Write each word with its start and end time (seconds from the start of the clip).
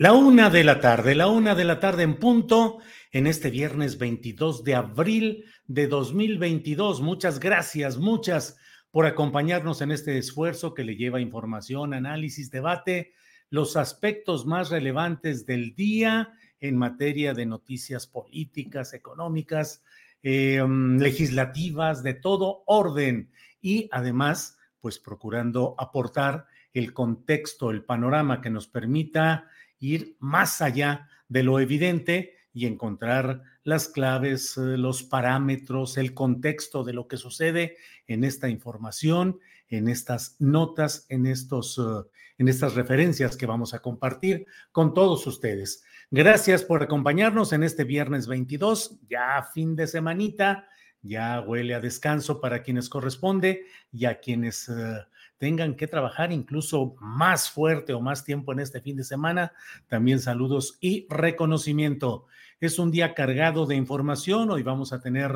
La 0.00 0.14
una 0.14 0.48
de 0.48 0.64
la 0.64 0.80
tarde, 0.80 1.14
la 1.14 1.26
una 1.26 1.54
de 1.54 1.64
la 1.64 1.78
tarde 1.78 2.04
en 2.04 2.18
punto, 2.18 2.78
en 3.12 3.26
este 3.26 3.50
viernes 3.50 3.98
22 3.98 4.64
de 4.64 4.74
abril 4.74 5.44
de 5.66 5.88
2022. 5.88 7.02
Muchas 7.02 7.38
gracias, 7.38 7.98
muchas 7.98 8.56
por 8.90 9.04
acompañarnos 9.04 9.82
en 9.82 9.90
este 9.90 10.16
esfuerzo 10.16 10.72
que 10.72 10.84
le 10.84 10.96
lleva 10.96 11.20
información, 11.20 11.92
análisis, 11.92 12.50
debate, 12.50 13.12
los 13.50 13.76
aspectos 13.76 14.46
más 14.46 14.70
relevantes 14.70 15.44
del 15.44 15.74
día 15.74 16.32
en 16.60 16.78
materia 16.78 17.34
de 17.34 17.44
noticias 17.44 18.06
políticas, 18.06 18.94
económicas, 18.94 19.84
eh, 20.22 20.64
legislativas, 20.66 22.02
de 22.02 22.14
todo 22.14 22.62
orden 22.64 23.30
y 23.60 23.90
además, 23.92 24.56
pues 24.80 24.98
procurando 24.98 25.74
aportar 25.76 26.46
el 26.72 26.94
contexto, 26.94 27.70
el 27.70 27.84
panorama 27.84 28.40
que 28.40 28.48
nos 28.48 28.66
permita 28.66 29.46
ir 29.80 30.16
más 30.20 30.60
allá 30.60 31.08
de 31.28 31.42
lo 31.42 31.58
evidente 31.58 32.34
y 32.52 32.66
encontrar 32.66 33.42
las 33.64 33.88
claves, 33.88 34.56
eh, 34.56 34.76
los 34.76 35.02
parámetros, 35.02 35.96
el 35.96 36.14
contexto 36.14 36.84
de 36.84 36.92
lo 36.92 37.08
que 37.08 37.16
sucede 37.16 37.76
en 38.06 38.24
esta 38.24 38.48
información, 38.48 39.38
en 39.68 39.88
estas 39.88 40.36
notas, 40.40 41.06
en, 41.08 41.26
estos, 41.26 41.78
eh, 41.78 42.08
en 42.38 42.48
estas 42.48 42.74
referencias 42.74 43.36
que 43.36 43.46
vamos 43.46 43.74
a 43.74 43.80
compartir 43.80 44.46
con 44.72 44.94
todos 44.94 45.26
ustedes. 45.26 45.84
Gracias 46.10 46.64
por 46.64 46.82
acompañarnos 46.82 47.52
en 47.52 47.62
este 47.62 47.84
viernes 47.84 48.26
22, 48.26 48.98
ya 49.08 49.48
fin 49.54 49.76
de 49.76 49.86
semanita, 49.86 50.66
ya 51.02 51.40
huele 51.40 51.74
a 51.74 51.80
descanso 51.80 52.40
para 52.40 52.62
quienes 52.62 52.88
corresponde 52.88 53.64
y 53.92 54.06
a 54.06 54.18
quienes 54.18 54.68
eh, 54.68 54.98
tengan 55.40 55.74
que 55.74 55.86
trabajar 55.86 56.32
incluso 56.32 56.94
más 57.00 57.48
fuerte 57.48 57.94
o 57.94 58.00
más 58.02 58.26
tiempo 58.26 58.52
en 58.52 58.60
este 58.60 58.82
fin 58.82 58.94
de 58.94 59.04
semana, 59.04 59.54
también 59.88 60.20
saludos 60.20 60.76
y 60.82 61.06
reconocimiento. 61.08 62.26
Es 62.60 62.78
un 62.78 62.90
día 62.90 63.14
cargado 63.14 63.64
de 63.64 63.74
información. 63.74 64.50
Hoy 64.50 64.62
vamos 64.62 64.92
a 64.92 65.00
tener 65.00 65.32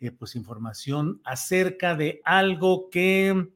eh, 0.00 0.10
pues 0.10 0.36
información 0.36 1.22
acerca 1.24 1.96
de 1.96 2.20
algo 2.26 2.90
que 2.90 3.48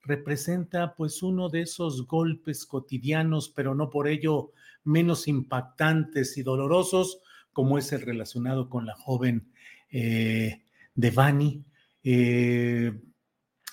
representa 0.00 0.94
pues 0.94 1.22
uno 1.22 1.50
de 1.50 1.60
esos 1.60 2.06
golpes 2.06 2.64
cotidianos, 2.64 3.50
pero 3.50 3.74
no 3.74 3.90
por 3.90 4.08
ello 4.08 4.52
menos 4.84 5.28
impactantes 5.28 6.38
y 6.38 6.44
dolorosos, 6.44 7.20
como 7.52 7.76
es 7.76 7.92
el 7.92 8.00
relacionado 8.00 8.70
con 8.70 8.86
la 8.86 8.94
joven 8.94 9.52
eh, 9.90 10.62
Devani. 10.94 11.62
Eh, 12.02 12.98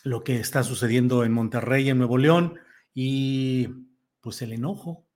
lo 0.04 0.24
que 0.24 0.40
está 0.40 0.64
sucediendo 0.64 1.24
en 1.24 1.32
Monterrey, 1.32 1.90
en 1.90 1.98
Nuevo 1.98 2.18
León, 2.18 2.60
y 2.94 3.70
pues 4.22 4.42
el 4.42 4.54
enojo, 4.54 5.08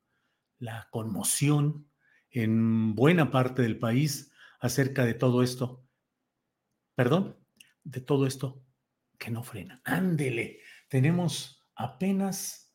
la 0.59 0.87
conmoción 0.89 1.87
en 2.31 2.95
buena 2.95 3.29
parte 3.29 3.61
del 3.61 3.77
país 3.77 4.31
acerca 4.59 5.05
de 5.05 5.13
todo 5.13 5.43
esto. 5.43 5.83
Perdón, 6.95 7.37
de 7.83 8.01
todo 8.01 8.25
esto 8.25 8.63
que 9.17 9.29
no 9.29 9.43
frena. 9.43 9.81
Ándele, 9.83 10.61
tenemos 10.87 11.67
apenas 11.75 12.73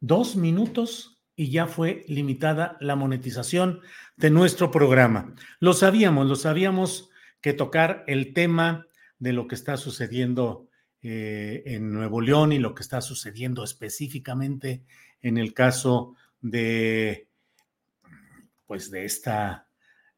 dos 0.00 0.36
minutos 0.36 1.22
y 1.36 1.50
ya 1.50 1.66
fue 1.66 2.04
limitada 2.08 2.76
la 2.80 2.96
monetización 2.96 3.80
de 4.16 4.30
nuestro 4.30 4.70
programa. 4.70 5.34
Lo 5.58 5.72
sabíamos, 5.72 6.26
lo 6.26 6.36
sabíamos 6.36 7.10
que 7.40 7.52
tocar 7.52 8.04
el 8.06 8.32
tema 8.32 8.86
de 9.18 9.32
lo 9.32 9.48
que 9.48 9.54
está 9.54 9.76
sucediendo 9.76 10.69
eh, 11.02 11.62
en 11.66 11.92
Nuevo 11.92 12.20
León 12.20 12.52
y 12.52 12.58
lo 12.58 12.74
que 12.74 12.82
está 12.82 13.00
sucediendo 13.00 13.64
específicamente 13.64 14.82
en 15.22 15.38
el 15.38 15.54
caso 15.54 16.14
de, 16.40 17.28
pues, 18.66 18.90
de 18.90 19.04
esta 19.04 19.66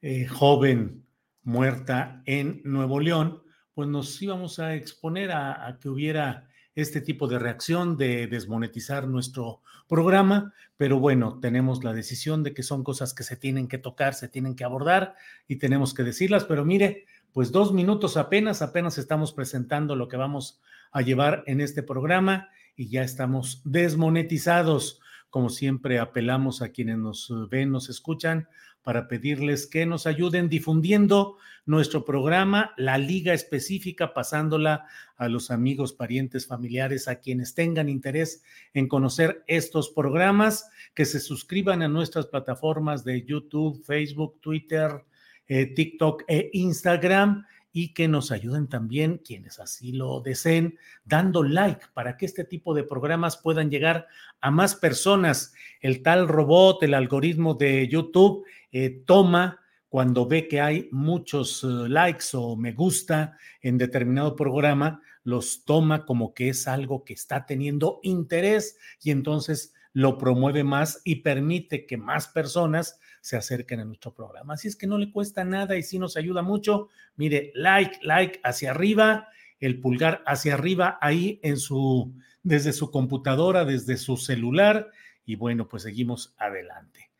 eh, 0.00 0.26
joven 0.26 1.04
muerta 1.42 2.22
en 2.26 2.62
Nuevo 2.64 3.00
León, 3.00 3.42
pues 3.74 3.88
nos 3.88 4.20
íbamos 4.20 4.58
a 4.58 4.74
exponer 4.74 5.32
a, 5.32 5.66
a 5.66 5.78
que 5.78 5.88
hubiera 5.88 6.48
este 6.74 7.00
tipo 7.00 7.28
de 7.28 7.38
reacción 7.38 7.96
de 7.96 8.26
desmonetizar 8.26 9.06
nuestro 9.06 9.60
programa, 9.86 10.54
pero 10.76 10.98
bueno, 10.98 11.38
tenemos 11.38 11.84
la 11.84 11.92
decisión 11.92 12.42
de 12.42 12.54
que 12.54 12.62
son 12.62 12.82
cosas 12.82 13.12
que 13.14 13.24
se 13.24 13.36
tienen 13.36 13.68
que 13.68 13.78
tocar, 13.78 14.14
se 14.14 14.28
tienen 14.28 14.56
que 14.56 14.64
abordar 14.64 15.14
y 15.46 15.56
tenemos 15.56 15.92
que 15.92 16.02
decirlas, 16.02 16.44
pero 16.44 16.64
mire, 16.64 17.04
pues 17.32 17.52
dos 17.52 17.72
minutos 17.72 18.16
apenas, 18.16 18.62
apenas 18.62 18.98
estamos 18.98 19.32
presentando 19.32 19.96
lo 19.96 20.08
que 20.08 20.16
vamos 20.16 20.60
a 20.92 21.02
llevar 21.02 21.42
en 21.46 21.60
este 21.60 21.82
programa 21.82 22.48
y 22.76 22.88
ya 22.88 23.02
estamos 23.02 23.62
desmonetizados. 23.64 25.00
Como 25.30 25.48
siempre, 25.48 25.98
apelamos 25.98 26.62
a 26.62 26.68
quienes 26.68 26.98
nos 26.98 27.32
ven, 27.50 27.70
nos 27.70 27.88
escuchan, 27.88 28.48
para 28.82 29.06
pedirles 29.08 29.66
que 29.66 29.86
nos 29.86 30.06
ayuden 30.06 30.48
difundiendo 30.48 31.36
nuestro 31.64 32.04
programa, 32.04 32.72
la 32.76 32.98
liga 32.98 33.32
específica, 33.32 34.12
pasándola 34.12 34.86
a 35.16 35.28
los 35.28 35.50
amigos, 35.50 35.92
parientes, 35.92 36.46
familiares, 36.46 37.06
a 37.06 37.20
quienes 37.20 37.54
tengan 37.54 37.88
interés 37.88 38.42
en 38.74 38.88
conocer 38.88 39.44
estos 39.46 39.90
programas, 39.90 40.68
que 40.94 41.04
se 41.04 41.20
suscriban 41.20 41.82
a 41.82 41.88
nuestras 41.88 42.26
plataformas 42.26 43.04
de 43.04 43.24
YouTube, 43.24 43.82
Facebook, 43.84 44.40
Twitter, 44.40 45.04
eh, 45.46 45.66
TikTok 45.66 46.24
e 46.26 46.50
Instagram 46.52 47.44
y 47.72 47.94
que 47.94 48.06
nos 48.06 48.30
ayuden 48.30 48.68
también 48.68 49.18
quienes 49.18 49.58
así 49.58 49.92
lo 49.92 50.20
deseen 50.20 50.78
dando 51.04 51.42
like 51.42 51.86
para 51.94 52.16
que 52.16 52.26
este 52.26 52.44
tipo 52.44 52.74
de 52.74 52.84
programas 52.84 53.38
puedan 53.38 53.70
llegar 53.70 54.06
a 54.40 54.50
más 54.50 54.74
personas. 54.74 55.54
El 55.80 56.02
tal 56.02 56.28
robot, 56.28 56.82
el 56.82 56.94
algoritmo 56.94 57.54
de 57.54 57.88
YouTube 57.88 58.44
eh, 58.70 59.02
toma 59.06 59.60
cuando 59.88 60.26
ve 60.26 60.48
que 60.48 60.60
hay 60.60 60.88
muchos 60.90 61.64
eh, 61.64 61.66
likes 61.66 62.26
o 62.34 62.56
me 62.56 62.72
gusta 62.72 63.36
en 63.60 63.78
determinado 63.78 64.36
programa, 64.36 65.02
los 65.24 65.64
toma 65.64 66.04
como 66.04 66.34
que 66.34 66.48
es 66.48 66.66
algo 66.66 67.04
que 67.04 67.12
está 67.12 67.46
teniendo 67.46 68.00
interés 68.02 68.78
y 69.02 69.10
entonces 69.10 69.74
lo 69.92 70.18
promueve 70.18 70.64
más 70.64 71.00
y 71.04 71.16
permite 71.16 71.86
que 71.86 71.96
más 71.96 72.28
personas 72.28 72.98
se 73.20 73.36
acerquen 73.36 73.80
a 73.80 73.84
nuestro 73.84 74.14
programa. 74.14 74.54
Así 74.54 74.68
es 74.68 74.76
que 74.76 74.86
no 74.86 74.98
le 74.98 75.12
cuesta 75.12 75.44
nada 75.44 75.76
y 75.76 75.82
sí 75.82 75.98
nos 75.98 76.16
ayuda 76.16 76.42
mucho. 76.42 76.88
Mire, 77.16 77.52
like, 77.54 77.98
like 78.02 78.40
hacia 78.42 78.70
arriba, 78.70 79.28
el 79.60 79.80
pulgar 79.80 80.22
hacia 80.26 80.54
arriba 80.54 80.98
ahí 81.00 81.40
en 81.42 81.58
su, 81.58 82.12
desde 82.42 82.72
su 82.72 82.90
computadora, 82.90 83.64
desde 83.64 83.96
su 83.96 84.16
celular. 84.16 84.90
Y 85.24 85.36
bueno, 85.36 85.68
pues 85.68 85.84
seguimos 85.84 86.34
adelante. 86.38 87.10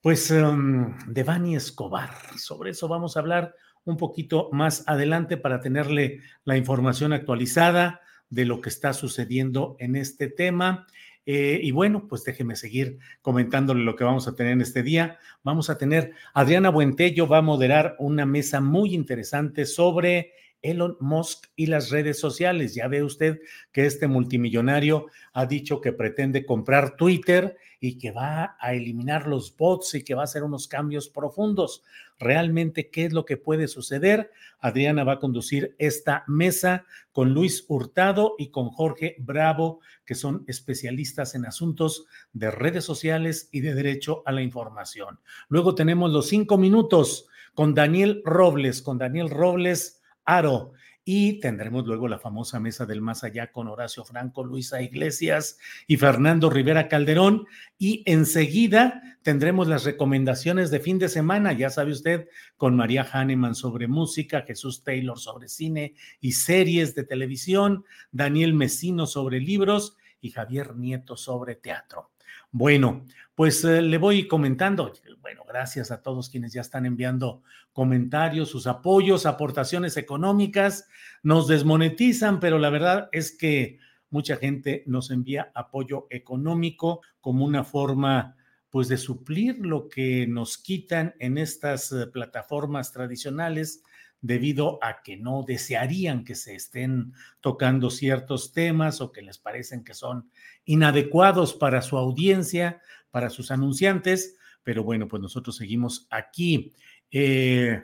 Pues 0.00 0.30
um, 0.30 0.96
Devani 1.08 1.56
Escobar, 1.56 2.10
sobre 2.38 2.70
eso 2.70 2.86
vamos 2.86 3.16
a 3.16 3.20
hablar 3.20 3.54
un 3.84 3.96
poquito 3.96 4.48
más 4.52 4.84
adelante 4.86 5.36
para 5.36 5.60
tenerle 5.60 6.20
la 6.44 6.56
información 6.56 7.12
actualizada 7.12 8.00
de 8.30 8.44
lo 8.44 8.60
que 8.60 8.68
está 8.68 8.92
sucediendo 8.92 9.76
en 9.78 9.96
este 9.96 10.28
tema. 10.28 10.86
Eh, 11.26 11.58
y 11.60 11.72
bueno, 11.72 12.06
pues 12.08 12.22
déjeme 12.24 12.54
seguir 12.54 12.98
comentándole 13.20 13.82
lo 13.82 13.96
que 13.96 14.04
vamos 14.04 14.28
a 14.28 14.36
tener 14.36 14.52
en 14.52 14.60
este 14.60 14.84
día. 14.84 15.18
Vamos 15.42 15.68
a 15.68 15.76
tener, 15.76 16.12
Adriana 16.32 16.70
Buentello 16.70 17.26
va 17.26 17.38
a 17.38 17.42
moderar 17.42 17.96
una 17.98 18.24
mesa 18.24 18.60
muy 18.60 18.94
interesante 18.94 19.66
sobre 19.66 20.32
Elon 20.62 20.96
Musk 21.00 21.46
y 21.56 21.66
las 21.66 21.90
redes 21.90 22.18
sociales. 22.18 22.74
Ya 22.74 22.88
ve 22.88 23.02
usted 23.02 23.40
que 23.72 23.86
este 23.86 24.08
multimillonario 24.08 25.06
ha 25.32 25.46
dicho 25.46 25.80
que 25.80 25.92
pretende 25.92 26.44
comprar 26.44 26.96
Twitter 26.96 27.56
y 27.80 27.98
que 27.98 28.10
va 28.10 28.56
a 28.58 28.74
eliminar 28.74 29.26
los 29.26 29.56
bots 29.56 29.94
y 29.94 30.02
que 30.02 30.14
va 30.14 30.22
a 30.22 30.24
hacer 30.24 30.42
unos 30.42 30.66
cambios 30.68 31.08
profundos. 31.08 31.82
Realmente, 32.18 32.90
¿qué 32.90 33.04
es 33.04 33.12
lo 33.12 33.24
que 33.24 33.36
puede 33.36 33.68
suceder? 33.68 34.30
Adriana 34.58 35.04
va 35.04 35.14
a 35.14 35.18
conducir 35.20 35.74
esta 35.78 36.24
mesa 36.26 36.84
con 37.12 37.32
Luis 37.32 37.64
Hurtado 37.68 38.34
y 38.38 38.48
con 38.48 38.70
Jorge 38.70 39.16
Bravo, 39.18 39.80
que 40.04 40.14
son 40.14 40.44
especialistas 40.46 41.34
en 41.34 41.46
asuntos 41.46 42.06
de 42.32 42.50
redes 42.50 42.84
sociales 42.84 43.48
y 43.52 43.60
de 43.60 43.74
derecho 43.74 44.22
a 44.26 44.32
la 44.32 44.42
información. 44.42 45.20
Luego 45.48 45.74
tenemos 45.74 46.10
los 46.10 46.28
cinco 46.28 46.56
minutos 46.56 47.28
con 47.54 47.74
Daniel 47.74 48.22
Robles, 48.24 48.82
con 48.82 48.98
Daniel 48.98 49.30
Robles 49.30 49.95
Aro. 50.26 50.72
Y 51.08 51.38
tendremos 51.38 51.86
luego 51.86 52.08
la 52.08 52.18
famosa 52.18 52.58
mesa 52.58 52.84
del 52.84 53.00
más 53.00 53.22
allá 53.22 53.52
con 53.52 53.68
Horacio 53.68 54.04
Franco, 54.04 54.42
Luisa 54.42 54.82
Iglesias 54.82 55.56
y 55.86 55.98
Fernando 55.98 56.50
Rivera 56.50 56.88
Calderón. 56.88 57.46
Y 57.78 58.02
enseguida 58.06 59.00
tendremos 59.22 59.68
las 59.68 59.84
recomendaciones 59.84 60.72
de 60.72 60.80
fin 60.80 60.98
de 60.98 61.08
semana, 61.08 61.52
ya 61.52 61.70
sabe 61.70 61.92
usted, 61.92 62.28
con 62.56 62.74
María 62.74 63.04
Hahnemann 63.04 63.54
sobre 63.54 63.86
música, 63.86 64.42
Jesús 64.42 64.82
Taylor 64.82 65.16
sobre 65.16 65.48
cine 65.48 65.94
y 66.20 66.32
series 66.32 66.96
de 66.96 67.04
televisión, 67.04 67.84
Daniel 68.10 68.52
Mesino 68.52 69.06
sobre 69.06 69.38
libros 69.38 69.96
y 70.20 70.30
Javier 70.32 70.74
Nieto 70.74 71.16
sobre 71.16 71.54
teatro. 71.54 72.10
Bueno, 72.50 73.04
pues 73.36 73.62
eh, 73.64 73.82
le 73.82 73.98
voy 73.98 74.26
comentando. 74.26 74.92
Bueno, 75.20 75.42
gracias 75.46 75.90
a 75.90 76.02
todos 76.02 76.30
quienes 76.30 76.54
ya 76.54 76.62
están 76.62 76.86
enviando 76.86 77.42
comentarios, 77.72 78.48
sus 78.48 78.66
apoyos, 78.66 79.26
aportaciones 79.26 79.98
económicas. 79.98 80.88
Nos 81.22 81.46
desmonetizan, 81.46 82.40
pero 82.40 82.58
la 82.58 82.70
verdad 82.70 83.08
es 83.12 83.36
que 83.36 83.78
mucha 84.08 84.36
gente 84.36 84.82
nos 84.86 85.10
envía 85.10 85.52
apoyo 85.54 86.06
económico 86.08 87.02
como 87.20 87.44
una 87.44 87.62
forma 87.62 88.36
pues 88.70 88.88
de 88.88 88.96
suplir 88.96 89.58
lo 89.58 89.88
que 89.88 90.26
nos 90.26 90.56
quitan 90.56 91.14
en 91.18 91.36
estas 91.36 91.92
eh, 91.92 92.06
plataformas 92.06 92.90
tradicionales 92.92 93.82
debido 94.20 94.78
a 94.82 95.02
que 95.02 95.16
no 95.16 95.44
desearían 95.46 96.24
que 96.24 96.34
se 96.34 96.54
estén 96.54 97.12
tocando 97.40 97.90
ciertos 97.90 98.52
temas 98.52 99.00
o 99.00 99.12
que 99.12 99.22
les 99.22 99.38
parecen 99.38 99.84
que 99.84 99.94
son 99.94 100.30
inadecuados 100.64 101.54
para 101.54 101.82
su 101.82 101.96
audiencia, 101.96 102.80
para 103.10 103.30
sus 103.30 103.50
anunciantes, 103.50 104.36
pero 104.62 104.82
bueno, 104.82 105.06
pues 105.06 105.22
nosotros 105.22 105.56
seguimos 105.56 106.06
aquí. 106.10 106.72
Eh, 107.10 107.82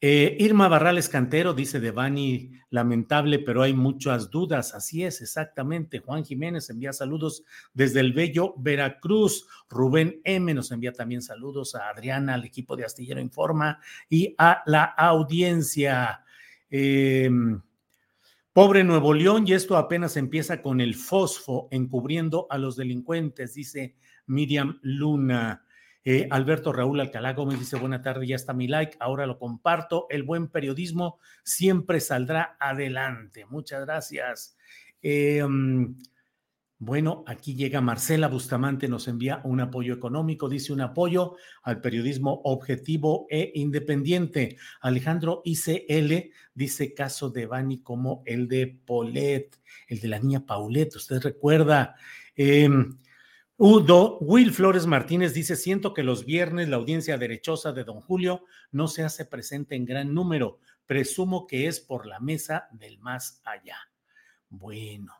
eh, 0.00 0.36
Irma 0.40 0.68
Barrales 0.68 1.08
Cantero 1.08 1.54
dice 1.54 1.80
de 1.80 1.90
Bani, 1.90 2.52
lamentable, 2.68 3.38
pero 3.38 3.62
hay 3.62 3.72
muchas 3.72 4.30
dudas. 4.30 4.74
Así 4.74 5.04
es, 5.04 5.22
exactamente. 5.22 6.00
Juan 6.00 6.24
Jiménez 6.24 6.68
envía 6.68 6.92
saludos 6.92 7.44
desde 7.72 8.00
el 8.00 8.12
Bello 8.12 8.54
Veracruz. 8.58 9.48
Rubén 9.70 10.20
M 10.24 10.52
nos 10.52 10.70
envía 10.70 10.92
también 10.92 11.22
saludos 11.22 11.74
a 11.74 11.88
Adriana, 11.88 12.34
al 12.34 12.44
equipo 12.44 12.76
de 12.76 12.84
Astillero 12.84 13.20
Informa 13.20 13.80
y 14.10 14.34
a 14.36 14.62
la 14.66 14.84
audiencia. 14.84 16.22
Em, 16.68 17.62
pobre 18.52 18.84
Nuevo 18.84 19.14
León, 19.14 19.44
y 19.46 19.54
esto 19.54 19.76
apenas 19.78 20.18
empieza 20.18 20.60
con 20.60 20.82
el 20.82 20.94
fosfo 20.94 21.68
encubriendo 21.70 22.46
a 22.50 22.58
los 22.58 22.76
delincuentes, 22.76 23.54
dice 23.54 23.96
Miriam 24.26 24.78
Luna. 24.82 25.65
Eh, 26.08 26.28
Alberto 26.30 26.72
Raúl 26.72 27.00
Alcalá 27.00 27.32
Gómez 27.32 27.58
dice, 27.58 27.76
buena 27.76 28.00
tarde, 28.00 28.28
ya 28.28 28.36
está 28.36 28.52
mi 28.52 28.68
like, 28.68 28.96
ahora 29.00 29.26
lo 29.26 29.40
comparto. 29.40 30.06
El 30.08 30.22
buen 30.22 30.46
periodismo 30.46 31.18
siempre 31.42 31.98
saldrá 31.98 32.56
adelante. 32.60 33.44
Muchas 33.46 33.84
gracias. 33.84 34.56
Mm, 35.02 35.96
bueno, 36.78 37.24
aquí 37.26 37.56
llega 37.56 37.80
Marcela 37.80 38.28
Bustamante, 38.28 38.86
nos 38.86 39.08
envía 39.08 39.40
un 39.42 39.60
apoyo 39.60 39.94
económico, 39.94 40.48
dice 40.48 40.72
un 40.72 40.80
apoyo 40.80 41.34
al 41.64 41.80
periodismo 41.80 42.40
objetivo 42.44 43.26
e 43.28 43.50
independiente. 43.56 44.58
Alejandro 44.82 45.42
ICL 45.44 46.30
dice 46.54 46.94
caso 46.94 47.30
de 47.30 47.46
Bani 47.46 47.82
como 47.82 48.22
el 48.26 48.46
de 48.46 48.78
Polet, 48.86 49.58
el 49.88 49.98
de 49.98 50.06
la 50.06 50.20
niña 50.20 50.46
Paulette, 50.46 50.94
usted 50.94 51.20
recuerda. 51.20 51.96
Eh, 52.36 52.68
Udo, 53.58 54.18
Will 54.18 54.52
Flores 54.52 54.84
Martínez 54.84 55.32
dice, 55.32 55.56
siento 55.56 55.94
que 55.94 56.02
los 56.02 56.26
viernes 56.26 56.68
la 56.68 56.76
audiencia 56.76 57.16
derechosa 57.16 57.72
de 57.72 57.84
don 57.84 58.02
Julio 58.02 58.44
no 58.70 58.86
se 58.86 59.02
hace 59.02 59.24
presente 59.24 59.74
en 59.76 59.86
gran 59.86 60.12
número. 60.12 60.58
Presumo 60.84 61.46
que 61.46 61.66
es 61.66 61.80
por 61.80 62.06
la 62.06 62.20
mesa 62.20 62.68
del 62.72 62.98
más 62.98 63.40
allá. 63.46 63.78
Bueno, 64.50 65.14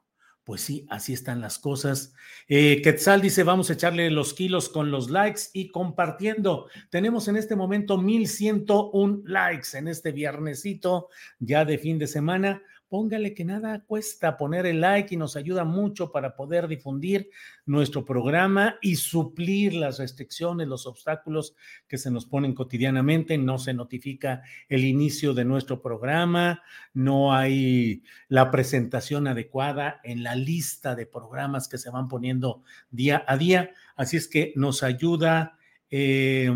pues 0.45 0.61
sí, 0.61 0.87
así 0.91 1.15
están 1.15 1.41
las 1.41 1.59
cosas. 1.59 2.13
Eh, 2.47 2.83
Quetzal 2.83 3.23
dice, 3.23 3.43
vamos 3.43 3.71
a 3.71 3.73
echarle 3.73 4.11
los 4.11 4.35
kilos 4.35 4.69
con 4.69 4.91
los 4.91 5.09
likes 5.09 5.45
y 5.55 5.71
compartiendo. 5.71 6.69
Tenemos 6.91 7.29
en 7.29 7.37
este 7.37 7.57
momento 7.57 7.97
1101 7.97 9.23
likes 9.25 9.79
en 9.79 9.89
este 9.89 10.13
viernesito 10.13 11.09
ya 11.39 11.65
de 11.65 11.79
fin 11.79 11.99
de 11.99 12.07
semana 12.07 12.63
póngale 12.89 13.35
que 13.35 13.45
nada 13.45 13.85
cuesta 13.85 14.37
poner 14.37 14.67
el 14.67 14.81
like 14.81 15.15
y 15.15 15.19
nos 15.19 15.37
ayuda 15.37 15.65
mucho 15.65 16.13
para 16.13 16.37
poder 16.37 16.69
difundir 16.69 17.31
nuestro 17.65 18.05
programa 18.05 18.77
y 18.81 18.97
suplir 18.97 19.75
las 19.75 19.99
restricciones, 19.99 20.69
los 20.69 20.87
obstáculos 20.87 21.55
que 21.89 21.99
se 21.99 22.11
nos 22.11 22.27
ponen 22.27 22.55
cotidianamente. 22.55 23.39
No 23.39 23.59
se 23.59 23.75
notifica 23.75 24.43
el 24.69 24.85
inicio 24.85 25.35
de 25.35 25.45
nuestro 25.45 25.83
programa, 25.83 26.63
no 26.95 27.35
hay 27.35 28.03
la 28.29 28.51
presentación 28.51 29.27
adecuada 29.27 30.01
en 30.05 30.23
la 30.23 30.35
lista 30.35 30.95
de 30.95 31.07
programas 31.07 31.69
que 31.69 31.79
se 31.79 31.91
van 31.91 32.09
poniendo 32.09 32.63
día 32.91 33.25
a 33.27 33.37
día. 33.37 33.73
Así 33.97 34.17
es 34.17 34.29
que 34.29 34.53
nos 34.57 34.83
ayuda. 34.83 35.59
Eh, 35.91 36.51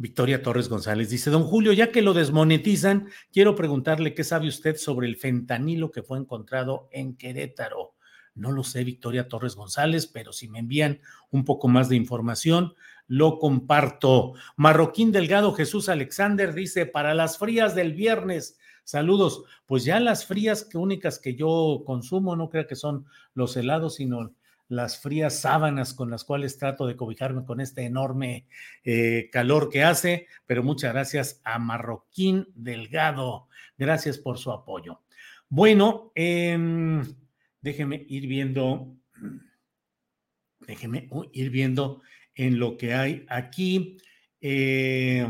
Victoria 0.00 0.42
Torres 0.42 0.70
González 0.70 1.10
dice, 1.10 1.28
don 1.28 1.42
Julio, 1.42 1.74
ya 1.74 1.92
que 1.92 2.00
lo 2.00 2.14
desmonetizan, 2.14 3.10
quiero 3.30 3.54
preguntarle 3.54 4.14
qué 4.14 4.24
sabe 4.24 4.48
usted 4.48 4.76
sobre 4.78 5.06
el 5.06 5.16
fentanilo 5.16 5.90
que 5.90 6.02
fue 6.02 6.18
encontrado 6.18 6.88
en 6.90 7.18
Querétaro. 7.18 7.92
No 8.34 8.50
lo 8.50 8.64
sé, 8.64 8.82
Victoria 8.82 9.28
Torres 9.28 9.56
González, 9.56 10.06
pero 10.06 10.32
si 10.32 10.48
me 10.48 10.60
envían 10.60 11.00
un 11.30 11.44
poco 11.44 11.68
más 11.68 11.90
de 11.90 11.96
información, 11.96 12.72
lo 13.08 13.38
comparto. 13.38 14.32
Marroquín 14.56 15.12
Delgado 15.12 15.52
Jesús 15.52 15.90
Alexander 15.90 16.54
dice, 16.54 16.86
para 16.86 17.12
las 17.12 17.36
frías 17.36 17.74
del 17.74 17.92
viernes, 17.92 18.58
saludos. 18.84 19.44
Pues 19.66 19.84
ya 19.84 20.00
las 20.00 20.24
frías 20.24 20.64
que 20.64 20.78
únicas 20.78 21.18
que 21.18 21.34
yo 21.34 21.82
consumo, 21.84 22.36
no 22.36 22.48
creo 22.48 22.66
que 22.66 22.74
son 22.74 23.04
los 23.34 23.54
helados, 23.54 23.96
sino 23.96 24.32
las 24.70 24.98
frías 24.98 25.38
sábanas 25.38 25.92
con 25.92 26.10
las 26.10 26.24
cuales 26.24 26.56
trato 26.56 26.86
de 26.86 26.96
cobijarme 26.96 27.44
con 27.44 27.60
este 27.60 27.84
enorme 27.84 28.46
eh, 28.84 29.28
calor 29.30 29.68
que 29.68 29.82
hace, 29.82 30.26
pero 30.46 30.62
muchas 30.62 30.92
gracias 30.92 31.40
a 31.44 31.58
Marroquín 31.58 32.46
Delgado. 32.54 33.48
Gracias 33.76 34.16
por 34.18 34.38
su 34.38 34.52
apoyo. 34.52 35.02
Bueno, 35.48 36.12
eh, 36.14 36.56
déjeme 37.60 38.06
ir 38.08 38.28
viendo, 38.28 38.94
déjeme 40.60 41.08
ir 41.32 41.50
viendo 41.50 42.02
en 42.36 42.60
lo 42.60 42.76
que 42.76 42.94
hay 42.94 43.26
aquí. 43.28 43.98
Eh, 44.40 45.26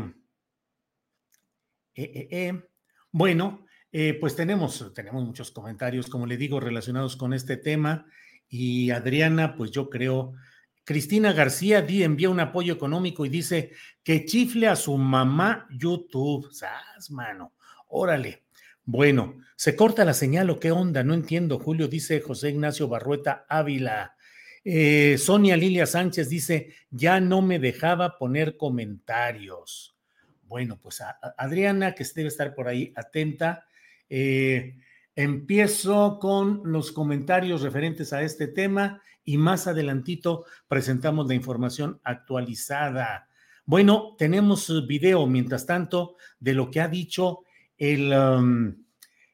eh, 1.95 2.61
bueno, 3.11 3.65
pues 4.19 4.35
tenemos, 4.35 4.93
tenemos 4.93 5.25
muchos 5.25 5.49
comentarios, 5.49 6.07
como 6.07 6.27
le 6.27 6.37
digo, 6.37 6.59
relacionados 6.59 7.15
con 7.15 7.33
este 7.33 7.57
tema. 7.57 8.05
Y 8.53 8.91
Adriana, 8.91 9.55
pues 9.55 9.71
yo 9.71 9.89
creo, 9.89 10.33
Cristina 10.83 11.31
García 11.31 11.79
envía 11.87 12.29
un 12.29 12.41
apoyo 12.41 12.73
económico 12.73 13.25
y 13.25 13.29
dice 13.29 13.71
que 14.03 14.25
chifle 14.25 14.67
a 14.67 14.75
su 14.75 14.97
mamá 14.97 15.69
YouTube. 15.71 16.51
¿Sabes, 16.51 17.09
mano? 17.11 17.53
Órale. 17.87 18.43
Bueno, 18.83 19.37
¿se 19.55 19.73
corta 19.73 20.03
la 20.03 20.13
señal 20.13 20.49
o 20.49 20.59
qué 20.59 20.69
onda? 20.69 21.01
No 21.01 21.13
entiendo, 21.13 21.59
Julio, 21.59 21.87
dice 21.87 22.19
José 22.19 22.49
Ignacio 22.49 22.89
Barrueta 22.89 23.45
Ávila. 23.47 24.17
Eh, 24.65 25.17
Sonia 25.17 25.55
Lilia 25.55 25.85
Sánchez 25.85 26.27
dice, 26.27 26.73
ya 26.89 27.21
no 27.21 27.41
me 27.41 27.57
dejaba 27.57 28.17
poner 28.17 28.57
comentarios. 28.57 29.95
Bueno, 30.43 30.77
pues 30.77 31.01
Adriana, 31.37 31.95
que 31.95 32.03
debe 32.13 32.27
estar 32.27 32.53
por 32.53 32.67
ahí 32.67 32.91
atenta. 32.97 33.65
Eh, 34.09 34.75
empiezo 35.15 36.19
con 36.19 36.61
los 36.63 36.91
comentarios 36.91 37.61
referentes 37.61 38.13
a 38.13 38.21
este 38.21 38.47
tema 38.47 39.01
y 39.23 39.37
más 39.37 39.67
adelantito 39.67 40.45
presentamos 40.67 41.27
la 41.27 41.35
información 41.35 41.99
actualizada. 42.03 43.27
Bueno, 43.65 44.15
tenemos 44.17 44.87
video, 44.87 45.27
mientras 45.27 45.65
tanto, 45.65 46.15
de 46.39 46.53
lo 46.53 46.71
que 46.71 46.81
ha 46.81 46.87
dicho 46.87 47.43
el, 47.77 48.13
um, 48.13 48.75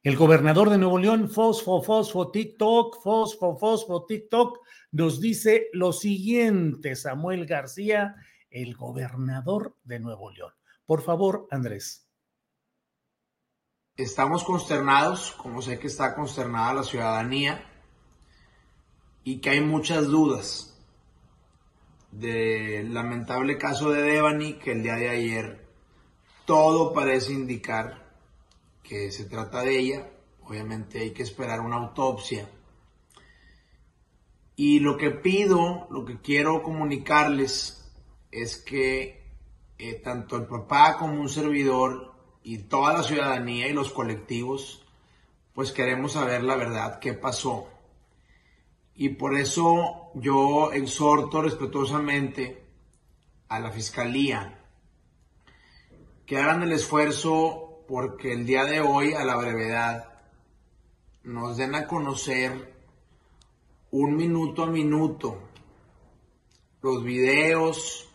el 0.03 0.15
gobernador 0.15 0.69
de 0.69 0.77
Nuevo 0.77 0.98
León, 0.98 1.29
Fosfo, 1.29 1.81
Fosfo, 1.81 2.31
TikTok, 2.31 3.01
Fosfo, 3.01 3.57
Fosfo, 3.57 4.05
TikTok, 4.05 4.60
nos 4.91 5.19
dice 5.19 5.67
lo 5.74 5.93
siguiente, 5.93 6.96
Samuel 6.96 7.46
García, 7.46 8.15
el 8.50 8.75
gobernador 8.75 9.75
de 9.84 10.00
Nuevo 10.00 10.31
León. 10.31 10.53
Por 10.86 11.01
favor, 11.01 11.48
Andrés. 11.51 12.07
Estamos 13.98 14.44
consternados, 14.44 15.32
como 15.32 15.60
sé 15.63 15.80
que 15.80 15.88
está 15.88 16.13
consternada 16.13 16.75
la 16.75 16.84
ciudadanía, 16.84 17.68
y 19.24 19.39
que 19.39 19.50
hay 19.50 19.62
muchas 19.62 20.06
dudas 20.06 20.77
del 22.12 22.94
lamentable 22.94 23.58
caso 23.58 23.89
de 23.89 24.04
Devani, 24.04 24.54
que 24.60 24.74
el 24.74 24.84
día 24.84 24.98
de 24.98 25.10
ayer 25.10 25.68
todo 26.46 26.94
parece 26.94 27.34
indicar 27.34 28.06
que 28.84 29.12
se 29.12 29.25
trata 29.25 29.63
de 29.63 29.80
ella. 29.80 30.12
Obviamente 30.44 31.00
hay 31.00 31.10
que 31.10 31.24
esperar 31.24 31.60
una 31.60 31.77
autopsia. 31.77 32.48
Y 34.56 34.80
lo 34.80 34.96
que 34.96 35.10
pido, 35.10 35.88
lo 35.89 36.06
que 36.06 36.22
quiero 36.22 36.62
comunicarles 36.62 37.92
es 38.30 38.58
que 38.58 39.25
eh, 39.80 39.96
tanto 39.96 40.36
el 40.36 40.46
papá 40.46 40.98
como 41.00 41.20
un 41.20 41.30
servidor 41.30 42.07
y 42.48 42.60
toda 42.60 42.94
la 42.94 43.04
ciudadanía 43.04 43.68
y 43.68 43.74
los 43.74 43.92
colectivos, 43.92 44.82
pues 45.54 45.74
queremos 45.74 46.13
saber 46.13 46.44
la 46.44 46.56
verdad, 46.56 47.00
qué 47.00 47.12
pasó. 47.12 47.68
Y 48.96 49.10
por 49.10 49.36
eso 49.36 50.12
yo 50.13 50.72
exhorto 50.72 51.42
respetuosamente 51.42 52.63
a 53.50 53.60
la 53.60 53.70
Fiscalía 53.70 54.63
que 56.25 56.38
hagan 56.38 56.63
el 56.63 56.72
esfuerzo 56.72 57.84
porque 57.86 58.32
el 58.32 58.46
día 58.46 58.63
de 58.63 58.80
hoy, 58.80 59.12
a 59.12 59.25
la 59.25 59.36
brevedad, 59.36 60.13
nos 61.24 61.58
den 61.58 61.75
a 61.75 61.86
conocer 61.86 62.74
un 63.92 64.16
minuto 64.16 64.63
a 64.63 64.68
minuto 64.68 65.38
los 66.82 67.04
videos, 67.04 68.07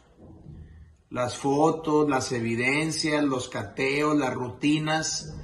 las 1.13 1.37
fotos, 1.37 2.09
las 2.09 2.33
evidencias, 2.33 3.23
los 3.23 3.51
cateos, 3.51 4.17
las 4.17 4.33
rutinas, 4.33 5.35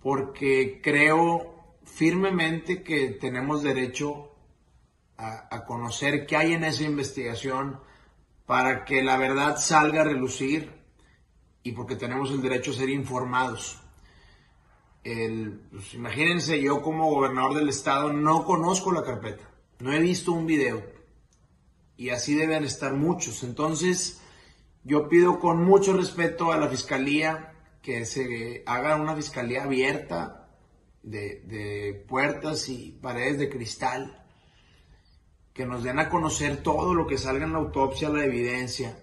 porque 0.00 0.80
creo 0.80 1.78
firmemente 1.82 2.84
que 2.84 3.08
tenemos 3.08 3.64
derecho 3.64 4.30
a, 5.16 5.64
conocer 5.64 6.24
qué 6.24 6.36
hay 6.36 6.52
en 6.52 6.62
esa 6.62 6.84
investigación 6.84 7.80
para 8.44 8.84
que 8.84 9.02
la 9.02 9.16
verdad 9.16 9.56
salga 9.56 10.02
a 10.02 10.04
relucir 10.04 10.70
y 11.64 11.72
porque 11.72 11.96
tenemos 11.96 12.30
el 12.30 12.40
derecho 12.40 12.70
a 12.70 12.74
ser 12.74 12.88
informados. 12.88 13.80
Pues, 15.02 15.94
imagínense, 15.94 16.62
yo 16.62 16.80
como 16.80 17.10
gobernador 17.10 17.54
del 17.54 17.70
estado 17.70 18.12
no 18.12 18.44
conozco 18.44 18.92
la 18.92 19.02
carpeta, 19.02 19.50
no 19.80 19.92
he 19.92 19.98
visto 19.98 20.30
un 20.30 20.46
video 20.46 20.84
y 21.96 22.10
así 22.10 22.36
deben 22.36 22.62
estar 22.62 22.92
muchos. 22.92 23.42
Entonces, 23.42 24.22
yo 24.86 25.08
pido 25.08 25.40
con 25.40 25.64
mucho 25.64 25.96
respeto 25.96 26.52
a 26.52 26.58
la 26.58 26.68
fiscalía 26.68 27.52
que 27.82 28.06
se 28.06 28.62
haga 28.66 28.94
una 28.96 29.16
fiscalía 29.16 29.64
abierta 29.64 30.48
de, 31.02 32.04
puertas 32.08 32.68
y 32.68 32.92
paredes 33.02 33.38
de 33.38 33.50
cristal, 33.50 34.24
que 35.52 35.66
nos 35.66 35.82
den 35.82 35.98
a 35.98 36.08
conocer 36.08 36.58
todo 36.58 36.94
lo 36.94 37.06
que 37.06 37.18
salga 37.18 37.44
en 37.44 37.52
la 37.52 37.58
autopsia, 37.58 38.08
la 38.10 38.24
evidencia, 38.24 38.96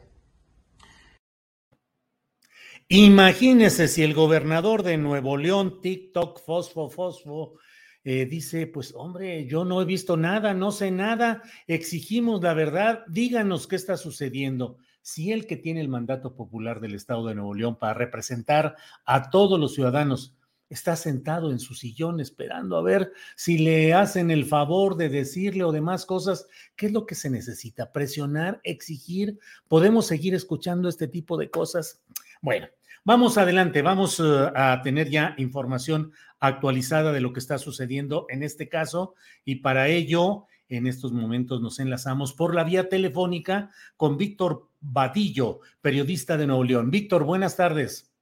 Imagínese 2.90 3.88
si 3.88 4.04
el 4.04 4.14
gobernador 4.14 4.84
de 4.84 4.98
Nuevo 4.98 5.36
León, 5.38 5.82
TikTok, 5.82 6.40
Fosfo, 6.46 6.90
Fosfo, 6.90 7.56
eh, 8.04 8.26
dice, 8.26 8.68
pues 8.68 8.94
hombre, 8.96 9.48
yo 9.48 9.66
no 9.66 9.82
he 9.82 9.86
visto 9.86 10.16
nada, 10.16 10.54
no 10.54 10.72
sé 10.72 10.92
nada, 10.92 11.42
exigimos 11.66 12.44
la 12.44 12.54
verdad, 12.54 13.04
díganos 13.08 13.66
qué 13.66 13.78
está 13.78 13.98
sucediendo. 13.98 14.78
Si 15.04 15.34
el 15.34 15.46
que 15.48 15.58
tiene 15.58 15.82
el 15.82 15.90
mandato 15.90 16.34
popular 16.34 16.80
del 16.80 16.96
Estado 16.96 17.28
de 17.28 17.36
Nuevo 17.36 17.54
León 17.54 17.78
para 17.78 17.94
representar 17.94 18.78
a 19.04 19.30
todos 19.30 19.60
los 19.60 19.74
ciudadanos 19.74 20.34
está 20.70 20.96
sentado 20.96 21.52
en 21.52 21.60
su 21.60 21.74
sillón 21.76 22.22
esperando 22.22 22.78
a 22.78 22.82
ver 22.82 23.12
si 23.36 23.58
le 23.58 23.94
hacen 23.94 24.32
el 24.32 24.46
favor 24.46 24.96
de 24.96 25.10
decirle 25.10 25.66
o 25.66 25.74
demás 25.74 26.06
cosas, 26.06 26.48
¿qué 26.78 26.86
es 26.86 26.94
lo 26.94 27.06
que 27.06 27.16
se 27.16 27.30
necesita? 27.30 27.92
Presionar, 27.92 28.62
exigir, 28.64 29.40
podemos 29.68 30.08
seguir 30.08 30.34
escuchando 30.36 30.88
este 30.88 31.10
tipo 31.10 31.38
de 31.38 31.50
cosas. 31.50 32.02
Bueno, 32.42 32.68
vamos 33.04 33.38
adelante, 33.38 33.82
vamos 33.82 34.22
eh, 34.22 34.24
a 34.56 34.82
tener 34.84 35.10
ya 35.10 35.36
información 35.38 36.14
actualizada 36.40 37.12
de 37.12 37.20
lo 37.20 37.34
que 37.34 37.42
está 37.42 37.58
sucediendo 37.58 38.26
en 38.30 38.42
este 38.42 38.70
caso 38.70 39.16
y 39.44 39.56
para 39.56 39.90
ello 39.90 40.46
en 40.70 40.88
estos 40.88 41.12
momentos 41.12 41.62
nos 41.62 41.80
enlazamos 41.80 42.32
por 42.32 42.56
la 42.56 42.64
vía 42.64 42.88
telefónica 42.88 43.70
con 43.98 44.18
Víctor 44.18 44.70
Badillo, 44.84 45.62
periodista 45.82 46.38
de 46.38 46.46
Nuevo 46.46 46.64
León. 46.64 46.92
Víctor, 46.92 47.24
buenas 47.24 47.56
tardes. 47.56 48.14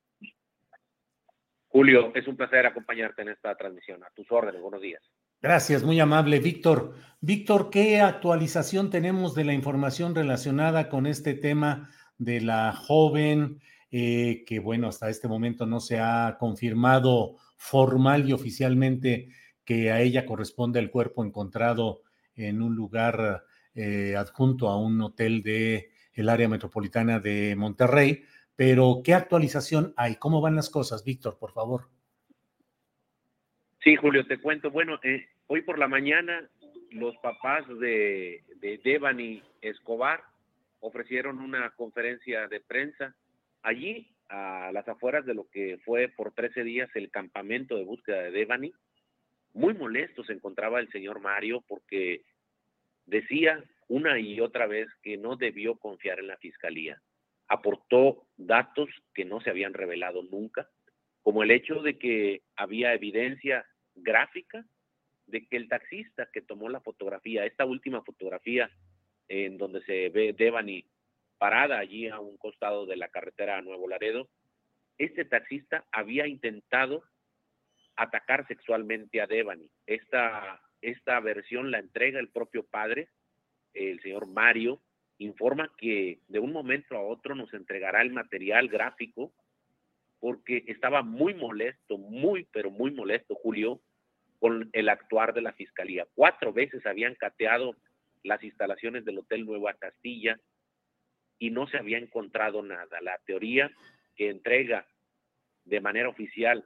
Julio, 1.67 2.11
es 2.15 2.27
un 2.27 2.37
placer 2.37 2.65
acompañarte 2.65 3.23
en 3.23 3.29
esta 3.29 3.55
transmisión. 3.55 4.03
A 4.03 4.09
tus 4.11 4.31
órdenes, 4.31 4.61
buenos 4.61 4.81
días. 4.81 5.01
Gracias, 5.41 5.83
muy 5.83 5.99
amable, 5.99 6.39
Víctor. 6.39 6.93
Víctor, 7.19 7.69
¿qué 7.71 7.99
actualización 7.99 8.89
tenemos 8.89 9.33
de 9.33 9.45
la 9.45 9.53
información 9.53 10.13
relacionada 10.13 10.87
con 10.87 11.07
este 11.07 11.33
tema 11.33 11.89
de 12.17 12.41
la 12.41 12.73
joven 12.73 13.59
eh, 13.93 14.45
que 14.45 14.59
bueno, 14.59 14.87
hasta 14.87 15.09
este 15.09 15.27
momento 15.27 15.65
no 15.65 15.81
se 15.81 15.99
ha 15.99 16.37
confirmado 16.39 17.35
formal 17.57 18.27
y 18.27 18.31
oficialmente 18.31 19.27
que 19.65 19.91
a 19.91 19.99
ella 19.99 20.25
corresponde 20.25 20.79
el 20.79 20.89
cuerpo 20.89 21.25
encontrado 21.25 22.01
en 22.33 22.61
un 22.61 22.73
lugar 22.73 23.43
eh, 23.75 24.15
adjunto 24.15 24.69
a 24.69 24.77
un 24.77 25.01
hotel 25.01 25.43
de 25.43 25.90
el 26.21 26.29
área 26.29 26.47
metropolitana 26.47 27.19
de 27.19 27.55
Monterrey. 27.55 28.23
Pero, 28.55 29.01
¿qué 29.03 29.13
actualización 29.13 29.93
hay? 29.97 30.15
¿Cómo 30.15 30.41
van 30.41 30.55
las 30.55 30.69
cosas, 30.69 31.03
Víctor, 31.03 31.37
por 31.37 31.51
favor? 31.51 31.89
Sí, 33.83 33.95
Julio, 33.95 34.25
te 34.25 34.39
cuento. 34.39 34.71
Bueno, 34.71 34.99
eh, 35.03 35.27
hoy 35.47 35.61
por 35.61 35.77
la 35.77 35.87
mañana 35.87 36.49
los 36.91 37.15
papás 37.17 37.67
de, 37.79 38.43
de 38.57 38.79
Devani 38.83 39.41
Escobar 39.61 40.23
ofrecieron 40.79 41.39
una 41.39 41.69
conferencia 41.71 42.47
de 42.47 42.59
prensa 42.59 43.15
Allí, 43.63 44.07
a 44.29 44.71
las 44.73 44.87
afueras 44.87 45.25
de 45.25 45.33
lo 45.33 45.47
que 45.49 45.79
fue 45.85 46.07
por 46.07 46.31
13 46.31 46.63
días 46.63 46.89
el 46.95 47.11
campamento 47.11 47.75
de 47.75 47.83
búsqueda 47.83 48.23
de 48.23 48.31
Devani, 48.31 48.73
muy 49.53 49.73
molesto 49.73 50.23
se 50.23 50.33
encontraba 50.33 50.79
el 50.79 50.89
señor 50.89 51.19
Mario 51.19 51.63
porque 51.67 52.23
decía 53.05 53.63
una 53.91 54.17
y 54.19 54.39
otra 54.39 54.67
vez 54.67 54.87
que 55.03 55.17
no 55.17 55.35
debió 55.35 55.75
confiar 55.75 56.19
en 56.19 56.27
la 56.27 56.37
fiscalía. 56.37 57.01
Aportó 57.49 58.25
datos 58.37 58.89
que 59.13 59.25
no 59.25 59.41
se 59.41 59.49
habían 59.49 59.73
revelado 59.73 60.23
nunca, 60.23 60.69
como 61.21 61.43
el 61.43 61.51
hecho 61.51 61.81
de 61.81 61.97
que 61.97 62.41
había 62.55 62.93
evidencia 62.93 63.65
gráfica 63.93 64.65
de 65.27 65.45
que 65.45 65.57
el 65.57 65.67
taxista 65.67 66.29
que 66.31 66.41
tomó 66.41 66.69
la 66.69 66.79
fotografía, 66.79 67.45
esta 67.45 67.65
última 67.65 68.01
fotografía 68.01 68.71
en 69.27 69.57
donde 69.57 69.83
se 69.83 70.07
ve 70.07 70.31
Devani 70.31 70.85
parada 71.37 71.77
allí 71.77 72.07
a 72.07 72.21
un 72.21 72.37
costado 72.37 72.85
de 72.85 72.95
la 72.95 73.09
carretera 73.09 73.57
a 73.57 73.61
Nuevo 73.61 73.89
Laredo, 73.89 74.29
este 74.97 75.25
taxista 75.25 75.85
había 75.91 76.27
intentado 76.27 77.03
atacar 77.97 78.47
sexualmente 78.47 79.19
a 79.19 79.27
Devani. 79.27 79.69
Esta, 79.85 80.61
esta 80.81 81.19
versión 81.19 81.71
la 81.71 81.79
entrega 81.79 82.21
el 82.21 82.29
propio 82.29 82.65
padre, 82.65 83.09
el 83.73 83.99
señor 84.01 84.27
Mario, 84.27 84.81
informa 85.17 85.71
que 85.77 86.19
de 86.27 86.39
un 86.39 86.51
momento 86.51 86.95
a 86.95 87.01
otro 87.01 87.35
nos 87.35 87.53
entregará 87.53 88.01
el 88.01 88.11
material 88.11 88.67
gráfico 88.67 89.31
porque 90.19 90.63
estaba 90.67 91.01
muy 91.01 91.33
molesto, 91.33 91.97
muy, 91.97 92.47
pero 92.51 92.69
muy 92.69 92.91
molesto, 92.91 93.35
Julio, 93.35 93.81
con 94.39 94.69
el 94.73 94.89
actuar 94.89 95.33
de 95.33 95.41
la 95.41 95.53
fiscalía. 95.53 96.07
Cuatro 96.13 96.53
veces 96.53 96.85
habían 96.85 97.15
cateado 97.15 97.75
las 98.23 98.43
instalaciones 98.43 99.03
del 99.03 99.17
Hotel 99.17 99.45
Nueva 99.45 99.73
Castilla, 99.73 100.39
y 101.41 101.49
no 101.49 101.65
se 101.67 101.77
había 101.77 101.97
encontrado 101.97 102.61
nada. 102.61 103.01
La 103.01 103.17
teoría 103.25 103.71
que 104.15 104.29
entrega 104.29 104.85
de 105.65 105.81
manera 105.81 106.07
oficial 106.07 106.63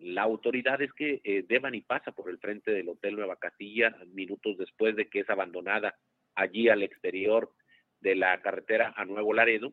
la 0.00 0.22
autoridad 0.22 0.80
es 0.80 0.92
que 0.92 1.20
eh, 1.24 1.44
Devani 1.46 1.80
pasa 1.80 2.12
por 2.12 2.30
el 2.30 2.38
frente 2.38 2.70
del 2.70 2.88
Hotel 2.88 3.16
Nueva 3.16 3.36
Castilla 3.36 3.94
minutos 4.14 4.56
después 4.56 4.94
de 4.94 5.08
que 5.08 5.20
es 5.20 5.28
abandonada 5.28 5.98
allí 6.34 6.68
al 6.68 6.82
exterior 6.82 7.52
de 8.00 8.14
la 8.14 8.40
carretera 8.42 8.92
a 8.96 9.04
Nuevo 9.04 9.32
Laredo. 9.32 9.72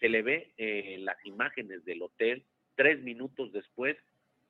Se 0.00 0.08
le 0.08 0.22
ve 0.22 0.52
en 0.56 1.04
las 1.04 1.16
imágenes 1.24 1.84
del 1.84 2.02
hotel, 2.02 2.44
tres 2.74 3.02
minutos 3.02 3.52
después, 3.52 3.96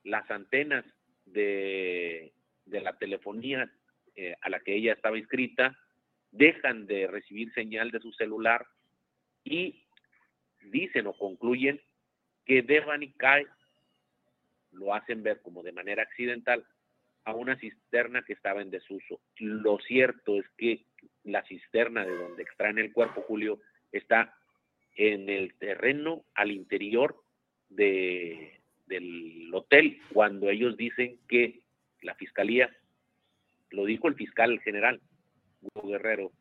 las 0.03 0.29
antenas 0.29 0.85
de, 1.25 2.33
la 2.65 2.97
telefonía 2.97 3.71
eh, 4.15 4.35
a 4.41 4.49
la 4.49 4.59
que 4.59 4.75
ella 4.75 4.93
estaba 4.93 5.17
inscrita 5.17 5.77
dejan 6.31 6.87
de 6.87 7.07
recibir 7.07 7.53
señal 7.53 7.91
de 7.91 7.99
su 7.99 8.11
celular 8.13 8.65
y 9.43 9.85
dicen 10.61 11.07
o 11.07 11.13
concluyen 11.17 11.81
que 12.45 12.61
Devani 12.61 13.11
cae, 13.13 13.45
lo 14.71 14.93
hacen 14.93 15.23
ver 15.23 15.41
como 15.41 15.63
de 15.63 15.71
manera 15.71 16.03
accidental, 16.03 16.65
a 17.27 17.33
una 17.33 17.57
cisterna 17.57 18.21
que 18.21 18.31
estaba 18.31 18.61
en 18.61 18.69
desuso. 18.69 19.19
Lo 19.35 19.79
cierto 19.79 20.37
es 20.37 20.45
que 20.57 20.85
la 21.25 21.43
cisterna 21.43 22.05
de 22.05 22.15
donde 22.15 22.41
extraen 22.41 22.77
el 22.77 22.93
cuerpo, 22.93 23.21
Julio, 23.21 23.59
está 23.91 24.33
en 24.95 25.27
el 25.27 25.53
terreno 25.55 26.23
al 26.35 26.51
interior 26.51 27.21
de, 27.67 28.61
del 28.85 29.49
hotel, 29.53 29.99
cuando 30.13 30.49
ellos 30.49 30.77
dicen 30.77 31.19
que 31.27 31.59
la 32.01 32.15
fiscalía, 32.15 32.73
lo 33.71 33.83
dijo 33.83 34.07
el 34.07 34.15
fiscal 34.15 34.61
general, 34.61 35.01
Hugo 35.61 35.89
Guerrero, 35.89 36.31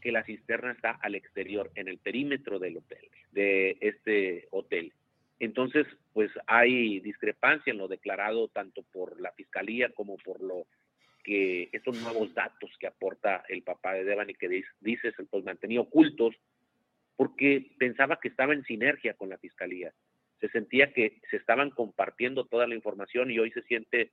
que 0.00 0.12
la 0.12 0.22
cisterna 0.22 0.70
está 0.70 0.92
al 0.92 1.16
exterior, 1.16 1.72
en 1.74 1.88
el 1.88 1.98
perímetro 1.98 2.60
del 2.60 2.76
hotel, 2.76 3.10
de 3.32 3.76
este 3.80 4.46
hotel. 4.52 4.92
Entonces, 5.38 5.86
pues 6.14 6.30
hay 6.46 7.00
discrepancia 7.00 7.70
en 7.70 7.78
lo 7.78 7.88
declarado 7.88 8.48
tanto 8.48 8.82
por 8.92 9.20
la 9.20 9.32
fiscalía 9.32 9.90
como 9.90 10.16
por 10.16 10.40
lo 10.40 10.66
que 11.22 11.68
estos 11.72 12.00
nuevos 12.00 12.32
datos 12.34 12.70
que 12.78 12.86
aporta 12.86 13.44
el 13.48 13.62
papá 13.62 13.94
de 13.94 14.04
Devani 14.04 14.34
que 14.34 14.48
dice, 14.80 15.12
se 15.12 15.24
pues 15.24 15.44
mantenía 15.44 15.80
ocultos 15.80 16.34
porque 17.16 17.72
pensaba 17.78 18.20
que 18.20 18.28
estaba 18.28 18.54
en 18.54 18.62
sinergia 18.64 19.14
con 19.14 19.28
la 19.28 19.38
fiscalía. 19.38 19.92
Se 20.40 20.48
sentía 20.50 20.92
que 20.92 21.20
se 21.30 21.36
estaban 21.36 21.70
compartiendo 21.70 22.44
toda 22.44 22.66
la 22.66 22.74
información 22.74 23.30
y 23.30 23.38
hoy 23.38 23.50
se 23.50 23.62
siente 23.62 24.12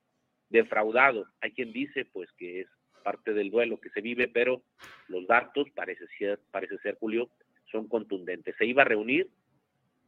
defraudado. 0.49 1.27
Hay 1.41 1.51
quien 1.51 1.71
dice 1.71 2.05
pues 2.05 2.31
que 2.37 2.61
es 2.61 2.67
parte 3.03 3.33
del 3.33 3.51
duelo 3.51 3.79
que 3.79 3.89
se 3.89 4.01
vive, 4.01 4.27
pero 4.27 4.63
los 5.07 5.27
datos 5.27 5.69
parece 5.75 6.05
ser, 6.17 6.39
parece 6.51 6.77
ser 6.79 6.95
Julio, 6.95 7.29
son 7.71 7.87
contundentes. 7.87 8.55
Se 8.57 8.65
iba 8.65 8.81
a 8.81 8.85
reunir 8.85 9.29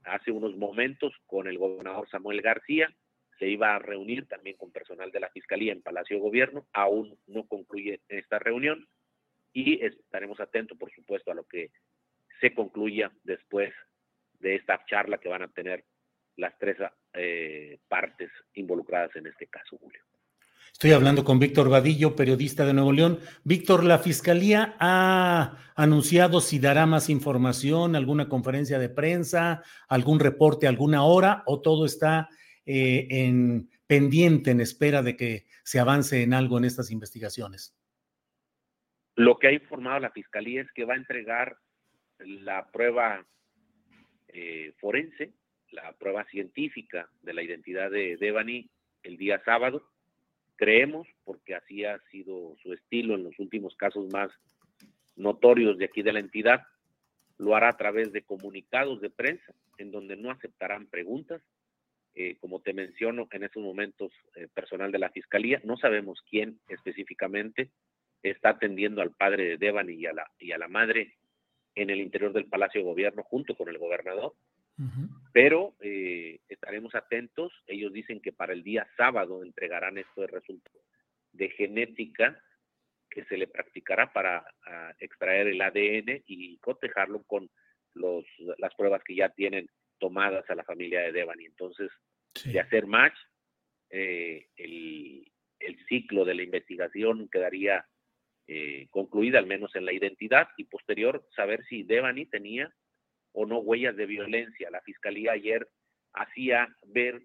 hace 0.05 0.31
unos 0.31 0.55
momentos 0.55 1.13
con 1.25 1.47
el 1.47 1.57
gobernador 1.57 2.09
Samuel 2.09 2.41
García, 2.41 2.93
se 3.39 3.47
iba 3.47 3.75
a 3.75 3.79
reunir 3.79 4.27
también 4.27 4.55
con 4.55 4.71
personal 4.71 5.11
de 5.11 5.19
la 5.19 5.29
Fiscalía 5.29 5.73
en 5.73 5.81
Palacio 5.81 6.15
de 6.15 6.21
Gobierno, 6.21 6.65
aún 6.73 7.17
no 7.27 7.45
concluye 7.47 8.01
esta 8.07 8.39
reunión 8.39 8.87
y 9.51 9.83
estaremos 9.83 10.39
atentos, 10.39 10.77
por 10.77 10.91
supuesto, 10.91 11.31
a 11.31 11.35
lo 11.35 11.43
que 11.45 11.71
se 12.39 12.53
concluya 12.53 13.11
después 13.23 13.73
de 14.39 14.55
esta 14.55 14.85
charla 14.85 15.17
que 15.17 15.29
van 15.29 15.43
a 15.43 15.47
tener 15.47 15.85
las 16.37 16.57
tres 16.59 16.77
eh, 17.13 17.79
partes 17.87 18.29
involucradas 18.53 19.15
en 19.15 19.27
este 19.27 19.47
caso, 19.47 19.77
Julio. 19.77 20.01
Estoy 20.75 20.91
hablando 20.91 21.23
con 21.23 21.39
Víctor 21.39 21.69
Vadillo, 21.69 22.17
periodista 22.17 22.65
de 22.65 22.73
Nuevo 22.73 22.91
León. 22.91 23.21
Víctor, 23.45 23.85
¿la 23.85 23.97
Fiscalía 23.97 24.75
ha 24.77 25.55
anunciado 25.73 26.41
si 26.41 26.59
dará 26.59 26.85
más 26.85 27.09
información, 27.09 27.95
alguna 27.95 28.27
conferencia 28.27 28.77
de 28.77 28.89
prensa, 28.89 29.63
algún 29.87 30.19
reporte, 30.19 30.67
alguna 30.67 31.05
hora, 31.05 31.43
o 31.45 31.61
todo 31.61 31.85
está 31.85 32.27
eh, 32.65 33.07
en 33.09 33.69
pendiente, 33.87 34.51
en 34.51 34.59
espera 34.59 35.01
de 35.01 35.15
que 35.15 35.45
se 35.63 35.79
avance 35.79 36.21
en 36.23 36.33
algo 36.33 36.57
en 36.57 36.65
estas 36.65 36.91
investigaciones? 36.91 37.73
Lo 39.15 39.39
que 39.39 39.47
ha 39.47 39.53
informado 39.53 40.01
la 40.01 40.11
Fiscalía 40.11 40.61
es 40.61 40.71
que 40.73 40.83
va 40.83 40.95
a 40.95 40.97
entregar 40.97 41.55
la 42.19 42.69
prueba 42.69 43.25
eh, 44.27 44.73
forense, 44.81 45.31
la 45.71 45.93
prueba 45.93 46.25
científica 46.25 47.09
de 47.21 47.33
la 47.33 47.43
identidad 47.43 47.89
de 47.89 48.17
Devani 48.17 48.69
el 49.03 49.15
día 49.15 49.41
sábado 49.45 49.94
creemos, 50.55 51.07
porque 51.23 51.55
así 51.55 51.85
ha 51.85 51.99
sido 52.11 52.55
su 52.61 52.73
estilo 52.73 53.15
en 53.15 53.23
los 53.23 53.37
últimos 53.39 53.75
casos 53.75 54.07
más 54.11 54.31
notorios 55.15 55.77
de 55.77 55.85
aquí 55.85 56.01
de 56.01 56.13
la 56.13 56.19
entidad, 56.19 56.61
lo 57.37 57.55
hará 57.55 57.69
a 57.69 57.77
través 57.77 58.11
de 58.11 58.23
comunicados 58.23 59.01
de 59.01 59.09
prensa, 59.09 59.53
en 59.77 59.91
donde 59.91 60.15
no 60.15 60.31
aceptarán 60.31 60.87
preguntas. 60.87 61.41
Eh, 62.13 62.37
como 62.39 62.61
te 62.61 62.73
menciono, 62.73 63.27
en 63.31 63.43
estos 63.43 63.61
momentos, 63.61 64.11
eh, 64.35 64.47
personal 64.53 64.91
de 64.91 64.99
la 64.99 65.09
Fiscalía, 65.09 65.59
no 65.65 65.75
sabemos 65.77 66.21
quién 66.29 66.59
específicamente 66.69 67.71
está 68.23 68.49
atendiendo 68.49 69.01
al 69.01 69.11
padre 69.11 69.49
de 69.49 69.57
Devan 69.57 69.89
y 69.89 70.05
a 70.05 70.13
la, 70.13 70.31
y 70.39 70.51
a 70.51 70.57
la 70.57 70.67
madre 70.67 71.15
en 71.75 71.89
el 71.89 71.99
interior 71.99 72.31
del 72.31 72.45
Palacio 72.45 72.79
de 72.81 72.87
Gobierno 72.87 73.23
junto 73.23 73.55
con 73.55 73.67
el 73.67 73.77
gobernador. 73.77 74.33
Pero 75.31 75.75
eh, 75.79 76.39
estaremos 76.49 76.95
atentos. 76.95 77.53
Ellos 77.65 77.93
dicen 77.93 78.21
que 78.21 78.33
para 78.33 78.53
el 78.53 78.63
día 78.63 78.87
sábado 78.97 79.43
entregarán 79.43 79.97
esto 79.97 80.21
de 80.21 80.27
resultado 80.27 80.79
de 81.31 81.49
genética 81.49 82.41
que 83.09 83.25
se 83.25 83.37
le 83.37 83.47
practicará 83.47 84.11
para 84.11 84.45
ah, 84.65 84.93
extraer 84.99 85.47
el 85.47 85.61
ADN 85.61 86.23
y 86.25 86.57
cotejarlo 86.57 87.23
con 87.23 87.49
los, 87.93 88.25
las 88.57 88.73
pruebas 88.75 89.03
que 89.03 89.15
ya 89.15 89.29
tienen 89.29 89.69
tomadas 89.99 90.49
a 90.49 90.55
la 90.55 90.63
familia 90.63 91.01
de 91.01 91.11
Devani. 91.11 91.45
Entonces, 91.45 91.89
de 92.43 92.59
hacer 92.59 92.85
match, 92.85 93.17
eh, 93.89 94.47
el, 94.57 95.31
el, 95.59 95.85
ciclo 95.87 96.25
de 96.25 96.35
la 96.35 96.43
investigación 96.43 97.29
quedaría 97.29 97.85
eh, 98.47 98.87
concluida, 98.89 99.39
al 99.39 99.47
menos 99.47 99.73
en 99.75 99.85
la 99.85 99.93
identidad, 99.93 100.49
y 100.57 100.65
posterior 100.65 101.25
saber 101.33 101.63
si 101.65 101.83
Devani 101.83 102.25
tenía 102.25 102.73
o 103.35 103.45
no 103.45 103.59
huellas 103.59 103.95
de 103.95 104.05
violencia. 104.05 104.71
La 104.71 104.81
fiscalía 104.81 105.33
ayer 105.33 105.67
hacía 106.13 106.73
ver 106.87 107.21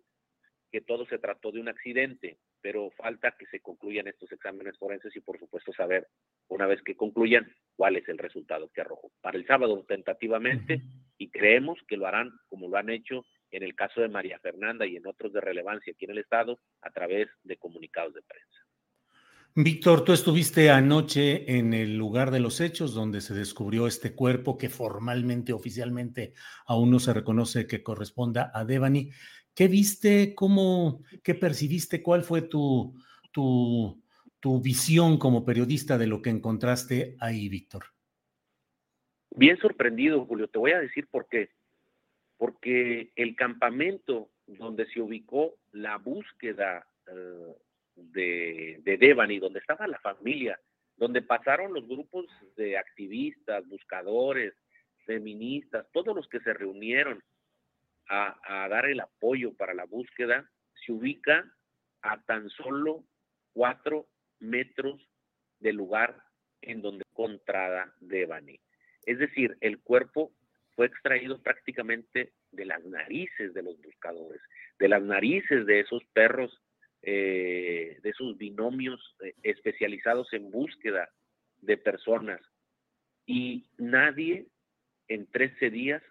que 0.70 0.80
todo 0.80 1.06
se 1.06 1.18
trató 1.18 1.52
de 1.52 1.60
un 1.60 1.68
accidente, 1.68 2.38
pero 2.60 2.90
falta 2.90 3.34
que 3.38 3.46
se 3.46 3.60
concluyan 3.60 4.08
estos 4.08 4.30
exámenes 4.32 4.76
forenses 4.76 5.14
y 5.16 5.20
por 5.20 5.38
supuesto 5.38 5.72
saber, 5.72 6.08
una 6.48 6.66
vez 6.66 6.82
que 6.82 6.96
concluyan, 6.96 7.50
cuál 7.76 7.96
es 7.96 8.08
el 8.08 8.18
resultado 8.18 8.70
que 8.74 8.82
arrojó. 8.82 9.10
Para 9.20 9.38
el 9.38 9.46
sábado, 9.46 9.84
tentativamente, 9.88 10.82
y 11.16 11.30
creemos 11.30 11.78
que 11.88 11.96
lo 11.96 12.06
harán 12.06 12.30
como 12.48 12.68
lo 12.68 12.76
han 12.76 12.90
hecho 12.90 13.24
en 13.52 13.62
el 13.62 13.74
caso 13.74 14.00
de 14.00 14.08
María 14.08 14.38
Fernanda 14.40 14.86
y 14.86 14.96
en 14.96 15.06
otros 15.06 15.32
de 15.32 15.40
relevancia 15.40 15.92
aquí 15.92 16.04
en 16.04 16.12
el 16.12 16.18
Estado, 16.18 16.58
a 16.82 16.90
través 16.90 17.28
de 17.42 17.56
comunicados 17.56 18.14
de 18.14 18.22
prensa. 18.22 18.69
Víctor, 19.56 20.04
tú 20.04 20.12
estuviste 20.12 20.70
anoche 20.70 21.58
en 21.58 21.74
el 21.74 21.96
lugar 21.96 22.30
de 22.30 22.38
los 22.38 22.60
hechos 22.60 22.94
donde 22.94 23.20
se 23.20 23.34
descubrió 23.34 23.88
este 23.88 24.14
cuerpo 24.14 24.56
que 24.56 24.68
formalmente, 24.68 25.52
oficialmente, 25.52 26.34
aún 26.66 26.92
no 26.92 27.00
se 27.00 27.12
reconoce 27.12 27.66
que 27.66 27.82
corresponda 27.82 28.52
a 28.54 28.64
Devani. 28.64 29.10
¿Qué 29.52 29.66
viste? 29.66 30.36
¿Cómo? 30.36 31.02
¿Qué 31.24 31.34
percibiste? 31.34 32.00
¿Cuál 32.00 32.22
fue 32.22 32.42
tu, 32.42 32.94
tu, 33.32 34.00
tu 34.38 34.60
visión 34.60 35.18
como 35.18 35.44
periodista 35.44 35.98
de 35.98 36.06
lo 36.06 36.22
que 36.22 36.30
encontraste 36.30 37.16
ahí, 37.18 37.48
Víctor? 37.48 37.86
Bien 39.34 39.58
sorprendido, 39.58 40.24
Julio. 40.26 40.46
Te 40.46 40.60
voy 40.60 40.72
a 40.72 40.80
decir 40.80 41.08
por 41.08 41.26
qué. 41.28 41.50
Porque 42.36 43.10
el 43.16 43.34
campamento 43.34 44.30
donde 44.46 44.86
se 44.86 45.00
ubicó 45.00 45.56
la 45.72 45.98
búsqueda 45.98 46.86
eh, 47.08 47.56
de, 48.12 48.80
de 48.82 48.96
Devani, 48.96 49.38
donde 49.38 49.60
estaba 49.60 49.86
la 49.86 49.98
familia, 49.98 50.58
donde 50.96 51.22
pasaron 51.22 51.72
los 51.72 51.88
grupos 51.88 52.26
de 52.56 52.76
activistas, 52.76 53.66
buscadores, 53.66 54.54
feministas, 55.06 55.86
todos 55.92 56.14
los 56.14 56.28
que 56.28 56.40
se 56.40 56.52
reunieron 56.52 57.22
a, 58.08 58.68
dar 58.68 58.86
el 58.86 59.00
apoyo 59.00 59.54
para 59.54 59.72
la 59.72 59.84
búsqueda, 59.84 60.50
se 60.84 60.92
ubica 60.92 61.50
a 62.02 62.20
tan 62.24 62.50
solo 62.50 63.04
cuatro 63.52 64.08
metros 64.40 65.00
del 65.60 65.76
lugar 65.76 66.16
en 66.60 66.82
donde 66.82 67.04
encontrada 67.10 67.94
Devani. 68.00 68.60
Es 69.06 69.18
decir, 69.18 69.56
el 69.60 69.80
cuerpo 69.80 70.32
fue 70.74 70.86
extraído 70.86 71.40
prácticamente 71.42 72.32
de 72.50 72.64
las 72.64 72.84
narices 72.84 73.54
de 73.54 73.62
los 73.62 73.80
buscadores, 73.80 74.40
de 74.78 74.88
las 74.88 75.02
narices 75.02 75.66
de 75.66 75.80
esos 75.80 76.04
perros 76.12 76.60
eh, 77.02 77.98
de 78.02 78.10
esos 78.10 78.36
binomios 78.36 79.00
eh, 79.20 79.34
especializados 79.42 80.32
en 80.32 80.50
búsqueda 80.50 81.08
de 81.60 81.76
personas. 81.76 82.40
Y 83.26 83.66
nadie 83.78 84.46
en 85.08 85.26
13 85.26 85.70
días 85.70 86.02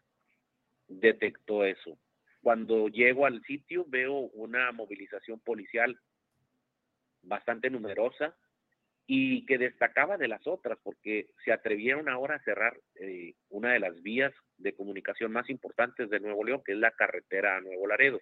detectó 0.88 1.63
eso. 1.65 1.97
Cuando 2.41 2.88
llego 2.88 3.25
al 3.25 3.41
sitio 3.43 3.86
veo 3.88 4.13
una 4.13 4.71
movilización 4.71 5.39
policial 5.39 5.99
bastante 7.21 7.69
numerosa 7.69 8.36
y 9.06 9.45
que 9.45 9.58
destacaba 9.58 10.17
de 10.17 10.28
las 10.28 10.45
otras 10.45 10.78
porque 10.84 11.32
se 11.43 11.52
atrevieron 11.52 12.10
ahora 12.10 12.36
a 12.36 12.43
cerrar 12.43 12.80
eh, 12.95 13.34
una 13.49 13.73
de 13.73 13.80
las 13.80 14.02
vías 14.02 14.34
de 14.58 14.73
comunicación 14.73 15.32
más 15.32 15.49
importantes 15.49 16.10
de 16.10 16.19
Nuevo 16.19 16.43
León, 16.43 16.62
que 16.63 16.73
es 16.73 16.78
la 16.78 16.91
carretera 16.91 17.58
a 17.58 17.62
Nuevo 17.62 17.88
Laredo. 17.88 18.19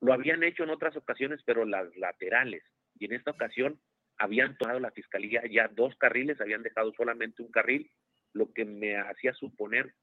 Lo 0.00 0.12
habían 0.12 0.42
hecho 0.42 0.64
en 0.64 0.70
otras 0.70 0.96
ocasiones, 0.96 1.40
pero 1.44 1.64
las 1.64 1.94
laterales. 1.96 2.62
Y 2.98 3.06
en 3.06 3.14
esta 3.14 3.30
ocasión 3.30 3.80
habían 4.18 4.56
tomado 4.56 4.80
la 4.80 4.90
fiscalía 4.90 5.42
ya 5.50 5.68
dos 5.68 5.96
carriles, 5.96 6.40
habían 6.40 6.62
dejado 6.62 6.92
solamente 6.94 7.42
un 7.42 7.50
carril, 7.50 7.90
lo 8.32 8.52
que 8.52 8.64
me 8.64 8.96
hacía 8.96 9.32
suponer 9.34 9.94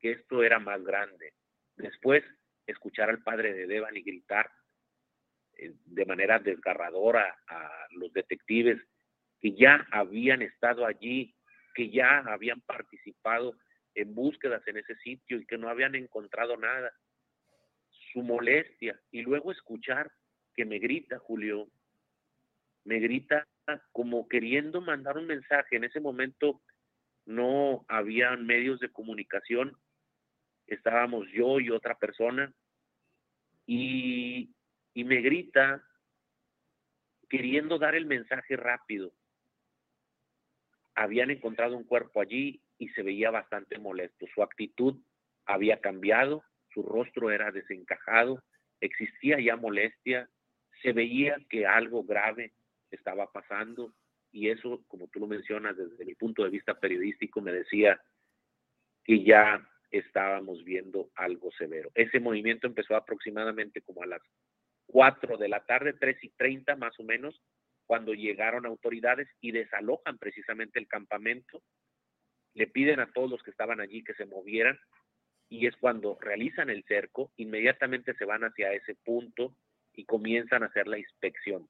que 0.00 0.12
esto 0.12 0.42
era 0.42 0.58
más 0.58 0.82
grande. 0.82 1.32
Después, 1.76 2.24
escuchar 2.66 3.10
al 3.10 3.22
padre 3.22 3.52
de 3.54 3.66
Devan 3.66 3.96
y 3.96 4.02
gritar 4.02 4.50
eh, 5.58 5.72
de 5.84 6.06
manera 6.06 6.38
desgarradora 6.38 7.36
a 7.46 7.86
los 7.92 8.12
detectives 8.12 8.80
que 9.40 9.52
ya 9.52 9.86
habían 9.90 10.42
estado 10.42 10.86
allí, 10.86 11.34
que 11.74 11.90
ya 11.90 12.18
habían 12.18 12.60
participado 12.60 13.56
en 13.94 14.14
búsquedas 14.14 14.66
en 14.66 14.78
ese 14.78 14.94
sitio 14.96 15.38
y 15.38 15.46
que 15.46 15.58
no 15.58 15.68
habían 15.68 15.94
encontrado 15.94 16.56
nada. 16.56 16.92
Su 18.12 18.22
molestia 18.22 19.00
y 19.10 19.22
luego 19.22 19.52
escuchar 19.52 20.10
que 20.54 20.64
me 20.64 20.78
grita 20.78 21.18
Julio, 21.18 21.68
me 22.84 22.98
grita 22.98 23.46
como 23.92 24.28
queriendo 24.28 24.80
mandar 24.80 25.16
un 25.16 25.26
mensaje. 25.26 25.76
En 25.76 25.84
ese 25.84 26.00
momento 26.00 26.62
no 27.24 27.84
había 27.88 28.36
medios 28.36 28.80
de 28.80 28.90
comunicación, 28.90 29.76
estábamos 30.66 31.26
yo 31.32 31.60
y 31.60 31.70
otra 31.70 31.96
persona, 31.98 32.52
y, 33.66 34.54
y 34.94 35.04
me 35.04 35.20
grita 35.20 35.82
queriendo 37.28 37.78
dar 37.78 37.94
el 37.94 38.06
mensaje 38.06 38.56
rápido. 38.56 39.14
Habían 40.94 41.30
encontrado 41.30 41.76
un 41.76 41.84
cuerpo 41.84 42.20
allí 42.20 42.62
y 42.76 42.88
se 42.90 43.02
veía 43.02 43.30
bastante 43.30 43.78
molesto. 43.78 44.26
Su 44.34 44.42
actitud 44.42 45.00
había 45.46 45.80
cambiado, 45.80 46.44
su 46.72 46.82
rostro 46.82 47.30
era 47.30 47.50
desencajado, 47.50 48.42
existía 48.80 49.40
ya 49.40 49.56
molestia, 49.56 50.28
se 50.82 50.92
veía 50.92 51.36
que 51.48 51.66
algo 51.66 52.04
grave 52.04 52.52
estaba 52.90 53.30
pasando 53.30 53.94
y 54.32 54.48
eso, 54.48 54.82
como 54.88 55.08
tú 55.08 55.20
lo 55.20 55.26
mencionas, 55.26 55.76
desde 55.76 56.04
mi 56.04 56.14
punto 56.14 56.42
de 56.42 56.50
vista 56.50 56.78
periodístico, 56.78 57.40
me 57.40 57.52
decía 57.52 58.00
que 59.04 59.22
ya 59.22 59.68
estábamos 59.90 60.64
viendo 60.64 61.10
algo 61.14 61.52
severo. 61.52 61.90
Ese 61.94 62.18
movimiento 62.18 62.66
empezó 62.66 62.96
aproximadamente 62.96 63.82
como 63.82 64.02
a 64.02 64.06
las 64.06 64.22
4 64.86 65.36
de 65.36 65.48
la 65.48 65.64
tarde, 65.64 65.92
3 65.92 66.24
y 66.24 66.30
30 66.30 66.76
más 66.76 66.98
o 66.98 67.04
menos, 67.04 67.40
cuando 67.84 68.14
llegaron 68.14 68.64
autoridades 68.64 69.28
y 69.40 69.52
desalojan 69.52 70.16
precisamente 70.18 70.78
el 70.78 70.88
campamento, 70.88 71.62
le 72.54 72.66
piden 72.66 73.00
a 73.00 73.12
todos 73.12 73.30
los 73.30 73.42
que 73.42 73.50
estaban 73.50 73.80
allí 73.80 74.02
que 74.02 74.14
se 74.14 74.26
movieran 74.26 74.78
y 75.52 75.66
es 75.66 75.76
cuando 75.76 76.16
realizan 76.18 76.70
el 76.70 76.82
cerco, 76.84 77.30
inmediatamente 77.36 78.14
se 78.14 78.24
van 78.24 78.42
hacia 78.42 78.72
ese 78.72 78.94
punto 78.94 79.54
y 79.92 80.06
comienzan 80.06 80.62
a 80.62 80.66
hacer 80.66 80.88
la 80.88 80.98
inspección. 80.98 81.68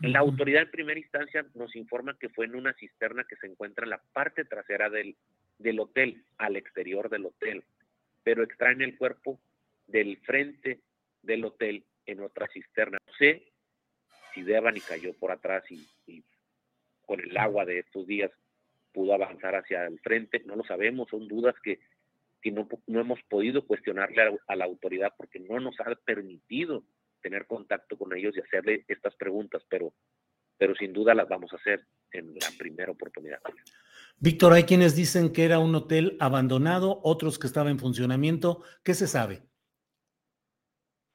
La 0.00 0.20
autoridad 0.20 0.62
en 0.62 0.70
primera 0.70 0.98
instancia 0.98 1.44
nos 1.52 1.76
informa 1.76 2.16
que 2.18 2.30
fue 2.30 2.46
en 2.46 2.54
una 2.54 2.72
cisterna 2.72 3.24
que 3.28 3.36
se 3.36 3.48
encuentra 3.48 3.84
en 3.84 3.90
la 3.90 4.02
parte 4.14 4.46
trasera 4.46 4.88
del, 4.88 5.14
del 5.58 5.78
hotel, 5.78 6.24
al 6.38 6.56
exterior 6.56 7.10
del 7.10 7.26
hotel, 7.26 7.64
pero 8.24 8.42
extraen 8.42 8.80
el 8.80 8.96
cuerpo 8.96 9.38
del 9.86 10.16
frente 10.22 10.80
del 11.20 11.44
hotel 11.44 11.84
en 12.06 12.20
otra 12.20 12.48
cisterna. 12.48 12.96
No 13.06 13.12
sé 13.12 13.52
si 14.32 14.42
Devani 14.42 14.80
cayó 14.80 15.12
por 15.18 15.32
atrás 15.32 15.64
y, 15.70 15.86
con 17.04 17.20
el 17.20 17.36
agua 17.36 17.66
de 17.66 17.80
estos 17.80 18.06
días 18.06 18.30
pudo 18.90 19.12
avanzar 19.12 19.54
hacia 19.54 19.84
el 19.84 20.00
frente, 20.00 20.40
no 20.46 20.56
lo 20.56 20.64
sabemos, 20.64 21.10
son 21.10 21.28
dudas 21.28 21.54
que, 21.62 21.78
no, 22.50 22.66
hemos 23.00 23.22
podido 23.28 23.66
cuestionarle 23.66 24.38
a, 24.46 24.56
la 24.56 24.64
autoridad 24.64 25.12
porque 25.16 25.38
no 25.38 25.60
nos 25.60 25.78
ha 25.80 25.94
permitido 26.04 26.84
tener 27.20 27.46
contacto 27.46 27.96
con 27.96 28.16
ellos 28.16 28.36
y 28.36 28.40
hacerle 28.40 28.84
estas 28.88 29.14
preguntas, 29.14 29.62
pero, 29.68 29.94
pero 30.58 30.74
sin 30.74 30.92
duda 30.92 31.14
las 31.14 31.28
vamos 31.28 31.52
a 31.52 31.56
hacer 31.56 31.86
en 32.10 32.34
la 32.34 32.48
primera 32.58 32.90
oportunidad. 32.90 33.38
Víctor, 34.18 34.52
hay 34.52 34.64
quienes 34.64 34.96
dicen 34.96 35.32
que 35.32 35.44
era 35.44 35.58
un 35.58 35.74
hotel 35.74 36.16
abandonado, 36.20 37.00
otros 37.02 37.38
que 37.38 37.46
estaba 37.46 37.70
en 37.70 37.78
funcionamiento. 37.78 38.62
¿Qué 38.82 38.94
se 38.94 39.06
sabe? 39.06 39.42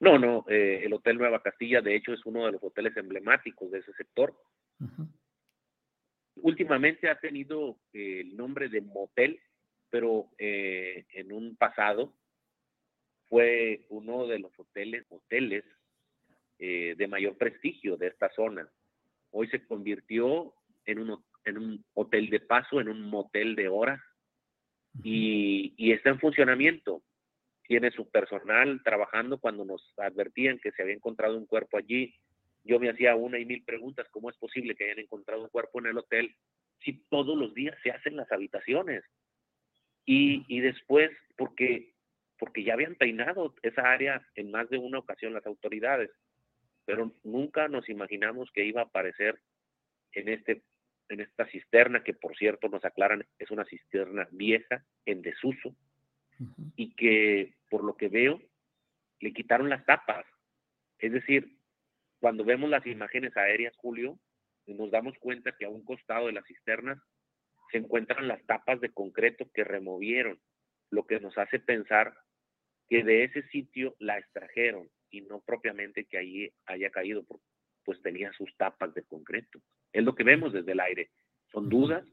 No, 0.00 0.18
no, 0.18 0.44
eh, 0.48 0.82
el 0.84 0.92
Hotel 0.92 1.18
Nueva 1.18 1.42
Castilla, 1.42 1.80
de 1.80 1.96
hecho, 1.96 2.12
es 2.12 2.24
uno 2.24 2.46
de 2.46 2.52
los 2.52 2.62
hoteles 2.62 2.96
emblemáticos 2.96 3.70
de 3.70 3.78
ese 3.78 3.92
sector. 3.94 4.34
Últimamente 6.36 7.10
ha 7.10 7.18
tenido 7.18 7.78
eh, 7.92 8.20
el 8.20 8.36
nombre 8.36 8.68
de 8.68 8.80
motel, 8.80 9.40
pero 9.90 10.30
eh, 10.38 11.06
en 11.12 11.32
un 11.32 11.56
pasado 11.56 12.14
fue 13.28 13.86
uno 13.88 14.26
de 14.26 14.38
los 14.38 14.58
hoteles, 14.58 15.04
hoteles 15.10 15.64
de 16.58 17.06
mayor 17.08 17.36
prestigio 17.36 17.96
de 17.96 18.08
esta 18.08 18.28
zona. 18.30 18.68
Hoy 19.30 19.46
se 19.46 19.64
convirtió 19.64 20.54
en 20.86 20.98
un, 20.98 21.24
en 21.44 21.56
un 21.56 21.84
hotel 21.94 22.30
de 22.30 22.40
paso, 22.40 22.80
en 22.80 22.88
un 22.88 23.02
motel 23.02 23.54
de 23.54 23.68
horas, 23.68 24.00
y, 25.04 25.72
y 25.76 25.92
está 25.92 26.10
en 26.10 26.18
funcionamiento 26.18 27.04
tiene 27.68 27.90
su 27.90 28.08
personal 28.10 28.82
trabajando 28.82 29.38
cuando 29.38 29.64
nos 29.64 29.92
advertían 29.98 30.58
que 30.58 30.72
se 30.72 30.82
había 30.82 30.94
encontrado 30.94 31.36
un 31.36 31.44
cuerpo 31.46 31.76
allí. 31.76 32.14
Yo 32.64 32.80
me 32.80 32.88
hacía 32.88 33.14
una 33.14 33.38
y 33.38 33.44
mil 33.44 33.62
preguntas, 33.62 34.08
¿cómo 34.10 34.30
es 34.30 34.36
posible 34.38 34.74
que 34.74 34.84
hayan 34.84 35.00
encontrado 35.00 35.42
un 35.42 35.50
cuerpo 35.50 35.78
en 35.78 35.86
el 35.86 35.98
hotel 35.98 36.34
si 36.82 37.04
todos 37.10 37.36
los 37.36 37.52
días 37.54 37.76
se 37.82 37.90
hacen 37.90 38.16
las 38.16 38.32
habitaciones? 38.32 39.04
Y, 40.10 40.46
y 40.48 40.60
después, 40.60 41.10
porque, 41.36 41.92
porque 42.38 42.64
ya 42.64 42.72
habían 42.72 42.94
peinado 42.94 43.54
esa 43.62 43.92
área 43.92 44.26
en 44.36 44.50
más 44.50 44.70
de 44.70 44.78
una 44.78 45.00
ocasión 45.00 45.34
las 45.34 45.44
autoridades, 45.44 46.10
pero 46.86 47.12
nunca 47.24 47.68
nos 47.68 47.90
imaginamos 47.90 48.50
que 48.52 48.64
iba 48.64 48.80
a 48.80 48.84
aparecer 48.84 49.38
en, 50.12 50.30
este, 50.30 50.62
en 51.10 51.20
esta 51.20 51.44
cisterna, 51.48 52.02
que 52.02 52.14
por 52.14 52.34
cierto 52.38 52.70
nos 52.70 52.82
aclaran 52.86 53.26
es 53.38 53.50
una 53.50 53.66
cisterna 53.66 54.26
vieja, 54.32 54.82
en 55.04 55.20
desuso, 55.20 55.76
y 56.74 56.94
que 56.94 57.52
por 57.68 57.84
lo 57.84 57.94
que 57.98 58.08
veo 58.08 58.40
le 59.20 59.34
quitaron 59.34 59.68
las 59.68 59.84
tapas. 59.84 60.24
Es 61.00 61.12
decir, 61.12 61.52
cuando 62.18 62.46
vemos 62.46 62.70
las 62.70 62.86
imágenes 62.86 63.36
aéreas, 63.36 63.76
Julio, 63.76 64.18
nos 64.66 64.90
damos 64.90 65.18
cuenta 65.18 65.52
que 65.52 65.66
a 65.66 65.68
un 65.68 65.84
costado 65.84 66.28
de 66.28 66.32
las 66.32 66.46
cisternas 66.46 66.98
se 67.70 67.78
encuentran 67.78 68.28
las 68.28 68.44
tapas 68.46 68.80
de 68.80 68.90
concreto 68.90 69.50
que 69.52 69.64
removieron, 69.64 70.38
lo 70.90 71.06
que 71.06 71.20
nos 71.20 71.36
hace 71.38 71.58
pensar 71.58 72.14
que 72.88 73.02
de 73.04 73.24
ese 73.24 73.42
sitio 73.48 73.94
la 73.98 74.18
extrajeron 74.18 74.88
y 75.10 75.20
no 75.22 75.40
propiamente 75.40 76.04
que 76.04 76.18
allí 76.18 76.52
haya 76.66 76.90
caído, 76.90 77.24
pues 77.84 78.00
tenía 78.02 78.32
sus 78.32 78.54
tapas 78.56 78.94
de 78.94 79.02
concreto. 79.04 79.60
Es 79.92 80.04
lo 80.04 80.14
que 80.14 80.24
vemos 80.24 80.52
desde 80.52 80.72
el 80.72 80.80
aire. 80.80 81.10
Son 81.52 81.68
dudas, 81.68 82.04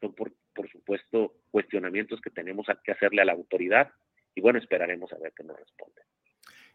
son 0.00 0.14
por, 0.14 0.32
por 0.54 0.70
supuesto 0.70 1.34
cuestionamientos 1.50 2.20
que 2.20 2.30
tenemos 2.30 2.66
que 2.84 2.92
hacerle 2.92 3.22
a 3.22 3.26
la 3.26 3.32
autoridad 3.32 3.90
y 4.34 4.40
bueno, 4.40 4.58
esperaremos 4.58 5.12
a 5.12 5.18
ver 5.18 5.32
qué 5.36 5.44
nos 5.44 5.58
responde. 5.58 6.02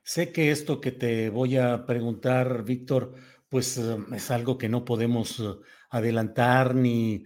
Sé 0.03 0.31
que 0.31 0.51
esto 0.51 0.79
que 0.79 0.91
te 0.91 1.29
voy 1.29 1.57
a 1.57 1.85
preguntar, 1.85 2.63
Víctor, 2.63 3.13
pues 3.49 3.77
eh, 3.77 3.97
es 4.13 4.31
algo 4.31 4.57
que 4.57 4.69
no 4.69 4.85
podemos 4.85 5.39
eh, 5.39 5.55
adelantar 5.89 6.75
ni, 6.75 7.25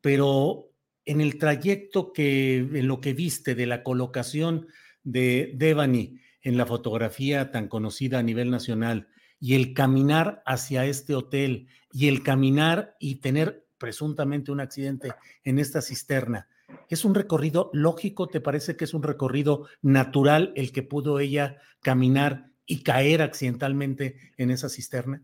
pero 0.00 0.70
en 1.04 1.20
el 1.20 1.38
trayecto 1.38 2.12
que, 2.12 2.58
en 2.58 2.88
lo 2.88 3.00
que 3.00 3.14
viste 3.14 3.54
de 3.54 3.66
la 3.66 3.82
colocación 3.82 4.68
de 5.02 5.52
Devani 5.56 6.20
en 6.42 6.56
la 6.56 6.66
fotografía 6.66 7.50
tan 7.50 7.68
conocida 7.68 8.18
a 8.18 8.22
nivel 8.22 8.50
nacional 8.50 9.08
y 9.40 9.54
el 9.54 9.74
caminar 9.74 10.42
hacia 10.46 10.86
este 10.86 11.14
hotel 11.14 11.68
y 11.92 12.08
el 12.08 12.22
caminar 12.22 12.96
y 12.98 13.16
tener 13.16 13.66
presuntamente 13.78 14.50
un 14.50 14.60
accidente 14.60 15.12
en 15.44 15.58
esta 15.58 15.82
cisterna, 15.82 16.48
¿Es 16.88 17.04
un 17.04 17.14
recorrido 17.14 17.70
lógico? 17.72 18.28
¿Te 18.28 18.40
parece 18.40 18.76
que 18.76 18.84
es 18.84 18.94
un 18.94 19.02
recorrido 19.02 19.66
natural 19.82 20.52
el 20.56 20.72
que 20.72 20.82
pudo 20.82 21.18
ella 21.18 21.58
caminar 21.80 22.50
y 22.64 22.82
caer 22.82 23.22
accidentalmente 23.22 24.32
en 24.36 24.50
esa 24.50 24.68
cisterna? 24.68 25.22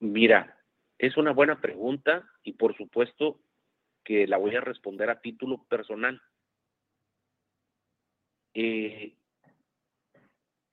Mira, 0.00 0.58
es 0.98 1.16
una 1.16 1.32
buena 1.32 1.60
pregunta 1.60 2.28
y 2.42 2.52
por 2.52 2.76
supuesto 2.76 3.40
que 4.04 4.26
la 4.26 4.36
voy 4.36 4.54
a 4.56 4.60
responder 4.60 5.10
a 5.10 5.20
título 5.20 5.64
personal. 5.64 6.20
Eh, 8.54 9.14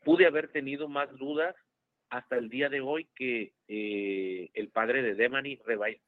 pude 0.04 0.26
haber 0.26 0.52
tenido 0.52 0.88
más 0.88 1.12
dudas 1.18 1.56
hasta 2.10 2.38
el 2.38 2.50
día 2.50 2.70
de 2.70 2.82
hoy 2.82 3.06
que 3.16 3.54
eh, 3.68 4.50
el 4.54 4.70
padre 4.70 5.02
de 5.02 5.16
Demani 5.16 5.60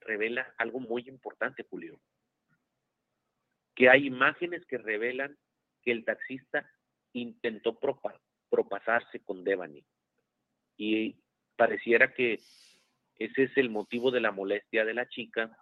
revela 0.02 0.54
algo 0.58 0.80
muy 0.80 1.08
importante, 1.08 1.66
Julio 1.70 2.00
que 3.78 3.90
hay 3.90 4.08
imágenes 4.08 4.66
que 4.66 4.80
revelan 4.80 5.38
que 5.84 5.92
el 5.92 6.04
taxista 6.04 6.68
intentó 7.14 7.80
propasarse 8.50 9.20
con 9.20 9.44
Devani. 9.44 9.86
Y 10.78 11.16
pareciera 11.56 12.12
que 12.12 12.40
ese 13.20 13.44
es 13.44 13.58
el 13.58 13.70
motivo 13.70 14.12
de 14.12 14.22
la 14.22 14.32
molestia 14.32 14.86
de 14.86 14.94
la 14.94 15.08
chica 15.10 15.58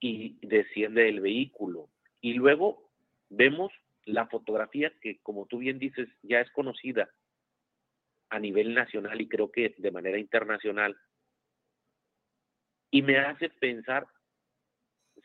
y 0.00 0.38
desciende 0.46 1.04
del 1.04 1.20
vehículo. 1.20 1.90
Y 2.20 2.34
luego 2.34 2.90
vemos 3.28 3.72
la 4.04 4.26
fotografía 4.26 4.92
que, 5.00 5.18
como 5.22 5.46
tú 5.46 5.58
bien 5.58 5.78
dices, 5.78 6.08
ya 6.22 6.40
es 6.40 6.50
conocida 6.52 7.10
a 8.30 8.38
nivel 8.38 8.74
nacional 8.74 9.20
y 9.20 9.28
creo 9.28 9.50
que 9.50 9.74
de 9.78 9.90
manera 9.90 10.18
internacional, 10.18 10.96
Y 12.90 13.02
me 13.02 13.18
hace 13.18 13.50
pensar 13.50 14.06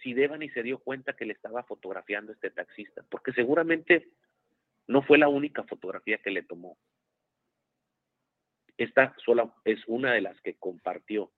si 0.01 0.13
Devani 0.13 0.49
se 0.49 0.63
dio 0.63 0.79
cuenta 0.79 1.13
que 1.13 1.25
le 1.25 1.33
estaba 1.33 1.63
fotografiando 1.63 2.31
este 2.31 2.49
taxista, 2.49 3.03
porque 3.09 3.33
seguramente 3.33 4.09
no 4.87 5.03
fue 5.03 5.17
la 5.17 5.29
única 5.29 5.63
fotografía 5.63 6.17
que 6.17 6.31
le 6.31 6.43
tomó. 6.43 6.77
Esta 8.81 9.13
sola 9.23 9.53
es 9.63 9.79
una 9.85 10.13
de 10.13 10.21
las 10.21 10.41
que 10.41 10.55
compartió. 10.55 11.31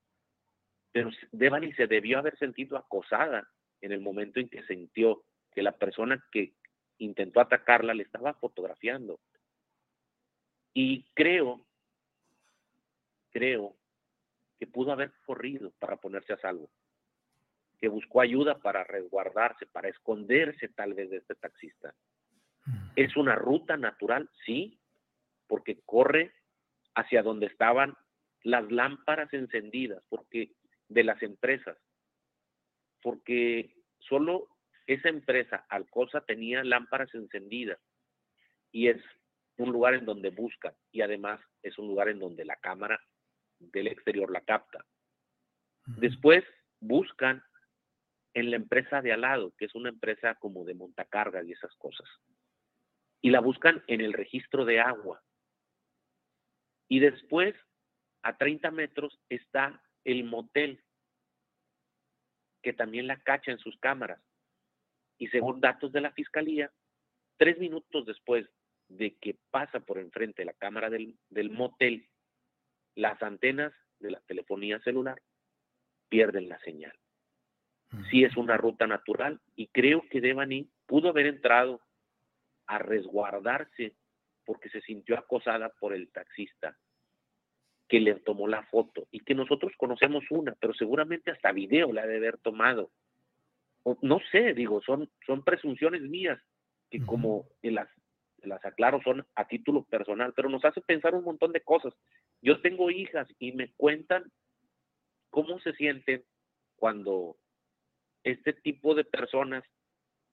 Pero 0.93 1.09
Devani 1.33 1.73
se 1.73 1.87
debió 1.87 2.19
haber 2.19 2.37
sentido 2.37 2.77
acosada 2.77 3.51
en 3.81 3.91
el 3.91 3.99
momento 3.99 4.39
en 4.39 4.47
que 4.47 4.63
sintió 4.63 5.25
que 5.51 5.61
la 5.61 5.73
persona 5.73 6.25
que 6.31 6.53
intentó 6.99 7.41
atacarla 7.41 7.93
le 7.93 8.03
estaba 8.03 8.33
fotografiando. 8.35 9.19
Y 10.73 11.03
creo, 11.15 11.65
creo 13.31 13.75
que 14.57 14.65
pudo 14.65 14.93
haber 14.93 15.11
corrido 15.25 15.73
para 15.79 15.97
ponerse 15.97 16.31
a 16.31 16.37
salvo, 16.37 16.69
que 17.77 17.89
buscó 17.89 18.21
ayuda 18.21 18.59
para 18.59 18.85
resguardarse, 18.85 19.65
para 19.65 19.89
esconderse 19.89 20.69
tal 20.69 20.93
vez 20.93 21.09
de 21.09 21.17
este 21.17 21.35
taxista. 21.35 21.93
Mm. 22.65 22.91
Es 22.95 23.17
una 23.17 23.35
ruta 23.35 23.75
natural, 23.75 24.29
sí, 24.45 24.79
porque 25.45 25.81
corre 25.85 26.31
hacia 26.95 27.23
donde 27.23 27.47
estaban 27.47 27.95
las 28.43 28.69
lámparas 28.71 29.33
encendidas, 29.33 30.03
porque 30.09 30.51
de 30.89 31.03
las 31.03 31.21
empresas, 31.23 31.77
porque 33.01 33.75
solo 33.99 34.49
esa 34.85 35.09
empresa, 35.09 35.65
Alcosa, 35.69 36.21
tenía 36.21 36.63
lámparas 36.63 37.13
encendidas 37.15 37.79
y 38.71 38.89
es 38.89 39.01
un 39.57 39.71
lugar 39.71 39.93
en 39.93 40.05
donde 40.05 40.29
buscan 40.29 40.73
y 40.91 41.01
además 41.01 41.39
es 41.61 41.77
un 41.77 41.87
lugar 41.87 42.09
en 42.09 42.19
donde 42.19 42.43
la 42.43 42.57
cámara 42.57 42.99
del 43.59 43.87
exterior 43.87 44.31
la 44.31 44.41
capta. 44.41 44.85
Después 45.85 46.43
buscan 46.79 47.43
en 48.33 48.49
la 48.49 48.55
empresa 48.55 49.01
de 49.01 49.13
al 49.13 49.21
lado, 49.21 49.53
que 49.57 49.65
es 49.65 49.75
una 49.75 49.89
empresa 49.89 50.35
como 50.35 50.65
de 50.65 50.73
montacargas 50.73 51.45
y 51.45 51.51
esas 51.51 51.73
cosas. 51.75 52.07
Y 53.21 53.29
la 53.29 53.39
buscan 53.39 53.83
en 53.87 54.01
el 54.01 54.13
registro 54.13 54.65
de 54.65 54.79
agua. 54.79 55.21
Y 56.93 56.99
después, 56.99 57.55
a 58.21 58.37
30 58.37 58.69
metros, 58.69 59.19
está 59.27 59.81
el 60.03 60.25
motel, 60.25 60.79
que 62.61 62.71
también 62.71 63.07
la 63.07 63.19
cacha 63.19 63.49
en 63.51 63.57
sus 63.57 63.75
cámaras. 63.79 64.21
Y 65.17 65.27
según 65.29 65.59
datos 65.59 65.91
de 65.91 66.01
la 66.01 66.11
fiscalía, 66.11 66.71
tres 67.37 67.57
minutos 67.57 68.05
después 68.05 68.47
de 68.89 69.15
que 69.15 69.39
pasa 69.49 69.79
por 69.79 69.97
enfrente 69.97 70.43
de 70.43 70.45
la 70.45 70.53
cámara 70.53 70.91
del, 70.91 71.17
motel, 71.49 72.07
las 72.93 73.19
antenas 73.23 73.73
de 73.97 74.11
la 74.11 74.19
telefonía 74.27 74.77
celular 74.81 75.19
pierden 76.09 76.47
la 76.47 76.59
señal. 76.59 76.93
Sí 78.11 78.23
es 78.23 78.37
una 78.37 78.55
ruta 78.55 78.85
natural 78.85 79.41
y 79.55 79.65
creo 79.69 80.07
que 80.11 80.21
Devani 80.21 80.69
pudo 80.85 81.09
haber 81.09 81.25
entrado 81.25 81.81
a 82.67 82.77
resguardarse 82.77 83.95
porque 84.45 84.69
se 84.69 84.81
sintió 84.81 85.17
acosada 85.17 85.69
por 85.69 85.95
el 85.95 86.11
taxista 86.11 86.77
que 87.87 87.99
le 87.99 88.15
tomó 88.15 88.47
la 88.47 88.63
foto 88.63 89.07
y 89.11 89.19
que 89.19 89.35
nosotros 89.35 89.73
conocemos 89.77 90.23
una, 90.29 90.55
pero 90.59 90.73
seguramente 90.73 91.31
hasta 91.31 91.51
video 91.51 91.91
la 91.91 92.07
de 92.07 92.17
haber 92.17 92.37
tomado. 92.37 92.91
no 94.01 94.19
sé, 94.31 94.53
digo, 94.53 94.81
son, 94.81 95.09
son 95.25 95.43
presunciones 95.43 96.01
mías 96.01 96.39
que 96.89 97.03
como 97.05 97.47
las 97.61 97.89
las 98.47 98.63
aclaro, 98.65 99.01
son 99.03 99.25
a 99.35 99.47
título 99.47 99.83
personal, 99.85 100.33
pero 100.35 100.49
nos 100.49 100.63
hace 100.65 100.81
pensar 100.81 101.15
un 101.15 101.23
montón 101.23 101.51
de 101.51 101.61
cosas. 101.61 101.93
Yo 102.41 102.61
tengo 102.61 102.91
hijas 102.91 103.27
y 103.39 103.53
me 103.53 103.71
cuentan 103.73 104.31
cómo 105.29 105.59
se 105.59 105.73
sienten 105.73 106.23
cuando 106.75 107.37
este 108.23 108.53
tipo 108.53 108.95
de 108.95 109.03
personas 109.03 109.63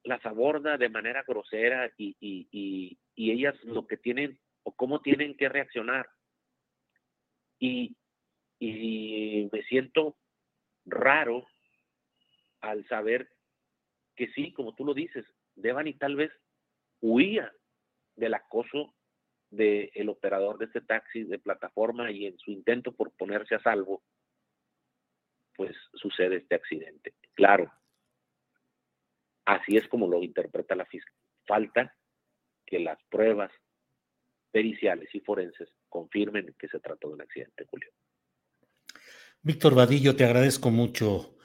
las 0.03 0.25
aborda 0.25 0.77
de 0.77 0.89
manera 0.89 1.23
grosera 1.27 1.91
y, 1.97 2.15
y, 2.19 2.97
ellas 3.15 3.55
lo 3.63 3.85
que 3.87 3.97
tienen 3.97 4.39
o 4.63 4.75
cómo 4.75 5.01
tienen 5.01 5.35
que 5.37 5.47
reaccionar. 5.47 6.09
Y, 7.61 7.95
y 8.59 9.47
me 9.51 9.61
siento 9.63 10.17
raro 10.83 11.45
al 12.59 12.85
saber 12.87 13.29
que 14.15 14.27
sí, 14.29 14.51
como 14.51 14.73
tú 14.75 14.83
lo 14.83 14.93
dices, 14.93 15.25
y 15.55 15.93
tal 15.93 16.15
vez 16.15 16.31
huía 17.01 17.53
del 18.15 18.33
acoso 18.33 18.95
del 19.51 20.09
operador 20.09 20.57
de 20.57 20.65
este 20.65 20.81
taxi 20.81 21.23
de 21.23 21.37
plataforma 21.37 22.09
y 22.09 22.25
en 22.25 22.37
su 22.39 22.51
intento 22.51 22.93
por 22.93 23.11
ponerse 23.11 23.55
a 23.55 23.61
salvo, 23.61 24.01
pues 25.55 25.75
sucede 25.93 26.37
este 26.37 26.55
accidente. 26.55 27.13
Claro, 27.33 27.71
así 29.45 29.75
es 29.75 29.87
como 29.87 30.07
lo 30.07 30.23
interpreta 30.23 30.75
la 30.75 30.85
fiscalía. 30.85 31.19
Falta 31.45 31.97
que 32.65 32.79
las 32.79 32.97
pruebas 33.09 33.51
periciales 34.51 35.09
y 35.13 35.19
forenses 35.19 35.69
confirmen 35.89 36.53
que 36.57 36.67
se 36.67 36.79
trató 36.79 37.09
de 37.09 37.13
un 37.15 37.21
accidente, 37.21 37.65
Julio. 37.69 37.89
Víctor 39.41 39.75
Vadillo, 39.75 40.15
te 40.15 40.23
agradezco 40.23 40.69
mucho 40.69 41.35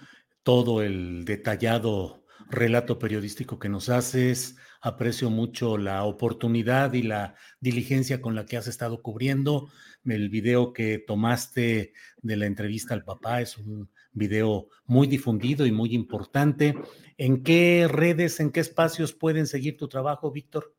todo 0.43 0.83
el 0.83 1.25
detallado 1.25 2.25
relato 2.49 2.99
periodístico 2.99 3.59
que 3.59 3.69
nos 3.69 3.89
haces. 3.89 4.57
Aprecio 4.81 5.31
mucho 5.31 5.79
la 5.79 6.05
oportunidad 6.05 6.93
y 6.93 7.03
la 7.03 7.35
diligencia 7.61 8.21
con 8.21 8.35
la 8.35 8.47
que 8.47 8.57
has 8.57 8.69
estado 8.69 9.03
cubriendo. 9.03 9.71
El 10.05 10.29
video 10.29 10.73
que 10.73 10.99
tomaste 10.99 11.93
de 12.19 12.37
la 12.37 12.47
entrevista 12.47 12.95
al 12.95 13.05
papá 13.05 13.41
es 13.41 13.59
un 13.59 13.91
video 14.13 14.69
muy 14.85 15.07
difundido 15.07 15.67
y 15.67 15.73
muy 15.73 15.95
importante. 15.95 16.75
¿En 17.17 17.43
qué 17.43 17.89
redes, 17.91 18.39
en 18.39 18.53
qué 18.53 18.61
espacios 18.61 19.13
pueden 19.13 19.47
seguir 19.47 19.77
tu 19.77 19.89
trabajo, 19.89 20.31
Víctor? 20.31 20.76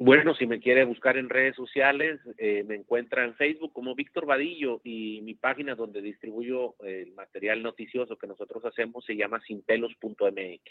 Bueno, 0.00 0.32
si 0.36 0.46
me 0.46 0.60
quiere 0.60 0.84
buscar 0.84 1.16
en 1.16 1.28
redes 1.28 1.56
sociales, 1.56 2.20
eh, 2.36 2.62
me 2.62 2.76
encuentra 2.76 3.24
en 3.24 3.34
Facebook 3.34 3.72
como 3.72 3.96
Víctor 3.96 4.26
Vadillo 4.26 4.80
y 4.84 5.20
mi 5.22 5.34
página 5.34 5.74
donde 5.74 6.00
distribuyo 6.00 6.76
el 6.84 7.12
material 7.14 7.64
noticioso 7.64 8.16
que 8.16 8.28
nosotros 8.28 8.64
hacemos 8.64 9.04
se 9.04 9.16
llama 9.16 9.40
sinpelos.mx. 9.40 10.62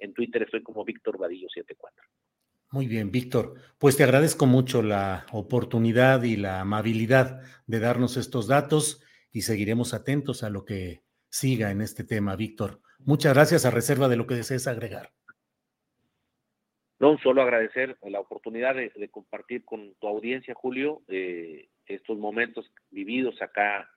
En 0.00 0.12
Twitter 0.12 0.42
estoy 0.42 0.62
como 0.62 0.84
Víctor 0.84 1.16
Vadillo74. 1.16 2.04
Muy 2.70 2.86
bien, 2.86 3.10
Víctor. 3.10 3.54
Pues 3.78 3.96
te 3.96 4.04
agradezco 4.04 4.44
mucho 4.44 4.82
la 4.82 5.24
oportunidad 5.32 6.22
y 6.24 6.36
la 6.36 6.60
amabilidad 6.60 7.40
de 7.66 7.80
darnos 7.80 8.18
estos 8.18 8.48
datos 8.48 9.02
y 9.32 9.42
seguiremos 9.42 9.94
atentos 9.94 10.42
a 10.42 10.50
lo 10.50 10.66
que 10.66 11.02
siga 11.30 11.70
en 11.70 11.80
este 11.80 12.04
tema, 12.04 12.36
Víctor. 12.36 12.82
Muchas 12.98 13.32
gracias 13.32 13.64
a 13.64 13.70
reserva 13.70 14.08
de 14.08 14.16
lo 14.16 14.26
que 14.26 14.34
desees 14.34 14.66
agregar. 14.66 15.14
No, 17.00 17.16
solo 17.18 17.42
agradecer 17.42 17.96
la 18.02 18.20
oportunidad 18.20 18.74
de, 18.74 19.08
compartir 19.10 19.64
con 19.64 19.94
tu 19.94 20.08
audiencia, 20.08 20.54
Julio, 20.54 21.02
eh, 21.08 21.68
estos 21.86 22.18
momentos 22.18 22.72
vividos 22.90 23.40
acá 23.40 23.88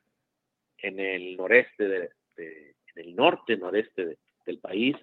en 0.78 1.00
el 1.00 1.36
noreste, 1.36 1.88
de, 1.88 2.10
en 2.38 2.76
el 2.96 3.16
norte, 3.16 3.58
noreste 3.58 4.18
del 4.46 4.60
país, 4.60 4.96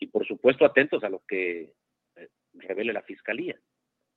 y 0.00 0.08
por 0.08 0.26
supuesto 0.26 0.64
atentos 0.64 1.04
a 1.04 1.08
lo 1.08 1.22
que 1.26 1.72
eh, 2.16 2.28
revele 2.54 2.92
la 2.92 3.02
fiscalía. 3.02 3.58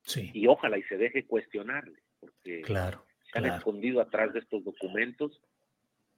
Sí. 0.02 0.30
Y 0.34 0.48
ojalá 0.48 0.78
y 0.78 0.82
se 0.84 0.96
deje 0.96 1.24
cuestionarle, 1.24 2.00
porque 2.18 2.62
claro, 2.62 3.04
se 3.30 3.38
han 3.38 3.46
escondido 3.46 4.00
atrás 4.00 4.32
de 4.32 4.40
estos 4.40 4.64
documentos 4.64 5.40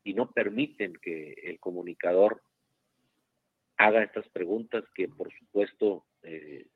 y 0.05 0.14
no 0.14 0.31
permiten 0.31 0.95
que 0.95 1.33
el 1.45 1.61
comunicador 1.61 2.43
haga 3.77 4.03
estas 4.03 4.29
preguntas 4.29 4.85
que 4.95 5.09
por 5.09 5.33
supuesto 5.33 6.07
eh, 6.23 6.67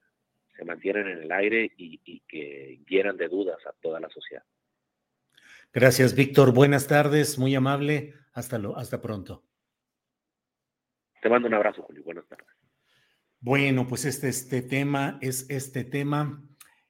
se 0.58 0.64
mantienen 0.64 1.06
en 1.06 1.22
el 1.22 1.30
aire 1.30 1.72
y, 1.76 2.20
que 2.26 2.80
quieran 2.84 3.16
de 3.16 3.28
dudas 3.28 3.64
a 3.64 3.72
toda 3.80 4.00
la 4.00 4.10
sociedad. 4.10 4.42
Gracias, 5.72 6.16
Víctor. 6.16 6.52
Buenas 6.52 6.88
tardes, 6.88 7.38
muy 7.38 7.54
amable. 7.54 8.14
Hasta, 8.32 8.58
lo, 8.58 8.76
hasta 8.76 9.00
pronto. 9.00 9.44
Te 11.22 11.28
mando 11.28 11.46
un 11.46 11.54
abrazo, 11.54 11.82
Julio. 11.82 12.02
Buenas 12.02 12.26
tardes. 12.26 12.46
Bueno, 13.38 13.86
pues 13.86 14.04
este, 14.04 14.28
este 14.28 14.62
tema 14.62 15.18
es 15.20 15.48
este 15.48 15.84
tema. 15.84 16.42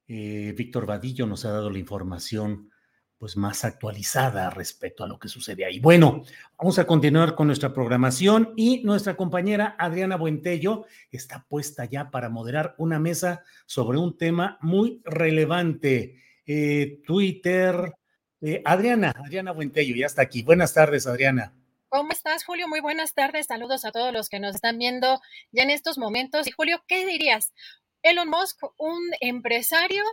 Eh, 0.07 0.55
Víctor 0.57 0.87
Vadillo 0.87 1.27
nos 1.27 1.45
ha 1.45 1.53
dado 1.53 1.69
la 1.69 1.79
información 1.79 2.71
pues 3.19 3.37
más 3.37 3.65
actualizada 3.65 4.49
respecto 4.51 5.03
a 5.03 5.09
lo 5.09 5.19
que 5.19 5.29
sucede 5.29 5.65
ahí. 5.65 5.81
Bueno, 5.81 6.23
vamos 6.57 6.79
a 6.79 6.87
continuar 6.87 7.35
con 7.35 7.49
nuestra 7.49 7.73
programación 7.73 8.55
y 8.57 8.83
nuestra 8.85 9.17
compañera 9.17 9.75
Adriana 9.79 10.17
Buentello 10.17 10.87
está 11.11 11.45
puesta 11.49 11.85
ya 11.85 12.11
para 12.11 12.29
moderar 12.29 12.75
una 12.79 12.99
mesa 12.99 13.43
sobre 13.67 13.99
un 13.99 14.17
tema 14.17 14.59
muy 14.61 15.03
relevante. 15.05 16.23
Eh, 16.47 17.01
Twitter. 17.07 17.93
Eh, 18.41 18.63
Adriana, 18.65 19.13
Adriana 19.17 19.53
Buentello, 19.53 19.97
ya 19.97 20.07
está 20.07 20.23
aquí. 20.23 20.43
Buenas 20.43 20.73
tardes, 20.73 21.07
Adriana. 21.07 21.53
¿Cómo 21.89 22.13
estás, 22.13 22.45
Julio? 22.45 22.69
Muy 22.69 22.81
buenas 22.81 23.15
tardes. 23.15 23.47
Saludos 23.47 23.85
a 23.85 23.93
todos 23.93 24.13
los 24.13 24.29
que 24.29 24.41
nos 24.41 24.55
están 24.55 24.79
viendo 24.79 25.21
ya 25.53 25.65
en 25.65 25.71
estos 25.71 25.99
momentos. 25.99 26.47
Y 26.47 26.53
Julio, 26.53 26.83
¿qué 26.87 27.05
dirías? 27.05 27.53
Elon 28.03 28.29
Musk, 28.29 28.63
un 28.79 29.01
empresario 29.21 30.05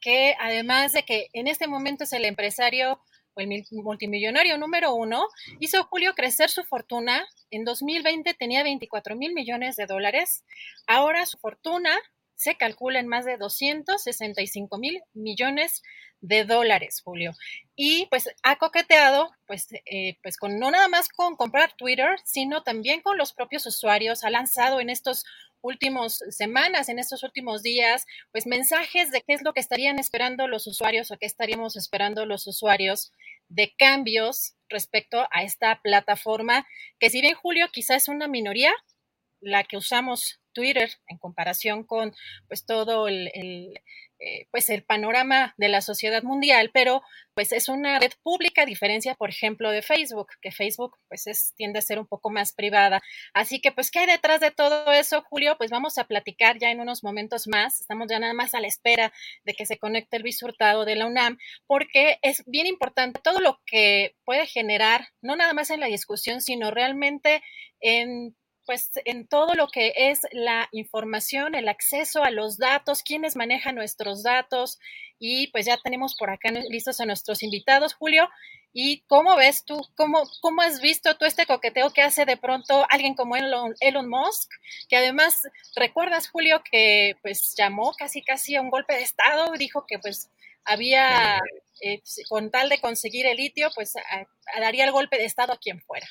que 0.00 0.34
además 0.40 0.92
de 0.92 1.02
que 1.04 1.28
en 1.32 1.48
este 1.48 1.66
momento 1.66 2.04
es 2.04 2.12
el 2.12 2.24
empresario 2.24 3.00
o 3.34 3.40
el 3.40 3.64
multimillonario 3.70 4.56
número 4.56 4.94
uno, 4.94 5.26
hizo 5.60 5.84
Julio 5.84 6.14
crecer 6.14 6.48
su 6.48 6.64
fortuna. 6.64 7.26
En 7.50 7.64
2020 7.64 8.34
tenía 8.34 8.62
24 8.62 9.14
mil 9.16 9.34
millones 9.34 9.76
de 9.76 9.86
dólares. 9.86 10.44
Ahora 10.86 11.26
su 11.26 11.38
fortuna 11.38 11.96
se 12.34 12.56
calcula 12.56 13.00
en 13.00 13.08
más 13.08 13.24
de 13.24 13.36
265 13.36 14.78
mil 14.78 15.02
millones 15.14 15.82
de 16.20 16.44
dólares, 16.44 17.02
Julio. 17.04 17.32
Y 17.74 18.06
pues 18.06 18.28
ha 18.42 18.56
coqueteado, 18.56 19.30
pues, 19.46 19.68
eh, 19.84 20.18
pues 20.22 20.36
con 20.36 20.58
no 20.58 20.70
nada 20.70 20.88
más 20.88 21.08
con 21.08 21.36
comprar 21.36 21.74
Twitter, 21.76 22.18
sino 22.24 22.62
también 22.62 23.00
con 23.00 23.18
los 23.18 23.32
propios 23.32 23.66
usuarios. 23.66 24.24
Ha 24.24 24.30
lanzado 24.30 24.80
en 24.80 24.90
estos 24.90 25.24
últimos 25.66 26.18
semanas, 26.30 26.88
en 26.88 26.98
estos 26.98 27.22
últimos 27.22 27.62
días, 27.62 28.04
pues 28.32 28.46
mensajes 28.46 29.10
de 29.10 29.22
qué 29.22 29.34
es 29.34 29.42
lo 29.42 29.52
que 29.52 29.60
estarían 29.60 29.98
esperando 29.98 30.46
los 30.48 30.66
usuarios 30.66 31.10
o 31.10 31.16
qué 31.18 31.26
estaríamos 31.26 31.76
esperando 31.76 32.24
los 32.24 32.46
usuarios 32.46 33.12
de 33.48 33.74
cambios 33.76 34.54
respecto 34.68 35.26
a 35.30 35.42
esta 35.42 35.80
plataforma, 35.82 36.66
que 36.98 37.10
si 37.10 37.20
bien 37.20 37.34
Julio 37.34 37.68
quizás 37.72 38.04
es 38.04 38.08
una 38.08 38.28
minoría, 38.28 38.72
la 39.40 39.64
que 39.64 39.76
usamos 39.76 40.40
Twitter 40.56 40.90
en 41.06 41.18
comparación 41.18 41.84
con 41.84 42.14
pues 42.48 42.64
todo 42.64 43.08
el, 43.08 43.30
eh, 44.18 44.46
pues 44.50 44.70
el 44.70 44.82
panorama 44.82 45.54
de 45.58 45.68
la 45.68 45.82
sociedad 45.82 46.22
mundial, 46.22 46.70
pero 46.72 47.02
pues 47.34 47.52
es 47.52 47.68
una 47.68 47.98
red 47.98 48.12
pública 48.22 48.62
a 48.62 48.66
diferencia, 48.66 49.14
por 49.14 49.28
ejemplo, 49.28 49.70
de 49.70 49.82
Facebook, 49.82 50.28
que 50.40 50.52
Facebook 50.52 50.96
pues 51.08 51.26
es, 51.26 51.52
tiende 51.54 51.80
a 51.80 51.82
ser 51.82 51.98
un 51.98 52.06
poco 52.06 52.30
más 52.30 52.54
privada. 52.54 53.02
Así 53.34 53.60
que 53.60 53.72
pues, 53.72 53.90
¿qué 53.90 53.98
hay 53.98 54.06
detrás 54.06 54.40
de 54.40 54.50
todo 54.50 54.90
eso, 54.90 55.22
Julio? 55.28 55.58
Pues 55.58 55.70
vamos 55.70 55.98
a 55.98 56.04
platicar 56.04 56.56
ya 56.58 56.70
en 56.70 56.80
unos 56.80 57.04
momentos 57.04 57.46
más. 57.46 57.82
Estamos 57.82 58.06
ya 58.08 58.18
nada 58.18 58.32
más 58.32 58.54
a 58.54 58.60
la 58.60 58.68
espera 58.68 59.12
de 59.44 59.52
que 59.52 59.66
se 59.66 59.76
conecte 59.76 60.16
el 60.16 60.22
bisurtado 60.22 60.86
de 60.86 60.96
la 60.96 61.06
UNAM, 61.06 61.36
porque 61.66 62.18
es 62.22 62.42
bien 62.46 62.66
importante 62.66 63.20
todo 63.22 63.40
lo 63.40 63.60
que 63.66 64.16
puede 64.24 64.46
generar, 64.46 65.08
no 65.20 65.36
nada 65.36 65.52
más 65.52 65.68
en 65.68 65.80
la 65.80 65.86
discusión, 65.88 66.40
sino 66.40 66.70
realmente 66.70 67.42
en 67.80 68.34
pues 68.66 68.90
en 69.04 69.26
todo 69.26 69.54
lo 69.54 69.68
que 69.68 69.92
es 69.96 70.20
la 70.32 70.68
información, 70.72 71.54
el 71.54 71.68
acceso 71.68 72.22
a 72.22 72.30
los 72.30 72.58
datos, 72.58 73.02
quiénes 73.02 73.36
manejan 73.36 73.76
nuestros 73.76 74.22
datos 74.22 74.78
y 75.18 75.46
pues 75.48 75.66
ya 75.66 75.78
tenemos 75.82 76.16
por 76.16 76.30
acá 76.30 76.50
listos 76.50 77.00
a 77.00 77.06
nuestros 77.06 77.42
invitados, 77.42 77.94
Julio. 77.94 78.28
¿Y 78.72 79.00
cómo 79.06 79.36
ves 79.36 79.64
tú, 79.64 79.80
cómo, 79.96 80.22
cómo 80.42 80.60
has 80.60 80.82
visto 80.82 81.16
tú 81.16 81.24
este 81.24 81.46
coqueteo 81.46 81.94
que 81.94 82.02
hace 82.02 82.26
de 82.26 82.36
pronto 82.36 82.86
alguien 82.90 83.14
como 83.14 83.34
Elon, 83.34 83.74
Elon 83.80 84.06
Musk, 84.06 84.50
que 84.90 84.96
además, 84.96 85.42
recuerdas, 85.74 86.28
Julio, 86.28 86.62
que 86.70 87.14
pues 87.22 87.54
llamó 87.56 87.94
casi 87.96 88.22
casi 88.22 88.54
a 88.54 88.60
un 88.60 88.68
golpe 88.68 88.94
de 88.94 89.02
Estado, 89.02 89.50
dijo 89.58 89.86
que 89.88 89.98
pues 89.98 90.30
había, 90.64 91.40
eh, 91.80 92.02
con 92.28 92.50
tal 92.50 92.68
de 92.68 92.78
conseguir 92.78 93.24
el 93.26 93.38
litio, 93.38 93.70
pues 93.74 93.94
daría 94.58 94.84
el 94.84 94.92
golpe 94.92 95.16
de 95.16 95.24
Estado 95.24 95.54
a 95.54 95.58
quien 95.58 95.80
fuera 95.80 96.06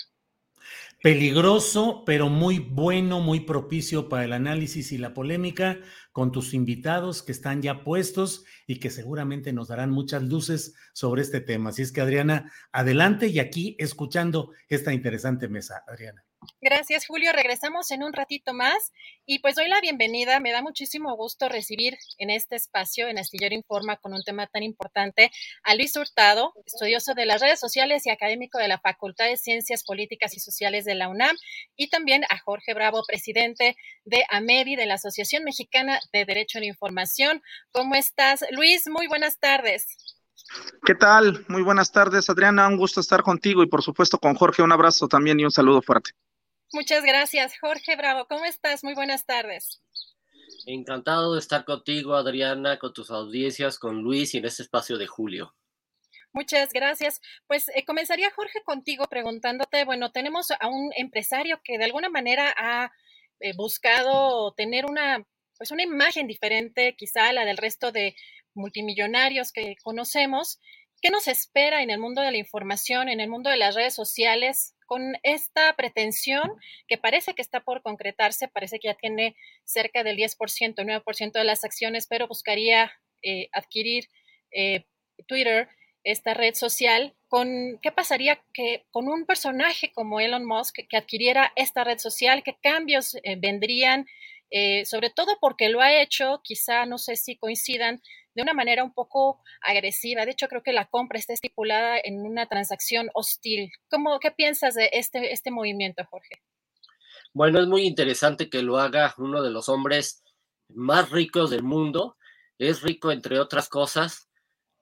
peligroso, 1.06 2.02
pero 2.04 2.30
muy 2.30 2.58
bueno, 2.58 3.20
muy 3.20 3.42
propicio 3.42 4.10
para 4.10 4.24
el 4.24 4.34
análisis 4.34 4.92
y 4.92 4.98
la 4.98 5.14
polémica 5.14 5.78
con 6.12 6.32
tus 6.32 6.56
invitados 6.56 7.22
que 7.22 7.32
están 7.32 7.62
ya 7.62 7.84
puestos 7.84 8.44
y 8.66 8.80
que 8.80 8.90
seguramente 8.90 9.54
nos 9.54 9.68
darán 9.68 9.92
muchas 9.92 10.24
luces 10.24 10.74
sobre 10.94 11.22
este 11.22 11.42
tema. 11.42 11.70
Así 11.70 11.84
es 11.84 11.92
que 11.92 12.02
Adriana, 12.02 12.52
adelante 12.72 13.28
y 13.28 13.38
aquí 13.38 13.76
escuchando 13.78 14.50
esta 14.68 14.94
interesante 14.94 15.48
mesa, 15.48 15.84
Adriana. 15.88 16.26
Gracias, 16.62 17.06
Julio. 17.06 17.32
Regresamos 17.32 17.92
en 17.92 18.04
un 18.04 18.14
ratito 18.14 18.54
más 18.54 18.92
y 19.26 19.40
pues 19.40 19.56
doy 19.56 19.68
la 19.68 19.82
bienvenida. 19.82 20.40
Me 20.40 20.52
da 20.52 20.62
muchísimo 20.62 21.16
gusto 21.16 21.50
recibir 21.50 21.98
en 22.18 22.30
este 22.30 22.56
espacio, 22.56 23.08
en 23.08 23.18
Astillero 23.18 23.54
Informa, 23.54 23.98
con 23.98 24.14
un 24.14 24.24
tema 24.24 24.48
tan 24.48 24.64
importante, 24.64 25.32
a 25.64 25.76
Luis 25.76 25.96
Hurtado, 25.96 26.54
estudioso 26.66 27.14
de 27.14 27.26
las 27.26 27.42
redes 27.42 27.60
sociales 27.60 28.06
y 28.06 28.10
académico 28.10 28.58
de 28.58 28.68
la 28.68 28.80
Facultad 28.80 29.26
de 29.26 29.38
Ciencias 29.38 29.84
Políticas 29.84 30.36
y 30.36 30.40
Sociales 30.40 30.86
de 30.86 30.96
la 30.96 31.10
UNAM, 31.10 31.36
y 31.76 31.90
también 31.90 32.24
a 32.30 32.40
Jorge 32.40 32.74
Bravo, 32.74 33.04
presidente 33.08 33.76
de 34.04 34.26
AMEDI, 34.30 34.76
de 34.76 34.86
la 34.86 34.96
Asociación 34.96 35.44
Mexicana 35.44 36.00
de 36.14 36.26
Derecho 36.26 36.58
a 36.58 36.62
la 36.62 36.68
Información. 36.68 37.42
¿Cómo 37.72 37.96
estás, 37.96 38.46
Luis? 38.52 38.88
Muy 38.88 39.08
buenas 39.08 39.40
tardes. 39.40 39.86
¿Qué 40.86 40.96
tal? 40.96 41.46
Muy 41.48 41.62
buenas 41.62 41.92
tardes, 41.92 42.30
Adriana. 42.30 42.68
Un 42.68 42.78
gusto 42.78 43.00
estar 43.00 43.24
contigo 43.24 43.64
y 43.64 43.68
por 43.68 43.82
supuesto 43.82 44.20
con 44.20 44.36
Jorge. 44.36 44.62
Un 44.62 44.72
abrazo 44.72 45.08
también 45.08 45.40
y 45.40 45.46
un 45.46 45.52
saludo 45.52 45.82
fuerte. 45.82 46.12
Muchas 46.74 47.04
gracias, 47.04 47.54
Jorge 47.60 47.96
Bravo. 47.96 48.26
¿Cómo 48.28 48.46
estás? 48.46 48.84
Muy 48.84 48.94
buenas 48.96 49.26
tardes. 49.26 49.82
Encantado 50.66 51.34
de 51.34 51.40
estar 51.40 51.64
contigo, 51.64 52.16
Adriana, 52.16 52.80
con 52.80 52.94
tus 52.94 53.12
audiencias, 53.12 53.80
con 53.80 54.02
Luis 54.02 54.34
y 54.34 54.40
en 54.40 54.46
este 54.46 54.64
espacio 54.64 54.98
de 54.98 55.08
Julio. 55.08 55.56
Muchas 56.34 56.74
gracias. 56.74 57.22
Pues 57.48 57.70
eh, 57.70 57.86
comenzaría, 57.86 58.30
Jorge, 58.32 58.62
contigo 58.64 59.06
preguntándote, 59.06 59.86
bueno, 59.86 60.12
tenemos 60.12 60.52
a 60.52 60.68
un 60.68 60.92
empresario 60.98 61.62
que 61.64 61.78
de 61.78 61.86
alguna 61.86 62.10
manera 62.10 62.54
ha 62.58 62.92
eh, 63.40 63.54
buscado 63.56 64.54
tener 64.54 64.86
una, 64.86 65.26
pues 65.58 65.72
una 65.72 65.84
imagen 65.84 66.28
diferente, 66.28 66.96
quizá 66.98 67.30
a 67.30 67.34
la 67.34 67.46
del 67.46 67.58
resto 67.58 67.92
de 67.92 68.16
multimillonarios 68.56 69.52
que 69.52 69.76
conocemos. 69.84 70.60
¿Qué 71.02 71.12
nos 71.12 71.28
espera 71.28 71.84
en 71.84 71.92
el 71.92 72.00
mundo 72.00 72.22
de 72.22 72.32
la 72.32 72.38
información, 72.38 73.10
en 73.10 73.20
el 73.20 73.30
mundo 73.30 73.50
de 73.50 73.58
las 73.58 73.76
redes 73.76 73.94
sociales? 73.94 74.76
con 74.86 75.16
esta 75.24 75.76
pretensión 75.76 76.52
que 76.88 76.98
parece 76.98 77.34
que 77.34 77.42
está 77.42 77.62
por 77.62 77.82
concretarse, 77.82 78.48
parece 78.48 78.80
que 78.80 78.88
ya 78.88 78.96
tiene 78.96 79.36
cerca 79.64 80.04
del 80.04 80.18
10%, 80.18 80.76
9% 80.76 81.32
de 81.32 81.44
las 81.44 81.64
acciones, 81.64 82.08
pero 82.08 82.28
buscaría 82.28 82.92
eh, 83.24 83.50
adquirir 83.52 84.08
eh, 84.52 84.86
Twitter, 85.28 85.68
esta 86.04 86.36
red 86.36 86.54
social, 86.54 87.16
con 87.28 87.80
qué 87.82 87.92
pasaría 87.92 88.40
que 88.54 88.86
con 88.92 89.08
un 89.08 89.26
personaje 89.26 89.92
como 89.92 90.20
Elon 90.20 90.46
Musk 90.46 90.82
que 90.88 90.98
adquiriera 90.98 91.52
esta 91.56 91.84
red 91.84 91.98
social, 91.98 92.44
qué 92.44 92.56
cambios 92.62 93.16
eh, 93.16 93.36
vendrían, 93.38 94.06
sobre 94.86 95.10
todo 95.10 95.38
porque 95.42 95.68
lo 95.68 95.82
ha 95.82 96.00
hecho, 96.02 96.40
quizá 96.42 96.86
no 96.86 96.98
sé 96.98 97.18
si 97.18 97.36
coincidan, 97.36 98.02
de 98.36 98.42
una 98.42 98.54
manera 98.54 98.84
un 98.84 98.94
poco 98.94 99.42
agresiva. 99.62 100.26
De 100.26 100.32
hecho, 100.32 100.48
creo 100.48 100.62
que 100.62 100.74
la 100.74 100.86
compra 100.86 101.18
está 101.18 101.34
estipulada 101.34 101.98
en 102.04 102.20
una 102.26 102.48
transacción 102.48 103.10
hostil. 103.14 103.72
¿Cómo, 103.90 104.20
¿Qué 104.20 104.32
piensas 104.32 104.76
de 104.76 104.90
este, 104.92 105.32
este 105.32 105.52
movimiento, 105.52 106.04
Jorge? 106.10 106.42
Bueno, 107.34 107.60
es 107.60 107.68
muy 107.68 107.84
interesante 107.84 108.50
que 108.50 108.62
lo 108.62 108.78
haga 108.78 109.14
uno 109.18 109.42
de 109.42 109.52
los 109.52 109.70
hombres 109.70 110.24
más 110.70 111.10
ricos 111.10 111.50
del 111.50 111.64
mundo. 111.64 112.18
Es 112.60 112.82
rico, 112.82 113.12
entre 113.12 113.40
otras 113.40 113.70
cosas, 113.70 114.30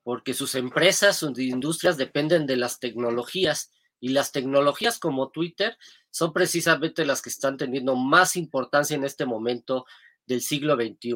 porque 0.04 0.34
sus 0.34 0.56
empresas, 0.56 1.18
sus 1.18 1.38
industrias 1.40 1.98
dependen 1.98 2.46
de 2.46 2.58
las 2.58 2.80
tecnologías 2.80 3.72
y 4.00 4.10
las 4.10 4.32
tecnologías 4.32 5.00
como 5.00 5.30
Twitter 5.30 5.78
son 6.12 6.34
precisamente 6.34 7.06
las 7.06 7.22
que 7.22 7.30
están 7.30 7.58
teniendo 7.58 7.96
más 7.96 8.36
importancia 8.36 8.96
en 8.96 9.04
este 9.04 9.26
momento 9.26 9.86
del 10.26 10.42
siglo 10.42 10.76
XXI. 10.76 11.16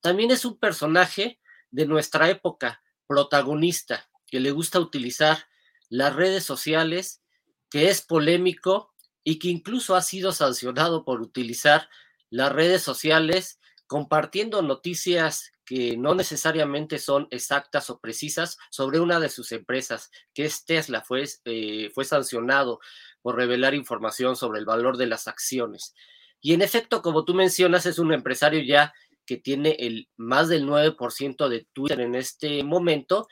También 0.00 0.30
es 0.30 0.44
un 0.44 0.58
personaje 0.58 1.40
de 1.70 1.86
nuestra 1.86 2.28
época, 2.30 2.82
protagonista, 3.06 4.08
que 4.26 4.40
le 4.40 4.50
gusta 4.50 4.80
utilizar 4.80 5.46
las 5.88 6.14
redes 6.14 6.44
sociales, 6.44 7.22
que 7.70 7.88
es 7.88 8.02
polémico 8.02 8.92
y 9.24 9.38
que 9.38 9.48
incluso 9.48 9.96
ha 9.96 10.02
sido 10.02 10.32
sancionado 10.32 11.04
por 11.04 11.20
utilizar 11.20 11.88
las 12.30 12.52
redes 12.52 12.82
sociales 12.82 13.58
compartiendo 13.86 14.62
noticias 14.62 15.52
que 15.64 15.96
no 15.98 16.14
necesariamente 16.14 16.98
son 16.98 17.28
exactas 17.30 17.90
o 17.90 18.00
precisas 18.00 18.56
sobre 18.70 19.00
una 19.00 19.20
de 19.20 19.28
sus 19.28 19.52
empresas, 19.52 20.10
que 20.32 20.46
es 20.46 20.64
Tesla, 20.64 21.02
fue, 21.02 21.24
eh, 21.44 21.90
fue 21.94 22.04
sancionado 22.04 22.80
por 23.20 23.36
revelar 23.36 23.74
información 23.74 24.36
sobre 24.36 24.60
el 24.60 24.64
valor 24.64 24.96
de 24.96 25.06
las 25.06 25.28
acciones. 25.28 25.94
Y 26.40 26.54
en 26.54 26.62
efecto, 26.62 27.02
como 27.02 27.24
tú 27.24 27.34
mencionas, 27.34 27.84
es 27.84 27.98
un 27.98 28.12
empresario 28.12 28.62
ya 28.62 28.94
que 29.28 29.36
tiene 29.36 29.76
el 29.78 30.08
más 30.16 30.48
del 30.48 30.66
9% 30.66 31.48
de 31.48 31.68
Twitter 31.74 32.00
en 32.00 32.14
este 32.14 32.64
momento 32.64 33.28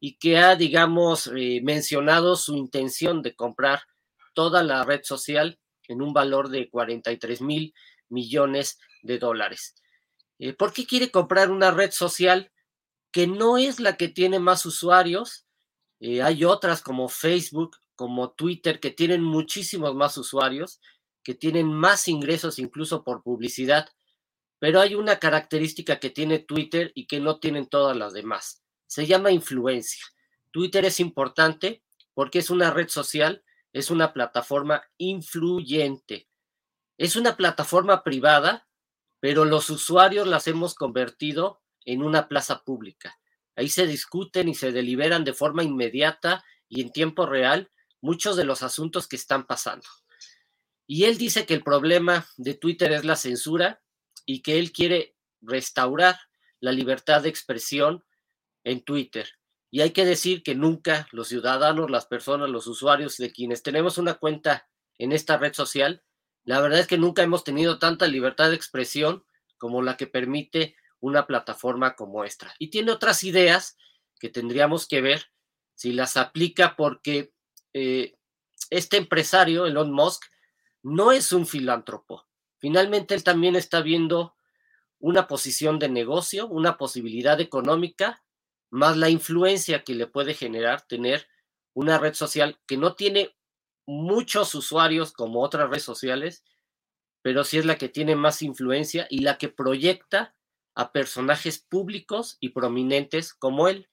y 0.00 0.18
que 0.18 0.36
ha, 0.36 0.56
digamos, 0.56 1.30
eh, 1.34 1.60
mencionado 1.62 2.34
su 2.34 2.56
intención 2.56 3.22
de 3.22 3.36
comprar 3.36 3.82
toda 4.34 4.64
la 4.64 4.82
red 4.84 5.02
social 5.04 5.60
en 5.86 6.02
un 6.02 6.12
valor 6.12 6.48
de 6.48 6.68
43 6.68 7.40
mil 7.40 7.72
millones 8.08 8.80
de 9.02 9.20
dólares. 9.20 9.76
Eh, 10.40 10.54
¿Por 10.54 10.72
qué 10.72 10.86
quiere 10.86 11.12
comprar 11.12 11.52
una 11.52 11.70
red 11.70 11.92
social 11.92 12.50
que 13.12 13.28
no 13.28 13.58
es 13.58 13.78
la 13.78 13.96
que 13.96 14.08
tiene 14.08 14.40
más 14.40 14.66
usuarios? 14.66 15.46
Eh, 16.00 16.20
hay 16.20 16.44
otras 16.44 16.82
como 16.82 17.08
Facebook, 17.08 17.76
como 17.94 18.32
Twitter, 18.32 18.80
que 18.80 18.90
tienen 18.90 19.22
muchísimos 19.22 19.94
más 19.94 20.18
usuarios, 20.18 20.80
que 21.22 21.34
tienen 21.36 21.72
más 21.72 22.08
ingresos 22.08 22.58
incluso 22.58 23.04
por 23.04 23.22
publicidad 23.22 23.88
pero 24.58 24.80
hay 24.80 24.94
una 24.94 25.18
característica 25.18 26.00
que 26.00 26.10
tiene 26.10 26.38
Twitter 26.38 26.92
y 26.94 27.06
que 27.06 27.20
no 27.20 27.38
tienen 27.38 27.68
todas 27.68 27.96
las 27.96 28.12
demás. 28.12 28.62
Se 28.86 29.06
llama 29.06 29.30
influencia. 29.30 30.04
Twitter 30.50 30.84
es 30.84 31.00
importante 31.00 31.82
porque 32.14 32.40
es 32.40 32.50
una 32.50 32.70
red 32.70 32.88
social, 32.88 33.44
es 33.72 33.90
una 33.90 34.12
plataforma 34.12 34.82
influyente. 34.96 36.28
Es 36.96 37.14
una 37.14 37.36
plataforma 37.36 38.02
privada, 38.02 38.66
pero 39.20 39.44
los 39.44 39.70
usuarios 39.70 40.26
las 40.26 40.48
hemos 40.48 40.74
convertido 40.74 41.62
en 41.84 42.02
una 42.02 42.28
plaza 42.28 42.64
pública. 42.64 43.18
Ahí 43.54 43.68
se 43.68 43.86
discuten 43.86 44.48
y 44.48 44.54
se 44.54 44.72
deliberan 44.72 45.24
de 45.24 45.32
forma 45.32 45.62
inmediata 45.62 46.44
y 46.68 46.80
en 46.80 46.92
tiempo 46.92 47.26
real 47.26 47.70
muchos 48.00 48.36
de 48.36 48.44
los 48.44 48.62
asuntos 48.62 49.06
que 49.06 49.16
están 49.16 49.46
pasando. 49.46 49.86
Y 50.86 51.04
él 51.04 51.18
dice 51.18 51.46
que 51.46 51.54
el 51.54 51.62
problema 51.62 52.26
de 52.36 52.54
Twitter 52.54 52.92
es 52.92 53.04
la 53.04 53.16
censura 53.16 53.82
y 54.28 54.42
que 54.42 54.58
él 54.58 54.72
quiere 54.72 55.16
restaurar 55.40 56.18
la 56.60 56.70
libertad 56.70 57.22
de 57.22 57.30
expresión 57.30 58.04
en 58.62 58.82
Twitter. 58.82 59.26
Y 59.70 59.80
hay 59.80 59.92
que 59.92 60.04
decir 60.04 60.42
que 60.42 60.54
nunca 60.54 61.08
los 61.12 61.28
ciudadanos, 61.28 61.90
las 61.90 62.04
personas, 62.04 62.50
los 62.50 62.66
usuarios 62.66 63.16
de 63.16 63.32
quienes 63.32 63.62
tenemos 63.62 63.96
una 63.96 64.14
cuenta 64.14 64.68
en 64.98 65.12
esta 65.12 65.38
red 65.38 65.54
social, 65.54 66.04
la 66.44 66.60
verdad 66.60 66.80
es 66.80 66.86
que 66.86 66.98
nunca 66.98 67.22
hemos 67.22 67.42
tenido 67.42 67.78
tanta 67.78 68.06
libertad 68.06 68.50
de 68.50 68.56
expresión 68.56 69.24
como 69.56 69.80
la 69.80 69.96
que 69.96 70.06
permite 70.06 70.76
una 71.00 71.26
plataforma 71.26 71.96
como 71.96 72.22
esta. 72.22 72.54
Y 72.58 72.68
tiene 72.68 72.92
otras 72.92 73.24
ideas 73.24 73.78
que 74.20 74.28
tendríamos 74.28 74.86
que 74.86 75.00
ver 75.00 75.24
si 75.74 75.92
las 75.94 76.18
aplica 76.18 76.76
porque 76.76 77.32
eh, 77.72 78.18
este 78.68 78.98
empresario, 78.98 79.64
Elon 79.64 79.90
Musk, 79.90 80.22
no 80.82 81.12
es 81.12 81.32
un 81.32 81.46
filántropo. 81.46 82.27
Finalmente, 82.58 83.14
él 83.14 83.24
también 83.24 83.56
está 83.56 83.80
viendo 83.80 84.34
una 84.98 85.26
posición 85.26 85.78
de 85.78 85.88
negocio, 85.88 86.48
una 86.48 86.76
posibilidad 86.76 87.40
económica, 87.40 88.22
más 88.70 88.96
la 88.96 89.08
influencia 89.08 89.84
que 89.84 89.94
le 89.94 90.06
puede 90.06 90.34
generar 90.34 90.82
tener 90.82 91.28
una 91.72 91.98
red 91.98 92.14
social 92.14 92.58
que 92.66 92.76
no 92.76 92.94
tiene 92.94 93.36
muchos 93.86 94.54
usuarios 94.54 95.12
como 95.12 95.42
otras 95.42 95.70
redes 95.70 95.84
sociales, 95.84 96.44
pero 97.22 97.44
sí 97.44 97.58
es 97.58 97.64
la 97.64 97.78
que 97.78 97.88
tiene 97.88 98.16
más 98.16 98.42
influencia 98.42 99.06
y 99.08 99.20
la 99.20 99.38
que 99.38 99.48
proyecta 99.48 100.34
a 100.74 100.92
personajes 100.92 101.58
públicos 101.58 102.36
y 102.40 102.50
prominentes 102.50 103.32
como 103.32 103.68
él. 103.68 103.88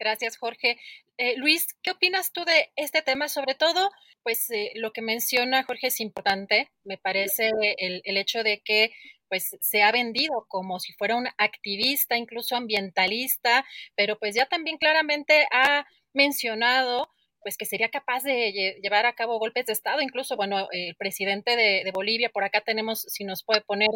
Gracias, 0.00 0.38
Jorge. 0.38 0.78
Eh, 1.18 1.36
Luis, 1.36 1.76
¿qué 1.82 1.90
opinas 1.90 2.32
tú 2.32 2.42
de 2.46 2.70
este 2.74 3.02
tema? 3.02 3.28
Sobre 3.28 3.54
todo, 3.54 3.90
pues 4.22 4.50
eh, 4.50 4.72
lo 4.76 4.92
que 4.92 5.02
menciona 5.02 5.62
Jorge 5.62 5.88
es 5.88 6.00
importante. 6.00 6.70
Me 6.84 6.96
parece 6.96 7.50
el, 7.76 8.00
el, 8.02 8.16
hecho 8.16 8.42
de 8.42 8.62
que 8.64 8.92
pues 9.28 9.58
se 9.60 9.82
ha 9.82 9.92
vendido 9.92 10.46
como 10.48 10.80
si 10.80 10.94
fuera 10.94 11.16
un 11.16 11.28
activista, 11.36 12.16
incluso 12.16 12.56
ambientalista, 12.56 13.66
pero 13.94 14.18
pues 14.18 14.34
ya 14.34 14.46
también 14.46 14.78
claramente 14.78 15.46
ha 15.52 15.86
mencionado 16.14 17.10
pues 17.42 17.56
que 17.56 17.66
sería 17.66 17.90
capaz 17.90 18.22
de 18.22 18.78
llevar 18.82 19.06
a 19.06 19.14
cabo 19.14 19.38
golpes 19.38 19.66
de 19.66 19.72
Estado, 19.72 20.02
incluso, 20.02 20.36
bueno, 20.36 20.68
el 20.72 20.94
presidente 20.96 21.56
de, 21.56 21.90
Bolivia, 21.92 22.28
por 22.28 22.44
acá 22.44 22.60
tenemos, 22.60 23.00
si 23.00 23.24
nos 23.24 23.42
puede 23.44 23.62
poner 23.62 23.88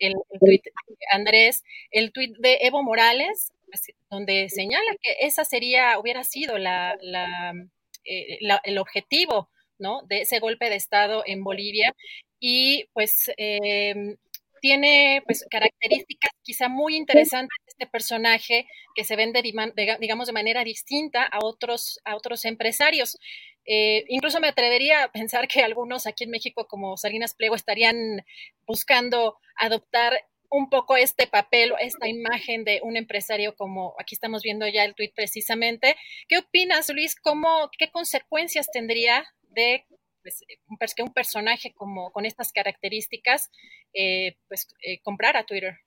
el, 0.00 0.14
el 0.30 0.40
tuit, 0.40 0.64
Andrés, 1.12 1.62
el 1.92 2.12
tuit 2.12 2.36
de 2.38 2.58
Evo 2.62 2.82
Morales, 2.82 3.52
donde 4.10 4.48
señala 4.48 4.96
que 5.02 5.16
esa 5.20 5.44
sería, 5.44 5.98
hubiera 5.98 6.24
sido 6.24 6.58
la, 6.58 6.96
eh, 8.04 8.38
el 8.64 8.78
objetivo. 8.78 9.50
De 10.08 10.22
ese 10.22 10.40
golpe 10.40 10.68
de 10.68 10.76
Estado 10.76 11.22
en 11.24 11.44
Bolivia. 11.44 11.94
Y 12.40 12.86
pues 12.94 13.30
em, 13.36 14.16
tiene 14.60 15.22
pues 15.24 15.44
características 15.48 16.32
quizá 16.42 16.68
muy 16.68 16.96
interesantes 16.96 17.56
este 17.66 17.86
personaje 17.86 18.66
que 18.94 19.04
se 19.04 19.14
vende 19.14 19.40
digamos 19.42 20.26
de 20.26 20.32
manera 20.32 20.64
distinta 20.64 21.22
a 21.24 21.38
otros 21.44 22.00
a 22.04 22.16
otros 22.16 22.44
empresarios 22.44 23.16
eh, 23.66 24.04
incluso 24.08 24.40
me 24.40 24.48
atrevería 24.48 25.04
a 25.04 25.12
pensar 25.12 25.46
que 25.46 25.62
algunos 25.62 26.08
aquí 26.08 26.24
en 26.24 26.30
México 26.30 26.66
como 26.66 26.96
Salinas 26.96 27.34
Pliego 27.34 27.54
estarían 27.54 28.24
buscando 28.66 29.36
adoptar 29.56 30.20
un 30.50 30.70
poco 30.70 30.96
este 30.96 31.26
papel, 31.26 31.72
esta 31.80 32.08
imagen 32.08 32.64
de 32.64 32.80
un 32.82 32.96
empresario 32.96 33.54
como 33.54 33.94
aquí 33.98 34.14
estamos 34.14 34.42
viendo 34.42 34.66
ya 34.66 34.84
el 34.84 34.94
tuit 34.94 35.14
precisamente. 35.14 35.96
¿Qué 36.28 36.38
opinas, 36.38 36.88
Luis? 36.90 37.14
¿Cómo, 37.16 37.70
¿Qué 37.78 37.90
consecuencias 37.90 38.68
tendría 38.72 39.24
de 39.50 39.84
pues, 40.22 40.94
que 40.94 41.02
un 41.02 41.12
personaje 41.12 41.72
como 41.74 42.10
con 42.10 42.24
estas 42.24 42.52
características 42.52 43.50
eh, 43.92 44.36
pues 44.48 44.68
eh, 44.82 45.00
comprar 45.02 45.36
a 45.36 45.44
Twitter? 45.44 45.78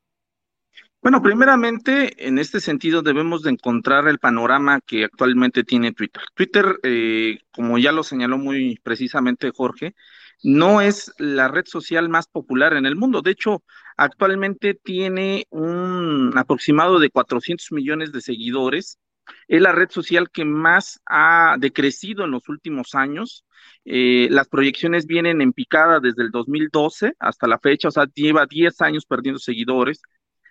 Bueno, 1.02 1.22
primeramente, 1.22 2.28
en 2.28 2.38
este 2.38 2.60
sentido 2.60 3.02
debemos 3.02 3.42
de 3.42 3.50
encontrar 3.50 4.08
el 4.08 4.20
panorama 4.20 4.80
que 4.86 5.06
actualmente 5.06 5.64
tiene 5.64 5.94
Twitter. 5.94 6.22
Twitter, 6.36 6.80
eh, 6.84 7.40
como 7.52 7.80
ya 7.80 7.92
lo 7.92 8.04
señaló 8.04 8.38
muy 8.38 8.80
precisamente 8.84 9.52
Jorge, 9.52 9.96
no 10.44 10.82
es 10.82 11.14
la 11.18 11.48
red 11.48 11.66
social 11.66 12.10
más 12.10 12.28
popular 12.28 12.74
en 12.74 12.86
el 12.86 12.96
mundo. 12.96 13.22
De 13.22 13.32
hecho, 13.32 13.64
actualmente 13.98 14.74
tiene 14.74 15.46
un 15.50 16.32
aproximado 16.36 17.00
de 17.00 17.10
400 17.10 17.72
millones 17.72 18.12
de 18.12 18.22
seguidores. 18.22 18.98
Es 19.48 19.62
la 19.62 19.72
red 19.72 19.90
social 19.90 20.30
que 20.32 20.46
más 20.46 21.00
ha 21.06 21.56
decrecido 21.60 22.26
en 22.26 22.32
los 22.32 22.50
últimos 22.50 22.96
años. 22.96 23.46
Eh, 23.86 24.28
las 24.32 24.50
proyecciones 24.50 25.06
vienen 25.06 25.42
en 25.42 25.54
picada 25.54 26.00
desde 26.00 26.24
el 26.24 26.32
2012 26.32 27.14
hasta 27.20 27.48
la 27.48 27.60
fecha, 27.60 27.90
o 27.90 27.92
sea, 27.92 28.08
lleva 28.14 28.46
10 28.46 28.82
años 28.82 29.06
perdiendo 29.06 29.40
seguidores. 29.40 30.02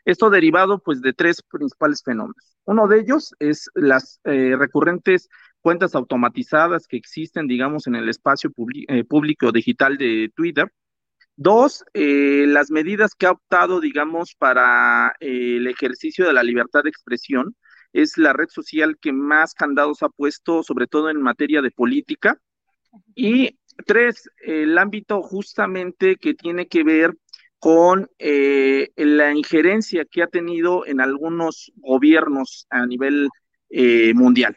Esto 0.04 0.30
derivado 0.30 0.78
pues 0.78 1.02
de 1.02 1.12
tres 1.12 1.42
principales 1.42 2.02
fenómenos. 2.02 2.56
Uno 2.64 2.88
de 2.88 3.00
ellos 3.00 3.34
es 3.38 3.70
las 3.74 4.20
eh, 4.24 4.54
recurrentes 4.56 5.28
cuentas 5.60 5.94
automatizadas 5.94 6.86
que 6.86 6.96
existen, 6.96 7.46
digamos, 7.46 7.86
en 7.86 7.94
el 7.94 8.08
espacio 8.08 8.50
eh, 8.88 9.04
público 9.04 9.52
digital 9.52 9.96
de 9.98 10.30
Twitter. 10.34 10.72
Dos, 11.36 11.84
eh, 11.94 12.44
las 12.46 12.70
medidas 12.70 13.14
que 13.14 13.26
ha 13.26 13.32
optado, 13.32 13.80
digamos, 13.80 14.34
para 14.34 15.14
eh, 15.20 15.56
el 15.56 15.66
ejercicio 15.66 16.26
de 16.26 16.32
la 16.32 16.42
libertad 16.42 16.82
de 16.82 16.90
expresión. 16.90 17.56
Es 17.92 18.18
la 18.18 18.32
red 18.32 18.48
social 18.48 18.98
que 19.00 19.12
más 19.12 19.54
candados 19.54 20.02
ha 20.02 20.08
puesto, 20.08 20.62
sobre 20.62 20.86
todo 20.86 21.10
en 21.10 21.20
materia 21.20 21.62
de 21.62 21.70
política. 21.70 22.38
Y 23.14 23.58
tres, 23.86 24.28
el 24.44 24.76
ámbito 24.78 25.22
justamente 25.22 26.16
que 26.16 26.34
tiene 26.34 26.68
que 26.68 26.84
ver 26.84 27.16
con 27.58 28.08
la 28.18 29.34
injerencia 29.34 30.06
que 30.06 30.22
ha 30.22 30.28
tenido 30.28 30.86
en 30.86 31.00
algunos 31.00 31.72
gobiernos 31.76 32.66
a 32.70 32.86
nivel 32.86 33.28
mundial. 34.14 34.56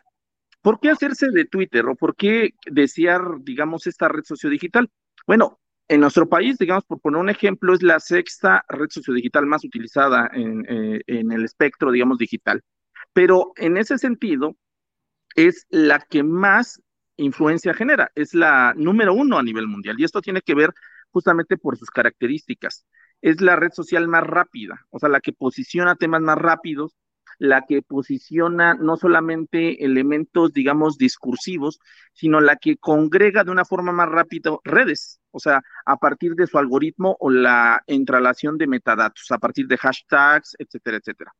¿Por 0.63 0.79
qué 0.79 0.89
hacerse 0.89 1.27
de 1.29 1.43
Twitter 1.43 1.85
o 1.87 1.95
por 1.95 2.15
qué 2.15 2.51
desear, 2.65 3.21
digamos, 3.41 3.85
esta 3.85 4.07
red 4.07 4.23
sociodigital? 4.23 4.89
Bueno, 5.27 5.59
en 5.89 5.99
nuestro 5.99 6.29
país, 6.29 6.57
digamos, 6.57 6.85
por 6.85 7.01
poner 7.01 7.19
un 7.19 7.29
ejemplo, 7.29 7.73
es 7.73 7.83
la 7.83 7.99
sexta 7.99 8.63
red 8.69 8.87
sociodigital 8.89 9.45
más 9.45 9.65
utilizada 9.65 10.31
en, 10.33 10.65
eh, 10.69 11.01
en 11.05 11.33
el 11.33 11.43
espectro, 11.43 11.91
digamos, 11.91 12.17
digital. 12.17 12.63
Pero 13.11 13.51
en 13.57 13.75
ese 13.75 13.97
sentido, 13.97 14.55
es 15.35 15.67
la 15.69 15.99
que 15.99 16.23
más 16.23 16.81
influencia 17.17 17.73
genera, 17.73 18.11
es 18.15 18.33
la 18.33 18.73
número 18.77 19.13
uno 19.13 19.37
a 19.37 19.43
nivel 19.43 19.67
mundial. 19.67 19.99
Y 19.99 20.05
esto 20.05 20.21
tiene 20.21 20.41
que 20.41 20.55
ver 20.55 20.73
justamente 21.11 21.57
por 21.57 21.77
sus 21.77 21.91
características. 21.91 22.85
Es 23.21 23.41
la 23.41 23.57
red 23.57 23.71
social 23.73 24.07
más 24.07 24.23
rápida, 24.23 24.85
o 24.91 24.99
sea, 24.99 25.09
la 25.09 25.19
que 25.19 25.33
posiciona 25.33 25.95
temas 25.95 26.21
más 26.21 26.37
rápidos, 26.37 26.95
la 27.43 27.65
que 27.67 27.81
posiciona 27.81 28.73
no 28.73 28.95
solamente 28.95 29.83
elementos, 29.83 30.53
digamos, 30.53 30.97
discursivos, 30.97 31.77
sino 32.13 32.39
la 32.39 32.55
que 32.55 32.77
congrega 32.77 33.43
de 33.43 33.51
una 33.51 33.65
forma 33.65 33.91
más 33.91 34.07
rápida 34.07 34.51
redes, 34.63 35.19
o 35.29 35.39
sea, 35.39 35.61
a 35.85 35.97
partir 35.97 36.35
de 36.35 36.47
su 36.47 36.57
algoritmo 36.57 37.17
o 37.19 37.29
la 37.29 37.83
entrelación 37.85 38.57
de 38.57 38.67
metadatos, 38.67 39.29
a 39.29 39.39
partir 39.39 39.67
de 39.67 39.77
hashtags, 39.77 40.55
etcétera, 40.57 40.97
etcétera. 40.97 41.33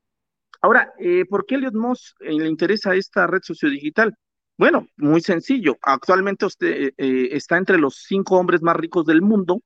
Ahora, 0.62 0.94
eh, 1.00 1.24
¿por 1.24 1.46
qué 1.46 1.56
Elliot 1.56 1.74
Moss 1.74 2.16
eh, 2.20 2.34
le 2.34 2.50
interesa 2.50 2.94
esta 2.96 3.26
red 3.26 3.42
sociodigital? 3.42 4.14
Bueno, 4.58 4.90
muy 4.98 5.22
sencillo. 5.22 5.78
Actualmente 5.82 6.46
usted 6.46 6.92
eh, 6.98 7.30
está 7.32 7.56
entre 7.56 7.78
los 7.78 8.04
cinco 8.06 8.38
hombres 8.38 8.62
más 8.62 8.76
ricos 8.76 9.06
del 9.06 9.22
mundo 9.22 9.62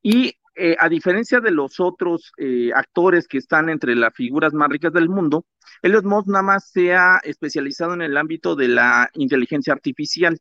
y 0.00 0.36
eh, 0.54 0.76
a 0.78 0.88
diferencia 0.90 1.40
de 1.40 1.50
los 1.50 1.80
otros 1.80 2.32
eh, 2.36 2.70
actores 2.74 3.26
que 3.26 3.38
están 3.38 3.70
entre 3.70 3.96
las 3.96 4.12
figuras 4.14 4.52
más 4.52 4.68
ricas 4.68 4.92
del 4.92 5.08
mundo, 5.08 5.46
Elliot 5.80 6.04
Moss 6.04 6.26
nada 6.26 6.42
más 6.42 6.70
se 6.70 6.94
ha 6.94 7.18
especializado 7.24 7.94
en 7.94 8.02
el 8.02 8.16
ámbito 8.18 8.54
de 8.54 8.68
la 8.68 9.08
inteligencia 9.14 9.72
artificial. 9.72 10.38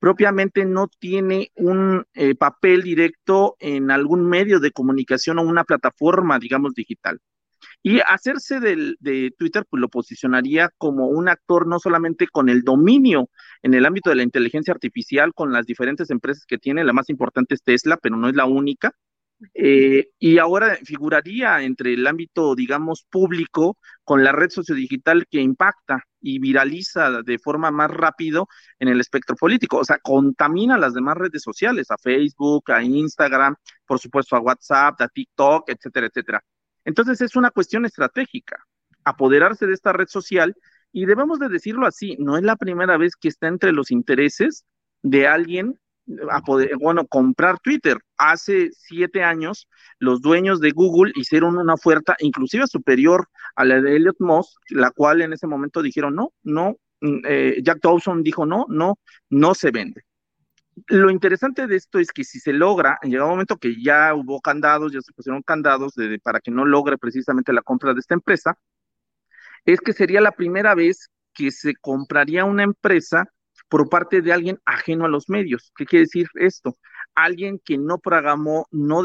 Propiamente 0.00 0.64
no 0.64 0.88
tiene 0.88 1.52
un 1.54 2.04
eh, 2.14 2.34
papel 2.34 2.82
directo 2.82 3.56
en 3.60 3.92
algún 3.92 4.28
medio 4.28 4.58
de 4.58 4.72
comunicación 4.72 5.38
o 5.38 5.42
una 5.42 5.62
plataforma, 5.62 6.40
digamos, 6.40 6.74
digital. 6.74 7.20
Y 7.84 8.00
hacerse 8.00 8.58
de 8.58 9.32
Twitter, 9.38 9.64
pues 9.70 9.80
lo 9.80 9.88
posicionaría 9.88 10.70
como 10.78 11.06
un 11.06 11.28
actor 11.28 11.68
no 11.68 11.78
solamente 11.78 12.26
con 12.26 12.48
el 12.48 12.62
dominio 12.62 13.28
en 13.62 13.74
el 13.74 13.86
ámbito 13.86 14.10
de 14.10 14.16
la 14.16 14.24
inteligencia 14.24 14.74
artificial, 14.74 15.32
con 15.34 15.52
las 15.52 15.66
diferentes 15.66 16.10
empresas 16.10 16.44
que 16.46 16.58
tiene, 16.58 16.82
la 16.84 16.92
más 16.92 17.08
importante 17.08 17.54
es 17.54 17.62
Tesla, 17.62 17.96
pero 17.96 18.16
no 18.16 18.28
es 18.28 18.34
la 18.34 18.46
única, 18.46 18.92
eh, 19.54 20.10
y 20.18 20.38
ahora 20.38 20.76
figuraría 20.84 21.62
entre 21.62 21.94
el 21.94 22.06
ámbito, 22.06 22.54
digamos, 22.54 23.04
público 23.10 23.78
con 24.04 24.24
la 24.24 24.32
red 24.32 24.50
sociodigital 24.50 25.26
que 25.28 25.40
impacta 25.40 26.04
y 26.20 26.38
viraliza 26.38 27.22
de 27.22 27.38
forma 27.38 27.70
más 27.70 27.90
rápido 27.90 28.48
en 28.78 28.88
el 28.88 29.00
espectro 29.00 29.36
político. 29.36 29.78
O 29.78 29.84
sea, 29.84 29.98
contamina 29.98 30.78
las 30.78 30.94
demás 30.94 31.16
redes 31.16 31.42
sociales, 31.42 31.90
a 31.90 31.98
Facebook, 31.98 32.70
a 32.70 32.82
Instagram, 32.82 33.56
por 33.86 33.98
supuesto 33.98 34.36
a 34.36 34.40
WhatsApp, 34.40 35.00
a 35.00 35.08
TikTok, 35.08 35.68
etcétera, 35.70 36.06
etcétera. 36.06 36.44
Entonces 36.84 37.20
es 37.20 37.36
una 37.36 37.50
cuestión 37.50 37.84
estratégica, 37.86 38.64
apoderarse 39.04 39.66
de 39.66 39.74
esta 39.74 39.92
red 39.92 40.08
social 40.08 40.54
Y 40.92 41.06
debemos 41.06 41.38
de 41.38 41.48
decirlo 41.48 41.86
así, 41.86 42.16
no 42.18 42.36
es 42.36 42.42
la 42.44 42.56
primera 42.56 42.98
vez 42.98 43.16
que 43.16 43.28
está 43.28 43.48
entre 43.48 43.72
los 43.72 43.90
intereses 43.90 44.66
de 45.02 45.26
alguien 45.26 45.78
a 46.30 46.40
poder, 46.40 46.76
bueno, 46.78 47.06
comprar 47.06 47.58
Twitter. 47.60 47.98
Hace 48.16 48.70
siete 48.72 49.22
años, 49.22 49.68
los 49.98 50.20
dueños 50.20 50.60
de 50.60 50.70
Google 50.70 51.12
hicieron 51.14 51.56
una 51.56 51.74
oferta 51.74 52.16
inclusive 52.20 52.66
superior 52.66 53.28
a 53.56 53.64
la 53.64 53.80
de 53.80 53.96
Elliot 53.96 54.16
Moss, 54.18 54.56
la 54.70 54.90
cual 54.90 55.22
en 55.22 55.32
ese 55.32 55.46
momento 55.46 55.82
dijeron, 55.82 56.14
no, 56.14 56.32
no, 56.42 56.76
mm, 57.00 57.18
eh, 57.26 57.60
Jack 57.62 57.78
Dawson 57.82 58.22
dijo, 58.22 58.46
no, 58.46 58.66
no, 58.68 58.98
no 59.30 59.54
se 59.54 59.70
vende. 59.70 60.02
Lo 60.88 61.10
interesante 61.10 61.66
de 61.66 61.76
esto 61.76 61.98
es 61.98 62.10
que 62.12 62.24
si 62.24 62.40
se 62.40 62.52
logra, 62.52 62.98
llega 63.02 63.24
un 63.24 63.32
momento 63.32 63.58
que 63.58 63.82
ya 63.82 64.14
hubo 64.14 64.40
candados, 64.40 64.92
ya 64.92 65.02
se 65.02 65.12
pusieron 65.12 65.42
candados 65.42 65.94
para 66.22 66.40
que 66.40 66.50
no 66.50 66.64
logre 66.64 66.96
precisamente 66.96 67.52
la 67.52 67.62
compra 67.62 67.92
de 67.92 68.00
esta 68.00 68.14
empresa, 68.14 68.56
es 69.64 69.80
que 69.80 69.92
sería 69.92 70.20
la 70.20 70.32
primera 70.32 70.74
vez 70.74 71.10
que 71.34 71.50
se 71.50 71.74
compraría 71.76 72.44
una 72.44 72.62
empresa 72.62 73.26
por 73.72 73.88
parte 73.88 74.20
de 74.20 74.34
alguien 74.34 74.58
ajeno 74.66 75.06
a 75.06 75.08
los 75.08 75.30
medios. 75.30 75.72
¿Qué 75.74 75.86
quiere 75.86 76.04
decir 76.04 76.26
esto? 76.34 76.76
Alguien 77.14 77.58
que 77.58 77.78
no 77.78 77.98
programó, 78.00 78.66
no 78.70 79.02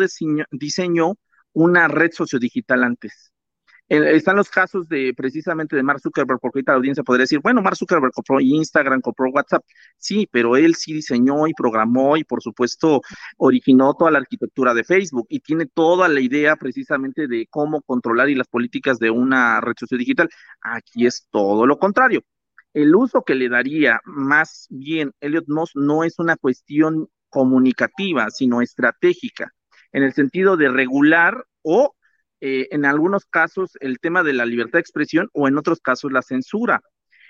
diseñó, 0.51 1.15
una 1.53 1.87
red 1.87 2.11
sociodigital 2.11 2.83
antes. 2.83 3.31
están 3.87 4.35
los 4.35 4.49
casos 4.49 4.89
de 4.89 5.13
precisamente 5.15 5.77
de 5.77 5.83
Mark 5.83 6.01
Zuckerberg, 6.01 6.41
porque 6.41 6.57
ahorita 6.57 6.73
la 6.73 6.79
audiencia 6.79 7.03
podría 7.05 7.23
decir, 7.23 7.39
bueno, 7.41 7.61
Mark 7.61 7.77
Zuckerberg 7.77 8.11
compró 8.11 8.41
Instagram, 8.41 8.99
compró 8.99 9.29
WhatsApp. 9.31 9.63
Sí, 9.95 10.27
pero 10.29 10.57
él 10.57 10.75
sí 10.75 10.91
diseñó 10.91 11.47
y 11.47 11.53
programó 11.53 12.17
y 12.17 12.25
por 12.25 12.41
supuesto 12.43 12.99
originó 13.37 13.93
toda 13.93 14.11
la 14.11 14.19
arquitectura 14.19 14.73
de 14.73 14.83
Facebook 14.83 15.27
y 15.29 15.39
tiene 15.39 15.67
toda 15.67 16.09
la 16.09 16.19
idea 16.19 16.57
precisamente 16.57 17.29
de 17.29 17.47
cómo 17.49 17.81
controlar 17.83 18.29
y 18.29 18.35
las 18.35 18.49
políticas 18.49 18.99
de 18.99 19.11
una 19.11 19.61
red 19.61 19.75
sociodigital. 19.79 20.27
Aquí 20.59 21.05
es 21.05 21.25
todo 21.31 21.65
lo 21.65 21.79
contrario 21.79 22.21
el 22.77 22.95
uso 22.95 23.23
que 23.23 23.33
le 23.33 23.49
daría 23.49 24.01
más 24.05 24.67
bien 24.69 25.11
Elliot 25.19 25.47
Moss 25.47 25.71
no 25.73 26.03
es 26.03 26.19
una 26.19 26.35
cuestión 26.35 27.09
comunicativa, 27.27 28.29
sino 28.29 28.61
estratégica, 28.61 29.51
en 29.91 30.03
el 30.03 30.13
sentido 30.13 30.57
de 30.57 30.69
regular 30.69 31.43
o 31.63 31.95
eh, 32.39 32.67
en 32.69 32.85
algunos 32.85 33.25
casos 33.25 33.71
el 33.79 33.97
tema 33.97 34.21
de 34.21 34.33
la 34.33 34.45
libertad 34.45 34.73
de 34.73 34.81
expresión 34.81 35.27
o 35.33 35.47
en 35.47 35.57
otros 35.57 35.79
casos 35.81 36.11
la 36.11 36.21
censura. 36.21 36.81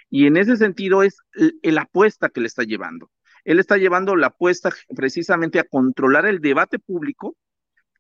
Y 0.10 0.28
en 0.28 0.36
ese 0.36 0.58
sentido 0.58 1.02
es 1.02 1.20
la 1.64 1.84
apuesta 1.84 2.28
que 2.28 2.42
le 2.42 2.48
está 2.48 2.64
llevando. 2.64 3.10
Él 3.46 3.60
está 3.60 3.78
llevando 3.78 4.18
la 4.18 4.28
apuesta 4.28 4.72
precisamente 4.98 5.60
a 5.60 5.64
controlar 5.64 6.26
el 6.26 6.42
debate 6.42 6.78
público 6.78 7.38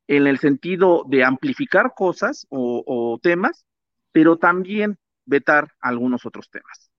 en 0.08 0.28
el 0.28 0.40
sentido 0.40 1.06
de 1.08 1.24
amplificar 1.24 1.94
cosas 1.96 2.46
o 2.50 3.18
temas, 3.24 3.66
pero 4.12 4.36
también 4.36 4.98
vetar 5.26 5.70
algunos 5.80 6.26
otros 6.26 6.50
temas. 6.50 6.92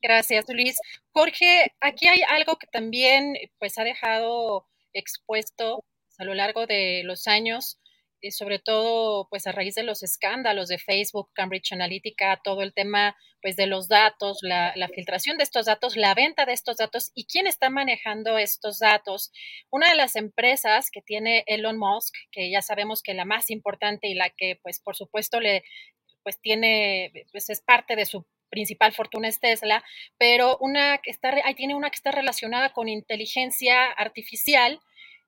Gracias, 0.00 0.44
Luis. 0.48 0.76
Jorge, 1.10 1.72
aquí 1.80 2.06
hay 2.06 2.20
algo 2.28 2.56
que 2.56 2.66
también 2.68 3.34
pues 3.58 3.78
ha 3.78 3.84
dejado 3.84 4.66
expuesto 4.92 5.84
a 6.18 6.24
lo 6.24 6.34
largo 6.34 6.66
de 6.66 7.02
los 7.04 7.26
años, 7.26 7.78
y 8.20 8.28
eh, 8.28 8.32
sobre 8.32 8.58
todo 8.58 9.28
pues 9.30 9.46
a 9.46 9.52
raíz 9.52 9.74
de 9.74 9.82
los 9.82 10.02
escándalos 10.02 10.68
de 10.68 10.78
Facebook, 10.78 11.30
Cambridge 11.34 11.72
Analytica, 11.72 12.40
todo 12.42 12.62
el 12.62 12.74
tema 12.74 13.16
pues 13.40 13.54
de 13.56 13.66
los 13.66 13.86
datos, 13.88 14.38
la, 14.42 14.74
filtración 14.92 15.36
de 15.38 15.44
estos 15.44 15.66
datos, 15.66 15.96
la 15.96 16.14
venta 16.14 16.44
de 16.44 16.52
estos 16.52 16.78
datos 16.78 17.12
y 17.14 17.26
quién 17.26 17.46
está 17.46 17.70
manejando 17.70 18.36
estos 18.36 18.80
datos. 18.80 19.30
Una 19.70 19.90
de 19.90 19.96
las 19.96 20.16
empresas 20.16 20.90
que 20.90 21.02
tiene 21.02 21.44
Elon 21.46 21.78
Musk, 21.78 22.14
que 22.32 22.50
ya 22.50 22.62
sabemos 22.62 23.02
que 23.02 23.14
la 23.14 23.24
más 23.24 23.50
importante 23.50 24.08
y 24.08 24.14
la 24.14 24.30
que 24.30 24.58
pues 24.62 24.80
por 24.80 24.96
supuesto 24.96 25.40
le 25.40 25.62
pues 26.24 26.40
tiene, 26.40 27.12
pues 27.32 27.48
es 27.48 27.62
parte 27.62 27.96
de 27.96 28.04
su 28.04 28.26
principal 28.48 28.92
fortuna 28.92 29.28
es 29.28 29.40
Tesla, 29.40 29.84
pero 30.18 30.56
una 30.58 30.98
que 30.98 31.10
está, 31.10 31.30
ahí 31.44 31.54
tiene 31.54 31.74
una 31.74 31.90
que 31.90 31.96
está 31.96 32.10
relacionada 32.10 32.72
con 32.72 32.88
inteligencia 32.88 33.90
artificial, 33.92 34.80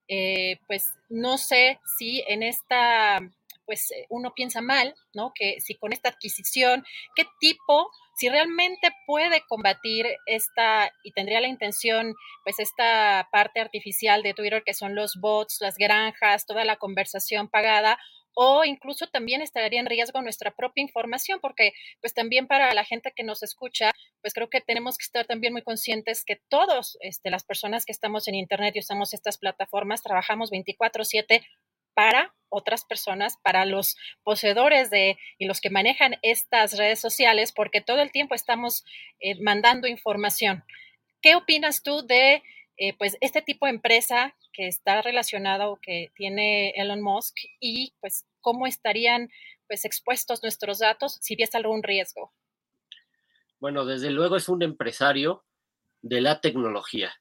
eh, 0.09 0.59
pues 0.67 0.89
no 1.09 1.39
sé 1.39 1.79
si 1.97 2.25
en 2.27 2.43
esta, 2.43 3.21
pues 3.65 3.91
eh, 3.93 4.07
uno 4.09 4.33
piensa 4.35 4.61
mal, 4.61 4.95
¿no? 5.15 5.33
Que 5.35 5.61
si 5.61 5.77
con 5.77 5.93
esta 5.93 6.09
adquisición, 6.09 6.85
¿qué 7.15 7.25
tipo, 7.39 7.91
si 8.17 8.29
realmente 8.29 8.91
puede 9.07 9.43
combatir 9.49 10.07
esta 10.27 10.93
y 11.05 11.13
tendría 11.13 11.41
la 11.41 11.49
intención, 11.49 12.15
pues 12.43 12.59
esta 12.59 13.29
parte 13.31 13.61
artificial 13.61 14.23
de 14.23 14.35
Twitter 14.35 14.63
que 14.67 14.75
son 14.75 14.95
los 14.95 15.15
bots, 15.21 15.59
las 15.61 15.77
granjas, 15.77 16.45
toda 16.45 16.65
la 16.65 16.77
conversación 16.77 17.49
pagada, 17.49 17.99
o 18.35 18.65
incluso 18.65 19.07
también 19.09 19.43
estaría 19.43 19.81
en 19.81 19.87
riesgo 19.87 20.23
nuestra 20.23 20.51
propia 20.53 20.83
información, 20.83 21.41
porque 21.41 21.73
pues 22.01 22.15
también 22.15 22.47
para 22.47 22.73
la 22.75 22.85
gente 22.85 23.13
que 23.15 23.25
nos 23.25 23.43
escucha, 23.43 23.91
pues 24.21 24.35
creo 24.35 24.49
que 24.49 24.61
tenemos 24.61 24.99
que 24.99 25.05
estar 25.05 25.27
también 25.27 25.53
muy 25.53 25.63
conscientes 25.63 26.25
que 26.25 26.41
todos 26.49 26.97
este, 27.01 27.31
las 27.31 27.45
personas 27.45 27.85
que 27.85 27.93
estamos 27.93 28.29
en 28.29 28.35
Internet 28.35 28.77
y 28.77 28.81
usamos 28.81 29.15
estas 29.15 29.39
plataformas, 29.39 30.03
trabajamos 30.03 30.51
24/7 30.51 31.43
para 31.95 32.35
otras 32.49 32.85
personas, 32.85 33.37
para 33.43 33.65
los 33.65 33.97
poseedores 34.23 34.91
de 34.91 35.19
y 35.39 35.47
los 35.47 35.61
que 35.61 35.71
manejan 35.71 36.17
estas 36.23 36.77
redes 36.77 37.01
sociales, 37.01 37.53
porque 37.53 37.81
todo 37.81 38.01
el 38.01 38.11
tiempo 38.13 38.35
estamos 38.35 38.85
eh, 39.21 39.41
mandando 39.41 39.87
información. 39.87 40.65
¿Qué 41.23 41.35
opinas 41.35 41.83
tú 41.83 42.07
de 42.07 42.43
eh, 42.83 42.95
pues 42.97 43.19
este 43.21 43.43
tipo 43.43 43.67
de 43.67 43.73
empresa 43.73 44.35
que 44.55 44.67
está 44.67 45.03
relacionada 45.03 45.69
o 45.69 45.77
que 45.77 46.11
tiene 46.17 46.71
Elon 46.71 47.03
Musk 47.03 47.37
y 47.61 47.93
pues 48.01 48.25
cómo 48.41 48.67
estarían 48.67 49.29
pues 49.69 49.85
expuestos 49.85 50.43
nuestros 50.43 50.79
datos 50.79 51.19
si 51.21 51.35
hubiese 51.35 51.59
algún 51.59 51.83
riesgo. 51.83 52.33
Bueno, 53.59 53.85
desde 53.85 54.09
luego 54.09 54.37
es 54.37 54.49
un 54.49 54.63
empresario 54.63 55.45
de 56.01 56.23
la 56.23 56.41
tecnología. 56.41 57.13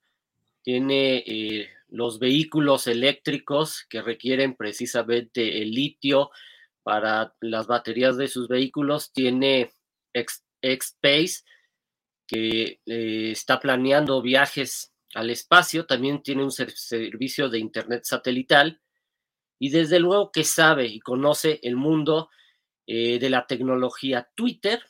Tiene 0.62 1.26
eh, 1.28 1.70
los 1.90 2.20
vehículos 2.20 2.88
eléctricos 2.88 3.86
que 3.90 4.02
requieren 4.02 4.56
precisamente 4.56 5.62
el 5.62 5.72
litio 5.72 6.32
para 6.84 7.36
las 7.42 7.68
baterías 7.68 8.16
de 8.16 8.30
sus 8.30 8.48
vehículos. 8.48 9.12
Tiene 9.12 9.74
X-Space, 10.14 11.44
que 12.26 12.80
eh, 12.86 13.32
está 13.32 13.60
planeando 13.60 14.22
viajes 14.22 14.89
al 15.16 15.30
espacio, 15.30 15.86
también 15.86 16.22
tiene 16.22 16.44
un 16.44 16.52
servicio 16.52 17.50
de 17.50 17.60
Internet 17.60 18.04
satelital 18.06 18.82
y 19.58 19.70
desde 19.70 20.00
luego 20.00 20.32
que 20.32 20.44
sabe 20.44 20.88
y 20.88 21.00
conoce 21.00 21.60
el 21.64 21.76
mundo 21.76 22.30
eh, 22.88 23.20
de 23.20 23.30
la 23.30 23.46
tecnología. 23.46 24.30
Twitter 24.36 24.84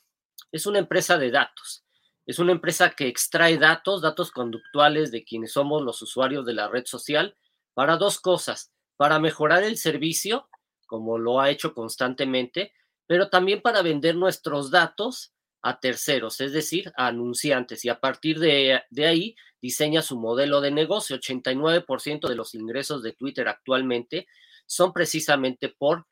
es 0.51 0.65
una 0.65 0.79
empresa 0.79 1.17
de 1.17 1.31
datos, 1.31 1.85
es 2.25 2.39
una 2.39 2.51
empresa 2.51 2.91
que 2.91 3.07
extrae 3.07 3.57
datos, 3.57 4.01
datos 4.01 4.31
conductuales 4.31 5.11
de 5.11 5.23
quienes 5.23 5.53
somos 5.53 5.81
los 5.81 6.01
usuarios 6.01 6.45
de 6.45 6.53
la 6.53 6.67
red 6.67 6.85
social 6.85 7.35
para 7.73 7.97
dos 7.97 8.19
cosas, 8.19 8.71
para 8.97 9.19
mejorar 9.19 9.63
el 9.63 9.77
servicio, 9.77 10.49
como 10.85 11.17
lo 11.17 11.39
ha 11.39 11.49
hecho 11.49 11.73
constantemente, 11.73 12.73
pero 13.07 13.29
también 13.29 13.61
para 13.61 13.81
vender 13.81 14.15
nuestros 14.15 14.69
datos 14.69 15.33
a 15.61 15.79
terceros, 15.79 16.39
es 16.41 16.53
decir, 16.53 16.91
a 16.95 17.07
anunciantes, 17.07 17.83
y 17.85 17.89
a 17.89 17.99
partir 17.99 18.39
de, 18.39 18.81
ahí 19.05 19.35
diseña 19.61 20.01
su 20.01 20.17
modelo 20.17 20.61
de 20.61 20.71
negocio. 20.71 21.17
89% 21.17 22.27
de 22.27 22.35
los 22.35 22.55
ingresos 22.55 23.03
de 23.03 23.13
Twitter 23.13 23.47
actualmente 23.47 24.27
son 24.65 24.93
precisamente 24.93 25.69
por 25.69 26.07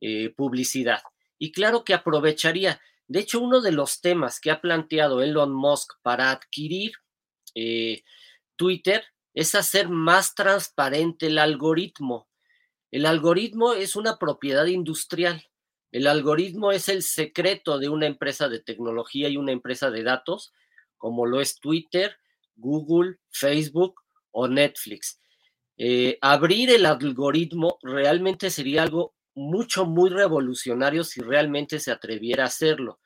eh, 0.00 0.32
publicidad. 0.36 1.02
Y 1.38 1.52
claro 1.52 1.84
que 1.84 1.94
aprovecharía, 1.94 2.80
de 3.06 3.20
hecho, 3.20 3.40
uno 3.40 3.60
de 3.60 3.72
los 3.72 4.00
temas 4.00 4.40
que 4.40 4.50
ha 4.50 4.60
planteado 4.60 5.22
Elon 5.22 5.52
Musk 5.52 5.94
para 6.02 6.30
adquirir 6.30 6.92
eh, 7.54 8.02
Twitter 8.56 9.04
es 9.32 9.54
hacer 9.54 9.88
más 9.88 10.34
transparente 10.34 11.28
el 11.28 11.38
algoritmo. 11.38 12.28
El 12.90 13.06
algoritmo 13.06 13.72
es 13.72 13.96
una 13.96 14.18
propiedad 14.18 14.66
industrial 14.66 15.49
el 15.92 16.06
algoritmo 16.06 16.70
es 16.72 16.88
el 16.88 17.02
secreto 17.02 17.78
de 17.78 17.88
una 17.88 18.06
empresa 18.06 18.48
de 18.48 18.60
tecnología 18.60 19.28
y 19.28 19.36
una 19.36 19.52
empresa 19.52 19.90
de 19.90 20.02
datos, 20.02 20.52
como 20.96 21.26
lo 21.26 21.40
es 21.40 21.58
Twitter, 21.58 22.16
Google, 22.56 23.16
Facebook 23.30 24.00
o 24.30 24.46
Netflix. 24.46 25.20
Eh, 25.76 26.18
abrir 26.20 26.70
el 26.70 26.86
algoritmo 26.86 27.78
realmente 27.82 28.50
sería 28.50 28.82
algo 28.82 29.14
mucho, 29.34 29.86
muy 29.86 30.10
revolucionario 30.10 31.04
si 31.04 31.20
realmente 31.20 31.80
se 31.80 31.90
atreviera 31.90 32.44
a 32.44 32.48
hacerlo. 32.48 33.00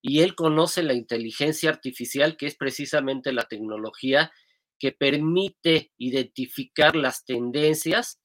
Y 0.00 0.20
él 0.20 0.34
conoce 0.34 0.82
la 0.82 0.94
inteligencia 0.94 1.70
artificial, 1.70 2.36
que 2.36 2.46
es 2.46 2.56
precisamente 2.56 3.32
la 3.32 3.44
tecnología 3.44 4.32
que 4.78 4.92
permite 4.92 5.92
identificar 5.96 6.96
las 6.96 7.24
tendencias 7.24 8.20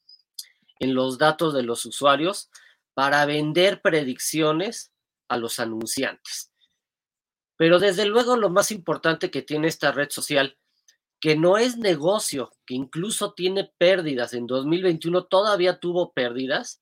en 0.80 0.96
los 0.96 1.18
datos 1.18 1.54
de 1.54 1.64
los 1.64 1.86
usuarios 1.86 2.50
para 2.94 3.26
vender 3.26 3.82
predicciones 3.82 4.92
a 5.28 5.38
los 5.38 5.60
anunciantes. 5.60 6.52
Pero 7.58 7.80
desde 7.80 8.06
luego 8.06 8.38
lo 8.38 8.50
más 8.50 8.72
importante 8.72 9.30
que 9.32 9.42
tiene 9.42 9.68
esta 9.68 9.92
red 9.92 10.10
social, 10.10 10.58
que 11.20 11.36
no 11.36 11.58
es 11.58 11.78
negocio, 11.78 12.52
que 12.66 12.74
incluso 12.74 13.34
tiene 13.34 13.72
pérdidas, 13.78 14.34
en 14.34 14.48
2021 14.48 15.26
todavía 15.26 15.80
tuvo 15.80 16.12
pérdidas, 16.14 16.82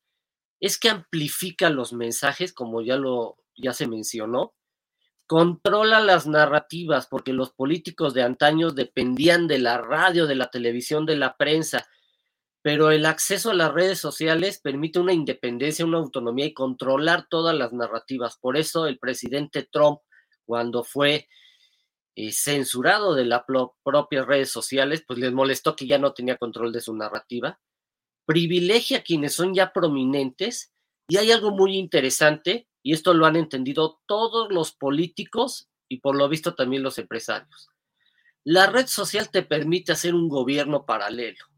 es 0.61 0.79
que 0.79 0.89
amplifica 0.89 1.69
los 1.69 1.93
mensajes, 1.93 2.53
como 2.53 2.81
ya 2.81 2.95
lo 2.95 3.37
ya 3.55 3.73
se 3.73 3.87
mencionó, 3.87 4.53
controla 5.27 5.99
las 5.99 6.25
narrativas, 6.25 7.07
porque 7.07 7.33
los 7.33 7.51
políticos 7.51 8.13
de 8.13 8.23
antaño 8.23 8.71
dependían 8.71 9.47
de 9.47 9.59
la 9.59 9.77
radio, 9.77 10.25
de 10.25 10.35
la 10.35 10.49
televisión, 10.49 11.05
de 11.05 11.17
la 11.17 11.37
prensa, 11.37 11.87
pero 12.69 12.91
el 12.91 13.07
acceso 13.07 13.49
a 13.49 13.55
las 13.55 13.73
redes 13.73 13.97
sociales 13.97 14.59
permite 14.59 14.99
una 14.99 15.11
independencia, 15.11 15.83
una 15.83 15.97
autonomía 15.97 16.45
y 16.45 16.53
controlar 16.53 17.25
todas 17.27 17.57
las 17.57 17.73
narrativas. 17.73 18.37
Por 18.37 18.57
eso 18.57 18.85
el 18.85 18.99
presidente 18.99 19.67
Trump, 19.71 20.01
cuando 20.45 20.83
fue 20.83 21.27
eh, 22.15 22.31
censurado 22.31 23.15
de 23.15 23.25
las 23.25 23.41
propias 23.83 24.27
redes 24.27 24.51
sociales, 24.51 25.03
pues 25.07 25.17
les 25.17 25.33
molestó 25.33 25.75
que 25.75 25.87
ya 25.87 25.97
no 25.97 26.13
tenía 26.13 26.37
control 26.37 26.71
de 26.71 26.79
su 26.79 26.95
narrativa, 26.95 27.59
privilegia 28.27 28.99
a 28.99 29.01
quienes 29.01 29.33
son 29.33 29.55
ya 29.55 29.73
prominentes 29.73 30.71
y 31.07 31.17
hay 31.17 31.31
algo 31.31 31.49
muy 31.49 31.75
interesante, 31.75 32.67
y 32.83 32.93
esto 32.93 33.15
lo 33.15 33.25
han 33.25 33.35
entendido 33.35 33.99
todos 34.05 34.51
los 34.51 34.73
políticos 34.73 35.71
y 35.87 36.01
por 36.01 36.15
lo 36.15 36.29
visto 36.29 36.53
también 36.53 36.83
los 36.83 36.99
empresarios. 36.99 37.71
La 38.43 38.67
red 38.67 38.85
social 38.85 39.31
te 39.31 39.41
permite 39.41 39.91
hacer 39.91 40.13
un 40.13 40.29
gobierno 40.29 40.85
paralelo. 40.85 41.48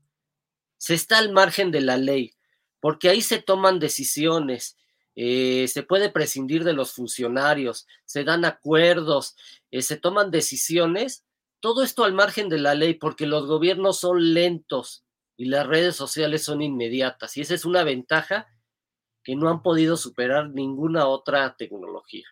Se 0.82 0.96
está 0.96 1.20
al 1.20 1.32
margen 1.32 1.70
de 1.70 1.82
la 1.82 1.96
ley, 1.96 2.34
porque 2.80 3.08
ahí 3.08 3.22
se 3.22 3.40
toman 3.40 3.78
decisiones, 3.78 4.80
eh, 5.16 5.68
se 5.68 5.84
puede 5.84 6.10
prescindir 6.10 6.64
de 6.64 6.74
los 6.74 6.94
funcionarios, 6.94 7.86
se 8.04 8.24
dan 8.24 8.46
acuerdos, 8.46 9.36
eh, 9.70 9.84
se 9.84 9.98
toman 9.98 10.32
decisiones, 10.32 11.24
todo 11.60 11.84
esto 11.84 12.04
al 12.04 12.14
margen 12.14 12.50
de 12.50 12.58
la 12.58 12.74
ley, 12.74 12.96
porque 12.96 13.28
los 13.28 13.46
gobiernos 13.46 14.00
son 14.00 14.34
lentos 14.34 15.06
y 15.38 15.46
las 15.46 15.68
redes 15.68 15.96
sociales 15.96 16.44
son 16.44 16.64
inmediatas. 16.64 17.38
Y 17.38 17.42
esa 17.42 17.54
es 17.54 17.64
una 17.64 17.84
ventaja 17.84 18.48
que 19.24 19.36
no 19.36 19.50
han 19.50 19.62
podido 19.62 19.98
superar 19.98 20.50
ninguna 20.50 21.06
otra 21.06 21.56
tecnología. 21.58 22.26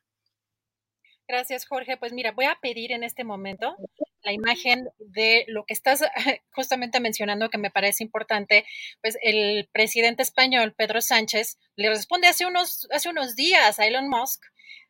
Gracias, 1.27 1.67
Jorge. 1.67 1.97
Pues 1.97 2.13
mira, 2.13 2.31
voy 2.31 2.45
a 2.45 2.57
pedir 2.59 2.93
en 2.93 3.03
este 3.03 3.23
momento 3.23 3.75
la 4.23 4.33
imagen 4.33 4.89
de 4.99 5.45
lo 5.47 5.65
que 5.65 5.73
estás 5.73 6.01
justamente 6.53 6.99
mencionando 6.99 7.49
que 7.49 7.57
me 7.57 7.71
parece 7.71 8.03
importante, 8.03 8.65
pues 9.01 9.17
el 9.21 9.69
presidente 9.71 10.23
español, 10.23 10.73
Pedro 10.75 11.01
Sánchez, 11.01 11.57
le 11.75 11.89
responde 11.89 12.27
hace 12.27 12.45
unos, 12.45 12.87
días 13.35 13.79
a 13.79 13.85
Elon 13.85 14.09
Musk, 14.09 14.43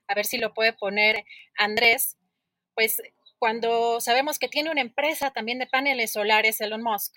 a 0.08 0.16
ver 0.16 0.26
si 0.26 0.38
lo 0.38 0.54
puede 0.54 0.74
poner 0.74 1.26
Andrés, 1.56 2.18
pues 2.74 3.02
cuando 3.38 4.02
sabemos 4.02 4.40
que 4.40 4.50
tiene 4.50 4.72
una 4.72 4.82
empresa 4.82 5.32
también 5.32 5.60
de 5.60 5.68
paneles 5.68 6.12
solares, 6.12 6.60
Elon 6.62 6.84
Musk, 6.84 7.16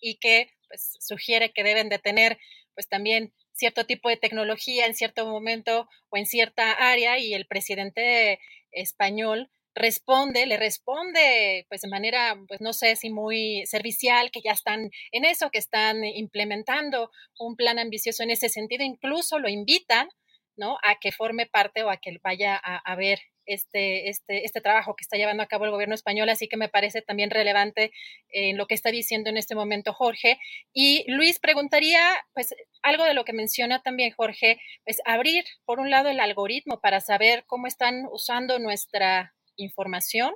y 0.00 0.16
que 0.16 0.50
pues, 0.68 0.96
sugiere 1.00 1.52
que 1.52 1.62
deben 1.62 1.88
de 1.88 1.98
tener 1.98 2.38
pues 2.74 2.88
también 2.88 3.32
cierto 3.52 3.86
tipo 3.86 4.08
de 4.08 4.16
tecnología 4.16 4.86
en 4.86 4.94
cierto 4.94 5.26
momento 5.26 5.88
o 6.10 6.16
en 6.16 6.26
cierta 6.26 6.72
área 6.72 7.18
y 7.18 7.34
el 7.34 7.46
presidente 7.46 8.40
español 8.72 9.48
responde, 9.74 10.46
le 10.46 10.56
responde 10.56 11.66
pues 11.68 11.82
de 11.82 11.88
manera, 11.88 12.36
pues 12.48 12.60
no 12.60 12.72
sé 12.72 12.96
si 12.96 13.10
muy 13.10 13.64
servicial, 13.66 14.30
que 14.30 14.40
ya 14.42 14.52
están 14.52 14.90
en 15.12 15.24
eso, 15.24 15.50
que 15.50 15.58
están 15.58 16.04
implementando 16.04 17.10
un 17.38 17.56
plan 17.56 17.78
ambicioso 17.78 18.22
en 18.22 18.30
ese 18.30 18.48
sentido, 18.48 18.84
incluso 18.84 19.38
lo 19.38 19.48
invitan, 19.48 20.08
¿no? 20.56 20.78
A 20.84 20.96
que 21.00 21.12
forme 21.12 21.46
parte 21.46 21.82
o 21.82 21.90
a 21.90 21.96
que 21.96 22.16
vaya 22.22 22.56
a, 22.56 22.94
ver 22.94 23.18
este, 23.46 24.08
este, 24.08 24.44
este 24.44 24.60
trabajo 24.60 24.94
que 24.94 25.02
está 25.02 25.16
llevando 25.16 25.42
a 25.42 25.46
cabo 25.46 25.64
el 25.64 25.72
gobierno 25.72 25.96
español, 25.96 26.28
así 26.28 26.48
que 26.48 26.56
me 26.56 26.68
parece 26.68 27.02
también 27.02 27.30
relevante 27.30 27.90
en 28.28 28.56
lo 28.56 28.66
que 28.66 28.74
está 28.74 28.90
diciendo 28.90 29.30
en 29.30 29.36
este 29.36 29.56
momento 29.56 29.92
Jorge. 29.92 30.38
Y 30.72 31.04
Luis 31.10 31.40
preguntaría, 31.40 32.24
pues 32.34 32.54
algo 32.82 33.04
de 33.04 33.14
lo 33.14 33.24
que 33.24 33.32
menciona 33.32 33.82
también 33.82 34.12
Jorge, 34.12 34.60
pues 34.84 34.98
abrir, 35.04 35.44
por 35.64 35.80
un 35.80 35.90
lado, 35.90 36.08
el 36.08 36.20
algoritmo 36.20 36.80
para 36.80 37.00
saber 37.00 37.44
cómo 37.46 37.66
están 37.66 38.06
usando 38.10 38.60
nuestra 38.60 39.34
información, 39.56 40.34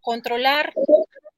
controlar 0.00 0.72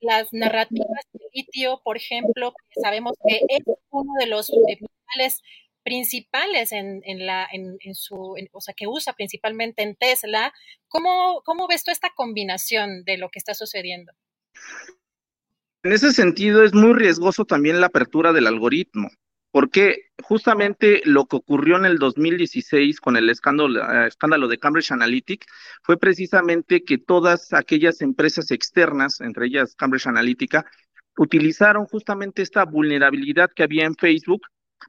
las 0.01 0.33
narrativas 0.33 1.07
de 1.12 1.20
litio, 1.33 1.80
por 1.85 1.97
ejemplo, 1.97 2.55
sabemos 2.83 3.12
que 3.26 3.41
es 3.49 3.61
uno 3.91 4.12
de 4.18 4.26
los 4.26 4.51
minerales 4.51 5.43
principales 5.83 6.72
en, 6.72 7.03
la, 7.26 7.49
en, 7.51 7.95
su, 7.95 8.37
o 8.53 8.61
sea, 8.61 8.74
que 8.74 8.87
usa 8.87 9.12
principalmente 9.14 9.83
en 9.83 9.97
Tesla. 9.97 10.53
¿Cómo, 10.89 11.43
¿Cómo 11.45 11.66
ves 11.66 11.85
tú 11.85 11.91
esta 11.91 12.11
combinación 12.14 13.05
de 13.05 13.18
lo 13.18 13.30
que 13.30 13.39
está 13.39 13.55
sucediendo? 13.55 14.12
En 15.83 15.93
ese 15.93 16.12
sentido, 16.12 16.62
es 16.64 16.74
muy 16.74 16.93
riesgoso 16.93 17.45
también 17.45 17.80
la 17.80 17.89
apertura 17.89 18.33
del 18.33 18.47
algoritmo 18.47 19.09
porque 19.53 20.11
justamente 20.23 21.03
lo 21.05 21.27
que 21.27 21.37
ocurrió 21.37 21.77
en 21.77 21.85
el 21.85 21.99
2016 21.99 23.01
con 23.01 23.17
el 23.17 23.29
escándalo, 23.29 23.81
eh, 23.81 24.09
escándalo 24.09 24.49
de 24.49 24.59
Cambridge 24.59 24.91
Analytica 24.93 25.47
fue 25.83 25.99
precisamente 25.99 26.83
que 26.83 26.99
todas 26.99 27.53
aquellas 27.53 28.01
empresas 28.01 28.51
externas, 28.51 29.21
entre 29.21 29.47
ellas 29.47 29.75
Cambridge 29.77 30.07
Analytica, 30.07 30.65
utilizaron 31.19 31.85
justamente 31.85 32.41
esta 32.41 32.65
vulnerabilidad 32.65 33.51
que 33.55 33.63
había 33.63 33.85
en 33.85 33.95
Facebook 33.95 34.43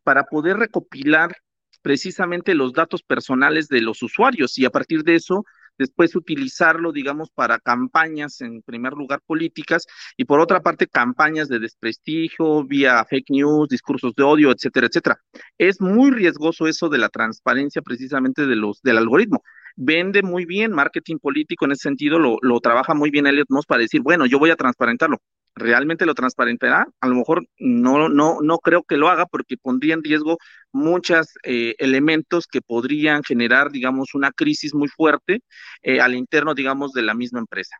para 0.03 0.23
poder 0.23 0.57
recopilar 0.57 1.35
precisamente 1.81 2.55
los 2.55 2.71
datos 2.71 3.03
personales 3.03 3.67
de 3.67 3.81
los 3.81 4.01
usuarios. 4.01 4.57
Y 4.57 4.63
a 4.63 4.69
partir 4.69 5.03
de 5.03 5.15
eso 5.15 5.45
después 5.77 6.15
utilizarlo, 6.15 6.91
digamos, 6.91 7.29
para 7.31 7.59
campañas, 7.59 8.41
en 8.41 8.61
primer 8.61 8.93
lugar, 8.93 9.21
políticas, 9.25 9.85
y 10.17 10.25
por 10.25 10.39
otra 10.39 10.61
parte, 10.61 10.87
campañas 10.87 11.47
de 11.49 11.59
desprestigio, 11.59 12.63
vía 12.65 13.05
fake 13.09 13.29
news, 13.29 13.69
discursos 13.69 14.13
de 14.15 14.23
odio, 14.23 14.51
etcétera, 14.51 14.87
etcétera. 14.87 15.19
Es 15.57 15.81
muy 15.81 16.11
riesgoso 16.11 16.67
eso 16.67 16.89
de 16.89 16.97
la 16.97 17.09
transparencia 17.09 17.81
precisamente 17.81 18.45
de 18.45 18.55
los, 18.55 18.81
del 18.81 18.97
algoritmo. 18.97 19.43
Vende 19.75 20.21
muy 20.21 20.45
bien 20.45 20.71
marketing 20.71 21.17
político 21.17 21.65
en 21.65 21.71
ese 21.71 21.83
sentido, 21.83 22.19
lo, 22.19 22.37
lo 22.41 22.59
trabaja 22.59 22.93
muy 22.93 23.09
bien 23.09 23.25
Elliot 23.27 23.47
Moss 23.49 23.65
para 23.65 23.81
decir, 23.81 24.01
bueno, 24.01 24.25
yo 24.25 24.39
voy 24.39 24.51
a 24.51 24.55
transparentarlo 24.55 25.17
realmente 25.55 26.05
lo 26.05 26.15
transparentará. 26.15 26.87
A 26.99 27.07
lo 27.07 27.15
mejor 27.15 27.45
no, 27.59 28.09
no, 28.09 28.39
no 28.41 28.57
creo 28.59 28.83
que 28.83 28.97
lo 28.97 29.09
haga 29.09 29.25
porque 29.25 29.57
pondría 29.57 29.93
en 29.93 30.03
riesgo 30.03 30.37
muchos 30.71 31.33
eh, 31.43 31.75
elementos 31.77 32.47
que 32.47 32.61
podrían 32.61 33.23
generar, 33.23 33.71
digamos, 33.71 34.13
una 34.15 34.31
crisis 34.31 34.73
muy 34.73 34.87
fuerte 34.87 35.41
eh, 35.81 35.99
al 36.01 36.15
interno, 36.15 36.53
digamos, 36.53 36.93
de 36.93 37.03
la 37.03 37.13
misma 37.13 37.39
empresa. 37.39 37.77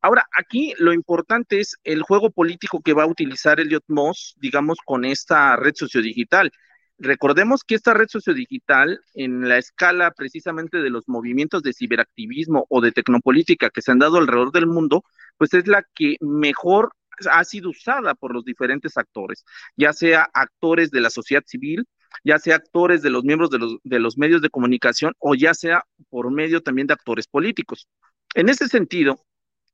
Ahora, 0.00 0.26
aquí 0.36 0.74
lo 0.78 0.92
importante 0.92 1.58
es 1.60 1.76
el 1.82 2.02
juego 2.02 2.30
político 2.30 2.80
que 2.82 2.92
va 2.92 3.02
a 3.02 3.08
utilizar 3.08 3.58
Elliot 3.58 3.84
Moss, 3.88 4.34
digamos, 4.38 4.78
con 4.84 5.04
esta 5.04 5.56
red 5.56 5.74
sociodigital. 5.74 6.52
Recordemos 6.98 7.62
que 7.64 7.74
esta 7.74 7.94
red 7.94 8.06
sociodigital, 8.08 9.00
en 9.14 9.48
la 9.48 9.58
escala 9.58 10.12
precisamente 10.12 10.78
de 10.78 10.90
los 10.90 11.08
movimientos 11.08 11.62
de 11.62 11.72
ciberactivismo 11.72 12.66
o 12.68 12.80
de 12.80 12.92
tecnopolítica 12.92 13.70
que 13.70 13.82
se 13.82 13.92
han 13.92 13.98
dado 14.00 14.18
alrededor 14.18 14.52
del 14.52 14.66
mundo, 14.66 15.04
pues 15.36 15.54
es 15.54 15.66
la 15.66 15.84
que 15.94 16.16
mejor 16.20 16.92
ha 17.30 17.44
sido 17.44 17.70
usada 17.70 18.14
por 18.14 18.34
los 18.34 18.44
diferentes 18.44 18.96
actores, 18.96 19.44
ya 19.76 19.92
sea 19.92 20.28
actores 20.32 20.90
de 20.90 21.00
la 21.00 21.10
sociedad 21.10 21.42
civil, 21.46 21.86
ya 22.24 22.38
sea 22.38 22.56
actores 22.56 23.02
de 23.02 23.10
los 23.10 23.24
miembros 23.24 23.50
de 23.50 23.98
los, 23.98 24.18
medios 24.18 24.42
de 24.42 24.50
comunicación 24.50 25.14
o 25.18 25.34
ya 25.34 25.54
sea 25.54 25.84
por 26.08 26.30
medio 26.30 26.62
también 26.62 26.86
de 26.86 26.94
actores 26.94 27.26
políticos. 27.26 27.88
En 28.34 28.48
ese 28.48 28.68
sentido, 28.68 29.20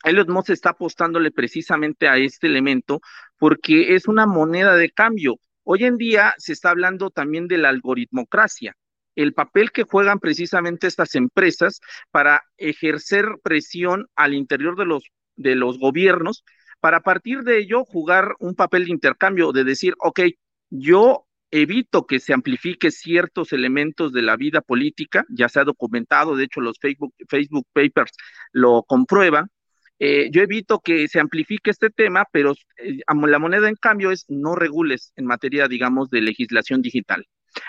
Elliot 0.05 0.28
Moss 0.28 0.51
está 0.51 0.70
apostándole 0.70 1.30
precisamente 1.30 2.09
a 2.09 2.18
este 2.18 2.47
elemento 2.47 3.01
porque 3.38 3.95
es 3.95 4.07
una 4.07 4.26
moneda 4.26 4.76
de 4.76 4.90
cambio. 4.90 5.36
Hoy 5.62 5.84
en 5.84 5.97
día 5.97 6.34
se 6.38 6.53
está 6.53 6.70
hablando 6.70 7.11
también 7.11 7.49
de 7.49 7.59
la 7.59 7.70
algoritmocracia, 7.70 8.76
el 9.16 9.32
papel 9.32 9.72
que 9.72 9.84
juegan 9.84 10.18
precisamente 10.18 10.86
estas 10.86 11.14
empresas 11.14 11.80
para 12.11 12.42
ejercer 12.59 13.26
presión 13.42 14.07
al 14.14 14.34
interior 14.34 14.76
de 14.76 14.84
los, 14.84 15.05
de 15.36 15.55
los 15.55 15.78
gobiernos 15.78 16.45
para 16.85 17.01
partir 17.01 17.45
de 17.45 17.61
ello 17.61 17.82
jugar 17.87 18.35
un 18.41 18.55
papel 18.55 18.85
de 18.85 18.91
intercambio, 18.91 19.53
de 19.53 19.64
decir, 19.64 19.95
ok, 20.01 20.20
yo 20.68 21.26
evito 21.51 22.07
que 22.07 22.20
se 22.20 22.35
amplifique 22.35 22.91
ciertos 22.91 23.55
elementos 23.55 24.12
de 24.12 24.20
la 24.20 24.37
vida 24.37 24.61
política, 24.61 25.24
ya 25.30 25.49
se 25.49 25.61
ha 25.61 25.64
documentado, 25.64 26.37
de 26.37 26.45
hecho 26.45 26.61
los 26.61 26.78
Facebook, 26.78 27.14
Facebook 27.26 27.66
Papers 27.72 28.12
lo 28.53 28.82
comprueban, 28.82 29.49
eh, 29.99 30.28
yo 30.30 30.43
evito 30.43 30.80
que 30.80 31.09
se 31.09 31.20
amplifique 31.20 31.70
este 31.70 31.89
tema, 31.89 32.26
pero 32.30 32.53
eh, 32.76 32.99
la 33.07 33.39
moneda 33.39 33.70
en 33.70 33.76
cambio 33.76 34.11
es 34.11 34.26
no 34.28 34.55
regules 34.55 35.14
en 35.16 35.24
materia, 35.24 35.68
digamos, 35.68 36.11
de 36.11 36.20
legislación 36.20 36.82
digital. 36.82 37.26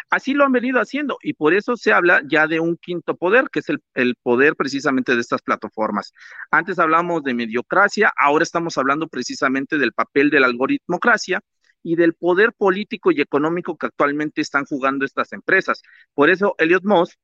Así 0.09 0.33
lo 0.33 0.45
han 0.45 0.51
venido 0.51 0.79
haciendo 0.79 1.17
y 1.21 1.33
por 1.33 1.53
eso 1.53 1.75
se 1.77 1.93
habla 1.93 2.21
ya 2.27 2.47
de 2.47 2.59
un 2.59 2.77
quinto 2.77 3.15
poder, 3.15 3.49
que 3.51 3.59
es 3.59 3.67
el, 3.69 4.15
poder 4.23 4.55
precisamente 4.55 5.15
de 5.15 5.21
estas 5.21 5.41
plataformas. 5.41 6.13
Antes 6.51 6.79
hablamos 6.79 7.23
de 7.23 7.33
mediocracia, 7.33 8.11
ahora 8.17 8.43
estamos 8.43 8.77
hablando 8.77 9.07
precisamente 9.07 9.77
del 9.77 9.93
papel 9.93 10.29
de 10.29 10.39
la 10.39 10.47
algoritmocracia 10.47 11.41
y 11.83 11.95
del 11.95 12.13
poder 12.15 12.53
político 12.53 13.11
y 13.11 13.21
económico 13.21 13.77
que 13.77 13.87
actualmente 13.87 14.41
están 14.41 14.65
jugando 14.65 15.05
estas 15.05 15.31
empresas. 15.33 15.81
Por 16.13 16.29
eso 16.29 16.55
Elliot 16.57 16.83
Moss 16.83 17.17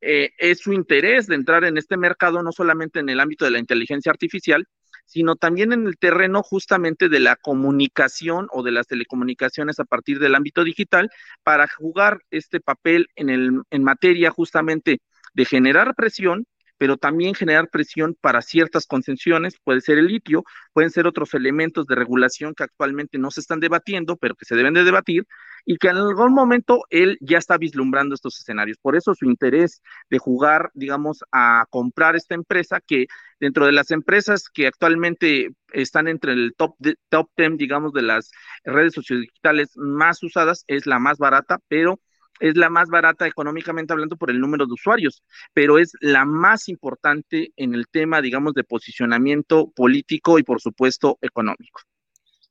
eh, 0.00 0.30
es 0.38 0.60
su 0.60 0.72
interés 0.72 1.26
de 1.26 1.34
entrar 1.34 1.64
en 1.64 1.76
este 1.76 1.96
mercado, 1.96 2.42
no 2.42 2.52
solamente 2.52 3.00
en 3.00 3.08
el 3.08 3.20
ámbito 3.20 3.44
de 3.44 3.52
la 3.52 3.58
inteligencia 3.58 4.10
artificial, 4.10 4.66
sino 5.08 5.36
también 5.36 5.72
en 5.72 5.86
el 5.86 5.96
terreno 5.96 6.42
justamente 6.42 7.08
de 7.08 7.18
la 7.18 7.34
comunicación 7.34 8.46
o 8.52 8.62
de 8.62 8.72
las 8.72 8.86
telecomunicaciones 8.86 9.80
a 9.80 9.84
partir 9.84 10.18
del 10.18 10.34
ámbito 10.34 10.64
digital 10.64 11.10
para 11.42 11.66
jugar 11.66 12.20
este 12.30 12.60
papel 12.60 13.08
en, 13.16 13.30
el, 13.30 13.62
en 13.70 13.84
materia 13.84 14.30
justamente 14.30 15.00
de 15.32 15.44
generar 15.46 15.94
presión, 15.94 16.46
pero 16.78 16.96
también 16.96 17.34
generar 17.34 17.68
presión 17.68 18.16
para 18.20 18.40
ciertas 18.42 18.86
concesiones, 18.86 19.56
puede 19.62 19.80
ser 19.80 19.98
el 19.98 20.06
litio, 20.06 20.44
pueden 20.72 20.90
ser 20.90 21.06
otros 21.06 21.34
elementos 21.34 21.86
de 21.86 21.96
regulación 21.96 22.54
que 22.54 22.64
actualmente 22.64 23.18
no 23.18 23.30
se 23.30 23.40
están 23.40 23.60
debatiendo, 23.60 24.16
pero 24.16 24.34
que 24.34 24.44
se 24.44 24.56
deben 24.56 24.74
de 24.74 24.84
debatir, 24.84 25.26
y 25.64 25.76
que 25.76 25.88
en 25.88 25.96
algún 25.96 26.32
momento 26.32 26.84
él 26.88 27.18
ya 27.20 27.38
está 27.38 27.58
vislumbrando 27.58 28.14
estos 28.14 28.38
escenarios. 28.38 28.78
Por 28.80 28.96
eso 28.96 29.14
su 29.14 29.26
interés 29.26 29.82
de 30.08 30.18
jugar, 30.18 30.70
digamos, 30.74 31.24
a 31.32 31.66
comprar 31.68 32.16
esta 32.16 32.34
empresa, 32.34 32.80
que 32.80 33.06
dentro 33.40 33.66
de 33.66 33.72
las 33.72 33.90
empresas 33.90 34.48
que 34.48 34.66
actualmente 34.66 35.50
están 35.72 36.08
entre 36.08 36.32
el 36.32 36.54
top, 36.56 36.74
de, 36.78 36.96
top 37.10 37.28
10, 37.36 37.58
digamos, 37.58 37.92
de 37.92 38.02
las 38.02 38.30
redes 38.64 38.94
sociodigitales 38.94 39.76
más 39.76 40.22
usadas, 40.22 40.64
es 40.68 40.86
la 40.86 40.98
más 40.98 41.18
barata, 41.18 41.58
pero 41.68 42.00
es 42.40 42.56
la 42.56 42.70
más 42.70 42.88
barata 42.88 43.26
económicamente 43.26 43.92
hablando 43.92 44.16
por 44.16 44.30
el 44.30 44.40
número 44.40 44.66
de 44.66 44.72
usuarios, 44.72 45.22
pero 45.52 45.78
es 45.78 45.92
la 46.00 46.24
más 46.24 46.68
importante 46.68 47.52
en 47.56 47.74
el 47.74 47.86
tema, 47.88 48.20
digamos, 48.20 48.54
de 48.54 48.64
posicionamiento 48.64 49.70
político 49.74 50.38
y, 50.38 50.42
por 50.42 50.60
supuesto, 50.60 51.18
económico. 51.20 51.80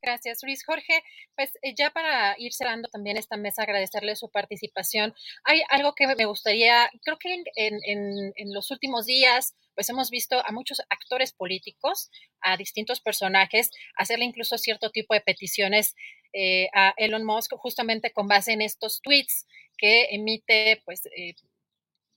Gracias, 0.08 0.40
Luis. 0.42 0.64
Jorge, 0.64 1.04
pues 1.36 1.52
eh, 1.62 1.74
ya 1.76 1.90
para 1.90 2.34
ir 2.40 2.54
cerrando 2.54 2.88
también 2.88 3.18
esta 3.18 3.36
mesa, 3.36 3.64
agradecerle 3.64 4.16
su 4.16 4.30
participación. 4.30 5.14
Hay 5.44 5.62
algo 5.68 5.96
que 5.96 6.08
me 6.08 6.24
gustaría, 6.24 6.90
creo 7.04 7.18
que 7.20 7.44
en, 7.58 8.54
los 8.54 8.72
últimos 8.72 9.06
días, 9.06 9.54
pues 9.76 9.90
hemos 9.90 10.10
visto 10.10 10.42
a 10.46 10.54
muchos 10.54 10.80
actores 10.90 11.34
políticos, 11.34 12.10
a 12.40 12.56
distintos 12.56 13.02
personajes, 13.02 13.70
hacerle 13.98 14.24
incluso 14.24 14.58
cierto 14.58 14.92
tipo 14.92 15.14
de 15.14 15.20
peticiones 15.20 15.94
eh, 16.32 16.70
a 16.74 16.94
Elon 16.96 17.26
Musk 17.26 17.52
justamente 17.58 18.14
con 18.14 18.30
base 18.30 18.54
en 18.54 18.62
estos 18.62 19.02
tweets 19.02 19.46
que 19.78 20.08
emite, 20.12 20.82
pues, 20.86 21.06
eh, 21.18 21.36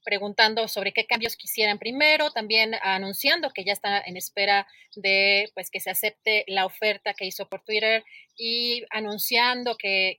preguntando 0.05 0.69
sobre 0.69 0.93
qué 0.93 1.07
cambios 1.07 1.37
quisieran 1.37 1.79
primero, 1.79 2.31
también 2.31 2.75
anunciando 2.83 3.51
que 3.51 3.65
ya 3.65 3.73
está 3.73 4.01
en 4.01 4.17
espera 4.17 4.67
de 4.97 5.51
pues 5.55 5.71
que 5.71 5.81
se 5.81 5.91
acepte 5.91 6.45
la 6.47 6.67
oferta 6.67 7.15
que 7.15 7.27
hizo 7.27 7.49
por 7.49 7.63
Twitter 7.63 8.05
y 8.37 8.85
anunciando 8.91 9.77
que, 9.77 10.19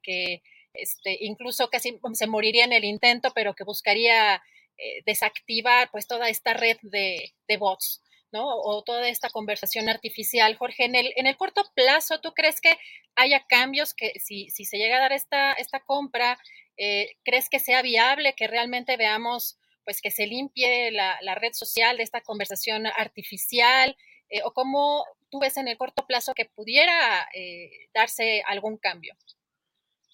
este, 0.74 1.18
incluso 1.22 1.70
casi 1.70 2.00
se 2.14 2.28
moriría 2.28 2.66
en 2.66 2.74
el 2.74 2.86
intento, 2.86 3.32
pero 3.34 3.54
que 3.56 3.64
buscaría 3.64 4.42
eh, 4.78 5.02
desactivar 5.06 5.90
pues 5.92 6.08
toda 6.08 6.30
esta 6.30 6.54
red 6.54 6.78
de, 6.82 7.34
de 7.48 7.58
bots. 7.58 8.02
¿no? 8.32 8.48
O 8.48 8.82
toda 8.84 9.10
esta 9.10 9.30
conversación 9.30 9.90
artificial. 9.90 10.56
Jorge, 10.56 10.86
en 10.86 10.96
el, 10.96 11.12
en 11.16 11.28
el 11.28 11.36
corto 11.36 11.64
plazo, 11.76 12.22
¿tú 12.22 12.34
crees 12.34 12.62
que 12.62 12.78
haya 13.16 13.46
cambios 13.48 13.94
que 13.94 14.14
si, 14.20 14.50
si 14.50 14.66
se 14.66 14.78
llega 14.78 14.98
a 14.98 15.02
dar 15.02 15.12
esta, 15.12 15.54
esta 15.54 15.82
compra, 15.82 16.40
eh, 16.78 17.18
crees 17.24 17.50
que 17.50 17.60
sea 17.60 17.82
viable 17.82 18.34
que 18.34 18.48
realmente 18.48 18.98
veamos 18.98 19.58
pues 19.92 20.00
que 20.00 20.12
se 20.12 20.26
limpie 20.26 20.90
la, 20.92 21.36
red 21.36 21.52
social 21.52 21.98
de 21.98 22.04
esta 22.04 22.22
conversación 22.22 22.86
artificial 22.88 23.98
eh, 24.30 24.40
o 24.46 24.54
cómo 24.54 25.04
tú 25.30 25.42
ves 25.42 25.58
en 25.58 25.68
el 25.68 25.76
corto 25.76 26.08
plazo 26.08 26.34
que 26.34 26.46
pudiera 26.46 27.28
eh, 27.36 27.90
darse 27.94 28.42
algún 28.48 28.78
cambio. 28.78 29.14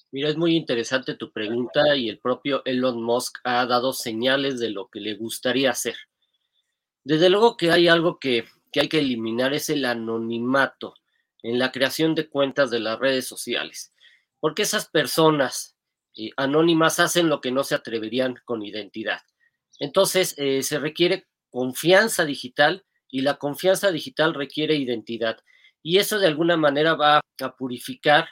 Mira, 0.09 0.29
es 0.29 0.35
muy 0.35 0.55
interesante 0.55 1.13
tu 1.13 1.31
pregunta 1.31 1.95
y 1.95 2.09
el 2.09 2.17
propio 2.17 2.63
Elon 2.65 3.03
Musk 3.03 3.37
ha 3.43 3.67
dado 3.67 3.93
señales 3.93 4.59
de 4.59 4.71
lo 4.71 4.87
que 4.87 4.99
le 4.99 5.13
gustaría 5.13 5.69
hacer. 5.69 5.95
Desde 7.03 7.29
luego 7.29 7.55
que 7.55 7.69
hay 7.69 7.87
algo 7.87 8.17
que, 8.17 8.45
que 8.71 8.79
hay 8.79 8.89
que 8.89 8.97
eliminar, 8.97 9.53
es 9.53 9.69
el 9.69 9.85
anonimato 9.85 10.95
en 11.43 11.59
la 11.59 11.71
creación 11.71 12.15
de 12.15 12.29
cuentas 12.29 12.71
de 12.71 12.79
las 12.79 12.97
redes 12.97 13.27
sociales, 13.27 13.93
porque 14.39 14.63
esas 14.63 14.89
personas 14.89 15.77
eh, 16.15 16.31
anónimas 16.35 16.99
hacen 16.99 17.29
lo 17.29 17.41
que 17.41 17.51
no 17.51 17.63
se 17.63 17.75
atreverían 17.75 18.39
con 18.43 18.63
identidad. 18.63 19.21
Entonces, 19.79 20.35
eh, 20.37 20.63
se 20.63 20.79
requiere 20.79 21.27
confianza 21.49 22.25
digital 22.25 22.85
y 23.09 23.21
la 23.21 23.35
confianza 23.35 23.91
digital 23.91 24.33
requiere 24.33 24.75
identidad. 24.75 25.37
Y 25.83 25.97
eso 25.97 26.19
de 26.19 26.27
alguna 26.27 26.57
manera 26.57 26.95
va 26.95 27.21
a 27.41 27.55
purificar 27.55 28.29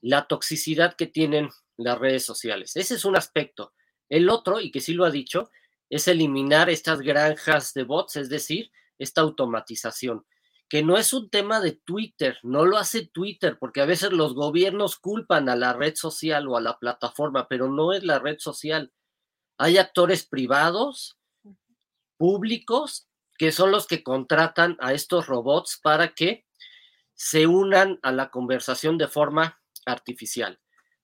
la 0.00 0.26
toxicidad 0.26 0.94
que 0.94 1.06
tienen 1.06 1.48
las 1.76 1.98
redes 1.98 2.24
sociales. 2.24 2.76
Ese 2.76 2.94
es 2.94 3.04
un 3.04 3.16
aspecto. 3.16 3.72
El 4.08 4.30
otro, 4.30 4.60
y 4.60 4.70
que 4.70 4.80
sí 4.80 4.94
lo 4.94 5.04
ha 5.04 5.10
dicho, 5.10 5.50
es 5.90 6.08
eliminar 6.08 6.70
estas 6.70 7.00
granjas 7.00 7.74
de 7.74 7.84
bots, 7.84 8.16
es 8.16 8.28
decir, 8.28 8.70
esta 8.98 9.20
automatización, 9.20 10.24
que 10.68 10.82
no 10.82 10.96
es 10.96 11.12
un 11.12 11.30
tema 11.30 11.60
de 11.60 11.72
Twitter, 11.72 12.38
no 12.42 12.64
lo 12.64 12.76
hace 12.76 13.06
Twitter, 13.06 13.56
porque 13.58 13.80
a 13.80 13.86
veces 13.86 14.12
los 14.12 14.34
gobiernos 14.34 14.96
culpan 14.96 15.48
a 15.48 15.56
la 15.56 15.72
red 15.72 15.94
social 15.94 16.48
o 16.48 16.56
a 16.56 16.60
la 16.60 16.78
plataforma, 16.78 17.46
pero 17.48 17.68
no 17.68 17.92
es 17.92 18.02
la 18.02 18.18
red 18.18 18.36
social. 18.38 18.92
Hay 19.58 19.78
actores 19.78 20.26
privados, 20.26 21.18
públicos, 22.16 23.08
que 23.38 23.52
son 23.52 23.70
los 23.70 23.86
que 23.86 24.02
contratan 24.02 24.76
a 24.80 24.92
estos 24.92 25.26
robots 25.26 25.78
para 25.82 26.14
que 26.14 26.46
se 27.14 27.46
unan 27.46 27.98
a 28.02 28.12
la 28.12 28.30
conversación 28.30 28.98
de 28.98 29.08
forma 29.08 29.60
artificial. 29.86 30.60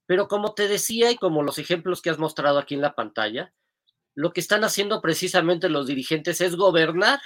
Pero 0.07 0.29
como 0.29 0.55
te 0.55 0.69
decía 0.69 1.11
y 1.11 1.17
como 1.17 1.43
los 1.43 1.59
ejemplos 1.59 2.03
que 2.03 2.11
has 2.11 2.19
mostrado 2.19 2.59
aquí 2.59 2.75
en 2.75 2.83
la 2.83 2.95
pantalla, 2.95 3.53
lo 4.15 4.33
que 4.33 4.41
están 4.41 4.65
haciendo 4.65 5.01
precisamente 5.01 5.69
los 5.69 5.87
dirigentes 5.87 6.41
es 6.41 6.57
gobernar 6.57 7.21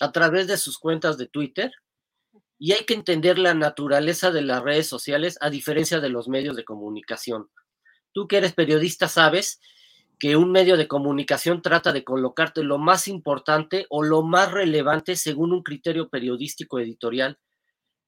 a 0.00 0.12
través 0.12 0.46
de 0.46 0.56
sus 0.56 0.78
cuentas 0.78 1.18
de 1.18 1.26
Twitter 1.26 1.72
y 2.58 2.72
hay 2.72 2.84
que 2.84 2.94
entender 2.94 3.38
la 3.38 3.52
naturaleza 3.52 4.30
de 4.30 4.42
las 4.42 4.62
redes 4.62 4.86
sociales 4.86 5.36
a 5.40 5.50
diferencia 5.50 6.00
de 6.00 6.08
los 6.08 6.28
medios 6.28 6.56
de 6.56 6.64
comunicación. 6.64 7.50
Tú 8.12 8.26
que 8.28 8.38
eres 8.38 8.54
periodista 8.54 9.08
sabes 9.08 9.60
que 10.18 10.36
un 10.36 10.50
medio 10.50 10.76
de 10.76 10.88
comunicación 10.88 11.60
trata 11.62 11.92
de 11.92 12.04
colocarte 12.04 12.62
lo 12.62 12.78
más 12.78 13.08
importante 13.08 13.86
o 13.90 14.02
lo 14.02 14.22
más 14.22 14.50
relevante 14.50 15.16
según 15.16 15.52
un 15.52 15.62
criterio 15.62 16.08
periodístico 16.08 16.78
editorial. 16.78 17.38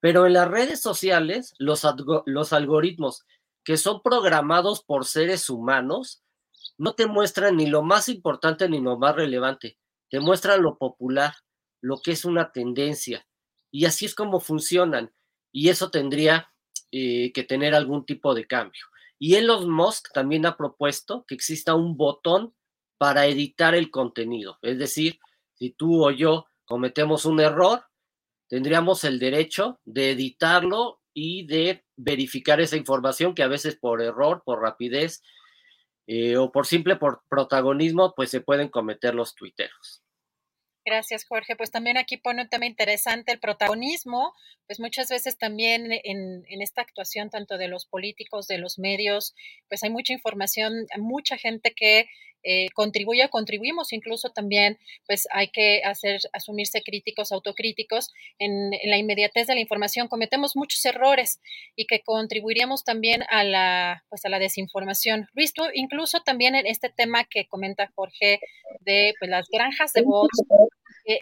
Pero 0.00 0.26
en 0.26 0.32
las 0.32 0.48
redes 0.48 0.80
sociales, 0.80 1.54
los, 1.58 1.86
los 2.26 2.52
algoritmos 2.52 3.26
que 3.64 3.76
son 3.76 4.02
programados 4.02 4.82
por 4.82 5.04
seres 5.04 5.50
humanos 5.50 6.22
no 6.78 6.94
te 6.94 7.06
muestran 7.06 7.56
ni 7.56 7.66
lo 7.66 7.82
más 7.82 8.08
importante 8.08 8.68
ni 8.68 8.80
lo 8.80 8.98
más 8.98 9.14
relevante, 9.14 9.78
te 10.08 10.20
muestran 10.20 10.62
lo 10.62 10.78
popular, 10.78 11.34
lo 11.82 12.00
que 12.00 12.12
es 12.12 12.24
una 12.24 12.52
tendencia. 12.52 13.26
Y 13.70 13.84
así 13.84 14.06
es 14.06 14.14
como 14.14 14.40
funcionan. 14.40 15.12
Y 15.52 15.68
eso 15.68 15.90
tendría 15.90 16.50
eh, 16.90 17.32
que 17.32 17.42
tener 17.44 17.74
algún 17.74 18.06
tipo 18.06 18.34
de 18.34 18.46
cambio. 18.46 18.86
Y 19.18 19.34
Elon 19.34 19.70
Musk 19.70 20.12
también 20.12 20.46
ha 20.46 20.56
propuesto 20.56 21.24
que 21.26 21.34
exista 21.34 21.74
un 21.74 21.96
botón 21.96 22.54
para 22.98 23.26
editar 23.26 23.74
el 23.74 23.90
contenido. 23.90 24.58
Es 24.62 24.78
decir, 24.78 25.18
si 25.54 25.70
tú 25.70 26.04
o 26.04 26.10
yo 26.10 26.46
cometemos 26.64 27.24
un 27.24 27.40
error, 27.40 27.84
tendríamos 28.48 29.04
el 29.04 29.18
derecho 29.18 29.80
de 29.84 30.10
editarlo 30.10 31.00
y 31.12 31.46
de 31.46 31.84
verificar 31.96 32.60
esa 32.60 32.76
información 32.76 33.34
que 33.34 33.42
a 33.42 33.48
veces 33.48 33.76
por 33.76 34.02
error, 34.02 34.42
por 34.44 34.60
rapidez 34.60 35.22
eh, 36.06 36.36
o 36.36 36.52
por 36.52 36.66
simple 36.66 36.98
protagonismo, 37.28 38.14
pues 38.14 38.30
se 38.30 38.40
pueden 38.40 38.68
cometer 38.68 39.14
los 39.14 39.34
tuiteros. 39.34 40.02
Gracias, 40.88 41.26
Jorge. 41.26 41.54
Pues 41.54 41.70
también 41.70 41.98
aquí 41.98 42.16
pone 42.16 42.40
un 42.40 42.48
tema 42.48 42.64
interesante, 42.64 43.30
el 43.30 43.40
protagonismo, 43.40 44.32
pues 44.66 44.80
muchas 44.80 45.10
veces 45.10 45.36
también 45.36 45.92
en, 45.92 46.44
en, 46.48 46.62
esta 46.62 46.80
actuación, 46.80 47.28
tanto 47.28 47.58
de 47.58 47.68
los 47.68 47.84
políticos, 47.84 48.46
de 48.46 48.56
los 48.56 48.78
medios, 48.78 49.34
pues 49.68 49.82
hay 49.84 49.90
mucha 49.90 50.14
información, 50.14 50.86
mucha 50.96 51.36
gente 51.36 51.74
que 51.76 52.06
eh, 52.44 52.68
contribuye, 52.74 53.28
contribuimos 53.28 53.92
incluso 53.92 54.30
también, 54.30 54.78
pues 55.06 55.26
hay 55.32 55.48
que 55.48 55.82
hacer, 55.84 56.20
asumirse 56.32 56.82
críticos, 56.82 57.32
autocríticos. 57.32 58.12
En, 58.38 58.72
en, 58.72 58.90
la 58.90 58.96
inmediatez 58.96 59.48
de 59.48 59.54
la 59.54 59.60
información 59.60 60.08
cometemos 60.08 60.56
muchos 60.56 60.84
errores 60.84 61.40
y 61.76 61.86
que 61.86 62.00
contribuiríamos 62.00 62.84
también 62.84 63.24
a 63.28 63.44
la, 63.44 64.04
pues 64.08 64.24
a 64.24 64.28
la 64.28 64.38
desinformación. 64.38 65.26
Luis, 65.34 65.52
tú 65.52 65.64
incluso 65.74 66.20
también 66.20 66.54
en 66.54 66.66
este 66.66 66.88
tema 66.88 67.24
que 67.24 67.46
comenta 67.46 67.90
Jorge 67.94 68.40
de 68.80 69.14
pues, 69.18 69.30
las 69.30 69.48
granjas 69.48 69.92
de 69.92 70.02
bots, 70.02 70.42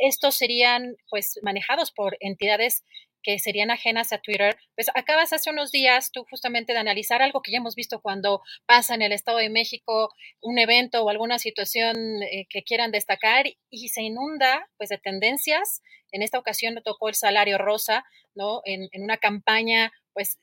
estos 0.01 0.34
serían 0.34 0.97
pues 1.09 1.39
manejados 1.43 1.93
por 1.93 2.16
entidades 2.20 2.84
que 3.26 3.39
serían 3.41 3.72
ajenas 3.72 4.12
a 4.12 4.18
Twitter. 4.18 4.57
Pues 4.76 4.89
acabas 4.95 5.32
hace 5.32 5.51
unos 5.51 5.72
días 5.72 6.12
tú 6.12 6.24
justamente 6.30 6.72
de 6.72 6.78
analizar 6.78 7.22
algo 7.22 7.43
que 7.43 7.51
ya 7.51 7.59
hemos 7.59 7.74
visto 7.74 8.01
cuando 8.01 8.41
pasa 8.66 8.95
en 8.95 9.03
el 9.03 9.12
Estado 9.12 9.39
de 9.39 9.51
México 9.51 10.11
un 10.41 10.59
evento 10.61 11.03
o 11.03 11.11
alguna 11.11 11.41
situación 11.41 11.97
eh, 12.22 12.47
que 12.49 12.62
quieran 12.62 12.93
destacar 12.93 13.47
y 13.68 13.89
se 13.89 14.03
inunda 14.03 14.68
pues 14.78 14.91
de 14.91 14.99
tendencias. 14.99 15.82
En 16.12 16.22
esta 16.22 16.39
ocasión 16.39 16.80
tocó 16.84 17.09
el 17.09 17.16
salario 17.16 17.59
rosa, 17.59 18.05
¿no? 18.37 18.61
En, 18.64 18.89
en 18.93 19.03
una 19.03 19.16
campaña 19.16 19.93
pues 20.14 20.39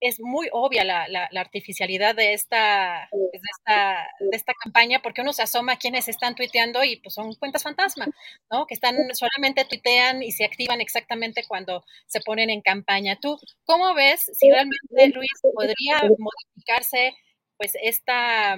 es 0.00 0.20
muy 0.20 0.48
obvia 0.52 0.84
la, 0.84 1.08
la, 1.08 1.40
artificialidad 1.40 2.14
de 2.14 2.34
esta, 2.34 3.08
pues, 3.10 3.32
de 3.32 3.48
esta, 3.58 4.08
de 4.20 4.36
esta 4.36 4.52
campaña 4.62 5.00
porque 5.02 5.22
uno 5.22 5.32
se 5.32 5.42
asoma 5.42 5.72
a 5.72 5.78
quienes 5.78 6.08
están 6.08 6.34
tuiteando 6.34 6.84
y 6.84 6.96
pues 6.96 7.14
son 7.14 7.34
cuentas 7.34 7.62
fantasma, 7.62 8.06
¿no? 8.50 8.66
Que 8.66 8.74
están 8.74 8.96
solamente 9.14 9.64
tuitean 9.64 10.22
y 10.22 10.32
se 10.32 10.44
activan 10.44 10.80
exactamente 10.80 11.44
cuando 11.48 11.84
se 12.06 12.20
ponen 12.20 12.50
en 12.50 12.60
campaña. 12.60 13.18
¿Tú 13.20 13.38
cómo 13.64 13.94
ves 13.94 14.30
si 14.34 14.50
realmente, 14.50 15.08
Luis, 15.14 15.30
podría 15.54 16.02
modificarse 16.18 17.14
pues 17.56 17.72
esta, 17.82 18.56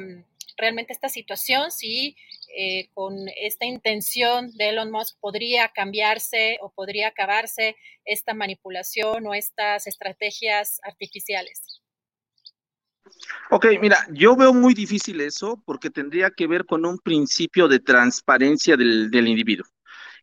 realmente 0.57 0.93
esta 0.93 1.09
situación, 1.09 1.71
si 1.71 2.17
eh, 2.57 2.91
con 2.95 3.15
esta 3.41 3.67
intención 3.67 4.51
de 4.57 4.71
Elon 4.71 4.91
Musk 4.91 5.19
podría 5.21 5.69
cambiarse 5.69 6.59
o 6.61 6.71
podría 6.71 7.09
acabarse 7.09 7.77
esta 8.05 8.35
manipulación 8.35 9.27
o 9.27 9.35
estas 9.35 9.87
estrategias 9.87 10.81
artificiales? 10.83 11.83
Ok, 13.51 13.67
mira, 13.81 14.07
yo 14.13 14.37
veo 14.37 14.53
muy 14.53 14.75
difícil 14.75 15.21
eso 15.21 15.63
porque 15.65 15.91
tendría 15.91 16.31
que 16.31 16.47
ver 16.47 16.67
con 16.67 16.85
un 16.85 16.99
principio 16.99 17.69
de 17.69 17.81
transparencia 17.81 18.77
del, 18.77 19.11
del 19.11 19.29
individuo. 19.29 19.67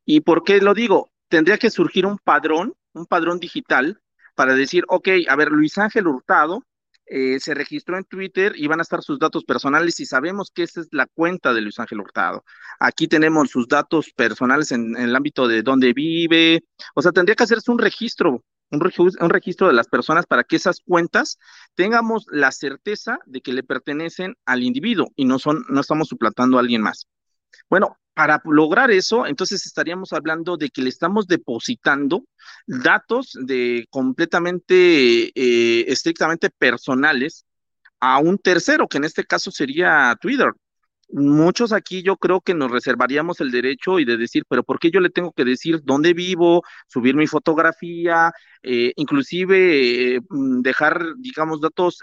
¿Y 0.06 0.22
por 0.22 0.44
qué 0.44 0.60
lo 0.60 0.74
digo? 0.74 1.10
Tendría 1.28 1.58
que 1.58 1.72
surgir 1.72 2.06
un 2.06 2.20
padrón, 2.20 2.76
un 2.94 3.06
padrón 3.06 3.40
digital 3.40 4.00
para 4.36 4.54
decir, 4.54 4.84
ok, 4.88 5.10
a 5.28 5.36
ver, 5.36 5.50
Luis 5.50 5.78
Ángel 5.78 6.08
Hurtado 6.08 6.64
eh, 7.08 7.40
se 7.40 7.54
registró 7.54 7.98
en 7.98 8.04
Twitter 8.06 8.54
y 8.56 8.68
van 8.68 8.80
a 8.80 8.84
estar 8.84 9.02
sus 9.04 9.20
datos 9.20 9.44
personales 9.44 10.00
y 10.00 10.06
sabemos 10.06 10.52
que 10.52 10.64
esa 10.64 10.82
es 10.82 10.88
la 10.92 11.06
cuenta 11.06 11.54
de 11.54 11.62
Luis 11.62 11.80
Ángel 11.80 12.00
Hurtado. 12.00 12.44
Aquí 12.80 13.08
tenemos 13.08 13.50
sus 13.50 13.68
datos 13.68 14.12
personales 14.16 14.72
en, 14.72 14.96
el 14.98 15.16
ámbito 15.16 15.48
de 15.48 15.62
dónde 15.62 15.94
vive, 15.94 16.64
o 16.96 17.02
sea, 17.02 17.12
tendría 17.12 17.36
que 17.36 17.44
hacerse 17.44 17.72
un 17.72 17.80
registro, 17.80 18.44
un, 18.72 18.92
un 19.20 19.30
registro 19.30 19.68
de 19.68 19.74
las 19.74 19.88
personas 19.88 20.26
para 20.26 20.44
que 20.44 20.56
esas 20.56 20.82
cuentas 20.86 21.38
tengamos 21.76 22.26
la 22.30 22.52
certeza 22.52 23.20
de 23.26 23.42
que 23.42 23.54
le 23.54 23.64
pertenecen 23.64 24.36
al 24.46 24.64
individuo 24.64 25.12
y 25.16 25.26
no 25.26 25.40
son, 25.40 25.64
no 25.70 25.82
estamos 25.82 26.08
suplantando 26.08 26.58
a 26.58 26.62
alguien 26.62 26.82
más. 26.82 27.08
Bueno, 27.70 27.98
para 28.16 28.42
lograr 28.46 28.92
eso, 28.92 29.28
entonces 29.28 29.66
estaríamos 29.66 30.14
hablando 30.14 30.56
de 30.58 30.70
que 30.70 30.82
le 30.82 30.90
estamos 30.90 31.28
depositando 31.28 32.24
datos 32.66 33.38
de 33.40 33.86
completamente, 33.90 35.34
eh, 35.36 35.86
estrictamente 35.92 36.50
personales 36.50 37.46
a 38.00 38.20
un 38.20 38.38
tercero, 38.38 38.88
que 38.88 38.98
en 38.98 39.04
este 39.04 39.26
caso 39.26 39.52
sería 39.52 40.18
Twitter. 40.22 40.54
Muchos 41.10 41.74
aquí 41.74 42.04
yo 42.04 42.16
creo 42.16 42.40
que 42.42 42.54
nos 42.54 42.72
reservaríamos 42.72 43.42
el 43.42 43.52
derecho 43.52 44.00
y 44.00 44.06
de 44.06 44.18
decir, 44.18 44.44
pero 44.48 44.64
¿por 44.64 44.80
qué 44.80 44.92
yo 44.92 45.02
le 45.02 45.10
tengo 45.10 45.34
que 45.34 45.44
decir 45.44 45.82
dónde 45.84 46.14
vivo, 46.14 46.64
subir 46.88 47.16
mi 47.16 47.28
fotografía, 47.28 48.32
eh, 48.64 48.94
inclusive 48.96 50.16
eh, 50.16 50.22
mm, 50.30 50.62
dejar, 50.62 51.16
digamos, 51.18 51.60
datos 51.60 52.02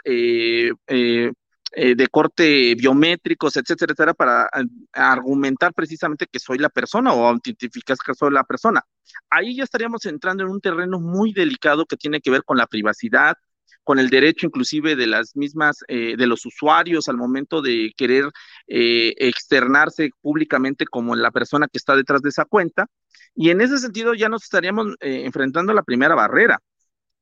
eh, 1.74 1.92
eh, 1.92 1.94
de 1.94 2.06
corte 2.08 2.74
biométricos, 2.74 3.56
etcétera, 3.56 3.92
etcétera, 3.92 4.14
para 4.14 4.44
eh, 4.44 4.64
argumentar 4.92 5.72
precisamente 5.74 6.26
que 6.30 6.38
soy 6.38 6.58
la 6.58 6.68
persona 6.68 7.12
o 7.12 7.26
autentificar 7.26 7.96
que 8.04 8.14
soy 8.14 8.30
la 8.30 8.44
persona. 8.44 8.82
Ahí 9.30 9.56
ya 9.56 9.64
estaríamos 9.64 10.04
entrando 10.06 10.44
en 10.44 10.50
un 10.50 10.60
terreno 10.60 11.00
muy 11.00 11.32
delicado 11.32 11.86
que 11.86 11.96
tiene 11.96 12.20
que 12.20 12.30
ver 12.30 12.44
con 12.44 12.58
la 12.58 12.66
privacidad, 12.66 13.36
con 13.84 13.98
el 13.98 14.10
derecho 14.10 14.46
inclusive 14.46 14.96
de 14.96 15.06
las 15.06 15.34
mismas, 15.34 15.78
eh, 15.88 16.14
de 16.16 16.26
los 16.26 16.46
usuarios 16.46 17.08
al 17.08 17.16
momento 17.16 17.62
de 17.62 17.92
querer 17.96 18.30
externarse 18.66 20.10
públicamente 20.20 20.86
como 20.86 21.16
la 21.16 21.30
persona 21.30 21.68
que 21.68 21.78
está 21.78 21.96
detrás 21.96 22.22
de 22.22 22.28
esa 22.30 22.44
cuenta. 22.44 22.86
Y 23.34 23.50
en 23.50 23.60
ese 23.60 23.78
sentido 23.78 24.14
ya 24.14 24.28
nos 24.28 24.44
estaríamos 24.44 24.94
enfrentando 25.00 25.72
a 25.72 25.74
la 25.74 25.82
primera 25.82 26.14
barrera, 26.14 26.60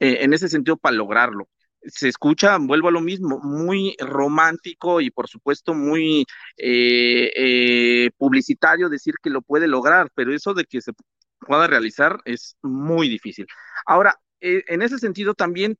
en 0.01 0.33
ese 0.33 0.49
sentido 0.49 0.77
para 0.77 0.97
lograrlo 0.97 1.49
se 1.83 2.09
escucha, 2.09 2.59
vuelvo 2.59 2.89
a 2.89 2.93
lo 2.93 3.01
mismo, 3.01 3.41
muy 3.43 3.97
romántico 3.99 5.01
y 5.01 5.11
por 5.11 5.29
supuesto 5.29 5.75
muy 5.75 6.27
eh, 6.57 7.33
eh, 7.35 8.11
publicitario 8.17 8.89
decir 8.89 9.15
que 9.23 9.31
lo 9.31 9.43
puede 9.43 9.67
lograr, 9.67 10.11
pero 10.15 10.35
eso 10.35 10.55
de 10.55 10.65
que 10.65 10.81
se 10.81 10.93
pueda 11.39 11.67
realizar 11.67 12.21
es 12.25 12.57
muy 12.63 13.09
difícil. 13.09 13.47
Ahora, 13.87 14.15
eh, 14.41 14.63
en 14.69 14.83
ese 14.83 14.99
sentido 14.99 15.35
también 15.35 15.77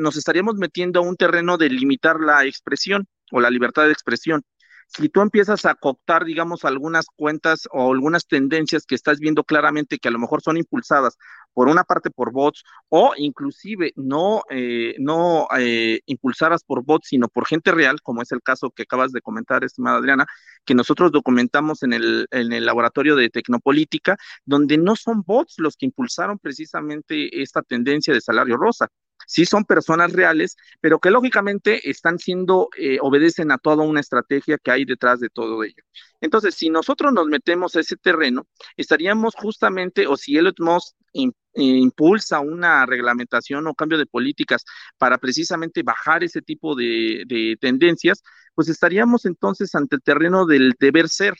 nos 0.00 0.16
estaríamos 0.16 0.56
metiendo 0.56 1.00
a 1.00 1.02
un 1.02 1.16
terreno 1.16 1.58
de 1.58 1.70
limitar 1.70 2.20
la 2.20 2.44
expresión 2.44 3.06
o 3.30 3.40
la 3.40 3.50
libertad 3.50 3.84
de 3.84 3.92
expresión 3.92 4.42
si 4.88 5.10
tú 5.10 5.20
empiezas 5.20 5.66
a 5.66 5.74
cooptar, 5.74 6.24
digamos, 6.24 6.64
algunas 6.64 7.06
cuentas 7.14 7.68
o 7.72 7.92
algunas 7.92 8.26
tendencias 8.26 8.86
que 8.86 8.94
estás 8.94 9.20
viendo 9.20 9.44
claramente 9.44 9.98
que 9.98 10.08
a 10.08 10.10
lo 10.10 10.18
mejor 10.18 10.42
son 10.42 10.56
impulsadas 10.56 11.18
por 11.52 11.68
una 11.68 11.84
parte 11.84 12.10
por 12.10 12.32
bots 12.32 12.64
o 12.88 13.12
inclusive 13.16 13.92
no, 13.96 14.42
eh, 14.50 14.94
no 14.98 15.46
eh, 15.58 16.00
impulsadas 16.06 16.64
por 16.64 16.84
bots, 16.84 17.08
sino 17.08 17.28
por 17.28 17.46
gente 17.46 17.70
real, 17.70 18.00
como 18.02 18.22
es 18.22 18.32
el 18.32 18.42
caso 18.42 18.70
que 18.70 18.84
acabas 18.84 19.12
de 19.12 19.20
comentar, 19.20 19.62
estimada 19.62 19.98
Adriana, 19.98 20.26
que 20.64 20.74
nosotros 20.74 21.12
documentamos 21.12 21.82
en 21.82 21.92
el, 21.92 22.26
en 22.30 22.52
el 22.52 22.64
laboratorio 22.64 23.14
de 23.14 23.28
Tecnopolítica, 23.28 24.16
donde 24.46 24.78
no 24.78 24.96
son 24.96 25.22
bots 25.22 25.56
los 25.58 25.76
que 25.76 25.86
impulsaron 25.86 26.38
precisamente 26.38 27.42
esta 27.42 27.62
tendencia 27.62 28.14
de 28.14 28.22
salario 28.22 28.56
rosa, 28.56 28.88
sí 29.28 29.44
son 29.44 29.64
personas 29.64 30.12
reales, 30.12 30.56
pero 30.80 30.98
que 30.98 31.10
lógicamente 31.10 31.88
están 31.88 32.18
siendo, 32.18 32.70
eh, 32.78 32.98
obedecen 33.02 33.52
a 33.52 33.58
toda 33.58 33.84
una 33.84 34.00
estrategia 34.00 34.58
que 34.58 34.70
hay 34.70 34.84
detrás 34.86 35.20
de 35.20 35.28
todo 35.28 35.62
ello. 35.62 35.82
Entonces, 36.20 36.54
si 36.54 36.70
nosotros 36.70 37.12
nos 37.12 37.26
metemos 37.26 37.76
a 37.76 37.80
ese 37.80 37.96
terreno, 37.96 38.46
estaríamos 38.76 39.34
justamente, 39.36 40.06
o 40.06 40.16
si 40.16 40.36
Elon 40.38 40.54
Musk 40.58 40.96
impulsa 41.54 42.40
una 42.40 42.86
reglamentación 42.86 43.66
o 43.66 43.74
cambio 43.74 43.98
de 43.98 44.06
políticas 44.06 44.64
para 44.96 45.18
precisamente 45.18 45.82
bajar 45.82 46.24
ese 46.24 46.40
tipo 46.40 46.74
de, 46.74 47.24
de 47.26 47.56
tendencias, 47.60 48.22
pues 48.54 48.68
estaríamos 48.68 49.26
entonces 49.26 49.74
ante 49.74 49.96
el 49.96 50.02
terreno 50.02 50.46
del 50.46 50.74
deber 50.78 51.08
ser. 51.08 51.34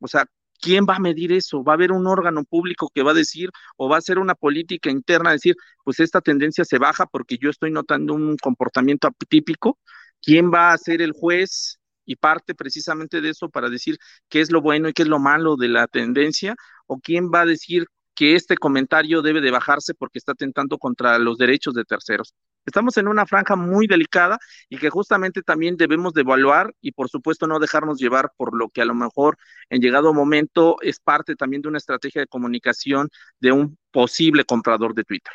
O 0.00 0.08
sea, 0.08 0.26
¿quién 0.60 0.86
va 0.88 0.96
a 0.96 1.00
medir 1.00 1.32
eso? 1.32 1.62
¿Va 1.64 1.72
a 1.72 1.76
haber 1.76 1.92
un 1.92 2.06
órgano 2.06 2.44
público 2.44 2.90
que 2.94 3.02
va 3.02 3.12
a 3.12 3.14
decir 3.14 3.50
o 3.76 3.88
va 3.88 3.98
a 3.98 4.00
ser 4.00 4.18
una 4.18 4.34
política 4.34 4.90
interna, 4.90 5.32
decir, 5.32 5.56
pues 5.84 6.00
esta 6.00 6.20
tendencia 6.20 6.64
se 6.64 6.78
baja 6.78 7.06
porque 7.06 7.38
yo 7.38 7.50
estoy 7.50 7.70
notando 7.70 8.14
un 8.14 8.36
comportamiento 8.36 9.08
atípico? 9.08 9.78
¿Quién 10.22 10.52
va 10.52 10.72
a 10.72 10.78
ser 10.78 11.02
el 11.02 11.12
juez? 11.12 11.78
Y 12.04 12.16
parte 12.16 12.54
precisamente 12.54 13.20
de 13.20 13.30
eso 13.30 13.48
para 13.50 13.68
decir 13.68 13.96
qué 14.28 14.40
es 14.40 14.50
lo 14.50 14.60
bueno 14.62 14.88
y 14.88 14.92
qué 14.92 15.02
es 15.02 15.08
lo 15.08 15.20
malo 15.20 15.56
de 15.56 15.68
la 15.68 15.86
tendencia, 15.86 16.56
o 16.86 16.98
quién 16.98 17.30
va 17.32 17.42
a 17.42 17.46
decir 17.46 17.86
que 18.14 18.34
este 18.34 18.56
comentario 18.56 19.22
debe 19.22 19.40
de 19.40 19.50
bajarse 19.50 19.94
porque 19.94 20.18
está 20.18 20.32
atentando 20.32 20.78
contra 20.78 21.18
los 21.18 21.38
derechos 21.38 21.74
de 21.74 21.84
terceros. 21.84 22.34
Estamos 22.66 22.96
en 22.98 23.08
una 23.08 23.26
franja 23.26 23.56
muy 23.56 23.86
delicada 23.86 24.38
y 24.68 24.78
que 24.78 24.90
justamente 24.90 25.42
también 25.42 25.76
debemos 25.76 26.12
de 26.12 26.20
evaluar 26.22 26.74
y 26.80 26.92
por 26.92 27.08
supuesto 27.08 27.46
no 27.46 27.58
dejarnos 27.58 27.98
llevar 27.98 28.32
por 28.36 28.56
lo 28.56 28.68
que 28.68 28.82
a 28.82 28.84
lo 28.84 28.94
mejor 28.94 29.38
en 29.70 29.80
llegado 29.80 30.14
momento 30.14 30.76
es 30.82 31.00
parte 31.00 31.36
también 31.36 31.62
de 31.62 31.68
una 31.68 31.78
estrategia 31.78 32.20
de 32.20 32.26
comunicación 32.26 33.08
de 33.40 33.52
un 33.52 33.78
posible 33.90 34.44
comprador 34.44 34.94
de 34.94 35.04
Twitter. 35.04 35.32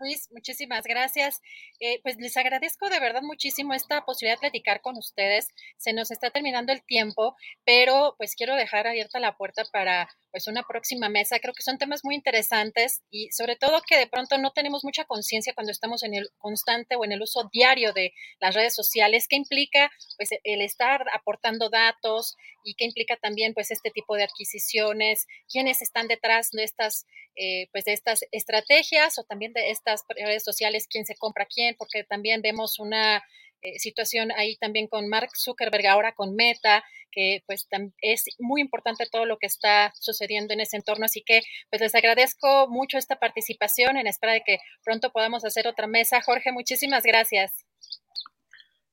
Luis, 0.00 0.28
muchísimas 0.30 0.84
gracias. 0.84 1.40
Eh, 1.80 2.00
pues 2.02 2.16
les 2.18 2.36
agradezco 2.36 2.88
de 2.88 3.00
verdad 3.00 3.22
muchísimo 3.22 3.74
esta 3.74 4.04
posibilidad 4.04 4.36
de 4.36 4.50
platicar 4.50 4.80
con 4.80 4.96
ustedes. 4.96 5.48
Se 5.76 5.92
nos 5.92 6.10
está 6.10 6.30
terminando 6.30 6.72
el 6.72 6.82
tiempo, 6.84 7.36
pero 7.64 8.14
pues 8.16 8.34
quiero 8.36 8.54
dejar 8.54 8.86
abierta 8.86 9.18
la 9.18 9.36
puerta 9.36 9.64
para 9.72 10.08
pues 10.30 10.46
una 10.46 10.62
próxima 10.62 11.08
mesa. 11.08 11.38
Creo 11.40 11.54
que 11.54 11.62
son 11.62 11.78
temas 11.78 12.04
muy 12.04 12.14
interesantes 12.14 13.02
y 13.10 13.30
sobre 13.32 13.56
todo 13.56 13.82
que 13.86 13.96
de 13.96 14.06
pronto 14.06 14.38
no 14.38 14.52
tenemos 14.52 14.84
mucha 14.84 15.04
conciencia 15.04 15.54
cuando 15.54 15.72
estamos 15.72 16.02
en 16.02 16.14
el 16.14 16.28
constante 16.38 16.96
o 16.96 17.04
en 17.04 17.12
el 17.12 17.22
uso 17.22 17.48
diario 17.52 17.92
de 17.92 18.12
las 18.40 18.54
redes 18.54 18.74
sociales, 18.74 19.26
qué 19.28 19.36
implica 19.36 19.90
pues 20.16 20.30
el 20.44 20.60
estar 20.60 21.04
aportando 21.12 21.70
datos 21.70 22.36
y 22.62 22.74
qué 22.74 22.84
implica 22.84 23.16
también 23.16 23.54
pues 23.54 23.70
este 23.70 23.90
tipo 23.90 24.14
de 24.16 24.24
adquisiciones, 24.24 25.26
quiénes 25.50 25.82
están 25.82 26.06
detrás 26.08 26.50
de 26.52 26.64
estas 26.64 27.06
eh, 27.40 27.68
pues 27.70 27.84
de 27.84 27.92
estas 27.92 28.24
estrategias 28.32 29.16
o 29.18 29.22
también 29.22 29.52
de 29.52 29.70
estas 29.70 29.87
redes 30.08 30.44
sociales, 30.44 30.86
quién 30.88 31.04
se 31.04 31.16
compra 31.16 31.46
quién, 31.46 31.74
porque 31.78 32.04
también 32.04 32.42
vemos 32.42 32.78
una 32.78 33.22
eh, 33.60 33.78
situación 33.80 34.30
ahí 34.32 34.56
también 34.56 34.86
con 34.86 35.08
Mark 35.08 35.30
Zuckerberg, 35.36 35.86
ahora 35.86 36.14
con 36.14 36.34
Meta, 36.36 36.84
que 37.10 37.42
pues 37.46 37.66
es 38.02 38.24
muy 38.38 38.60
importante 38.60 39.06
todo 39.10 39.24
lo 39.26 39.38
que 39.38 39.46
está 39.46 39.92
sucediendo 39.98 40.54
en 40.54 40.60
ese 40.60 40.76
entorno. 40.76 41.06
Así 41.06 41.22
que 41.22 41.42
pues 41.70 41.82
les 41.82 41.94
agradezco 41.94 42.68
mucho 42.68 42.98
esta 42.98 43.18
participación 43.18 43.96
en 43.96 44.06
espera 44.06 44.32
de 44.32 44.42
que 44.44 44.58
pronto 44.84 45.10
podamos 45.10 45.44
hacer 45.44 45.66
otra 45.66 45.86
mesa. 45.86 46.22
Jorge, 46.22 46.52
muchísimas 46.52 47.02
gracias. 47.02 47.52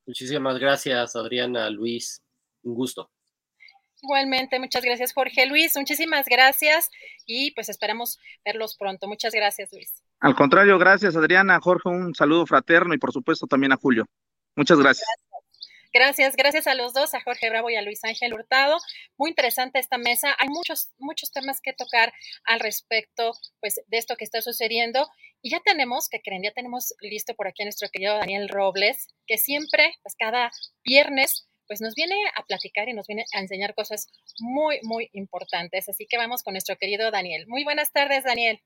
Muchísimas 0.06 0.58
gracias, 0.58 1.14
Adriana, 1.14 1.70
Luis. 1.70 2.22
Un 2.62 2.74
gusto. 2.74 3.10
Igualmente, 4.02 4.58
muchas 4.58 4.84
gracias, 4.84 5.12
Jorge 5.12 5.46
Luis. 5.46 5.76
Muchísimas 5.76 6.26
gracias 6.26 6.90
y 7.24 7.52
pues 7.52 7.68
esperamos 7.68 8.18
verlos 8.44 8.76
pronto. 8.76 9.06
Muchas 9.08 9.32
gracias, 9.32 9.72
Luis. 9.72 10.05
Al 10.20 10.34
contrario, 10.34 10.78
gracias, 10.78 11.14
Adriana, 11.16 11.60
Jorge, 11.60 11.88
un 11.88 12.14
saludo 12.14 12.46
fraterno 12.46 12.94
y 12.94 12.98
por 12.98 13.12
supuesto 13.12 13.46
también 13.46 13.72
a 13.72 13.76
Julio. 13.76 14.06
Muchas 14.56 14.78
gracias. 14.78 15.06
Gracias, 15.92 16.36
gracias 16.36 16.66
a 16.66 16.74
los 16.74 16.92
dos, 16.92 17.14
a 17.14 17.22
Jorge 17.22 17.48
Bravo 17.48 17.70
y 17.70 17.76
a 17.76 17.80
Luis 17.80 18.04
Ángel 18.04 18.34
Hurtado. 18.34 18.76
Muy 19.16 19.30
interesante 19.30 19.78
esta 19.78 19.96
mesa. 19.96 20.36
Hay 20.38 20.48
muchos, 20.48 20.90
muchos 20.98 21.32
temas 21.32 21.62
que 21.62 21.72
tocar 21.72 22.12
al 22.44 22.60
respecto, 22.60 23.32
pues, 23.60 23.80
de 23.86 23.96
esto 23.96 24.14
que 24.16 24.24
está 24.24 24.42
sucediendo. 24.42 25.08
Y 25.40 25.50
ya 25.50 25.60
tenemos, 25.64 26.10
que 26.10 26.20
creen, 26.20 26.42
ya 26.42 26.52
tenemos 26.52 26.94
listo 27.00 27.34
por 27.34 27.48
aquí 27.48 27.62
a 27.62 27.64
nuestro 27.64 27.88
querido 27.88 28.18
Daniel 28.18 28.50
Robles, 28.50 29.08
que 29.26 29.38
siempre, 29.38 29.94
pues, 30.02 30.14
cada 30.18 30.50
viernes, 30.84 31.48
pues, 31.66 31.80
nos 31.80 31.94
viene 31.94 32.16
a 32.34 32.42
platicar 32.42 32.90
y 32.90 32.92
nos 32.92 33.06
viene 33.06 33.24
a 33.32 33.40
enseñar 33.40 33.74
cosas 33.74 34.08
muy, 34.38 34.80
muy 34.82 35.08
importantes. 35.14 35.88
Así 35.88 36.06
que 36.06 36.18
vamos 36.18 36.42
con 36.42 36.52
nuestro 36.52 36.76
querido 36.76 37.10
Daniel. 37.10 37.46
Muy 37.48 37.64
buenas 37.64 37.90
tardes, 37.92 38.24
Daniel. 38.24 38.60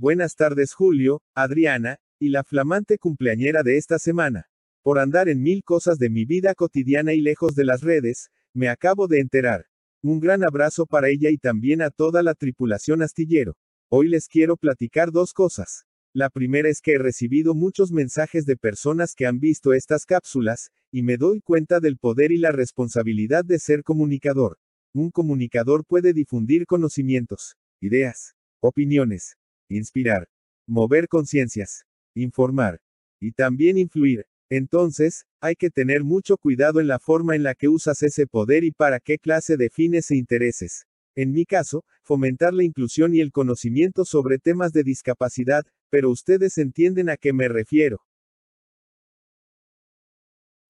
Buenas 0.00 0.36
tardes, 0.36 0.74
Julio, 0.74 1.22
Adriana, 1.34 1.98
y 2.20 2.28
la 2.28 2.44
flamante 2.44 2.98
cumpleañera 2.98 3.64
de 3.64 3.78
esta 3.78 3.98
semana. 3.98 4.46
Por 4.80 5.00
andar 5.00 5.28
en 5.28 5.42
mil 5.42 5.64
cosas 5.64 5.98
de 5.98 6.08
mi 6.08 6.24
vida 6.24 6.54
cotidiana 6.54 7.14
y 7.14 7.20
lejos 7.20 7.56
de 7.56 7.64
las 7.64 7.80
redes, 7.80 8.30
me 8.54 8.68
acabo 8.68 9.08
de 9.08 9.18
enterar. 9.18 9.66
Un 10.00 10.20
gran 10.20 10.44
abrazo 10.44 10.86
para 10.86 11.08
ella 11.08 11.30
y 11.30 11.36
también 11.36 11.82
a 11.82 11.90
toda 11.90 12.22
la 12.22 12.34
tripulación 12.34 13.02
astillero. 13.02 13.56
Hoy 13.88 14.06
les 14.06 14.28
quiero 14.28 14.56
platicar 14.56 15.10
dos 15.10 15.32
cosas. 15.32 15.84
La 16.12 16.30
primera 16.30 16.68
es 16.68 16.80
que 16.80 16.92
he 16.92 16.98
recibido 16.98 17.56
muchos 17.56 17.90
mensajes 17.90 18.46
de 18.46 18.56
personas 18.56 19.16
que 19.16 19.26
han 19.26 19.40
visto 19.40 19.72
estas 19.72 20.06
cápsulas, 20.06 20.70
y 20.92 21.02
me 21.02 21.16
doy 21.16 21.40
cuenta 21.40 21.80
del 21.80 21.98
poder 21.98 22.30
y 22.30 22.38
la 22.38 22.52
responsabilidad 22.52 23.44
de 23.44 23.58
ser 23.58 23.82
comunicador. 23.82 24.60
Un 24.94 25.10
comunicador 25.10 25.84
puede 25.84 26.12
difundir 26.12 26.66
conocimientos, 26.66 27.56
ideas, 27.80 28.36
opiniones, 28.60 29.37
inspirar, 29.68 30.28
mover 30.66 31.08
conciencias, 31.08 31.84
informar, 32.14 32.80
y 33.20 33.32
también 33.32 33.78
influir. 33.78 34.26
Entonces, 34.50 35.26
hay 35.40 35.56
que 35.56 35.70
tener 35.70 36.04
mucho 36.04 36.38
cuidado 36.38 36.80
en 36.80 36.86
la 36.86 36.98
forma 36.98 37.36
en 37.36 37.42
la 37.42 37.54
que 37.54 37.68
usas 37.68 38.02
ese 38.02 38.26
poder 38.26 38.64
y 38.64 38.72
para 38.72 38.98
qué 39.00 39.18
clase 39.18 39.56
de 39.56 39.68
fines 39.68 40.10
e 40.10 40.16
intereses. 40.16 40.86
En 41.14 41.32
mi 41.32 41.44
caso, 41.44 41.84
fomentar 42.02 42.54
la 42.54 42.64
inclusión 42.64 43.14
y 43.14 43.20
el 43.20 43.32
conocimiento 43.32 44.04
sobre 44.04 44.38
temas 44.38 44.72
de 44.72 44.84
discapacidad, 44.84 45.64
pero 45.90 46.10
ustedes 46.10 46.56
entienden 46.58 47.10
a 47.10 47.16
qué 47.16 47.32
me 47.32 47.48
refiero. 47.48 48.04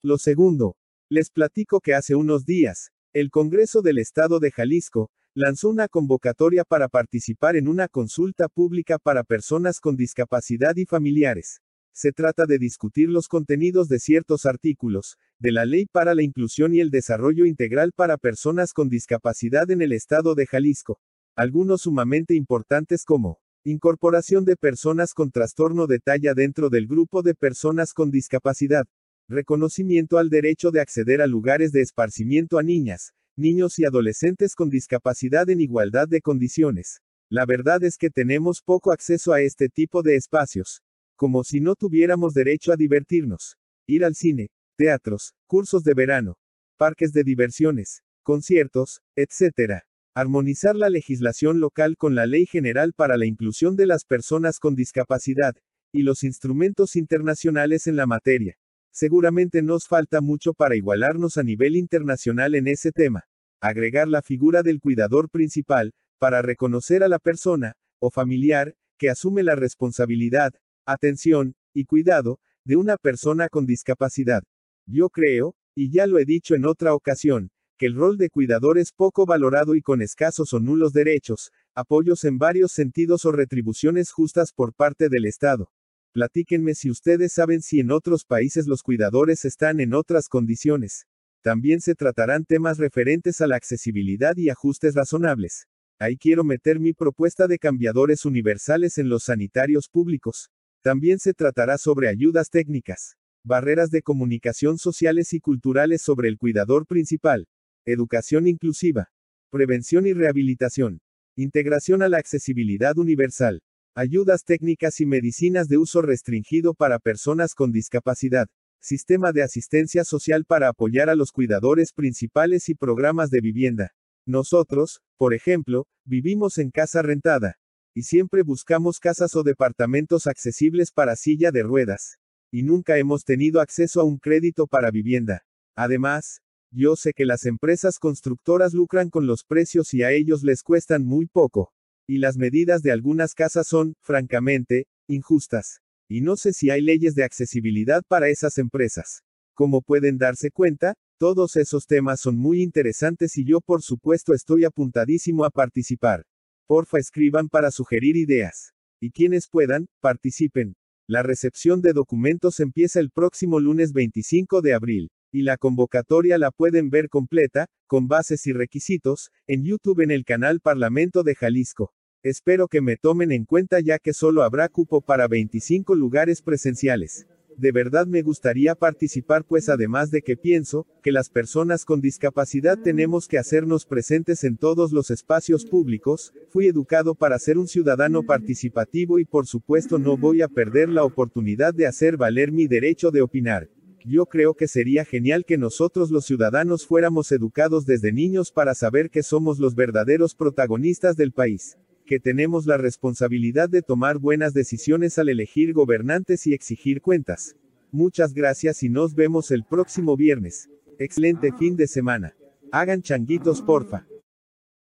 Lo 0.02 0.16
segundo, 0.16 0.76
les 1.10 1.30
platico 1.30 1.80
que 1.80 1.94
hace 1.94 2.14
unos 2.14 2.44
días, 2.44 2.90
el 3.12 3.30
Congreso 3.30 3.82
del 3.82 3.98
Estado 3.98 4.40
de 4.40 4.50
Jalisco, 4.50 5.10
lanzó 5.38 5.68
una 5.68 5.86
convocatoria 5.86 6.64
para 6.64 6.88
participar 6.88 7.56
en 7.56 7.68
una 7.68 7.86
consulta 7.86 8.48
pública 8.48 8.98
para 8.98 9.22
personas 9.22 9.78
con 9.78 9.96
discapacidad 9.96 10.74
y 10.76 10.84
familiares. 10.84 11.60
Se 11.92 12.12
trata 12.12 12.44
de 12.44 12.58
discutir 12.58 13.08
los 13.08 13.28
contenidos 13.28 13.88
de 13.88 14.00
ciertos 14.00 14.46
artículos, 14.46 15.16
de 15.38 15.52
la 15.52 15.64
Ley 15.64 15.86
para 15.86 16.14
la 16.14 16.22
Inclusión 16.22 16.74
y 16.74 16.80
el 16.80 16.90
Desarrollo 16.90 17.46
Integral 17.46 17.92
para 17.94 18.18
Personas 18.18 18.72
con 18.72 18.88
Discapacidad 18.88 19.70
en 19.70 19.80
el 19.80 19.92
Estado 19.92 20.34
de 20.34 20.46
Jalisco. 20.46 21.00
Algunos 21.36 21.82
sumamente 21.82 22.34
importantes 22.34 23.04
como, 23.04 23.38
incorporación 23.64 24.44
de 24.44 24.56
personas 24.56 25.14
con 25.14 25.30
trastorno 25.30 25.86
de 25.86 26.00
talla 26.00 26.34
dentro 26.34 26.68
del 26.68 26.88
grupo 26.88 27.22
de 27.22 27.34
personas 27.34 27.92
con 27.92 28.10
discapacidad, 28.10 28.86
Reconocimiento 29.30 30.16
al 30.16 30.30
derecho 30.30 30.70
de 30.70 30.80
acceder 30.80 31.20
a 31.20 31.26
lugares 31.26 31.70
de 31.70 31.82
esparcimiento 31.82 32.56
a 32.56 32.62
niñas, 32.62 33.12
niños 33.38 33.78
y 33.78 33.84
adolescentes 33.84 34.54
con 34.54 34.68
discapacidad 34.68 35.48
en 35.50 35.60
igualdad 35.60 36.08
de 36.08 36.20
condiciones. 36.20 37.00
La 37.30 37.46
verdad 37.46 37.84
es 37.84 37.96
que 37.96 38.10
tenemos 38.10 38.62
poco 38.64 38.90
acceso 38.90 39.32
a 39.32 39.40
este 39.40 39.68
tipo 39.68 40.02
de 40.02 40.16
espacios. 40.16 40.82
Como 41.16 41.44
si 41.44 41.60
no 41.60 41.74
tuviéramos 41.74 42.34
derecho 42.34 42.72
a 42.72 42.76
divertirnos. 42.76 43.56
Ir 43.86 44.04
al 44.04 44.14
cine, 44.14 44.48
teatros, 44.76 45.34
cursos 45.46 45.82
de 45.82 45.94
verano, 45.94 46.36
parques 46.76 47.12
de 47.12 47.24
diversiones, 47.24 48.02
conciertos, 48.22 49.00
etc. 49.16 49.82
Armonizar 50.14 50.76
la 50.76 50.90
legislación 50.90 51.60
local 51.60 51.96
con 51.96 52.14
la 52.14 52.26
Ley 52.26 52.46
General 52.46 52.92
para 52.92 53.16
la 53.16 53.26
Inclusión 53.26 53.76
de 53.76 53.86
las 53.86 54.04
Personas 54.04 54.58
con 54.58 54.74
Discapacidad, 54.74 55.54
y 55.92 56.02
los 56.02 56.22
instrumentos 56.22 56.96
internacionales 56.96 57.86
en 57.86 57.96
la 57.96 58.06
materia. 58.06 58.58
Seguramente 58.90 59.62
nos 59.62 59.86
falta 59.86 60.20
mucho 60.20 60.54
para 60.54 60.76
igualarnos 60.76 61.36
a 61.36 61.42
nivel 61.42 61.76
internacional 61.76 62.54
en 62.54 62.68
ese 62.68 62.92
tema. 62.92 63.24
Agregar 63.60 64.08
la 64.08 64.22
figura 64.22 64.62
del 64.62 64.80
cuidador 64.80 65.30
principal, 65.30 65.92
para 66.18 66.42
reconocer 66.42 67.02
a 67.02 67.08
la 67.08 67.18
persona, 67.18 67.74
o 68.00 68.10
familiar, 68.10 68.74
que 68.98 69.10
asume 69.10 69.42
la 69.42 69.54
responsabilidad, 69.54 70.52
atención, 70.84 71.54
y 71.72 71.84
cuidado, 71.84 72.40
de 72.64 72.76
una 72.76 72.96
persona 72.96 73.48
con 73.48 73.66
discapacidad. 73.66 74.42
Yo 74.86 75.10
creo, 75.10 75.54
y 75.74 75.90
ya 75.90 76.06
lo 76.06 76.18
he 76.18 76.24
dicho 76.24 76.54
en 76.54 76.66
otra 76.66 76.94
ocasión, 76.94 77.50
que 77.78 77.86
el 77.86 77.94
rol 77.94 78.18
de 78.18 78.30
cuidador 78.30 78.78
es 78.78 78.92
poco 78.92 79.24
valorado 79.24 79.76
y 79.76 79.80
con 79.80 80.02
escasos 80.02 80.52
o 80.52 80.60
nulos 80.60 80.92
derechos, 80.92 81.52
apoyos 81.74 82.24
en 82.24 82.38
varios 82.38 82.72
sentidos 82.72 83.24
o 83.24 83.32
retribuciones 83.32 84.10
justas 84.10 84.52
por 84.52 84.74
parte 84.74 85.08
del 85.08 85.26
Estado. 85.26 85.70
Platíquenme 86.12 86.74
si 86.74 86.90
ustedes 86.90 87.32
saben 87.32 87.60
si 87.62 87.80
en 87.80 87.90
otros 87.90 88.24
países 88.24 88.66
los 88.66 88.82
cuidadores 88.82 89.44
están 89.44 89.80
en 89.80 89.94
otras 89.94 90.28
condiciones. 90.28 91.06
También 91.42 91.80
se 91.80 91.94
tratarán 91.94 92.44
temas 92.44 92.78
referentes 92.78 93.40
a 93.40 93.46
la 93.46 93.56
accesibilidad 93.56 94.36
y 94.36 94.48
ajustes 94.48 94.94
razonables. 94.94 95.66
Ahí 96.00 96.16
quiero 96.16 96.44
meter 96.44 96.80
mi 96.80 96.92
propuesta 96.92 97.46
de 97.46 97.58
cambiadores 97.58 98.24
universales 98.24 98.98
en 98.98 99.08
los 99.08 99.24
sanitarios 99.24 99.88
públicos. 99.88 100.50
También 100.82 101.18
se 101.18 101.34
tratará 101.34 101.76
sobre 101.76 102.08
ayudas 102.08 102.50
técnicas, 102.50 103.16
barreras 103.44 103.90
de 103.90 104.02
comunicación 104.02 104.78
sociales 104.78 105.32
y 105.32 105.40
culturales 105.40 106.02
sobre 106.02 106.28
el 106.28 106.38
cuidador 106.38 106.86
principal, 106.86 107.48
educación 107.84 108.46
inclusiva, 108.46 109.08
prevención 109.50 110.06
y 110.06 110.12
rehabilitación, 110.12 111.00
integración 111.36 112.02
a 112.02 112.08
la 112.08 112.18
accesibilidad 112.18 112.96
universal, 112.98 113.62
Ayudas 114.00 114.44
técnicas 114.44 115.00
y 115.00 115.06
medicinas 115.06 115.66
de 115.66 115.76
uso 115.76 116.02
restringido 116.02 116.72
para 116.72 117.00
personas 117.00 117.52
con 117.52 117.72
discapacidad. 117.72 118.46
Sistema 118.80 119.32
de 119.32 119.42
asistencia 119.42 120.04
social 120.04 120.44
para 120.44 120.68
apoyar 120.68 121.10
a 121.10 121.16
los 121.16 121.32
cuidadores 121.32 121.92
principales 121.92 122.68
y 122.68 122.76
programas 122.76 123.28
de 123.30 123.40
vivienda. 123.40 123.90
Nosotros, 124.24 125.00
por 125.16 125.34
ejemplo, 125.34 125.88
vivimos 126.04 126.58
en 126.58 126.70
casa 126.70 127.02
rentada. 127.02 127.56
Y 127.92 128.02
siempre 128.02 128.44
buscamos 128.44 129.00
casas 129.00 129.34
o 129.34 129.42
departamentos 129.42 130.28
accesibles 130.28 130.92
para 130.92 131.16
silla 131.16 131.50
de 131.50 131.64
ruedas. 131.64 132.18
Y 132.52 132.62
nunca 132.62 132.98
hemos 132.98 133.24
tenido 133.24 133.60
acceso 133.60 134.00
a 134.00 134.04
un 134.04 134.18
crédito 134.18 134.68
para 134.68 134.92
vivienda. 134.92 135.42
Además, 135.74 136.38
yo 136.70 136.94
sé 136.94 137.14
que 137.14 137.26
las 137.26 137.46
empresas 137.46 137.98
constructoras 137.98 138.74
lucran 138.74 139.10
con 139.10 139.26
los 139.26 139.42
precios 139.42 139.92
y 139.92 140.04
a 140.04 140.12
ellos 140.12 140.44
les 140.44 140.62
cuestan 140.62 141.04
muy 141.04 141.26
poco 141.26 141.72
y 142.08 142.18
las 142.18 142.38
medidas 142.38 142.80
de 142.82 142.90
algunas 142.90 143.34
casas 143.34 143.68
son, 143.68 143.94
francamente, 144.00 144.86
injustas. 145.08 145.80
Y 146.08 146.22
no 146.22 146.36
sé 146.36 146.54
si 146.54 146.70
hay 146.70 146.80
leyes 146.80 147.14
de 147.14 147.22
accesibilidad 147.22 148.02
para 148.08 148.30
esas 148.30 148.56
empresas. 148.56 149.22
Como 149.54 149.82
pueden 149.82 150.16
darse 150.16 150.50
cuenta, 150.50 150.94
todos 151.18 151.56
esos 151.56 151.86
temas 151.86 152.20
son 152.20 152.38
muy 152.38 152.62
interesantes 152.62 153.36
y 153.36 153.44
yo 153.44 153.60
por 153.60 153.82
supuesto 153.82 154.32
estoy 154.32 154.64
apuntadísimo 154.64 155.44
a 155.44 155.50
participar. 155.50 156.24
Porfa 156.66 156.98
escriban 156.98 157.48
para 157.48 157.70
sugerir 157.70 158.16
ideas. 158.16 158.72
Y 159.00 159.10
quienes 159.10 159.46
puedan, 159.46 159.86
participen. 160.00 160.76
La 161.06 161.22
recepción 161.22 161.82
de 161.82 161.92
documentos 161.92 162.58
empieza 162.60 163.00
el 163.00 163.10
próximo 163.10 163.60
lunes 163.60 163.92
25 163.92 164.62
de 164.62 164.74
abril, 164.74 165.10
y 165.30 165.42
la 165.42 165.58
convocatoria 165.58 166.38
la 166.38 166.50
pueden 166.50 166.88
ver 166.88 167.08
completa, 167.08 167.66
con 167.86 168.08
bases 168.08 168.46
y 168.46 168.52
requisitos, 168.52 169.30
en 169.46 169.64
YouTube 169.64 170.00
en 170.00 170.10
el 170.10 170.24
canal 170.24 170.60
Parlamento 170.60 171.22
de 171.22 171.34
Jalisco. 171.34 171.92
Espero 172.24 172.66
que 172.66 172.80
me 172.80 172.96
tomen 172.96 173.30
en 173.30 173.44
cuenta 173.44 173.78
ya 173.78 174.00
que 174.00 174.12
solo 174.12 174.42
habrá 174.42 174.68
cupo 174.68 175.00
para 175.00 175.28
25 175.28 175.94
lugares 175.94 176.42
presenciales. 176.42 177.28
De 177.56 177.70
verdad 177.70 178.08
me 178.08 178.22
gustaría 178.22 178.74
participar 178.74 179.44
pues 179.44 179.68
además 179.68 180.10
de 180.10 180.22
que 180.22 180.36
pienso, 180.36 180.84
que 181.00 181.12
las 181.12 181.30
personas 181.30 181.84
con 181.84 182.00
discapacidad 182.00 182.76
tenemos 182.76 183.28
que 183.28 183.38
hacernos 183.38 183.86
presentes 183.86 184.42
en 184.42 184.56
todos 184.56 184.90
los 184.90 185.12
espacios 185.12 185.64
públicos, 185.64 186.32
fui 186.48 186.66
educado 186.66 187.14
para 187.14 187.38
ser 187.38 187.56
un 187.56 187.68
ciudadano 187.68 188.24
participativo 188.24 189.20
y 189.20 189.24
por 189.24 189.46
supuesto 189.46 190.00
no 190.00 190.16
voy 190.16 190.42
a 190.42 190.48
perder 190.48 190.88
la 190.88 191.04
oportunidad 191.04 191.72
de 191.72 191.86
hacer 191.86 192.16
valer 192.16 192.50
mi 192.50 192.66
derecho 192.66 193.12
de 193.12 193.22
opinar. 193.22 193.68
Yo 194.04 194.26
creo 194.26 194.54
que 194.54 194.66
sería 194.66 195.04
genial 195.04 195.44
que 195.44 195.56
nosotros 195.56 196.10
los 196.10 196.24
ciudadanos 196.24 196.84
fuéramos 196.84 197.30
educados 197.30 197.86
desde 197.86 198.12
niños 198.12 198.50
para 198.50 198.74
saber 198.74 199.08
que 199.08 199.22
somos 199.22 199.60
los 199.60 199.76
verdaderos 199.76 200.34
protagonistas 200.34 201.16
del 201.16 201.30
país 201.30 201.76
que 202.08 202.18
tenemos 202.18 202.64
la 202.64 202.78
responsabilidad 202.78 203.68
de 203.68 203.82
tomar 203.82 204.18
buenas 204.18 204.54
decisiones 204.54 205.18
al 205.18 205.28
elegir 205.28 205.74
gobernantes 205.74 206.46
y 206.46 206.54
exigir 206.54 207.02
cuentas. 207.02 207.54
Muchas 207.92 208.32
gracias 208.32 208.82
y 208.82 208.88
nos 208.88 209.14
vemos 209.14 209.50
el 209.50 209.62
próximo 209.62 210.16
viernes. 210.16 210.70
Excelente 210.98 211.52
fin 211.52 211.76
de 211.76 211.86
semana. 211.86 212.34
Hagan 212.72 213.02
changuitos 213.02 213.60
porfa. 213.60 214.06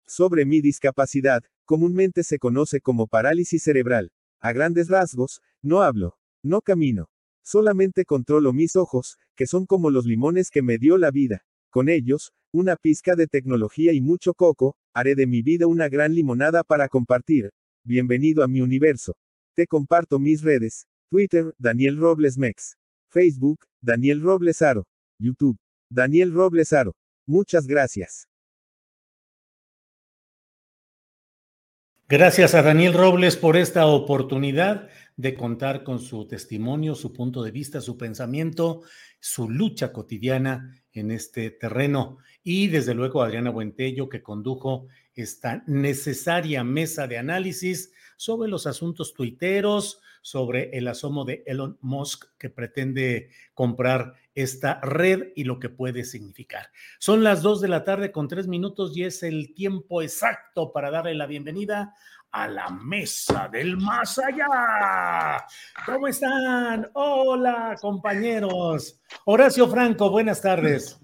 Sobre 0.07 0.45
mi 0.45 0.61
discapacidad, 0.61 1.43
comúnmente 1.65 2.23
se 2.23 2.39
conoce 2.39 2.81
como 2.81 3.09
parálisis 3.09 3.65
cerebral. 3.65 4.13
A 4.39 4.53
grandes 4.53 4.89
rasgos, 4.89 5.43
no 5.61 5.83
hablo, 5.83 6.17
no 6.45 6.61
camino. 6.61 7.11
Solamente 7.43 8.05
controlo 8.05 8.53
mis 8.53 8.77
ojos, 8.77 9.19
que 9.35 9.49
son 9.49 9.67
como 9.67 9.91
los 9.91 10.07
limones 10.07 10.51
que 10.51 10.63
me 10.63 10.79
dio 10.79 10.99
la 10.99 11.11
vida. 11.11 11.45
Con 11.71 11.91
ellos, 11.91 12.33
una 12.51 12.77
pizca 12.77 13.15
de 13.15 13.27
tecnología 13.27 13.93
y 13.93 14.01
mucho 14.01 14.33
coco, 14.33 14.75
haré 14.95 15.15
de 15.15 15.27
mi 15.27 15.43
vida 15.43 15.67
una 15.67 15.91
gran 15.91 16.15
limonada 16.15 16.65
para 16.65 16.89
compartir. 16.89 17.51
Bienvenido 17.85 18.43
a 18.43 18.49
mi 18.49 18.63
universo. 18.63 19.15
Te 19.55 19.67
comparto 19.67 20.19
mis 20.19 20.43
redes. 20.43 20.87
Twitter, 21.11 21.55
Daniel 21.59 21.99
Robles 21.99 22.39
Mex. 22.39 22.77
Facebook, 23.11 23.67
Daniel 23.83 24.23
Robles 24.23 24.63
Aro. 24.63 24.87
YouTube, 25.21 25.59
Daniel 25.91 26.33
Robles 26.33 26.73
Aro. 26.73 26.95
Muchas 27.27 27.67
gracias. 27.67 28.29
Gracias 32.09 32.55
a 32.55 32.63
Daniel 32.63 32.95
Robles 32.95 33.37
por 33.37 33.59
esta 33.59 33.85
oportunidad 33.85 34.89
de 35.19 35.35
contar 35.35 35.85
con 35.85 35.99
su 35.99 36.27
testimonio, 36.27 36.95
su 36.95 37.13
punto 37.13 37.43
de 37.43 37.51
vista, 37.51 37.83
su 37.83 37.99
pensamiento, 37.99 38.81
su 39.21 39.51
lucha 39.51 39.93
cotidiana 39.93 40.75
en 40.99 41.11
este 41.11 41.51
terreno. 41.51 42.19
Y 42.43 42.69
desde 42.69 42.95
luego 42.95 43.23
Adriana 43.23 43.51
Buentello, 43.51 44.09
que 44.09 44.23
condujo 44.23 44.87
esta 45.15 45.63
necesaria 45.67 46.65
mesa 46.65 47.07
de 47.07 47.19
análisis 47.19 47.93
sobre 48.17 48.49
los 48.49 48.67
asuntos 48.67 49.15
tuiteros, 49.15 50.01
sobre 50.23 50.77
el 50.77 50.89
asomo 50.89 51.25
de 51.25 51.43
Elon 51.47 51.79
Musk 51.81 52.27
que 52.39 52.51
pretende 52.51 53.31
comprar 53.55 54.15
esta 54.35 54.81
red 54.81 55.33
y 55.35 55.45
lo 55.45 55.59
que 55.59 55.69
puede 55.69 56.05
significar. 56.05 56.71
Son 56.99 57.25
las 57.25 57.43
dos 57.43 57.61
de 57.61 57.69
la 57.69 57.85
tarde 57.85 58.13
con 58.13 58.29
tres 58.29 58.47
minutos 58.47 58.97
y 58.97 59.05
es 59.05 59.23
el 59.23 59.55
tiempo 59.55 60.03
exacto 60.03 60.73
para 60.73 60.91
darle 60.91 61.15
la 61.15 61.27
bienvenida 61.27 61.95
a 62.31 62.49
la 62.49 62.69
mesa 62.71 63.49
del 63.49 63.77
más 63.77 64.19
allá. 64.19 65.47
¿Cómo 65.87 66.09
están? 66.09 66.91
Hola, 66.95 67.77
compañeros. 67.81 69.01
Horacio 69.25 69.69
Franco, 69.69 70.11
buenas 70.11 70.43
tardes. 70.43 71.01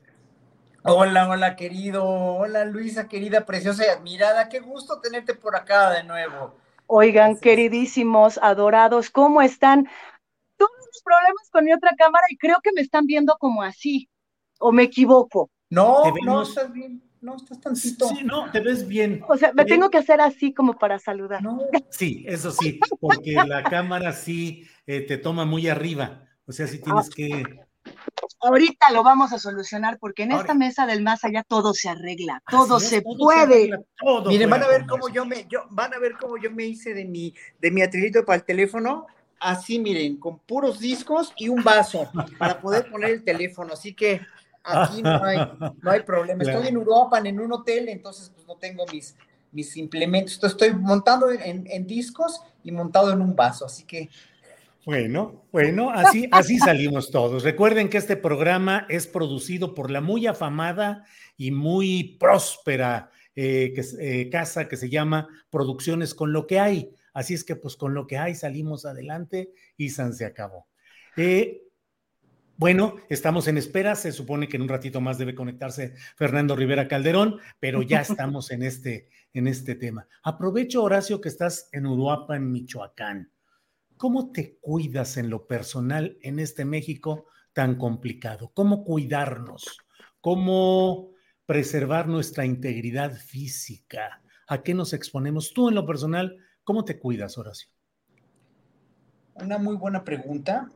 Hola, 0.85 1.29
hola, 1.29 1.57
querido. 1.57 2.05
Hola, 2.05 2.64
Luisa, 2.66 3.09
querida, 3.09 3.47
preciosa 3.47 3.87
y 3.87 3.89
admirada. 3.89 4.49
Qué 4.49 4.61
gusto 4.61 5.01
tenerte 5.01 5.35
por 5.35 5.57
acá 5.57 5.91
de 5.91 6.05
nuevo. 6.05 6.57
Oigan, 6.87 7.39
queridísimos, 7.39 8.39
adorados, 8.43 9.09
¿cómo 9.09 9.41
están? 9.41 9.89
Tuve 10.59 10.68
unos 10.83 11.03
problemas 11.03 11.51
con 11.51 11.64
mi 11.64 11.72
otra 11.72 11.93
cámara 11.97 12.25
y 12.29 12.37
creo 12.37 12.59
que 12.62 12.72
me 12.75 12.83
están 12.83 13.07
viendo 13.07 13.37
como 13.39 13.62
así. 13.62 14.11
¿O 14.59 14.70
me 14.70 14.83
equivoco? 14.83 15.51
No, 15.70 16.03
no, 16.25 16.43
estás 16.43 16.70
bien 16.70 17.03
no, 17.25 17.37
estás 17.37 17.59
tantito. 17.59 18.09
Sí, 18.09 18.22
no, 18.22 18.51
te 18.53 18.61
ves 18.61 18.87
bien. 18.87 19.25
O 19.27 19.37
sea, 19.37 19.53
me 19.55 19.64
tengo 19.64 19.89
que 19.89 19.97
hacer 19.97 20.20
así 20.20 20.53
como 20.53 20.75
para 20.79 20.99
saludar. 20.99 21.43
No. 21.43 21.59
Sí, 21.89 22.22
eso 22.29 22.53
sí, 22.53 22.79
porque 23.01 23.33
la 23.33 23.62
cámara 23.62 24.12
sí 24.12 24.68
eh, 24.87 25.01
te 25.01 25.16
toma 25.16 25.47
muy 25.47 25.66
arriba. 25.68 26.29
O 26.47 26.53
sea, 26.53 26.66
sí 26.66 26.81
tienes 26.81 27.09
que. 27.09 27.43
Ahorita 28.41 28.91
lo 28.91 29.03
vamos 29.03 29.33
a 29.33 29.39
solucionar 29.39 29.99
porque 29.99 30.25
en 30.25 30.33
esta 30.33 30.53
mesa 30.53 30.85
del 30.87 31.03
más 31.03 31.25
allá 31.25 31.43
todo 31.49 31.72
se 31.72 31.89
arregla, 31.89 32.43
todo 32.51 32.79
se 32.79 33.01
puede. 33.01 33.70
Miren, 34.27 34.51
van 34.51 34.62
a 34.62 34.68
ver 34.68 34.85
cómo 34.87 35.09
yo 35.09 35.25
me, 35.25 35.47
yo, 35.49 35.62
van 35.70 35.95
a 35.95 35.99
ver 35.99 36.16
cómo 36.20 36.37
yo 36.37 36.51
me 36.51 36.66
hice 36.66 36.93
de 36.93 37.07
mi, 37.07 37.35
de 37.59 37.70
mi 37.70 37.81
atrilito 37.81 38.22
para 38.27 38.37
el 38.37 38.45
teléfono. 38.45 39.07
Así, 39.41 39.79
miren, 39.79 40.18
con 40.18 40.41
puros 40.41 40.79
discos 40.79 41.33
y 41.39 41.49
un 41.49 41.64
vaso 41.64 42.11
para 42.39 42.61
poder 42.61 42.91
poner 42.91 43.11
el 43.11 43.25
teléfono. 43.25 43.72
Así 43.72 43.95
que 43.95 44.20
Aquí 44.65 45.03
no 45.03 45.23
hay, 45.23 45.39
no 45.83 45.91
hay 45.91 46.03
problema. 46.03 46.43
Estoy 46.43 46.69
en 46.69 46.75
Europa, 46.75 47.19
en 47.19 47.39
un 47.39 47.53
hotel, 47.53 47.89
entonces 47.89 48.31
pues 48.35 48.47
no 48.47 48.57
tengo 48.57 48.85
mis, 48.93 49.17
mis 49.53 49.77
implementos. 49.77 50.43
estoy 50.43 50.75
montando 50.75 51.31
en, 51.31 51.87
discos 51.87 52.41
y 52.62 52.73
montado 52.73 53.12
en 53.12 53.21
un 53.21 53.35
vaso, 53.35 53.67
así 53.67 53.85
que... 53.85 54.11
Bueno, 54.85 55.47
bueno, 55.51 55.91
así, 55.91 56.29
así 56.31 56.59
salimos 56.59 57.11
todos. 57.11 57.43
Recuerden 57.43 57.89
que 57.89 57.97
este 57.97 58.17
programa 58.17 58.85
es 58.91 59.07
producido 59.07 59.75
por 59.75 59.91
la 59.91 60.03
muy 60.03 60.27
afamada 60.27 61.07
y 61.39 61.53
muy 61.53 62.19
próspera 62.21 63.11
eh, 63.35 63.73
que, 63.75 63.83
eh, 63.99 64.29
casa 64.29 64.69
que 64.69 64.77
se 64.77 64.91
llama 64.91 65.29
Producciones 65.49 66.15
con 66.15 66.35
lo 66.35 66.47
que 66.47 66.61
hay. 66.61 66.91
Así 67.15 67.33
es 67.33 67.45
que 67.45 67.57
pues 67.57 67.77
con 67.77 67.95
lo 67.95 68.07
que 68.07 68.19
hay 68.19 68.35
salimos 68.35 68.85
adelante 68.85 69.53
y 69.79 69.89
San 69.89 70.12
se 70.12 70.27
acabó. 70.27 70.67
Eh, 71.17 71.62
bueno, 72.57 72.96
estamos 73.09 73.48
en 73.48 73.59
espera. 73.59 73.94
Se 73.96 74.12
supone 74.12 74.48
que 74.48 74.57
en 74.57 74.62
un 74.62 74.68
ratito 74.68 75.00
más 75.00 75.18
debe 75.18 75.34
conectarse 75.34 75.94
Fernando 76.16 76.55
Rivera 76.55 76.86
Calderón, 76.86 77.40
pero 77.59 77.82
ya 77.82 78.00
estamos 78.00 78.50
en 78.50 78.62
este, 78.62 79.09
en 79.32 79.46
este 79.48 79.74
tema. 79.74 80.07
Aprovecho, 80.22 80.82
Horacio, 80.82 81.20
que 81.20 81.28
estás 81.28 81.68
en 81.72 81.86
Uruapa, 81.86 82.36
en 82.36 82.50
Michoacán. 82.52 83.30
¿Cómo 83.96 84.32
te 84.32 84.59
cuidas 84.61 85.16
en 85.16 85.30
lo 85.30 85.46
personal 85.46 86.16
en 86.22 86.38
este 86.38 86.64
México 86.64 87.26
tan 87.52 87.76
complicado? 87.76 88.50
¿Cómo 88.55 88.84
cuidarnos? 88.84 89.78
¿Cómo 90.20 91.11
preservar 91.46 92.09
nuestra 92.09 92.44
integridad 92.44 93.14
física? 93.14 94.22
¿A 94.46 94.62
qué 94.62 94.74
nos 94.74 94.92
exponemos? 94.92 95.52
Tú 95.52 95.68
en 95.68 95.74
lo 95.74 95.86
personal, 95.86 96.36
¿cómo 96.64 96.84
te 96.84 96.98
cuidas, 96.98 97.38
Horacio? 97.38 97.68
Una 99.34 99.59
muy 99.59 99.76
buena 99.76 100.05
pregunta. 100.05 100.70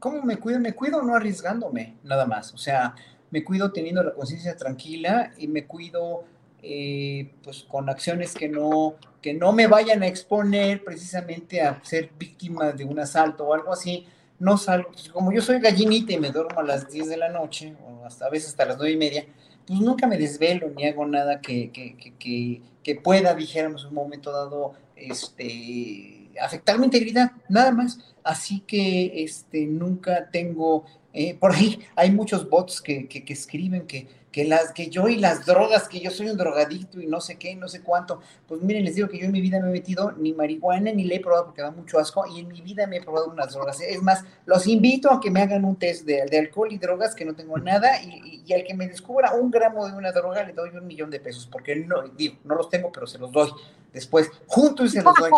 ¿Cómo 0.00 0.22
me 0.22 0.38
cuido? 0.38 0.58
Me 0.58 0.72
cuido 0.72 1.02
no 1.02 1.14
arriesgándome, 1.14 1.94
nada 2.02 2.26
más. 2.26 2.52
O 2.54 2.58
sea, 2.58 2.94
me 3.30 3.44
cuido 3.44 3.70
teniendo 3.70 4.02
la 4.02 4.14
conciencia 4.14 4.56
tranquila 4.56 5.32
y 5.36 5.46
me 5.46 5.66
cuido 5.66 6.24
eh, 6.62 7.30
pues 7.44 7.64
con 7.64 7.88
acciones 7.88 8.34
que 8.34 8.48
no, 8.48 8.96
que 9.20 9.34
no 9.34 9.52
me 9.52 9.66
vayan 9.66 10.02
a 10.02 10.06
exponer 10.06 10.82
precisamente 10.84 11.60
a 11.60 11.82
ser 11.84 12.10
víctima 12.18 12.72
de 12.72 12.84
un 12.84 12.98
asalto 12.98 13.44
o 13.44 13.54
algo 13.54 13.72
así. 13.72 14.06
No 14.38 14.56
salgo, 14.56 14.90
pues, 14.90 15.10
como 15.10 15.32
yo 15.32 15.42
soy 15.42 15.60
gallinita 15.60 16.14
y 16.14 16.18
me 16.18 16.30
duermo 16.30 16.60
a 16.60 16.64
las 16.64 16.90
10 16.90 17.10
de 17.10 17.16
la 17.18 17.28
noche, 17.28 17.76
o 17.86 18.06
hasta 18.06 18.24
a 18.24 18.30
veces 18.30 18.48
hasta 18.48 18.64
las 18.64 18.78
9 18.78 18.92
y 18.92 18.96
media, 18.96 19.26
pues 19.66 19.80
nunca 19.80 20.06
me 20.06 20.16
desvelo 20.16 20.70
ni 20.70 20.86
hago 20.86 21.06
nada 21.06 21.42
que, 21.42 21.70
que, 21.70 21.94
que, 21.94 22.62
que 22.82 22.94
pueda, 22.96 23.34
dijéramos, 23.34 23.82
en 23.82 23.88
un 23.88 23.94
momento 23.94 24.32
dado, 24.32 24.72
este 24.96 26.19
afectar 26.40 26.78
mi 26.78 26.86
integridad, 26.86 27.32
nada 27.48 27.72
más. 27.72 27.98
Así 28.22 28.60
que 28.60 29.24
este, 29.24 29.66
nunca 29.66 30.30
tengo, 30.30 30.84
eh, 31.12 31.34
por 31.34 31.52
ahí 31.52 31.80
hay 31.96 32.10
muchos 32.10 32.48
bots 32.48 32.80
que, 32.80 33.08
que, 33.08 33.32
escriben 33.32 33.86
que, 33.86 34.06
que, 34.30 34.44
las, 34.44 34.72
que 34.72 34.90
yo 34.90 35.08
y 35.08 35.16
las 35.16 35.46
drogas, 35.46 35.88
que 35.88 36.00
yo 36.00 36.10
soy 36.10 36.28
un 36.28 36.36
drogadicto 36.36 37.00
y 37.00 37.06
no 37.06 37.20
sé 37.20 37.36
qué, 37.36 37.56
no 37.56 37.66
sé 37.66 37.80
cuánto. 37.82 38.20
Pues 38.46 38.60
miren, 38.60 38.84
les 38.84 38.94
digo 38.96 39.08
que 39.08 39.18
yo 39.18 39.24
en 39.24 39.32
mi 39.32 39.40
vida 39.40 39.58
me 39.60 39.68
he 39.68 39.72
metido 39.72 40.12
ni 40.12 40.34
marihuana 40.34 40.92
ni 40.92 41.04
le 41.04 41.16
he 41.16 41.20
probado 41.20 41.46
porque 41.46 41.62
da 41.62 41.70
mucho 41.70 41.98
asco 41.98 42.26
y 42.26 42.40
en 42.40 42.48
mi 42.48 42.60
vida 42.60 42.86
me 42.86 42.98
he 42.98 43.02
probado 43.02 43.30
unas 43.30 43.52
drogas. 43.54 43.80
Es 43.80 44.02
más, 44.02 44.22
los 44.44 44.66
invito 44.66 45.10
a 45.10 45.20
que 45.20 45.30
me 45.30 45.40
hagan 45.40 45.64
un 45.64 45.76
test 45.76 46.04
de, 46.04 46.38
alcohol 46.38 46.72
y 46.72 46.78
drogas 46.78 47.14
que 47.14 47.24
no 47.24 47.34
tengo 47.34 47.56
nada 47.58 48.02
y, 48.02 48.42
y, 48.46 48.52
al 48.52 48.64
que 48.64 48.74
me 48.74 48.86
descubra 48.86 49.32
un 49.32 49.50
gramo 49.50 49.86
de 49.86 49.94
una 49.94 50.12
droga 50.12 50.42
le 50.42 50.52
doy 50.52 50.70
un 50.70 50.86
millón 50.86 51.10
de 51.10 51.20
pesos 51.20 51.48
porque 51.50 51.74
no, 51.76 52.02
digo, 52.08 52.36
no 52.44 52.54
los 52.54 52.68
tengo, 52.68 52.92
pero 52.92 53.06
se 53.06 53.18
los 53.18 53.32
doy 53.32 53.50
después, 53.92 54.30
juntos 54.46 54.86
y 54.86 54.98
se 54.98 55.02
los 55.02 55.14
doy. 55.14 55.30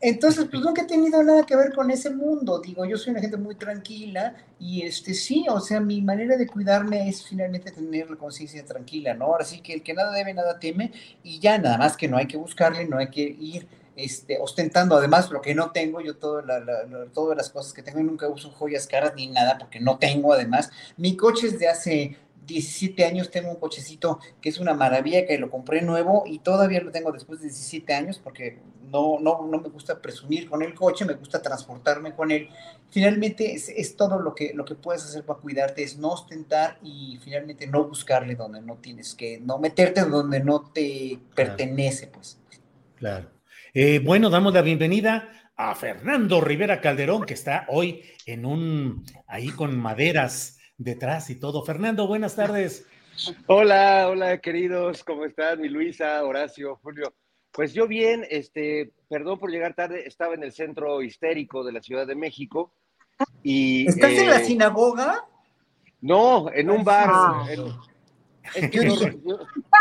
Entonces, 0.00 0.46
pues 0.50 0.62
nunca 0.62 0.82
he 0.82 0.86
tenido 0.86 1.22
nada 1.22 1.44
que 1.46 1.56
ver 1.56 1.72
con 1.72 1.90
ese 1.90 2.10
mundo. 2.10 2.60
Digo, 2.60 2.84
yo 2.84 2.98
soy 2.98 3.12
una 3.12 3.20
gente 3.20 3.38
muy 3.38 3.54
tranquila 3.54 4.34
y 4.60 4.82
este 4.82 5.14
sí, 5.14 5.46
o 5.48 5.58
sea, 5.60 5.80
mi 5.80 6.02
manera 6.02 6.36
de 6.36 6.46
cuidarme 6.46 7.08
es 7.08 7.26
finalmente 7.26 7.70
tener 7.70 8.10
la 8.10 8.16
conciencia 8.16 8.64
tranquila, 8.64 9.14
¿no? 9.14 9.26
Ahora 9.26 9.44
sí 9.44 9.60
que 9.60 9.72
el 9.72 9.82
que 9.82 9.94
nada 9.94 10.12
debe, 10.12 10.34
nada 10.34 10.58
teme 10.58 10.92
y 11.22 11.38
ya 11.40 11.56
nada 11.58 11.78
más 11.78 11.96
que 11.96 12.08
no 12.08 12.18
hay 12.18 12.26
que 12.26 12.36
buscarle, 12.36 12.86
no 12.86 12.98
hay 12.98 13.08
que 13.08 13.22
ir 13.22 13.66
este, 13.96 14.38
ostentando 14.38 14.94
además 14.94 15.30
lo 15.30 15.40
que 15.40 15.54
no 15.54 15.70
tengo, 15.70 16.02
yo 16.02 16.16
todo 16.16 16.42
todas 17.14 17.36
las 17.36 17.48
cosas 17.48 17.72
que 17.72 17.82
tengo, 17.82 18.00
nunca 18.00 18.28
uso 18.28 18.50
joyas 18.50 18.86
caras 18.86 19.14
ni 19.16 19.28
nada 19.28 19.56
porque 19.56 19.80
no 19.80 19.98
tengo 19.98 20.34
además. 20.34 20.70
Mi 20.98 21.16
coche 21.16 21.46
es 21.46 21.58
de 21.58 21.68
hace 21.68 22.18
17 22.46 23.04
años 23.04 23.30
tengo 23.30 23.50
un 23.50 23.56
cochecito 23.56 24.20
que 24.40 24.48
es 24.48 24.58
una 24.58 24.74
maravilla, 24.74 25.26
que 25.26 25.38
lo 25.38 25.50
compré 25.50 25.82
nuevo 25.82 26.24
y 26.26 26.38
todavía 26.38 26.80
lo 26.80 26.90
tengo 26.90 27.12
después 27.12 27.40
de 27.40 27.46
17 27.46 27.92
años 27.94 28.20
porque 28.22 28.58
no, 28.90 29.18
no, 29.20 29.46
no 29.50 29.60
me 29.60 29.68
gusta 29.68 30.00
presumir 30.00 30.48
con 30.48 30.62
el 30.62 30.74
coche, 30.74 31.04
me 31.04 31.14
gusta 31.14 31.42
transportarme 31.42 32.14
con 32.14 32.30
él. 32.30 32.48
Finalmente 32.90 33.52
es, 33.54 33.96
todo 33.96 34.20
lo 34.20 34.34
que, 34.34 34.52
lo 34.54 34.64
que 34.64 34.74
puedes 34.74 35.04
hacer 35.04 35.24
para 35.24 35.40
cuidarte, 35.40 35.82
es 35.82 35.98
no 35.98 36.10
ostentar 36.10 36.78
y 36.82 37.18
finalmente 37.22 37.66
no 37.66 37.84
buscarle 37.84 38.36
donde 38.36 38.60
no 38.60 38.76
tienes 38.76 39.14
que, 39.14 39.40
no 39.40 39.58
meterte 39.58 40.02
donde 40.02 40.40
no 40.40 40.70
te 40.72 41.18
pertenece, 41.34 42.06
pues. 42.06 42.38
Claro. 42.96 43.28
Eh, 43.74 43.98
bueno, 43.98 44.30
damos 44.30 44.54
la 44.54 44.62
bienvenida 44.62 45.28
a 45.56 45.74
Fernando 45.74 46.40
Rivera 46.40 46.80
Calderón, 46.80 47.24
que 47.24 47.34
está 47.34 47.66
hoy 47.68 48.02
en 48.24 48.46
un, 48.46 49.04
ahí 49.26 49.48
con 49.48 49.76
maderas 49.76 50.55
detrás 50.78 51.30
y 51.30 51.36
todo. 51.36 51.64
Fernando, 51.64 52.06
buenas 52.06 52.36
tardes. 52.36 52.86
Hola, 53.46 54.08
hola 54.10 54.38
queridos, 54.40 55.02
¿cómo 55.02 55.24
están? 55.24 55.60
Mi 55.60 55.68
Luisa, 55.68 56.22
Horacio, 56.22 56.78
Julio. 56.82 57.14
Pues 57.50 57.72
yo 57.72 57.88
bien, 57.88 58.26
este, 58.28 58.92
perdón 59.08 59.38
por 59.38 59.50
llegar 59.50 59.74
tarde, 59.74 60.06
estaba 60.06 60.34
en 60.34 60.42
el 60.42 60.52
centro 60.52 61.02
histérico 61.02 61.64
de 61.64 61.72
la 61.72 61.80
Ciudad 61.80 62.06
de 62.06 62.14
México 62.14 62.74
y... 63.42 63.88
¿Estás 63.88 64.12
en 64.12 64.28
la 64.28 64.40
eh, 64.40 64.44
sinagoga? 64.44 65.24
No, 66.02 66.52
en 66.52 66.68
un 66.68 66.84
bar. 66.84 67.46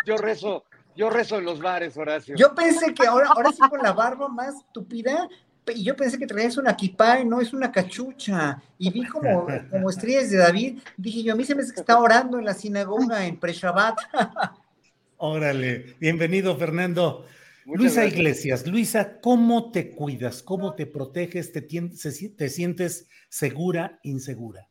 yo, 0.05 0.17
rezo, 0.17 0.63
yo 0.95 1.09
rezo 1.09 1.37
en 1.37 1.45
los 1.45 1.59
bares, 1.59 1.97
Horacio. 1.97 2.37
Yo 2.37 2.55
pensé 2.55 2.93
que 2.93 3.05
ahora, 3.05 3.27
ahora 3.27 3.51
sí 3.51 3.59
con 3.69 3.81
la 3.81 3.91
barba 3.91 4.29
más 4.29 4.55
tupida, 4.71 5.27
y 5.73 5.83
yo 5.83 5.95
pensé 5.95 6.17
que 6.17 6.27
traías 6.27 6.57
una 6.57 6.75
kipá 6.75 7.19
y 7.19 7.25
no 7.25 7.41
es 7.41 7.53
una 7.53 7.71
cachucha. 7.71 8.61
Y 8.77 8.91
vi 8.91 9.05
como, 9.07 9.47
como 9.71 9.89
estrellas 9.89 10.29
de 10.29 10.37
David. 10.37 10.79
Dije 10.97 11.23
yo, 11.23 11.33
a 11.33 11.35
mí 11.35 11.43
se 11.43 11.55
me 11.55 11.63
hace 11.63 11.73
que 11.73 11.79
está 11.79 11.99
orando 11.99 12.37
en 12.37 12.45
la 12.45 12.53
sinagoga 12.53 13.25
en 13.25 13.39
Preshabat. 13.39 13.97
Órale, 15.17 15.95
bienvenido 15.99 16.55
Fernando. 16.57 17.25
Luisa 17.65 18.05
Iglesias, 18.05 18.67
Luisa, 18.67 19.19
¿cómo 19.21 19.71
te 19.71 19.89
cuidas? 19.89 20.43
¿Cómo 20.43 20.75
te 20.75 20.85
proteges? 20.85 21.51
¿Te, 21.51 21.61
te 21.61 22.49
sientes 22.49 23.07
segura, 23.27 23.99
insegura? 24.03 24.67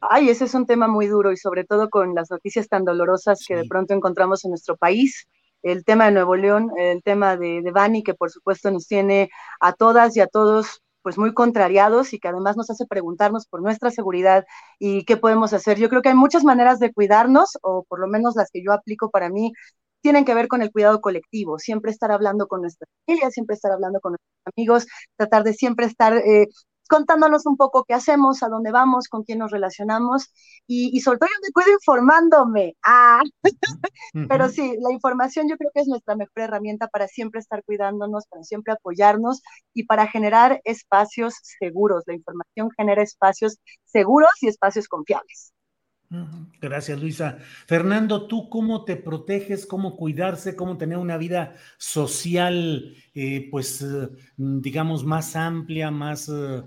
Ay, 0.00 0.28
ese 0.28 0.44
es 0.44 0.54
un 0.54 0.64
tema 0.64 0.86
muy 0.86 1.08
duro 1.08 1.32
y 1.32 1.36
sobre 1.36 1.64
todo 1.64 1.90
con 1.90 2.14
las 2.14 2.30
noticias 2.30 2.68
tan 2.68 2.84
dolorosas 2.84 3.44
que 3.46 3.56
de 3.56 3.64
pronto 3.64 3.94
encontramos 3.94 4.44
en 4.44 4.50
nuestro 4.50 4.76
país 4.76 5.26
el 5.62 5.84
tema 5.84 6.06
de 6.06 6.12
Nuevo 6.12 6.36
León, 6.36 6.70
el 6.78 7.02
tema 7.02 7.36
de, 7.36 7.62
de 7.62 8.02
que 8.04 8.14
por 8.14 8.30
supuesto 8.30 8.70
nos 8.70 8.86
tiene 8.86 9.30
a 9.60 9.72
todas 9.72 10.16
y 10.16 10.20
a 10.20 10.26
todos 10.26 10.82
pues 11.02 11.16
muy 11.18 11.32
contrariados 11.32 12.12
y 12.12 12.18
que 12.18 12.28
además 12.28 12.56
nos 12.56 12.70
hace 12.70 12.86
preguntarnos 12.86 13.46
por 13.46 13.62
nuestra 13.62 13.90
seguridad 13.90 14.44
y 14.78 15.04
qué 15.04 15.16
podemos 15.16 15.52
hacer. 15.52 15.78
Yo 15.78 15.88
creo 15.88 16.02
que 16.02 16.10
hay 16.10 16.14
muchas 16.14 16.44
maneras 16.44 16.80
de 16.80 16.92
cuidarnos, 16.92 17.56
o 17.62 17.84
por 17.88 18.00
lo 18.00 18.08
menos 18.08 18.34
las 18.36 18.50
que 18.50 18.62
yo 18.62 18.72
aplico 18.72 19.10
para 19.10 19.30
mí, 19.30 19.52
tienen 20.00 20.24
que 20.24 20.34
ver 20.34 20.48
con 20.48 20.62
el 20.62 20.70
cuidado 20.70 21.00
colectivo, 21.00 21.58
siempre 21.58 21.90
estar 21.90 22.12
hablando 22.12 22.46
con 22.46 22.60
nuestra 22.62 22.86
familia, 23.06 23.30
siempre 23.30 23.54
estar 23.54 23.72
hablando 23.72 24.00
con 24.00 24.12
nuestros 24.12 24.52
amigos, 24.56 24.86
tratar 25.16 25.44
de 25.44 25.54
siempre 25.54 25.86
estar 25.86 26.16
eh, 26.16 26.48
contándonos 26.88 27.46
un 27.46 27.56
poco 27.56 27.84
qué 27.84 27.94
hacemos, 27.94 28.42
a 28.42 28.48
dónde 28.48 28.72
vamos, 28.72 29.08
con 29.08 29.22
quién 29.22 29.38
nos 29.38 29.50
relacionamos 29.50 30.32
y, 30.66 31.00
sobre 31.00 31.18
todo 31.18 31.28
yo 31.28 31.40
me 31.42 31.52
cuido 31.52 31.72
informándome. 31.72 32.76
Ah. 32.84 33.22
Pero 34.28 34.48
sí, 34.48 34.76
la 34.80 34.92
información 34.92 35.48
yo 35.48 35.56
creo 35.56 35.70
que 35.74 35.80
es 35.82 35.88
nuestra 35.88 36.16
mejor 36.16 36.42
herramienta 36.42 36.88
para 36.88 37.08
siempre 37.08 37.40
estar 37.40 37.62
cuidándonos, 37.64 38.26
para 38.26 38.42
siempre 38.42 38.72
apoyarnos 38.72 39.42
y 39.74 39.84
para 39.84 40.06
generar 40.08 40.60
espacios 40.64 41.34
seguros. 41.42 42.04
La 42.06 42.14
información 42.14 42.70
genera 42.76 43.02
espacios 43.02 43.58
seguros 43.84 44.30
y 44.40 44.48
espacios 44.48 44.88
confiables. 44.88 45.52
Gracias, 46.60 46.98
Luisa. 47.00 47.38
Fernando, 47.66 48.26
¿tú 48.26 48.48
cómo 48.48 48.84
te 48.84 48.96
proteges, 48.96 49.66
cómo 49.66 49.94
cuidarse, 49.94 50.56
cómo 50.56 50.78
tener 50.78 50.96
una 50.96 51.18
vida 51.18 51.54
social, 51.76 52.94
eh, 53.14 53.48
pues, 53.50 53.82
eh, 53.82 54.08
digamos, 54.36 55.04
más 55.04 55.36
amplia, 55.36 55.90
más 55.90 56.30
eh, 56.30 56.62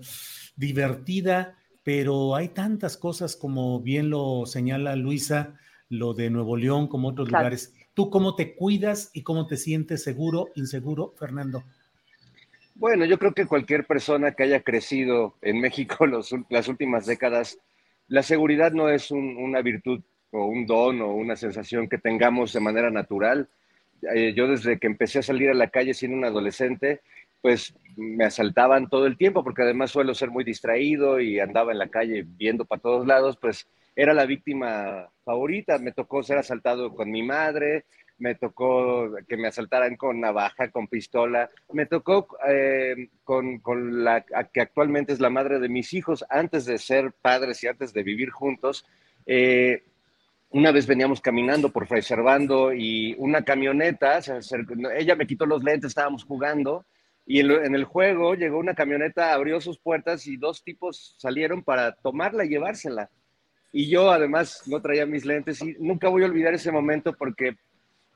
divertida? 0.55 1.57
Pero 1.84 2.35
hay 2.35 2.49
tantas 2.49 2.97
cosas, 2.97 3.35
como 3.35 3.80
bien 3.81 4.11
lo 4.11 4.45
señala 4.45 4.95
Luisa, 4.95 5.55
lo 5.89 6.13
de 6.13 6.30
Nuevo 6.30 6.55
León, 6.55 6.88
como 6.88 7.07
otros 7.07 7.31
lugares. 7.31 7.73
¿Tú 7.95 8.11
cómo 8.11 8.35
te 8.35 8.55
cuidas 8.55 9.09
y 9.13 9.23
cómo 9.23 9.47
te 9.47 9.57
sientes 9.57 10.03
seguro, 10.03 10.49
inseguro, 10.55 11.15
Fernando? 11.18 11.63
Bueno, 12.76 13.05
yo 13.05 13.18
creo 13.18 13.34
que 13.34 13.47
cualquier 13.47 13.88
persona 13.88 14.34
que 14.34 14.43
haya 14.43 14.63
crecido 14.63 15.35
en 15.41 15.59
México 15.59 16.05
las 16.49 16.68
últimas 16.68 17.07
décadas 17.07 17.57
la 18.11 18.23
seguridad 18.23 18.73
no 18.73 18.89
es 18.89 19.09
una 19.09 19.61
virtud 19.61 20.01
o 20.31 20.45
un 20.45 20.65
don 20.65 21.01
o 21.01 21.15
una 21.15 21.38
sensación 21.38 21.88
que 21.88 21.97
tengamos 21.97 22.51
de 22.51 22.59
manera 22.59 22.91
natural. 22.91 23.47
Eh, 24.13 24.33
yo 24.35 24.47
desde 24.47 24.79
que 24.79 24.88
empecé 24.88 25.19
a 25.19 25.23
salir 25.23 25.49
a 25.49 25.53
la 25.53 25.69
calle 25.69 25.93
siendo 25.93 26.17
un 26.17 26.25
adolescente, 26.25 26.99
pues 27.41 27.73
me 27.95 28.25
asaltaban 28.25 28.89
todo 28.89 29.05
el 29.07 29.15
tiempo, 29.15 29.45
porque 29.45 29.61
además 29.61 29.91
suelo 29.91 30.13
ser 30.13 30.29
muy 30.29 30.43
distraído 30.43 31.21
y 31.21 31.39
andaba 31.39 31.71
en 31.71 31.77
la 31.77 31.88
calle 31.88 32.25
viendo 32.27 32.65
para 32.65 32.81
todos 32.81 33.07
lados, 33.07 33.38
pues 33.39 33.65
era 33.95 34.13
la 34.13 34.25
víctima 34.25 35.09
favorita. 35.23 35.77
Me 35.77 35.93
tocó 35.93 36.21
ser 36.21 36.38
asaltado 36.38 36.93
con 36.93 37.09
mi 37.11 37.23
madre, 37.23 37.85
me 38.22 38.35
tocó 38.35 39.10
que 39.27 39.35
me 39.35 39.48
asaltaran 39.48 39.95
con 39.95 40.19
navaja, 40.19 40.69
con 40.69 40.88
pistola, 40.88 41.49
me 41.73 41.88
tocó 41.88 42.27
eh, 42.48 43.10
con, 43.23 43.57
con, 43.60 44.03
la 44.03 44.22
que 44.22 44.61
actualmente 44.61 45.11
es 45.11 45.19
la 45.19 45.31
madre 45.31 45.60
de 45.60 45.69
mis 45.69 45.91
hijos, 45.93 46.23
antes 46.30 46.65
de 46.65 46.77
ser 46.77 47.11
padres 47.11 47.64
y 47.64 47.68
antes 47.68 47.93
de 47.93 48.03
vivir 48.03 48.30
juntos. 48.30 48.85
Eh, 49.26 49.84
una 50.52 50.72
vez 50.72 50.85
veníamos 50.85 51.19
caminando 51.19 51.69
por 51.69 51.88
Fray 51.88 52.03
Servando 52.03 52.73
y 52.73 53.15
una 53.18 53.43
camioneta, 53.43 54.19
ella 54.95 55.15
me 55.15 55.26
quitó 55.26 55.45
los 55.48 55.64
lentes, 55.64 55.89
estábamos 55.89 56.23
jugando 56.23 56.85
y 57.26 57.39
en, 57.39 57.73
el 57.73 57.85
juego 57.85 58.35
llegó 58.35 58.60
una 58.60 58.76
camioneta, 58.76 59.34
abrió 59.34 59.61
sus 59.61 59.80
puertas 59.80 60.27
y 60.27 60.38
dos 60.38 60.64
tipos 60.64 61.15
salieron 61.18 61.64
para 61.64 61.93
tomarla 61.93 62.45
y 62.45 62.49
llevársela. 62.49 63.10
Y 63.72 63.89
yo 63.89 64.11
además 64.11 64.64
no 64.68 64.81
traía 64.81 65.06
mis 65.06 65.26
lentes 65.26 65.61
y 65.61 65.76
nunca 65.80 66.10
voy 66.10 66.23
a 66.23 66.26
olvidar 66.26 66.53
ese 66.53 66.72
momento 66.72 67.14
porque 67.14 67.56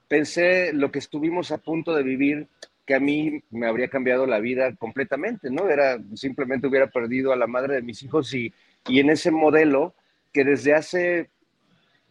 pensé 0.07 0.73
lo 0.73 0.91
que 0.91 0.99
estuvimos 0.99 1.51
a 1.51 1.57
punto 1.57 1.95
de 1.95 2.03
vivir, 2.03 2.47
que 2.85 2.95
a 2.95 2.99
mí 2.99 3.43
me 3.49 3.67
habría 3.67 3.87
cambiado 3.87 4.25
la 4.25 4.39
vida 4.39 4.75
completamente, 4.75 5.49
¿no? 5.49 5.69
Era 5.69 5.99
simplemente 6.13 6.67
hubiera 6.67 6.87
perdido 6.87 7.33
a 7.33 7.35
la 7.35 7.47
madre 7.47 7.75
de 7.75 7.81
mis 7.81 8.03
hijos 8.03 8.33
y, 8.33 8.53
y 8.87 8.99
en 8.99 9.09
ese 9.09 9.31
modelo 9.31 9.95
que 10.31 10.43
desde 10.43 10.73
hace 10.73 11.29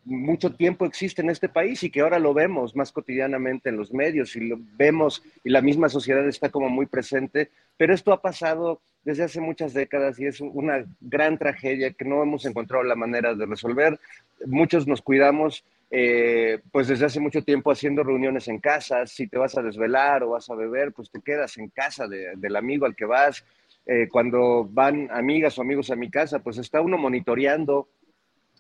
mucho 0.05 0.53
tiempo 0.53 0.85
existe 0.85 1.23
en 1.23 1.31
este 1.31 1.49
país 1.49 1.83
y 1.83 1.91
que 1.91 2.01
ahora 2.01 2.19
lo 2.19 2.35
vemos 2.35 2.77
más 2.77 2.93
cotidianamente 2.93 3.71
en 3.71 3.77
los 3.77 3.93
medios 3.93 4.37
y 4.37 4.41
lo 4.41 4.59
vemos 4.77 5.23
y 5.43 5.51
la 5.51 5.63
misma 5.63 5.89
sociedad 5.89 6.27
está 6.29 6.51
como 6.51 6.69
muy 6.69 6.87
presente, 6.87 7.51
pero 7.77 7.95
esto 7.95 8.13
ha 8.13 8.21
pasado 8.21 8.83
desde 9.05 9.25
hace 9.25 9.41
muchas 9.41 9.75
décadas 9.75 10.19
y 10.19 10.27
es 10.27 10.41
una 10.41 10.85
gran 11.01 11.39
tragedia 11.39 11.93
que 11.93 12.05
no 12.05 12.23
hemos 12.23 12.45
encontrado 12.47 12.83
la 12.85 12.95
manera 12.95 13.35
de 13.35 13.47
resolver. 13.47 13.99
Muchos 14.47 14.87
nos 14.87 15.03
cuidamos 15.03 15.65
eh, 15.97 16.59
pues 16.73 16.89
desde 16.89 17.07
hace 17.07 17.21
mucho 17.21 17.45
tiempo 17.45 17.71
haciendo 17.71 18.03
reuniones 18.03 18.49
en 18.49 18.59
casa, 18.59 19.07
si 19.07 19.29
te 19.29 19.39
vas 19.39 19.57
a 19.57 19.63
desvelar 19.63 20.25
o 20.25 20.31
vas 20.31 20.51
a 20.51 20.57
beber, 20.57 20.93
pues 20.93 21.09
te 21.09 21.21
quedas 21.21 21.57
en 21.57 21.69
casa 21.69 22.09
del 22.09 22.57
amigo 22.57 22.85
al 22.85 22.97
que 22.97 23.05
vas. 23.05 23.45
Eh, 23.87 24.09
cuando 24.11 24.65
van 24.69 25.09
amigas 25.13 25.57
o 25.57 25.63
amigos 25.63 25.93
a 25.93 25.95
mi 25.95 26.11
casa, 26.11 26.41
pues 26.41 26.59
está 26.59 26.81
uno 26.81 26.99
monitoreando 26.99 27.89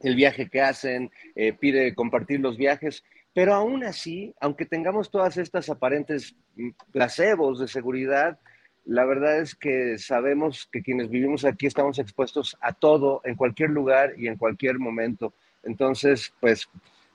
el 0.02 0.14
viaje 0.14 0.48
que 0.48 0.60
hacen, 0.60 1.10
eh, 1.34 1.52
pide 1.52 1.92
compartir 1.96 2.38
los 2.38 2.56
viajes, 2.56 3.02
pero 3.32 3.52
aún 3.52 3.82
así, 3.82 4.32
aunque 4.38 4.64
tengamos 4.64 5.10
todas 5.10 5.36
estas 5.36 5.68
aparentes 5.68 6.36
mm, 6.54 6.68
placebos 6.92 7.58
de 7.58 7.66
seguridad, 7.66 8.38
la 8.84 9.04
verdad 9.04 9.40
es 9.40 9.56
que 9.56 9.98
sabemos 9.98 10.68
que 10.70 10.82
quienes 10.82 11.10
vivimos 11.10 11.44
aquí 11.44 11.66
estamos 11.66 11.98
expuestos 11.98 12.56
a 12.60 12.74
todo, 12.74 13.22
en 13.24 13.34
cualquier 13.34 13.70
lugar 13.70 14.12
y 14.16 14.28
en 14.28 14.36
cualquier 14.36 14.78
momento. 14.78 15.34
Entonces, 15.64 16.32
pues 16.38 16.68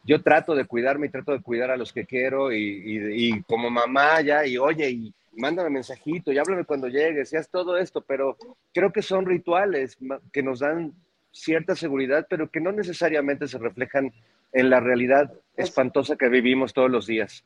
yo 0.04 0.22
trato 0.22 0.56
de 0.56 0.66
cuidarme 0.66 1.08
y 1.08 1.10
trato 1.10 1.32
de 1.32 1.42
cuidar 1.42 1.72
a 1.72 1.78
los 1.78 1.94
que 1.94 2.06
quiero 2.06 2.52
y, 2.52 3.44
como 3.48 3.70
mamá 3.70 4.22
ya, 4.22 4.46
y 4.46 4.58
oye, 4.58 4.90
y 4.90 5.14
mándame 5.34 5.70
mensajito 5.70 6.32
y 6.32 6.38
háblame 6.38 6.66
cuando 6.66 6.88
llegues, 6.88 7.32
y 7.32 7.38
haz 7.38 7.50
todo 7.50 7.78
esto, 7.78 8.02
pero 8.02 8.38
creo 8.74 8.92
que 8.92 9.02
son 9.02 9.26
rituales 9.26 9.98
que 10.32 10.44
nos 10.44 10.60
dan 10.60 10.94
cierta 11.32 11.76
seguridad, 11.76 12.28
pero 12.30 12.50
que 12.50 12.60
no 12.60 12.72
necesariamente 12.72 13.48
se 13.48 13.58
reflejan 13.58 14.12
en 14.52 14.70
la 14.70 14.80
realidad 14.80 15.32
espantosa 15.56 16.16
que 16.16 16.30
vivimos 16.30 16.74
todos 16.74 16.90
los 16.90 17.06
días. 17.06 17.44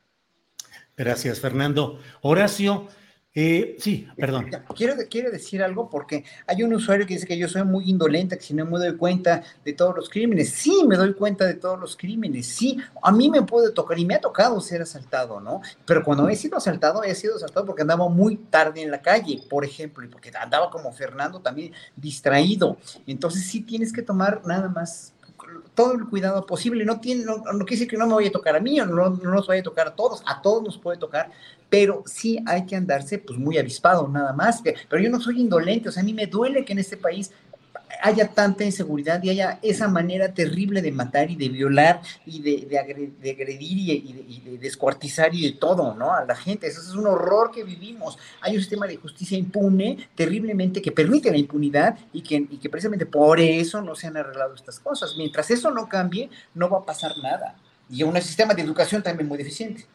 Gracias, 0.96 1.40
Fernando. 1.40 2.00
Horacio, 2.22 2.88
eh, 3.36 3.76
sí, 3.80 4.06
perdón. 4.16 4.48
Quiero, 4.76 4.94
quiero 5.10 5.30
decir 5.32 5.60
algo 5.60 5.90
porque 5.90 6.24
hay 6.46 6.62
un 6.62 6.72
usuario 6.72 7.04
que 7.04 7.14
dice 7.14 7.26
que 7.26 7.36
yo 7.36 7.48
soy 7.48 7.64
muy 7.64 7.90
indolente, 7.90 8.38
que 8.38 8.44
si 8.44 8.54
no 8.54 8.64
me 8.64 8.78
doy 8.78 8.96
cuenta 8.96 9.42
de 9.64 9.72
todos 9.72 9.96
los 9.96 10.08
crímenes. 10.08 10.50
Sí, 10.50 10.84
me 10.86 10.96
doy 10.96 11.14
cuenta 11.14 11.44
de 11.44 11.54
todos 11.54 11.80
los 11.80 11.96
crímenes. 11.96 12.46
Sí, 12.46 12.78
a 13.02 13.10
mí 13.10 13.30
me 13.30 13.42
puede 13.42 13.72
tocar 13.72 13.98
y 13.98 14.04
me 14.04 14.14
ha 14.14 14.20
tocado 14.20 14.60
ser 14.60 14.82
asaltado, 14.82 15.40
¿no? 15.40 15.62
Pero 15.84 16.04
cuando 16.04 16.28
he 16.28 16.36
sido 16.36 16.58
asaltado, 16.58 17.02
he 17.02 17.14
sido 17.16 17.34
asaltado 17.34 17.66
porque 17.66 17.82
andaba 17.82 18.08
muy 18.08 18.36
tarde 18.36 18.82
en 18.82 18.92
la 18.92 19.02
calle, 19.02 19.42
por 19.50 19.64
ejemplo, 19.64 20.04
y 20.04 20.08
porque 20.08 20.30
andaba 20.40 20.70
como 20.70 20.92
Fernando 20.92 21.40
también 21.40 21.72
distraído. 21.96 22.76
Entonces 23.04 23.46
sí 23.46 23.62
tienes 23.62 23.92
que 23.92 24.02
tomar 24.02 24.42
nada 24.46 24.68
más 24.68 25.13
todo 25.74 25.94
el 25.94 26.06
cuidado 26.06 26.46
posible. 26.46 26.84
No, 26.84 27.00
tiene, 27.00 27.24
no, 27.24 27.42
quiere 27.42 27.64
decir 27.70 27.88
que 27.88 27.96
no 27.96 28.06
me 28.06 28.14
vaya 28.14 28.28
a 28.28 28.32
tocar 28.32 28.56
a 28.56 28.60
mí 28.60 28.76
no, 28.76 28.86
no, 28.86 29.10
nos 29.10 29.46
vaya 29.46 29.60
a 29.60 29.64
tocar 29.64 29.88
a 29.88 29.94
todos, 29.94 30.22
a 30.26 30.40
todos 30.40 30.62
nos 30.62 30.78
puede 30.78 30.98
tocar, 30.98 31.30
pero 31.68 32.02
sí 32.06 32.38
hay 32.46 32.66
que 32.66 32.76
andarse 32.76 33.18
pues 33.18 33.38
muy 33.38 33.58
avispado 33.58 34.06
nada 34.08 34.32
más. 34.32 34.62
Pero 34.62 35.02
yo 35.02 35.10
no 35.10 35.20
soy 35.20 35.40
indolente, 35.40 35.88
o 35.88 35.92
sea, 35.92 36.02
a 36.02 36.06
mí 36.06 36.14
me 36.14 36.26
duele 36.26 36.64
que 36.64 36.72
en 36.72 36.78
este 36.78 36.96
país 36.96 37.32
haya 38.02 38.28
tanta 38.28 38.64
inseguridad 38.64 39.22
y 39.22 39.30
haya 39.30 39.58
esa 39.62 39.88
manera 39.88 40.32
terrible 40.32 40.82
de 40.82 40.92
matar 40.92 41.30
y 41.30 41.36
de 41.36 41.48
violar 41.48 42.00
y 42.26 42.40
de, 42.42 42.78
agredir 42.78 43.78
y, 43.78 44.40
de, 44.44 44.58
descuartizar 44.58 45.34
y 45.34 45.42
de 45.42 45.52
todo, 45.58 45.94
¿no? 45.94 46.12
A 46.12 46.24
la 46.24 46.34
gente. 46.34 46.66
Eso 46.66 46.80
es 46.80 46.90
un 46.90 47.06
horror 47.06 47.50
que 47.50 47.64
vivimos. 47.64 48.18
Hay 48.40 48.54
un 48.54 48.60
sistema 48.60 48.86
de 48.86 48.96
justicia 48.96 49.38
impune 49.38 50.08
terriblemente 50.14 50.82
que 50.82 50.92
permite 50.92 51.30
la 51.30 51.38
impunidad 51.38 51.98
y 52.12 52.22
que, 52.22 52.36
y 52.36 52.58
que 52.58 52.68
precisamente 52.68 53.06
por 53.06 53.40
eso 53.40 53.80
no 53.80 53.94
se 53.94 54.06
han 54.06 54.16
arreglado 54.16 54.54
estas 54.54 54.78
cosas. 54.80 55.14
Mientras 55.16 55.50
eso 55.50 55.70
no 55.70 55.88
cambie, 55.88 56.30
no 56.54 56.68
va 56.68 56.78
a 56.78 56.84
pasar 56.84 57.12
nada. 57.22 57.56
Y 57.88 58.02
un 58.02 58.20
sistema 58.20 58.54
de 58.54 58.62
educación 58.62 59.02
también 59.02 59.28
muy 59.28 59.38
deficiente. 59.38 59.86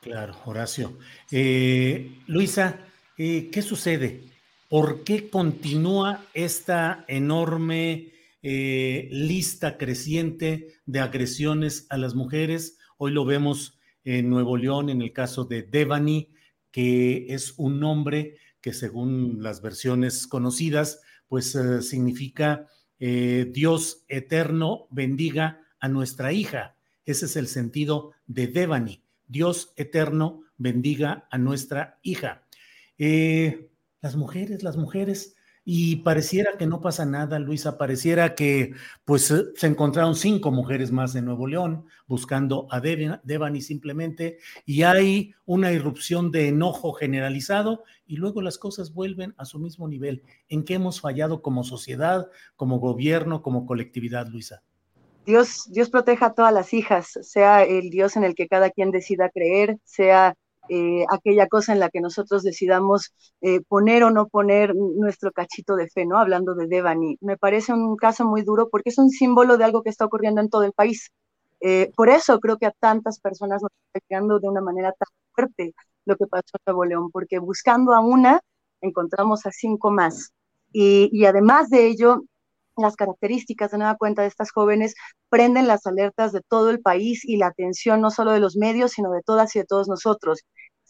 Claro, 0.00 0.36
Horacio. 0.44 0.96
Eh, 1.30 2.20
Luisa, 2.26 2.78
eh, 3.16 3.50
¿qué 3.50 3.62
sucede? 3.62 4.37
¿Por 4.68 5.02
qué 5.02 5.30
continúa 5.30 6.26
esta 6.34 7.06
enorme 7.08 8.12
eh, 8.42 9.08
lista 9.10 9.78
creciente 9.78 10.74
de 10.84 11.00
agresiones 11.00 11.86
a 11.88 11.96
las 11.96 12.14
mujeres? 12.14 12.76
Hoy 12.98 13.12
lo 13.12 13.24
vemos 13.24 13.78
en 14.04 14.28
Nuevo 14.28 14.58
León, 14.58 14.90
en 14.90 15.00
el 15.00 15.14
caso 15.14 15.46
de 15.46 15.62
Devani, 15.62 16.28
que 16.70 17.28
es 17.30 17.54
un 17.56 17.80
nombre 17.80 18.36
que 18.60 18.74
según 18.74 19.42
las 19.42 19.62
versiones 19.62 20.26
conocidas, 20.26 21.00
pues 21.28 21.54
eh, 21.54 21.80
significa 21.80 22.66
eh, 22.98 23.48
Dios 23.50 24.04
eterno 24.06 24.86
bendiga 24.90 25.62
a 25.80 25.88
nuestra 25.88 26.34
hija. 26.34 26.76
Ese 27.06 27.24
es 27.24 27.36
el 27.36 27.46
sentido 27.46 28.12
de 28.26 28.48
Devani. 28.48 29.02
Dios 29.26 29.72
eterno 29.76 30.42
bendiga 30.58 31.26
a 31.30 31.38
nuestra 31.38 31.98
hija. 32.02 32.42
Las 34.00 34.16
mujeres, 34.16 34.62
las 34.62 34.76
mujeres. 34.76 35.34
y 35.70 35.96
pareciera 35.96 36.56
que 36.56 36.66
no 36.66 36.80
pasa 36.80 37.04
nada, 37.04 37.38
Luisa, 37.38 37.76
pareciera 37.76 38.34
que 38.34 38.72
pues 39.04 39.30
eh, 39.30 39.48
se 39.54 39.66
encontraron 39.66 40.14
cinco 40.14 40.50
mujeres 40.50 40.92
más 40.92 41.14
en 41.14 41.26
Nuevo 41.26 41.46
León 41.46 41.84
buscando 42.06 42.66
a 42.70 42.80
Devani 42.80 43.60
simplemente 43.60 44.38
y 44.64 44.84
hay 44.84 45.34
una 45.44 45.70
irrupción 45.72 46.30
de 46.30 46.48
enojo 46.48 46.94
generalizado 46.94 47.84
y 48.06 48.16
luego 48.16 48.40
las 48.40 48.56
cosas 48.56 48.94
vuelven 48.94 49.34
a 49.36 49.44
su 49.44 49.58
mismo 49.58 49.86
nivel. 49.88 50.22
¿En 50.48 50.64
qué 50.64 50.74
hemos 50.74 51.02
fallado 51.02 51.42
como 51.42 51.64
sociedad, 51.64 52.30
como 52.56 52.78
gobierno, 52.78 53.42
como 53.42 53.66
colectividad, 53.66 54.26
Luisa? 54.26 54.62
Dios, 55.26 55.70
Dios 55.70 55.90
proteja 55.90 56.26
a 56.26 56.34
todas 56.34 56.54
las 56.54 56.72
hijas, 56.72 57.18
sea 57.20 57.62
el 57.62 57.90
Dios 57.90 58.16
en 58.16 58.24
el 58.24 58.34
que 58.34 58.48
cada 58.48 58.70
quien 58.70 58.90
decida 58.90 59.28
creer, 59.28 59.76
sea 59.84 60.34
eh, 60.68 61.04
aquella 61.10 61.46
cosa 61.48 61.72
en 61.72 61.80
la 61.80 61.90
que 61.90 62.00
nosotros 62.00 62.42
decidamos 62.42 63.12
eh, 63.40 63.60
poner 63.62 64.04
o 64.04 64.10
no 64.10 64.28
poner 64.28 64.74
nuestro 64.74 65.32
cachito 65.32 65.76
de 65.76 65.88
fe, 65.88 66.06
¿no? 66.06 66.18
Hablando 66.18 66.54
de 66.54 66.66
Devani. 66.66 67.16
Me 67.20 67.36
parece 67.36 67.72
un 67.72 67.96
caso 67.96 68.24
muy 68.24 68.42
duro 68.42 68.68
porque 68.70 68.90
es 68.90 68.98
un 68.98 69.10
símbolo 69.10 69.56
de 69.56 69.64
algo 69.64 69.82
que 69.82 69.90
está 69.90 70.04
ocurriendo 70.04 70.40
en 70.40 70.50
todo 70.50 70.64
el 70.64 70.72
país. 70.72 71.10
Eh, 71.60 71.90
por 71.96 72.08
eso 72.08 72.38
creo 72.40 72.58
que 72.58 72.66
a 72.66 72.72
tantas 72.78 73.20
personas 73.20 73.62
nos 73.62 73.72
está 73.72 74.06
llegando 74.08 74.38
de 74.38 74.48
una 74.48 74.60
manera 74.60 74.92
tan 74.92 75.08
fuerte 75.34 75.74
lo 76.04 76.16
que 76.16 76.26
pasó 76.26 76.44
en 76.54 76.60
Nuevo 76.66 76.84
León, 76.84 77.10
porque 77.10 77.38
buscando 77.38 77.92
a 77.92 78.00
una, 78.00 78.40
encontramos 78.80 79.46
a 79.46 79.50
cinco 79.52 79.90
más. 79.90 80.32
Y, 80.72 81.10
y 81.12 81.24
además 81.26 81.70
de 81.70 81.86
ello, 81.86 82.22
las 82.82 82.96
características 82.96 83.70
de 83.70 83.78
nueva 83.78 83.96
cuenta 83.96 84.22
de 84.22 84.28
estas 84.28 84.50
jóvenes 84.50 84.94
prenden 85.28 85.66
las 85.66 85.86
alertas 85.86 86.32
de 86.32 86.40
todo 86.48 86.70
el 86.70 86.80
país 86.80 87.24
y 87.24 87.36
la 87.36 87.48
atención 87.48 88.00
no 88.00 88.10
solo 88.10 88.32
de 88.32 88.40
los 88.40 88.56
medios, 88.56 88.92
sino 88.92 89.10
de 89.10 89.22
todas 89.22 89.54
y 89.56 89.60
de 89.60 89.64
todos 89.64 89.88
nosotros. 89.88 90.40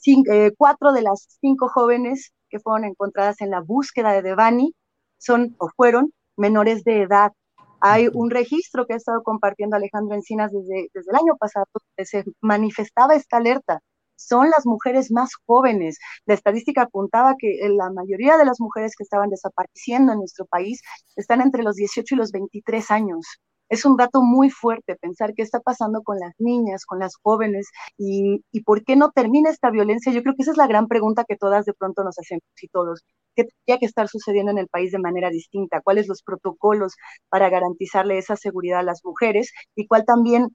Eh, 0.07 0.53
cuatro 0.57 0.93
de 0.93 1.03
las 1.03 1.27
cinco 1.41 1.69
jóvenes 1.69 2.33
que 2.49 2.61
fueron 2.61 2.85
encontradas 2.85 3.41
en 3.41 3.51
la 3.51 3.61
búsqueda 3.61 4.13
de 4.13 4.23
Devani 4.23 4.75
son 5.19 5.55
o 5.59 5.69
fueron 5.77 6.13
menores 6.37 6.85
de 6.85 7.03
edad. 7.03 7.33
Hay 7.81 8.09
un 8.13 8.31
registro 8.31 8.87
que 8.87 8.95
ha 8.95 8.97
estado 8.97 9.23
compartiendo 9.23 9.77
Alejandro 9.77 10.15
Encinas 10.15 10.53
desde, 10.53 10.89
desde 10.95 11.11
el 11.11 11.17
año 11.17 11.37
pasado, 11.37 11.67
donde 11.73 12.07
se 12.07 12.25
manifestaba 12.41 13.15
esta 13.15 13.37
alerta. 13.37 13.81
Son 14.19 14.51
las 14.51 14.67
mujeres 14.67 15.11
más 15.11 15.31
jóvenes. 15.47 15.99
La 16.27 16.35
estadística 16.35 16.83
apuntaba 16.83 17.37
que 17.39 17.59
la 17.71 17.91
mayoría 17.91 18.37
de 18.37 18.45
las 18.45 18.61
mujeres 18.61 18.95
que 18.97 19.05
estaban 19.05 19.31
desapareciendo 19.31 20.13
en 20.13 20.19
nuestro 20.19 20.45
país 20.47 20.83
están 21.17 21.41
entre 21.41 21.63
los 21.63 21.77
18 21.77 22.15
y 22.15 22.19
los 22.19 22.33
23 22.33 22.91
años 22.91 23.41
es 23.69 23.85
un 23.85 23.97
dato 23.97 24.23
muy 24.23 24.51
fuerte 24.51 24.97
pensar 24.97 25.35
qué 25.35 25.43
está 25.43 25.61
pasando 25.61 26.03
con 26.03 26.19
las 26.19 26.35
niñas, 26.39 26.87
con 26.87 26.99
las 26.99 27.17
jóvenes 27.23 27.69
y, 27.97 28.43
por 28.65 28.85
qué 28.85 28.97
no 28.97 29.11
termina 29.11 29.51
esta 29.51 29.71
violencia. 29.71 30.13
Yo 30.13 30.23
creo 30.23 30.35
que 30.35 30.43
esa 30.43 30.53
es 30.53 30.57
la 30.57 30.67
gran 30.67 30.89
pregunta 30.89 31.25
que 31.25 31.37
todas 31.37 31.65
de 31.67 31.75
pronto 31.75 32.05
nos 32.05 32.19
hacemos 32.19 32.43
y 32.61 32.69
todos. 32.69 33.03
¿Qué 33.35 33.45
tendría 33.45 33.79
que 33.79 33.87
estar 33.87 34.09
sucediendo 34.09 34.51
en 34.53 34.59
el 34.59 34.69
país 34.69 34.93
de 34.93 34.99
manera 34.99 35.31
distinta? 35.31 35.81
¿Cuáles 35.83 36.09
los 36.09 36.23
protocolos 36.23 36.95
para 37.29 37.51
garantizarle 37.51 38.19
esa 38.19 38.37
seguridad 38.37 38.81
a 38.81 38.83
las 38.83 39.05
mujeres? 39.05 39.53
Y 39.75 39.87
cuál 39.87 40.05
también 40.05 40.49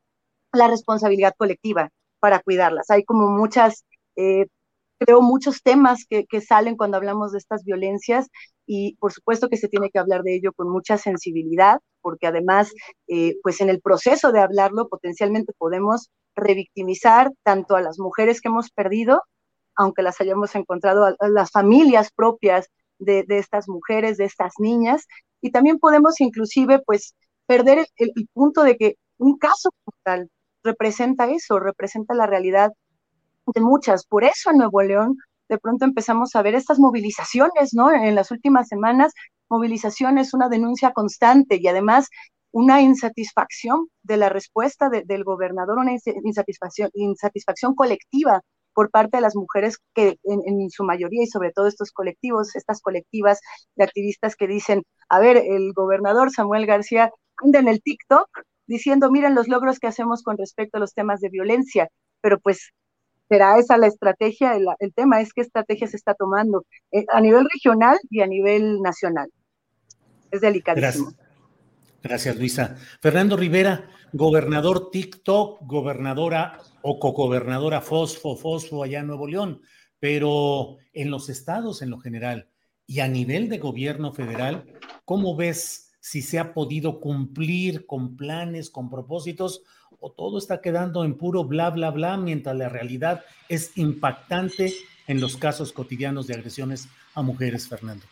la 0.52 0.68
responsabilidad 0.68 1.34
colectiva 1.38 1.90
para 2.24 2.40
cuidarlas. 2.40 2.90
Hay 2.90 3.04
como 3.04 3.28
muchas 3.28 3.84
eh, 4.16 4.46
creo, 4.98 5.22
muchos 5.22 5.62
temas 5.62 6.06
que, 6.10 6.26
salen 6.40 6.78
cuando 6.78 6.96
hablamos 6.96 7.34
de 7.34 7.38
estas 7.38 7.66
violencias 7.66 8.30
y 8.66 8.96
por 8.96 9.12
supuesto 9.12 9.50
que 9.50 9.58
se 9.58 9.68
tiene 9.68 9.90
que 9.90 10.00
hablar 10.00 10.24
de 10.24 10.36
ello 10.36 10.54
con 10.54 10.70
mucha 10.70 10.98
sensibilidad, 10.98 11.82
porque 12.02 12.28
además, 12.28 12.72
eh, 13.10 13.36
pues 13.44 13.60
en 13.60 13.70
el 13.70 13.82
proceso 13.82 14.32
de 14.32 14.40
hablarlo 14.40 14.88
potencialmente 14.88 15.52
podemos 15.58 16.12
revictimizar 16.34 17.30
tanto 17.44 17.76
a 17.76 17.82
las 17.82 18.00
mujeres 18.00 18.40
que 18.40 18.48
hemos 18.48 18.72
perdido, 18.72 19.22
aunque 19.76 20.02
las 20.02 20.22
hayamos 20.22 20.56
encontrado, 20.56 21.06
a, 21.06 21.28
las 21.28 21.52
familias 21.52 22.10
propias 22.16 22.70
de, 23.00 23.26
estas 23.28 23.68
mujeres, 23.68 24.16
de 24.16 24.24
estas 24.24 24.54
niñas, 24.60 25.08
y 25.42 25.52
también 25.52 25.78
podemos 25.78 26.22
inclusive, 26.22 26.80
pues, 26.86 27.16
perder 27.48 27.80
el, 27.98 28.12
el 28.16 28.30
punto 28.32 28.64
de 28.64 28.78
que 28.78 28.96
un 29.18 29.38
caso 29.38 29.72
como 29.84 29.98
tal 30.04 30.30
representa 30.64 31.30
eso, 31.30 31.60
representa 31.60 32.14
la 32.14 32.28
realidad 32.28 32.72
de 33.48 33.62
muchas. 33.62 34.06
Por 34.06 34.24
eso 34.24 34.52
en 34.52 34.58
Nuevo 34.58 34.82
León 34.82 35.18
de 35.50 35.58
pronto 35.58 35.86
empezamos 35.86 36.36
a 36.36 36.42
ver 36.42 36.56
estas 36.56 36.80
movilizaciones, 36.80 37.74
¿no? 37.74 37.92
En 37.92 38.16
las 38.16 38.32
últimas 38.32 38.68
semanas, 38.68 39.14
movilizaciones, 39.50 40.34
una 40.34 40.50
denuncia 40.50 40.92
constante 40.94 41.60
y 41.62 41.68
además 41.68 42.10
una 42.52 42.82
insatisfacción 42.82 43.88
de 44.04 44.18
la 44.18 44.30
respuesta 44.30 44.90
del 44.90 45.24
gobernador, 45.24 45.80
una 45.80 45.94
insatisfacción, 46.24 46.90
insatisfacción 46.94 47.76
colectiva 47.76 48.42
por 48.74 48.90
parte 48.92 49.18
de 49.18 49.22
las 49.22 49.36
mujeres 49.36 49.78
que 49.94 50.18
en, 50.24 50.70
su 50.70 50.84
mayoría 50.84 51.24
y 51.24 51.28
sobre 51.28 51.52
todo 51.52 51.68
estos 51.68 51.92
colectivos, 51.92 52.56
estas 52.56 52.82
colectivas 52.82 53.40
de 53.76 53.84
activistas 53.84 54.36
que 54.36 54.48
dicen, 54.48 54.84
a 55.10 55.20
ver, 55.20 55.38
el 55.38 55.74
gobernador 55.74 56.32
Samuel 56.32 56.66
García 56.66 57.12
anda 57.44 57.60
en 57.60 57.68
el 57.68 57.82
TikTok 57.82 58.28
diciendo, 58.68 59.12
miren 59.12 59.36
los 59.36 59.48
logros 59.48 59.80
que 59.80 59.88
hacemos 59.88 60.24
con 60.24 60.38
respecto 60.38 60.78
a 60.78 60.80
los 60.80 60.94
temas 60.94 61.20
de 61.22 61.30
violencia, 61.30 61.90
pero 62.22 62.40
pues 62.40 62.72
será 63.30 63.58
esa 63.58 63.78
la 63.78 63.88
estrategia, 63.88 64.56
el, 64.56 64.94
tema 64.94 65.22
es 65.22 65.34
qué 65.34 65.42
estrategia 65.42 65.88
se 65.88 65.98
está 65.98 66.14
tomando 66.14 66.66
eh, 66.92 67.06
a 67.10 67.22
nivel 67.22 67.48
regional 67.52 67.98
y 68.10 68.22
a 68.22 68.28
nivel 68.28 68.82
nacional. 68.82 69.30
Es 70.32 70.42
delicadísimo. 70.42 71.12
Gracias. 71.12 71.24
Gracias, 72.04 72.36
Luisa. 72.36 72.76
Fernando 73.02 73.38
Rivera, 73.38 73.90
gobernador 74.12 74.92
TikTok, 74.92 75.62
gobernadora 75.62 76.60
o 76.82 77.00
cogobernadora 77.00 77.80
Fosfo, 77.80 78.36
Fosfo 78.36 78.84
allá 78.84 79.00
en 79.00 79.08
Nuevo 79.08 79.26
León, 79.26 79.62
pero 80.00 80.78
en 80.92 81.10
los 81.10 81.30
estados 81.30 81.82
en 81.82 81.90
lo 81.90 82.00
general 82.00 82.50
y 82.86 83.00
a 83.00 83.08
nivel 83.08 83.48
de 83.48 83.58
gobierno 83.58 84.14
federal, 84.14 84.66
¿cómo 85.06 85.36
ves 85.36 85.93
si 86.04 86.22
se 86.22 86.38
ha 86.38 86.54
podido 86.54 87.00
cumplir 87.00 87.86
con 87.86 88.18
planes, 88.18 88.70
con 88.70 88.90
propósitos 88.90 89.64
o 90.02 90.12
todo 90.12 90.38
está 90.38 90.60
quedando 90.60 91.06
en 91.06 91.14
puro 91.14 91.46
bla, 91.46 91.70
bla, 91.70 91.92
bla, 91.92 92.18
mientras 92.18 92.58
la 92.58 92.68
realidad 92.68 93.24
es 93.48 93.78
impactante 93.78 94.74
en 95.08 95.22
los 95.22 95.38
casos 95.38 95.72
cotidianos 95.72 96.28
de 96.28 96.34
agresiones 96.34 96.90
a 97.16 97.22
mujeres, 97.22 97.70
Fernando? 97.70 98.04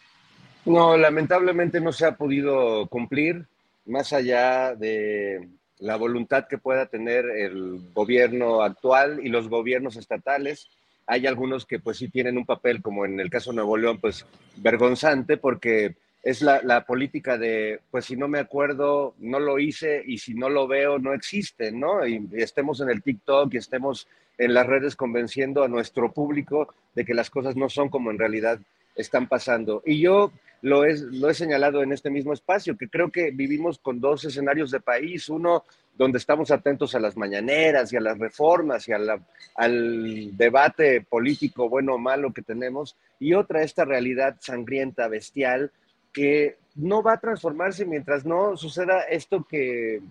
No, 0.63 0.95
lamentablemente 0.95 1.81
no 1.81 1.91
se 1.91 2.05
ha 2.05 2.15
podido 2.15 2.87
cumplir, 2.87 3.45
más 3.85 4.13
allá 4.13 4.73
de 4.73 5.49
la 5.79 5.97
voluntad 5.97 6.47
que 6.47 6.57
pueda 6.57 6.85
tener 6.85 7.25
el 7.25 7.91
gobierno 7.93 8.61
actual 8.61 9.19
y 9.21 9.27
los 9.27 9.49
gobiernos 9.49 9.97
estatales. 9.97 10.69
Hay 11.07 11.27
algunos 11.27 11.65
que 11.65 11.79
pues 11.79 11.97
sí 11.97 12.07
tienen 12.07 12.37
un 12.37 12.45
papel, 12.45 12.81
como 12.81 13.05
en 13.05 13.19
el 13.19 13.29
caso 13.29 13.51
de 13.51 13.57
Nuevo 13.57 13.75
León, 13.75 13.99
pues 13.99 14.25
vergonzante, 14.55 15.35
porque 15.35 15.97
es 16.23 16.41
la, 16.41 16.85
política 16.85 17.37
de, 17.37 17.79
pues 17.89 18.05
si 18.05 18.15
no 18.15 18.27
me 18.27 18.39
acuerdo, 18.39 19.15
no 19.19 19.39
lo 19.39 19.57
hice 19.57 20.03
y 20.05 20.19
si 20.19 20.35
no 20.35 20.49
lo 20.49 20.67
veo, 20.67 20.99
no 20.99 21.13
existe, 21.13 21.71
¿no? 21.71 22.05
Y, 22.05 22.27
estemos 22.33 22.79
en 22.81 22.89
el 22.89 23.01
TikTok 23.01 23.53
y 23.53 23.57
estemos 23.57 24.07
en 24.37 24.53
las 24.53 24.67
redes 24.67 24.95
convenciendo 24.95 25.63
a 25.63 25.67
nuestro 25.67 26.11
público 26.11 26.73
de 26.93 27.05
que 27.05 27.15
las 27.15 27.29
cosas 27.29 27.55
no 27.55 27.69
son 27.69 27.89
como 27.89 28.11
en 28.11 28.19
realidad 28.19 28.59
están 28.95 29.27
pasando. 29.27 29.81
Y 29.83 29.99
yo 29.99 30.31
lo, 30.61 30.85
es, 30.85 31.01
lo 31.01 31.29
he 31.29 31.33
señalado 31.33 31.81
en 31.81 31.91
este 31.91 32.11
mismo 32.11 32.33
espacio, 32.33 32.77
que 32.77 32.87
creo 32.87 33.11
que 33.11 33.31
vivimos 33.31 33.79
con 33.79 33.99
dos 33.99 34.23
escenarios 34.23 34.69
de 34.69 34.79
país, 34.79 35.27
uno 35.27 35.63
donde 35.97 36.19
estamos 36.19 36.51
atentos 36.51 36.93
a 36.93 36.99
las 36.99 37.17
mañaneras 37.17 37.91
y 37.91 37.97
a 37.97 38.01
las 38.01 38.17
reformas 38.17 38.87
y 38.87 38.93
al 38.93 40.37
debate 40.37 41.01
político 41.01 41.67
bueno 41.67 41.95
o 41.95 41.97
malo 41.97 42.31
que 42.31 42.41
tenemos, 42.43 42.95
y 43.19 43.33
otra 43.33 43.63
esta 43.63 43.85
realidad 43.85 44.37
sangrienta, 44.39 45.07
bestial, 45.07 45.71
que 46.13 46.57
no 46.75 47.03
va 47.03 47.13
a 47.13 47.19
transformarse 47.19 47.85
mientras 47.85 48.25
no 48.25 48.55
suceda 48.57 49.01
esto 49.03 49.45
que, 49.49 50.01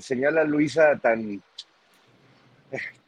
señala 0.00 0.44
Luisa 0.44 0.96
tan, 0.98 1.42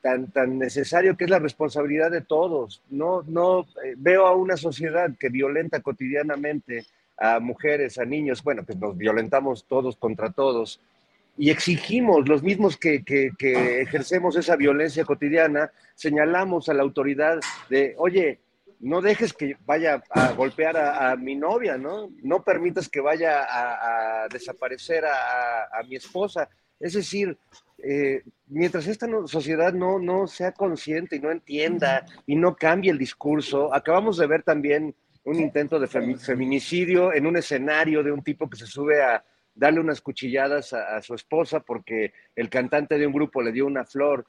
tan, 0.03 0.31
tan 0.31 0.59
necesario, 0.59 1.17
que 1.17 1.25
es 1.25 1.31
la 1.31 1.39
responsabilidad 1.39 2.11
de 2.11 2.21
todos. 2.21 2.83
No, 2.91 3.23
no 3.27 3.63
eh, 3.85 3.95
veo 3.97 4.27
a 4.27 4.37
una 4.37 4.57
sociedad 4.57 5.11
que 5.19 5.29
violenta 5.29 5.81
cotidianamente 5.81 6.85
a 7.17 7.41
mujeres, 7.41 7.99
a 7.99 8.05
niños, 8.05 8.43
bueno, 8.45 8.63
pues 8.65 8.79
nos 8.79 8.97
violentamos 8.97 9.65
todos 9.69 9.97
contra 9.97 10.31
todos 10.31 10.81
y 11.39 11.51
exigimos, 11.51 12.29
los 12.29 12.43
mismos 12.43 12.77
que, 12.77 13.05
que, 13.05 13.31
que 13.39 13.81
ejercemos 13.81 14.37
esa 14.37 14.57
violencia 14.57 15.05
cotidiana, 15.05 15.71
señalamos 15.95 16.69
a 16.69 16.75
la 16.75 16.83
autoridad 16.83 17.39
de, 17.71 17.95
oye, 17.97 18.41
no 18.81 19.01
dejes 19.01 19.33
que 19.33 19.57
vaya 19.67 20.03
a 20.11 20.33
golpear 20.33 20.77
a, 20.77 21.17
mi 21.17 21.35
novia, 21.35 21.77
¿no? 21.77 22.11
No 22.23 22.43
permitas 22.43 22.89
que 22.89 23.01
vaya 23.01 23.45
a, 23.49 24.29
desaparecer 24.29 25.05
a, 25.05 25.83
mi 25.89 25.97
esposa. 25.97 26.49
Es 26.79 26.93
decir, 26.93 27.37
eh, 27.79 28.23
mientras 28.47 28.87
esta 28.87 29.09
sociedad 29.27 29.73
no, 29.73 29.99
no 29.99 30.27
sea 30.27 30.53
consciente 30.53 31.17
y 31.17 31.21
no 31.21 31.31
entienda 31.31 32.07
y 32.27 32.37
no 32.37 32.55
cambie 32.55 32.91
el 32.91 32.99
discurso, 32.99 33.75
acabamos 33.75 34.17
de 34.19 34.27
ver 34.27 34.43
también 34.43 34.95
un 35.25 35.41
intento 35.41 35.79
de 35.79 35.87
feminicidio 35.87 37.13
en 37.13 37.27
un 37.27 37.37
escenario 37.37 38.03
de 38.03 38.13
un 38.13 38.23
tipo 38.23 38.49
que 38.49 38.57
se 38.57 38.67
sube 38.67 39.03
a 39.03 39.23
darle 39.55 39.81
unas 39.81 40.01
cuchilladas 40.01 40.73
a, 40.73 41.03
su 41.03 41.15
esposa 41.15 41.61
porque 41.61 42.13
el 42.35 42.49
cantante 42.49 42.97
de 42.97 43.07
un 43.07 43.13
grupo 43.13 43.43
le 43.43 43.53
dio 43.53 43.67
una 43.67 43.85
flor. 43.85 44.25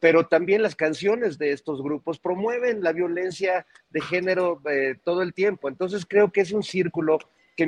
Pero 0.00 0.26
también 0.26 0.62
las 0.62 0.76
canciones 0.76 1.38
de 1.38 1.52
estos 1.52 1.82
grupos 1.82 2.18
promueven 2.18 2.82
la 2.82 2.92
violencia 2.92 3.66
de 3.90 4.00
género 4.00 4.60
eh, 4.70 4.96
todo 5.02 5.22
el 5.22 5.32
tiempo. 5.32 5.68
Entonces 5.68 6.04
creo 6.06 6.30
que 6.30 6.42
es 6.42 6.52
un 6.52 6.62
círculo 6.62 7.18
que 7.56 7.66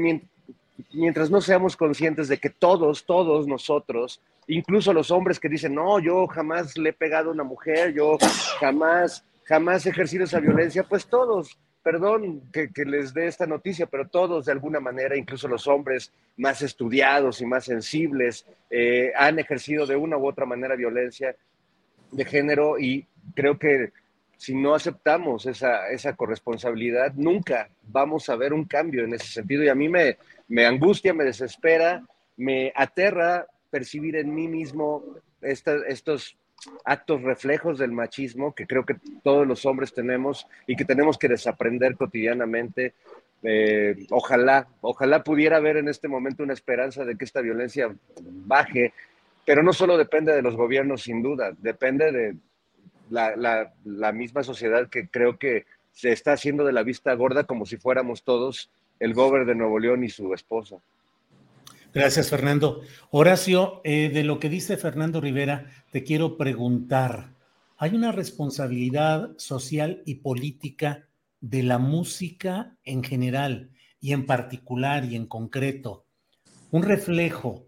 mientras 0.93 1.31
no 1.31 1.41
seamos 1.41 1.77
conscientes 1.77 2.29
de 2.29 2.39
que 2.39 2.51
todos, 2.51 3.05
todos 3.07 3.47
nosotros, 3.47 4.21
incluso 4.47 4.93
los 4.93 5.11
hombres 5.11 5.41
que 5.41 5.49
dicen, 5.49 5.75
no, 5.75 5.99
yo 5.99 6.27
jamás 6.27 6.77
le 6.77 6.91
he 6.91 6.93
pegado 6.93 7.31
a 7.31 7.35
una 7.35 7.45
mujer, 7.45 7.95
yo 7.95 8.19
jamás, 8.59 9.25
jamás 9.45 9.87
he 9.87 9.91
ejercido 9.91 10.25
esa 10.25 10.41
violencia, 10.41 10.83
pues 10.83 11.07
todos 11.07 11.59
perdón 11.83 12.43
que, 12.53 12.69
les 12.85 13.15
dé 13.15 13.27
esta 13.27 13.47
noticia, 13.47 13.87
pero 13.87 14.09
todos 14.09 14.47
de 14.47 14.53
alguna 14.53 14.81
manera, 14.81 15.17
incluso 15.17 15.49
los 15.49 15.67
hombres 15.67 16.13
más 16.37 16.63
estudiados 16.63 17.41
y 17.41 17.47
más 17.47 17.65
sensibles, 17.65 18.47
eh, 18.69 19.13
han 19.17 19.39
ejercido 19.39 19.87
de 19.87 19.97
una 19.97 20.17
u 20.19 20.27
otra 20.27 20.47
manera 20.47 20.77
violencia 20.77 21.35
de 22.13 22.25
género 22.25 22.79
y 22.79 23.07
creo 23.35 23.59
que 23.59 23.93
si 24.37 24.55
no 24.55 24.75
aceptamos 24.75 25.45
esa, 25.45 25.91
esa 25.91 26.17
corresponsabilidad, 26.17 27.13
nunca 27.15 27.69
vamos 27.83 28.29
a 28.31 28.37
ver 28.37 28.55
un 28.55 28.65
cambio 28.65 29.05
en 29.05 29.13
ese 29.13 29.27
sentido. 29.27 29.63
Y 29.63 29.69
a 29.69 29.75
mí 29.75 29.89
me, 29.89 30.17
me 30.49 30.65
angustia, 30.65 31.13
me 31.13 31.25
desespera, 31.25 32.03
me 32.37 32.73
aterra 32.75 33.47
percibir 33.71 34.17
en 34.17 34.35
mí 34.35 34.49
mismo 34.49 35.05
estos 35.43 36.37
actos 36.85 37.23
reflejos 37.23 37.79
del 37.79 37.93
machismo 37.93 38.55
que 38.55 38.67
creo 38.67 38.85
que 38.85 38.97
todos 39.23 39.47
los 39.47 39.65
hombres 39.65 39.95
tenemos 39.95 40.47
y 40.67 40.77
que 40.77 40.85
tenemos 40.85 41.19
que 41.19 41.29
desaprender 41.29 41.97
cotidianamente. 41.97 42.95
Eh, 43.43 44.07
ojalá, 44.11 44.69
ojalá 44.83 45.25
pudiera 45.25 45.57
haber 45.57 45.79
en 45.79 45.89
este 45.89 46.09
momento 46.09 46.43
una 46.43 46.53
esperanza 46.53 47.05
de 47.05 47.17
que 47.17 47.25
esta 47.25 47.41
violencia 47.41 47.95
baje, 48.23 48.93
pero 49.51 49.65
no 49.65 49.73
solo 49.73 49.99
depende 49.99 50.33
de 50.33 50.43
los 50.43 50.55
gobiernos, 50.55 51.03
sin 51.03 51.25
duda, 51.25 51.51
depende 51.59 52.13
de 52.13 52.37
la, 53.11 54.13
misma 54.13 54.45
sociedad 54.45 54.89
que 54.89 55.09
creo 55.09 55.41
que 55.41 55.67
se 55.91 56.13
está 56.13 56.35
haciendo 56.35 56.65
de 56.65 56.73
la 56.73 56.85
vista 56.85 57.13
gorda 57.15 57.43
como 57.43 57.67
si 57.67 57.77
fuéramos 57.77 58.23
todos 58.23 58.71
el 59.01 59.13
gobernador 59.13 59.49
de 59.49 59.55
Nuevo 59.57 59.81
León 59.81 60.05
y 60.05 60.09
su 60.09 60.33
esposa. 60.35 60.77
Gracias, 61.93 62.31
Fernando. 62.31 62.83
Horacio, 63.11 63.81
eh, 63.83 64.11
de 64.15 64.23
lo 64.23 64.39
que 64.39 64.49
dice 64.49 64.77
Fernando 64.77 65.21
Rivera, 65.21 65.67
te 65.91 66.05
quiero 66.05 66.37
preguntar, 66.37 67.35
¿hay 67.77 67.97
una 67.97 68.13
responsabilidad 68.13 69.37
social 69.37 70.01
y 70.07 70.21
política 70.21 71.09
de 71.41 71.65
la 71.65 71.79
música 71.79 72.77
en 72.85 73.03
general 73.03 73.71
y 74.01 74.13
en 74.13 74.27
particular 74.27 75.07
y 75.07 75.17
en 75.17 75.27
concreto, 75.27 76.05
un 76.71 76.85
reflejo 76.85 77.67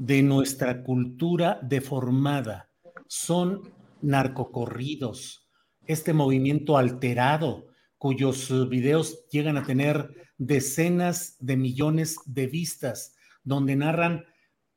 de 0.00 0.22
nuestra 0.22 0.82
cultura 0.82 1.60
deformada? 1.62 2.70
Son 3.06 3.70
narcocorridos, 4.00 5.46
este 5.86 6.14
movimiento 6.14 6.78
alterado 6.78 7.66
cuyos 7.98 8.50
videos 8.70 9.28
llegan 9.30 9.58
a 9.58 9.62
tener 9.62 10.14
decenas 10.38 11.36
de 11.38 11.58
millones 11.58 12.16
de 12.24 12.46
vistas 12.46 13.14
donde 13.44 13.76
narran 13.76 14.24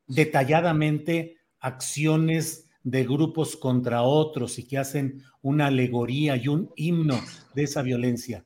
detalladamente 0.08 1.38
acciones 1.58 2.70
de 2.84 3.06
grupos 3.06 3.56
contra 3.56 4.02
otros 4.02 4.60
y 4.60 4.68
que 4.68 4.78
hacen 4.78 5.24
una 5.42 5.68
alegoría 5.68 6.36
y 6.36 6.50
un 6.50 6.70
himno 6.76 7.18
de 7.56 7.64
esa 7.64 7.82
violencia. 7.82 8.44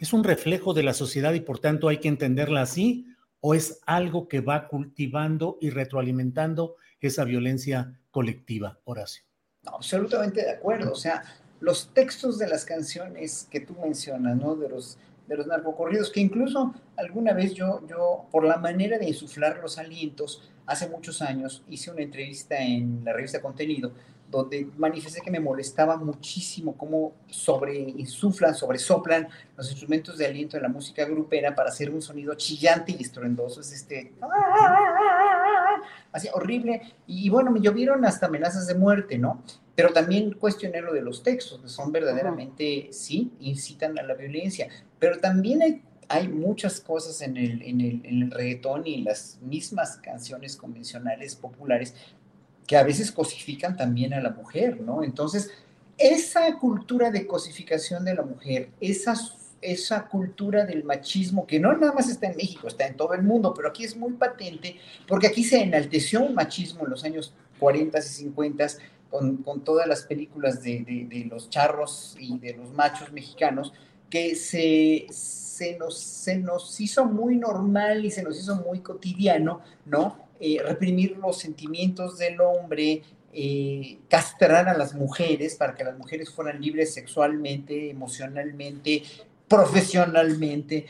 ¿Es 0.00 0.12
un 0.12 0.24
reflejo 0.24 0.74
de 0.74 0.82
la 0.82 0.94
sociedad 0.94 1.32
y 1.34 1.40
por 1.40 1.60
tanto 1.60 1.86
hay 1.86 1.98
que 1.98 2.08
entenderla 2.08 2.62
así? 2.62 3.06
¿O 3.40 3.54
es 3.54 3.80
algo 3.86 4.28
que 4.28 4.40
va 4.40 4.68
cultivando 4.68 5.58
y 5.60 5.70
retroalimentando 5.70 6.76
esa 7.00 7.24
violencia 7.24 8.00
colectiva, 8.10 8.80
Horacio? 8.84 9.22
absolutamente 9.66 10.42
de 10.42 10.50
acuerdo. 10.50 10.92
O 10.92 10.96
sea, 10.96 11.22
los 11.60 11.92
textos 11.92 12.38
de 12.38 12.48
las 12.48 12.64
canciones 12.64 13.46
que 13.50 13.60
tú 13.60 13.74
mencionas, 13.80 14.36
¿no? 14.36 14.54
De 14.54 14.68
los 14.68 14.98
de 15.26 15.36
los 15.36 15.46
narcocorridos, 15.46 16.10
que 16.10 16.20
incluso 16.20 16.74
alguna 16.96 17.34
vez 17.34 17.52
yo, 17.52 17.86
yo, 17.86 18.26
por 18.30 18.44
la 18.46 18.56
manera 18.56 18.98
de 18.98 19.08
insuflar 19.08 19.58
los 19.60 19.76
alientos, 19.76 20.50
hace 20.64 20.88
muchos 20.88 21.20
años 21.20 21.62
hice 21.68 21.90
una 21.90 22.00
entrevista 22.00 22.58
en 22.58 23.02
la 23.04 23.12
revista 23.12 23.42
Contenido, 23.42 23.92
donde 24.30 24.68
manifesté 24.76 25.20
que 25.20 25.30
me 25.30 25.40
molestaba 25.40 25.96
muchísimo 25.96 26.76
cómo 26.76 27.12
sobre 27.28 27.78
insuflan, 27.78 28.54
sobre 28.54 28.78
soplan 28.78 29.28
los 29.56 29.70
instrumentos 29.70 30.18
de 30.18 30.26
aliento 30.26 30.56
de 30.56 30.62
la 30.62 30.68
música 30.68 31.04
grupera 31.04 31.54
para 31.54 31.70
hacer 31.70 31.90
un 31.90 32.02
sonido 32.02 32.34
chillante 32.34 32.94
y 32.98 33.02
estruendoso. 33.02 33.60
Es 33.60 33.72
este. 33.72 34.12
Así 36.12 36.28
horrible. 36.32 36.82
Y 37.06 37.30
bueno, 37.30 37.50
me 37.50 37.60
llovieron 37.60 38.04
hasta 38.04 38.26
amenazas 38.26 38.66
de 38.66 38.74
muerte, 38.74 39.18
¿no? 39.18 39.42
Pero 39.74 39.92
también 39.92 40.32
cuestioné 40.32 40.80
lo 40.82 40.92
de 40.92 41.02
los 41.02 41.22
textos, 41.22 41.60
que 41.60 41.68
son 41.68 41.92
verdaderamente, 41.92 42.88
sí, 42.92 43.32
incitan 43.40 43.98
a 43.98 44.02
la 44.02 44.14
violencia. 44.14 44.68
Pero 44.98 45.20
también 45.20 45.62
hay, 45.62 45.82
hay 46.08 46.28
muchas 46.28 46.80
cosas 46.80 47.22
en 47.22 47.36
el, 47.36 47.62
en, 47.62 47.80
el, 47.80 48.00
en 48.04 48.22
el 48.22 48.30
reggaetón 48.30 48.86
y 48.86 48.94
en 48.94 49.04
las 49.04 49.38
mismas 49.40 49.98
canciones 49.98 50.56
convencionales 50.56 51.36
populares 51.36 51.94
que 52.68 52.76
a 52.76 52.84
veces 52.84 53.10
cosifican 53.10 53.76
también 53.78 54.12
a 54.12 54.20
la 54.20 54.30
mujer, 54.30 54.78
¿no? 54.82 55.02
Entonces, 55.02 55.50
esa 55.96 56.54
cultura 56.58 57.10
de 57.10 57.26
cosificación 57.26 58.04
de 58.04 58.14
la 58.14 58.22
mujer, 58.22 58.68
esa, 58.78 59.14
esa 59.62 60.06
cultura 60.06 60.66
del 60.66 60.84
machismo, 60.84 61.46
que 61.46 61.58
no 61.58 61.72
nada 61.72 61.94
más 61.94 62.10
está 62.10 62.28
en 62.28 62.36
México, 62.36 62.68
está 62.68 62.86
en 62.86 62.94
todo 62.94 63.14
el 63.14 63.22
mundo, 63.22 63.54
pero 63.56 63.70
aquí 63.70 63.84
es 63.84 63.96
muy 63.96 64.12
patente, 64.12 64.76
porque 65.08 65.28
aquí 65.28 65.44
se 65.44 65.62
enalteció 65.62 66.20
un 66.20 66.34
machismo 66.34 66.84
en 66.84 66.90
los 66.90 67.04
años 67.04 67.32
40 67.58 67.98
y 67.98 68.02
50 68.02 68.66
con, 69.10 69.38
con 69.38 69.64
todas 69.64 69.88
las 69.88 70.02
películas 70.02 70.62
de, 70.62 71.08
de, 71.08 71.24
los 71.24 71.48
charros 71.48 72.16
y 72.20 72.38
de 72.38 72.52
los 72.52 72.70
machos 72.74 73.10
mexicanos, 73.12 73.72
que 74.10 74.34
se, 74.34 75.06
se, 75.10 75.78
nos, 75.78 75.98
se 75.98 76.36
nos 76.36 76.78
hizo 76.82 77.06
muy 77.06 77.36
normal 77.36 78.04
y 78.04 78.10
se 78.10 78.22
nos 78.22 78.38
hizo 78.38 78.56
muy 78.56 78.80
cotidiano, 78.80 79.62
¿no? 79.86 80.27
Eh, 80.40 80.60
reprimir 80.64 81.16
los 81.18 81.38
sentimientos 81.38 82.18
del 82.18 82.40
hombre, 82.40 83.02
eh, 83.32 83.98
castrar 84.08 84.68
a 84.68 84.76
las 84.76 84.94
mujeres 84.94 85.56
para 85.56 85.74
que 85.74 85.84
las 85.84 85.98
mujeres 85.98 86.30
fueran 86.30 86.60
libres 86.60 86.94
sexualmente, 86.94 87.90
emocionalmente, 87.90 89.02
profesionalmente. 89.48 90.86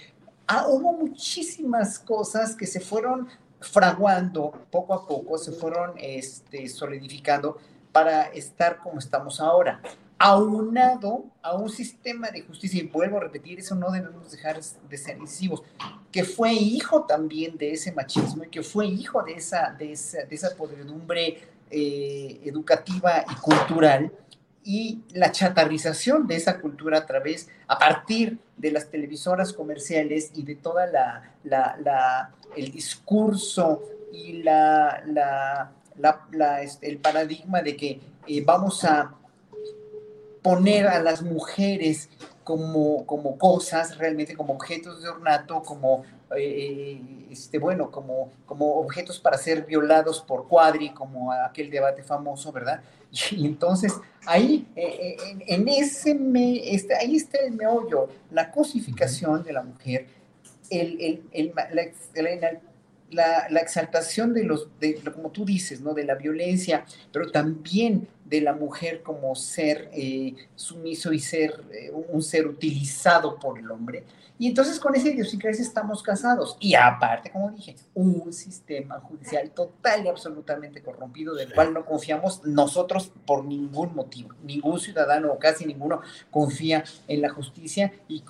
Ah, 0.46 0.66
hubo 0.68 0.92
muchísimas 0.92 1.98
cosas 1.98 2.54
que 2.54 2.66
se 2.66 2.80
fueron 2.80 3.28
fraguando 3.60 4.52
poco 4.70 4.94
a 4.94 5.06
poco, 5.06 5.38
se 5.38 5.52
fueron 5.52 5.92
este, 5.98 6.68
solidificando 6.68 7.58
para 7.92 8.24
estar 8.26 8.78
como 8.78 8.98
estamos 8.98 9.40
ahora, 9.40 9.80
aunado 10.19 11.27
a 11.43 11.55
un 11.55 11.70
sistema 11.70 12.31
de 12.31 12.43
justicia, 12.43 12.82
y 12.82 12.86
vuelvo 12.86 13.19
a 13.19 13.20
repetir, 13.20 13.61
eso 13.61 13.74
no 13.74 13.90
debemos 13.90 14.31
dejar 14.31 14.61
de 14.61 14.99
ser 14.99 15.19
incisivos, 15.19 15.62
que 16.11 16.24
fue 16.24 16.53
hijo 16.53 17.05
también 17.05 17.57
de 17.57 17.73
ese 17.73 17.93
machismo 17.93 18.45
y 18.45 18.49
que 18.49 18.62
fue 18.62 18.86
hijo 18.86 19.23
de 19.23 19.35
esa, 19.35 19.73
de 19.78 19.93
esa, 19.93 20.24
de 20.24 20.35
esa 20.35 20.57
podredumbre 20.57 21.43
eh, 21.70 22.40
educativa 22.45 23.24
y 23.31 23.35
cultural, 23.36 24.12
y 24.65 25.01
la 25.15 25.32
chatarrización 25.32 26.27
de 26.27 26.36
esa 26.36 26.61
cultura 26.61 26.99
a 26.99 27.07
través, 27.07 27.49
a 27.69 27.78
partir 27.78 28.39
de 28.57 28.73
las 28.73 28.90
televisoras 28.90 29.53
comerciales 29.53 30.32
y 30.35 30.43
de 30.43 30.57
toda 30.57 30.86
la, 30.86 31.32
la, 31.45 32.35
el 32.57 32.70
discurso 32.70 33.82
y 34.12 34.43
la, 34.43 35.03
la 35.07 36.62
este, 36.62 36.89
el 36.89 36.99
paradigma 36.99 37.62
de 37.62 37.77
que 37.77 38.01
eh, 38.27 38.43
vamos 38.45 38.85
a 38.85 39.15
poner 40.48 40.86
a 40.86 41.02
las 41.02 41.20
mujeres 41.20 42.08
como, 42.42 43.04
como 43.04 43.36
cosas, 43.36 43.98
realmente 43.98 44.34
como 44.34 44.54
objetos 44.54 45.02
de 45.02 45.10
ornato, 45.10 45.62
como, 45.62 46.04
eh, 46.34 46.98
este, 47.30 47.58
bueno, 47.58 47.90
como, 47.90 48.32
como 48.46 48.76
objetos 48.76 49.20
para 49.20 49.36
ser 49.36 49.66
violados 49.66 50.22
por 50.22 50.48
cuadri, 50.48 50.88
como 50.94 51.30
aquel 51.32 51.68
debate 51.68 52.02
famoso, 52.02 52.50
¿verdad? 52.50 52.80
Y 53.30 53.44
entonces 53.44 53.92
ahí, 54.24 54.66
eh, 54.74 55.18
en, 55.46 55.68
ese 55.68 56.14
me, 56.14 56.74
este, 56.74 56.94
ahí 56.94 57.16
está 57.16 57.40
el 57.40 57.52
meollo, 57.52 58.08
la 58.30 58.50
cosificación 58.50 59.42
de 59.42 59.52
la 59.52 59.62
mujer, 59.62 60.06
el, 60.70 60.98
el, 60.98 61.22
el, 61.32 61.52
la, 63.10 63.48
la, 63.50 63.60
exaltación 63.60 64.32
de 64.32 64.44
los, 64.44 64.68
de, 64.80 64.94
como 65.14 65.30
tú 65.30 65.44
dices, 65.44 65.82
¿no? 65.82 65.92
De 65.92 66.04
la 66.04 66.14
violencia, 66.14 66.86
pero 67.12 67.30
también 67.30 68.08
de 68.28 68.40
la 68.40 68.52
mujer 68.52 69.02
como 69.02 69.34
ser 69.34 69.90
eh, 69.92 70.34
sumiso 70.55 71.12
y 71.12 71.20
ser 71.20 71.64
eh, 71.72 71.90
un 71.90 72.22
ser 72.22 72.46
utilizado 72.46 73.38
por 73.38 73.59
el 73.59 73.70
hombre, 73.70 74.05
y 74.38 74.46
entonces 74.46 74.78
con 74.78 74.94
esa 74.94 75.09
idiosincrasia 75.09 75.62
estamos 75.62 76.02
casados. 76.02 76.56
Y 76.60 76.74
aparte, 76.74 77.30
como 77.30 77.50
dije, 77.50 77.74
un 77.94 78.32
sistema 78.32 79.00
judicial 79.00 79.50
total 79.50 80.05
y 80.05 80.09
absolutamente 80.09 80.80
corrompido 80.80 81.34
del 81.34 81.52
cual 81.52 81.74
no 81.74 81.84
confiamos 81.84 82.44
nosotros 82.44 83.12
por 83.26 83.44
ningún 83.44 83.94
motivo. 83.94 84.30
Ningún 84.44 84.78
ciudadano 84.78 85.32
o 85.32 85.38
casi 85.38 85.66
ninguno 85.66 86.02
confía 86.30 86.84
en 87.09 87.20
la 87.20 87.30
justicia 87.30 87.92
y, 88.06 88.22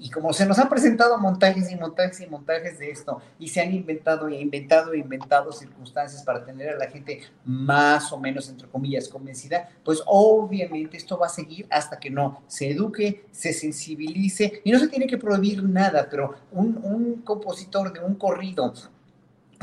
y, 0.00 0.10
como 0.10 0.32
se 0.32 0.46
nos 0.46 0.58
han 0.58 0.68
presentado 0.68 1.16
montajes 1.18 1.70
y 1.70 1.76
montajes 1.76 2.20
y 2.20 2.26
montajes 2.26 2.78
de 2.80 2.90
esto 2.90 3.20
y 3.38 3.48
se 3.48 3.60
han 3.60 3.72
inventado 3.72 4.28
e 4.28 4.40
inventado 4.40 4.92
e 4.92 4.98
inventado 4.98 5.52
circunstancias 5.52 6.24
para 6.24 6.44
tener 6.44 6.70
a 6.70 6.78
la 6.78 6.88
gente 6.90 7.20
más 7.44 8.12
o 8.12 8.18
menos, 8.18 8.48
entre 8.48 8.66
comillas, 8.68 9.08
convencida 9.08 9.41
necesidad, 9.42 9.68
pues 9.84 10.02
obviamente 10.06 10.96
esto 10.96 11.18
va 11.18 11.26
a 11.26 11.30
seguir 11.30 11.66
hasta 11.70 11.98
que 11.98 12.10
no 12.10 12.42
se 12.46 12.70
eduque, 12.70 13.24
se 13.30 13.52
sensibilice 13.52 14.62
y 14.64 14.70
no 14.70 14.78
se 14.78 14.88
tiene 14.88 15.06
que 15.06 15.18
prohibir 15.18 15.62
nada, 15.62 16.08
pero 16.10 16.34
un, 16.52 16.78
un 16.82 17.22
compositor 17.22 17.92
de 17.92 18.00
un 18.00 18.14
corrido 18.14 18.72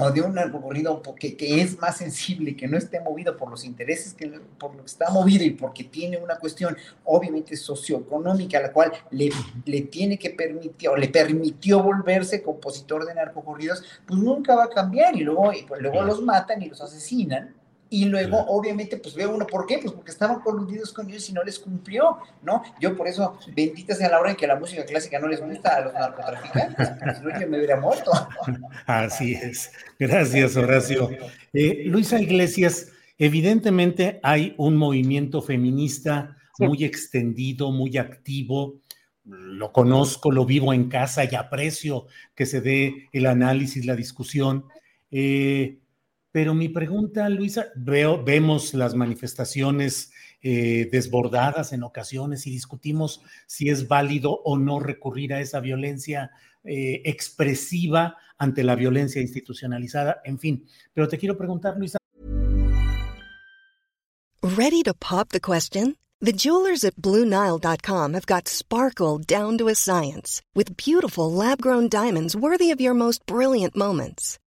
o 0.02 0.12
de 0.12 0.22
un 0.22 0.34
recorrido 0.34 1.02
que, 1.20 1.36
que, 1.36 1.62
es 1.62 1.78
más 1.78 1.98
sensible, 1.98 2.56
que 2.56 2.70
no 2.70 2.78
esté 2.78 3.02
movido 3.02 3.36
por 3.36 3.50
los 3.52 3.66
intereses, 3.66 4.14
que, 4.14 4.30
por 4.58 4.74
lo 4.74 4.80
que 4.80 4.86
está 4.86 5.10
movido 5.10 5.44
y 5.44 5.52
porque 5.52 5.84
tiene 5.84 6.18
una 6.18 6.38
cuestión 6.38 6.78
obviamente 7.04 7.58
socioeconómica, 7.58 8.60
a 8.60 8.62
la 8.62 8.72
cual 8.72 8.94
le, 9.12 9.30
le 9.66 9.82
tiene 9.82 10.18
que 10.18 10.30
permitir, 10.30 10.88
o 10.88 10.96
le 10.96 11.10
permitió 11.10 11.84
volverse 11.84 12.42
compositor 12.42 13.06
de 13.06 13.14
narcocorridos, 13.14 13.84
pues 14.08 14.18
nunca 14.18 14.56
va 14.56 14.66
a 14.66 14.70
cambiar 14.70 15.16
y 15.18 15.20
luego, 15.26 15.52
y 15.52 15.64
pues 15.64 15.82
luego 15.82 16.02
los 16.04 16.22
matan 16.22 16.62
y 16.62 16.70
los 16.70 16.80
asesinan 16.80 17.59
y 17.92 18.06
luego, 18.06 18.38
obviamente, 18.48 18.98
pues 18.98 19.16
veo 19.16 19.34
uno, 19.34 19.48
¿por 19.48 19.66
qué? 19.66 19.80
Pues 19.80 19.94
porque 19.94 20.12
estaban 20.12 20.42
coludidos 20.42 20.94
con 20.94 21.10
ellos 21.10 21.28
y 21.30 21.34
no 21.34 21.44
les 21.44 21.58
cumplió, 21.58 22.20
¿no? 22.44 22.62
Yo 22.80 22.96
por 22.96 23.08
eso, 23.08 23.40
bendita 23.56 23.96
sea 23.96 24.10
la 24.10 24.20
hora 24.20 24.32
en 24.32 24.36
que 24.36 24.46
la 24.46 24.60
música 24.60 24.86
clásica 24.86 25.18
no 25.18 25.28
les 25.28 25.42
gusta 25.42 25.76
a 25.76 25.82
los 25.82 25.94
narcotraficantes, 25.94 26.90
porque 26.90 27.16
si 27.16 27.24
no 27.24 27.40
yo 27.40 27.48
me 27.48 27.58
hubiera 27.58 27.80
muerto. 27.80 28.12
Así 28.86 29.34
es. 29.34 29.72
Gracias, 29.98 30.56
Horacio. 30.56 31.10
Eh, 31.52 31.84
Luisa 31.88 32.22
Iglesias, 32.22 32.92
evidentemente 33.18 34.20
hay 34.22 34.54
un 34.58 34.78
movimiento 34.78 35.42
feminista 35.42 36.38
muy 36.60 36.84
extendido, 36.84 37.72
muy 37.72 37.98
activo. 37.98 38.82
Lo 39.24 39.72
conozco, 39.72 40.32
lo 40.32 40.46
vivo 40.46 40.74
en 40.74 40.90
casa 40.90 41.24
y 41.24 41.34
aprecio 41.34 42.06
que 42.36 42.46
se 42.46 42.62
dé 42.62 43.10
el 43.14 43.26
análisis, 43.26 43.86
la 43.86 43.96
discusión. 43.96 44.66
Eh, 45.10 45.79
pero 46.32 46.54
mi 46.54 46.70
pregunta, 46.70 47.28
Luisa, 47.30 47.68
veo, 47.76 48.24
vemos 48.24 48.74
las 48.74 48.94
manifestaciones 48.94 50.12
eh, 50.42 50.88
desbordadas 50.92 51.74
en 51.74 51.84
ocasiones 51.84 52.46
y 52.48 52.52
discutimos 52.52 53.22
si 53.48 53.70
es 53.70 53.88
válido 53.88 54.32
o 54.44 54.58
no 54.58 54.80
recurrir 54.80 55.34
a 55.34 55.42
esa 55.42 55.60
violencia 55.60 56.32
eh, 56.64 57.02
expresiva 57.06 58.18
ante 58.38 58.64
la 58.64 58.76
violencia 58.76 59.22
institucionalizada, 59.22 60.22
en 60.24 60.40
fin. 60.40 60.66
Pero 60.94 61.08
te 61.08 61.18
quiero 61.18 61.38
preguntar, 61.38 61.78
Luisa. 61.78 61.98
Ready 64.42 64.84
to 64.84 64.94
pop 64.94 65.30
the 65.30 65.42
question? 65.42 65.98
The 66.22 66.34
jewelers 66.34 66.84
at 66.84 66.96
BlueNile.com 66.96 68.14
have 68.14 68.26
got 68.26 68.48
sparkle 68.48 69.20
down 69.20 69.58
to 69.58 69.70
a 69.70 69.76
science 69.76 70.42
with 70.54 70.76
beautiful 70.76 71.32
lab-grown 71.32 71.90
diamonds 71.90 72.36
worthy 72.36 72.72
of 72.72 72.82
your 72.82 72.94
most 72.94 73.26
brilliant 73.26 73.76
moments. 73.76 74.38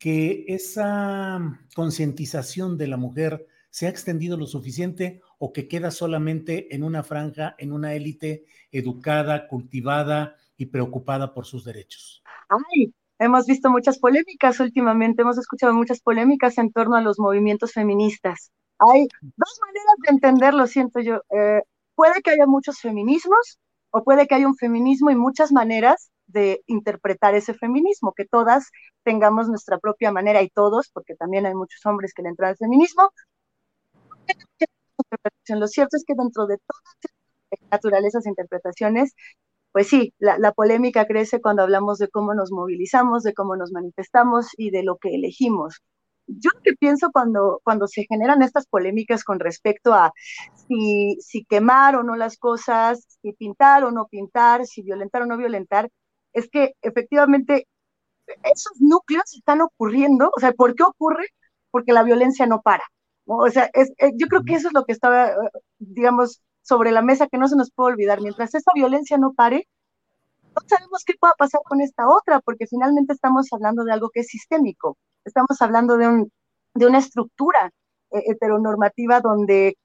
que 0.00 0.46
esa 0.48 1.60
concientización 1.76 2.78
de 2.78 2.88
la 2.88 2.96
mujer 2.96 3.46
se 3.68 3.86
ha 3.86 3.90
extendido 3.90 4.38
lo 4.38 4.46
suficiente 4.46 5.20
o 5.38 5.52
que 5.52 5.68
queda 5.68 5.90
solamente 5.90 6.74
en 6.74 6.82
una 6.82 7.02
franja, 7.02 7.54
en 7.58 7.70
una 7.70 7.94
élite 7.94 8.46
educada, 8.72 9.46
cultivada 9.46 10.36
y 10.56 10.66
preocupada 10.66 11.34
por 11.34 11.44
sus 11.44 11.64
derechos? 11.64 12.22
Ay, 12.48 12.94
hemos 13.18 13.46
visto 13.46 13.70
muchas 13.70 13.98
polémicas 13.98 14.58
últimamente, 14.58 15.20
hemos 15.20 15.38
escuchado 15.38 15.74
muchas 15.74 16.00
polémicas 16.00 16.56
en 16.56 16.72
torno 16.72 16.96
a 16.96 17.02
los 17.02 17.18
movimientos 17.18 17.72
feministas. 17.72 18.50
Hay 18.78 19.06
dos 19.20 19.60
maneras 19.66 19.94
de 19.98 20.14
entenderlo, 20.14 20.66
siento 20.66 21.00
yo. 21.00 21.20
Eh, 21.30 21.62
puede 21.94 22.22
que 22.22 22.30
haya 22.30 22.46
muchos 22.46 22.80
feminismos 22.80 23.58
o 23.90 24.02
puede 24.02 24.26
que 24.26 24.34
haya 24.34 24.46
un 24.46 24.56
feminismo 24.56 25.10
y 25.10 25.16
muchas 25.16 25.52
maneras 25.52 26.10
de 26.32 26.62
interpretar 26.66 27.34
ese 27.34 27.54
feminismo, 27.54 28.12
que 28.14 28.24
todas 28.24 28.70
tengamos 29.04 29.48
nuestra 29.48 29.78
propia 29.78 30.12
manera 30.12 30.42
y 30.42 30.50
todos, 30.50 30.90
porque 30.92 31.14
también 31.16 31.46
hay 31.46 31.54
muchos 31.54 31.84
hombres 31.86 32.12
que 32.14 32.22
le 32.22 32.30
entran 32.30 32.50
al 32.50 32.56
feminismo. 32.56 33.10
Lo 35.48 35.66
cierto 35.66 35.96
es 35.96 36.04
que 36.06 36.14
dentro 36.16 36.46
de 36.46 36.58
todas 36.58 36.82
las 37.50 37.60
naturalezas 37.70 38.26
e 38.26 38.28
interpretaciones, 38.30 39.14
pues 39.72 39.88
sí, 39.88 40.14
la, 40.18 40.38
la, 40.38 40.52
polémica 40.52 41.06
crece 41.06 41.40
cuando 41.40 41.62
hablamos 41.62 41.98
de 41.98 42.08
cómo 42.08 42.34
nos 42.34 42.50
movilizamos, 42.52 43.22
de 43.22 43.34
cómo 43.34 43.56
nos 43.56 43.72
manifestamos 43.72 44.48
y 44.56 44.70
de 44.70 44.82
lo 44.82 44.96
que 44.98 45.14
elegimos. 45.14 45.80
Yo 46.26 46.50
lo 46.54 46.60
que 46.62 46.74
pienso 46.74 47.10
cuando, 47.12 47.60
cuando 47.64 47.88
se 47.88 48.04
generan 48.08 48.42
estas 48.42 48.66
polémicas 48.66 49.24
con 49.24 49.40
respecto 49.40 49.94
a 49.94 50.12
si, 50.68 51.16
si 51.20 51.44
quemar 51.44 51.96
o 51.96 52.02
no 52.02 52.16
las 52.16 52.36
cosas, 52.38 53.18
si 53.22 53.32
pintar 53.32 53.84
o 53.84 53.90
no 53.90 54.06
pintar, 54.08 54.66
si 54.66 54.82
violentar 54.82 55.22
o 55.22 55.26
no 55.26 55.36
violentar, 55.36 55.90
es 56.32 56.48
que 56.48 56.74
efectivamente 56.82 57.66
esos 58.44 58.80
núcleos 58.80 59.34
están 59.34 59.60
ocurriendo, 59.60 60.30
o 60.34 60.40
sea, 60.40 60.52
¿por 60.52 60.74
qué 60.74 60.84
ocurre? 60.84 61.26
Porque 61.70 61.92
la 61.92 62.02
violencia 62.02 62.46
no 62.46 62.62
para. 62.62 62.84
O 63.26 63.48
sea, 63.50 63.70
es, 63.74 63.90
eh, 63.98 64.12
yo 64.16 64.26
creo 64.28 64.44
que 64.44 64.54
eso 64.54 64.68
es 64.68 64.74
lo 64.74 64.84
que 64.84 64.92
estaba, 64.92 65.32
digamos, 65.78 66.42
sobre 66.62 66.92
la 66.92 67.02
mesa 67.02 67.28
que 67.28 67.38
no 67.38 67.48
se 67.48 67.56
nos 67.56 67.70
puede 67.72 67.92
olvidar. 67.92 68.20
Mientras 68.20 68.54
esa 68.54 68.72
violencia 68.74 69.18
no 69.18 69.32
pare, 69.34 69.68
no 70.42 70.62
sabemos 70.66 71.04
qué 71.04 71.14
pueda 71.18 71.34
pasar 71.38 71.60
con 71.64 71.80
esta 71.80 72.08
otra, 72.08 72.40
porque 72.40 72.66
finalmente 72.66 73.12
estamos 73.12 73.48
hablando 73.52 73.84
de 73.84 73.92
algo 73.92 74.10
que 74.10 74.20
es 74.20 74.28
sistémico. 74.28 74.96
Estamos 75.24 75.60
hablando 75.60 75.96
de 75.96 76.86
una 76.86 76.98
estructura 76.98 77.72
eh, 78.10 78.22
heteronormativa 78.26 79.20
donde 79.20 79.76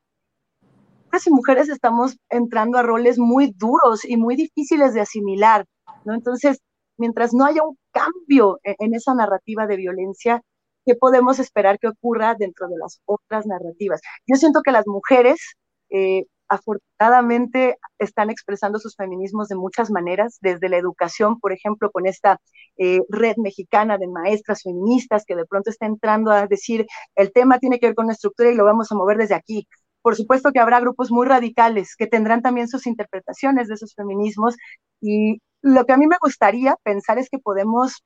hombres 1.05 1.27
y 1.27 1.31
mujeres 1.31 1.69
estamos 1.69 2.17
entrando 2.29 2.77
a 2.77 2.83
roles 2.83 3.19
muy 3.19 3.53
duros 3.55 4.03
y 4.03 4.17
muy 4.17 4.35
difíciles 4.35 4.93
de 4.93 5.01
asimilar, 5.01 5.65
¿no? 6.05 6.13
Entonces, 6.13 6.59
mientras 6.97 7.33
no 7.33 7.45
haya 7.45 7.63
un 7.63 7.77
cambio 7.91 8.59
e-, 8.63 8.75
en, 8.79 8.95
esa 8.95 9.13
narrativa 9.13 9.67
de 9.67 9.77
violencia, 9.77 10.41
¿qué 10.85 10.95
podemos 10.95 11.39
esperar 11.39 11.79
que 11.79 11.87
ocurra 11.87 12.35
dentro 12.35 12.67
de 12.67 12.77
las 12.77 13.01
otras 13.05 13.45
narrativas? 13.45 14.01
Yo 14.27 14.35
siento 14.35 14.61
que 14.63 14.71
las 14.71 14.87
mujeres, 14.87 15.55
eh, 15.89 16.25
afortunadamente, 16.47 17.77
están 17.99 18.29
expresando 18.29 18.79
sus 18.79 18.95
feminismos 18.95 19.47
de 19.47 19.55
muchas 19.55 19.89
maneras, 19.91 20.37
desde 20.41 20.69
la 20.69 20.77
educación, 20.77 21.39
por 21.39 21.53
ejemplo, 21.53 21.91
con 21.91 22.05
esta 22.05 22.39
eh, 22.77 22.99
red 23.09 23.35
mexicana 23.37 23.97
de 23.97 24.07
maestras 24.07 24.61
feministas 24.63 25.23
que 25.25 25.35
de 25.35 25.45
pronto 25.45 25.69
está 25.71 25.85
entrando 25.87 26.31
a 26.31 26.47
decir, 26.47 26.85
el 27.15 27.31
tema 27.33 27.59
tiene 27.59 27.79
que 27.79 27.87
ver 27.87 27.95
con 27.95 28.07
la 28.07 28.13
estructura 28.13 28.51
y 28.51 28.55
lo 28.55 28.65
vamos 28.65 28.91
a 28.91 28.95
mover 28.95 29.17
desde 29.17 29.35
aquí. 29.35 29.67
Por 30.01 30.15
supuesto 30.15 30.51
que 30.51 30.59
habrá 30.59 30.79
grupos 30.79 31.09
muy 31.09 31.25
radicales 31.25 31.95
que 31.95 32.05
tendrán 32.05 32.43
también 32.43 32.67
sus 32.67 32.85
interpretaciones 32.85 33.67
de 33.67 33.73
esos 33.73 33.95
feminismos 33.95 34.55
y 35.01 35.41
lo 35.65 35.85
que 35.85 35.93
a 35.93 35.97
mí 35.97 36.05
me 36.05 36.17
gustaría 36.21 36.77
pensar 36.83 37.17
es 37.17 37.27
que 37.27 37.39
podemos 37.39 38.03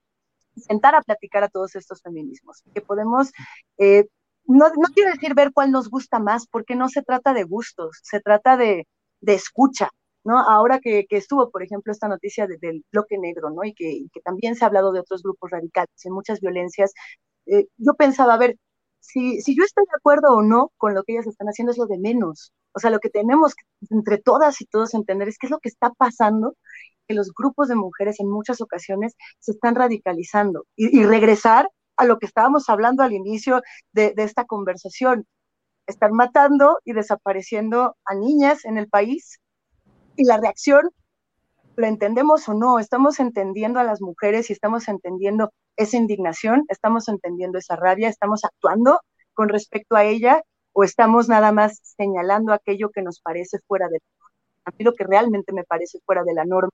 sentar 0.56 0.96
a 0.96 1.02
platicar 1.02 1.44
a 1.44 1.50
todos 1.50 1.76
estos 1.76 2.02
feminismos, 2.02 2.64
que 2.74 2.82
podemos, 2.82 3.32
eh, 3.78 4.08
no, 4.46 4.70
no 4.70 4.88
quiero 4.94 5.12
decir 5.12 5.34
ver 5.36 5.52
cuál 5.54 5.70
nos 5.72 5.90
gusta 5.90 6.20
más, 6.20 6.48
porque 6.48 6.76
no 6.76 6.88
se 6.88 7.04
trata 7.04 7.34
de 7.34 7.44
gustos, 7.44 8.00
se 8.02 8.22
trata 8.22 8.56
de, 8.56 8.88
de 9.20 9.34
escucha, 9.34 9.90
¿no? 10.24 10.40
Ahora 10.40 10.80
que, 10.80 11.06
que, 11.06 11.18
estuvo, 11.18 11.52
por 11.52 11.62
ejemplo, 11.62 11.92
esta 11.92 12.08
noticia 12.08 12.48
de, 12.48 12.58
del 12.62 12.86
bloque 12.94 13.18
negro, 13.18 13.50
¿no? 13.50 13.66
Y 13.66 13.74
que, 13.74 13.92
y 13.92 14.10
que, 14.10 14.22
también 14.22 14.56
se 14.56 14.64
ha 14.64 14.68
hablado 14.68 14.94
de 14.94 15.02
otros 15.02 15.22
grupos 15.22 15.52
radicales 15.52 16.06
y 16.06 16.10
muchas 16.10 16.40
violencias, 16.40 16.94
eh, 17.46 17.66
yo 17.76 17.94
pensaba, 17.96 18.36
a 18.36 18.38
ver, 18.38 18.56
si, 19.02 19.42
si 19.42 19.54
yo 19.56 19.66
estoy 19.66 19.84
de 19.86 19.98
acuerdo 19.98 20.30
o 20.34 20.42
no 20.42 20.72
con 20.78 20.94
lo 20.94 21.04
que 21.04 21.14
ellas 21.14 21.28
están 21.28 21.48
haciendo 21.48 21.72
es 21.74 21.78
lo 21.78 21.88
de 21.88 22.00
menos. 22.00 22.54
O 22.74 22.80
sea, 22.80 22.90
lo 22.92 23.00
que 23.00 23.10
tenemos 23.10 23.54
entre 23.90 24.18
todas 24.18 24.62
y 24.62 24.66
todos 24.66 24.94
entender 24.94 25.28
es 25.28 25.38
qué 25.38 25.48
es 25.48 25.52
lo 25.52 25.60
que 25.60 25.70
está 25.70 25.90
pasando 25.92 26.56
que 27.10 27.16
los 27.16 27.34
grupos 27.34 27.68
de 27.68 27.76
mujeres 27.76 28.20
en 28.20 28.30
muchas 28.30 28.62
ocasiones 28.62 29.16
se 29.40 29.52
están 29.52 29.74
radicalizando 29.74 30.66
y, 30.76 31.04
regresar 31.04 31.68
a 31.98 32.06
lo 32.06 32.20
que 32.20 32.28
estábamos 32.28 32.70
hablando 32.70 33.02
al 33.02 33.14
inicio 33.14 33.62
de, 33.92 34.14
de 34.16 34.24
esta 34.24 34.46
conversación. 34.46 35.26
Están 35.88 36.14
matando 36.14 36.78
y 36.86 36.94
desapareciendo 36.94 37.98
a 38.06 38.14
niñas 38.14 38.64
en 38.64 38.78
el 38.78 38.88
país 38.88 39.40
Y 40.18 40.26
la 40.26 40.38
reacción, 40.38 40.92
¿lo 41.76 41.88
entendemos 41.88 42.48
o 42.48 42.54
no? 42.54 42.78
¿Estamos 42.78 43.20
entendiendo 43.20 43.80
a 43.80 43.84
las 43.84 44.02
mujeres 44.02 44.50
y 44.50 44.54
estamos 44.54 44.88
entendiendo 44.88 45.52
esa 45.78 45.98
indignación? 45.98 46.66
¿Estamos 46.70 47.10
entendiendo 47.10 47.58
esa 47.58 47.76
rabia? 47.76 48.08
¿Estamos 48.08 48.46
actuando 48.46 49.02
con 49.34 49.50
respecto 49.50 49.96
a 49.96 50.04
ella? 50.04 50.44
¿O 50.74 50.84
estamos 50.84 51.28
nada 51.28 51.52
más 51.52 51.80
señalando 51.98 52.54
aquello 52.54 52.92
que 52.92 53.02
nos 53.02 53.20
parece 53.20 53.58
fuera 53.68 53.88
de 53.88 54.00
a 54.66 54.72
mí 54.78 54.86
lo 54.86 54.94
que 54.94 55.06
realmente 55.06 55.54
me 55.54 55.64
parece 55.64 56.00
fuera 56.06 56.24
de 56.24 56.34
la 56.34 56.46
norma, 56.46 56.70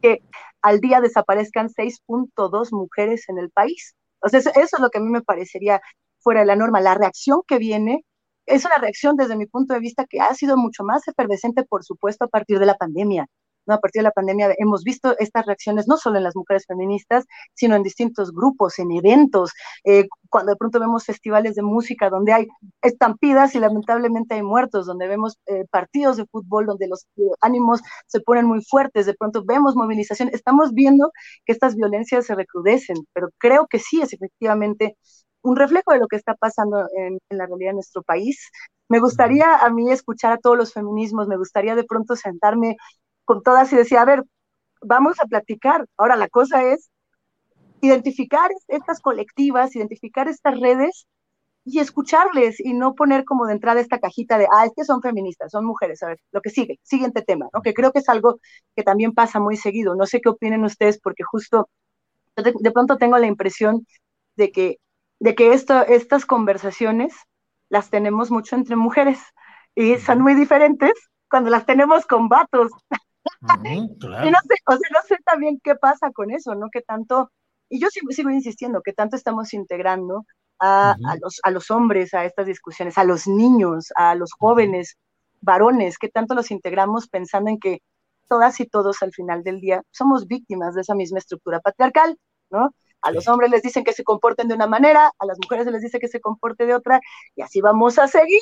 que 0.00 0.22
al 0.62 0.80
día 0.80 1.00
desaparezcan 1.00 1.68
6.2 1.68 2.72
mujeres 2.72 3.28
en 3.28 3.38
el 3.38 3.50
país. 3.50 3.94
O 4.20 4.28
sea, 4.28 4.40
eso, 4.40 4.50
eso, 4.50 4.76
es 4.76 4.80
lo 4.80 4.90
que 4.90 4.98
a 4.98 5.00
mí 5.00 5.10
me 5.10 5.22
parecería 5.22 5.80
fuera 6.20 6.40
de 6.40 6.46
la 6.46 6.56
norma. 6.56 6.80
La 6.80 6.94
reacción 6.94 7.42
que 7.46 7.58
viene 7.58 8.04
es 8.46 8.64
una 8.64 8.78
reacción 8.78 9.16
desde 9.16 9.36
mi 9.36 9.46
punto 9.46 9.74
de 9.74 9.80
vista 9.80 10.06
que 10.08 10.20
ha 10.20 10.34
sido 10.34 10.56
mucho 10.56 10.84
más 10.84 11.06
efervescente, 11.06 11.64
por 11.64 11.84
supuesto, 11.84 12.24
a 12.24 12.28
partir 12.28 12.58
de 12.58 12.66
la 12.66 12.76
pandemia. 12.76 13.26
¿No? 13.68 13.74
A 13.74 13.78
partir 13.78 14.00
de 14.00 14.04
la 14.04 14.10
pandemia 14.10 14.54
hemos 14.58 14.82
visto 14.82 15.16
estas 15.18 15.46
reacciones 15.46 15.86
no 15.86 15.96
solo 15.96 16.18
en 16.18 16.24
las 16.24 16.34
mujeres 16.36 16.64
feministas, 16.66 17.26
sino 17.54 17.76
en 17.76 17.82
distintos 17.82 18.32
grupos, 18.32 18.78
en 18.78 18.90
eventos, 18.90 19.52
eh, 19.84 20.08
cuando 20.28 20.52
de 20.52 20.56
pronto 20.56 20.80
vemos 20.80 21.04
festivales 21.04 21.54
de 21.54 21.62
música 21.62 22.10
donde 22.10 22.32
hay 22.32 22.48
estampidas 22.82 23.54
y 23.54 23.60
lamentablemente 23.60 24.34
hay 24.34 24.42
muertos, 24.42 24.86
donde 24.86 25.06
vemos 25.08 25.38
eh, 25.46 25.64
partidos 25.70 26.16
de 26.16 26.26
fútbol 26.26 26.66
donde 26.66 26.88
los 26.88 27.06
eh, 27.16 27.22
ánimos 27.40 27.80
se 28.06 28.20
ponen 28.20 28.46
muy 28.46 28.62
fuertes, 28.64 29.06
de 29.06 29.14
pronto 29.14 29.44
vemos 29.44 29.76
movilización, 29.76 30.30
estamos 30.32 30.72
viendo 30.72 31.12
que 31.44 31.52
estas 31.52 31.76
violencias 31.76 32.26
se 32.26 32.34
recrudecen, 32.34 32.96
pero 33.12 33.28
creo 33.38 33.66
que 33.66 33.78
sí 33.78 34.00
es 34.00 34.12
efectivamente 34.12 34.96
un 35.42 35.56
reflejo 35.56 35.92
de 35.92 35.98
lo 35.98 36.08
que 36.08 36.16
está 36.16 36.34
pasando 36.34 36.86
en, 36.96 37.18
en, 37.30 37.38
la 37.38 37.46
realidad 37.46 37.70
de 37.70 37.74
nuestro 37.74 38.02
país. 38.02 38.50
Me 38.88 39.00
gustaría 39.00 39.56
a 39.56 39.70
mí 39.70 39.90
escuchar 39.90 40.32
a 40.32 40.38
todos 40.38 40.56
los 40.56 40.72
feminismos, 40.72 41.28
me 41.28 41.36
gustaría 41.36 41.74
de 41.74 41.84
pronto 41.84 42.16
sentarme 42.16 42.76
con 43.28 43.42
todas 43.42 43.70
y 43.74 43.76
decir, 43.76 43.98
a 43.98 44.06
ver, 44.06 44.24
vamos 44.80 45.20
a 45.20 45.26
platicar. 45.26 45.86
Ahora 45.98 46.16
la 46.16 46.28
cosa 46.28 46.64
es 46.64 46.90
identificar 47.82 48.50
estas 48.68 49.00
colectivas, 49.00 49.76
identificar 49.76 50.28
estas 50.28 50.58
redes 50.58 51.06
y 51.62 51.78
escucharles 51.80 52.58
y 52.58 52.72
no 52.72 52.94
poner 52.94 53.26
como 53.26 53.44
de 53.44 53.52
entrada 53.52 53.82
esta 53.82 53.98
cajita 53.98 54.38
de, 54.38 54.48
ah, 54.50 54.64
es 54.64 54.72
que 54.74 54.84
son 54.84 55.02
feministas, 55.02 55.52
son 55.52 55.66
mujeres. 55.66 56.02
A 56.02 56.06
ver, 56.06 56.20
lo 56.32 56.40
que 56.40 56.48
sigue, 56.48 56.80
siguiente 56.82 57.20
tema, 57.20 57.48
¿no? 57.52 57.60
Que 57.60 57.74
creo 57.74 57.92
que 57.92 57.98
es 57.98 58.08
algo 58.08 58.40
que 58.74 58.82
también 58.82 59.12
pasa 59.12 59.40
muy 59.40 59.58
seguido. 59.58 59.94
No 59.94 60.06
sé 60.06 60.22
qué 60.22 60.30
opinen 60.30 60.64
ustedes 60.64 60.98
porque 60.98 61.22
justo 61.22 61.68
de, 62.34 62.54
de 62.58 62.70
pronto 62.72 62.96
tengo 62.96 63.18
la 63.18 63.26
impresión 63.26 63.86
de 64.36 64.50
que 64.52 64.78
de 65.20 65.34
que 65.34 65.52
esto, 65.52 65.84
estas 65.86 66.24
conversaciones 66.24 67.12
las 67.68 67.90
tenemos 67.90 68.30
mucho 68.30 68.56
entre 68.56 68.76
mujeres 68.76 69.20
y 69.74 69.98
son 69.98 70.22
muy 70.22 70.34
diferentes 70.34 70.92
cuando 71.28 71.50
las 71.50 71.66
tenemos 71.66 72.06
con 72.06 72.28
vatos. 72.28 72.70
Claro. 73.40 74.28
y 74.28 74.30
no 74.30 74.38
sé, 74.46 74.54
o 74.66 74.72
sea, 74.72 74.88
no 74.92 75.00
sé 75.06 75.16
también 75.24 75.60
qué 75.62 75.74
pasa 75.74 76.10
con 76.12 76.30
eso, 76.30 76.54
¿no? 76.54 76.68
Que 76.70 76.80
tanto, 76.82 77.30
y 77.68 77.80
yo 77.80 77.88
sigo, 77.88 78.10
sigo 78.10 78.30
insistiendo, 78.30 78.82
que 78.82 78.92
tanto 78.92 79.16
estamos 79.16 79.54
integrando 79.54 80.24
a, 80.58 80.92
a, 80.92 81.16
los, 81.20 81.40
a 81.42 81.50
los 81.50 81.70
hombres 81.70 82.14
a 82.14 82.24
estas 82.24 82.46
discusiones, 82.46 82.98
a 82.98 83.04
los 83.04 83.26
niños, 83.26 83.92
a 83.96 84.14
los 84.14 84.32
jóvenes, 84.32 84.96
varones, 85.40 85.98
que 85.98 86.08
tanto 86.08 86.34
los 86.34 86.50
integramos 86.50 87.08
pensando 87.08 87.50
en 87.50 87.58
que 87.58 87.80
todas 88.28 88.60
y 88.60 88.66
todos 88.66 89.02
al 89.02 89.12
final 89.12 89.42
del 89.42 89.60
día 89.60 89.82
somos 89.90 90.26
víctimas 90.26 90.74
de 90.74 90.82
esa 90.82 90.94
misma 90.94 91.18
estructura 91.18 91.60
patriarcal, 91.60 92.16
¿no? 92.50 92.70
A 93.00 93.12
los 93.12 93.28
hombres 93.28 93.50
les 93.50 93.62
dicen 93.62 93.84
que 93.84 93.92
se 93.92 94.02
comporten 94.02 94.48
de 94.48 94.54
una 94.54 94.66
manera, 94.66 95.12
a 95.18 95.26
las 95.26 95.38
mujeres 95.40 95.64
se 95.64 95.70
les 95.70 95.82
dice 95.82 96.00
que 96.00 96.08
se 96.08 96.20
comporte 96.20 96.66
de 96.66 96.74
otra, 96.74 97.00
y 97.36 97.42
así 97.42 97.60
vamos 97.60 97.98
a 97.98 98.08
seguir. 98.08 98.40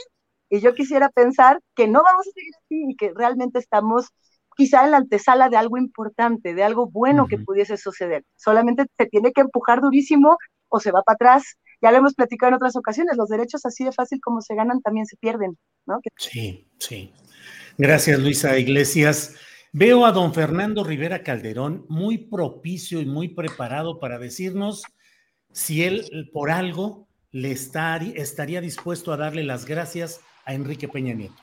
Y 0.48 0.60
yo 0.60 0.74
quisiera 0.74 1.10
pensar 1.10 1.60
que 1.74 1.88
no 1.88 2.02
vamos 2.02 2.26
a 2.26 2.30
seguir 2.30 2.52
así 2.56 2.84
y 2.90 2.96
que 2.96 3.12
realmente 3.14 3.58
estamos 3.58 4.06
quizá 4.56 4.84
en 4.84 4.92
la 4.92 4.96
antesala 4.96 5.48
de 5.48 5.56
algo 5.56 5.76
importante, 5.76 6.54
de 6.54 6.64
algo 6.64 6.88
bueno 6.88 7.22
uh 7.22 7.26
-huh. 7.26 7.28
que 7.28 7.38
pudiese 7.38 7.76
suceder. 7.76 8.24
Solamente 8.36 8.86
se 8.96 9.06
tiene 9.06 9.32
que 9.32 9.42
empujar 9.42 9.80
durísimo 9.80 10.36
o 10.68 10.80
se 10.80 10.90
va 10.90 11.02
para 11.02 11.14
atrás. 11.14 11.44
Ya 11.82 11.92
lo 11.92 11.98
hemos 11.98 12.14
platicado 12.14 12.48
en 12.48 12.54
otras 12.54 12.74
ocasiones, 12.74 13.16
los 13.16 13.28
derechos 13.28 13.64
así 13.66 13.84
de 13.84 13.92
fácil 13.92 14.18
como 14.20 14.40
se 14.40 14.54
ganan 14.54 14.80
también 14.80 15.06
se 15.06 15.16
pierden, 15.18 15.58
¿no? 15.86 16.00
Sí, 16.16 16.66
sí. 16.78 17.12
Gracias, 17.76 18.18
Luisa 18.18 18.58
Iglesias. 18.58 19.36
Veo 19.72 20.06
a 20.06 20.12
don 20.12 20.32
Fernando 20.32 20.84
Rivera 20.84 21.22
Calderón 21.22 21.84
muy 21.90 22.16
propicio 22.16 23.00
y 23.02 23.04
muy 23.04 23.28
preparado 23.28 24.00
para 24.00 24.18
decirnos 24.18 24.84
si 25.52 25.84
él 25.84 26.30
por 26.32 26.50
algo 26.50 27.06
le 27.30 27.50
está, 27.50 27.96
estaría 27.98 28.62
dispuesto 28.62 29.12
a 29.12 29.18
darle 29.18 29.44
las 29.44 29.66
gracias 29.66 30.22
a 30.46 30.54
Enrique 30.54 30.88
Peña 30.88 31.12
Nieto. 31.12 31.36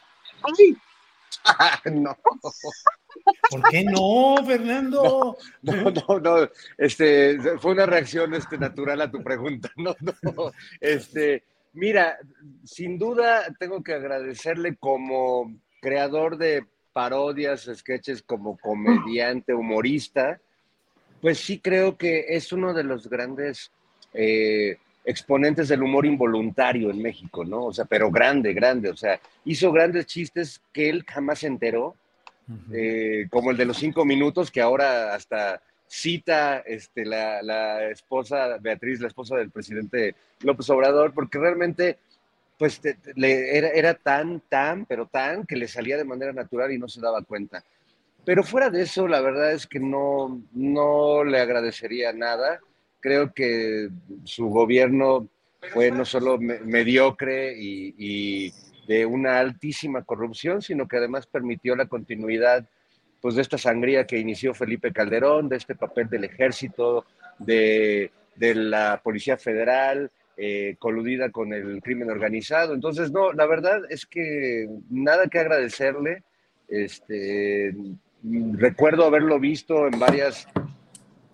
¡Ay! 0.58 0.76
no. 1.94 2.18
¿Por 3.50 3.64
qué 3.70 3.84
no, 3.84 4.36
Fernando? 4.46 5.38
No, 5.62 5.92
no, 5.92 6.20
no, 6.20 6.50
Este, 6.78 7.40
fue 7.60 7.72
una 7.72 7.86
reacción 7.86 8.34
este, 8.34 8.58
natural 8.58 9.02
a 9.02 9.12
tu 9.12 9.24
pregunta. 9.24 9.72
No, 9.78 9.96
no. 10.22 10.52
Este, 10.80 11.44
mira, 11.74 12.18
sin 12.64 12.98
duda 12.98 13.46
tengo 13.60 13.84
que 13.84 13.94
agradecerle 13.94 14.76
como 14.76 15.54
creador 15.82 16.38
de 16.38 16.66
parodias, 16.94 17.70
sketches 17.74 18.22
como 18.22 18.58
comediante, 18.58 19.54
humorista, 19.54 20.40
pues 21.22 21.40
sí 21.40 21.60
creo 21.60 21.98
que 21.98 22.26
es 22.30 22.52
uno 22.54 22.74
de 22.74 22.84
los 22.84 23.10
grandes 23.10 23.72
eh, 24.14 24.78
exponentes 25.06 25.68
del 25.68 25.84
humor 25.84 26.06
involuntario 26.06 26.90
en 26.90 27.02
México, 27.02 27.44
¿no? 27.44 27.66
O 27.66 27.74
sea, 27.74 27.86
pero 27.86 28.12
grande, 28.12 28.54
grande, 28.54 28.90
o 28.90 28.96
sea, 28.96 29.20
hizo 29.46 29.72
grandes 29.72 30.06
chistes 30.06 30.62
que 30.72 30.90
él 30.90 31.04
jamás 31.08 31.40
se 31.40 31.48
enteró, 31.48 31.96
uh 32.48 32.52
-huh. 32.52 32.76
eh, 32.76 33.28
como 33.30 33.52
el 33.52 33.58
de 33.58 33.66
los 33.66 33.78
cinco 33.78 34.06
minutos, 34.06 34.52
que 34.52 34.62
ahora 34.62 35.14
hasta 35.14 35.62
cita 35.88 36.60
este, 36.60 37.06
la, 37.06 37.42
la 37.44 37.90
esposa, 37.90 38.58
Beatriz, 38.60 39.00
la 39.00 39.08
esposa 39.08 39.36
del 39.36 39.52
presidente 39.52 40.16
López 40.42 40.70
Obrador, 40.70 41.14
porque 41.14 41.38
realmente 41.38 42.00
pues 42.58 42.80
te, 42.80 42.96
te, 42.96 43.14
le, 43.16 43.58
era, 43.58 43.70
era, 43.70 43.94
tan, 43.94 44.42
tan, 44.50 44.86
pero 44.86 45.06
tan, 45.06 45.46
que 45.46 45.56
le 45.56 45.68
salía 45.68 45.98
de 45.98 46.04
manera 46.04 46.34
natural 46.34 46.72
y 46.72 46.80
no 46.80 46.88
se 46.88 47.02
daba 47.02 47.22
cuenta. 47.22 47.64
Pero 48.26 48.44
fuera 48.44 48.70
de 48.70 48.84
eso, 48.84 49.08
la 49.08 49.22
verdad 49.22 49.52
es 49.52 49.68
que 49.68 49.80
no, 49.80 50.42
no 50.54 51.24
le 51.24 51.40
agradecería 51.40 52.14
nada. 52.14 52.60
Creo 53.00 53.34
que 53.34 53.90
su 54.24 54.48
gobierno 54.48 55.28
fue 55.74 55.92
no 55.92 56.06
solo 56.06 56.38
me, 56.38 56.60
mediocre 56.60 57.54
y, 57.58 57.94
y, 57.98 58.54
de 58.88 59.06
una 59.06 59.40
altísima 59.40 60.04
corrupción, 60.04 60.62
sino 60.62 60.88
que 60.88 60.98
además 60.98 61.26
permitió 61.26 61.76
la 61.76 61.86
continuidad 61.86 62.66
pues, 63.22 63.36
de 63.36 63.42
esta 63.42 63.58
sangría 63.58 64.06
que 64.06 64.20
inició 64.20 64.54
Felipe 64.54 64.92
Calderón, 64.92 65.50
de 65.50 65.58
este 65.58 65.76
papel 65.76 66.10
del 66.10 66.26
ejército, 66.26 67.06
de, 67.40 68.12
de 68.36 68.56
la 68.56 69.00
Policía 69.04 69.38
Federal, 69.38 70.12
eh, 70.36 70.76
coludida 70.80 71.30
con 71.30 71.54
el 71.54 71.82
crimen 71.82 72.10
organizado. 72.10 72.74
Entonces, 72.74 73.12
no, 73.12 73.34
la 73.34 73.46
verdad 73.46 73.82
es 73.90 74.06
que 74.06 74.68
nada 74.90 75.28
que 75.28 75.40
agradecerle. 75.40 76.24
Este, 76.68 77.76
recuerdo 78.54 79.06
haberlo 79.06 79.40
visto 79.40 79.86
en 79.88 80.00
varias 80.00 80.48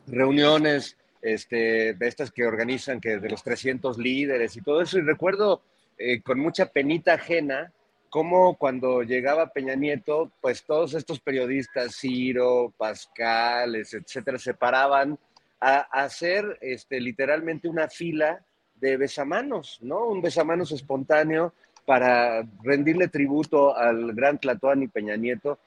reuniones, 0.06 0.98
este, 1.22 1.94
de 1.94 2.08
estas 2.08 2.32
que 2.32 2.46
organizan, 2.46 3.00
que 3.00 3.20
de 3.20 3.30
los 3.30 3.44
300 3.44 3.98
líderes 3.98 4.58
y 4.58 4.62
todo 4.62 4.82
eso, 4.82 5.00
y 5.00 5.02
recuerdo 5.02 5.62
eh, 6.00 6.22
con 6.22 6.40
mucha 6.40 6.66
penita 6.66 7.14
ajena 7.14 7.72
cómo 8.10 8.56
cuando 8.56 9.04
llegaba 9.04 9.52
Peña 9.52 9.76
Nieto, 9.76 10.32
pues 10.42 10.64
todos 10.64 10.94
estos 10.94 11.20
periodistas, 11.20 11.96
Ciro, 11.96 12.74
Pascal, 12.78 13.76
etcétera, 13.76 14.38
se 14.40 14.54
paraban 14.54 15.18
a, 15.60 15.80
hacer 15.92 16.58
este, 16.62 17.00
literalmente 17.00 17.68
una 17.68 17.88
fila 17.88 18.44
de 18.76 18.98
besamanos, 18.98 19.80
¿no? 19.82 20.08
Un 20.08 20.22
besamanos 20.22 20.72
espontáneo 20.72 21.54
para 21.86 22.44
rendirle 22.64 23.08
tributo 23.08 23.76
al 23.76 24.14
gran 24.14 24.40
Tlatoani 24.40 24.88
Peña 24.88 25.16
Nieto. 25.16 25.60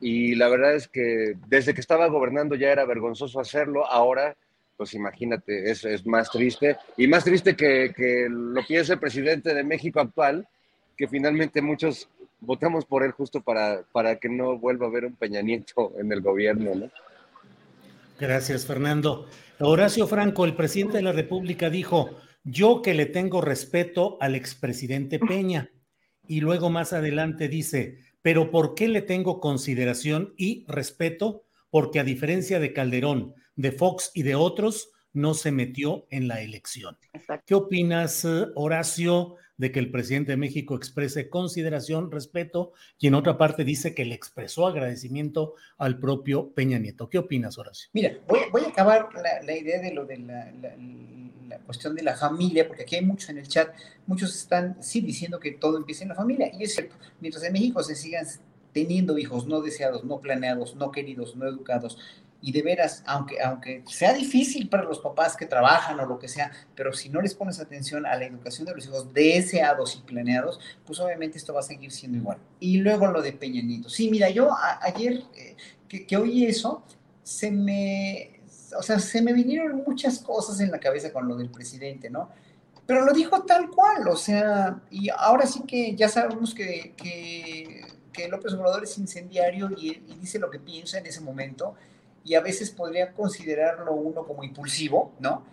Y 0.00 0.34
la 0.34 0.48
verdad 0.48 0.74
es 0.74 0.88
que 0.88 1.36
desde 1.48 1.74
que 1.74 1.80
estaba 1.80 2.06
gobernando 2.08 2.54
ya 2.54 2.70
era 2.70 2.84
vergonzoso 2.84 3.40
hacerlo, 3.40 3.86
ahora, 3.86 4.36
pues 4.80 4.94
imagínate, 4.94 5.70
es, 5.70 5.84
es 5.84 6.06
más 6.06 6.30
triste. 6.30 6.78
Y 6.96 7.06
más 7.06 7.22
triste 7.22 7.54
que, 7.54 7.92
que 7.94 8.28
lo 8.30 8.66
piense 8.66 8.94
el 8.94 8.98
presidente 8.98 9.52
de 9.52 9.62
México 9.62 10.00
actual, 10.00 10.48
que 10.96 11.06
finalmente 11.06 11.60
muchos 11.60 12.08
votamos 12.40 12.86
por 12.86 13.02
él 13.02 13.10
justo 13.10 13.42
para, 13.42 13.82
para 13.92 14.16
que 14.16 14.30
no 14.30 14.58
vuelva 14.58 14.86
a 14.86 14.88
haber 14.88 15.04
un 15.04 15.16
Peña 15.16 15.42
Nieto 15.42 15.92
en 15.98 16.10
el 16.10 16.22
gobierno, 16.22 16.74
¿no? 16.74 16.90
Gracias, 18.18 18.64
Fernando. 18.64 19.26
Horacio 19.58 20.06
Franco, 20.06 20.46
el 20.46 20.56
presidente 20.56 20.96
de 20.96 21.02
la 21.02 21.12
República, 21.12 21.68
dijo, 21.68 22.16
yo 22.42 22.80
que 22.80 22.94
le 22.94 23.04
tengo 23.04 23.42
respeto 23.42 24.16
al 24.18 24.34
expresidente 24.34 25.18
Peña. 25.18 25.68
Y 26.26 26.40
luego 26.40 26.70
más 26.70 26.94
adelante 26.94 27.48
dice, 27.48 27.98
pero 28.22 28.50
¿por 28.50 28.74
qué 28.74 28.88
le 28.88 29.02
tengo 29.02 29.40
consideración 29.40 30.32
y 30.38 30.64
respeto? 30.68 31.44
Porque 31.68 32.00
a 32.00 32.04
diferencia 32.04 32.58
de 32.58 32.72
Calderón, 32.72 33.34
de 33.60 33.72
Fox 33.72 34.10
y 34.14 34.22
de 34.22 34.34
otros, 34.34 34.90
no 35.12 35.34
se 35.34 35.50
metió 35.52 36.06
en 36.10 36.28
la 36.28 36.40
elección. 36.40 36.96
Exacto. 37.12 37.44
¿Qué 37.46 37.54
opinas, 37.54 38.26
Horacio, 38.54 39.36
de 39.60 39.70
que 39.72 39.78
el 39.78 39.90
presidente 39.90 40.32
de 40.32 40.36
México 40.38 40.74
exprese 40.74 41.28
consideración, 41.28 42.10
respeto, 42.10 42.72
y 42.98 43.08
en 43.08 43.14
otra 43.14 43.36
parte 43.36 43.62
dice 43.62 43.94
que 43.94 44.06
le 44.06 44.14
expresó 44.14 44.66
agradecimiento 44.66 45.54
al 45.76 45.98
propio 45.98 46.50
Peña 46.52 46.78
Nieto. 46.78 47.10
¿Qué 47.10 47.18
opinas, 47.18 47.58
Horacio? 47.58 47.90
Mira, 47.92 48.16
voy, 48.26 48.40
voy 48.50 48.62
a 48.62 48.68
acabar 48.68 49.10
la, 49.44 49.54
idea 49.54 49.78
de 49.82 49.92
lo 49.92 50.06
de 50.06 50.16
la, 50.16 50.50
la, 51.46 51.58
cuestión 51.58 51.94
de 51.94 52.02
la 52.02 52.16
familia, 52.16 52.66
porque 52.66 52.84
aquí 52.84 52.96
hay 52.96 53.04
muchos 53.04 53.28
en 53.28 53.36
el 53.36 53.48
chat, 53.48 53.68
muchos 54.06 54.34
están 54.34 54.82
sí 54.82 55.02
diciendo 55.02 55.38
que 55.38 55.52
todo 55.52 55.76
empieza 55.76 56.04
en 56.04 56.08
la 56.08 56.14
familia, 56.14 56.50
y 56.58 56.64
es 56.64 56.74
cierto, 56.74 56.96
mientras 57.20 57.44
en 57.44 57.52
México 57.52 57.82
se 57.82 57.94
sigan 57.94 58.24
teniendo 58.72 59.18
hijos 59.18 59.46
no 59.46 59.60
deseados, 59.60 60.04
no 60.04 60.20
planeados, 60.20 60.74
no 60.76 60.90
queridos, 60.90 61.36
no 61.36 61.46
educados, 61.46 61.98
y 62.42 62.52
de 62.52 62.62
veras, 62.62 63.02
aunque, 63.06 63.40
aunque 63.42 63.82
sea 63.86 64.12
difícil 64.12 64.68
para 64.68 64.84
los 64.84 64.98
papás 65.00 65.36
que 65.36 65.46
trabajan 65.46 66.00
o 66.00 66.06
lo 66.06 66.18
que 66.18 66.28
sea, 66.28 66.50
pero 66.74 66.92
si 66.92 67.08
no 67.08 67.20
les 67.20 67.34
pones 67.34 67.60
atención 67.60 68.06
a 68.06 68.16
la 68.16 68.24
educación 68.24 68.66
de 68.66 68.74
los 68.74 68.86
hijos 68.86 69.12
deseados 69.12 69.96
y 69.96 70.02
planeados, 70.02 70.58
pues 70.86 70.98
obviamente 71.00 71.36
esto 71.36 71.52
va 71.52 71.60
a 71.60 71.64
seguir 71.64 71.90
siendo 71.92 72.18
igual. 72.18 72.38
Y 72.58 72.78
luego 72.78 73.06
lo 73.08 73.20
de 73.20 73.32
Peñanito. 73.32 73.88
Sí, 73.88 74.10
mira, 74.10 74.30
yo 74.30 74.50
ayer 74.80 75.22
eh, 75.36 75.56
que, 75.86 76.06
que, 76.06 76.16
oí 76.16 76.46
eso, 76.46 76.82
se 77.22 77.50
me, 77.50 78.40
o 78.78 78.82
sea, 78.82 78.98
se 78.98 79.20
me 79.20 79.32
vinieron 79.32 79.82
muchas 79.86 80.18
cosas 80.20 80.60
en 80.60 80.70
la 80.70 80.80
cabeza 80.80 81.12
con 81.12 81.28
lo 81.28 81.36
del 81.36 81.50
presidente, 81.50 82.08
¿no? 82.08 82.30
Pero 82.86 83.04
lo 83.04 83.12
dijo 83.12 83.42
tal 83.42 83.70
cual, 83.70 84.08
o 84.08 84.16
sea, 84.16 84.80
y 84.90 85.10
ahora 85.10 85.46
sí 85.46 85.62
que 85.66 85.94
ya 85.94 86.08
sabemos 86.08 86.54
que, 86.54 86.94
que, 86.96 87.86
que 88.12 88.28
López 88.28 88.52
Obrador 88.54 88.82
es 88.82 88.98
incendiario 88.98 89.70
y, 89.76 90.02
y 90.08 90.16
dice 90.20 90.40
lo 90.40 90.50
que 90.50 90.58
piensa 90.58 90.98
en 90.98 91.06
ese 91.06 91.20
momento 91.20 91.76
y 92.24 92.34
a 92.34 92.40
veces 92.40 92.70
podría 92.70 93.12
considerarlo 93.12 93.92
uno 93.92 94.24
como 94.24 94.44
impulsivo, 94.44 95.12
¿no? 95.18 95.44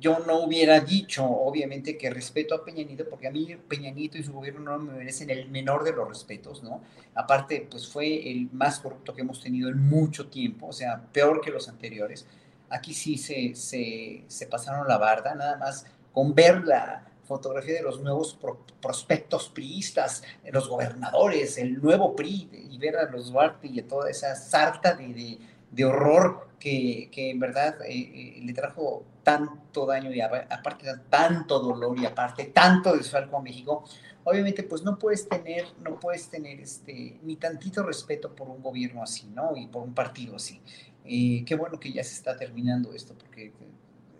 Yo 0.00 0.20
no 0.20 0.44
hubiera 0.44 0.78
dicho, 0.78 1.24
obviamente, 1.24 1.98
que 1.98 2.08
respeto 2.08 2.54
a 2.54 2.64
Peñanito, 2.64 3.08
porque 3.08 3.26
a 3.26 3.32
mí 3.32 3.56
Peñanito 3.68 4.16
y 4.16 4.22
su 4.22 4.32
gobierno 4.32 4.60
no 4.60 4.78
me 4.78 4.92
merecen 4.92 5.28
el 5.30 5.48
menor 5.48 5.82
de 5.82 5.92
los 5.92 6.08
respetos, 6.08 6.62
¿no? 6.62 6.82
Aparte, 7.14 7.66
pues 7.68 7.88
fue 7.88 8.30
el 8.30 8.48
más 8.52 8.78
corrupto 8.78 9.12
que 9.12 9.22
hemos 9.22 9.42
tenido 9.42 9.68
en 9.68 9.80
mucho 9.80 10.28
tiempo, 10.28 10.68
o 10.68 10.72
sea, 10.72 11.02
peor 11.12 11.40
que 11.40 11.50
los 11.50 11.68
anteriores. 11.68 12.26
Aquí 12.70 12.94
sí 12.94 13.18
se, 13.18 13.56
se, 13.56 14.24
se 14.28 14.46
pasaron 14.46 14.86
la 14.86 14.98
barda, 14.98 15.34
nada 15.34 15.56
más 15.56 15.84
con 16.12 16.34
ver 16.34 16.64
la 16.64 17.04
fotografía 17.28 17.74
de 17.74 17.82
los 17.82 18.00
nuevos 18.00 18.38
prospectos 18.80 19.50
priistas, 19.50 20.22
los 20.50 20.68
gobernadores, 20.68 21.58
el 21.58 21.80
nuevo 21.82 22.16
PRI, 22.16 22.48
y 22.70 22.78
ver 22.78 22.96
a 22.96 23.10
los 23.10 23.30
Duarte 23.30 23.68
y 23.68 23.80
a 23.80 23.86
toda 23.86 24.10
esa 24.10 24.34
sarta 24.34 24.94
de 24.94 25.38
horror 25.84 26.48
que, 26.58 27.08
que 27.12 27.30
en 27.30 27.38
verdad 27.38 27.80
eh, 27.82 27.92
eh, 27.92 28.40
le 28.42 28.52
trajo 28.52 29.04
tanto 29.22 29.86
daño 29.86 30.12
y 30.12 30.20
aparte 30.20 30.86
tanto 31.10 31.60
dolor 31.60 31.98
y 31.98 32.06
aparte 32.06 32.46
tanto 32.46 32.96
desfalco 32.96 33.36
a 33.36 33.42
México, 33.42 33.84
obviamente 34.24 34.62
pues 34.62 34.82
no 34.82 34.98
puedes 34.98 35.28
tener, 35.28 35.66
no 35.82 36.00
puedes 36.00 36.28
tener 36.28 36.60
este, 36.60 37.18
ni 37.22 37.36
tantito 37.36 37.82
respeto 37.82 38.34
por 38.34 38.48
un 38.48 38.62
gobierno 38.62 39.02
así, 39.02 39.26
¿no? 39.34 39.56
Y 39.56 39.66
por 39.66 39.82
un 39.82 39.94
partido 39.94 40.36
así. 40.36 40.60
Eh, 41.04 41.44
qué 41.46 41.54
bueno 41.54 41.78
que 41.78 41.92
ya 41.92 42.02
se 42.04 42.14
está 42.14 42.36
terminando 42.36 42.92
esto, 42.92 43.14
porque 43.14 43.52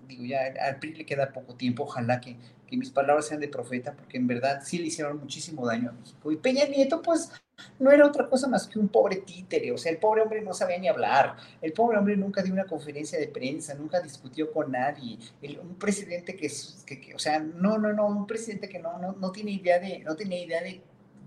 digo, 0.06 0.24
ya 0.24 0.40
al 0.60 0.78
PRI 0.78 0.94
le 0.94 1.06
queda 1.06 1.32
poco 1.32 1.54
tiempo, 1.54 1.84
ojalá 1.84 2.20
que, 2.20 2.36
que 2.66 2.76
mis 2.76 2.90
palabras 2.90 3.26
sean 3.26 3.40
de 3.40 3.48
profeta, 3.48 3.94
porque 3.94 4.16
en 4.16 4.26
verdad 4.26 4.60
sí 4.64 4.78
le 4.78 4.86
hicieron 4.86 5.18
muchísimo 5.18 5.66
daño 5.66 5.90
a 5.90 5.92
México. 5.92 6.32
Y 6.32 6.36
Peña 6.36 6.66
Nieto, 6.66 7.02
pues, 7.02 7.30
no 7.78 7.90
era 7.90 8.06
otra 8.06 8.28
cosa 8.28 8.48
más 8.48 8.66
que 8.66 8.78
un 8.78 8.88
pobre 8.88 9.16
títere, 9.16 9.72
o 9.72 9.78
sea, 9.78 9.92
el 9.92 9.98
pobre 9.98 10.22
hombre 10.22 10.40
no 10.42 10.52
sabía 10.52 10.78
ni 10.78 10.88
hablar, 10.88 11.36
el 11.60 11.72
pobre 11.72 11.98
hombre 11.98 12.16
nunca 12.16 12.42
dio 12.42 12.52
una 12.52 12.64
conferencia 12.64 13.18
de 13.18 13.28
prensa, 13.28 13.74
nunca 13.74 14.00
discutió 14.00 14.52
con 14.52 14.72
nadie, 14.72 15.18
un 15.62 15.74
presidente 15.76 16.34
que, 16.34 16.50
que, 16.86 17.14
o 17.14 17.18
sea, 17.18 17.38
no, 17.40 17.78
no, 17.78 17.92
no, 17.92 18.06
un 18.06 18.26
presidente 18.26 18.68
que 18.68 18.78
no, 18.78 18.98
no, 18.98 19.12
no 19.12 19.32
tiene 19.32 19.52
idea 19.52 19.78
de, 19.78 20.00
no 20.00 20.16
tenía 20.16 20.42
idea 20.42 20.62
de, 20.62 20.80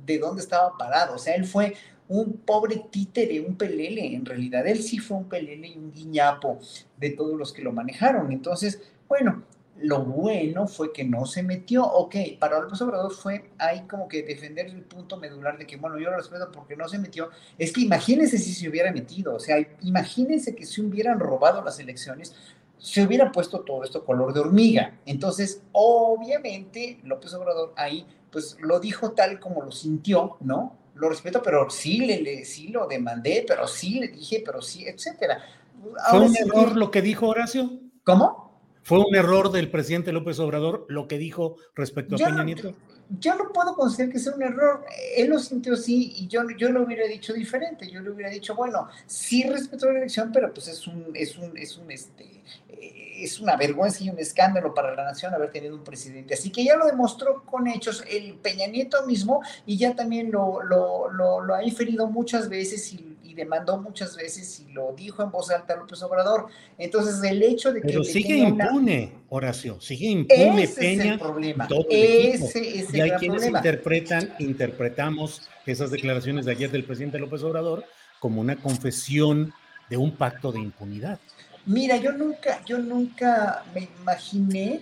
de 0.06 0.20
dónde 0.20 0.42
estaba 0.42 0.78
parado, 0.78 1.16
o 1.16 1.20
sea, 1.20 1.36
él 1.36 1.46
fue 1.46 1.76
un 2.08 2.34
pobre 2.34 2.84
títere, 2.92 3.40
un 3.40 3.56
pelele, 3.56 4.14
en 4.14 4.26
realidad 4.26 4.68
él 4.68 4.84
sí 4.84 4.98
fue 4.98 5.18
un 5.18 5.30
pelele 5.30 5.68
y 5.68 5.78
un 5.78 5.92
guiñapo 5.92 6.60
de 6.98 7.12
todos 7.12 7.38
los 7.38 7.54
que 7.54 7.62
lo 7.62 7.72
manejaron, 7.72 8.32
entonces, 8.32 8.82
bueno, 9.08 9.44
lo 9.82 10.04
bueno 10.04 10.68
fue 10.68 10.94
que 10.94 11.04
no 11.04 11.26
se 11.26 11.44
metió. 11.44 11.84
Ok, 11.86 12.16
para 12.40 12.60
López 12.60 12.82
Obrador 12.82 13.12
fue 13.12 13.52
ahí 13.58 13.82
como 13.88 14.08
que 14.08 14.24
defender 14.24 14.68
el 14.68 14.84
punto 14.84 15.18
medular 15.18 15.58
de 15.58 15.66
que, 15.66 15.78
bueno, 15.78 15.98
yo 16.00 16.10
lo 16.10 16.18
respeto 16.18 16.52
porque 16.52 16.76
no 16.76 16.88
se 16.88 17.00
metió. 17.00 17.30
Es 17.58 17.72
que 17.72 17.82
imagínense 17.82 18.38
si 18.38 18.54
se 18.54 18.70
hubiera 18.70 18.92
metido, 18.92 19.36
o 19.36 19.40
sea, 19.40 19.58
imagínense 19.82 20.56
que 20.56 20.66
si 20.66 20.82
hubieran 20.82 21.20
robado 21.20 21.64
las 21.64 21.80
elecciones, 21.80 22.36
se 22.78 23.04
hubiera 23.04 23.32
puesto 23.32 23.62
todo 23.62 23.84
esto 23.84 24.04
color 24.04 24.34
de 24.34 24.40
hormiga. 24.40 25.00
Entonces, 25.06 25.62
obviamente, 25.72 27.00
López 27.04 27.34
Obrador 27.34 27.74
ahí, 27.78 28.06
pues 28.32 28.58
lo 28.60 28.80
dijo 28.80 29.12
tal 29.12 29.40
como 29.40 29.62
lo 29.62 29.72
sintió, 29.72 30.38
¿no? 30.40 30.78
Lo 30.96 31.10
respeto, 31.10 31.42
pero 31.44 31.70
sí, 31.70 32.00
le, 32.00 32.22
le 32.22 32.44
sí 32.44 32.70
lo 32.70 32.88
demandé, 32.88 33.46
pero 33.48 33.68
sí 33.68 34.00
le 34.00 34.08
dije, 34.08 34.42
pero 34.46 34.62
sí, 34.62 34.86
etcétera. 34.86 35.44
¿Fue 36.10 36.20
un 36.20 36.36
error 36.36 36.76
lo 36.76 36.92
que 36.92 37.02
dijo 37.02 37.28
Horacio? 37.28 37.70
¿Cómo? 38.04 38.51
¿Fue 38.84 39.00
un 39.00 39.16
error 39.16 39.52
del 39.52 39.70
presidente 39.70 40.12
López 40.12 40.40
Obrador 40.40 40.86
lo 40.90 41.08
que 41.08 41.18
dijo 41.18 41.58
respecto 41.76 42.16
a 42.16 42.18
Peña 42.18 42.44
Nieto? 42.44 42.74
Yo 43.20 43.36
no 43.36 43.52
puedo 43.52 43.76
considerar 43.76 44.14
que 44.14 44.20
sea 44.20 44.34
un 44.34 44.42
error. 44.42 44.86
Él 45.18 45.30
lo 45.30 45.40
sintió 45.40 45.74
así 45.74 46.14
y 46.16 46.28
yo, 46.28 46.44
yo 46.58 46.70
lo 46.72 46.84
hubiera 46.84 47.06
dicho 47.08 47.34
diferente. 47.34 47.90
Yo 47.90 48.00
le 48.00 48.10
hubiera 48.10 48.32
dicho, 48.32 48.56
bueno, 48.56 48.88
sí 49.06 49.44
respetó 49.44 49.92
la 49.92 50.00
elección, 50.00 50.32
pero 50.32 50.54
pues 50.54 50.70
es 50.70 50.88
un, 50.88 51.12
es 51.14 51.38
un, 51.38 51.58
es 51.58 51.78
un, 51.78 51.92
este, 51.92 52.24
eh, 52.70 53.12
es 53.18 53.40
una 53.40 53.58
vergüenza 53.58 54.04
y 54.04 54.10
un 54.10 54.18
escándalo 54.18 54.74
para 54.74 54.96
la 54.96 55.04
nación 55.04 55.34
haber 55.34 55.52
tenido 55.52 55.76
un 55.76 55.84
presidente. 55.84 56.34
Así 56.34 56.52
que 56.52 56.64
ya 56.64 56.78
lo 56.78 56.86
demostró 56.86 57.44
con 57.44 57.68
hechos 57.68 58.04
el 58.10 58.36
Peña 58.36 58.68
Nieto 58.68 59.06
mismo 59.06 59.42
y 59.66 59.78
ya 59.78 59.94
también 59.94 60.32
lo, 60.32 60.64
lo, 60.64 61.12
lo, 61.12 61.42
lo 61.42 61.54
ha 61.54 61.64
inferido 61.64 62.08
muchas 62.08 62.48
veces 62.48 62.94
y 62.94 63.11
y 63.11 63.11
demandó 63.42 63.78
muchas 63.78 64.16
veces 64.16 64.60
y 64.60 64.72
lo 64.72 64.94
dijo 64.94 65.24
en 65.24 65.32
voz 65.32 65.50
alta 65.52 65.76
López 65.76 66.02
Obrador. 66.04 66.48
Entonces, 66.78 67.24
el 67.24 67.42
hecho 67.42 67.74
de 67.74 67.82
que. 67.82 67.88
Pero 67.88 68.04
sigue 68.04 68.38
impune, 68.38 69.14
Horacio, 69.30 69.82
sigue 69.82 70.08
impune 70.08 70.64
ese 70.64 70.82
Peña. 70.82 71.04
Es 71.04 71.12
el 71.12 71.20
problema. 71.20 71.68
ese 71.90 72.80
es 72.80 72.90
el 72.90 72.96
y 72.96 73.02
hay 73.02 73.12
quienes 73.12 73.46
interpretan, 73.46 74.34
interpretamos 74.40 75.50
esas 75.66 75.92
declaraciones 75.92 76.46
de 76.46 76.52
ayer 76.52 76.72
del 76.72 76.84
presidente 76.84 77.20
López 77.20 77.44
Obrador 77.44 77.86
como 78.20 78.42
una 78.42 78.56
confesión 78.56 79.54
de 79.90 79.98
un 79.98 80.16
pacto 80.16 80.52
de 80.52 80.60
impunidad. 80.60 81.20
Mira, 81.66 81.98
yo 81.98 82.12
nunca, 82.12 82.64
yo 82.66 82.78
nunca 82.78 83.64
me 83.74 83.90
imaginé 84.02 84.82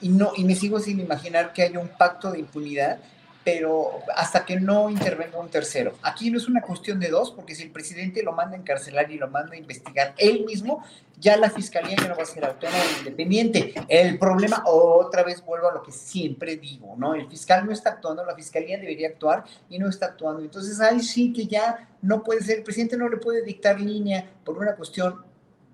y 0.00 0.08
no 0.08 0.32
y 0.36 0.44
me 0.44 0.54
sigo 0.54 0.80
sin 0.80 1.00
imaginar 1.00 1.52
que 1.52 1.62
haya 1.62 1.78
un 1.78 1.88
pacto 1.88 2.30
de 2.30 2.40
impunidad 2.40 3.00
pero 3.52 4.02
hasta 4.14 4.44
que 4.44 4.60
no 4.60 4.88
intervenga 4.88 5.38
un 5.38 5.48
tercero. 5.48 5.94
Aquí 6.02 6.30
no 6.30 6.38
es 6.38 6.46
una 6.46 6.62
cuestión 6.62 7.00
de 7.00 7.08
dos, 7.08 7.32
porque 7.32 7.56
si 7.56 7.64
el 7.64 7.70
presidente 7.70 8.22
lo 8.22 8.32
manda 8.32 8.56
a 8.56 8.60
encarcelar 8.60 9.10
y 9.10 9.18
lo 9.18 9.28
manda 9.28 9.54
a 9.54 9.56
investigar 9.56 10.14
él 10.18 10.44
mismo, 10.44 10.84
ya 11.18 11.36
la 11.36 11.50
fiscalía 11.50 11.96
ya 11.96 12.08
no 12.08 12.16
va 12.16 12.22
a 12.22 12.26
ser 12.26 12.44
autónoma 12.44 12.78
e 12.78 12.98
independiente. 13.00 13.74
El 13.88 14.18
problema, 14.18 14.62
otra 14.66 15.24
vez 15.24 15.44
vuelvo 15.44 15.68
a 15.68 15.74
lo 15.74 15.82
que 15.82 15.90
siempre 15.90 16.56
digo, 16.56 16.94
¿no? 16.96 17.14
El 17.14 17.28
fiscal 17.28 17.66
no 17.66 17.72
está 17.72 17.90
actuando, 17.90 18.24
la 18.24 18.36
fiscalía 18.36 18.78
debería 18.78 19.08
actuar 19.08 19.44
y 19.68 19.80
no 19.80 19.88
está 19.88 20.06
actuando. 20.06 20.42
Entonces 20.42 20.80
ahí 20.80 21.00
sí 21.00 21.32
que 21.32 21.46
ya 21.46 21.88
no 22.02 22.22
puede 22.22 22.42
ser, 22.42 22.58
el 22.58 22.62
presidente 22.62 22.96
no 22.96 23.08
le 23.08 23.16
puede 23.16 23.42
dictar 23.42 23.80
línea 23.80 24.30
por 24.44 24.58
una 24.58 24.76
cuestión 24.76 25.24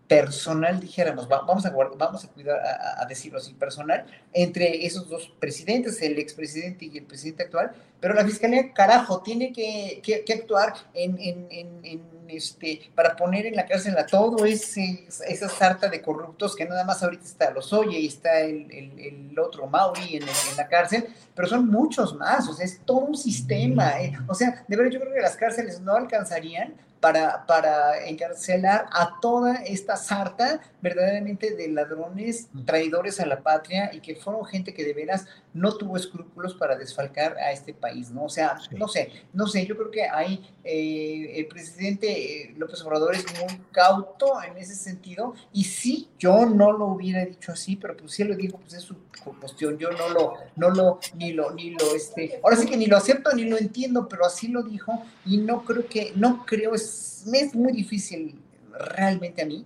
personal, 0.08 0.78
dijéramos, 0.78 1.28
vamos 1.28 1.66
a, 1.66 1.70
vamos 1.70 2.24
a 2.24 2.28
cuidar 2.28 2.60
a, 2.98 3.04
decirlo 3.06 3.38
así, 3.38 3.54
personal, 3.54 4.06
entre 4.32 4.86
esos 4.86 5.08
dos 5.08 5.32
presidentes, 5.40 6.00
el 6.00 6.18
expresidente 6.18 6.84
y 6.86 6.98
el 6.98 7.04
presidente 7.04 7.44
actual, 7.44 7.72
pero 7.98 8.14
la 8.14 8.24
fiscalía, 8.24 8.72
carajo, 8.72 9.20
tiene 9.22 9.52
que, 9.52 10.00
actuar 10.32 10.74
en, 10.94 12.06
este, 12.28 12.90
para 12.94 13.16
poner 13.16 13.46
en 13.46 13.56
la 13.56 13.66
cárcel 13.66 13.96
a 13.98 14.06
todo 14.06 14.44
ese, 14.44 15.06
esa 15.26 15.48
sarta 15.48 15.88
de 15.88 16.02
corruptos 16.02 16.54
que 16.54 16.66
nada 16.66 16.84
más 16.84 17.02
ahorita 17.02 17.24
está 17.24 17.50
los 17.50 17.72
Oye 17.72 17.98
y 17.98 18.06
está 18.06 18.40
el, 18.40 19.34
otro 19.38 19.66
Mauri 19.66 20.16
en, 20.16 20.26
la 20.56 20.68
cárcel, 20.68 21.08
pero 21.34 21.48
son 21.48 21.68
muchos 21.68 22.14
más, 22.14 22.48
o 22.48 22.54
sea, 22.54 22.64
es 22.64 22.80
todo 22.84 22.98
un 22.98 23.16
sistema, 23.16 24.00
eh. 24.00 24.12
o 24.28 24.34
sea, 24.34 24.64
de 24.66 24.76
verdad 24.76 24.92
yo 24.92 25.00
creo 25.00 25.12
que 25.12 25.20
las 25.20 25.36
cárceles 25.36 25.80
no 25.80 25.94
alcanzarían 25.94 26.74
para, 27.00 27.46
para 27.46 28.06
encarcelar 28.06 28.86
a 28.92 29.18
toda 29.20 29.56
esta 29.56 29.96
sarta 29.96 30.60
verdaderamente 30.80 31.54
de 31.54 31.68
ladrones, 31.68 32.48
traidores 32.64 33.20
a 33.20 33.26
la 33.26 33.40
patria 33.42 33.90
y 33.92 34.00
que 34.00 34.14
fueron 34.14 34.44
gente 34.44 34.72
que 34.72 34.84
de 34.84 34.92
veras 34.92 35.26
no 35.52 35.76
tuvo 35.76 35.96
escrúpulos 35.96 36.54
para 36.54 36.76
desfalcar 36.76 37.36
a 37.38 37.50
este 37.50 37.72
país, 37.74 38.10
¿no? 38.10 38.24
O 38.24 38.28
sea, 38.28 38.58
no 38.72 38.88
sé, 38.88 39.10
no 39.32 39.46
sé, 39.46 39.66
yo 39.66 39.76
creo 39.76 39.90
que 39.90 40.04
ahí 40.04 40.48
eh, 40.62 41.32
el 41.36 41.46
presidente 41.46 42.42
eh, 42.42 42.54
López 42.56 42.82
Obrador 42.82 43.14
es 43.14 43.24
muy 43.40 43.60
cauto 43.72 44.42
en 44.42 44.56
ese 44.58 44.74
sentido 44.74 45.34
y 45.52 45.64
sí, 45.64 46.08
yo 46.18 46.46
no 46.46 46.72
lo 46.72 46.86
hubiera 46.86 47.24
dicho 47.24 47.52
así, 47.52 47.76
pero 47.76 47.96
pues 47.96 48.12
sí 48.12 48.24
lo 48.24 48.36
digo, 48.36 48.58
pues 48.58 48.74
es 48.74 48.82
su 48.82 48.96
cuestión, 49.40 49.78
yo 49.78 49.90
no 49.90 50.08
lo, 50.10 50.34
no 50.56 50.70
lo, 50.70 51.00
ni 51.14 51.32
lo, 51.32 51.50
ni 51.52 51.70
lo, 51.70 51.94
este, 51.94 52.40
ahora 52.44 52.56
sí 52.56 52.66
que 52.66 52.76
ni 52.76 52.86
lo 52.86 52.96
acepto 52.96 53.32
ni 53.34 53.44
lo 53.44 53.56
entiendo, 53.56 54.08
pero 54.08 54.24
así 54.24 54.48
lo 54.48 54.62
dijo 54.62 55.02
y 55.24 55.38
no 55.38 55.64
creo 55.64 55.86
que, 55.88 56.12
no 56.14 56.44
creo, 56.46 56.74
es, 56.74 56.85
me 57.26 57.40
es 57.40 57.54
muy 57.54 57.72
difícil 57.72 58.40
realmente 58.72 59.42
a 59.42 59.46
mí 59.46 59.64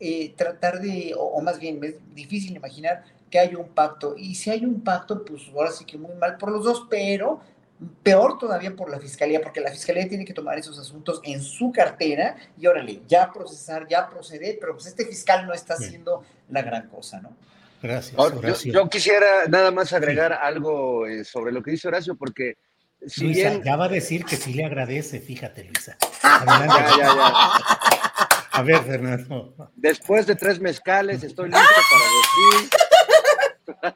eh, 0.00 0.34
tratar 0.36 0.80
de, 0.80 1.14
o, 1.16 1.40
más 1.40 1.60
bien, 1.60 1.82
es 1.84 1.94
difícil 2.14 2.56
imaginar 2.56 3.04
que 3.30 3.38
haya 3.38 3.56
un 3.56 3.68
pacto. 3.68 4.14
Y 4.16 4.34
si 4.34 4.50
hay 4.50 4.64
un 4.64 4.80
pacto, 4.80 5.24
pues 5.24 5.42
ahora 5.54 5.70
sí 5.70 5.84
que 5.84 5.96
muy 5.96 6.14
mal 6.16 6.36
por 6.38 6.50
los 6.50 6.64
dos, 6.64 6.86
pero 6.90 7.40
peor 8.02 8.38
todavía 8.38 8.74
por 8.74 8.90
la 8.90 8.98
fiscalía, 8.98 9.40
porque 9.40 9.60
la 9.60 9.70
fiscalía 9.70 10.08
tiene 10.08 10.24
que 10.24 10.34
tomar 10.34 10.58
esos 10.58 10.78
asuntos 10.78 11.20
en 11.24 11.40
su 11.40 11.72
cartera 11.72 12.36
y 12.58 12.66
órale, 12.66 13.02
ya 13.08 13.32
procesar, 13.32 13.86
ya 13.88 14.08
proceder, 14.08 14.58
pero 14.60 14.74
pues 14.74 14.86
este 14.86 15.04
fiscal 15.06 15.46
no 15.46 15.52
está 15.52 15.74
haciendo 15.74 16.24
la 16.50 16.62
gran 16.62 16.88
cosa, 16.88 17.20
¿no? 17.20 17.36
Gracias. 17.82 18.16
yo, 18.64 18.88
quisiera 18.88 19.46
nada 19.48 19.72
más 19.72 19.92
agregar 19.92 20.32
algo 20.32 21.06
eh, 21.06 21.24
sobre 21.24 21.50
lo 21.50 21.62
que 21.62 21.72
dice 21.72 21.88
Horacio, 21.88 22.14
porque 22.14 22.56
si 23.06 23.24
Luisa, 23.24 23.50
bien... 23.50 23.62
ya 23.64 23.76
va 23.76 23.84
a 23.86 23.88
decir 23.88 24.24
que 24.24 24.36
sí 24.36 24.54
le 24.54 24.64
agradece, 24.64 25.20
fíjate, 25.20 25.64
Luisa. 25.64 25.96
Adelante. 26.22 26.74
Ya, 26.98 27.06
ya, 27.06 27.14
ya. 27.14 27.50
A 28.54 28.62
ver, 28.62 28.82
Fernando. 28.82 29.54
Después 29.76 30.26
de 30.26 30.36
tres 30.36 30.60
mezcales, 30.60 31.22
estoy 31.22 31.48
listo 31.48 31.64
para 31.90 32.04
decir. 32.58 33.92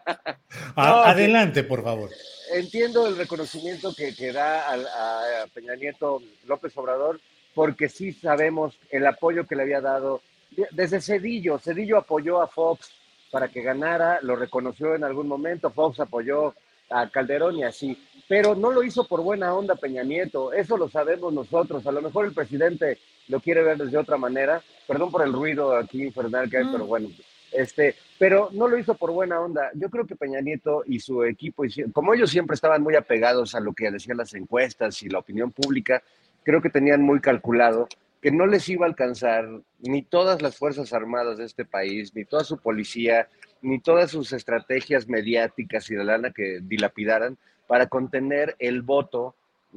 A- 0.77 1.11
adelante, 1.11 1.63
por 1.65 1.83
favor. 1.85 2.11
Entiendo 2.55 3.07
el 3.07 3.17
reconocimiento 3.17 3.95
que, 3.95 4.15
que 4.15 4.33
da 4.33 4.69
al- 4.69 4.87
a, 4.87 5.47
Peña 5.53 5.75
Nieto 5.77 6.23
López 6.47 6.77
Obrador, 6.77 7.21
porque 7.55 7.89
sí 7.89 8.13
sabemos 8.13 8.79
el 8.91 9.07
apoyo 9.07 9.47
que 9.47 9.57
le 9.57 9.63
había 9.63 9.81
dado 9.81 10.23
desde 10.71 11.01
Cedillo. 11.01 11.59
Cedillo 11.59 11.99
apoyó 11.99 12.41
a 12.41 12.49
Fox 12.49 12.93
para 13.31 13.49
que 13.49 13.63
ganara, 13.63 14.21
lo 14.23 14.37
reconoció 14.37 14.95
en 14.95 15.05
algún 15.05 15.27
momento, 15.29 15.71
Fox 15.71 16.01
apoyó 16.01 16.55
a 16.89 17.11
Calderón 17.11 17.57
y 17.57 17.65
así, 17.65 18.01
pero 18.29 18.55
no 18.55 18.73
lo 18.73 18.83
hizo 18.83 19.07
por 19.07 19.23
buena 19.23 19.55
onda 19.55 19.77
Peña 19.77 20.03
Nieto, 20.03 20.53
eso 20.53 20.77
lo 20.77 20.89
sabemos 20.89 21.33
nosotros, 21.33 21.87
a 21.87 21.93
lo 21.93 22.03
mejor 22.03 22.27
el 22.27 22.35
presidente 22.35 22.99
lo 23.29 23.41
quiere 23.41 23.63
ver 23.63 23.79
desde 23.79 23.99
otra 23.99 24.17
manera, 24.17 24.63
perdón 24.87 25.11
por 25.11 25.23
el 25.23 25.33
ruido 25.33 25.77
aquí 25.77 26.03
infernal 26.03 26.51
que 26.51 26.59
hay, 26.59 26.65
Mm. 26.65 26.73
pero 26.73 26.87
bueno, 26.87 27.09
este, 27.53 27.95
pero 28.19 28.51
no 28.53 28.69
lo 28.69 28.77
hizo 28.77 28.95
por 28.95 29.13
buena 29.13 29.41
onda. 29.41 29.71
Yo 29.75 29.89
creo 29.89 30.07
que 30.07 30.17
Peña 30.17 30.41
Nieto 30.41 30.83
y 30.87 31.01
su 31.01 31.25
equipo, 31.25 31.65
como 31.93 32.13
ellos 32.13 32.31
siempre 32.31 32.55
estaban 32.55 32.83
muy 32.83 32.97
apegados 32.97 33.55
a 33.55 33.61
lo 33.61 33.73
que 33.73 33.91
decían 33.91 34.17
las 34.17 34.35
encuestas 34.35 35.03
y 35.03 35.09
la 35.09 35.21
opinión 35.21 35.53
pública, 35.53 36.03
creo 36.43 36.61
que 36.61 36.71
tenían 36.71 37.03
muy 37.03 37.21
calculado 37.21 37.89
que 38.21 38.31
no 38.31 38.47
les 38.47 38.69
iba 38.69 38.87
a 38.87 38.89
alcanzar 38.89 39.49
ni 39.79 40.03
todas 40.03 40.43
las 40.43 40.57
Fuerzas 40.57 40.93
Armadas 40.93 41.39
de 41.39 41.45
este 41.45 41.65
país, 41.65 42.15
ni 42.15 42.25
toda 42.25 42.45
su 42.45 42.59
policía, 42.59 43.29
ni 43.63 43.79
todas 43.79 44.11
sus 44.11 44.33
estrategias 44.33 45.07
mediáticas 45.09 45.89
y 45.91 45.95
de 45.95 46.05
lana 46.05 46.33
que 46.33 46.59
dilapidaran 46.63 47.39
para 47.67 47.87
contener 47.87 48.57
el 48.59 48.83
voto 48.83 49.35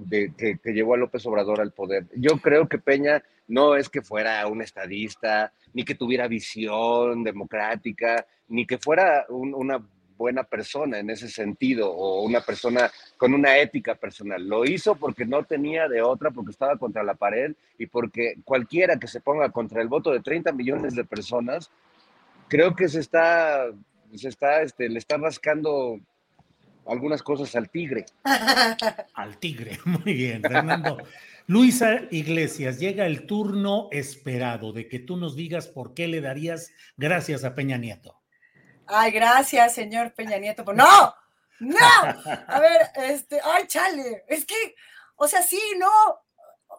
que, 0.09 0.57
llevó 0.73 0.93
a 0.93 0.97
López 0.97 1.25
Obrador 1.25 1.59
al 1.61 1.71
poder. 1.71 2.05
Yo 2.15 2.37
creo 2.37 2.67
que 2.67 2.77
Peña 2.77 3.23
no 3.47 3.75
es 3.75 3.89
que 3.89 4.01
fuera 4.01 4.45
un 4.47 4.61
estadista, 4.61 5.51
ni 5.73 5.83
que 5.83 5.95
tuviera 5.95 6.27
visión 6.27 7.23
democrática, 7.23 8.25
ni 8.47 8.65
que 8.65 8.77
fuera 8.77 9.25
un- 9.29 9.53
una 9.53 9.83
buena 10.17 10.43
persona 10.43 10.99
en 10.99 11.09
ese 11.09 11.29
sentido, 11.29 11.91
o 11.91 12.23
una 12.23 12.41
persona 12.41 12.91
con 13.17 13.33
una 13.33 13.57
ética 13.57 13.95
personal. 13.95 14.45
Lo 14.47 14.65
hizo 14.65 14.95
porque 14.95 15.25
no 15.25 15.43
tenía 15.43 15.87
de 15.87 16.01
otra, 16.01 16.29
porque 16.31 16.51
estaba 16.51 16.77
contra 16.77 17.03
la 17.03 17.13
pared 17.13 17.53
y 17.77 17.85
porque 17.85 18.35
cualquiera 18.43 18.97
que 18.99 19.07
se 19.07 19.21
ponga 19.21 19.49
contra 19.49 19.81
el 19.81 19.87
voto 19.87 20.11
de 20.11 20.19
30 20.19 20.51
millones 20.51 20.93
de 20.95 21.05
personas, 21.05 21.71
creo 22.49 22.75
que 22.75 22.89
se 22.89 22.99
está, 22.99 23.67
se 24.13 24.27
está, 24.27 24.61
este, 24.61 24.89
le 24.89 24.99
está 24.99 25.17
rascando 25.17 25.99
algunas 26.87 27.21
cosas 27.23 27.55
al 27.55 27.69
tigre. 27.69 28.05
Al 29.13 29.37
tigre, 29.37 29.79
muy 29.85 30.13
bien, 30.13 30.41
Fernando. 30.41 30.97
Luisa 31.47 32.01
Iglesias, 32.11 32.79
llega 32.79 33.05
el 33.05 33.25
turno 33.25 33.89
esperado 33.91 34.71
de 34.71 34.87
que 34.87 34.99
tú 34.99 35.17
nos 35.17 35.35
digas 35.35 35.67
por 35.67 35.93
qué 35.93 36.07
le 36.07 36.21
darías 36.21 36.71
gracias 36.95 37.43
a 37.43 37.55
Peña 37.55 37.77
Nieto. 37.77 38.19
Ay, 38.87 39.11
gracias, 39.11 39.73
señor 39.75 40.13
Peña 40.13 40.37
Nieto. 40.37 40.63
por- 40.63 40.75
¡No! 40.75 41.13
¡No! 41.59 41.77
A 42.47 42.59
ver, 42.59 42.89
este, 42.95 43.39
ay, 43.43 43.67
chale, 43.67 44.23
es 44.27 44.45
que, 44.45 44.75
o 45.15 45.27
sea, 45.27 45.41
sí, 45.41 45.59
no, 45.77 45.89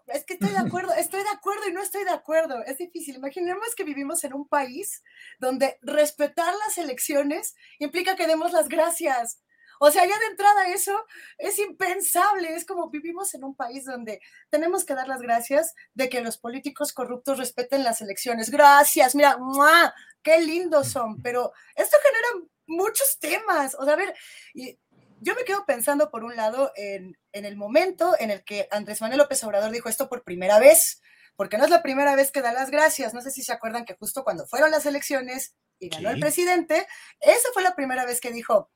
es 0.07 0.25
que 0.25 0.35
estoy 0.35 0.51
de 0.51 0.59
acuerdo, 0.59 0.93
estoy 0.95 1.23
de 1.23 1.31
acuerdo 1.31 1.69
y 1.69 1.73
no 1.73 1.83
estoy 1.83 2.05
de 2.05 2.11
acuerdo. 2.11 2.65
Es 2.65 2.79
difícil. 2.79 3.17
Imaginemos 3.17 3.75
que 3.77 3.85
vivimos 3.85 4.25
en 4.25 4.35
un 4.35 4.47
país 4.49 5.03
donde 5.39 5.79
respetar 5.83 6.53
las 6.67 6.79
elecciones 6.79 7.55
implica 7.79 8.17
que 8.17 8.27
demos 8.27 8.53
las 8.53 8.69
gracias. 8.69 9.41
O 9.83 9.91
sea, 9.91 10.05
ya 10.05 10.19
de 10.19 10.27
entrada 10.27 10.69
eso 10.69 11.07
es 11.39 11.59
impensable. 11.59 12.55
Es 12.55 12.67
como 12.67 12.91
vivimos 12.91 13.33
en 13.33 13.45
un 13.45 13.55
país 13.55 13.87
donde 13.87 14.21
tenemos 14.51 14.85
que 14.85 14.95
dar 14.95 15.09
las 15.09 15.23
gracias 15.23 15.75
de 15.95 16.11
que 16.11 16.21
los 16.21 16.37
políticos 16.37 16.93
corruptos 16.93 17.39
respeten 17.39 17.83
las 17.83 18.03
elecciones. 18.03 18.51
Gracias, 18.51 19.15
mira, 19.15 19.39
¡mua! 19.39 19.95
qué 20.23 20.39
lindos 20.43 20.89
son. 20.89 21.23
Pero 21.23 21.53
esto 21.75 21.97
genera 22.03 22.47
muchos 22.67 23.19
temas. 23.19 23.75
O 23.75 23.85
sea, 23.85 23.95
a 23.95 23.97
ver, 23.97 24.15
y 24.53 24.79
yo 25.21 25.35
me 25.35 25.45
quedo 25.45 25.65
pensando 25.65 26.11
por 26.11 26.25
un 26.25 26.37
lado 26.37 26.73
en, 26.77 27.17
en 27.33 27.47
el 27.47 27.57
momento 27.57 28.15
en 28.19 28.31
el 28.31 28.45
que 28.45 28.69
Andrés 28.71 29.01
Manuel 29.01 29.21
López 29.21 29.43
Obrador 29.45 29.71
dijo 29.71 29.89
esto 29.89 30.11
por 30.11 30.25
primera 30.25 30.59
vez, 30.59 31.01
porque 31.37 31.57
no 31.57 31.65
es 31.65 31.71
la 31.71 31.83
primera 31.83 32.15
vez 32.17 32.31
que 32.31 32.43
da 32.43 32.53
las 32.53 32.71
gracias. 32.71 33.15
No 33.15 33.23
sé 33.23 33.31
si 33.31 33.43
se 33.43 33.53
acuerdan 33.55 33.87
que 33.87 33.97
justo 33.97 34.25
cuando 34.25 34.47
fueron 34.47 34.71
las 34.71 34.85
elecciones 34.85 35.55
y 35.79 35.89
ganó 35.89 36.11
el 36.11 36.21
presidente, 36.21 36.87
esa 37.21 37.49
fue 37.55 37.63
la 37.63 37.75
primera 37.75 38.05
vez 38.05 38.21
que 38.21 38.31
dijo, 38.31 38.71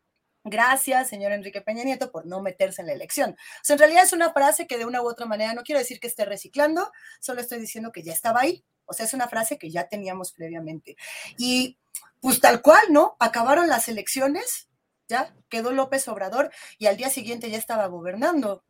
Gracias, 0.44 1.08
señor 1.08 1.32
Enrique 1.32 1.62
Peña 1.62 1.84
Nieto, 1.84 2.12
por 2.12 2.26
no 2.26 2.42
meterse 2.42 2.82
en 2.82 2.88
la 2.88 2.92
elección. 2.92 3.30
O 3.30 3.64
sea, 3.64 3.74
en 3.74 3.78
realidad 3.78 4.04
es 4.04 4.12
una 4.12 4.30
frase 4.32 4.66
que 4.66 4.76
de 4.76 4.84
una 4.84 5.00
u 5.00 5.08
otra 5.08 5.24
manera, 5.24 5.54
no 5.54 5.62
quiero 5.62 5.78
decir 5.78 6.00
que 6.00 6.06
esté 6.06 6.26
reciclando, 6.26 6.92
solo 7.18 7.40
estoy 7.40 7.58
diciendo 7.58 7.92
que 7.92 8.02
ya 8.02 8.12
estaba 8.12 8.40
ahí. 8.40 8.62
O 8.84 8.92
sea, 8.92 9.06
es 9.06 9.14
una 9.14 9.26
frase 9.26 9.56
que 9.56 9.70
ya 9.70 9.88
teníamos 9.88 10.32
previamente. 10.32 10.96
Y 11.38 11.78
pues 12.20 12.40
tal 12.40 12.60
cual, 12.60 12.82
¿no? 12.90 13.16
Acabaron 13.20 13.68
las 13.68 13.88
elecciones, 13.88 14.68
ya 15.08 15.34
quedó 15.48 15.72
López 15.72 16.06
Obrador 16.08 16.50
y 16.78 16.86
al 16.86 16.98
día 16.98 17.08
siguiente 17.08 17.50
ya 17.50 17.58
estaba 17.58 17.86
gobernando. 17.86 18.64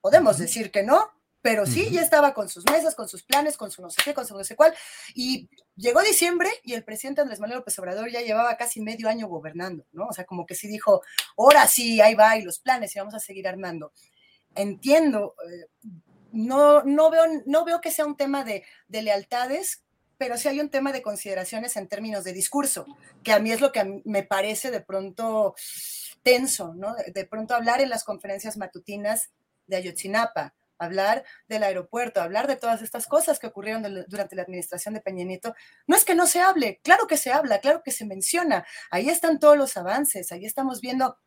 Podemos 0.00 0.38
decir 0.38 0.72
que 0.72 0.82
no, 0.82 1.12
pero 1.46 1.64
sí, 1.64 1.90
ya 1.92 2.00
estaba 2.00 2.34
con 2.34 2.48
sus 2.48 2.64
mesas, 2.68 2.96
con 2.96 3.08
sus 3.08 3.22
planes, 3.22 3.56
con 3.56 3.70
su 3.70 3.80
no 3.80 3.88
sé 3.88 4.02
qué, 4.02 4.12
con 4.12 4.26
su 4.26 4.36
no 4.36 4.42
sé 4.42 4.56
cuál. 4.56 4.74
Y 5.14 5.48
llegó 5.76 6.02
diciembre 6.02 6.50
y 6.64 6.72
el 6.72 6.82
presidente 6.82 7.20
Andrés 7.20 7.38
Manuel 7.38 7.60
López 7.60 7.78
Obrador 7.78 8.10
ya 8.10 8.20
llevaba 8.20 8.56
casi 8.56 8.80
medio 8.80 9.08
año 9.08 9.28
gobernando, 9.28 9.86
¿no? 9.92 10.06
O 10.08 10.12
sea, 10.12 10.24
como 10.24 10.44
que 10.44 10.56
sí 10.56 10.66
dijo, 10.66 11.02
ahora 11.38 11.68
sí, 11.68 12.00
ahí 12.00 12.16
va, 12.16 12.36
y 12.36 12.42
los 12.42 12.58
planes, 12.58 12.96
y 12.96 12.98
vamos 12.98 13.14
a 13.14 13.20
seguir 13.20 13.46
armando. 13.46 13.92
Entiendo, 14.56 15.36
eh, 15.48 15.92
no, 16.32 16.82
no, 16.82 17.10
veo, 17.10 17.22
no 17.46 17.64
veo 17.64 17.80
que 17.80 17.92
sea 17.92 18.06
un 18.06 18.16
tema 18.16 18.42
de, 18.42 18.64
de 18.88 19.02
lealtades, 19.02 19.84
pero 20.18 20.38
sí 20.38 20.48
hay 20.48 20.58
un 20.58 20.68
tema 20.68 20.90
de 20.90 21.00
consideraciones 21.00 21.76
en 21.76 21.86
términos 21.86 22.24
de 22.24 22.32
discurso, 22.32 22.86
que 23.22 23.32
a 23.32 23.38
mí 23.38 23.52
es 23.52 23.60
lo 23.60 23.70
que 23.70 23.84
mí 23.84 24.02
me 24.04 24.24
parece 24.24 24.72
de 24.72 24.80
pronto 24.80 25.54
tenso, 26.24 26.74
¿no? 26.74 26.96
De, 26.96 27.12
de 27.12 27.24
pronto 27.24 27.54
hablar 27.54 27.80
en 27.80 27.90
las 27.90 28.02
conferencias 28.02 28.56
matutinas 28.56 29.30
de 29.68 29.76
Ayotzinapa, 29.76 30.52
hablar 30.78 31.24
del 31.48 31.62
aeropuerto, 31.62 32.20
hablar 32.20 32.46
de 32.46 32.56
todas 32.56 32.82
estas 32.82 33.06
cosas 33.06 33.38
que 33.38 33.46
ocurrieron 33.46 33.82
durante 34.08 34.36
la 34.36 34.42
administración 34.42 34.94
de 34.94 35.00
Peña 35.00 35.24
Nieto, 35.24 35.54
no 35.86 35.96
es 35.96 36.04
que 36.04 36.14
no 36.14 36.26
se 36.26 36.40
hable, 36.40 36.80
claro 36.82 37.06
que 37.06 37.16
se 37.16 37.32
habla, 37.32 37.60
claro 37.60 37.82
que 37.84 37.90
se 37.90 38.06
menciona, 38.06 38.66
ahí 38.90 39.08
están 39.08 39.38
todos 39.38 39.56
los 39.56 39.76
avances, 39.76 40.32
ahí 40.32 40.44
estamos 40.44 40.80
viendo 40.80 41.18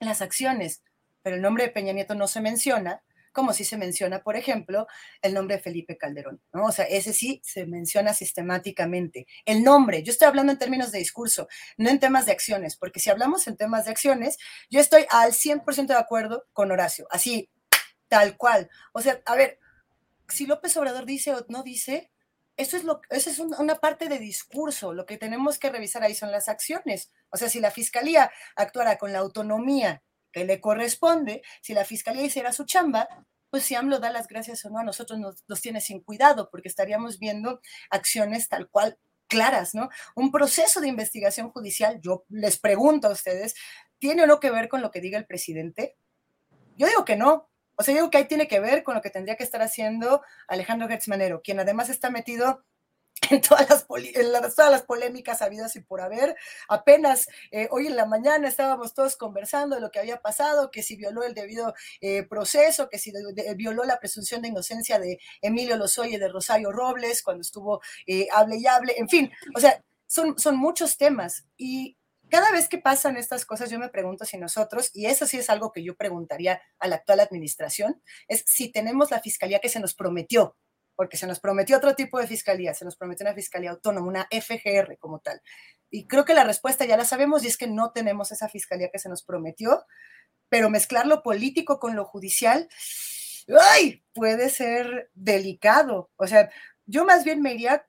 las 0.00 0.22
acciones, 0.22 0.82
pero 1.22 1.36
el 1.36 1.42
nombre 1.42 1.64
de 1.64 1.70
Peña 1.70 1.92
Nieto 1.92 2.14
no 2.14 2.28
se 2.28 2.40
menciona, 2.40 3.02
como 3.34 3.52
si 3.52 3.64
se 3.64 3.76
menciona, 3.76 4.22
por 4.22 4.36
ejemplo, 4.36 4.86
el 5.20 5.34
nombre 5.34 5.56
de 5.56 5.62
Felipe 5.62 5.98
Calderón, 5.98 6.40
¿no? 6.52 6.66
O 6.66 6.72
sea, 6.72 6.84
ese 6.84 7.12
sí 7.12 7.42
se 7.44 7.66
menciona 7.66 8.14
sistemáticamente. 8.14 9.26
El 9.44 9.64
nombre, 9.64 10.04
yo 10.04 10.12
estoy 10.12 10.28
hablando 10.28 10.52
en 10.52 10.58
términos 10.58 10.92
de 10.92 11.00
discurso, 11.00 11.48
no 11.76 11.90
en 11.90 11.98
temas 11.98 12.26
de 12.26 12.32
acciones, 12.32 12.76
porque 12.76 13.00
si 13.00 13.10
hablamos 13.10 13.48
en 13.48 13.56
temas 13.56 13.86
de 13.86 13.90
acciones, 13.90 14.38
yo 14.70 14.78
estoy 14.78 15.04
al 15.10 15.32
100% 15.32 15.88
de 15.88 15.94
acuerdo 15.94 16.46
con 16.52 16.70
Horacio, 16.70 17.08
así, 17.10 17.50
tal 18.14 18.36
cual. 18.36 18.70
O 18.92 19.00
sea, 19.00 19.20
a 19.26 19.34
ver, 19.34 19.58
si 20.28 20.46
López 20.46 20.76
Obrador 20.76 21.04
dice 21.04 21.34
o 21.34 21.44
no 21.48 21.64
dice, 21.64 22.12
eso 22.56 22.76
es, 22.76 22.84
lo, 22.84 23.00
eso 23.10 23.28
es 23.28 23.40
un- 23.40 23.54
una 23.58 23.74
parte 23.74 24.08
de 24.08 24.20
discurso. 24.20 24.92
Lo 24.92 25.04
que 25.04 25.18
tenemos 25.18 25.58
que 25.58 25.68
revisar 25.68 26.04
ahí 26.04 26.14
son 26.14 26.30
las 26.30 26.48
acciones. 26.48 27.10
O 27.30 27.36
sea, 27.36 27.48
si 27.48 27.58
la 27.58 27.72
fiscalía 27.72 28.30
actuara 28.54 28.98
con 28.98 29.12
la 29.12 29.18
autonomía 29.18 30.04
que 30.30 30.44
le 30.44 30.60
corresponde, 30.60 31.42
si 31.60 31.74
la 31.74 31.84
fiscalía 31.84 32.22
hiciera 32.22 32.52
su 32.52 32.64
chamba, 32.66 33.08
pues 33.50 33.64
si 33.64 33.74
AMLO 33.74 33.98
da 33.98 34.10
las 34.12 34.28
gracias 34.28 34.64
o 34.64 34.70
no, 34.70 34.78
a 34.78 34.84
nosotros 34.84 35.18
nos, 35.18 35.42
nos 35.48 35.60
tiene 35.60 35.80
sin 35.80 36.00
cuidado, 36.00 36.48
porque 36.52 36.68
estaríamos 36.68 37.18
viendo 37.18 37.60
acciones 37.90 38.48
tal 38.48 38.68
cual 38.68 38.96
claras, 39.26 39.74
¿no? 39.74 39.88
Un 40.14 40.30
proceso 40.30 40.80
de 40.80 40.86
investigación 40.86 41.50
judicial, 41.50 42.00
yo 42.00 42.24
les 42.28 42.60
pregunto 42.60 43.08
a 43.08 43.12
ustedes, 43.12 43.54
¿tiene 43.98 44.22
o 44.22 44.26
no 44.28 44.38
que 44.38 44.52
ver 44.52 44.68
con 44.68 44.82
lo 44.82 44.92
que 44.92 45.00
diga 45.00 45.18
el 45.18 45.26
presidente? 45.26 45.96
Yo 46.76 46.86
digo 46.86 47.04
que 47.04 47.16
no. 47.16 47.50
O 47.76 47.82
sea, 47.82 47.92
yo 47.94 48.00
digo 48.00 48.10
que 48.10 48.18
ahí 48.18 48.24
tiene 48.26 48.48
que 48.48 48.60
ver 48.60 48.82
con 48.82 48.94
lo 48.94 49.02
que 49.02 49.10
tendría 49.10 49.36
que 49.36 49.44
estar 49.44 49.62
haciendo 49.62 50.22
Alejandro 50.48 50.88
Gertz 50.88 51.08
Manero, 51.08 51.42
quien 51.42 51.60
además 51.60 51.88
está 51.88 52.10
metido 52.10 52.64
en 53.30 53.40
todas 53.40 53.68
las, 53.70 53.86
en 53.90 54.32
todas 54.54 54.70
las 54.70 54.82
polémicas 54.82 55.40
habidas 55.40 55.76
y 55.76 55.80
por 55.80 56.00
haber. 56.00 56.36
Apenas 56.68 57.26
eh, 57.52 57.68
hoy 57.70 57.86
en 57.86 57.96
la 57.96 58.04
mañana 58.06 58.48
estábamos 58.48 58.92
todos 58.92 59.16
conversando 59.16 59.76
de 59.76 59.80
lo 59.82 59.90
que 59.90 59.98
había 60.00 60.20
pasado, 60.20 60.70
que 60.70 60.82
si 60.82 60.96
violó 60.96 61.22
el 61.22 61.32
debido 61.34 61.74
eh, 62.00 62.24
proceso, 62.24 62.88
que 62.90 62.98
si 62.98 63.12
de- 63.12 63.32
de- 63.32 63.54
violó 63.54 63.84
la 63.84 63.98
presunción 63.98 64.42
de 64.42 64.48
inocencia 64.48 64.98
de 64.98 65.18
Emilio 65.40 65.76
Lozoya 65.76 66.16
y 66.16 66.18
de 66.20 66.28
Rosario 66.28 66.70
Robles 66.72 67.22
cuando 67.22 67.42
estuvo 67.42 67.80
eh, 68.06 68.26
hable 68.32 68.56
y 68.58 68.66
hable, 68.66 68.94
en 68.98 69.08
fin, 69.08 69.32
o 69.56 69.60
sea, 69.60 69.82
son, 70.06 70.38
son 70.38 70.56
muchos 70.56 70.96
temas 70.98 71.44
y 71.56 71.96
cada 72.30 72.50
vez 72.50 72.68
que 72.68 72.78
pasan 72.78 73.16
estas 73.16 73.44
cosas, 73.44 73.70
yo 73.70 73.78
me 73.78 73.88
pregunto 73.88 74.24
si 74.24 74.38
nosotros, 74.38 74.90
y 74.92 75.06
eso 75.06 75.26
sí 75.26 75.38
es 75.38 75.50
algo 75.50 75.72
que 75.72 75.82
yo 75.82 75.96
preguntaría 75.96 76.60
a 76.78 76.88
la 76.88 76.96
actual 76.96 77.20
administración, 77.20 78.02
es 78.28 78.44
si 78.46 78.72
tenemos 78.72 79.10
la 79.10 79.20
fiscalía 79.20 79.60
que 79.60 79.68
se 79.68 79.80
nos 79.80 79.94
prometió, 79.94 80.56
porque 80.96 81.16
se 81.16 81.26
nos 81.26 81.40
prometió 81.40 81.76
otro 81.76 81.94
tipo 81.94 82.18
de 82.18 82.26
fiscalía, 82.26 82.74
se 82.74 82.84
nos 82.84 82.96
prometió 82.96 83.24
una 83.26 83.34
fiscalía 83.34 83.70
autónoma, 83.70 84.06
una 84.06 84.28
FGR 84.30 84.96
como 84.98 85.20
tal. 85.20 85.40
Y 85.90 86.06
creo 86.06 86.24
que 86.24 86.34
la 86.34 86.44
respuesta 86.44 86.84
ya 86.84 86.96
la 86.96 87.04
sabemos 87.04 87.44
y 87.44 87.48
es 87.48 87.56
que 87.56 87.66
no 87.66 87.92
tenemos 87.92 88.32
esa 88.32 88.48
fiscalía 88.48 88.90
que 88.92 88.98
se 88.98 89.08
nos 89.08 89.22
prometió, 89.22 89.84
pero 90.48 90.70
mezclar 90.70 91.06
lo 91.06 91.22
político 91.22 91.78
con 91.78 91.96
lo 91.96 92.04
judicial, 92.04 92.68
¡ay! 93.72 94.04
puede 94.12 94.50
ser 94.50 95.10
delicado. 95.14 96.10
O 96.16 96.26
sea, 96.26 96.50
yo 96.86 97.04
más 97.04 97.24
bien 97.24 97.42
me 97.42 97.54
iría 97.54 97.86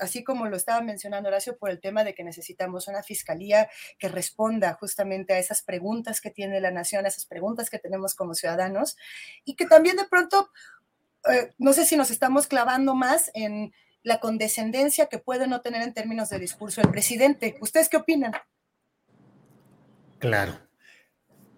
así 0.00 0.24
como 0.24 0.46
lo 0.46 0.56
estaba 0.56 0.80
mencionando 0.80 1.28
Horacio, 1.28 1.56
por 1.58 1.70
el 1.70 1.80
tema 1.80 2.04
de 2.04 2.14
que 2.14 2.24
necesitamos 2.24 2.88
una 2.88 3.02
fiscalía 3.02 3.68
que 3.98 4.08
responda 4.08 4.74
justamente 4.74 5.34
a 5.34 5.38
esas 5.38 5.62
preguntas 5.62 6.20
que 6.20 6.30
tiene 6.30 6.60
la 6.60 6.70
nación, 6.70 7.04
a 7.04 7.08
esas 7.08 7.26
preguntas 7.26 7.70
que 7.70 7.78
tenemos 7.78 8.14
como 8.14 8.34
ciudadanos, 8.34 8.96
y 9.44 9.54
que 9.56 9.66
también 9.66 9.96
de 9.96 10.06
pronto, 10.06 10.50
eh, 11.30 11.52
no 11.58 11.72
sé 11.72 11.84
si 11.84 11.96
nos 11.96 12.10
estamos 12.10 12.46
clavando 12.46 12.94
más 12.94 13.30
en 13.34 13.72
la 14.02 14.20
condescendencia 14.20 15.06
que 15.06 15.18
puede 15.18 15.48
no 15.48 15.60
tener 15.62 15.82
en 15.82 15.92
términos 15.92 16.28
de 16.28 16.38
discurso 16.38 16.80
el 16.80 16.90
presidente. 16.90 17.56
¿Ustedes 17.60 17.88
qué 17.88 17.96
opinan? 17.96 18.32
Claro. 20.18 20.60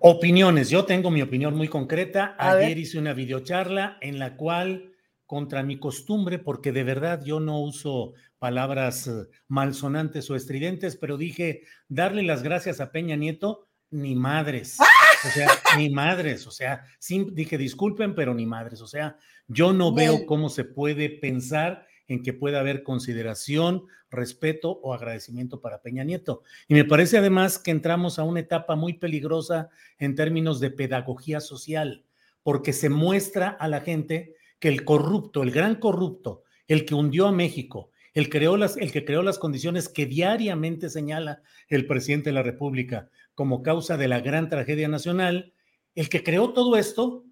Opiniones. 0.01 0.71
Yo 0.71 0.85
tengo 0.85 1.11
mi 1.11 1.23
opinión 1.23 1.57
muy 1.57 1.69
concreta. 1.69 2.37
Ayer 2.39 2.79
hice 2.79 2.99
una 2.99 3.13
videocharla 3.13 3.99
en 4.01 4.19
la 4.19 4.37
cual 4.37 4.95
contra 5.29 5.63
mi 5.63 5.79
costumbre, 5.79 6.39
porque 6.39 6.73
de 6.73 6.85
verdad 6.85 7.23
yo 7.23 7.39
no 7.39 7.61
uso 7.61 8.15
palabras 8.39 9.07
eh, 9.07 9.27
malsonantes 9.47 10.31
o 10.31 10.37
estridentes, 10.37 10.97
pero 10.97 11.19
dije, 11.19 11.65
darle 11.87 12.23
las 12.23 12.43
gracias 12.43 12.81
a 12.81 12.91
Peña 12.91 13.15
Nieto, 13.15 13.69
ni 13.91 14.17
madres. 14.17 14.79
O 15.25 15.31
sea, 15.31 15.49
ni 15.77 15.91
madres. 15.91 16.47
O 16.47 16.53
sea, 16.53 16.85
dije, 17.33 17.59
disculpen, 17.59 18.15
pero 18.15 18.35
ni 18.35 18.47
madres. 18.47 18.81
O 18.83 18.87
sea, 18.87 19.17
yo 19.49 19.73
no 19.73 19.93
veo 19.93 20.27
cómo 20.27 20.49
se 20.49 20.63
puede 20.63 21.11
pensar 21.11 21.89
en 22.07 22.23
que 22.23 22.33
pueda 22.33 22.61
haber 22.61 22.85
consideración, 22.85 23.83
respeto 24.13 24.71
o 24.71 24.95
agradecimiento 24.95 25.61
para 25.61 25.83
Peña 25.83 26.05
Nieto. 26.05 26.45
Y 26.69 26.75
me 26.75 26.85
parece 26.85 27.19
además 27.19 27.59
que 27.59 27.73
entramos 27.73 28.21
a 28.21 28.23
una 28.23 28.39
etapa 28.39 28.77
muy 28.77 28.93
peligrosa 28.93 29.71
en 29.99 30.15
términos 30.15 30.61
de 30.61 30.71
pedagogía 30.71 31.41
social, 31.41 32.05
porque 32.45 32.73
se 32.73 32.89
muestra 32.89 33.49
a 33.49 33.67
la 33.67 33.81
gente 33.81 34.37
que 34.59 34.69
el 34.69 34.85
corrupto, 34.85 35.43
el 35.43 35.51
gran 35.51 35.77
corrupto, 35.77 36.43
el 36.67 36.85
que 36.85 36.95
hundió 36.95 37.27
a 37.27 37.33
México, 37.33 37.91
el, 38.15 38.29
creó 38.29 38.57
las, 38.57 38.77
el 38.77 38.93
que 38.93 39.05
creó 39.05 39.23
las 39.23 39.39
condiciones 39.39 39.89
que 39.89 40.07
diariamente 40.07 40.91
señala 40.91 41.43
el 41.69 41.87
presidente 41.87 42.31
de 42.31 42.35
la 42.35 42.43
República 42.43 43.11
como 43.35 43.63
causa 43.63 43.97
de 43.97 44.09
la 44.09 44.21
gran 44.21 44.49
tragedia 44.49 44.89
nacional, 44.89 45.53
el 45.95 46.09
que 46.09 46.25
creó 46.25 46.53
todo 46.53 46.77
esto 46.77 47.25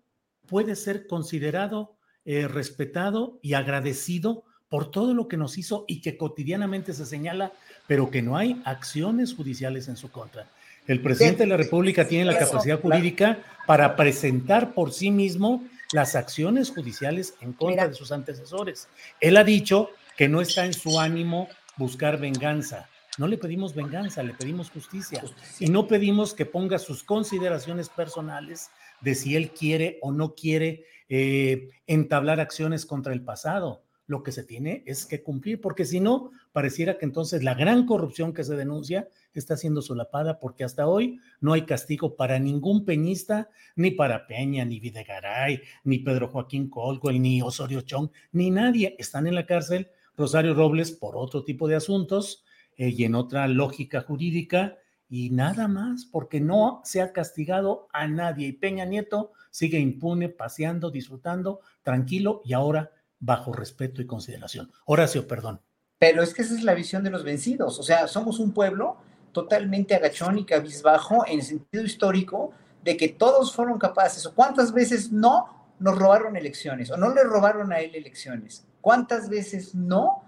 puede 0.47 0.77
ser 0.77 1.07
considerado, 1.07 1.97
eh, 2.24 2.47
respetado 2.47 3.39
y 3.43 3.55
agradecido 3.55 4.44
por 4.69 4.90
todo 4.90 5.15
lo 5.15 5.28
que 5.28 5.36
nos 5.36 5.59
hizo 5.59 5.85
y 5.89 6.01
que 6.01 6.16
cotidianamente 6.16 6.93
se 6.93 7.07
señala, 7.07 7.53
pero 7.86 8.11
que 8.11 8.23
no 8.23 8.36
hay 8.36 8.61
acciones 8.65 9.35
judiciales 9.35 9.89
en 9.89 9.97
su 9.97 10.11
contra. 10.11 10.48
El 10.86 11.01
presidente 11.01 11.43
de 11.43 11.48
la 11.48 11.57
República 11.57 12.07
tiene 12.07 12.24
la 12.24 12.39
capacidad 12.39 12.81
jurídica 12.81 13.39
para 13.66 13.97
presentar 13.97 14.74
por 14.74 14.93
sí 14.93 15.11
mismo 15.11 15.65
las 15.93 16.15
acciones 16.15 16.71
judiciales 16.71 17.35
en 17.41 17.53
contra 17.53 17.89
de 17.89 17.95
sus 17.95 18.13
antecesores. 18.13 18.89
Él 19.21 19.37
ha 19.37 19.45
dicho 19.45 19.91
que 20.17 20.29
no 20.29 20.41
está 20.41 20.65
en 20.65 20.73
su 20.73 20.99
ánimo 20.99 21.49
buscar 21.77 22.19
venganza. 22.19 22.89
No 23.19 23.27
le 23.27 23.39
pedimos 23.39 23.75
venganza, 23.75 24.23
le 24.23 24.35
pedimos 24.35 24.71
justicia. 24.71 25.23
Y 25.59 25.69
no 25.69 25.87
pedimos 25.87 26.35
que 26.35 26.45
ponga 26.45 26.79
sus 26.79 27.03
consideraciones 27.03 27.89
personales 27.89 28.71
de 29.01 29.15
si 29.15 29.37
él 29.37 29.51
quiere 29.51 29.99
o 30.03 30.13
no 30.13 30.35
quiere 30.35 30.85
eh, 31.09 31.71
entablar 31.87 32.41
acciones 32.41 32.85
contra 32.85 33.13
el 33.13 33.23
pasado 33.23 33.83
lo 34.07 34.23
que 34.23 34.33
se 34.33 34.45
tiene 34.45 34.83
es 34.87 35.05
que 35.05 35.23
cumplir, 35.23 35.61
porque 35.61 35.85
si 35.85 36.01
no, 36.01 36.31
pareciera 36.53 36.97
que 36.99 37.05
entonces 37.05 37.43
la 37.43 37.55
gran 37.55 37.87
corrupción 37.87 38.33
que 38.33 38.45
se 38.45 38.57
denuncia 38.57 39.09
está 39.39 39.57
siendo 39.57 39.83
solapada, 39.83 40.39
porque 40.39 40.65
hasta 40.65 40.87
hoy 40.87 41.21
no 41.41 41.53
hay 41.53 41.63
castigo 41.63 42.17
para 42.17 42.39
ningún 42.39 42.85
peñista, 42.85 43.51
ni 43.75 43.91
para 43.91 44.27
Peña, 44.27 44.65
ni 44.65 44.81
Videgaray, 44.81 45.61
ni 45.85 45.99
Pedro 45.99 46.29
Joaquín 46.29 46.69
Colwell, 46.69 47.21
ni 47.21 47.43
Osorio 47.43 47.81
Chong, 47.83 48.11
ni 48.33 48.51
nadie. 48.51 48.97
Están 48.99 49.27
en 49.27 49.35
la 49.35 49.47
cárcel 49.47 49.91
Rosario 50.17 50.55
Robles 50.55 50.93
por 50.93 51.17
otro 51.17 51.45
tipo 51.45 51.69
de 51.69 51.77
asuntos 51.77 52.45
eh, 52.77 52.89
y 52.89 53.05
en 53.05 53.15
otra 53.15 53.49
lógica 53.49 54.03
jurídica, 54.03 54.77
y 55.09 55.31
nada 55.31 55.69
más, 55.69 56.05
porque 56.05 56.41
no 56.41 56.81
se 56.85 57.01
ha 57.01 57.13
castigado 57.13 57.89
a 57.93 58.09
nadie. 58.09 58.49
Y 58.49 58.53
Peña 58.53 58.85
Nieto 58.85 59.33
sigue 59.51 59.79
impune, 59.79 60.29
paseando, 60.29 60.91
disfrutando, 60.91 61.61
tranquilo, 61.83 62.43
y 62.45 62.55
ahora 62.55 62.93
bajo 63.19 63.53
respeto 63.53 64.03
y 64.03 64.07
consideración. 64.07 64.71
Horacio, 64.85 65.27
perdón. 65.27 65.61
Pero 65.99 66.23
es 66.23 66.35
que 66.35 66.43
esa 66.43 66.55
es 66.55 66.63
la 66.63 66.75
visión 66.75 67.03
de 67.05 67.11
los 67.11 67.25
vencidos. 67.25 67.79
O 67.79 67.83
sea, 67.83 68.07
somos 68.09 68.39
un 68.39 68.53
pueblo 68.53 68.99
totalmente 69.37 69.95
agachón 69.95 70.39
y 70.39 70.47
cabizbajo 70.47 71.23
en 71.27 71.43
sentido 71.43 71.85
histórico 71.85 72.53
de 72.83 72.97
que 72.97 73.11
todos 73.11 73.55
fueron 73.55 73.79
capaces. 73.79 74.25
¿O 74.25 74.35
cuántas 74.35 74.73
veces 74.73 75.13
no 75.13 75.69
nos 75.79 75.99
robaron 75.99 76.39
elecciones? 76.39 76.91
¿O 76.91 76.97
no 76.97 77.13
le 77.13 77.23
robaron 77.23 77.71
a 77.71 77.81
él 77.81 77.95
elecciones? 77.95 78.65
¿Cuántas 78.81 79.29
veces 79.29 79.75
no 79.75 80.23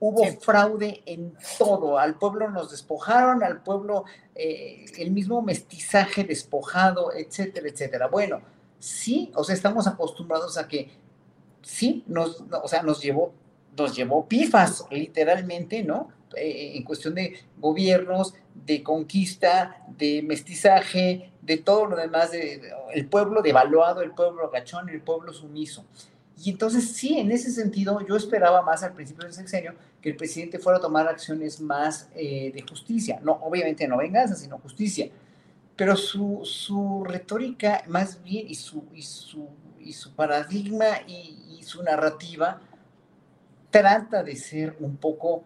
hubo 0.00 0.24
fraude 0.40 1.02
en 1.04 1.34
todo? 1.58 1.98
Al 1.98 2.14
pueblo 2.14 2.50
nos 2.50 2.70
despojaron, 2.70 3.42
al 3.42 3.62
pueblo 3.62 4.06
eh, 4.34 4.86
el 4.96 5.10
mismo 5.10 5.42
mestizaje 5.42 6.24
despojado, 6.24 7.12
etcétera, 7.14 7.68
etcétera. 7.68 8.06
Bueno, 8.06 8.40
sí, 8.78 9.30
o 9.34 9.44
sea, 9.44 9.54
estamos 9.54 9.86
acostumbrados 9.86 10.56
a 10.56 10.66
que 10.66 10.92
sí, 11.60 12.04
nos, 12.06 12.42
o 12.62 12.68
sea, 12.68 12.82
nos 12.82 13.02
llevó, 13.02 13.34
nos 13.76 13.94
llevó 13.94 14.24
pifas, 14.24 14.86
literalmente, 14.90 15.82
¿no? 15.82 16.15
Eh, 16.34 16.72
en 16.76 16.82
cuestión 16.82 17.14
de 17.14 17.38
gobiernos, 17.58 18.34
de 18.54 18.82
conquista, 18.82 19.84
de 19.96 20.22
mestizaje, 20.22 21.30
de 21.42 21.56
todo 21.58 21.86
lo 21.86 21.96
demás, 21.96 22.32
de, 22.32 22.60
el 22.92 23.06
pueblo 23.06 23.42
devaluado, 23.42 24.02
el 24.02 24.10
pueblo 24.12 24.46
agachón, 24.46 24.88
el 24.88 25.00
pueblo 25.00 25.32
sumiso. 25.32 25.84
Y 26.42 26.50
entonces 26.50 26.92
sí, 26.92 27.18
en 27.18 27.30
ese 27.30 27.50
sentido, 27.50 28.04
yo 28.06 28.16
esperaba 28.16 28.60
más 28.62 28.82
al 28.82 28.92
principio 28.92 29.24
del 29.24 29.32
sexenio 29.32 29.74
que 30.02 30.10
el 30.10 30.16
presidente 30.16 30.58
fuera 30.58 30.78
a 30.78 30.82
tomar 30.82 31.08
acciones 31.08 31.60
más 31.60 32.08
eh, 32.14 32.52
de 32.52 32.62
justicia. 32.62 33.20
No, 33.22 33.32
obviamente 33.42 33.88
no 33.88 33.96
venganza, 33.96 34.34
sino 34.34 34.58
justicia. 34.58 35.08
Pero 35.76 35.96
su, 35.96 36.40
su 36.44 37.04
retórica 37.04 37.82
más 37.86 38.22
bien 38.22 38.48
y 38.48 38.54
su, 38.54 38.84
y 38.94 39.02
su, 39.02 39.48
y 39.80 39.92
su 39.92 40.12
paradigma 40.12 40.86
y, 41.06 41.42
su 41.62 41.82
narrativa 41.82 42.60
trata 43.72 44.22
de 44.22 44.36
ser 44.36 44.76
un 44.78 44.96
poco 44.96 45.42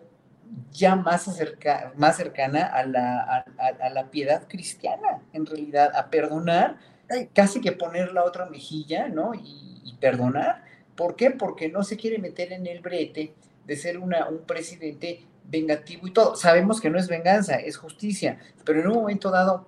ya 0.72 0.96
más, 0.96 1.28
acerca, 1.28 1.92
más 1.96 2.16
cercana 2.16 2.66
a 2.66 2.84
la, 2.84 3.44
a, 3.58 3.90
la, 3.90 4.10
piedad 4.10 4.46
cristiana, 4.48 5.22
en 5.32 5.46
realidad, 5.46 5.92
a 5.94 6.10
perdonar, 6.10 6.78
casi 7.32 7.60
que 7.60 7.72
poner 7.72 8.12
la 8.12 8.24
otra 8.24 8.46
mejilla, 8.46 9.08
¿no? 9.08 9.32
Y, 9.34 9.68
perdonar. 10.00 10.64
¿Por 10.96 11.14
qué? 11.14 11.30
Porque 11.30 11.68
no 11.68 11.82
se 11.82 11.98
quiere 11.98 12.18
meter 12.18 12.54
en 12.54 12.66
el 12.66 12.80
brete 12.80 13.34
de 13.66 13.76
ser 13.76 13.98
una, 13.98 14.26
un 14.30 14.38
presidente 14.46 15.26
vengativo 15.44 16.06
y 16.06 16.12
todo. 16.12 16.36
Sabemos 16.36 16.80
que 16.80 16.88
no 16.88 16.98
es 16.98 17.06
venganza, 17.06 17.56
es 17.56 17.76
justicia, 17.76 18.38
pero 18.64 18.80
en 18.80 18.86
un 18.86 18.94
momento 18.94 19.30
dado, 19.30 19.66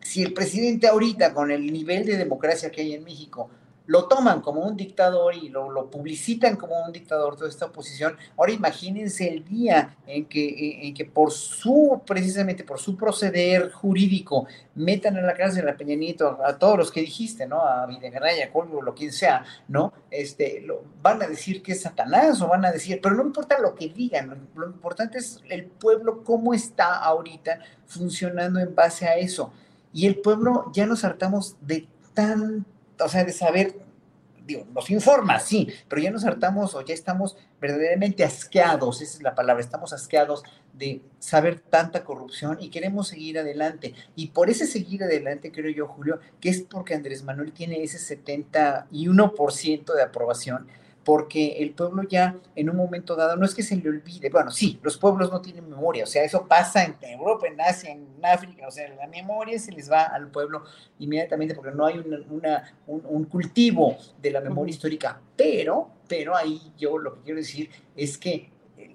si 0.00 0.22
el 0.22 0.34
presidente 0.34 0.88
ahorita, 0.88 1.32
con 1.32 1.50
el 1.50 1.72
nivel 1.72 2.04
de 2.04 2.18
democracia 2.18 2.70
que 2.70 2.82
hay 2.82 2.92
en 2.92 3.02
México, 3.02 3.48
lo 3.86 4.06
toman 4.06 4.40
como 4.40 4.62
un 4.62 4.76
dictador 4.76 5.34
y 5.34 5.48
lo, 5.48 5.90
publicitan 5.90 6.56
como 6.56 6.84
un 6.84 6.92
dictador 6.92 7.36
toda 7.36 7.48
esta 7.48 7.66
oposición. 7.66 8.16
Ahora 8.36 8.52
imagínense 8.52 9.28
el 9.28 9.44
día 9.44 9.96
en 10.06 10.26
que, 10.26 10.86
en 10.86 10.94
que 10.94 11.04
por 11.04 11.32
su, 11.32 12.00
precisamente 12.06 12.64
por 12.64 12.78
su 12.78 12.96
proceder 12.96 13.72
jurídico, 13.72 14.46
metan 14.74 15.16
en 15.16 15.26
la 15.26 15.34
cárcel 15.34 15.68
a 15.68 15.76
Peña 15.76 15.96
Nieto, 15.96 16.38
a, 16.44 16.58
todos 16.58 16.78
los 16.78 16.92
que 16.92 17.00
dijiste, 17.00 17.46
¿no? 17.46 17.60
A 17.60 17.86
Videgaray, 17.86 18.40
a 18.42 18.52
Colmo, 18.52 18.82
lo 18.82 18.94
quien 18.94 19.12
sea, 19.12 19.44
¿no? 19.68 19.92
Este, 20.10 20.60
lo, 20.60 20.84
van 21.02 21.22
a 21.22 21.26
decir 21.26 21.62
que 21.62 21.72
es 21.72 21.82
Satanás 21.82 22.40
o 22.40 22.48
van 22.48 22.64
a 22.64 22.72
decir, 22.72 23.00
pero 23.02 23.14
no 23.14 23.22
importa 23.22 23.58
lo 23.58 23.74
que 23.74 23.88
digan, 23.88 24.48
lo 24.54 24.66
importante 24.66 25.18
es 25.18 25.40
el 25.48 25.66
pueblo, 25.66 26.22
cómo 26.24 26.54
está 26.54 26.98
ahorita 26.98 27.58
funcionando 27.86 28.60
en 28.60 28.74
base 28.74 29.06
a 29.06 29.16
eso. 29.16 29.52
Y 29.92 30.06
el 30.06 30.16
pueblo 30.16 30.70
ya 30.72 30.86
nos 30.86 31.04
hartamos 31.04 31.56
de 31.60 31.86
tan 32.14 32.64
o 33.04 33.08
sea, 33.08 33.24
de 33.24 33.32
saber, 33.32 33.74
digo, 34.46 34.66
nos 34.72 34.90
informa, 34.90 35.38
sí, 35.40 35.68
pero 35.88 36.02
ya 36.02 36.10
nos 36.10 36.24
hartamos 36.24 36.74
o 36.74 36.82
ya 36.82 36.94
estamos 36.94 37.36
verdaderamente 37.60 38.24
asqueados, 38.24 39.00
esa 39.00 39.16
es 39.16 39.22
la 39.22 39.34
palabra, 39.34 39.62
estamos 39.62 39.92
asqueados 39.92 40.42
de 40.72 41.02
saber 41.18 41.60
tanta 41.60 42.02
corrupción 42.04 42.58
y 42.60 42.70
queremos 42.70 43.08
seguir 43.08 43.38
adelante. 43.38 43.94
Y 44.16 44.28
por 44.28 44.50
ese 44.50 44.66
seguir 44.66 45.04
adelante, 45.04 45.52
creo 45.52 45.70
yo, 45.70 45.86
Julio, 45.86 46.18
que 46.40 46.48
es 46.48 46.62
porque 46.62 46.94
Andrés 46.94 47.22
Manuel 47.22 47.52
tiene 47.52 47.82
ese 47.82 47.98
71% 47.98 49.94
de 49.94 50.02
aprobación, 50.02 50.66
porque 51.04 51.56
el 51.58 51.72
pueblo 51.72 52.02
ya 52.04 52.36
en 52.54 52.70
un 52.70 52.76
momento 52.76 53.16
dado, 53.16 53.36
no 53.36 53.44
es 53.44 53.54
que 53.54 53.62
se 53.62 53.76
le 53.76 53.88
olvide, 53.88 54.30
bueno, 54.30 54.50
sí, 54.50 54.78
los 54.82 54.96
pueblos 54.98 55.30
no 55.30 55.40
tienen 55.40 55.68
memoria, 55.68 56.04
o 56.04 56.06
sea, 56.06 56.22
eso 56.24 56.46
pasa 56.46 56.84
en 56.84 56.96
Europa, 57.02 57.46
en 57.46 57.60
Asia, 57.60 57.90
en 57.90 58.06
África, 58.22 58.68
o 58.68 58.70
sea, 58.70 58.88
la 58.94 59.06
memoria 59.08 59.58
se 59.58 59.72
les 59.72 59.90
va 59.90 60.02
al 60.02 60.28
pueblo 60.28 60.64
inmediatamente 60.98 61.54
porque 61.54 61.72
no 61.72 61.86
hay 61.86 61.98
una, 62.30 62.76
un, 62.86 63.24
cultivo 63.24 63.96
de 64.20 64.30
la 64.30 64.40
memoria 64.40 64.70
histórica, 64.70 65.20
pero, 65.36 65.90
pero 66.08 66.36
ahí 66.36 66.72
yo 66.78 66.98
lo 66.98 67.14
que 67.14 67.20
quiero 67.22 67.40
decir 67.40 67.70
es 67.96 68.18
que 68.18 68.50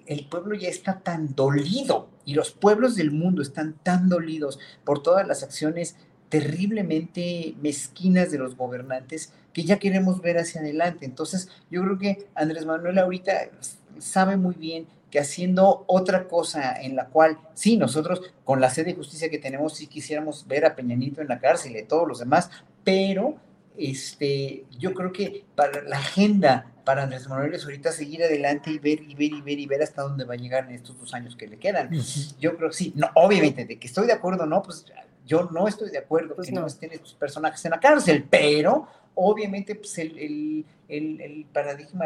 el 0.06 0.26
pueblo 0.26 0.54
ya 0.54 0.68
está 0.68 1.00
tan 1.00 1.34
dolido 1.34 2.08
y 2.24 2.34
los 2.34 2.52
pueblos 2.52 2.94
del 2.94 3.10
mundo 3.10 3.42
están 3.42 3.74
tan 3.82 4.08
dolidos 4.08 4.58
por 4.84 5.02
todas 5.02 5.26
las 5.26 5.42
acciones 5.42 5.96
terriblemente 6.28 7.54
mezquinas 7.60 8.30
de 8.30 8.38
los 8.38 8.56
gobernantes 8.56 9.32
que 9.58 9.64
ya 9.64 9.80
queremos 9.80 10.20
ver 10.20 10.38
hacia 10.38 10.60
adelante. 10.60 11.04
Entonces, 11.04 11.48
yo 11.68 11.82
creo 11.82 11.98
que 11.98 12.28
Andrés 12.36 12.64
Manuel 12.64 12.96
ahorita 12.96 13.50
sabe 13.98 14.36
muy 14.36 14.54
bien 14.54 14.86
que 15.10 15.18
haciendo 15.18 15.82
otra 15.88 16.28
cosa 16.28 16.80
en 16.80 16.94
la 16.94 17.06
cual, 17.06 17.38
sí, 17.54 17.76
nosotros 17.76 18.22
con 18.44 18.60
la 18.60 18.70
sed 18.70 18.86
de 18.86 18.94
justicia 18.94 19.28
que 19.28 19.38
tenemos, 19.38 19.74
sí 19.74 19.88
quisiéramos 19.88 20.46
ver 20.46 20.64
a 20.64 20.76
Peñanito 20.76 21.20
en 21.20 21.26
la 21.26 21.40
cárcel 21.40 21.76
y 21.76 21.82
todos 21.82 22.06
los 22.06 22.20
demás, 22.20 22.50
pero 22.84 23.34
este, 23.76 24.64
yo 24.78 24.94
creo 24.94 25.12
que 25.12 25.44
para 25.56 25.82
la 25.82 25.98
agenda 25.98 26.70
para 26.84 27.02
Andrés 27.02 27.28
Manuel 27.28 27.52
es 27.52 27.64
ahorita 27.64 27.90
seguir 27.90 28.22
adelante 28.22 28.70
y 28.70 28.78
ver 28.78 29.02
y 29.02 29.16
ver 29.16 29.32
y 29.32 29.42
ver 29.42 29.58
y 29.58 29.66
ver 29.66 29.82
hasta 29.82 30.02
dónde 30.02 30.24
va 30.24 30.34
a 30.34 30.36
llegar 30.36 30.66
en 30.66 30.76
estos 30.76 30.96
dos 31.00 31.12
años 31.14 31.34
que 31.34 31.48
le 31.48 31.58
quedan. 31.58 31.90
Yo 32.38 32.56
creo 32.56 32.70
que 32.70 32.76
sí, 32.76 32.92
no, 32.94 33.10
obviamente, 33.16 33.64
de 33.64 33.76
que 33.76 33.88
estoy 33.88 34.06
de 34.06 34.12
acuerdo, 34.12 34.46
no, 34.46 34.62
pues 34.62 34.86
yo 35.28 35.48
no 35.52 35.68
estoy 35.68 35.90
de 35.90 35.98
acuerdo 35.98 36.34
pues 36.34 36.48
que 36.48 36.54
no. 36.54 36.66
estén 36.66 36.90
estos 36.90 37.12
personajes 37.14 37.62
en 37.66 37.72
la 37.72 37.80
cárcel, 37.80 38.26
pero 38.28 38.88
obviamente 39.20 39.74
pues 39.74 39.98
el, 39.98 40.64
el, 40.88 41.20
el, 41.20 41.46
paradigma, 41.52 42.04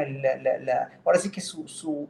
ahora 1.05 1.19
sí 1.19 1.31
que 1.31 1.43
su, 1.43 1.69
su, 1.69 2.09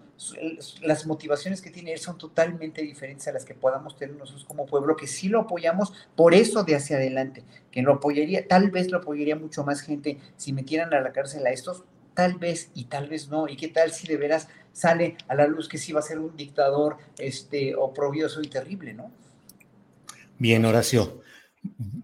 las 0.80 1.06
motivaciones 1.06 1.60
que 1.60 1.70
tiene 1.70 1.92
él 1.92 1.98
son 1.98 2.16
totalmente 2.16 2.82
diferentes 2.82 3.26
a 3.26 3.32
las 3.32 3.44
que 3.44 3.54
podamos 3.54 3.96
tener 3.96 4.14
nosotros 4.14 4.44
como 4.44 4.64
pueblo, 4.64 4.94
que 4.94 5.08
sí 5.08 5.28
lo 5.28 5.40
apoyamos 5.40 5.92
por 6.14 6.34
eso 6.34 6.62
de 6.62 6.76
hacia 6.76 6.96
adelante, 6.96 7.42
que 7.72 7.82
lo 7.82 7.94
apoyaría, 7.94 8.46
tal 8.46 8.70
vez 8.70 8.92
lo 8.92 8.98
apoyaría 8.98 9.34
mucho 9.34 9.64
más 9.64 9.80
gente 9.80 10.18
si 10.36 10.52
metieran 10.52 10.94
a 10.94 11.00
la 11.00 11.12
cárcel 11.12 11.44
a 11.46 11.50
estos, 11.50 11.82
tal 12.14 12.38
vez 12.38 12.70
y 12.72 12.84
tal 12.84 13.08
vez 13.08 13.28
no, 13.28 13.48
y 13.48 13.56
qué 13.56 13.66
tal 13.66 13.90
si 13.90 14.06
de 14.06 14.16
veras 14.16 14.46
sale 14.72 15.16
a 15.26 15.34
la 15.34 15.48
luz 15.48 15.68
que 15.68 15.78
sí 15.78 15.92
va 15.92 15.98
a 15.98 16.04
ser 16.04 16.20
un 16.20 16.36
dictador 16.36 16.98
este, 17.18 17.74
oprobioso 17.74 18.40
y 18.40 18.46
terrible, 18.46 18.94
¿no? 18.94 19.10
Bien, 20.38 20.64
Horacio. 20.64 21.22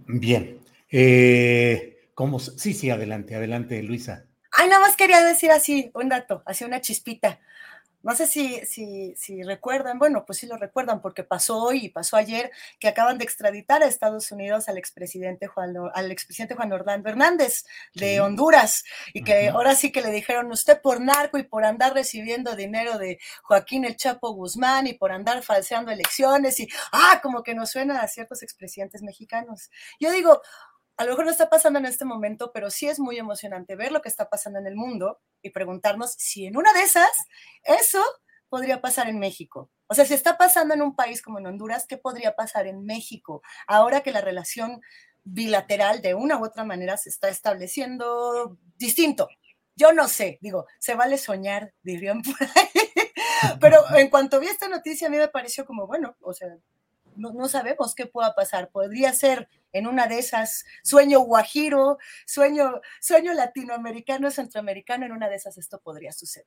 Bien. 0.06 0.58
Eh, 0.90 1.97
¿cómo? 2.18 2.40
Sí, 2.40 2.74
sí, 2.74 2.90
adelante, 2.90 3.36
adelante, 3.36 3.80
Luisa. 3.80 4.24
Ay, 4.50 4.68
nada 4.68 4.80
más 4.80 4.96
quería 4.96 5.22
decir 5.22 5.52
así, 5.52 5.92
un 5.94 6.08
dato, 6.08 6.42
así 6.46 6.64
una 6.64 6.80
chispita. 6.80 7.38
No 8.02 8.12
sé 8.16 8.26
si, 8.26 8.58
si, 8.66 9.14
si, 9.14 9.44
recuerdan, 9.44 10.00
bueno, 10.00 10.24
pues 10.26 10.40
sí 10.40 10.48
lo 10.48 10.56
recuerdan 10.56 11.00
porque 11.00 11.22
pasó 11.22 11.62
hoy 11.62 11.84
y 11.84 11.88
pasó 11.90 12.16
ayer 12.16 12.50
que 12.80 12.88
acaban 12.88 13.18
de 13.18 13.24
extraditar 13.24 13.84
a 13.84 13.86
Estados 13.86 14.32
Unidos 14.32 14.68
al 14.68 14.78
expresidente 14.78 15.46
Juan, 15.46 15.74
al 15.94 16.10
expresidente 16.10 16.56
Juan 16.56 16.72
Orlando 16.72 17.08
Hernández 17.08 17.66
de 17.94 18.20
Honduras 18.20 18.82
y 19.14 19.22
que 19.22 19.50
ahora 19.50 19.76
sí 19.76 19.92
que 19.92 20.02
le 20.02 20.10
dijeron 20.10 20.50
usted 20.50 20.80
por 20.82 21.00
narco 21.00 21.38
y 21.38 21.44
por 21.44 21.64
andar 21.64 21.94
recibiendo 21.94 22.56
dinero 22.56 22.98
de 22.98 23.20
Joaquín 23.44 23.84
el 23.84 23.96
Chapo 23.96 24.32
Guzmán 24.32 24.88
y 24.88 24.94
por 24.94 25.12
andar 25.12 25.44
falseando 25.44 25.92
elecciones 25.92 26.58
y, 26.58 26.68
ah, 26.90 27.20
como 27.22 27.44
que 27.44 27.54
nos 27.54 27.70
suena 27.70 28.00
a 28.00 28.08
ciertos 28.08 28.42
expresidentes 28.42 29.02
mexicanos. 29.02 29.70
Yo 30.00 30.10
digo, 30.10 30.42
a 30.98 31.04
lo 31.04 31.10
mejor 31.10 31.26
no 31.26 31.30
está 31.30 31.48
pasando 31.48 31.78
en 31.78 31.86
este 31.86 32.04
momento, 32.04 32.50
pero 32.52 32.70
sí 32.70 32.88
es 32.88 32.98
muy 32.98 33.18
emocionante 33.18 33.76
ver 33.76 33.92
lo 33.92 34.02
que 34.02 34.08
está 34.08 34.28
pasando 34.28 34.58
en 34.58 34.66
el 34.66 34.74
mundo 34.74 35.20
y 35.42 35.50
preguntarnos 35.50 36.12
si 36.18 36.46
en 36.46 36.56
una 36.56 36.72
de 36.72 36.82
esas 36.82 37.10
eso 37.62 38.02
podría 38.48 38.80
pasar 38.80 39.08
en 39.08 39.20
México. 39.20 39.70
O 39.86 39.94
sea, 39.94 40.04
si 40.04 40.14
está 40.14 40.36
pasando 40.36 40.74
en 40.74 40.82
un 40.82 40.96
país 40.96 41.22
como 41.22 41.38
en 41.38 41.46
Honduras, 41.46 41.86
¿qué 41.88 41.98
podría 41.98 42.34
pasar 42.34 42.66
en 42.66 42.84
México? 42.84 43.42
Ahora 43.68 44.00
que 44.00 44.10
la 44.10 44.20
relación 44.20 44.80
bilateral 45.22 46.02
de 46.02 46.14
una 46.14 46.36
u 46.36 46.44
otra 46.44 46.64
manera 46.64 46.96
se 46.96 47.10
está 47.10 47.28
estableciendo 47.28 48.58
distinto. 48.76 49.28
Yo 49.76 49.92
no 49.92 50.08
sé, 50.08 50.38
digo, 50.40 50.66
se 50.80 50.96
vale 50.96 51.16
soñar, 51.16 51.72
dirían 51.82 52.22
por 52.22 52.34
ahí. 52.42 52.90
Pero 53.60 53.84
en 53.94 54.10
cuanto 54.10 54.40
vi 54.40 54.48
esta 54.48 54.66
noticia, 54.66 55.06
a 55.06 55.10
mí 55.10 55.16
me 55.16 55.28
pareció 55.28 55.64
como, 55.64 55.86
bueno, 55.86 56.16
o 56.22 56.32
sea, 56.32 56.48
no, 57.18 57.32
no, 57.32 57.48
sabemos 57.48 57.94
qué 57.94 58.06
pueda 58.06 58.34
pasar. 58.34 58.70
Podría 58.70 59.12
ser 59.12 59.48
en 59.72 59.86
una 59.86 60.06
de 60.06 60.18
esas 60.18 60.64
sueño 60.82 61.20
guajiro, 61.20 61.98
sueño, 62.26 62.80
sueño 63.00 63.34
latinoamericano, 63.34 64.30
centroamericano, 64.30 65.06
en 65.06 65.12
una 65.12 65.28
de 65.28 65.36
esas 65.36 65.58
esto 65.58 65.80
podría 65.80 66.12
suceder. 66.12 66.46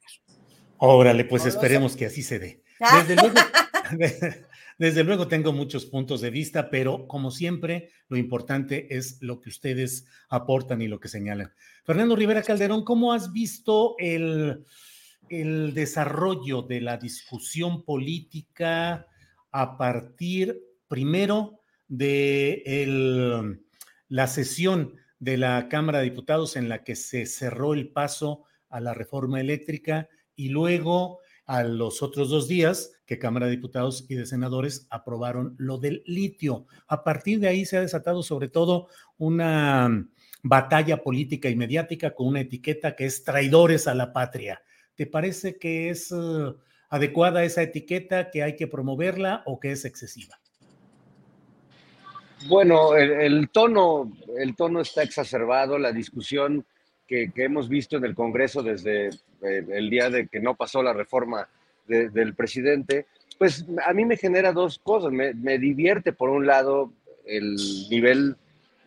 Órale, 0.77 1.25
pues 1.25 1.45
esperemos 1.45 1.95
que 1.95 2.07
así 2.07 2.23
se 2.23 2.39
dé. 2.39 2.63
Desde 2.97 3.15
luego, 3.15 3.35
desde 4.79 5.03
luego 5.03 5.27
tengo 5.27 5.53
muchos 5.53 5.85
puntos 5.85 6.21
de 6.21 6.31
vista, 6.31 6.71
pero 6.71 7.07
como 7.07 7.29
siempre, 7.29 7.91
lo 8.07 8.17
importante 8.17 8.95
es 8.95 9.21
lo 9.21 9.39
que 9.39 9.49
ustedes 9.49 10.05
aportan 10.29 10.81
y 10.81 10.87
lo 10.87 10.99
que 10.99 11.07
señalan. 11.07 11.53
Fernando 11.83 12.15
Rivera 12.15 12.41
Calderón, 12.41 12.83
¿cómo 12.83 13.13
has 13.13 13.31
visto 13.31 13.95
el, 13.99 14.65
el 15.29 15.75
desarrollo 15.75 16.63
de 16.63 16.81
la 16.81 16.97
discusión 16.97 17.83
política? 17.83 19.07
A 19.51 19.77
partir 19.77 20.61
primero 20.87 21.61
de 21.87 23.57
la 24.07 24.27
sesión 24.27 24.95
de 25.19 25.37
la 25.37 25.69
Cámara 25.69 25.99
de 25.99 26.05
Diputados 26.05 26.55
en 26.55 26.69
la 26.69 26.83
que 26.83 26.95
se 26.95 27.25
cerró 27.25 27.73
el 27.73 27.89
paso 27.89 28.43
a 28.69 28.79
la 28.79 28.93
reforma 28.93 29.39
eléctrica 29.39 30.09
y 30.35 30.49
luego 30.49 31.19
a 31.45 31.63
los 31.63 32.01
otros 32.01 32.29
dos 32.29 32.47
días 32.47 32.93
que 33.05 33.19
Cámara 33.19 33.45
de 33.45 33.51
Diputados 33.51 34.05
y 34.09 34.15
de 34.15 34.25
Senadores 34.25 34.87
aprobaron 34.89 35.55
lo 35.57 35.77
del 35.77 36.01
litio. 36.05 36.65
A 36.87 37.03
partir 37.03 37.39
de 37.39 37.49
ahí 37.49 37.65
se 37.65 37.77
ha 37.77 37.81
desatado 37.81 38.23
sobre 38.23 38.47
todo 38.47 38.87
una 39.17 40.07
batalla 40.43 41.03
política 41.03 41.49
y 41.49 41.55
mediática 41.55 42.15
con 42.15 42.27
una 42.27 42.41
etiqueta 42.41 42.95
que 42.95 43.05
es 43.05 43.23
traidores 43.23 43.87
a 43.87 43.95
la 43.95 44.13
patria. 44.13 44.61
¿Te 44.95 45.07
parece 45.07 45.57
que 45.57 45.89
es... 45.89 46.13
adecuada 46.91 47.43
esa 47.43 47.63
etiqueta, 47.63 48.29
que 48.29 48.43
hay 48.43 48.55
que 48.55 48.67
promoverla 48.67 49.41
o 49.45 49.59
que 49.59 49.71
es 49.71 49.85
excesiva? 49.85 50.37
Bueno, 52.47 52.95
el, 52.95 53.49
tono, 53.49 54.11
el 54.37 54.55
tono 54.55 54.81
está 54.81 55.01
exacerbado, 55.01 55.79
la 55.79 55.91
discusión 55.91 56.65
que, 57.07 57.31
hemos 57.35 57.69
visto 57.69 57.97
en 57.97 58.05
el 58.05 58.13
Congreso 58.13 58.61
desde 58.61 59.07
eh, 59.07 59.65
el 59.69 59.89
día 59.89 60.09
de 60.09 60.27
que 60.27 60.39
no 60.39 60.55
pasó 60.55 60.83
la 60.83 60.93
reforma 60.93 61.47
del 61.87 62.35
presidente, 62.35 63.07
pues 63.37 63.65
a 63.85 63.93
mí 63.93 64.05
me 64.05 64.15
genera 64.15 64.53
dos 64.53 64.79
cosas. 64.79 65.11
Me, 65.11 65.57
divierte, 65.57 66.13
por 66.13 66.29
un 66.29 66.45
lado, 66.45 66.93
el 67.25 67.55
nivel, 67.89 68.37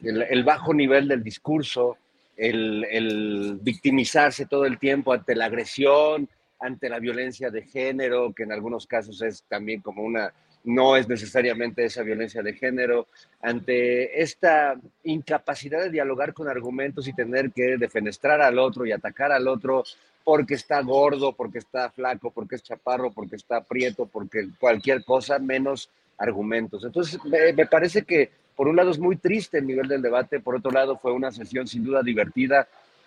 el, 0.02 0.44
bajo 0.44 0.72
nivel 0.72 1.09
del 1.09 1.22
discurso, 1.22 1.98
el, 2.36 2.85
el, 2.90 3.59
victimizarse 3.60 4.47
todo 4.47 4.64
el 4.64 4.78
tiempo 4.78 5.12
ante 5.12 5.35
la 5.35 5.47
agresión, 5.47 6.31
ante 6.64 6.88
la 6.88 6.98
violencia 6.98 7.50
de 7.50 7.62
género, 7.62 8.32
que 8.32 8.44
en 8.44 8.52
algunos 8.52 8.86
casos 8.86 9.20
es 9.20 9.44
también 9.48 9.82
como 9.82 10.02
una, 10.02 10.32
no 10.64 10.96
es 10.96 11.06
necesariamente 11.06 11.84
esa 11.84 12.02
violencia 12.02 12.42
de 12.42 12.54
género, 12.54 13.06
ante 13.42 14.22
esta 14.22 14.80
incapacidad 15.02 15.82
de 15.82 15.90
dialogar 15.90 16.32
con 16.32 16.48
argumentos 16.48 17.06
y 17.06 17.12
tener 17.12 17.52
que 17.52 17.76
defenestrar 17.76 18.40
al 18.40 18.58
otro 18.58 18.86
y 18.86 18.92
atacar 18.92 19.30
al 19.30 19.46
otro 19.46 19.84
porque 20.24 20.54
está 20.54 20.80
gordo, 20.80 21.34
porque 21.34 21.58
está 21.58 21.90
flaco, 21.90 22.30
porque 22.30 22.54
es 22.54 22.62
chaparro, 22.62 23.12
porque 23.12 23.36
está 23.36 23.62
prieto, 23.62 24.06
porque 24.06 24.48
cualquier 24.58 25.04
cosa 25.04 25.38
menos 25.38 25.90
argumentos. 26.16 26.82
Entonces, 26.82 27.22
me, 27.26 27.52
me 27.52 27.66
parece 27.66 28.04
que 28.04 28.30
por 28.56 28.68
un 28.68 28.76
lado 28.76 28.90
es 28.90 28.98
muy 28.98 29.16
triste 29.16 29.58
el 29.58 29.66
nivel 29.66 29.86
del 29.86 30.00
debate, 30.00 30.40
por 30.40 30.54
otro 30.54 30.70
lado 30.70 30.96
fue 30.96 31.12
una 31.12 31.30
sesión 31.30 31.66
sin 31.66 31.84
duda 31.84 32.02
divertida, 32.02 32.66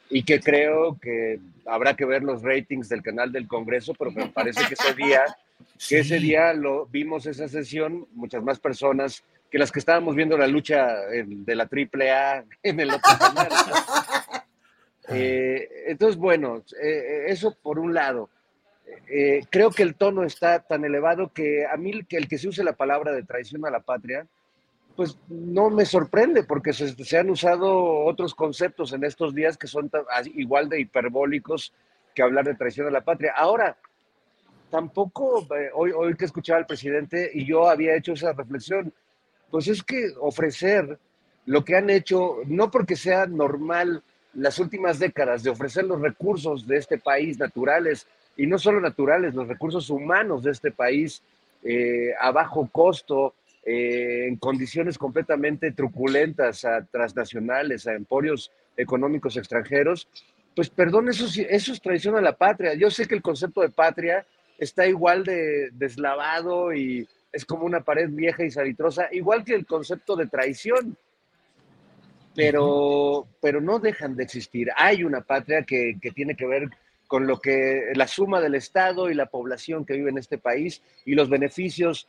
y 0.09 0.23
que 0.23 0.39
creo 0.39 0.97
que 0.99 1.39
habrá 1.65 1.95
que 1.95 2.05
ver 2.05 2.23
los 2.23 2.41
ratings 2.41 2.89
del 2.89 3.01
canal 3.01 3.31
del 3.31 3.47
Congreso, 3.47 3.93
pero 3.93 4.11
me 4.11 4.27
parece 4.27 4.65
que 4.67 4.73
ese 4.73 4.93
día, 4.93 5.21
que 5.89 5.99
ese 5.99 6.19
día 6.19 6.53
lo 6.53 6.85
vimos 6.85 7.25
esa 7.25 7.47
sesión, 7.47 8.07
muchas 8.13 8.43
más 8.43 8.59
personas 8.59 9.23
que 9.49 9.57
las 9.57 9.71
que 9.71 9.79
estábamos 9.79 10.15
viendo 10.15 10.37
la 10.37 10.47
lucha 10.47 10.95
de 11.07 11.55
la 11.55 11.63
AAA 11.63 12.43
en 12.63 12.79
el 12.79 12.89
otro 12.89 13.11
canal. 13.19 13.49
Eh, 15.09 15.85
entonces, 15.87 16.17
bueno, 16.17 16.65
eh, 16.83 17.27
eso 17.27 17.57
por 17.63 17.79
un 17.79 17.93
lado. 17.93 18.29
Eh, 19.09 19.45
creo 19.49 19.71
que 19.71 19.83
el 19.83 19.95
tono 19.95 20.23
está 20.23 20.59
tan 20.59 20.83
elevado 20.83 21.31
que 21.31 21.65
a 21.65 21.77
mí 21.77 22.03
que 22.03 22.17
el 22.17 22.27
que 22.27 22.37
se 22.37 22.49
use 22.49 22.61
la 22.61 22.73
palabra 22.73 23.13
de 23.13 23.23
traición 23.23 23.65
a 23.65 23.71
la 23.71 23.79
patria, 23.79 24.27
pues 24.97 25.15
no 25.29 25.69
me 25.69 25.85
sorprende 25.85 26.43
porque 26.43 26.73
se, 26.73 27.17
han 27.17 27.29
usado 27.29 28.03
otros 28.03 28.33
conceptos 28.33 28.93
en 28.93 29.03
estos 29.03 29.35
días 29.35 29.55
que 29.55 29.67
son 29.67 29.91
igual 30.33 30.69
de 30.69 30.81
hiperbólicos 30.81 31.71
que 32.15 32.23
hablar 32.23 32.45
de 32.45 32.55
traición 32.55 32.87
a 32.87 32.91
la 32.91 33.01
patria. 33.01 33.31
Ahora, 33.37 33.77
tampoco, 34.71 35.47
eh, 35.55 35.69
hoy, 35.75 35.91
hoy 35.91 36.15
que 36.15 36.25
escuchaba 36.25 36.57
al 36.57 36.65
presidente 36.65 37.29
y 37.31 37.45
yo 37.45 37.69
había 37.69 37.95
hecho 37.95 38.13
esa 38.13 38.33
reflexión, 38.33 38.91
pues 39.51 39.67
es 39.67 39.83
que 39.83 40.13
ofrecer 40.19 40.97
lo 41.45 41.63
que 41.63 41.75
han 41.75 41.91
hecho, 41.91 42.37
no 42.47 42.71
porque 42.71 42.95
sea 42.95 43.27
normal 43.27 44.01
las 44.33 44.57
últimas 44.57 44.97
décadas 44.97 45.43
de 45.43 45.51
ofrecer 45.51 45.85
los 45.85 46.01
recursos 46.01 46.65
de 46.65 46.77
este 46.77 46.97
país 46.97 47.37
naturales 47.37 48.07
y 48.35 48.47
no 48.47 48.57
solo 48.57 48.81
naturales, 48.81 49.35
los 49.35 49.47
recursos 49.47 49.91
humanos 49.91 50.41
de 50.41 50.51
este 50.51 50.71
país 50.71 51.21
eh, 51.63 52.13
a 52.19 52.31
bajo 52.31 52.67
costo, 52.71 53.35
eh, 53.67 54.27
en 54.27 54.37
condiciones 54.37 54.97
completamente 54.97 55.73
truculentas 55.73 56.63
a 56.63 56.85
transnacionales, 56.85 57.85
a 57.85 57.93
emporios 57.93 58.51
económicos 58.77 59.35
extranjeros, 59.35 60.07
pues 60.55 60.69
perdón, 60.69 61.09
eso, 61.09 61.25
eso 61.49 61.73
es 61.73 61.81
traición 61.81 62.15
a 62.15 62.21
la 62.21 62.37
patria. 62.37 62.73
Yo 62.75 62.89
sé 62.89 63.05
que 63.07 63.15
el 63.15 63.21
concepto 63.21 63.61
de 63.61 63.69
patria 63.69 64.25
está 64.57 64.87
igual 64.87 65.25
de 65.25 65.69
deslavado 65.73 66.73
y 66.73 67.07
es 67.31 67.43
como 67.43 67.65
una 67.65 67.81
pared 67.81 68.09
vieja 68.09 68.45
y 68.45 68.51
salitrosa, 68.51 69.09
igual 69.11 69.43
que 69.43 69.55
el 69.55 69.65
concepto 69.65 70.15
de 70.15 70.27
traición 70.27 70.97
pero, 72.37 73.27
pero 73.41 73.61
no 73.61 73.79
dejan 73.79 74.15
de 74.15 74.23
existir. 74.23 74.69
Hay 74.75 75.03
una 75.03 75.21
patria 75.21 75.63
que, 75.63 75.97
que, 75.99 76.11
tiene 76.11 76.35
que 76.35 76.45
ver 76.45 76.69
con 77.07 77.25
lo 77.25 77.39
que 77.39 77.91
la 77.95 78.07
suma 78.07 78.39
del 78.39 78.53
Estado 78.53 79.09
y 79.09 79.15
la 79.15 79.25
población 79.25 79.85
que 79.85 79.95
vive 79.95 80.11
en 80.11 80.19
este 80.19 80.37
país 80.37 80.83
y 81.03 81.15
los 81.15 81.31
beneficios, 81.31 82.07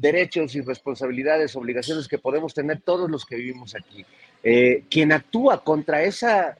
derechos 0.00 0.54
y 0.54 0.60
responsabilidades, 0.60 1.56
obligaciones 1.56 2.08
que 2.08 2.18
podemos 2.18 2.54
tener 2.54 2.80
todos 2.80 3.10
los 3.10 3.26
que 3.26 3.36
vivimos 3.36 3.74
aquí. 3.74 4.04
Eh, 4.42 4.84
quien 4.90 5.12
actúa 5.12 5.62
contra 5.62 6.02
esa, 6.02 6.56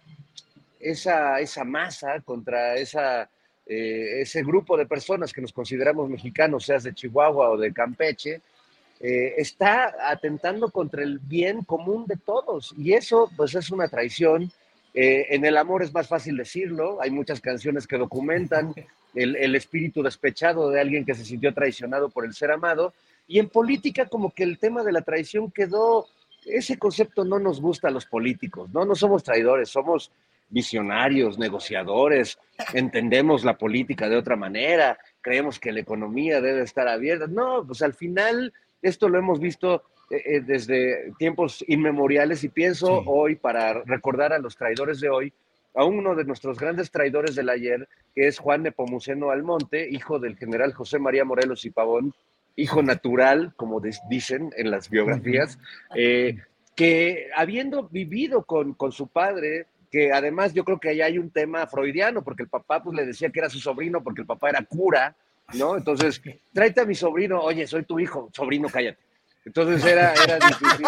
esa, 0.78 1.40
esa 1.40 1.64
masa, 1.64 2.20
contra 2.20 2.76
esa, 2.76 3.28
eh, 3.66 4.20
ese 4.22 4.42
grupo 4.42 4.76
de 4.76 4.86
personas 4.86 5.32
que 5.32 5.40
nos 5.40 5.52
consideramos 5.52 6.10
mexicanos, 6.10 6.64
seas 6.64 6.82
de 6.82 6.94
Chihuahua 6.94 7.50
o 7.50 7.56
de 7.56 7.72
Campeche, 7.72 8.42
eh, 9.02 9.34
está 9.38 9.94
atentando 10.10 10.70
contra 10.70 11.02
el 11.02 11.18
bien 11.18 11.64
común 11.64 12.04
de 12.06 12.16
todos. 12.16 12.74
Y 12.76 12.92
eso, 12.92 13.30
pues, 13.36 13.54
es 13.54 13.70
una 13.70 13.88
traición. 13.88 14.52
Eh, 14.92 15.28
en 15.30 15.44
el 15.46 15.56
amor 15.56 15.82
es 15.82 15.94
más 15.94 16.06
fácil 16.06 16.36
decirlo. 16.36 17.00
Hay 17.00 17.10
muchas 17.10 17.40
canciones 17.40 17.86
que 17.86 17.96
documentan 17.96 18.74
el, 19.14 19.36
el, 19.36 19.54
espíritu 19.54 20.02
despechado 20.02 20.68
de 20.68 20.80
alguien 20.80 21.06
que 21.06 21.14
se 21.14 21.24
sintió 21.24 21.54
traicionado 21.54 22.10
por 22.10 22.26
el 22.26 22.34
ser 22.34 22.50
amado. 22.50 22.92
Y 23.30 23.38
en 23.38 23.48
política, 23.48 24.06
como 24.06 24.32
que 24.32 24.42
el 24.42 24.58
tema 24.58 24.82
de 24.82 24.90
la 24.90 25.02
traición 25.02 25.52
quedó. 25.52 26.08
Ese 26.44 26.76
concepto 26.76 27.24
no 27.24 27.38
nos 27.38 27.60
gusta 27.60 27.86
a 27.86 27.92
los 27.92 28.04
políticos, 28.04 28.70
¿no? 28.72 28.84
No 28.84 28.96
somos 28.96 29.22
traidores, 29.22 29.68
somos 29.68 30.10
visionarios, 30.48 31.38
negociadores, 31.38 32.40
entendemos 32.74 33.44
la 33.44 33.56
política 33.56 34.08
de 34.08 34.16
otra 34.16 34.34
manera, 34.34 34.98
creemos 35.20 35.60
que 35.60 35.70
la 35.70 35.78
economía 35.78 36.40
debe 36.40 36.62
estar 36.62 36.88
abierta. 36.88 37.28
No, 37.28 37.64
pues 37.64 37.82
al 37.82 37.94
final 37.94 38.52
esto 38.82 39.08
lo 39.08 39.18
hemos 39.18 39.38
visto 39.38 39.84
eh, 40.10 40.22
eh, 40.24 40.40
desde 40.40 41.12
tiempos 41.16 41.64
inmemoriales 41.68 42.42
y 42.42 42.48
pienso 42.48 43.04
hoy, 43.06 43.36
para 43.36 43.84
recordar 43.84 44.32
a 44.32 44.40
los 44.40 44.56
traidores 44.56 44.98
de 44.98 45.08
hoy, 45.08 45.32
a 45.76 45.84
uno 45.84 46.16
de 46.16 46.24
nuestros 46.24 46.58
grandes 46.58 46.90
traidores 46.90 47.36
del 47.36 47.48
ayer, 47.48 47.88
que 48.12 48.26
es 48.26 48.40
Juan 48.40 48.64
Nepomuceno 48.64 49.30
Almonte, 49.30 49.88
hijo 49.88 50.18
del 50.18 50.36
general 50.36 50.72
José 50.72 50.98
María 50.98 51.24
Morelos 51.24 51.64
y 51.64 51.70
Pavón, 51.70 52.12
hijo 52.60 52.82
natural, 52.82 53.52
como 53.56 53.80
dicen 54.08 54.52
en 54.56 54.70
las 54.70 54.90
biografías, 54.90 55.58
eh, 55.94 56.36
que 56.76 57.28
habiendo 57.34 57.88
vivido 57.88 58.44
con, 58.44 58.74
con 58.74 58.92
su 58.92 59.08
padre, 59.08 59.66
que 59.90 60.12
además 60.12 60.54
yo 60.54 60.64
creo 60.64 60.78
que 60.78 60.90
ahí 60.90 61.00
hay 61.00 61.18
un 61.18 61.30
tema 61.30 61.66
freudiano, 61.66 62.22
porque 62.22 62.42
el 62.42 62.48
papá 62.48 62.82
pues 62.82 62.96
le 62.96 63.06
decía 63.06 63.30
que 63.30 63.40
era 63.40 63.50
su 63.50 63.58
sobrino 63.58 64.02
porque 64.02 64.20
el 64.20 64.26
papá 64.26 64.50
era 64.50 64.62
cura, 64.62 65.16
¿no? 65.54 65.76
Entonces, 65.76 66.22
tráete 66.52 66.82
a 66.82 66.84
mi 66.84 66.94
sobrino, 66.94 67.40
oye, 67.40 67.66
soy 67.66 67.84
tu 67.84 67.98
hijo, 67.98 68.30
sobrino, 68.32 68.68
cállate. 68.68 68.98
Entonces 69.44 69.84
era, 69.84 70.12
era 70.12 70.38
difícil. 70.38 70.86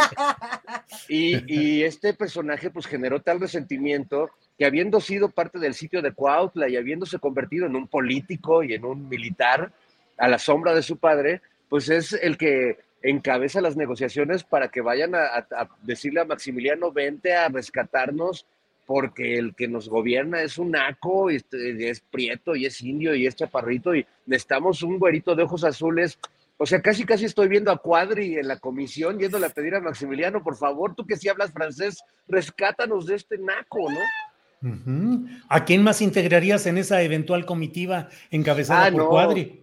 Y, 1.08 1.52
y, 1.52 1.82
este 1.84 2.12
personaje 2.12 2.70
pues 2.70 2.86
generó 2.86 3.20
tal 3.20 3.40
resentimiento 3.40 4.30
que 4.58 4.66
habiendo 4.66 5.00
sido 5.00 5.30
parte 5.30 5.58
del 5.58 5.74
sitio 5.74 6.02
de 6.02 6.12
Cuautla 6.12 6.68
y 6.68 6.76
habiéndose 6.76 7.18
convertido 7.18 7.66
en 7.66 7.76
un 7.76 7.88
político 7.88 8.62
y 8.62 8.74
en 8.74 8.84
un 8.84 9.08
militar 9.08 9.72
a 10.18 10.28
la 10.28 10.38
sombra 10.38 10.74
de 10.74 10.82
su 10.82 10.98
padre, 10.98 11.40
pues 11.72 11.88
es 11.88 12.12
el 12.12 12.36
que 12.36 12.76
encabeza 13.02 13.62
las 13.62 13.78
negociaciones 13.78 14.44
para 14.44 14.68
que 14.68 14.82
vayan 14.82 15.14
a, 15.14 15.20
a 15.38 15.68
decirle 15.80 16.20
a 16.20 16.26
Maximiliano, 16.26 16.92
vente 16.92 17.34
a 17.34 17.48
rescatarnos 17.48 18.44
porque 18.84 19.38
el 19.38 19.54
que 19.54 19.68
nos 19.68 19.88
gobierna 19.88 20.42
es 20.42 20.58
un 20.58 20.72
naco, 20.72 21.30
y 21.30 21.42
es 21.56 22.00
prieto 22.10 22.54
y 22.54 22.66
es 22.66 22.82
indio 22.82 23.14
y 23.14 23.26
es 23.26 23.36
chaparrito 23.36 23.94
y 23.94 24.04
necesitamos 24.26 24.82
un 24.82 24.98
güerito 24.98 25.34
de 25.34 25.44
ojos 25.44 25.64
azules. 25.64 26.18
O 26.58 26.66
sea, 26.66 26.82
casi 26.82 27.06
casi 27.06 27.24
estoy 27.24 27.48
viendo 27.48 27.72
a 27.72 27.78
Cuadri 27.78 28.36
en 28.36 28.48
la 28.48 28.58
comisión 28.58 29.18
yéndole 29.18 29.46
a 29.46 29.48
pedir 29.48 29.74
a 29.74 29.80
Maximiliano, 29.80 30.42
por 30.42 30.58
favor, 30.58 30.94
tú 30.94 31.06
que 31.06 31.16
sí 31.16 31.30
hablas 31.30 31.52
francés, 31.52 32.04
rescátanos 32.28 33.06
de 33.06 33.14
este 33.14 33.38
naco, 33.38 33.90
¿no? 33.90 35.42
¿A 35.48 35.64
quién 35.64 35.82
más 35.82 36.02
integrarías 36.02 36.66
en 36.66 36.76
esa 36.76 37.00
eventual 37.00 37.46
comitiva 37.46 38.10
encabezada 38.30 38.88
ah, 38.88 38.92
por 38.92 39.08
Cuadri? 39.08 39.61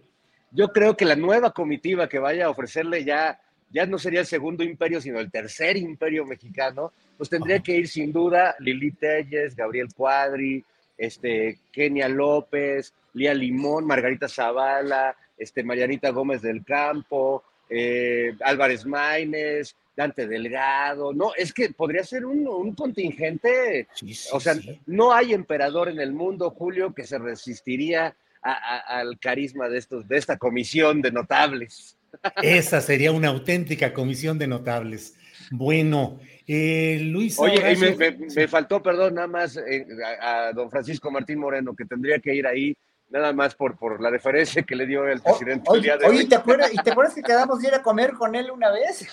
Yo 0.52 0.68
creo 0.68 0.96
que 0.96 1.04
la 1.04 1.16
nueva 1.16 1.52
comitiva 1.52 2.08
que 2.08 2.18
vaya 2.18 2.46
a 2.46 2.50
ofrecerle 2.50 3.04
ya 3.04 3.40
ya 3.70 3.86
no 3.86 3.98
sería 3.98 4.20
el 4.20 4.26
segundo 4.26 4.64
imperio, 4.64 5.00
sino 5.00 5.20
el 5.20 5.30
tercer 5.30 5.76
imperio 5.76 6.26
mexicano, 6.26 6.92
pues 7.16 7.30
tendría 7.30 7.60
que 7.60 7.76
ir 7.76 7.88
sin 7.88 8.12
duda 8.12 8.56
Lili 8.58 8.92
Telles, 8.92 9.54
Gabriel 9.54 9.88
Cuadri, 9.94 10.64
este, 10.98 11.58
Kenia 11.72 12.08
López, 12.08 12.92
Lía 13.14 13.32
Limón, 13.32 13.86
Margarita 13.86 14.28
Zavala, 14.28 15.16
este, 15.38 15.62
Marianita 15.62 16.10
Gómez 16.10 16.42
del 16.42 16.64
Campo, 16.64 17.44
eh, 17.68 18.34
Álvarez 18.40 18.84
Maínez, 18.84 19.76
Dante 19.96 20.26
Delgado, 20.26 21.12
no, 21.12 21.34
es 21.34 21.52
que 21.52 21.70
podría 21.70 22.02
ser 22.04 22.24
un, 22.24 22.74
contingente, 22.74 23.86
o 24.32 24.40
sea, 24.40 24.54
no 24.86 25.12
hay 25.12 25.34
emperador 25.34 25.88
en 25.88 26.00
el 26.00 26.12
mundo, 26.12 26.50
Julio, 26.50 26.94
que 26.94 27.04
se 27.04 27.18
resistiría 27.18 28.14
al 28.42 29.18
carisma 29.18 29.68
de, 29.68 29.78
estos, 29.78 30.08
de 30.08 30.16
esta 30.16 30.38
comisión 30.38 31.02
de 31.02 31.12
notables. 31.12 31.98
Esa 32.42 32.80
sería 32.80 33.12
una 33.12 33.28
auténtica 33.28 33.92
comisión 33.92 34.38
de 34.38 34.46
notables. 34.46 35.14
Bueno, 35.50 36.20
eh, 36.46 37.00
Luis. 37.02 37.38
Oye, 37.38 37.76
me, 38.34 38.48
faltó, 38.48 38.82
perdón, 38.82 39.14
nada 39.14 39.26
más 39.26 39.56
eh, 39.56 39.86
a, 40.20 40.52
don 40.52 40.70
Francisco 40.70 41.10
Martín 41.10 41.38
Moreno, 41.38 41.74
que 41.74 41.84
tendría 41.84 42.18
que 42.18 42.34
ir 42.34 42.46
ahí 42.46 42.76
nada 43.10 43.32
más 43.32 43.54
por, 43.54 43.76
por 43.76 44.00
la 44.00 44.08
referencia 44.08 44.62
que 44.62 44.76
le 44.76 44.86
dio 44.86 45.06
el 45.06 45.20
presidente 45.20 45.68
oye, 45.68 45.78
el 45.78 45.82
día 45.82 45.96
de 45.96 46.06
oye, 46.06 46.26
¿te 46.26 46.36
acuerdas, 46.36 46.72
¿y 46.72 46.76
te 46.76 46.92
acuerdas 46.92 47.14
que 47.14 47.22
quedamos 47.22 47.60
de 47.60 47.68
ir 47.68 47.74
a 47.74 47.82
comer 47.82 48.12
con 48.12 48.34
él 48.34 48.50
una 48.50 48.70
vez? 48.70 49.08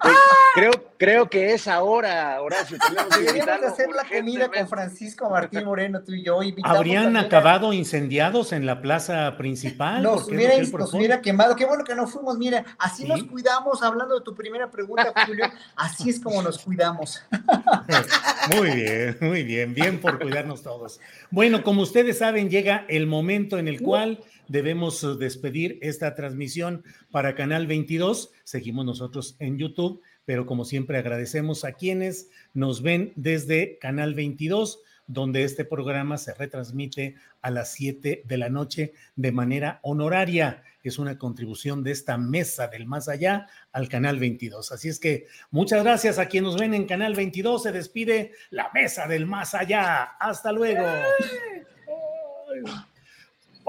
Pues, 0.00 0.14
creo, 0.54 0.70
creo 0.98 1.28
que 1.28 1.52
es 1.52 1.68
ahora, 1.68 2.40
Horacio. 2.40 2.76
Deberíamos 3.18 3.60
de 3.60 3.66
hacer 3.66 3.88
la 3.90 4.04
comida 4.04 4.48
con 4.48 4.68
Francisco 4.68 5.30
Martín 5.30 5.64
Moreno, 5.64 6.02
tú 6.02 6.12
y 6.12 6.22
yo. 6.22 6.40
¿Habrían 6.64 7.16
acabado 7.16 7.72
incendiados 7.72 8.52
en 8.52 8.66
la 8.66 8.80
plaza 8.80 9.36
principal? 9.36 10.02
Nos 10.02 10.28
hubiera, 10.28 10.56
nos 10.58 10.94
hubiera 10.94 11.20
quemado. 11.20 11.56
Qué 11.56 11.64
bueno 11.64 11.84
que 11.84 11.94
no 11.94 12.06
fuimos. 12.06 12.38
Mira, 12.38 12.64
así 12.78 13.06
nos 13.06 13.22
cuidamos, 13.24 13.82
hablando 13.82 14.18
de 14.18 14.24
tu 14.24 14.34
primera 14.34 14.70
pregunta, 14.70 15.12
Julio, 15.26 15.46
así 15.76 16.10
es 16.10 16.20
como 16.20 16.42
nos 16.42 16.58
cuidamos. 16.58 17.22
muy 18.56 18.70
bien, 18.70 19.16
muy 19.20 19.42
bien. 19.44 19.74
Bien 19.74 20.00
por 20.00 20.18
cuidarnos 20.18 20.62
todos. 20.62 21.00
Bueno, 21.30 21.62
como 21.62 21.82
ustedes 21.82 22.18
saben, 22.18 22.50
llega 22.50 22.84
el 22.88 23.06
momento 23.06 23.29
en 23.30 23.68
el 23.68 23.80
cual 23.80 24.20
debemos 24.48 25.04
eh, 25.04 25.14
despedir 25.18 25.78
esta 25.82 26.14
transmisión 26.14 26.82
para 27.10 27.34
Canal 27.34 27.66
22. 27.66 28.32
Seguimos 28.44 28.84
nosotros 28.84 29.36
en 29.38 29.56
YouTube, 29.56 30.02
pero 30.24 30.46
como 30.46 30.64
siempre 30.64 30.98
agradecemos 30.98 31.64
a 31.64 31.72
quienes 31.72 32.28
nos 32.54 32.82
ven 32.82 33.12
desde 33.14 33.78
Canal 33.78 34.14
22 34.14 34.80
donde 35.06 35.42
este 35.42 35.64
programa 35.64 36.18
se 36.18 36.34
retransmite 36.34 37.16
a 37.42 37.50
las 37.50 37.72
7 37.72 38.22
de 38.24 38.36
la 38.36 38.48
noche 38.48 38.94
de 39.16 39.32
manera 39.32 39.80
honoraria. 39.82 40.62
Es 40.84 41.00
una 41.00 41.18
contribución 41.18 41.82
de 41.82 41.90
esta 41.90 42.16
mesa 42.16 42.68
del 42.68 42.86
más 42.86 43.08
allá 43.08 43.48
al 43.72 43.88
Canal 43.88 44.20
22. 44.20 44.70
Así 44.70 44.88
es 44.88 45.00
que 45.00 45.26
muchas 45.50 45.82
gracias 45.82 46.18
a 46.20 46.26
quienes 46.26 46.52
nos 46.52 46.60
ven 46.60 46.74
en 46.74 46.86
Canal 46.86 47.14
22. 47.14 47.64
Se 47.64 47.72
despide 47.72 48.32
la 48.50 48.70
mesa 48.72 49.08
del 49.08 49.26
más 49.26 49.52
allá. 49.54 50.02
Hasta 50.20 50.52
luego. 50.52 50.86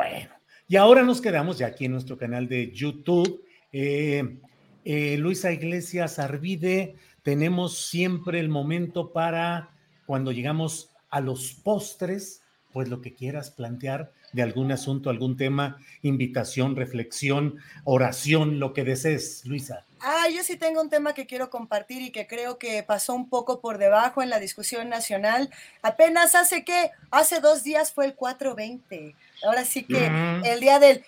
Bueno, 0.02 0.34
y 0.68 0.78
ahora 0.78 1.04
nos 1.04 1.22
quedamos 1.22 1.60
ya 1.60 1.68
aquí 1.68 1.86
en 1.86 1.92
nuestro 1.92 2.18
canal 2.18 2.48
de 2.48 2.72
YouTube. 2.72 3.46
Eh, 3.72 4.40
eh, 4.84 5.16
Luisa 5.20 5.52
Iglesias 5.52 6.18
Arvide, 6.18 6.96
tenemos 7.22 7.78
siempre 7.86 8.40
el 8.40 8.50
momento 8.50 9.14
para 9.14 9.70
cuando 10.08 10.32
llegamos 10.32 10.90
a 11.12 11.22
los 11.22 11.54
postres, 11.54 12.42
pues 12.74 12.90
lo 12.90 13.00
que 13.00 13.14
quieras 13.14 13.52
plantear 13.52 14.12
de 14.34 14.42
algún 14.42 14.72
asunto, 14.72 15.12
algún 15.12 15.38
tema, 15.38 15.78
invitación, 16.02 16.76
reflexión, 16.76 17.58
oración, 17.84 18.60
lo 18.60 18.74
que 18.74 18.84
desees, 18.84 19.46
Luisa. 19.46 19.86
Ah, 20.00 20.28
yo 20.34 20.42
sí 20.42 20.58
tengo 20.58 20.82
un 20.82 20.90
tema 20.90 21.14
que 21.14 21.28
quiero 21.28 21.52
compartir 21.52 22.02
y 22.02 22.12
que 22.12 22.26
creo 22.26 22.58
que 22.58 22.82
pasó 22.82 23.14
un 23.14 23.30
poco 23.30 23.62
por 23.62 23.78
debajo 23.78 24.24
en 24.24 24.32
la 24.32 24.40
discusión 24.40 24.90
nacional. 24.90 25.52
Apenas 25.84 26.34
hace 26.34 26.66
que, 26.66 26.90
hace 27.12 27.40
dos 27.40 27.64
días 27.64 27.94
fue 27.94 28.08
el 28.08 28.16
420. 28.16 29.16
Ahora 29.44 29.66
sí 29.66 29.86
que 29.86 30.12
el 30.44 30.60
día 30.60 30.80
del 30.80 31.04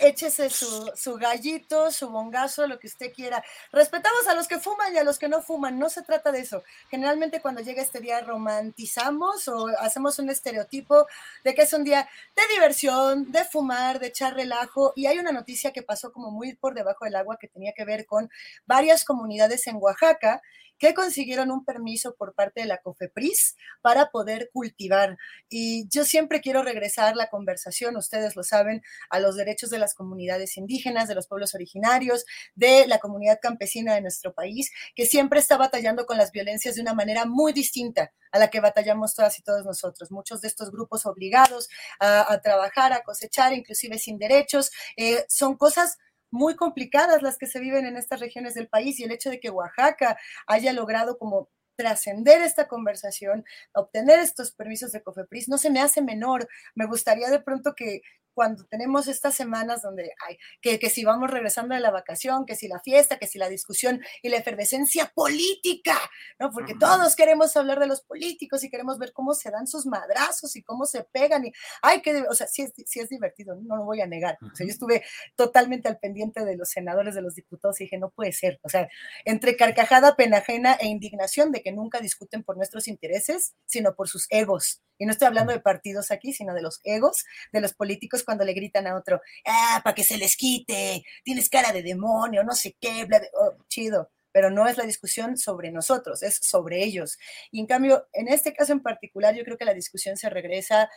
échese 0.00 0.50
su, 0.50 0.90
su, 0.94 1.14
gallito, 1.16 1.90
su 1.90 2.08
bongazo, 2.08 2.66
lo 2.66 2.78
que 2.78 2.86
usted 2.86 3.12
quiera. 3.12 3.42
Respetamos 3.72 4.26
a 4.28 4.34
los 4.34 4.48
que 4.48 4.58
fuman 4.58 4.94
y 4.94 4.98
a 4.98 5.04
los 5.04 5.18
que 5.18 5.28
no 5.28 5.42
fuman, 5.42 5.78
no 5.78 5.88
se 5.88 6.02
trata 6.02 6.32
de 6.32 6.40
eso. 6.40 6.62
Generalmente 6.90 7.40
cuando 7.40 7.60
llega 7.60 7.82
este 7.82 8.00
día 8.00 8.20
romantizamos 8.20 9.48
o 9.48 9.68
hacemos 9.78 10.18
un 10.18 10.30
estereotipo 10.30 11.06
de 11.44 11.54
que 11.54 11.62
es 11.62 11.72
un 11.72 11.84
día 11.84 12.08
de 12.36 12.42
diversión, 12.54 13.30
de 13.30 13.44
fumar, 13.44 13.98
de 13.98 14.08
echar 14.08 14.34
relajo. 14.34 14.92
Y 14.96 15.06
hay 15.06 15.18
una 15.18 15.32
noticia 15.32 15.72
que 15.72 15.82
pasó 15.82 16.12
como 16.12 16.30
muy 16.30 16.54
por 16.54 16.74
debajo 16.74 17.04
del 17.04 17.16
agua 17.16 17.38
que 17.40 17.48
tenía 17.48 17.72
que 17.72 17.84
ver 17.84 18.06
con 18.06 18.30
varias 18.66 19.04
comunidades 19.04 19.66
en 19.66 19.76
Oaxaca 19.76 20.42
que 20.82 20.94
consiguieron 20.94 21.52
un 21.52 21.64
permiso 21.64 22.16
por 22.16 22.34
parte 22.34 22.62
de 22.62 22.66
la 22.66 22.78
COFEPRIS 22.78 23.54
para 23.82 24.10
poder 24.10 24.50
cultivar. 24.52 25.16
Y 25.48 25.86
yo 25.88 26.04
siempre 26.04 26.40
quiero 26.40 26.64
regresar 26.64 27.14
la 27.14 27.28
conversación, 27.28 27.96
ustedes 27.96 28.34
lo 28.34 28.42
saben, 28.42 28.82
a 29.08 29.20
los 29.20 29.36
derechos 29.36 29.70
de 29.70 29.78
las 29.78 29.94
comunidades 29.94 30.56
indígenas, 30.56 31.06
de 31.06 31.14
los 31.14 31.28
pueblos 31.28 31.54
originarios, 31.54 32.24
de 32.56 32.88
la 32.88 32.98
comunidad 32.98 33.38
campesina 33.40 33.94
de 33.94 34.00
nuestro 34.00 34.34
país, 34.34 34.72
que 34.96 35.06
siempre 35.06 35.38
está 35.38 35.56
batallando 35.56 36.04
con 36.04 36.18
las 36.18 36.32
violencias 36.32 36.74
de 36.74 36.82
una 36.82 36.94
manera 36.94 37.26
muy 37.26 37.52
distinta 37.52 38.12
a 38.32 38.40
la 38.40 38.50
que 38.50 38.58
batallamos 38.58 39.14
todas 39.14 39.38
y 39.38 39.42
todos 39.42 39.64
nosotros. 39.64 40.10
Muchos 40.10 40.40
de 40.40 40.48
estos 40.48 40.72
grupos 40.72 41.06
obligados 41.06 41.68
a, 42.00 42.40
trabajar, 42.42 42.92
a 42.92 43.04
cosechar, 43.04 43.52
inclusive 43.52 44.00
sin 44.00 44.18
derechos, 44.18 44.72
eh, 44.96 45.24
son 45.28 45.56
cosas 45.56 45.98
muy 46.32 46.56
complicadas 46.56 47.22
las 47.22 47.38
que 47.38 47.46
se 47.46 47.60
viven 47.60 47.86
en 47.86 47.96
estas 47.96 48.18
regiones 48.18 48.54
del 48.54 48.68
país 48.68 48.98
y 48.98 49.04
el 49.04 49.12
hecho 49.12 49.30
de 49.30 49.38
que 49.38 49.50
Oaxaca 49.50 50.18
haya 50.46 50.72
logrado 50.72 51.18
como 51.18 51.48
trascender 51.76 52.42
esta 52.42 52.68
conversación, 52.68 53.44
obtener 53.74 54.18
estos 54.18 54.52
permisos 54.52 54.92
de 54.92 55.02
COFEPRIS, 55.02 55.48
no 55.48 55.58
se 55.58 55.70
me 55.70 55.80
hace 55.80 56.02
menor. 56.02 56.48
Me 56.74 56.86
gustaría 56.86 57.30
de 57.30 57.40
pronto 57.40 57.74
que 57.74 58.02
cuando 58.34 58.64
tenemos 58.64 59.08
estas 59.08 59.34
semanas 59.34 59.82
donde 59.82 60.12
hay 60.26 60.38
que, 60.60 60.78
que 60.78 60.90
si 60.90 61.04
vamos 61.04 61.30
regresando 61.30 61.74
de 61.74 61.80
la 61.80 61.90
vacación, 61.90 62.46
que 62.46 62.56
si 62.56 62.68
la 62.68 62.80
fiesta, 62.80 63.18
que 63.18 63.26
si 63.26 63.38
la 63.38 63.48
discusión 63.48 64.00
y 64.22 64.28
la 64.28 64.38
efervescencia 64.38 65.12
política, 65.14 65.98
¿no? 66.38 66.50
Porque 66.50 66.74
todos 66.74 67.16
queremos 67.16 67.56
hablar 67.56 67.80
de 67.80 67.86
los 67.86 68.02
políticos 68.02 68.64
y 68.64 68.70
queremos 68.70 68.98
ver 68.98 69.12
cómo 69.12 69.34
se 69.34 69.50
dan 69.50 69.66
sus 69.66 69.86
madrazos 69.86 70.56
y 70.56 70.62
cómo 70.62 70.86
se 70.86 71.04
pegan 71.04 71.46
y, 71.46 71.52
ay, 71.82 72.02
que, 72.02 72.24
o 72.28 72.34
sea, 72.34 72.46
sí 72.46 72.62
es, 72.62 72.72
sí 72.86 73.00
es 73.00 73.08
divertido, 73.08 73.56
no 73.56 73.76
lo 73.76 73.84
voy 73.84 74.00
a 74.00 74.06
negar. 74.06 74.38
O 74.40 74.54
sea, 74.54 74.66
yo 74.66 74.72
estuve 74.72 75.04
totalmente 75.36 75.88
al 75.88 75.98
pendiente 75.98 76.44
de 76.44 76.56
los 76.56 76.70
senadores, 76.70 77.14
de 77.14 77.22
los 77.22 77.34
diputados 77.34 77.80
y 77.80 77.84
dije, 77.84 77.98
no 77.98 78.10
puede 78.10 78.32
ser. 78.32 78.60
O 78.62 78.68
sea, 78.68 78.88
entre 79.24 79.56
carcajada, 79.56 80.16
pena 80.16 80.38
ajena 80.38 80.74
e 80.80 80.86
indignación 80.86 81.52
de 81.52 81.62
que 81.62 81.72
nunca 81.72 82.00
discuten 82.00 82.42
por 82.42 82.56
nuestros 82.56 82.88
intereses, 82.88 83.54
sino 83.66 83.94
por 83.94 84.08
sus 84.08 84.26
egos. 84.30 84.82
Y 84.98 85.06
no 85.06 85.12
estoy 85.12 85.26
hablando 85.26 85.52
de 85.52 85.60
partidos 85.60 86.10
aquí, 86.10 86.32
sino 86.32 86.54
de 86.54 86.62
los 86.62 86.80
egos 86.84 87.24
de 87.52 87.60
los 87.60 87.74
políticos 87.74 88.21
cuando 88.24 88.44
le 88.44 88.52
gritan 88.52 88.86
a 88.86 88.96
otro, 88.96 89.20
ah, 89.46 89.80
para 89.82 89.94
que 89.94 90.04
se 90.04 90.16
les 90.16 90.36
quite, 90.36 91.04
tienes 91.24 91.48
cara 91.48 91.72
de 91.72 91.82
demonio, 91.82 92.44
no 92.44 92.54
sé 92.54 92.76
qué, 92.80 93.04
bla, 93.04 93.20
oh, 93.34 93.54
chido. 93.68 94.10
Pero 94.32 94.50
no 94.50 94.66
es 94.66 94.78
la 94.78 94.84
discusión 94.84 95.36
sobre 95.36 95.70
nosotros, 95.70 96.22
es 96.22 96.36
sobre 96.36 96.82
ellos. 96.82 97.18
Y 97.50 97.60
en 97.60 97.66
cambio, 97.66 98.06
en 98.14 98.28
este 98.28 98.54
caso 98.54 98.72
en 98.72 98.80
particular, 98.80 99.34
yo 99.34 99.44
creo 99.44 99.58
que 99.58 99.66
la 99.66 99.74
discusión 99.74 100.16
se 100.16 100.30
regresa 100.30 100.88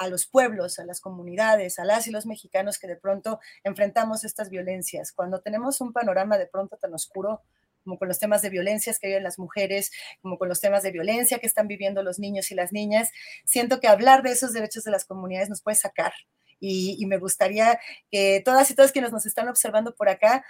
a 0.00 0.08
los 0.08 0.26
pueblos, 0.26 0.78
a 0.78 0.84
las 0.84 1.00
comunidades, 1.00 1.78
a 1.78 1.84
las 1.84 2.06
y 2.08 2.10
los 2.10 2.24
mexicanos 2.24 2.78
que 2.78 2.86
de 2.88 2.96
pronto 2.96 3.38
enfrentamos 3.64 4.24
estas 4.24 4.48
violencias. 4.48 5.12
Cuando 5.12 5.40
tenemos 5.40 5.80
un 5.82 5.92
panorama 5.92 6.38
de 6.38 6.46
pronto 6.46 6.78
tan 6.78 6.94
oscuro, 6.94 7.42
como 7.84 7.98
con 7.98 8.08
los 8.08 8.18
temas 8.18 8.40
de 8.40 8.48
violencias 8.48 8.98
que 8.98 9.08
viven 9.08 9.22
las 9.22 9.38
mujeres, 9.38 9.90
como 10.22 10.38
con 10.38 10.48
los 10.48 10.60
temas 10.60 10.82
de 10.82 10.90
violencia 10.90 11.38
que 11.38 11.46
están 11.46 11.68
viviendo 11.68 12.02
los 12.02 12.18
niños 12.18 12.50
y 12.50 12.54
las 12.54 12.72
niñas, 12.72 13.10
siento 13.44 13.78
que 13.78 13.88
hablar 13.88 14.22
de 14.22 14.32
esos 14.32 14.52
derechos 14.52 14.84
de 14.84 14.90
las 14.90 15.04
comunidades 15.04 15.50
nos 15.50 15.62
puede 15.62 15.76
sacar 15.76 16.12
y, 16.60 17.04
me 17.06 17.18
gustaría 17.18 17.80
que 18.10 18.42
todas 18.44 18.70
y 18.70 18.74
todos 18.74 18.92
quienes 18.92 19.12
nos 19.12 19.26
están 19.26 19.48
observando 19.48 19.94
por 19.94 20.08
acá 20.08 20.44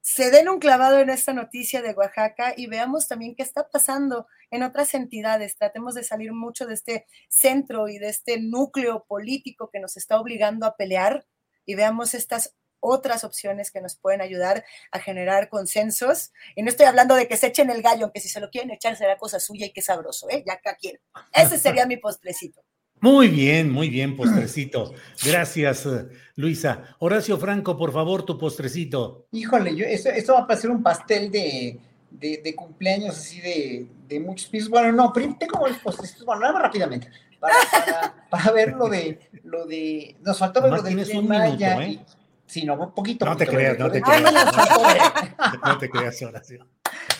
se 0.00 0.30
den 0.30 0.48
un 0.48 0.58
clavado 0.58 1.00
en 1.00 1.10
esta 1.10 1.34
noticia 1.34 1.82
de 1.82 1.92
Oaxaca 1.92 2.54
y 2.56 2.66
veamos 2.66 3.08
también 3.08 3.34
qué 3.34 3.42
está 3.42 3.68
pasando 3.68 4.26
en 4.50 4.62
otras 4.62 4.94
entidades. 4.94 5.56
Tratemos 5.56 5.94
de 5.94 6.04
salir 6.04 6.32
mucho 6.32 6.66
de 6.66 6.74
este 6.74 7.06
centro 7.28 7.88
y 7.88 7.98
de 7.98 8.08
este 8.08 8.40
núcleo 8.40 9.04
político 9.06 9.68
que 9.70 9.80
nos 9.80 9.96
está 9.96 10.18
obligando 10.18 10.64
a 10.64 10.76
pelear 10.76 11.26
y 11.66 11.74
veamos 11.74 12.14
estas 12.14 12.54
otras 12.80 13.24
opciones 13.24 13.70
que 13.70 13.80
nos 13.80 13.96
pueden 13.96 14.20
ayudar 14.20 14.64
a 14.92 14.98
generar 15.00 15.48
consensos. 15.48 16.32
Y 16.54 16.62
no 16.62 16.70
estoy 16.70 16.86
hablando 16.86 17.14
de 17.14 17.28
que 17.28 17.36
se 17.36 17.48
echen 17.48 17.70
el 17.70 17.82
gallo, 17.82 18.04
aunque 18.04 18.20
si 18.20 18.28
se 18.28 18.40
lo 18.40 18.50
quieren 18.50 18.70
echar 18.70 18.96
será 18.96 19.18
cosa 19.18 19.40
suya 19.40 19.66
y 19.66 19.72
qué 19.72 19.82
sabroso, 19.82 20.28
¿eh? 20.30 20.42
Ya 20.46 20.54
acá 20.54 20.76
quieren. 20.76 21.00
Ese 21.32 21.58
sería 21.58 21.86
mi 21.86 21.96
postrecito. 21.96 22.62
Muy 23.00 23.28
bien, 23.28 23.70
muy 23.70 23.88
bien, 23.88 24.16
postrecito. 24.16 24.92
Gracias, 25.24 25.88
Luisa. 26.36 26.82
Horacio 26.98 27.38
Franco, 27.38 27.76
por 27.76 27.92
favor, 27.92 28.24
tu 28.24 28.38
postrecito. 28.38 29.26
Híjole, 29.32 29.74
yo, 29.76 29.84
esto, 29.86 30.32
va 30.32 30.40
a 30.40 30.46
pasar 30.46 30.70
un 30.70 30.82
pastel 30.82 31.30
de, 31.30 31.78
de, 32.10 32.54
cumpleaños 32.56 33.16
así 33.16 33.40
de, 33.40 33.86
de, 34.08 34.20
muchos 34.20 34.48
pisos. 34.48 34.68
Bueno, 34.68 34.92
no, 34.92 35.12
tengo 35.12 35.68
los 35.68 35.78
postrecitos. 35.78 36.24
Bueno, 36.24 36.42
nada 36.42 36.54
más 36.54 36.62
rápidamente. 36.62 37.08
Para, 37.38 37.54
para, 38.30 38.50
ver 38.52 38.72
lo 38.72 38.88
de, 38.88 39.20
lo 39.44 39.64
de. 39.66 40.16
Nos 40.22 40.38
faltó 40.38 40.60
ver 40.60 40.72
lo 40.72 40.82
del 40.82 41.04
tren 41.04 41.28
Maya. 41.28 41.80
¿eh? 41.82 42.00
sí, 42.46 42.64
no, 42.64 42.74
un 42.74 42.92
poquito. 42.92 43.24
No 43.24 43.36
te 43.36 43.46
creas, 43.46 43.78
no 43.78 43.90
te 43.90 44.02
creas. 44.02 44.34
No 45.64 45.78
te 45.78 45.88
creas, 45.88 46.22
Horacio. 46.22 46.66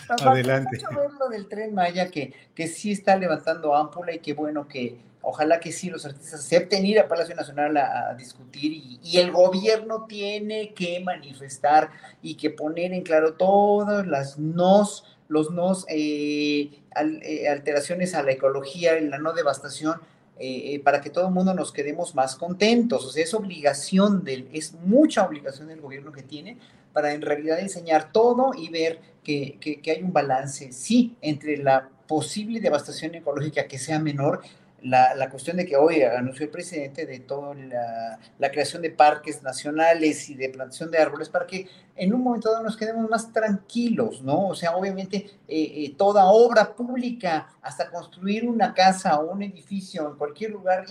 Adelante. 0.09 0.77
ver 0.95 1.11
lo 1.19 1.29
del 1.29 1.47
tren 1.47 1.73
Maya 1.73 2.09
que, 2.09 2.33
que 2.55 2.67
sí 2.67 2.91
está 2.91 3.15
levantando 3.17 3.75
ámpula 3.75 4.13
y 4.13 4.19
qué 4.19 4.33
bueno 4.33 4.67
que 4.67 4.97
Ojalá 5.21 5.59
que 5.59 5.73
sí 5.73 5.89
los 5.89 6.05
artistas 6.05 6.39
acepten 6.39 6.85
ir 6.85 6.97
a 6.97 7.09
Palacio 7.09 7.35
Nacional 7.35 7.75
a, 7.75 8.13
discutir 8.15 8.71
y, 8.71 9.17
el 9.17 9.31
gobierno 9.31 10.05
tiene 10.07 10.73
que 10.73 11.01
manifestar 11.01 11.89
y 12.21 12.35
que 12.35 12.49
poner 12.49 12.93
en 12.93 13.03
claro 13.03 13.33
todas 13.33 14.07
las 14.07 14.39
nos, 14.39 15.03
los 15.27 15.51
nos, 15.51 15.85
eh, 15.89 16.71
eh, 16.95 17.49
alteraciones 17.49 18.15
a 18.15 18.23
la 18.23 18.31
ecología, 18.31 18.99
la 19.01 19.17
no 19.17 19.33
devastación, 19.33 19.99
eh, 20.39 20.79
para 20.83 21.01
que 21.01 21.09
todo 21.09 21.27
el 21.27 21.33
mundo 21.33 21.53
nos 21.53 21.71
quedemos 21.71 22.15
más 22.15 22.35
contentos. 22.35 23.05
O 23.05 23.11
sea, 23.11 23.23
es 23.23 23.33
obligación 23.33 24.23
del, 24.23 24.47
es 24.53 24.73
mucha 24.73 25.25
obligación 25.25 25.67
del 25.67 25.81
gobierno 25.81 26.11
que 26.11 26.23
tiene 26.23 26.57
para 26.93 27.13
en 27.13 27.21
realidad 27.21 27.59
enseñar 27.59 28.11
todo 28.11 28.51
y 28.55 28.69
ver 28.69 28.99
que, 29.23 29.59
que 29.59 29.91
hay 29.91 30.01
un 30.01 30.11
balance, 30.11 30.71
sí, 30.71 31.15
entre 31.21 31.57
la 31.57 31.89
posible 32.07 32.59
devastación 32.59 33.13
ecológica 33.13 33.67
que 33.67 33.77
sea 33.77 33.99
menor 33.99 34.41
la, 34.81 35.13
la, 35.15 35.29
cuestión 35.29 35.57
de 35.57 35.65
que 35.65 35.75
hoy 35.75 36.01
anunció 36.01 36.45
el 36.45 36.51
presidente 36.51 37.05
de 37.05 37.19
toda 37.19 37.53
la, 37.53 38.19
la, 38.37 38.51
creación 38.51 38.81
de 38.81 38.89
parques 38.89 39.43
nacionales 39.43 40.29
y 40.29 40.35
de 40.35 40.49
plantación 40.49 40.91
de 40.91 40.97
árboles 40.97 41.29
para 41.29 41.45
que 41.45 41.67
en 41.95 42.13
un 42.13 42.21
momento 42.21 42.51
dado 42.51 42.63
nos 42.63 42.77
quedemos 42.77 43.09
más 43.09 43.31
tranquilos, 43.33 44.21
¿no? 44.21 44.47
O 44.47 44.55
sea, 44.55 44.75
obviamente 44.75 45.17
eh, 45.47 45.83
eh, 45.85 45.93
toda 45.97 46.25
obra 46.25 46.73
pública, 46.75 47.49
hasta 47.69 47.91
construir 47.91 48.49
una 48.49 48.73
casa 48.73 49.19
o 49.19 49.31
un 49.31 49.43
edificio 49.43 50.09
en 50.09 50.15
cualquier 50.15 50.51
lugar, 50.51 50.85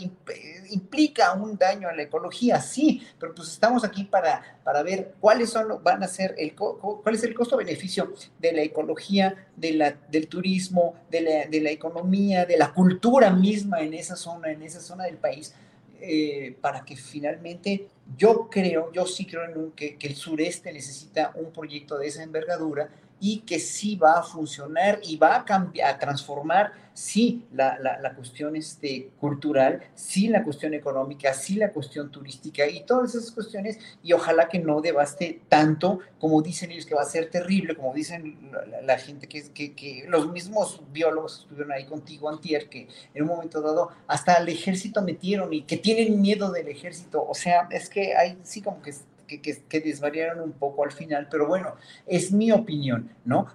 implica 0.71 1.33
un 1.33 1.59
daño 1.59 1.89
a 1.89 1.93
la 1.93 2.03
ecología, 2.03 2.61
sí, 2.61 3.03
pero 3.19 3.35
pues 3.35 3.49
estamos 3.49 3.85
aquí 3.85 4.05
para, 4.05 4.61
para 4.63 4.85
ver 4.85 5.15
cuáles 5.19 5.51
son, 5.51 5.83
van 5.83 6.05
a 6.05 6.07
ser, 6.07 6.37
el, 6.39 6.55
cuál 6.55 7.15
es 7.17 7.25
el 7.25 7.35
costo-beneficio 7.35 8.13
de 8.39 8.53
la 8.53 8.63
ecología, 8.63 9.49
de 9.57 9.73
la, 9.73 9.91
del 10.09 10.29
turismo, 10.29 10.95
de 11.11 11.21
la, 11.21 11.47
de 11.47 11.61
la 11.61 11.71
economía, 11.71 12.47
de 12.47 12.57
la 12.57 12.73
cultura 12.73 13.31
misma 13.31 13.81
en 13.81 13.95
esa 13.95 14.15
zona, 14.15 14.53
en 14.53 14.63
esa 14.63 14.81
zona 14.81 15.05
del 15.05 15.17
país 15.17 15.53
eh, 16.01 16.57
para 16.61 16.85
que 16.85 16.95
finalmente 16.95 17.89
yo 18.17 18.49
creo, 18.49 18.93
yo 18.93 19.05
sí 19.05 19.27
creo 19.27 19.45
en 19.45 19.73
que, 19.73 19.97
que, 19.97 20.07
el 20.07 20.15
sureste 20.15 20.73
necesita 20.73 21.33
un 21.35 21.51
proyecto 21.51 21.99
de 21.99 22.07
esa 22.07 22.23
envergadura 22.23 22.89
y 23.21 23.41
que 23.41 23.59
sí 23.59 23.97
va 23.97 24.19
a 24.19 24.23
funcionar 24.23 25.01
y 25.03 25.17
va 25.17 25.37
a 25.37 25.45
cambiar, 25.45 25.95
a 25.95 25.99
transformar 25.99 26.73
sí 26.99 27.47
la, 27.53 27.79
la, 27.79 28.15
cuestión 28.15 28.57
este, 28.57 29.11
cultural, 29.21 29.81
sí 29.95 30.27
la 30.27 30.43
cuestión 30.43 30.75
económica, 30.75 31.33
sí 31.33 31.55
la 31.55 31.71
cuestión 31.71 32.11
turística 32.11 32.67
y 32.67 32.85
todas 32.85 33.15
esas 33.15 33.31
cuestiones, 33.31 33.79
y 34.03 34.13
ojalá 34.15 34.49
que 34.49 34.59
no 34.59 34.81
devaste 34.81 35.43
tanto 35.49 36.01
como 36.19 36.43
dicen 36.43 36.73
ellos 36.73 36.87
que 36.87 36.97
va 36.97 37.03
a 37.03 37.05
ser 37.05 37.31
terrible, 37.31 37.77
como 37.77 37.95
dicen 37.95 38.51
la, 38.83 38.99
gente 38.99 39.29
que, 39.29 39.53
que, 39.53 39.75
que, 39.75 40.07
los 40.09 40.33
mismos 40.33 40.83
biólogos 40.91 41.41
estuvieron 41.41 41.71
ahí 41.71 41.87
contigo, 41.87 42.29
Antier, 42.29 42.69
que 42.69 42.89
en 43.15 43.23
un 43.23 43.29
momento 43.29 43.61
dado 43.61 43.91
hasta 44.09 44.35
al 44.35 44.49
ejército 44.49 45.01
metieron 45.01 45.53
y 45.53 45.63
que 45.63 45.77
tienen 45.77 46.21
miedo 46.21 46.51
del 46.51 46.67
ejército, 46.67 47.25
o 47.25 47.35
sea, 47.35 47.69
es 47.71 47.89
que 47.89 48.17
hay 48.17 48.39
sí 48.43 48.61
como 48.61 48.83
que 48.83 48.93
que, 49.29 49.81
desvariaron 49.81 50.41
un 50.41 50.53
poco 50.53 50.83
al 50.83 50.91
final, 50.91 51.29
pero 51.31 51.47
bueno, 51.47 51.75
es 52.07 52.33
mi 52.33 52.51
opinión, 52.51 53.11
¿no? 53.25 53.47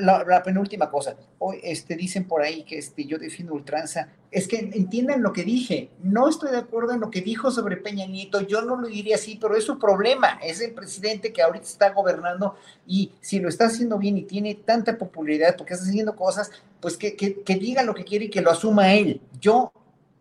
la, 0.00 0.42
penúltima 0.42 0.90
cosa, 0.90 1.16
hoy 1.38 1.58
este, 1.62 1.96
dicen 1.96 2.24
por 2.24 2.42
ahí 2.42 2.62
que 2.62 2.78
este, 2.78 3.04
yo 3.04 3.18
defiendo 3.18 3.54
ultranza, 3.54 4.08
es 4.30 4.48
que 4.48 4.58
entiendan 4.58 5.22
lo 5.22 5.32
que 5.32 5.42
dije, 5.42 5.90
no 6.02 6.28
estoy 6.28 6.52
de 6.52 6.58
acuerdo 6.58 6.92
en 6.92 7.00
lo 7.00 7.10
que 7.10 7.20
dijo 7.20 7.50
sobre 7.50 7.76
Peña 7.76 8.06
Nieto, 8.06 8.40
yo 8.40 8.62
no 8.62 8.76
lo 8.76 8.88
diría 8.88 9.16
así, 9.16 9.36
pero 9.40 9.56
es 9.56 9.64
su 9.64 9.78
problema, 9.78 10.38
es 10.42 10.60
el 10.60 10.72
presidente 10.72 11.32
que 11.32 11.42
ahorita 11.42 11.66
está 11.66 11.90
gobernando 11.90 12.54
y 12.86 13.12
si 13.20 13.40
lo 13.40 13.48
está 13.48 13.66
haciendo 13.66 13.98
bien 13.98 14.16
y 14.16 14.22
tiene 14.22 14.54
tanta 14.54 14.96
popularidad 14.96 15.56
porque 15.56 15.74
está 15.74 15.86
haciendo 15.86 16.16
cosas, 16.16 16.50
pues 16.80 16.96
que, 16.96 17.14
que, 17.16 17.42
que 17.42 17.56
diga 17.56 17.82
lo 17.82 17.94
que 17.94 18.04
quiere 18.04 18.26
y 18.26 18.30
que 18.30 18.40
lo 18.40 18.50
asuma 18.50 18.94
él. 18.94 19.20
Yo 19.40 19.72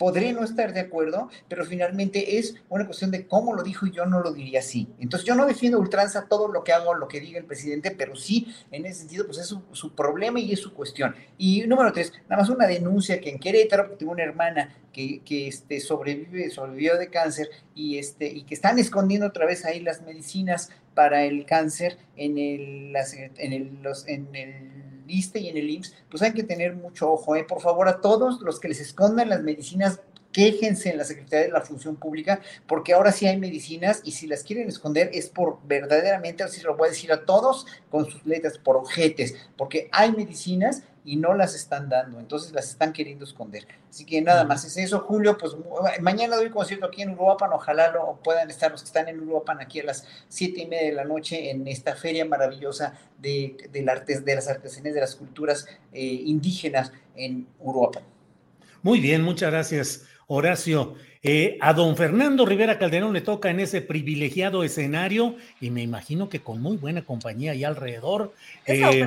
podré 0.02 0.34
no 0.34 0.44
estar 0.44 0.73
de 0.73 0.80
acuerdo, 0.80 1.30
pero 1.48 1.64
finalmente 1.64 2.40
es 2.40 2.56
una 2.69 2.88
cuestión 2.88 3.11
de 3.11 3.28
cómo 3.28 3.53
lo 3.53 3.61
dijo 3.61 3.86
y 3.86 3.91
yo 3.91 4.07
no 4.07 4.19
lo 4.19 4.34
diría 4.34 4.57
así. 4.57 4.88
Entonces 4.99 5.28
yo 5.28 5.36
no 5.36 5.45
defiendo 5.45 5.78
ultranza 5.78 6.26
todo 6.28 6.48
lo 6.48 6.64
que 6.64 6.73
hago, 6.73 6.95
lo 6.95 7.07
que 7.07 7.19
diga 7.19 7.38
el 7.38 7.45
presidente, 7.45 7.91
pero 7.91 8.15
sí, 8.15 8.52
en 8.72 8.88
ese 8.88 9.02
sentido, 9.02 9.28
pues 9.28 9.38
es 9.38 9.45
su, 9.45 9.94
problema 9.94 10.40
y 10.40 10.53
es 10.53 10.60
su 10.60 10.73
cuestión. 10.73 11.14
Y 11.38 11.68
número 11.68 11.94
tres, 11.94 12.14
nada 12.28 12.41
más 12.41 12.49
una 12.49 12.65
denuncia 12.65 13.22
que 13.22 13.30
en 13.30 13.38
Querétaro, 13.38 13.91
tengo 13.91 14.14
una 14.14 14.23
hermana 14.23 14.76
que, 14.91 15.22
que 15.23 15.48
este, 15.48 15.80
sobrevive, 15.80 16.49
sobrevivió 16.49 16.98
de 16.98 17.11
cáncer 17.11 17.52
y, 17.76 17.99
este, 17.99 18.26
y 18.26 18.41
que 18.41 18.56
están 18.56 18.80
escondiendo 18.80 19.28
otra 19.28 19.45
vez 19.45 19.65
ahí 19.65 19.82
las 19.82 20.02
medicinas 20.02 20.72
para 20.95 21.26
el 21.26 21.45
cáncer 21.45 21.99
en 22.18 22.40
el, 22.40 22.95
en 23.38 23.53
el, 23.53 23.84
los, 23.84 24.07
en 24.07 24.36
el 24.36 24.81
ISTE 25.12 25.40
y 25.40 25.50
en 25.50 25.58
el 25.58 25.70
IMSS, 25.70 25.96
pues 26.10 26.24
hay 26.24 26.34
que 26.34 26.44
tener 26.44 26.74
mucho 26.74 27.12
ojo, 27.12 27.36
¿eh? 27.36 27.44
Por 27.44 27.62
favor, 27.62 27.88
a 27.88 28.02
todos 28.02 28.42
los 28.42 28.60
que 28.60 28.70
les 28.70 28.80
escondan 28.80 29.30
las 29.30 29.44
medicinas 29.44 30.00
quéjense 30.32 30.90
en 30.90 30.98
la 30.98 31.04
Secretaría 31.04 31.48
de 31.48 31.52
la 31.52 31.62
Función 31.62 31.96
Pública, 31.96 32.42
porque 32.68 32.94
ahora 32.94 33.12
sí 33.12 33.28
hay 33.28 33.38
medicinas 33.38 34.02
y 34.04 34.12
si 34.12 34.28
las 34.28 34.44
quieren 34.44 34.68
esconder 34.68 35.10
es 35.14 35.30
por 35.30 35.60
verdaderamente, 35.66 36.44
así 36.44 36.62
lo 36.62 36.78
voy 36.78 36.88
a 36.88 36.92
decir 36.92 37.12
a 37.12 37.26
todos 37.26 37.66
con 37.90 38.10
sus 38.10 38.26
letras, 38.26 38.58
por 38.58 38.78
objetes, 38.78 39.36
porque 39.58 39.90
hay 39.92 40.12
medicinas 40.12 40.84
y 41.03 41.15
no 41.15 41.34
las 41.34 41.56
están 41.56 41.90
dando, 41.90 42.19
entonces 42.19 42.52
las 42.53 42.69
están 42.69 42.94
queriendo 42.94 43.26
esconder. 43.26 43.68
Así 43.90 44.06
que 44.06 44.22
nada 44.22 44.44
más 44.44 44.64
es 44.65 44.78
eso, 44.78 44.99
Julio, 44.99 45.38
pues 45.38 45.56
mañana 45.99 46.36
doy 46.36 46.49
concierto 46.49 46.86
aquí 46.86 47.02
en 47.02 47.11
Uruapan, 47.11 47.52
ojalá 47.53 47.91
lo 47.91 48.19
puedan 48.23 48.49
estar 48.49 48.72
los 48.72 48.82
que 48.82 48.88
están 48.88 49.07
en 49.07 49.19
Uruapan 49.19 49.60
aquí 49.61 49.80
a 49.80 49.86
las 49.86 50.07
siete 50.28 50.61
y 50.61 50.68
media 50.68 50.90
de 50.90 50.94
la 50.94 51.06
noche 51.06 51.49
en 51.49 51.68
esta 51.68 51.95
feria 51.95 52.26
maravillosa 52.26 52.94
de, 53.18 53.56
arte, 53.88 54.19
de 54.19 54.36
las 54.36 54.48
artesanías, 54.48 54.94
de 54.94 55.02
las 55.02 55.15
culturas 55.15 55.68
eh, 55.91 56.03
indígenas 56.03 56.91
en 57.15 57.48
Uruapan. 57.60 58.03
Muy 58.84 58.99
bien, 58.99 59.23
muchas 59.23 59.52
gracias, 59.52 60.06
Horacio. 60.28 60.95
Eh, 61.23 61.60
a 61.61 61.73
don 61.73 61.95
Fernando 61.95 62.48
Rivera 62.48 62.80
Calderón 62.80 63.14
le 63.14 63.22
toca 63.22 63.52
en 63.52 63.60
ese 63.60 63.84
privilegiado 63.84 64.64
escenario 64.64 65.36
y 65.60 65.69
me 65.69 65.84
imagino 65.84 66.30
que 66.30 66.40
con 66.40 66.60
muy 66.60 66.78
buena 66.78 67.06
compañía 67.06 67.52
ahí 67.52 67.64
alrededor. 67.64 68.34
Eh, 68.65 69.06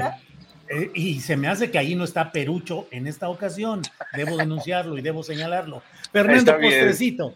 y 0.95 1.21
se 1.21 1.37
me 1.37 1.49
hace 1.49 1.71
que 1.71 1.79
ahí 1.79 1.95
no 1.95 2.05
está 2.05 2.33
Perucho 2.33 2.89
en 2.91 3.07
esta 3.07 3.29
ocasión. 3.29 3.83
Debo 4.17 4.37
denunciarlo 4.37 4.99
y 4.99 5.03
debo 5.03 5.23
señalarlo. 5.23 5.83
Fernando 6.13 6.59
Postrecito. 6.61 7.35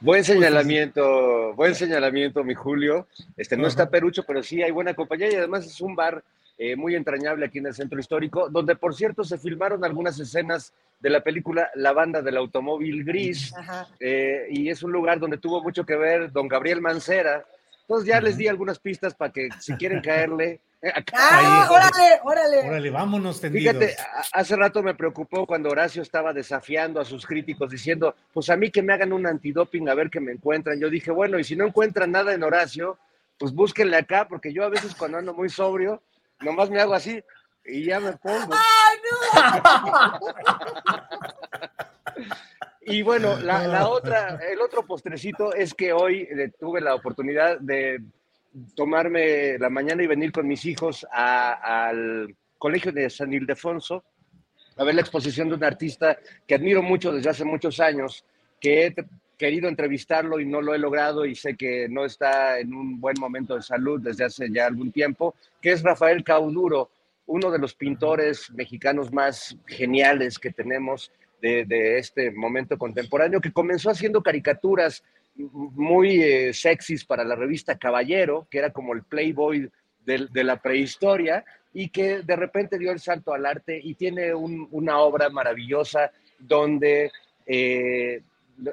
Buen 0.00 0.24
señalamiento, 0.24 1.54
buen 1.54 1.74
señalamiento, 1.74 2.42
mi 2.42 2.54
Julio. 2.54 3.06
Este 3.36 3.56
no 3.56 3.68
está 3.68 3.88
Perucho, 3.88 4.24
pero 4.26 4.42
sí 4.42 4.62
hay 4.62 4.72
buena 4.72 4.94
compañía 4.94 5.30
y 5.30 5.36
además 5.36 5.64
es 5.66 5.80
un 5.80 5.94
bar 5.94 6.24
eh, 6.58 6.76
muy 6.76 6.94
entrañable 6.94 7.46
aquí 7.46 7.58
en 7.58 7.66
el 7.66 7.74
centro 7.74 7.98
histórico, 7.98 8.50
donde 8.50 8.76
por 8.76 8.94
cierto 8.94 9.24
se 9.24 9.38
filmaron 9.38 9.84
algunas 9.84 10.18
escenas 10.18 10.74
de 10.98 11.08
la 11.08 11.22
película 11.22 11.70
La 11.74 11.92
banda 11.92 12.20
del 12.20 12.36
automóvil 12.36 13.04
gris, 13.04 13.54
eh, 13.98 14.46
y 14.50 14.68
es 14.68 14.82
un 14.82 14.92
lugar 14.92 15.18
donde 15.20 15.38
tuvo 15.38 15.62
mucho 15.62 15.86
que 15.86 15.96
ver 15.96 16.32
don 16.32 16.48
Gabriel 16.48 16.80
Mancera. 16.80 17.46
Entonces 17.90 18.08
ya 18.08 18.20
les 18.20 18.36
di 18.36 18.46
algunas 18.46 18.78
pistas 18.78 19.14
para 19.16 19.32
que 19.32 19.48
si 19.58 19.74
quieren 19.74 20.00
caerle, 20.02 20.60
¡Ah, 21.12 21.68
órale, 21.68 22.20
órale! 22.22 22.68
Órale, 22.68 22.90
vámonos 22.90 23.40
tendidos. 23.40 23.76
Fíjate, 23.76 23.96
hace 24.32 24.54
rato 24.56 24.80
me 24.82 24.94
preocupó 24.94 25.44
cuando 25.44 25.68
Horacio 25.70 26.00
estaba 26.00 26.32
desafiando 26.32 27.00
a 27.00 27.04
sus 27.04 27.26
críticos 27.26 27.68
diciendo, 27.68 28.14
pues 28.32 28.48
a 28.48 28.56
mí 28.56 28.70
que 28.70 28.80
me 28.80 28.92
hagan 28.92 29.12
un 29.12 29.26
antidoping 29.26 29.88
a 29.88 29.94
ver 29.94 30.08
qué 30.08 30.20
me 30.20 30.30
encuentran. 30.30 30.78
Yo 30.78 30.88
dije, 30.88 31.10
bueno, 31.10 31.36
y 31.38 31.44
si 31.44 31.56
no 31.56 31.66
encuentran 31.66 32.12
nada 32.12 32.32
en 32.32 32.44
Horacio, 32.44 32.96
pues 33.36 33.52
búsquenle 33.52 33.96
acá, 33.96 34.28
porque 34.28 34.52
yo 34.52 34.64
a 34.64 34.68
veces 34.68 34.94
cuando 34.94 35.18
ando 35.18 35.34
muy 35.34 35.48
sobrio, 35.50 36.00
nomás 36.38 36.70
me 36.70 36.80
hago 36.80 36.94
así 36.94 37.22
y 37.64 37.84
ya 37.84 37.98
me 37.98 38.12
pongo. 38.12 38.54
¡Ay, 38.54 38.98
no! 39.04 40.20
y 42.82 43.02
bueno, 43.02 43.36
la, 43.42 43.66
la, 43.66 43.88
otra, 43.88 44.40
el 44.50 44.60
otro 44.60 44.86
postrecito 44.86 45.54
es 45.54 45.74
que 45.74 45.92
hoy 45.92 46.28
eh, 46.30 46.50
tuve 46.58 46.80
la 46.80 46.94
oportunidad 46.94 47.58
de 47.60 48.00
tomarme 48.74 49.58
la 49.58 49.70
mañana 49.70 50.02
y 50.02 50.06
venir 50.06 50.32
con 50.32 50.46
mis 50.46 50.64
hijos 50.64 51.06
al 51.10 52.34
colegio 52.58 52.92
de 52.92 53.08
San 53.08 53.32
Ildefonso 53.32 54.04
a 54.76 54.84
ver 54.84 54.94
la 54.94 55.02
exposición 55.02 55.48
de 55.48 55.56
un 55.56 55.64
artista 55.64 56.18
que 56.46 56.54
admiro 56.54 56.82
mucho 56.82 57.12
desde 57.12 57.28
hace 57.28 57.44
muchos 57.44 57.80
años, 57.80 58.24
que 58.58 58.86
he 58.86 58.94
querido 59.36 59.68
entrevistarlo 59.68 60.40
y 60.40 60.46
no 60.46 60.62
lo 60.62 60.74
he 60.74 60.78
logrado 60.78 61.26
y 61.26 61.34
sé 61.34 61.54
que 61.54 61.86
no 61.88 62.06
está 62.06 62.58
en 62.58 62.72
un 62.72 62.98
buen 62.98 63.16
momento 63.20 63.56
de 63.56 63.62
salud 63.62 64.00
desde 64.00 64.24
hace 64.24 64.50
ya 64.50 64.66
algún 64.66 64.90
tiempo, 64.90 65.34
que 65.60 65.72
es 65.72 65.82
Rafael 65.82 66.24
Cauduro, 66.24 66.90
uno 67.26 67.50
de 67.50 67.58
los 67.58 67.74
pintores 67.74 68.50
mexicanos 68.52 69.12
más 69.12 69.54
geniales 69.66 70.38
que 70.38 70.50
tenemos 70.50 71.12
de, 71.40 71.98
este 71.98 72.30
momento 72.30 72.78
contemporáneo, 72.78 73.40
que 73.40 73.52
comenzó 73.52 73.90
haciendo 73.90 74.22
caricaturas 74.22 75.02
muy 75.34 76.22
eh, 76.22 76.52
sexys 76.52 77.04
para 77.04 77.24
la 77.24 77.34
revista 77.34 77.78
Caballero, 77.78 78.46
que 78.50 78.58
era 78.58 78.70
como 78.70 78.92
el 78.92 79.02
Playboy 79.02 79.70
de, 80.04 80.44
la 80.44 80.60
prehistoria, 80.60 81.44
y 81.72 81.88
que 81.88 82.22
de 82.22 82.36
repente 82.36 82.78
dio 82.78 82.90
el 82.90 83.00
salto 83.00 83.32
al 83.32 83.46
arte 83.46 83.80
y 83.82 83.94
tiene 83.94 84.34
una 84.34 84.98
obra 84.98 85.30
maravillosa 85.30 86.10
donde 86.38 87.12
eh, 87.46 88.22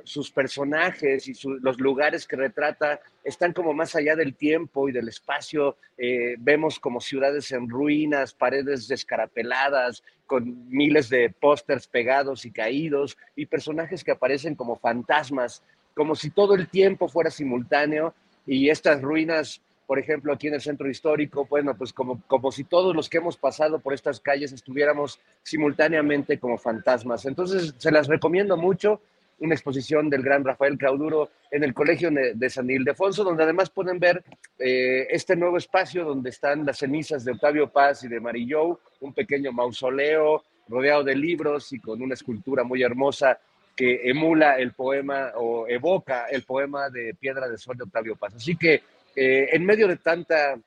sus 0.04 0.32
personajes 0.32 1.28
y 1.28 1.34
los 1.62 1.80
lugares 1.80 2.28
que 2.28 2.36
retrata 2.36 3.00
están 3.24 3.54
como 3.54 3.74
más 3.74 3.96
allá 3.96 4.16
del 4.16 4.36
tiempo 4.36 4.90
y 4.90 4.92
del 4.92 5.08
espacio. 5.08 5.78
Eh, 5.98 6.36
vemos 6.40 6.80
como 6.80 7.02
ciudades 7.02 7.52
en 7.52 7.70
ruinas, 7.70 8.34
paredes 8.34 8.88
descarapeladas, 8.88 10.04
con 10.26 10.70
miles 10.70 11.10
de 11.10 11.30
pósters 11.30 11.88
pegados 11.88 12.46
y 12.46 12.52
caídos, 12.52 13.18
y 13.36 13.46
personajes 13.46 14.04
que 14.04 14.12
aparecen 14.12 14.56
como 14.56 14.76
fantasmas 14.78 15.64
como 15.98 16.16
si 16.16 16.30
todo 16.30 16.54
el 16.54 16.70
tiempo 16.70 17.10
fuera 17.10 17.32
simultáneo 17.32 18.14
y 18.46 18.70
estas 18.70 19.02
ruinas, 19.02 19.62
por 19.88 19.98
ejemplo, 19.98 20.32
aquí 20.32 20.48
en 20.48 20.54
el 20.54 20.62
centro 20.62 20.88
histórico, 20.88 21.48
bueno, 21.50 21.76
pues 21.76 21.92
como, 21.92 22.22
como 22.28 22.52
si 22.52 22.64
todos 22.64 22.96
los 22.96 23.10
que 23.10 23.18
hemos 23.18 23.36
pasado 23.36 23.80
por 23.80 23.94
estas 23.94 24.20
calles 24.20 24.52
estuviéramos 24.54 25.20
simultáneamente 25.42 26.40
como 26.40 26.60
fantasmas. 26.60 27.26
Entonces, 27.26 27.74
se 27.78 27.92
las 27.92 28.08
recomiendo 28.08 28.56
mucho, 28.56 29.02
una 29.40 29.54
exposición 29.54 30.10
del 30.10 30.24
gran 30.24 30.44
Rafael 30.44 30.78
Cauduro 30.78 31.30
en 31.52 31.64
el 31.64 31.74
Colegio 31.74 32.10
de 32.12 32.50
San 32.50 32.70
Ildefonso, 32.70 33.24
donde 33.24 33.44
además 33.44 33.70
pueden 33.70 34.00
ver 34.00 34.24
eh, 34.58 35.08
este 35.10 35.36
nuevo 35.36 35.58
espacio 35.58 36.04
donde 36.04 36.30
están 36.30 36.66
las 36.66 36.80
cenizas 36.80 37.24
de 37.24 37.34
Octavio 37.34 37.70
Paz 37.70 38.04
y 38.04 38.08
de 38.08 38.20
Marillou, 38.20 38.80
un 39.02 39.14
pequeño 39.14 39.52
mausoleo 39.52 40.44
rodeado 40.68 41.04
de 41.04 41.16
libros 41.16 41.72
y 41.72 41.80
con 41.80 42.02
una 42.02 42.16
escultura 42.16 42.64
muy 42.64 42.84
hermosa 42.84 43.40
que 43.76 44.10
emula 44.10 44.58
el 44.58 44.74
poema 44.74 45.32
o 45.36 45.68
evoca 45.68 46.26
el 46.26 46.44
poema 46.44 46.90
de 46.90 47.14
Piedra 47.14 47.48
de 47.48 47.58
Sol 47.58 47.78
de 47.78 47.84
Octavio 47.84 48.16
Paz. 48.16 48.34
Así 48.36 48.56
que 48.56 48.82
eh, 49.16 49.50
en 49.52 49.66
medio 49.66 49.88
de 49.88 49.98
tanta 49.98 50.60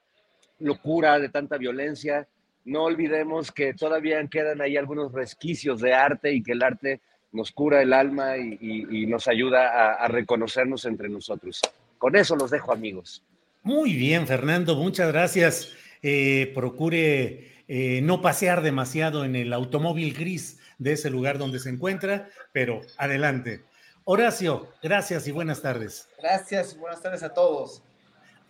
locura, 0.61 1.19
de 1.19 1.29
tanta 1.29 1.59
violencia, 1.59 2.27
no 2.65 2.85
olvidemos 2.85 3.51
que 3.51 3.75
todavía 3.75 4.25
quedan 4.29 4.61
ahí 4.61 4.77
algunos 4.77 5.13
resquicios 5.13 5.81
de 5.81 5.93
arte 5.93 6.33
y 6.33 6.43
que 6.43 6.53
el 6.53 6.63
arte 6.63 7.01
nos 7.33 7.53
cura 7.53 7.83
el 7.83 7.93
alma 7.93 8.37
y, 8.37 9.07
nos 9.07 9.29
ayuda 9.29 9.95
a, 9.95 10.09
reconocernos 10.09 10.85
entre 10.85 11.09
nosotros. 11.09 11.61
Con 11.99 12.17
eso 12.17 12.37
los 12.37 12.51
dejo, 12.51 12.73
amigos. 12.73 13.23
Muy 13.63 13.95
bien, 13.95 14.27
Fernando, 14.27 14.75
muchas 14.77 15.13
gracias. 15.13 15.73
Eh, 16.03 16.51
procure 16.55 17.65
eh, 17.69 18.01
no 18.03 18.23
pasear 18.23 18.63
demasiado 18.63 19.25
en 19.25 19.37
el 19.37 19.53
automóvil 19.53 20.15
gris 20.15 20.59
de 20.79 20.93
ese 20.93 21.11
lugar 21.11 21.39
donde 21.39 21.59
se 21.59 21.69
encuentra, 21.69 22.29
pero 22.53 22.81
adelante. 22.97 23.63
Horacio, 24.05 24.69
gracias 24.83 25.29
y 25.29 25.31
buenas 25.31 25.61
tardes. 25.61 26.09
Gracias 26.19 26.75
y 26.75 26.79
buenas 26.79 27.03
tardes 27.03 27.23
a 27.23 27.35
todos. 27.35 27.83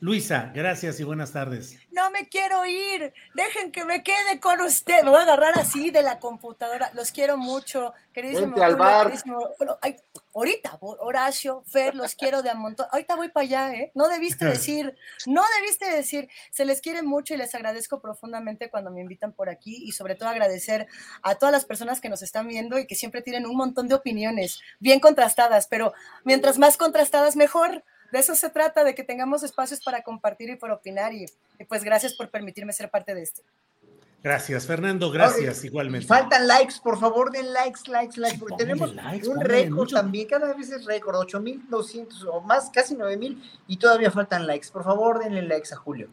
Luisa, 0.03 0.51
gracias 0.55 0.99
y 0.99 1.05
buenas 1.05 1.33
tardes. 1.33 1.79
No 1.91 2.11
me 2.11 2.27
quiero 2.31 2.65
ir, 2.65 3.13
dejen 3.35 3.71
que 3.71 3.85
me 3.85 4.03
quede 4.03 4.41
con 4.41 4.59
usted. 4.63 5.03
Me 5.05 5.11
voy 5.11 5.19
a 5.19 5.25
agarrar 5.25 5.59
así 5.59 5.91
de 5.91 6.03
la 6.03 6.19
computadora. 6.19 6.91
Los 6.95 7.13
quiero 7.13 7.37
mucho, 7.37 7.93
queridísimo. 8.15 8.57
ahorita, 10.33 10.79
Horacio, 10.81 11.63
Fer, 11.67 11.95
los 11.95 12.15
quiero 12.15 12.41
de 12.41 12.49
a 12.49 12.55
montón. 12.55 12.87
Ahorita 12.91 13.15
voy 13.15 13.29
para 13.29 13.45
allá, 13.45 13.75
¿eh? 13.75 13.93
No 13.95 14.09
debiste 14.09 14.45
decir, 14.47 14.97
no 15.27 15.43
debiste 15.61 15.91
decir. 15.91 16.31
Se 16.51 16.65
les 16.65 16.81
quiere 16.81 17.03
mucho 17.03 17.35
y 17.35 17.37
les 17.37 17.55
agradezco 17.55 18.01
profundamente 18.01 18.71
cuando 18.71 18.91
me 18.91 19.03
invitan 19.03 19.35
por 19.35 19.51
aquí 19.51 19.85
y 19.85 19.93
sobre 19.93 20.15
todo 20.15 20.31
agradecer 20.31 20.87
a 21.21 21.35
todas 21.35 21.53
las 21.53 21.67
personas 21.67 22.01
que 22.01 22.09
nos 22.09 22.23
están 22.23 22.49
viendo 22.49 22.79
y 22.79 22.87
que 22.87 22.95
siempre 22.95 23.21
tienen 23.21 23.45
un 23.45 23.57
montón 23.57 23.87
de 23.87 23.97
opiniones 23.97 24.61
bien 24.79 24.99
contrastadas, 24.99 25.67
pero 25.67 25.93
mientras 26.25 26.57
más 26.57 26.79
contrastadas, 26.79 27.37
mejor 27.37 27.85
de 28.13 28.19
eso 28.19 28.35
se 28.35 28.51
trata, 28.51 28.85
de 28.85 28.95
que 28.95 29.05
tengamos 29.05 29.43
espacios 29.43 29.81
para 29.81 30.03
compartir 30.03 30.51
y 30.51 30.57
por 30.57 30.71
opinar. 30.71 31.13
Y, 31.13 31.27
pues 31.69 31.85
gracias 31.85 32.15
por 32.15 32.31
permitirme 32.31 32.73
ser 32.73 32.91
parte 32.91 33.15
de 33.15 33.23
esto. 33.23 33.43
Gracias, 34.23 34.67
Fernando, 34.67 35.11
gracias 35.11 35.65
igualmente. 35.65 36.07
Faltan 36.07 36.47
likes, 36.47 36.75
por 36.83 37.01
favor, 37.01 37.33
den 37.33 37.55
likes, 37.55 37.91
likes, 37.91 38.21
likes, 38.21 38.39
porque 38.39 38.57
tenemos 38.57 38.91
un 38.91 39.41
récord 39.41 39.89
también, 39.89 40.29
cada 40.29 40.53
vez 40.53 40.71
es 40.71 40.85
récord, 40.85 41.17
8200 41.17 42.25
o 42.25 42.43
más, 42.43 42.69
casi 42.69 42.95
9000, 42.95 43.43
y 43.67 43.79
todavía 43.79 44.11
faltan 44.11 44.47
likes. 44.47 44.69
Por 44.71 44.85
favor, 44.85 45.25
denle 45.25 45.41
likes 45.41 45.73
a 45.73 45.77
Julio. 45.77 46.11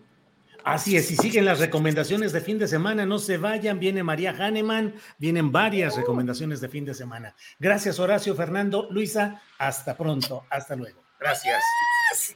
Así 0.64 0.98
es, 0.98 1.12
y 1.12 1.16
siguen 1.16 1.46
las 1.46 1.60
recomendaciones 1.60 2.34
de 2.34 2.42
fin 2.42 2.58
de 2.60 2.68
semana, 2.68 3.06
no 3.06 3.20
se 3.20 3.38
vayan, 3.38 3.80
viene 3.80 4.04
María 4.04 4.32
Hahnemann, 4.32 4.96
vienen 5.18 5.52
varias 5.52 5.96
recomendaciones 5.96 6.60
de 6.60 6.68
fin 6.68 6.84
de 6.84 6.94
semana. 6.94 7.36
Gracias 7.58 8.00
Horacio, 8.00 8.36
Fernando, 8.36 8.88
Luisa, 8.92 9.42
hasta 9.58 9.96
pronto, 9.96 10.44
hasta 10.50 10.76
luego. 10.76 11.07
Gracias. 11.20 11.64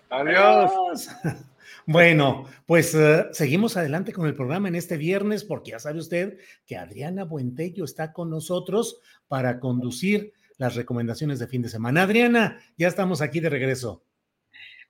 Adiós. 0.10 1.10
Bueno, 1.88 2.46
pues 2.68 2.94
uh, 2.94 3.30
seguimos 3.32 3.76
adelante 3.76 4.14
con 4.14 4.28
el 4.28 4.36
programa 4.36 4.68
en 4.68 4.76
este 4.76 4.98
viernes 4.98 5.44
porque 5.44 5.72
ya 5.72 5.80
sabe 5.80 6.00
usted 6.00 6.38
que 6.68 6.78
Adriana 6.78 7.24
Buentello 7.24 7.86
está 7.86 8.14
con 8.14 8.30
nosotros 8.30 9.02
para 9.28 9.60
conducir 9.60 10.32
las 10.58 10.76
recomendaciones 10.76 11.40
de 11.40 11.48
fin 11.48 11.64
de 11.64 11.70
semana. 11.70 12.04
Adriana, 12.04 12.62
ya 12.78 12.88
estamos 12.88 13.22
aquí 13.22 13.40
de 13.40 13.50
regreso. 13.50 14.06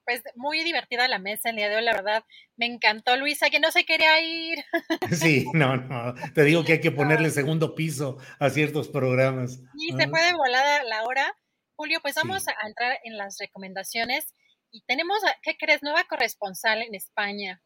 Pues 0.04 0.22
muy 0.36 0.64
divertida 0.64 1.08
la 1.08 1.20
mesa 1.20 1.52
el 1.52 1.56
día 1.56 1.70
de 1.70 1.78
hoy, 1.78 1.84
la 1.84 1.94
verdad. 1.94 2.26
Me 2.58 2.66
encantó 2.66 3.16
Luisa, 3.16 3.50
que 3.50 3.60
no 3.60 3.72
se 3.72 3.86
quería 3.86 4.20
ir. 4.20 4.58
Sí, 5.12 5.46
no, 5.54 5.78
no. 5.78 6.14
Te 6.34 6.44
digo 6.44 6.66
que 6.66 6.74
hay 6.74 6.82
que 6.82 6.92
ponerle 6.92 7.30
segundo 7.30 7.74
piso 7.74 8.18
a 8.40 8.50
ciertos 8.50 8.90
programas. 8.90 9.62
Y 9.78 9.96
se 9.96 10.08
fue 10.10 10.22
de 10.24 10.34
volada 10.34 10.84
la 10.84 11.04
hora. 11.04 11.36
Julio, 11.82 12.00
pues 12.00 12.14
vamos 12.14 12.44
sí. 12.44 12.52
a 12.62 12.68
entrar 12.68 13.00
en 13.04 13.18
las 13.18 13.38
recomendaciones. 13.40 14.36
Y 14.70 14.84
tenemos, 14.84 15.18
¿qué 15.42 15.58
crees? 15.58 15.82
Nueva 15.82 16.04
corresponsal 16.04 16.84
en 16.84 16.94
España. 16.94 17.60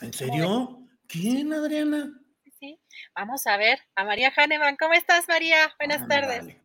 ¿En 0.00 0.10
serio? 0.14 0.88
¿Quién, 1.06 1.52
Adriana? 1.52 2.18
Sí, 2.58 2.80
vamos 3.14 3.46
a 3.46 3.58
ver 3.58 3.78
a 3.94 4.04
María 4.04 4.32
Hahnemann. 4.34 4.78
¿Cómo 4.78 4.94
estás, 4.94 5.28
María? 5.28 5.70
Buenas 5.78 6.00
ah, 6.00 6.06
tardes. 6.08 6.38
Vale. 6.38 6.61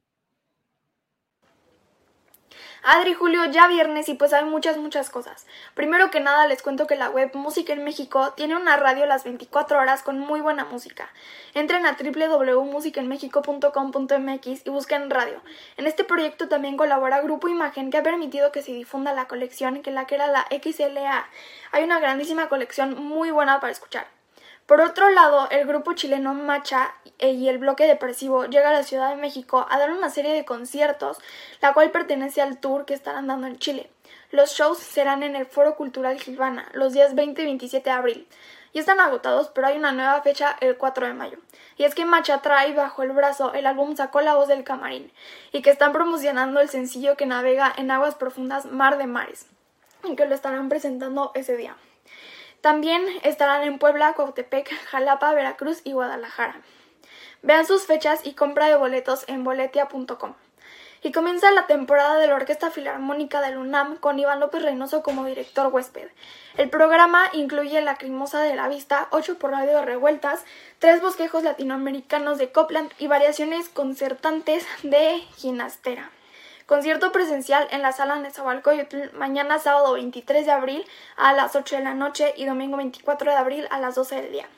Adri, 2.83 3.13
Julio, 3.13 3.45
ya 3.45 3.67
viernes 3.67 4.09
y 4.09 4.13
pues 4.13 4.33
hay 4.33 4.43
muchas, 4.45 4.77
muchas 4.77 5.09
cosas. 5.09 5.47
Primero 5.73 6.11
que 6.11 6.19
nada 6.19 6.45
les 6.47 6.61
cuento 6.61 6.85
que 6.87 6.95
la 6.95 7.09
web 7.09 7.31
Música 7.33 7.73
en 7.73 7.83
México 7.83 8.33
tiene 8.33 8.55
una 8.55 8.77
radio 8.77 9.05
las 9.05 9.23
24 9.23 9.79
horas 9.79 10.03
con 10.03 10.19
muy 10.19 10.41
buena 10.41 10.65
música. 10.65 11.09
Entren 11.53 11.85
a 11.85 11.97
www.musicaenmexico.com.mx 11.99 14.65
y 14.65 14.69
busquen 14.69 15.09
radio. 15.09 15.41
En 15.77 15.87
este 15.87 16.03
proyecto 16.03 16.47
también 16.47 16.77
colabora 16.77 17.21
Grupo 17.21 17.47
Imagen 17.47 17.89
que 17.91 17.97
ha 17.97 18.03
permitido 18.03 18.51
que 18.51 18.61
se 18.61 18.73
difunda 18.73 19.13
la 19.13 19.27
colección 19.27 19.81
que 19.81 19.91
la 19.91 20.05
que 20.05 20.15
era 20.15 20.27
la 20.27 20.45
XLA. 20.49 21.27
Hay 21.71 21.83
una 21.83 21.99
grandísima 21.99 22.49
colección 22.49 23.03
muy 23.03 23.31
buena 23.31 23.59
para 23.59 23.71
escuchar. 23.71 24.16
Por 24.67 24.81
otro 24.81 25.09
lado, 25.09 25.47
el 25.49 25.65
grupo 25.65 25.93
chileno 25.93 26.33
Macha 26.33 26.93
y 27.19 27.47
el 27.47 27.57
bloque 27.57 27.87
depresivo 27.87 28.47
llega 28.47 28.69
a 28.69 28.73
la 28.73 28.83
Ciudad 28.83 29.09
de 29.09 29.15
México 29.15 29.65
a 29.69 29.79
dar 29.79 29.91
una 29.91 30.09
serie 30.09 30.33
de 30.33 30.43
conciertos, 30.43 31.19
la 31.61 31.71
cual 31.71 31.89
pertenece 31.89 32.41
al 32.41 32.59
tour 32.59 32.83
que 32.83 32.93
estarán 32.93 33.27
dando 33.27 33.47
en 33.47 33.59
Chile. 33.59 33.89
Los 34.29 34.51
shows 34.51 34.77
serán 34.77 35.23
en 35.23 35.37
el 35.37 35.45
Foro 35.45 35.77
Cultural 35.77 36.19
Gilvana 36.19 36.67
los 36.73 36.91
días 36.91 37.15
20 37.15 37.43
y 37.43 37.45
27 37.45 37.89
de 37.89 37.95
abril. 37.95 38.27
Y 38.73 38.79
están 38.79 38.99
agotados, 38.99 39.47
pero 39.55 39.67
hay 39.67 39.77
una 39.77 39.93
nueva 39.93 40.21
fecha 40.21 40.57
el 40.59 40.75
4 40.75 41.07
de 41.07 41.13
mayo. 41.13 41.37
Y 41.77 41.85
es 41.85 41.95
que 41.95 42.03
Macha 42.03 42.41
trae 42.41 42.73
bajo 42.73 43.03
el 43.03 43.13
brazo 43.13 43.53
el 43.53 43.67
álbum 43.67 43.95
Sacó 43.95 44.19
la 44.19 44.35
voz 44.35 44.49
del 44.49 44.65
camarín 44.65 45.13
y 45.53 45.61
que 45.61 45.69
están 45.69 45.93
promocionando 45.93 46.59
el 46.59 46.67
sencillo 46.67 47.15
que 47.15 47.25
navega 47.25 47.73
en 47.77 47.89
aguas 47.89 48.15
profundas 48.15 48.65
Mar 48.65 48.97
de 48.97 49.07
Mares 49.07 49.45
y 50.03 50.17
que 50.17 50.25
lo 50.25 50.35
estarán 50.35 50.67
presentando 50.67 51.31
ese 51.35 51.55
día. 51.55 51.77
También 52.61 53.05
estarán 53.23 53.63
en 53.63 53.79
Puebla, 53.79 54.13
Cuautepec, 54.13 54.69
Jalapa, 54.87 55.33
Veracruz 55.33 55.81
y 55.83 55.93
Guadalajara. 55.93 56.61
Vean 57.43 57.65
sus 57.65 57.85
fechas 57.85 58.21
y 58.23 58.33
compra 58.33 58.67
de 58.67 58.75
boletos 58.75 59.23
en 59.27 59.43
boletia.com. 59.43 60.33
Y 61.03 61.11
comienza 61.11 61.51
la 61.51 61.67
temporada 61.67 62.17
de 62.17 62.27
la 62.27 62.35
Orquesta 62.35 62.71
Filarmónica 62.71 63.39
del 63.41 63.57
UNAM 63.57 63.97
con 63.97 64.17
Iván 64.17 64.39
López 64.39 64.63
Reynoso 64.63 65.03
como 65.03 65.25
director 65.25 65.67
huésped. 65.67 66.09
El 66.57 66.69
programa 66.69 67.29
incluye 67.33 67.79
La 67.81 67.97
Crimosa 67.97 68.41
de 68.41 68.55
la 68.55 68.67
Vista, 68.67 69.07
ocho 69.11 69.37
por 69.37 69.51
radio 69.51 69.83
revueltas, 69.83 70.43
tres 70.79 70.99
bosquejos 70.99 71.43
latinoamericanos 71.43 72.39
de 72.39 72.51
Copland 72.51 72.91
y 72.97 73.05
variaciones 73.05 73.69
concertantes 73.69 74.65
de 74.81 75.19
Ginastera. 75.35 76.09
Concierto 76.67 77.13
presencial 77.13 77.65
en 77.71 77.81
la 77.81 77.93
sala 77.93 78.17
Nezahualcóyotl 78.19 79.15
mañana 79.17 79.57
sábado 79.57 79.93
23 79.93 80.45
de 80.45 80.51
abril 80.51 80.83
a 81.15 81.31
las 81.31 81.55
8 81.55 81.77
de 81.77 81.81
la 81.81 81.93
noche 81.93 82.33
y 82.35 82.43
domingo 82.43 82.75
24 82.75 83.31
de 83.31 83.37
abril 83.37 83.67
a 83.71 83.79
las 83.79 83.95
12 83.95 84.15
del 84.15 84.31
día. 84.33 84.49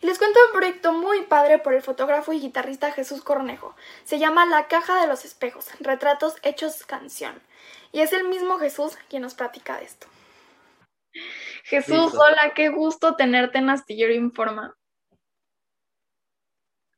Y 0.00 0.06
les 0.06 0.16
cuento 0.16 0.40
un 0.46 0.58
proyecto 0.58 0.94
muy 0.94 1.24
padre 1.24 1.58
por 1.58 1.74
el 1.74 1.82
fotógrafo 1.82 2.32
y 2.32 2.40
guitarrista 2.40 2.90
Jesús 2.90 3.20
Cornejo. 3.20 3.76
Se 4.04 4.18
llama 4.18 4.46
La 4.46 4.66
Caja 4.66 4.98
de 4.98 5.08
los 5.08 5.26
Espejos, 5.26 5.68
Retratos 5.78 6.36
Hechos 6.42 6.86
Canción. 6.86 7.34
Y 7.92 8.00
es 8.00 8.14
el 8.14 8.26
mismo 8.26 8.58
Jesús 8.58 8.96
quien 9.10 9.20
nos 9.20 9.34
platica 9.34 9.76
de 9.76 9.84
esto. 9.84 10.06
Jesús, 11.64 12.14
hola, 12.14 12.54
qué 12.54 12.70
gusto 12.70 13.14
tenerte 13.14 13.58
en 13.58 13.68
Astillero 13.68 14.14
Informa. 14.14 14.74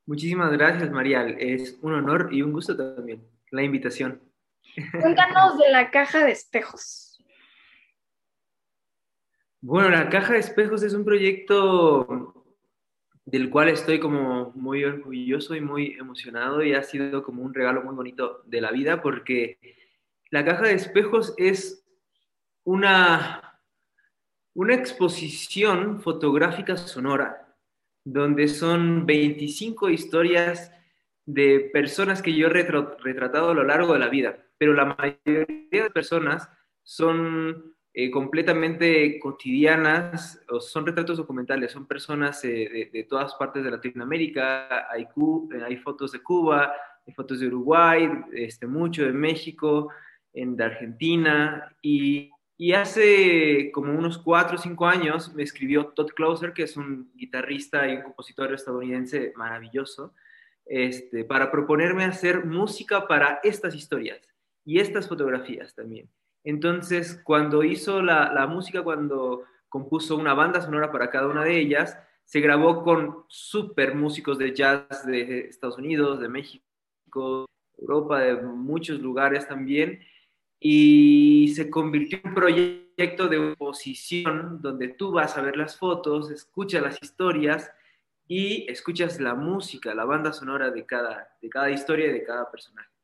Muchísimas 0.06 0.52
gracias, 0.52 0.92
Marial. 0.92 1.34
Es 1.40 1.76
un 1.82 1.94
honor 1.94 2.28
y 2.30 2.42
un 2.42 2.52
gusto 2.52 2.76
también 2.76 3.28
la 3.50 3.62
invitación. 3.62 4.27
Cuéntanos 5.00 5.58
de 5.58 5.70
la 5.70 5.90
caja 5.90 6.24
de 6.24 6.32
espejos. 6.32 7.18
Bueno, 9.60 9.88
la 9.90 10.08
caja 10.08 10.34
de 10.34 10.38
espejos 10.38 10.82
es 10.82 10.94
un 10.94 11.04
proyecto 11.04 12.44
del 13.24 13.50
cual 13.50 13.68
estoy 13.68 13.98
como 13.98 14.52
muy 14.54 14.84
orgulloso 14.84 15.54
y 15.54 15.60
muy 15.60 15.96
emocionado 15.98 16.62
y 16.62 16.74
ha 16.74 16.82
sido 16.82 17.22
como 17.22 17.42
un 17.42 17.52
regalo 17.52 17.82
muy 17.82 17.94
bonito 17.94 18.42
de 18.46 18.60
la 18.60 18.70
vida 18.70 19.02
porque 19.02 19.58
la 20.30 20.44
caja 20.44 20.62
de 20.62 20.74
espejos 20.74 21.34
es 21.36 21.84
una, 22.64 23.60
una 24.54 24.74
exposición 24.74 26.00
fotográfica 26.00 26.76
sonora 26.76 27.54
donde 28.04 28.48
son 28.48 29.04
25 29.04 29.90
historias 29.90 30.72
de 31.26 31.68
personas 31.72 32.22
que 32.22 32.32
yo 32.32 32.46
he 32.46 32.50
retratado 32.50 33.50
a 33.50 33.54
lo 33.54 33.64
largo 33.64 33.92
de 33.92 33.98
la 33.98 34.08
vida 34.08 34.47
pero 34.58 34.74
la 34.74 34.84
mayoría 34.84 35.84
de 35.84 35.90
personas 35.90 36.50
son 36.82 37.74
eh, 38.00 38.10
completamente 38.10 39.18
cotidianas, 39.18 40.40
o 40.48 40.60
son 40.60 40.86
retratos 40.86 41.16
documentales, 41.16 41.72
son 41.72 41.86
personas 41.86 42.44
eh, 42.44 42.48
de, 42.48 42.90
de, 42.92 43.04
todas 43.04 43.34
partes 43.34 43.64
de 43.64 43.70
Latinoamérica, 43.70 44.90
hay, 44.90 45.02
eh, 45.02 45.62
hay 45.66 45.76
fotos 45.78 46.12
de 46.12 46.22
Cuba, 46.22 46.72
hay 47.06 47.12
fotos 47.12 47.40
de 47.40 47.46
Uruguay, 47.46 48.08
este, 48.32 48.66
mucho 48.66 49.04
de 49.04 49.12
México, 49.12 49.90
en, 50.32 50.56
de 50.56 50.64
Argentina, 50.64 51.74
y, 51.82 52.30
y 52.56 52.72
hace 52.72 53.70
como 53.72 53.92
unos 53.92 54.18
cuatro 54.18 54.56
o 54.56 54.60
cinco 54.60 54.86
años 54.86 55.34
me 55.34 55.42
escribió 55.42 55.86
Todd 55.88 56.10
Closer, 56.10 56.52
que 56.52 56.64
es 56.64 56.76
un 56.76 57.10
guitarrista 57.16 57.88
y 57.88 57.96
un 57.96 58.02
compositor 58.02 58.52
estadounidense 58.52 59.32
maravilloso, 59.34 60.14
este, 60.66 61.24
para 61.24 61.50
proponerme 61.50 62.04
hacer 62.04 62.44
música 62.44 63.08
para 63.08 63.40
estas 63.42 63.74
historias 63.74 64.20
y 64.68 64.80
estas 64.80 65.08
fotografías 65.08 65.74
también. 65.74 66.10
Entonces, 66.44 67.18
cuando 67.24 67.64
hizo 67.64 68.02
la, 68.02 68.30
la, 68.34 68.46
música, 68.46 68.82
cuando 68.82 69.44
compuso 69.70 70.14
una 70.14 70.34
banda 70.34 70.60
sonora 70.60 70.92
para 70.92 71.08
cada 71.08 71.26
una 71.26 71.42
de 71.42 71.58
ellas, 71.58 71.98
se 72.24 72.40
grabó 72.40 72.84
con 72.84 73.24
súper 73.28 73.94
músicos 73.94 74.36
de 74.36 74.54
jazz 74.54 75.06
de 75.06 75.46
Estados 75.48 75.78
Unidos, 75.78 76.20
de 76.20 76.28
México, 76.28 77.46
Europa, 77.78 78.20
de 78.20 78.42
muchos 78.42 79.00
lugares 79.00 79.48
también, 79.48 80.00
y 80.60 81.48
se 81.56 81.70
convirtió 81.70 82.18
en 82.22 82.28
un 82.28 82.34
proyecto 82.34 83.26
de 83.26 83.38
oposición 83.38 84.60
donde 84.60 84.88
tú 84.88 85.12
vas 85.12 85.38
a 85.38 85.40
ver 85.40 85.56
las 85.56 85.78
fotos, 85.78 86.30
escuchas 86.30 86.82
las 86.82 87.02
historias 87.02 87.72
y 88.26 88.70
escuchas 88.70 89.18
la 89.18 89.34
música, 89.34 89.94
la 89.94 90.04
banda 90.04 90.34
sonora 90.34 90.70
de 90.70 90.84
cada, 90.84 91.38
de 91.40 91.48
cada 91.48 91.70
historia 91.70 92.08
y 92.08 92.12
de 92.12 92.22
cada 92.22 92.50
personaje. 92.50 92.97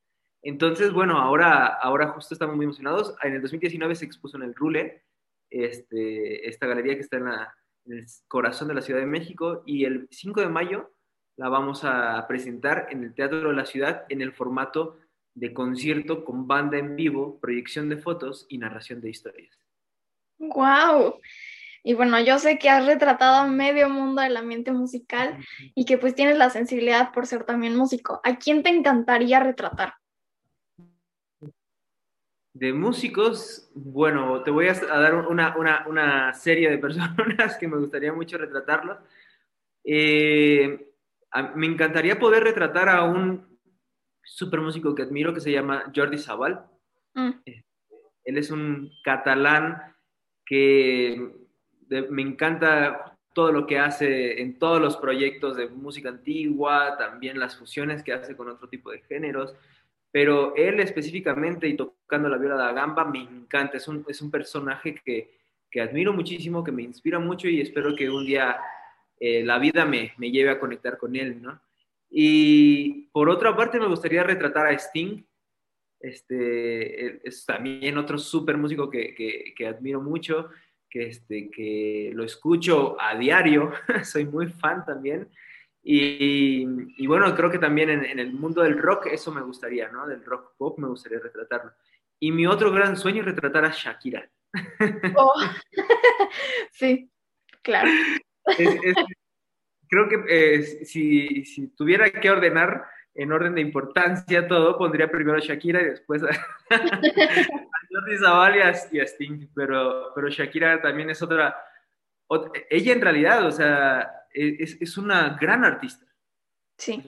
Entonces, 0.44 0.92
bueno, 0.92 1.18
ahora, 1.18 1.66
ahora 1.66 2.08
justo 2.08 2.34
estamos 2.34 2.54
muy 2.54 2.64
emocionados. 2.64 3.16
En 3.22 3.32
el 3.32 3.40
2019 3.40 3.94
se 3.94 4.04
expuso 4.04 4.36
en 4.36 4.42
el 4.42 4.54
Rule, 4.54 5.02
este, 5.48 6.46
esta 6.46 6.66
galería 6.66 6.94
que 6.94 7.00
está 7.00 7.16
en, 7.16 7.24
la, 7.24 7.54
en, 7.86 7.98
el 7.98 8.06
corazón 8.28 8.68
de 8.68 8.74
la 8.74 8.82
Ciudad 8.82 9.00
de 9.00 9.06
México, 9.06 9.62
y 9.64 9.86
el 9.86 10.06
5 10.10 10.42
de 10.42 10.48
mayo 10.50 10.92
la 11.36 11.48
vamos 11.48 11.82
a 11.84 12.26
presentar 12.28 12.88
en 12.90 13.04
el 13.04 13.14
Teatro 13.14 13.48
de 13.48 13.56
la 13.56 13.64
Ciudad 13.64 14.04
en 14.10 14.20
el 14.20 14.34
formato 14.34 14.98
de 15.34 15.54
concierto 15.54 16.26
con 16.26 16.46
banda 16.46 16.76
en 16.76 16.94
vivo, 16.94 17.40
proyección 17.40 17.88
de 17.88 17.96
fotos 17.96 18.44
y 18.50 18.58
narración 18.58 19.00
de 19.00 19.10
historias. 19.10 19.58
¡Wow! 20.38 21.20
Y 21.82 21.94
bueno, 21.94 22.20
yo 22.20 22.38
sé 22.38 22.58
que 22.58 22.68
has 22.68 22.84
retratado 22.84 23.36
a 23.36 23.46
medio 23.46 23.88
mundo 23.88 24.20
del 24.20 24.36
ambiente 24.36 24.72
musical 24.72 25.38
y 25.74 25.86
que 25.86 25.96
pues 25.96 26.14
tienes 26.14 26.36
la 26.36 26.50
sensibilidad 26.50 27.12
por 27.12 27.26
ser 27.26 27.44
también 27.44 27.76
músico. 27.76 28.20
¿A 28.24 28.36
quién 28.36 28.62
te 28.62 28.68
encantaría 28.68 29.40
retratar? 29.40 29.94
De 32.54 32.72
músicos, 32.72 33.68
bueno, 33.74 34.42
te 34.42 34.50
voy 34.50 34.68
a 34.68 34.74
dar 34.74 35.14
una, 35.14 35.56
una, 35.56 35.84
una 35.88 36.32
serie 36.32 36.70
de 36.70 36.78
personas 36.78 37.56
que 37.60 37.68
me 37.68 37.78
gustaría 37.78 38.12
mucho 38.12 38.38
retratarlos. 38.38 38.98
Eh, 39.84 40.92
me 41.56 41.66
encantaría 41.66 42.18
poder 42.18 42.44
retratar 42.44 42.88
a 42.88 43.02
un 43.02 43.58
super 44.22 44.60
músico 44.60 44.94
que 44.94 45.02
admiro 45.02 45.34
que 45.34 45.40
se 45.40 45.52
llama 45.52 45.92
Jordi 45.94 46.18
Sabal. 46.18 46.64
Mm. 47.14 47.30
Él 48.24 48.38
es 48.38 48.50
un 48.50 48.90
catalán 49.02 49.94
que 50.46 51.30
me 52.08 52.22
encanta 52.22 53.16
todo 53.34 53.52
lo 53.52 53.66
que 53.66 53.78
hace 53.78 54.40
en 54.40 54.58
todos 54.58 54.80
los 54.80 54.96
proyectos 54.96 55.56
de 55.56 55.68
música 55.68 56.08
antigua, 56.08 56.96
también 56.96 57.38
las 57.38 57.56
fusiones 57.56 58.02
que 58.02 58.12
hace 58.12 58.36
con 58.36 58.48
otro 58.48 58.68
tipo 58.68 58.90
de 58.90 59.00
géneros, 59.00 59.54
pero 60.14 60.54
él 60.54 60.78
específicamente 60.78 61.66
y 61.66 61.74
tocando 61.74 62.28
la 62.28 62.38
viola 62.38 62.54
da 62.54 62.72
gamba 62.72 63.04
me 63.04 63.18
encanta, 63.18 63.78
es 63.78 63.88
un, 63.88 64.04
es 64.06 64.22
un 64.22 64.30
personaje 64.30 64.94
que, 65.04 65.28
que, 65.68 65.80
admiro 65.80 66.12
muchísimo, 66.12 66.62
que 66.62 66.70
me 66.70 66.84
inspira 66.84 67.18
mucho 67.18 67.48
y 67.48 67.60
espero 67.60 67.96
que 67.96 68.08
un 68.08 68.24
día 68.24 68.56
eh, 69.18 69.42
la 69.42 69.58
vida 69.58 69.84
me, 69.84 70.12
me, 70.18 70.30
lleve 70.30 70.50
a 70.50 70.60
conectar 70.60 70.98
con 70.98 71.16
él, 71.16 71.42
¿no? 71.42 71.60
Y 72.08 73.08
por 73.10 73.28
otra 73.28 73.56
parte 73.56 73.80
me 73.80 73.88
gustaría 73.88 74.22
retratar 74.22 74.66
a 74.68 74.78
Sting, 74.78 75.20
este, 75.98 77.28
es 77.28 77.44
también 77.44 77.98
otro 77.98 78.16
súper 78.16 78.56
músico 78.56 78.88
que, 78.88 79.16
que, 79.16 79.52
que 79.56 79.66
admiro 79.66 80.00
mucho, 80.00 80.48
que, 80.88 81.08
este, 81.08 81.50
que 81.50 82.12
lo 82.14 82.22
escucho 82.22 82.96
a 83.00 83.18
diario, 83.18 83.72
soy 84.04 84.26
muy 84.26 84.46
fan 84.46 84.84
también. 84.84 85.28
Y, 85.86 86.66
y 86.96 87.06
bueno, 87.06 87.34
creo 87.36 87.50
que 87.50 87.58
también 87.58 87.90
en, 87.90 88.04
en, 88.06 88.18
el 88.18 88.32
mundo 88.32 88.62
del 88.62 88.78
rock 88.78 89.08
eso 89.08 89.30
me 89.30 89.42
gustaría, 89.42 89.88
¿no? 89.88 90.06
Del 90.06 90.24
rock 90.24 90.54
pop 90.56 90.78
me 90.78 90.88
gustaría 90.88 91.18
retratarlo. 91.18 91.72
Y 92.18 92.32
mi 92.32 92.46
otro 92.46 92.72
gran 92.72 92.96
sueño 92.96 93.20
es 93.20 93.26
retratar 93.26 93.64
a 93.64 93.70
Shakira. 93.70 94.28
Oh. 95.16 95.34
sí, 96.72 97.10
claro. 97.62 97.90
Es, 98.58 98.68
es, 98.82 98.94
creo 99.88 100.08
que 100.08 100.24
eh, 100.28 100.62
si, 100.84 101.44
si, 101.44 101.68
tuviera 101.68 102.10
que 102.10 102.30
ordenar 102.30 102.86
en 103.14 103.32
orden 103.32 103.54
de 103.54 103.60
importancia 103.60 104.48
todo, 104.48 104.76
pondría 104.76 105.10
primero 105.10 105.36
a 105.36 105.40
Shakira 105.40 105.82
y 105.82 105.86
después 105.86 106.22
a, 106.22 106.28
Jordi 107.90 108.18
Zaval 108.18 108.56
y 108.90 109.00
a, 109.00 109.04
Sting, 109.04 109.48
pero, 109.54 110.12
pero 110.14 110.28
Shakira 110.28 110.80
también 110.82 111.10
es 111.10 111.22
otra, 111.22 111.56
otra, 112.26 112.50
ella 112.70 112.92
en 112.92 113.00
realidad, 113.00 113.46
o 113.46 113.52
sea, 113.52 114.10
es, 114.34 114.80
es 114.80 114.98
una 114.98 115.36
gran 115.40 115.64
artista. 115.64 116.06
Sí. 116.76 117.02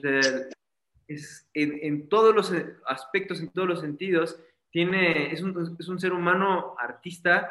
Es, 1.07 1.47
en, 1.53 1.79
en, 1.81 2.09
todos 2.09 2.35
los 2.35 2.53
aspectos, 2.85 3.39
en 3.39 3.49
todos 3.49 3.67
los 3.67 3.81
sentidos, 3.81 4.39
tiene, 4.71 5.31
es, 5.31 5.41
un, 5.41 5.77
es 5.79 5.87
un 5.87 5.99
ser 5.99 6.11
humano 6.11 6.75
artista 6.77 7.49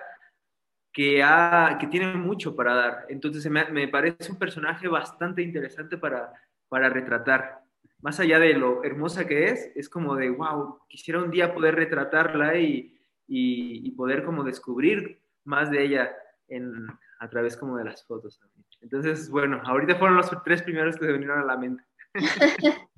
que, 0.93 1.23
ha, 1.23 1.77
que 1.81 1.87
tiene 1.87 2.15
mucho 2.15 2.55
para 2.57 2.75
dar. 2.75 3.07
Entonces 3.09 3.51
me, 3.51 3.65
me 3.67 3.89
parece 3.89 4.31
un 4.31 4.39
personaje 4.39 4.89
bastante 4.89 5.43
interesante 5.43 5.97
para, 5.97 6.33
para 6.69 6.89
retratar 6.89 7.67
más 8.01 8.21
allá 8.21 8.39
de 8.39 8.55
lo 8.55 8.85
hermosa 8.85 9.27
que 9.27 9.49
es, 9.49 9.73
es 9.75 9.89
como 9.89 10.15
de, 10.17 10.31
wow, 10.31 10.81
quisiera 10.89 11.23
un 11.23 11.31
día 11.31 11.53
poder 11.53 11.75
retratarla 11.75 12.57
y, 12.57 12.97
y, 13.27 13.87
y 13.87 13.91
poder 13.93 14.25
como 14.25 14.45
descubrir 14.45 15.21
más 15.45 15.71
de 15.71 15.83
ella 15.83 16.17
en, 16.49 16.87
a 17.19 17.29
través 17.29 17.57
como 17.57 17.77
de 17.77 17.85
las 17.85 18.07
fotos 18.07 18.39
también. 18.39 18.56
Entonces, 18.81 19.31
bueno, 19.31 19.61
ahorita 19.65 19.97
fueron 19.97 20.17
los 20.17 20.31
tres 20.45 20.63
primeros 20.63 20.97
que 20.97 21.07
se 21.07 21.13
vinieron 21.13 21.41
a 21.41 21.45
la 21.45 21.57
mente. 21.57 21.83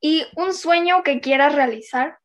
¿Y 0.00 0.24
un 0.36 0.52
sueño 0.52 1.02
que 1.02 1.20
quieras 1.20 1.54
realizar? 1.54 2.18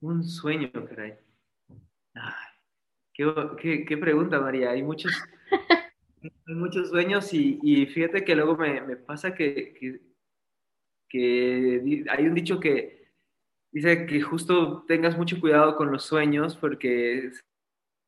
Un 0.00 0.24
sueño, 0.24 0.70
caray. 0.72 1.18
Ay, 2.14 2.32
qué, 3.12 3.34
qué, 3.60 3.84
qué 3.84 3.96
pregunta, 3.98 4.40
María. 4.40 4.70
Hay 4.70 4.82
muchos, 4.82 5.12
hay 6.22 6.54
muchos 6.54 6.88
sueños 6.88 7.32
y, 7.34 7.58
y, 7.62 7.86
fíjate 7.86 8.24
que 8.24 8.34
luego 8.34 8.56
me, 8.56 8.80
me 8.80 8.96
pasa 8.96 9.34
que, 9.34 9.74
que, 9.74 10.00
que, 11.08 12.04
hay 12.08 12.26
un 12.26 12.34
dicho 12.34 12.60
que 12.60 13.12
dice 13.72 14.06
que 14.06 14.22
justo 14.22 14.84
tengas 14.86 15.18
mucho 15.18 15.38
cuidado 15.40 15.76
con 15.76 15.90
los 15.90 16.04
sueños 16.04 16.56
porque 16.56 17.30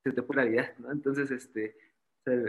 se 0.05 0.13
te 0.13 0.23
pone 0.23 0.45
la 0.45 0.51
vida, 0.51 0.75
¿no? 0.79 0.91
Entonces, 0.91 1.31
este, 1.31 1.77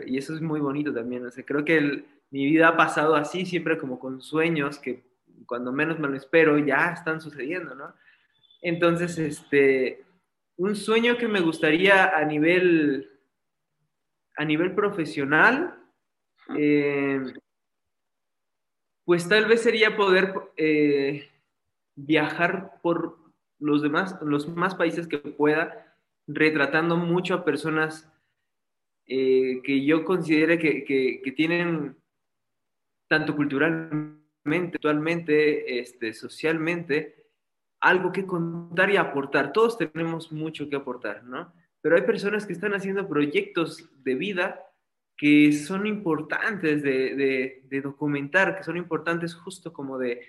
y 0.06 0.18
eso 0.18 0.34
es 0.34 0.42
muy 0.42 0.60
bonito 0.60 0.94
también, 0.94 1.26
o 1.26 1.32
sea, 1.32 1.44
creo 1.44 1.66
que 1.66 1.78
el, 1.78 2.06
mi 2.30 2.46
vida 2.46 2.70
ha 2.70 2.78
pasado 2.78 3.16
así, 3.16 3.46
siempre 3.46 3.78
como 3.78 4.00
con 4.00 4.22
sueños 4.22 4.80
que 4.80 5.04
cuando 5.46 5.72
menos 5.72 6.00
me 6.00 6.08
lo 6.08 6.16
espero 6.16 6.58
ya 6.58 6.92
están 6.92 7.22
sucediendo, 7.22 7.76
¿no? 7.76 7.94
Entonces, 8.62 9.18
este, 9.18 10.04
un 10.58 10.76
sueño 10.76 11.18
que 11.18 11.28
me 11.28 11.42
gustaría 11.42 12.16
a 12.16 12.24
nivel 12.26 13.10
a 14.36 14.46
nivel 14.46 14.74
profesional, 14.74 15.78
eh, 16.58 17.22
pues 19.06 19.28
tal 19.28 19.46
vez 19.46 19.62
sería 19.62 19.96
poder 19.96 20.34
eh, 20.58 21.30
viajar 21.96 22.80
por 22.82 23.18
los 23.60 23.82
demás, 23.82 24.18
los 24.22 24.48
más 24.48 24.76
países 24.76 25.08
que 25.08 25.20
pueda, 25.20 25.96
retratando 26.28 26.98
mucho 26.98 27.36
a 27.36 27.46
personas 27.46 28.12
eh, 29.08 29.62
que 29.64 29.86
yo 29.86 30.04
considere 30.04 30.58
que, 30.58 30.84
que, 30.84 31.32
tienen 31.34 31.96
tanto 33.08 33.36
culturalmente, 33.36 34.78
actualmente, 34.78 35.80
este, 35.80 36.14
socialmente, 36.14 37.28
algo 37.82 38.12
que 38.12 38.26
contar 38.26 38.90
y 38.90 38.98
aportar. 38.98 39.52
Todos 39.52 39.78
tenemos 39.78 40.32
mucho 40.32 40.70
que 40.70 40.76
aportar, 40.76 41.24
¿no? 41.24 41.54
pero 41.84 41.98
hay 41.98 42.04
personas 42.04 42.48
que 42.48 42.54
están 42.54 42.74
haciendo 42.74 43.10
proyectos 43.10 43.90
de 44.04 44.16
vida 44.16 44.66
que 45.18 45.52
son 45.52 45.86
importantes 45.86 46.82
de, 46.82 47.14
de, 47.14 47.62
de, 47.66 47.82
documentar, 47.82 48.56
que 48.56 48.64
son 48.64 48.78
importantes 48.78 49.36
justo 49.36 49.74
como 49.74 50.00
de 50.00 50.22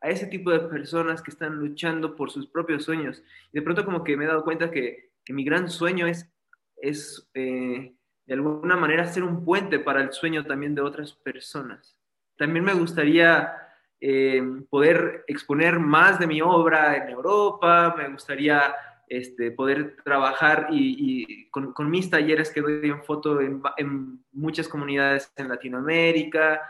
a 0.00 0.10
ese 0.10 0.26
tipo 0.26 0.50
de 0.50 0.60
personas 0.60 1.22
que 1.22 1.30
están 1.30 1.56
luchando 1.56 2.14
por 2.14 2.30
sus 2.30 2.46
propios 2.46 2.84
sueños. 2.84 3.24
Y 3.50 3.58
de 3.58 3.62
pronto 3.62 3.84
como 3.84 4.04
que 4.04 4.16
me 4.16 4.24
he 4.24 4.28
dado 4.28 4.44
cuenta 4.44 4.70
que, 4.70 5.10
que 5.24 5.32
mi 5.32 5.42
gran 5.42 5.70
sueño 5.70 6.06
es, 6.06 6.30
es 6.80 7.28
eh, 7.34 7.94
de 8.26 8.34
alguna 8.34 8.76
manera 8.76 9.06
ser 9.06 9.24
un 9.24 9.44
puente 9.44 9.78
para 9.78 10.02
el 10.02 10.12
sueño 10.12 10.44
también 10.44 10.74
de 10.74 10.82
otras 10.82 11.12
personas. 11.12 11.98
También 12.36 12.64
me 12.64 12.74
gustaría 12.74 13.52
eh, 14.00 14.42
poder 14.70 15.24
exponer 15.26 15.80
más 15.80 16.18
de 16.18 16.26
mi 16.26 16.40
obra 16.40 16.96
en 16.96 17.08
Europa, 17.08 17.94
me 17.96 18.08
gustaría 18.08 18.74
este, 19.08 19.50
poder 19.50 19.96
trabajar 20.04 20.68
y, 20.70 21.48
con, 21.50 21.90
mis 21.90 22.10
talleres 22.10 22.50
que 22.50 22.60
doy 22.60 22.90
en 22.90 23.02
foto 23.02 23.40
en, 23.40 24.22
muchas 24.32 24.68
comunidades 24.68 25.32
en 25.36 25.48
Latinoamérica, 25.48 26.60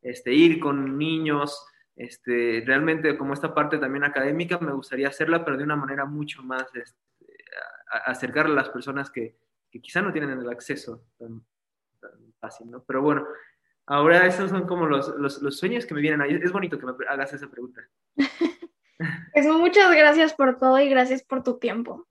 este, 0.00 0.32
ir 0.32 0.60
con 0.60 0.96
niños, 0.96 1.66
este, 1.96 2.62
realmente 2.64 3.18
como 3.18 3.34
esta 3.34 3.52
parte 3.52 3.76
también 3.78 4.04
académica 4.04 4.58
me 4.58 4.72
gustaría 4.72 5.08
hacerla, 5.08 5.44
pero 5.44 5.58
de 5.58 5.64
una 5.64 5.76
manera 5.76 6.06
mucho 6.06 6.42
más 6.42 6.64
este, 6.74 7.36
acercar 8.06 8.46
a 8.46 8.50
las 8.50 8.68
personas 8.68 9.10
que, 9.10 9.36
que 9.70 9.80
quizá 9.80 10.02
no 10.02 10.12
tienen 10.12 10.30
el 10.30 10.48
acceso 10.48 11.04
tan, 11.18 11.44
tan, 12.00 12.32
fácil, 12.40 12.70
¿no? 12.70 12.82
Pero 12.84 13.02
bueno, 13.02 13.26
ahora 13.86 14.26
esos 14.26 14.50
son 14.50 14.66
como 14.66 14.86
los, 14.86 15.14
los, 15.16 15.40
los 15.42 15.58
sueños 15.58 15.86
que 15.86 15.94
me 15.94 16.00
vienen 16.00 16.20
ahí. 16.20 16.38
Es 16.42 16.52
bonito 16.52 16.78
que 16.78 16.86
me 16.86 16.92
hagas 17.08 17.32
esa 17.32 17.50
pregunta. 17.50 17.82
Pues 19.32 19.46
muchas 19.46 19.90
gracias 19.96 20.34
por 20.34 20.58
todo 20.58 20.78
y 20.78 20.88
gracias 20.90 21.22
por 21.22 21.42
tu 21.42 21.58
tiempo. 21.58 22.06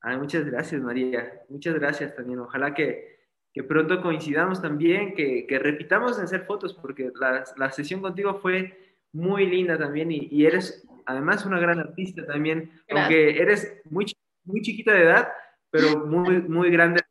Ay, 0.00 0.16
muchas 0.18 0.44
gracias, 0.44 0.80
María. 0.80 1.42
Muchas 1.48 1.74
gracias 1.74 2.14
también. 2.14 2.38
Ojalá 2.38 2.74
que, 2.74 3.26
que 3.52 3.62
pronto 3.62 4.00
coincidamos 4.02 4.60
también, 4.60 5.14
que, 5.14 5.46
que, 5.46 5.58
repitamos 5.58 6.18
en 6.18 6.24
hacer 6.24 6.44
fotos, 6.44 6.74
porque 6.74 7.10
la, 7.18 7.44
la, 7.56 7.70
sesión 7.70 8.00
contigo 8.00 8.38
fue 8.40 8.96
muy 9.12 9.46
linda 9.46 9.78
también 9.78 10.10
y, 10.10 10.28
y 10.30 10.46
eres 10.46 10.86
además 11.06 11.46
una 11.46 11.58
gran 11.58 11.78
artista 11.78 12.26
también, 12.26 12.70
gracias. 12.86 12.90
aunque 12.96 13.42
eres 13.42 13.82
muy, 13.84 14.06
muy 14.44 14.60
chiquita 14.62 14.92
de 14.92 15.02
edad, 15.02 15.28
pero 15.74 16.06
muy, 16.06 16.40
muy 16.42 16.70
grande 16.70 17.02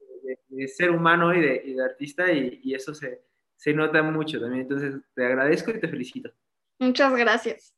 de, 0.48 0.67
ser 0.69 0.90
humano 0.90 1.33
y 1.33 1.42
de, 1.42 1.83
artista 1.83 2.32
y, 2.32 2.61
y, 2.64 2.74
eso 2.74 2.93
se, 2.93 3.22
se 3.58 3.74
nota 3.74 4.01
mucho 4.03 4.40
también. 4.40 4.61
Entonces, 4.61 4.95
te 5.14 5.25
agradezco 5.25 5.72
y 5.72 5.82
te 5.82 5.90
felicito. 5.90 6.32
Muchas 6.80 7.14
gracias. 7.14 7.74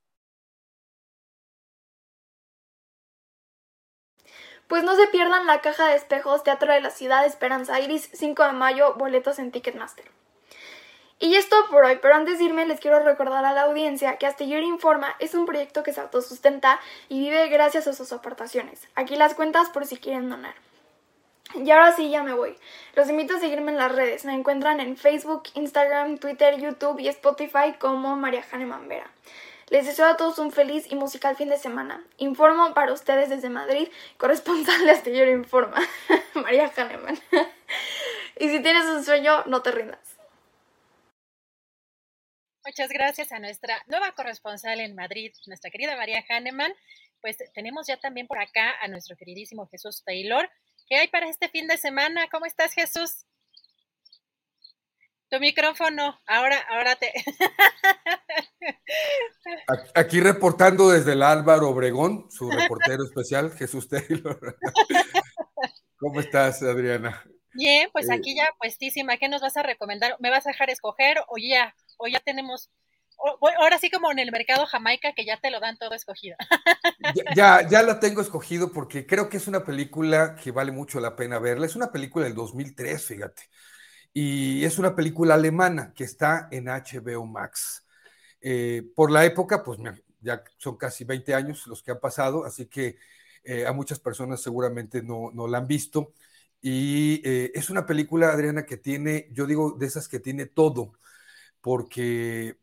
Pues 4.67 4.83
no 4.83 4.95
se 4.95 5.07
pierdan 5.07 5.47
la 5.47 5.61
caja 5.61 5.89
de 5.89 5.95
espejos 5.95 6.43
Teatro 6.43 6.71
de 6.71 6.81
la 6.81 6.91
Ciudad 6.91 7.25
Esperanza 7.25 7.79
Iris, 7.79 8.07
5 8.13 8.43
de 8.43 8.53
mayo, 8.53 8.93
boletos 8.93 9.39
en 9.39 9.51
Ticketmaster. 9.51 10.05
Y 11.17 11.33
esto 11.33 11.55
por 11.71 11.85
hoy, 11.85 11.97
pero 11.99 12.13
antes 12.13 12.37
de 12.37 12.43
irme 12.45 12.67
les 12.67 12.79
quiero 12.79 12.99
recordar 12.99 13.43
a 13.43 13.53
la 13.53 13.63
audiencia 13.63 14.17
que 14.17 14.27
Astillero 14.27 14.67
Informa 14.67 15.15
es 15.17 15.33
un 15.33 15.47
proyecto 15.47 15.81
que 15.81 15.93
se 15.93 16.01
autosustenta 16.01 16.79
y 17.09 17.21
vive 17.21 17.47
gracias 17.47 17.87
a 17.87 17.93
sus 17.93 18.11
aportaciones. 18.11 18.87
Aquí 18.93 19.15
las 19.15 19.33
cuentas 19.33 19.69
por 19.69 19.87
si 19.87 19.97
quieren 19.97 20.29
donar. 20.29 20.64
Y 21.53 21.69
ahora 21.71 21.95
sí, 21.95 22.09
ya 22.09 22.23
me 22.23 22.33
voy. 22.33 22.57
Los 22.95 23.09
invito 23.09 23.35
a 23.35 23.39
seguirme 23.39 23.71
en 23.71 23.77
las 23.77 23.91
redes. 23.91 24.25
Me 24.25 24.33
encuentran 24.33 24.79
en 24.79 24.97
Facebook, 24.97 25.43
Instagram, 25.53 26.17
Twitter, 26.17 26.59
YouTube 26.59 26.99
y 26.99 27.07
Spotify 27.07 27.73
como 27.79 28.15
María 28.15 28.43
Hahnemann 28.51 28.87
Vera. 28.87 29.09
Les 29.69 29.85
deseo 29.85 30.05
a 30.05 30.17
todos 30.17 30.37
un 30.37 30.51
feliz 30.51 30.91
y 30.91 30.95
musical 30.95 31.35
fin 31.35 31.49
de 31.49 31.57
semana. 31.57 32.03
Informo 32.17 32.73
para 32.73 32.93
ustedes 32.93 33.29
desde 33.29 33.49
Madrid, 33.49 33.87
corresponsal 34.17 34.85
de 34.85 34.91
Astillero 34.91 35.31
Informa, 35.31 35.77
María 36.35 36.71
Hahnemann. 36.75 37.19
y 38.39 38.49
si 38.49 38.61
tienes 38.61 38.85
un 38.85 39.03
sueño, 39.03 39.43
no 39.45 39.61
te 39.61 39.71
rindas. 39.71 40.17
Muchas 42.63 42.89
gracias 42.89 43.31
a 43.31 43.39
nuestra 43.39 43.83
nueva 43.87 44.11
corresponsal 44.13 44.79
en 44.79 44.95
Madrid, 44.95 45.31
nuestra 45.45 45.69
querida 45.69 45.95
María 45.95 46.23
Hahnemann. 46.27 46.73
Pues 47.21 47.37
tenemos 47.53 47.87
ya 47.87 47.97
también 47.97 48.27
por 48.27 48.39
acá 48.39 48.73
a 48.81 48.87
nuestro 48.87 49.15
queridísimo 49.15 49.67
Jesús 49.67 50.03
Taylor, 50.03 50.49
¿Qué 50.87 50.97
hay 50.97 51.07
para 51.07 51.27
este 51.27 51.49
fin 51.49 51.67
de 51.67 51.77
semana? 51.77 52.27
¿Cómo 52.31 52.45
estás, 52.45 52.73
Jesús? 52.73 53.25
Tu 55.29 55.39
micrófono, 55.39 56.19
ahora, 56.27 56.59
ahora 56.69 56.95
te. 56.95 57.11
Aquí 59.95 60.19
reportando 60.19 60.89
desde 60.89 61.13
el 61.13 61.23
Álvaro 61.23 61.69
Obregón, 61.69 62.29
su 62.29 62.51
reportero 62.51 63.03
especial, 63.03 63.51
Jesús 63.51 63.89
Taylor. 63.89 64.57
¿Cómo 65.97 66.19
estás, 66.19 66.61
Adriana? 66.61 67.23
Bien, 67.53 67.89
pues 67.91 68.09
Eh, 68.09 68.13
aquí 68.13 68.35
ya 68.35 68.53
puestísima. 68.59 69.17
¿Qué 69.17 69.27
nos 69.27 69.41
vas 69.41 69.57
a 69.57 69.63
recomendar? 69.63 70.15
¿Me 70.19 70.29
vas 70.29 70.45
a 70.45 70.51
dejar 70.51 70.69
escoger 70.69 71.17
o 71.27 71.37
ya, 71.37 71.73
o 71.97 72.07
ya 72.07 72.19
tenemos, 72.19 72.69
ahora 73.57 73.77
sí 73.79 73.89
como 73.89 74.11
en 74.11 74.19
el 74.19 74.31
mercado 74.31 74.65
Jamaica 74.65 75.13
que 75.13 75.25
ya 75.25 75.39
te 75.39 75.51
lo 75.51 75.59
dan 75.59 75.77
todo 75.77 75.93
escogido? 75.93 76.37
Ya, 77.15 77.23
ya, 77.35 77.69
ya 77.69 77.83
la 77.83 77.99
tengo 77.99 78.21
escogido 78.21 78.71
porque 78.71 79.05
creo 79.05 79.29
que 79.29 79.37
es 79.37 79.47
una 79.47 79.63
película 79.63 80.35
que 80.35 80.51
vale 80.51 80.71
mucho 80.71 80.99
la 80.99 81.15
pena 81.15 81.37
verla. 81.39 81.65
Es 81.65 81.75
una 81.75 81.91
película 81.91 82.25
del 82.25 82.33
2003, 82.33 83.05
fíjate. 83.05 83.43
Y 84.13 84.63
es 84.63 84.79
una 84.79 84.95
película 84.95 85.35
alemana 85.35 85.93
que 85.93 86.05
está 86.05 86.47
en 86.51 86.67
HBO 86.69 87.25
Max. 87.25 87.85
Eh, 88.41 88.83
por 88.95 89.11
la 89.11 89.25
época, 89.25 89.63
pues 89.63 89.79
ya 90.21 90.43
son 90.57 90.77
casi 90.77 91.03
20 91.03 91.33
años 91.35 91.67
los 91.67 91.83
que 91.83 91.91
han 91.91 91.99
pasado, 91.99 92.45
así 92.45 92.67
que 92.67 92.97
eh, 93.43 93.65
a 93.67 93.73
muchas 93.73 93.99
personas 93.99 94.41
seguramente 94.41 95.03
no, 95.03 95.31
no 95.33 95.47
la 95.47 95.59
han 95.59 95.67
visto. 95.67 96.13
Y 96.61 97.21
eh, 97.25 97.51
es 97.53 97.69
una 97.69 97.85
película, 97.85 98.29
Adriana, 98.29 98.65
que 98.65 98.77
tiene, 98.77 99.27
yo 99.31 99.45
digo, 99.45 99.71
de 99.73 99.85
esas 99.85 100.07
que 100.07 100.19
tiene 100.19 100.45
todo, 100.45 100.93
porque 101.61 102.57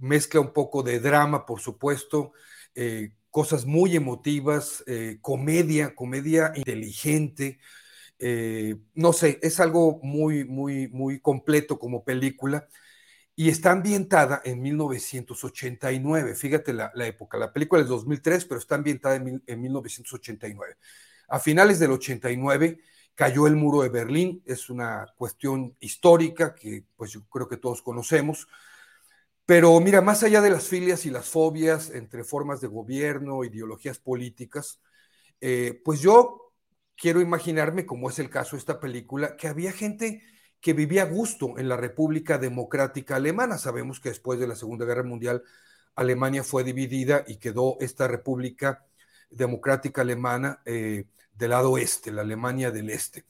mezcla 0.00 0.40
un 0.40 0.52
poco 0.52 0.82
de 0.82 1.00
drama, 1.00 1.46
por 1.46 1.60
supuesto, 1.60 2.32
eh, 2.74 3.12
cosas 3.30 3.66
muy 3.66 3.96
emotivas, 3.96 4.82
eh, 4.86 5.18
comedia, 5.22 5.94
comedia 5.94 6.52
inteligente. 6.56 7.60
eh, 8.20 8.76
no 8.94 9.12
sé, 9.12 9.38
es 9.42 9.60
algo 9.60 10.00
muy, 10.02 10.44
muy, 10.44 10.88
muy 10.88 11.20
completo 11.20 11.78
como 11.78 12.04
película 12.04 12.68
y 13.36 13.48
está 13.50 13.70
ambientada 13.72 14.40
en 14.44 14.60
1989. 14.60 16.34
Fíjate 16.34 16.72
la, 16.72 16.90
la 16.94 17.06
época. 17.06 17.38
La 17.38 17.52
película 17.52 17.82
es 17.82 17.88
2003, 17.88 18.44
pero 18.44 18.58
está 18.60 18.74
ambientada 18.74 19.16
en, 19.16 19.24
mil- 19.24 19.42
en 19.46 19.60
1989. 19.60 20.76
A 21.28 21.38
finales 21.38 21.78
del 21.78 21.92
89 21.92 22.80
cayó 23.14 23.46
el 23.46 23.56
muro 23.56 23.82
de 23.82 23.88
Berlín. 23.90 24.42
Es 24.46 24.70
una 24.70 25.06
cuestión 25.16 25.76
histórica 25.80 26.54
que 26.54 26.84
pues 26.96 27.12
yo 27.12 27.24
creo 27.28 27.48
que 27.48 27.56
todos 27.58 27.82
conocemos. 27.82 28.48
Pero 29.48 29.80
mira, 29.80 30.02
más 30.02 30.22
allá 30.24 30.42
de 30.42 30.50
las 30.50 30.68
filias 30.68 31.06
y 31.06 31.10
las 31.10 31.30
fobias 31.30 31.88
entre 31.88 32.22
formas 32.22 32.60
de 32.60 32.66
gobierno, 32.66 33.44
ideologías 33.44 33.98
políticas, 33.98 34.78
eh, 35.40 35.80
pues 35.86 36.02
yo 36.02 36.52
quiero 36.94 37.22
imaginarme, 37.22 37.86
como 37.86 38.10
es 38.10 38.18
el 38.18 38.28
caso 38.28 38.56
de 38.56 38.60
esta 38.60 38.78
película, 38.78 39.38
que 39.38 39.48
había 39.48 39.72
gente 39.72 40.22
que 40.60 40.74
vivía 40.74 41.04
a 41.04 41.06
gusto 41.06 41.56
en 41.56 41.70
la 41.70 41.78
República 41.78 42.36
Democrática 42.36 43.16
Alemana. 43.16 43.56
Sabemos 43.56 44.00
que 44.00 44.10
después 44.10 44.38
de 44.38 44.48
la 44.48 44.54
Segunda 44.54 44.84
Guerra 44.84 45.02
Mundial 45.02 45.42
Alemania 45.94 46.44
fue 46.44 46.62
dividida 46.62 47.24
y 47.26 47.38
quedó 47.38 47.78
esta 47.80 48.06
República 48.06 48.84
Democrática 49.30 50.02
Alemana 50.02 50.60
eh, 50.66 51.06
del 51.32 51.50
lado 51.52 51.78
este, 51.78 52.12
la 52.12 52.20
Alemania 52.20 52.70
del 52.70 52.90
Este. 52.90 53.24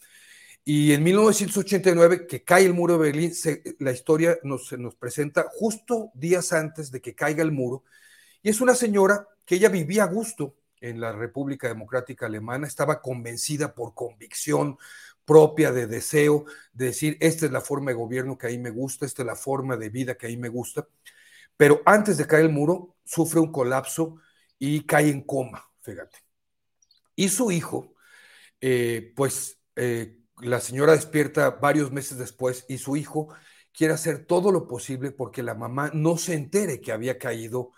Y 0.71 0.93
en 0.93 1.03
1989, 1.03 2.27
que 2.27 2.45
cae 2.45 2.67
el 2.67 2.75
muro 2.75 2.95
de 2.95 2.99
Berlín, 3.01 3.35
se- 3.35 3.63
la 3.79 3.91
historia 3.93 4.39
nos, 4.43 4.69
se 4.69 4.77
nos 4.77 4.95
presenta 4.97 5.47
justo 5.51 6.11
días 6.15 6.53
antes 6.53 6.91
de 6.91 7.01
que 7.01 7.15
caiga 7.15 7.43
el 7.43 7.53
muro. 7.53 7.85
Y 8.43 8.51
es 8.51 8.61
una 8.61 8.75
señora 8.75 9.29
que 9.47 9.57
ella 9.57 9.69
vivía 9.71 10.05
a 10.05 10.09
gusto 10.09 10.57
en 10.81 11.01
la 11.01 11.13
República 11.13 11.69
Democrática 11.69 12.27
Alemana, 12.27 12.67
estaba 12.67 13.01
convencida 13.03 13.75
por 13.75 13.95
convicción 13.95 14.79
propia 15.25 15.73
de 15.73 15.87
deseo 15.87 16.47
de 16.75 16.87
decir, 16.87 17.17
esta 17.21 17.47
es 17.47 17.53
la 17.53 17.61
forma 17.63 17.93
de 17.93 17.97
gobierno 17.97 18.37
que 18.39 18.49
ahí 18.49 18.59
me 18.59 18.71
gusta, 18.71 19.07
esta 19.07 19.23
es 19.23 19.27
la 19.27 19.37
forma 19.37 19.77
de 19.79 19.91
vida 19.91 20.17
que 20.17 20.27
ahí 20.27 20.37
me 20.39 20.49
gusta. 20.51 20.89
Pero 21.57 21.83
antes 21.87 22.19
de 22.19 22.27
caer 22.27 22.45
el 22.47 22.53
muro, 22.53 22.97
sufre 23.05 23.41
un 23.41 23.53
colapso 23.53 24.17
y 24.59 24.83
cae 24.87 25.11
en 25.11 25.23
coma, 25.23 25.65
fíjate. 25.83 26.19
Y 27.17 27.29
su 27.29 27.51
hijo, 27.51 27.95
eh, 28.61 29.13
pues 29.17 29.61
eh, 29.77 30.18
la 30.41 30.61
señora 30.61 30.93
despierta 30.93 31.51
varios 31.51 31.93
meses 31.93 32.19
después 32.19 32.65
y 32.69 32.79
su 32.79 32.97
hijo 32.97 33.29
quiere 33.73 33.95
hacer 33.95 34.25
todo 34.27 34.53
lo 34.53 34.67
posible 34.67 35.11
porque 35.13 35.43
la 35.43 35.55
mamá 35.55 35.91
no 35.95 36.17
se 36.17 36.35
entere 36.35 36.81
que 36.81 36.93
había 36.93 37.19
caído 37.19 37.73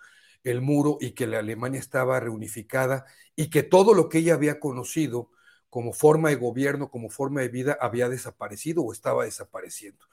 el 0.45 0.61
muro 0.61 0.99
y 1.01 1.13
que 1.13 1.27
la 1.27 1.41
Alemania 1.41 1.81
estaba 1.81 2.19
reunificada 2.21 3.07
y 3.37 3.51
que 3.51 3.63
todo 3.63 3.95
lo 3.95 4.09
que 4.09 4.19
ella 4.19 4.35
había 4.35 4.61
conocido 4.61 5.31
como 5.69 5.93
forma 5.93 6.31
de 6.31 6.37
gobierno, 6.37 6.91
como 6.91 7.11
forma 7.11 7.43
de 7.43 7.49
vida, 7.49 7.79
había 7.81 8.09
desaparecido 8.09 8.83
o 8.83 8.93
estaba 8.93 9.25
desapareciendo. 9.25 10.05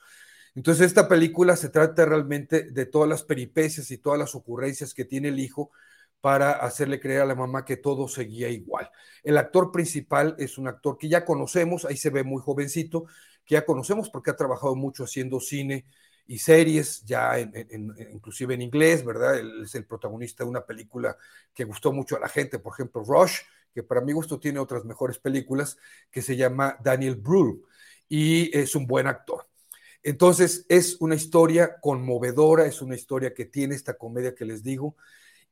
Entonces 0.56 0.88
esta 0.88 1.08
película 1.08 1.56
se 1.56 1.70
trata 1.70 2.06
realmente 2.06 2.64
de 2.64 2.86
todas 2.86 3.10
las 3.10 3.24
peripecias 3.24 3.92
y 3.92 3.98
todas 3.98 4.20
las 4.20 4.36
ocurrencias 4.36 4.94
que 4.94 5.06
tiene 5.06 5.30
el 5.30 5.40
hijo 5.40 5.72
para 6.22 6.52
hacerle 6.54 7.00
creer 7.00 7.22
a 7.22 7.26
la 7.26 7.36
mamá 7.36 7.64
que 7.64 7.78
todo 7.78 8.08
seguía 8.08 8.50
igual. 8.50 8.90
El 9.24 9.38
actor 9.38 9.72
principal 9.72 10.36
es 10.40 10.58
un 10.58 10.68
actor 10.68 10.98
que 10.98 11.10
ya 11.10 11.26
conocemos, 11.26 11.86
ahí 11.86 11.98
se 11.98 12.10
ve 12.10 12.24
muy 12.24 12.42
jovencito, 12.42 13.06
que 13.46 13.56
ya 13.56 13.66
conocemos 13.66 14.10
porque 14.10 14.32
ha 14.32 14.36
trabajado 14.36 14.76
mucho 14.76 15.04
haciendo 15.04 15.40
cine 15.40 15.86
y 16.26 16.40
series, 16.40 17.04
ya 17.06 17.40
en, 17.40 17.52
en, 17.56 17.96
inclusive 18.12 18.54
en 18.54 18.62
inglés, 18.62 19.06
¿verdad? 19.06 19.40
Es 19.64 19.76
el 19.76 19.86
protagonista 19.86 20.44
de 20.44 20.50
una 20.50 20.66
película 20.66 21.16
que 21.54 21.64
gustó 21.64 21.94
mucho 21.94 22.18
a 22.18 22.20
la 22.20 22.28
gente, 22.28 22.60
por 22.60 22.74
ejemplo, 22.74 23.04
Rush, 23.04 23.40
que 23.74 23.84
para 23.84 24.02
mi 24.02 24.12
gusto 24.12 24.40
tiene 24.40 24.60
otras 24.60 24.84
mejores 24.84 25.20
películas, 25.20 25.78
que 26.12 26.22
se 26.22 26.36
llama 26.36 26.78
Daniel 26.84 27.16
Brühl, 27.16 27.64
y 28.10 28.56
es 28.58 28.76
un 28.76 28.88
buen 28.88 29.08
actor. 29.08 29.48
Entonces, 30.04 30.66
es 30.70 30.98
una 31.00 31.16
historia 31.16 31.80
conmovedora, 31.80 32.66
es 32.66 32.82
una 32.82 32.96
historia 32.96 33.34
que 33.34 33.46
tiene 33.46 33.76
esta 33.76 33.98
comedia 33.98 34.36
que 34.36 34.46
les 34.46 34.64
digo, 34.64 34.96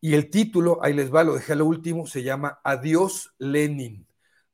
y 0.02 0.14
el 0.14 0.30
título, 0.30 0.80
ahí 0.84 0.94
les 0.94 1.14
va, 1.14 1.24
lo 1.24 1.36
dejé 1.36 1.54
a 1.54 1.56
lo 1.56 1.66
último, 1.66 2.06
se 2.08 2.24
llama 2.24 2.60
Adiós 2.64 3.34
Lenin. 3.38 4.08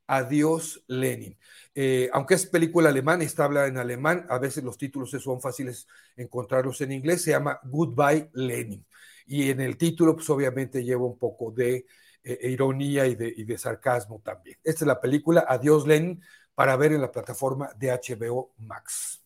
Adiós 0.06 0.84
Lenin. 0.88 1.38
Eh, 1.74 2.10
aunque 2.12 2.34
es 2.34 2.46
película 2.46 2.90
alemana 2.90 3.24
está 3.24 3.44
hablada 3.44 3.66
en 3.66 3.78
alemán, 3.78 4.26
a 4.28 4.38
veces 4.38 4.62
los 4.64 4.76
títulos 4.76 5.10
son 5.10 5.40
fáciles 5.40 5.86
encontrarlos 6.16 6.80
en 6.82 6.92
inglés, 6.92 7.22
se 7.22 7.30
llama 7.30 7.60
Goodbye 7.64 8.30
Lenin. 8.34 8.84
Y 9.26 9.50
en 9.50 9.60
el 9.60 9.76
título, 9.76 10.14
pues 10.16 10.28
obviamente 10.30 10.84
lleva 10.84 11.04
un 11.04 11.18
poco 11.18 11.50
de 11.50 11.86
eh, 12.24 12.50
ironía 12.50 13.06
y 13.06 13.14
de, 13.14 13.32
y 13.36 13.44
de 13.44 13.58
sarcasmo 13.58 14.20
también. 14.24 14.58
Esta 14.62 14.84
es 14.84 14.86
la 14.86 15.00
película 15.00 15.44
Adiós 15.48 15.86
Lenin 15.86 16.22
para 16.54 16.76
ver 16.76 16.92
en 16.92 17.00
la 17.00 17.10
plataforma 17.12 17.70
de 17.78 17.90
HBO 17.90 18.54
Max. 18.58 19.21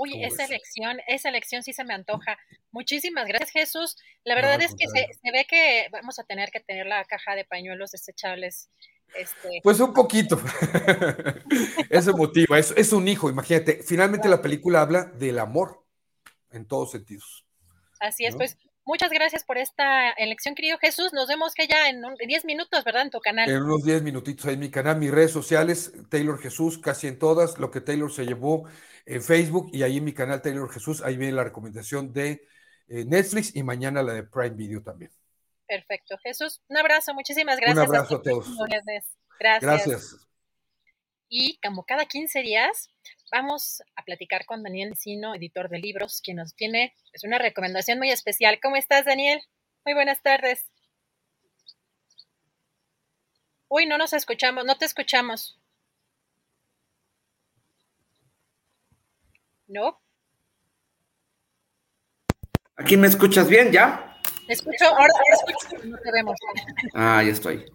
Uy, 0.00 0.12
¿Cómo 0.12 0.26
esa 0.26 0.44
ves? 0.44 0.50
elección, 0.50 0.98
esa 1.06 1.28
elección 1.28 1.62
sí 1.62 1.74
se 1.74 1.84
me 1.84 1.92
antoja. 1.92 2.38
Muchísimas 2.70 3.26
gracias, 3.26 3.50
Jesús. 3.50 3.98
La 4.24 4.34
verdad 4.34 4.58
es 4.62 4.74
que 4.74 4.86
se, 4.88 5.30
ve 5.30 5.44
que 5.46 5.88
vamos 5.92 6.18
a 6.18 6.24
tener 6.24 6.50
que 6.50 6.60
tener 6.60 6.86
la 6.86 7.04
caja 7.04 7.34
de 7.34 7.44
pañuelos 7.44 7.90
desechables. 7.90 8.70
Este, 9.14 9.60
Pues 9.62 9.78
un 9.78 9.92
poquito. 9.92 10.40
es 11.90 12.06
emotivo, 12.06 12.56
es, 12.56 12.72
es 12.78 12.94
un 12.94 13.08
hijo, 13.08 13.28
imagínate. 13.28 13.82
Finalmente 13.82 14.30
la 14.30 14.40
película 14.40 14.80
habla 14.80 15.04
del 15.04 15.38
amor 15.38 15.84
en 16.50 16.66
todos 16.66 16.92
sentidos. 16.92 17.44
así 18.00 18.24
es, 18.24 18.32
¿no? 18.32 18.38
pues 18.38 18.56
muchas 18.84 19.10
gracias 19.10 19.44
por 19.44 19.58
esta 19.58 20.10
elección, 20.10 20.54
querido 20.54 20.78
Jesús. 20.78 21.12
Nos 21.12 21.28
vemos 21.28 21.54
que 21.54 21.66
ya 21.66 21.88
en 21.88 22.04
un- 22.04 22.16
en 22.18 22.28
10 22.28 22.44
minutos, 22.44 22.84
¿verdad? 22.84 23.02
En 23.02 23.10
tu 23.10 23.20
canal. 23.20 23.48
En 23.48 23.62
unos 23.62 23.84
10 23.84 24.02
minutitos 24.02 24.46
ahí 24.46 24.54
en 24.54 24.60
mi 24.60 24.70
canal, 24.70 24.98
mis 24.98 25.10
redes 25.10 25.30
sociales, 25.32 25.92
Taylor 26.10 26.38
Jesús, 26.40 26.78
casi 26.78 27.06
en 27.08 27.18
todas, 27.18 27.58
lo 27.58 27.70
que 27.70 27.80
Taylor 27.80 28.12
se 28.12 28.24
llevó 28.26 28.68
en 29.06 29.22
Facebook 29.22 29.70
y 29.72 29.82
ahí 29.82 29.98
en 29.98 30.04
mi 30.04 30.12
canal 30.12 30.42
Taylor 30.42 30.70
Jesús, 30.72 31.02
ahí 31.02 31.16
viene 31.16 31.32
la 31.34 31.44
recomendación 31.44 32.12
de 32.12 32.46
eh, 32.88 33.04
Netflix 33.04 33.54
y 33.54 33.62
mañana 33.62 34.02
la 34.02 34.14
de 34.14 34.24
Prime 34.24 34.50
Video 34.56 34.82
también. 34.82 35.10
Perfecto, 35.68 36.16
Jesús. 36.24 36.60
Un 36.68 36.78
abrazo, 36.78 37.14
muchísimas 37.14 37.56
Un 37.56 37.60
gracias. 37.60 37.86
abrazo 37.86 38.16
a 38.16 38.22
todos. 38.22 38.48
Gracias. 39.38 39.62
Gracias. 39.62 40.26
Y 41.28 41.58
como 41.60 41.84
cada 41.84 42.06
15 42.06 42.42
días, 42.42 42.90
vamos 43.30 43.82
a 43.96 44.04
platicar 44.04 44.44
con 44.46 44.62
Daniel 44.62 44.90
Encino, 44.90 45.34
editor 45.34 45.68
de 45.68 45.78
libros, 45.78 46.20
quien 46.22 46.38
nos 46.38 46.54
tiene 46.54 46.94
pues, 47.10 47.24
una 47.24 47.38
recomendación 47.38 47.98
muy 47.98 48.10
especial. 48.10 48.58
¿Cómo 48.62 48.76
estás, 48.76 49.04
Daniel? 49.04 49.42
Muy 49.84 49.94
buenas 49.94 50.22
tardes. 50.22 50.66
Uy, 53.68 53.86
no 53.86 53.98
nos 53.98 54.12
escuchamos, 54.12 54.64
no 54.64 54.76
te 54.76 54.84
escuchamos. 54.84 55.58
No, 59.68 60.00
¿Aquí 62.80 62.96
me 62.96 63.06
escuchas 63.06 63.46
bien 63.46 63.70
ya? 63.70 64.16
te 64.46 64.54
escucho, 64.54 64.86
ahora, 64.86 65.12
ahora 65.12 65.34
escucho, 65.34 65.86
no 65.86 65.98
te 65.98 66.12
vemos. 66.12 66.34
Ah, 66.94 67.22
ya 67.22 67.30
estoy. 67.30 67.66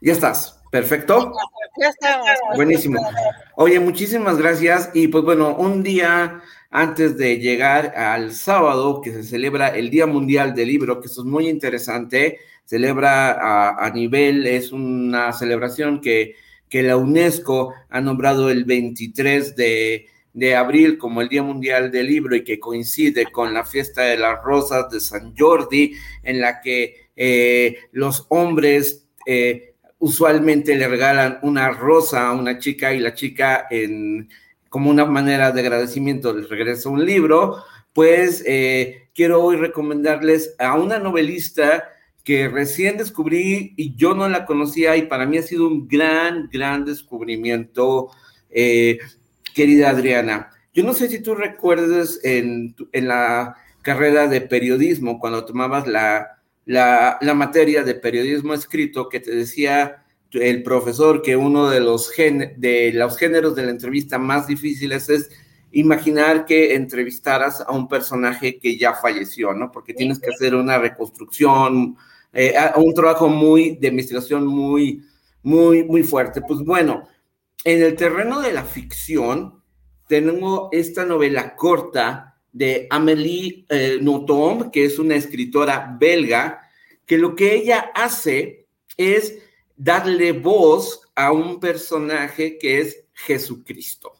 Ya 0.00 0.12
estás. 0.12 0.60
Perfecto. 0.72 1.34
Ya 1.78 1.88
estamos. 1.90 2.26
Buenísimo. 2.56 2.98
Oye, 3.56 3.78
muchísimas 3.78 4.38
gracias. 4.38 4.88
Y 4.94 5.08
pues 5.08 5.22
bueno, 5.22 5.54
un 5.54 5.82
día 5.82 6.40
antes 6.70 7.18
de 7.18 7.36
llegar 7.36 7.92
al 7.94 8.32
sábado, 8.32 9.02
que 9.02 9.12
se 9.12 9.22
celebra 9.22 9.68
el 9.68 9.90
Día 9.90 10.06
Mundial 10.06 10.54
del 10.54 10.68
Libro, 10.68 10.98
que 10.98 11.08
esto 11.08 11.20
es 11.20 11.26
muy 11.26 11.46
interesante, 11.50 12.38
celebra 12.64 13.32
a, 13.32 13.84
a 13.84 13.90
nivel, 13.90 14.46
es 14.46 14.72
una 14.72 15.34
celebración 15.34 16.00
que, 16.00 16.36
que 16.70 16.82
la 16.82 16.96
UNESCO 16.96 17.74
ha 17.90 18.00
nombrado 18.00 18.48
el 18.48 18.64
23 18.64 19.54
de, 19.54 20.06
de 20.32 20.56
abril 20.56 20.96
como 20.96 21.20
el 21.20 21.28
Día 21.28 21.42
Mundial 21.42 21.90
del 21.90 22.06
Libro 22.06 22.34
y 22.34 22.44
que 22.44 22.58
coincide 22.58 23.26
con 23.26 23.52
la 23.52 23.66
fiesta 23.66 24.04
de 24.04 24.16
las 24.16 24.42
rosas 24.42 24.88
de 24.88 25.00
San 25.00 25.34
Jordi, 25.36 25.92
en 26.22 26.40
la 26.40 26.62
que 26.62 27.10
eh, 27.14 27.76
los 27.92 28.24
hombres 28.30 29.06
eh, 29.26 29.71
usualmente 30.02 30.74
le 30.74 30.88
regalan 30.88 31.38
una 31.42 31.70
rosa 31.70 32.28
a 32.28 32.32
una 32.32 32.58
chica 32.58 32.92
y 32.92 32.98
la 32.98 33.14
chica 33.14 33.68
en, 33.70 34.28
como 34.68 34.90
una 34.90 35.04
manera 35.04 35.52
de 35.52 35.60
agradecimiento 35.60 36.34
les 36.34 36.48
regresa 36.48 36.88
un 36.88 37.06
libro, 37.06 37.62
pues 37.92 38.42
eh, 38.44 39.08
quiero 39.14 39.40
hoy 39.44 39.54
recomendarles 39.54 40.56
a 40.58 40.74
una 40.74 40.98
novelista 40.98 41.84
que 42.24 42.48
recién 42.48 42.96
descubrí 42.96 43.74
y 43.76 43.94
yo 43.94 44.12
no 44.12 44.28
la 44.28 44.44
conocía 44.44 44.96
y 44.96 45.02
para 45.02 45.24
mí 45.24 45.38
ha 45.38 45.42
sido 45.42 45.68
un 45.68 45.86
gran, 45.86 46.48
gran 46.52 46.84
descubrimiento, 46.84 48.10
eh, 48.50 48.98
querida 49.54 49.90
Adriana. 49.90 50.50
Yo 50.74 50.82
no 50.82 50.94
sé 50.94 51.08
si 51.10 51.22
tú 51.22 51.36
recuerdes 51.36 52.18
en, 52.24 52.74
en 52.90 53.06
la 53.06 53.56
carrera 53.82 54.26
de 54.26 54.40
periodismo, 54.40 55.20
cuando 55.20 55.44
tomabas 55.44 55.86
la, 55.86 56.41
la, 56.64 57.18
materia 57.34 57.82
de 57.82 57.94
periodismo 57.94 58.54
escrito, 58.54 59.08
que 59.08 59.20
te 59.20 59.34
decía 59.34 60.04
el 60.32 60.62
profesor 60.62 61.22
que 61.22 61.36
uno 61.36 61.68
de 61.68 61.80
los, 61.80 62.10
de 62.16 62.92
los 62.94 63.18
géneros 63.18 63.54
de 63.54 63.64
la 63.64 63.70
entrevista 63.70 64.18
más 64.18 64.46
difíciles 64.46 65.08
es 65.08 65.28
imaginar 65.72 66.44
que 66.44 66.74
entrevistaras 66.74 67.60
a 67.60 67.72
un 67.72 67.88
personaje 67.88 68.58
que 68.58 68.76
ya 68.76 68.94
falleció, 68.94 69.52
¿no? 69.54 69.70
Porque 69.72 69.94
tienes 69.94 70.18
que 70.18 70.30
hacer 70.30 70.54
una 70.54 70.78
reconstrucción, 70.78 71.96
eh, 72.32 72.54
un 72.76 72.94
trabajo 72.94 73.28
muy 73.28 73.76
de 73.76 73.88
investigación 73.88 74.46
muy, 74.46 75.04
muy, 75.42 75.84
muy 75.84 76.02
fuerte. 76.02 76.42
Pues 76.42 76.60
bueno, 76.60 77.08
en 77.64 77.82
el 77.82 77.96
terreno 77.96 78.40
de 78.40 78.52
la 78.52 78.64
ficción, 78.64 79.62
tengo 80.08 80.68
esta 80.72 81.04
novela 81.04 81.56
corta 81.56 82.31
de 82.52 82.86
Amélie 82.90 83.64
eh, 83.68 83.98
Nothomb, 84.00 84.70
que 84.70 84.84
es 84.84 84.98
una 84.98 85.16
escritora 85.16 85.96
belga, 85.98 86.62
que 87.06 87.18
lo 87.18 87.34
que 87.34 87.54
ella 87.54 87.90
hace 87.94 88.66
es 88.96 89.38
darle 89.76 90.32
voz 90.32 91.00
a 91.14 91.32
un 91.32 91.58
personaje 91.58 92.58
que 92.58 92.80
es 92.80 93.04
Jesucristo. 93.14 94.12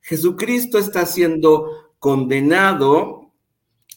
Jesucristo 0.00 0.78
está 0.78 1.06
siendo 1.06 1.92
condenado 1.98 3.32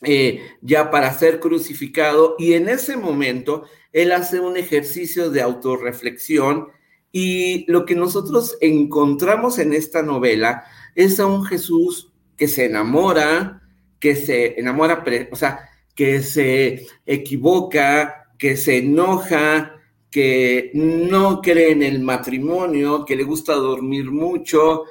eh, 0.02 0.42
ya 0.62 0.92
para 0.92 1.14
ser 1.14 1.40
crucificado 1.40 2.36
y 2.38 2.54
en 2.54 2.70
ese 2.70 2.98
momento 2.98 3.64
él 3.92 4.12
hace 4.12 4.40
un 4.40 4.56
ejercicio 4.56 5.32
de 5.32 5.42
autorreflexión 5.42 6.68
y 7.12 7.70
lo 7.72 7.86
que 7.86 7.96
nosotros 7.96 8.58
encontramos 8.62 9.58
en 9.58 9.74
esta 9.74 10.04
novela 10.04 10.66
es 10.94 11.20
a 11.20 11.26
un 11.26 11.44
Jesús 11.46 12.14
que 12.38 12.48
se 12.48 12.66
enamora, 12.66 13.67
que 14.00 14.16
se 14.16 14.60
enamora, 14.60 15.04
o 15.32 15.36
sea, 15.36 15.70
que 15.96 16.22
se 16.22 16.86
equivoca, 17.06 18.28
que 18.38 18.56
se 18.56 18.78
enoja, 18.78 19.74
que 20.12 20.72
no 20.74 21.42
cree 21.42 21.72
en 21.72 21.84
el 21.84 22.00
matrimonio, 22.00 23.06
que 23.06 23.16
le 23.16 23.24
gusta 23.24 23.54
dormir 23.56 24.12
mucho 24.12 24.84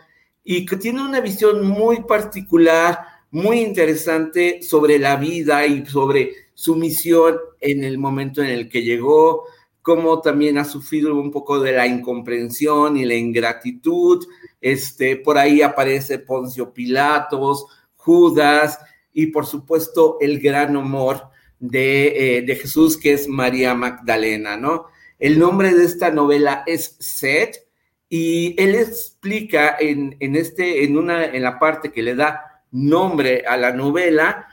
y 0.44 0.66
que 0.66 0.76
tiene 0.76 1.02
una 1.02 1.20
visión 1.20 1.66
muy 1.66 2.02
particular 2.02 3.16
muy 3.30 3.60
interesante 3.60 4.62
sobre 4.62 4.98
la 4.98 5.16
vida 5.16 5.66
y 5.66 5.84
sobre 5.84 6.32
su 6.54 6.76
misión 6.76 7.36
en 7.60 7.84
el 7.84 7.98
momento 7.98 8.42
en 8.42 8.50
el 8.50 8.68
que 8.68 8.82
llegó, 8.82 9.44
como 9.82 10.20
también 10.20 10.58
ha 10.58 10.64
sufrido 10.64 11.14
un 11.14 11.30
poco 11.30 11.60
de 11.60 11.72
la 11.72 11.86
incomprensión 11.86 12.96
y 12.96 13.04
la 13.04 13.14
ingratitud. 13.14 14.24
Este, 14.60 15.16
por 15.16 15.38
ahí 15.38 15.60
aparece 15.60 16.18
Poncio 16.18 16.72
Pilatos, 16.72 17.66
Judas 17.96 18.78
y 19.16 19.28
por 19.28 19.46
supuesto 19.46 20.18
el 20.20 20.40
gran 20.40 20.76
amor 20.76 21.30
de, 21.58 22.36
eh, 22.36 22.42
de 22.42 22.54
Jesús 22.54 22.98
que 22.98 23.14
es 23.14 23.26
María 23.28 23.74
Magdalena, 23.74 24.58
¿no? 24.58 24.88
El 25.18 25.38
nombre 25.38 25.74
de 25.74 25.86
esta 25.86 26.10
novela 26.10 26.64
es 26.66 26.96
Seth 27.00 27.66
y 28.10 28.54
él 28.62 28.74
explica 28.74 29.74
en, 29.80 30.16
en, 30.20 30.36
este, 30.36 30.84
en, 30.84 30.98
una, 30.98 31.24
en 31.24 31.42
la 31.42 31.58
parte 31.58 31.90
que 31.90 32.02
le 32.02 32.14
da 32.14 32.62
nombre 32.70 33.44
a 33.48 33.56
la 33.56 33.72
novela, 33.72 34.48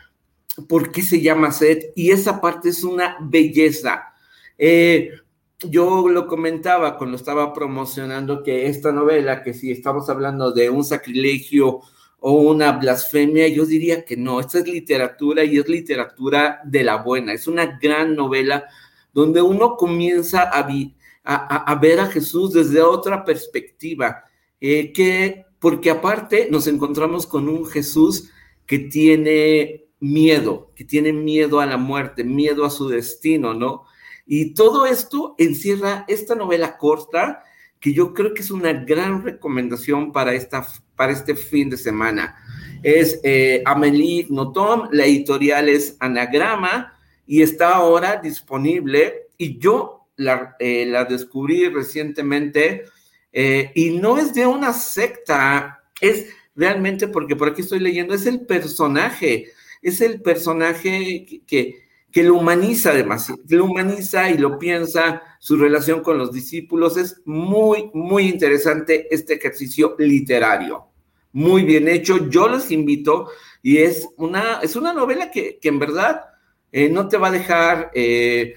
por 0.69 0.93
qué 0.93 1.01
se 1.01 1.19
llama 1.19 1.51
Sed, 1.51 1.87
y 1.93 2.11
esa 2.11 2.39
parte 2.39 2.69
es 2.69 2.85
una 2.85 3.17
belleza. 3.19 4.13
Eh, 4.57 5.11
yo 5.59 6.07
lo 6.07 6.25
comentaba 6.25 6.97
cuando 6.97 7.17
estaba 7.17 7.51
promocionando 7.51 8.43
que 8.43 8.67
esta 8.67 8.93
novela, 8.93 9.43
que 9.43 9.53
si 9.53 9.71
estamos 9.71 10.09
hablando 10.09 10.53
de 10.53 10.69
un 10.69 10.85
sacrilegio 10.85 11.81
o 12.25 12.31
una 12.35 12.71
blasfemia, 12.71 13.49
yo 13.49 13.65
diría 13.65 14.05
que 14.05 14.15
no, 14.15 14.39
esta 14.39 14.59
es 14.59 14.65
literatura 14.65 15.43
y 15.43 15.57
es 15.57 15.67
literatura 15.67 16.61
de 16.63 16.81
la 16.81 17.03
buena, 17.03 17.33
es 17.33 17.49
una 17.49 17.77
gran 17.81 18.15
novela 18.15 18.63
donde 19.11 19.41
uno 19.41 19.75
comienza 19.75 20.43
a, 20.43 21.75
ver 21.75 21.99
a 21.99 22.05
Jesús 22.05 22.53
desde 22.53 22.81
otra 22.81 23.25
perspectiva, 23.25 24.23
eh, 24.61 24.93
que 24.93 25.47
porque 25.59 25.89
aparte 25.89 26.47
nos 26.49 26.67
encontramos 26.67 27.27
con 27.27 27.49
un 27.49 27.65
Jesús 27.65 28.29
que 28.65 28.79
tiene 28.79 29.87
miedo, 29.99 30.71
que 30.75 30.85
tiene 30.85 31.11
miedo 31.11 31.59
a 31.59 31.65
la 31.65 31.75
muerte, 31.75 32.23
miedo 32.23 32.63
a 32.63 32.69
su 32.69 32.87
destino, 32.87 33.53
¿no? 33.53 33.83
Y 34.25 34.53
todo 34.53 34.85
esto 34.85 35.35
encierra 35.37 36.05
esta 36.07 36.35
novela 36.35 36.77
corta 36.77 37.43
que 37.83 37.91
yo 37.91 38.13
creo 38.13 38.33
que 38.33 38.41
es 38.41 38.49
una 38.49 38.71
gran 38.71 39.25
recomendación 39.25 40.13
para, 40.13 40.33
esta, 40.33 40.65
para 40.95 41.11
este 41.11 41.35
fin 41.35 41.69
de 41.69 41.75
semana. 41.75 42.33
Es 42.81 43.19
eh, 43.25 43.61
Amélie 43.65 44.25
Nothomb, 44.29 44.87
la 44.93 45.05
editorial 45.05 45.67
es 45.67 45.97
Anagrama 45.99 46.97
y 47.27 47.41
está 47.41 47.75
ahora 47.75 48.15
disponible 48.15 49.27
y 49.37 49.59
yo 49.59 50.07
la, 50.15 50.55
eh, 50.59 50.93
descubrí 51.09 51.67
recientemente 51.67 52.85
eh, 53.33 53.69
y 53.75 53.89
no 53.89 54.17
es 54.17 54.33
de 54.33 54.47
una 54.47 54.71
secta, 54.71 55.83
es 55.99 56.27
realmente 56.55 57.09
porque 57.09 57.35
por 57.35 57.49
aquí 57.49 57.63
estoy 57.63 57.79
leyendo, 57.81 58.13
es 58.13 58.25
el 58.25 58.45
personaje, 58.45 59.51
es 59.81 59.99
el 59.99 60.21
personaje 60.21 61.43
que, 61.45 61.83
lo 62.21 62.35
humaniza 62.35 62.93
demasiado, 62.93 63.41
lo 63.47 63.65
humaniza 63.65 64.29
y 64.29 64.37
lo 64.37 64.59
piensa, 64.59 65.23
su 65.39 65.57
relación 65.57 66.03
con 66.03 66.19
los 66.19 66.31
discípulos, 66.31 66.97
es 66.97 67.21
muy, 67.25 67.89
muy 67.95 68.27
interesante 68.27 69.07
este 69.09 69.33
ejercicio 69.33 69.95
literario, 69.97 70.89
muy 71.31 71.63
bien 71.63 71.87
hecho, 71.87 72.29
yo 72.29 72.47
los 72.47 72.69
invito 72.69 73.31
y 73.63 73.77
es 73.77 74.07
una, 74.17 74.59
es 74.61 74.75
una 74.75 74.93
novela 74.93 75.31
que, 75.31 75.57
en 75.63 75.79
verdad 75.79 76.25
eh, 76.71 76.89
no 76.89 77.07
te 77.07 77.17
va 77.17 77.29
a 77.29 77.31
dejar... 77.31 77.89
Eh, 77.95 78.53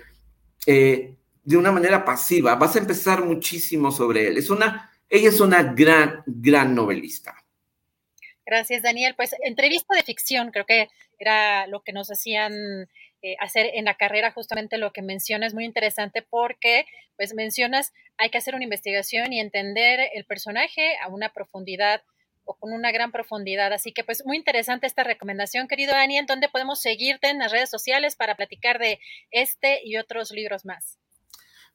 de 1.47 1.57
una 1.57 1.71
manera 1.71 2.05
pasiva, 2.05 2.57
vas 2.57 2.75
a 2.75 2.81
empezar 2.81 3.25
muchísimo 3.25 3.93
sobre 3.93 4.27
él. 4.27 4.37
Es 4.37 4.51
una, 4.51 4.91
ella 5.09 5.29
es 5.29 5.41
una 5.41 5.63
gran, 5.63 6.25
gran 6.27 6.75
novelista. 6.75 7.37
Gracias, 8.45 8.83
Daniel. 8.83 9.15
Pues 9.17 9.35
entrevista 9.45 9.95
de 9.95 10.03
ficción, 10.03 10.51
creo 10.51 10.67
que 10.67 10.89
era 11.19 11.69
lo 11.69 11.83
que 11.83 11.93
nos 11.93 12.11
hacían 12.11 12.89
eh, 13.23 13.37
hacer 13.41 13.71
en 13.75 13.87
la 13.87 13.95
carrera, 13.95 14.33
justamente 14.33 14.79
lo 14.79 14.93
que 14.93 15.03
mencionas, 15.03 15.55
muy 15.55 15.65
interesante 15.65 16.23
porque, 16.23 16.87
pues 17.17 17.35
mencionas, 17.35 17.93
hay 18.19 18.31
que 18.31 18.39
hacer 18.39 18.55
una 18.55 18.65
investigación 18.65 19.33
y 19.33 19.41
entender 19.41 20.01
el 20.15 20.25
personaje 20.25 20.97
a 21.03 21.09
una 21.09 21.33
profundidad 21.33 22.03
o 22.45 22.55
con 22.55 22.73
una 22.73 22.93
gran 22.93 23.13
profundidad. 23.13 23.73
Así 23.73 23.93
que, 23.93 24.05
pues, 24.05 24.25
muy 24.25 24.37
interesante 24.37 24.87
esta 24.87 25.05
recomendación, 25.05 25.69
querido 25.69 25.93
Daniel, 25.93 26.27
¿dónde 26.27 26.49
podemos 26.49 26.81
seguirte 26.81 27.29
en 27.29 27.39
las 27.39 27.53
redes 27.53 27.71
sociales 27.71 28.17
para 28.17 28.37
platicar 28.37 28.79
de 28.79 29.01
este 29.31 29.81
y 29.85 29.97
otros 29.97 30.31
libros 30.31 30.65
más? 30.65 30.99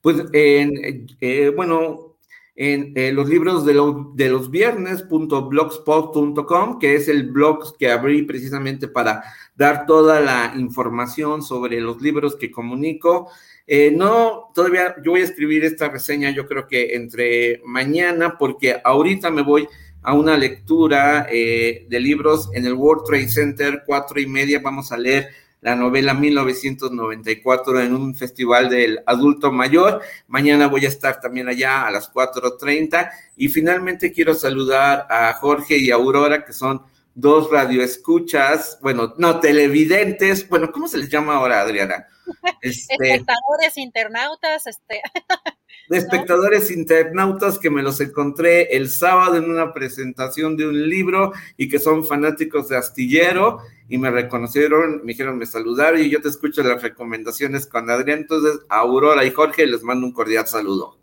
Pues, 0.01 0.17
en, 0.33 1.07
eh, 1.21 1.49
bueno, 1.49 2.10
en 2.55 2.93
eh, 2.95 3.11
los 3.11 3.29
libros 3.29 3.65
de, 3.65 3.73
de 4.15 4.29
los 4.29 4.49
viernes.blogspot.com, 4.51 6.79
que 6.79 6.95
es 6.95 7.07
el 7.07 7.31
blog 7.31 7.77
que 7.77 7.89
abrí 7.89 8.23
precisamente 8.23 8.87
para 8.87 9.23
dar 9.55 9.85
toda 9.85 10.19
la 10.19 10.53
información 10.57 11.43
sobre 11.43 11.79
los 11.79 12.01
libros 12.01 12.35
que 12.35 12.51
comunico. 12.51 13.29
Eh, 13.67 13.93
no, 13.95 14.49
todavía 14.53 14.95
yo 15.03 15.11
voy 15.11 15.21
a 15.21 15.25
escribir 15.25 15.63
esta 15.63 15.87
reseña, 15.89 16.31
yo 16.31 16.45
creo 16.45 16.67
que 16.67 16.95
entre 16.95 17.61
mañana, 17.65 18.37
porque 18.37 18.81
ahorita 18.83 19.31
me 19.31 19.43
voy 19.43 19.67
a 20.03 20.13
una 20.13 20.35
lectura 20.35 21.27
de 21.29 21.99
libros 21.99 22.49
en 22.53 22.65
el 22.65 22.73
World 22.73 23.03
Trade 23.05 23.29
Center, 23.29 23.83
cuatro 23.85 24.19
y 24.19 24.25
media, 24.25 24.59
vamos 24.59 24.91
a 24.91 24.97
leer 24.97 25.29
la 25.61 25.75
novela 25.75 26.13
1994 26.13 27.81
en 27.81 27.95
un 27.95 28.15
festival 28.15 28.69
del 28.69 29.01
adulto 29.05 29.51
mayor. 29.51 30.01
Mañana 30.27 30.67
voy 30.67 30.85
a 30.85 30.89
estar 30.89 31.21
también 31.21 31.47
allá 31.47 31.85
a 31.87 31.91
las 31.91 32.11
4.30 32.11 33.11
y 33.37 33.47
finalmente 33.47 34.11
quiero 34.11 34.33
saludar 34.33 35.07
a 35.09 35.33
Jorge 35.33 35.77
y 35.77 35.91
Aurora, 35.91 36.43
que 36.43 36.53
son 36.53 36.83
dos 37.13 37.51
radioescuchas, 37.51 38.79
bueno, 38.81 39.13
no, 39.17 39.39
televidentes, 39.39 40.47
bueno, 40.47 40.71
¿cómo 40.71 40.87
se 40.87 40.97
les 40.97 41.09
llama 41.09 41.35
ahora, 41.35 41.61
Adriana? 41.61 42.07
Este... 42.61 42.93
Espectadores, 42.93 43.77
internautas, 43.77 44.65
este... 44.67 45.01
de 45.91 45.97
espectadores 45.97 46.71
internautas 46.71 47.59
que 47.59 47.69
me 47.69 47.83
los 47.83 47.99
encontré 47.99 48.77
el 48.77 48.89
sábado 48.89 49.35
en 49.35 49.51
una 49.51 49.73
presentación 49.73 50.55
de 50.55 50.65
un 50.65 50.87
libro 50.87 51.33
y 51.57 51.67
que 51.67 51.79
son 51.79 52.05
fanáticos 52.05 52.69
de 52.69 52.77
Astillero 52.77 53.59
y 53.89 53.97
me 53.97 54.09
reconocieron, 54.09 55.01
me 55.03 55.11
dijeron, 55.11 55.37
me 55.37 55.45
saludaron 55.45 55.99
y 55.99 56.09
yo 56.09 56.21
te 56.21 56.29
escucho 56.29 56.63
las 56.63 56.81
recomendaciones 56.81 57.67
con 57.67 57.89
Adrián. 57.89 58.19
Entonces, 58.19 58.61
a 58.69 58.77
Aurora 58.77 59.25
y 59.25 59.31
Jorge 59.31 59.67
les 59.67 59.83
mando 59.83 60.07
un 60.07 60.13
cordial 60.13 60.47
saludo. 60.47 60.97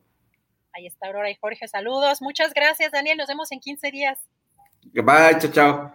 Ahí 0.73 0.86
está 0.86 1.08
Aurora 1.08 1.31
y 1.31 1.36
Jorge, 1.39 1.68
saludos. 1.68 2.23
Muchas 2.23 2.55
gracias, 2.55 2.91
Daniel. 2.91 3.18
Nos 3.18 3.28
vemos 3.28 3.52
en 3.52 3.60
15 3.60 3.91
días. 3.91 4.18
Bye, 4.94 5.39
chao, 5.39 5.52
chao. 5.52 5.94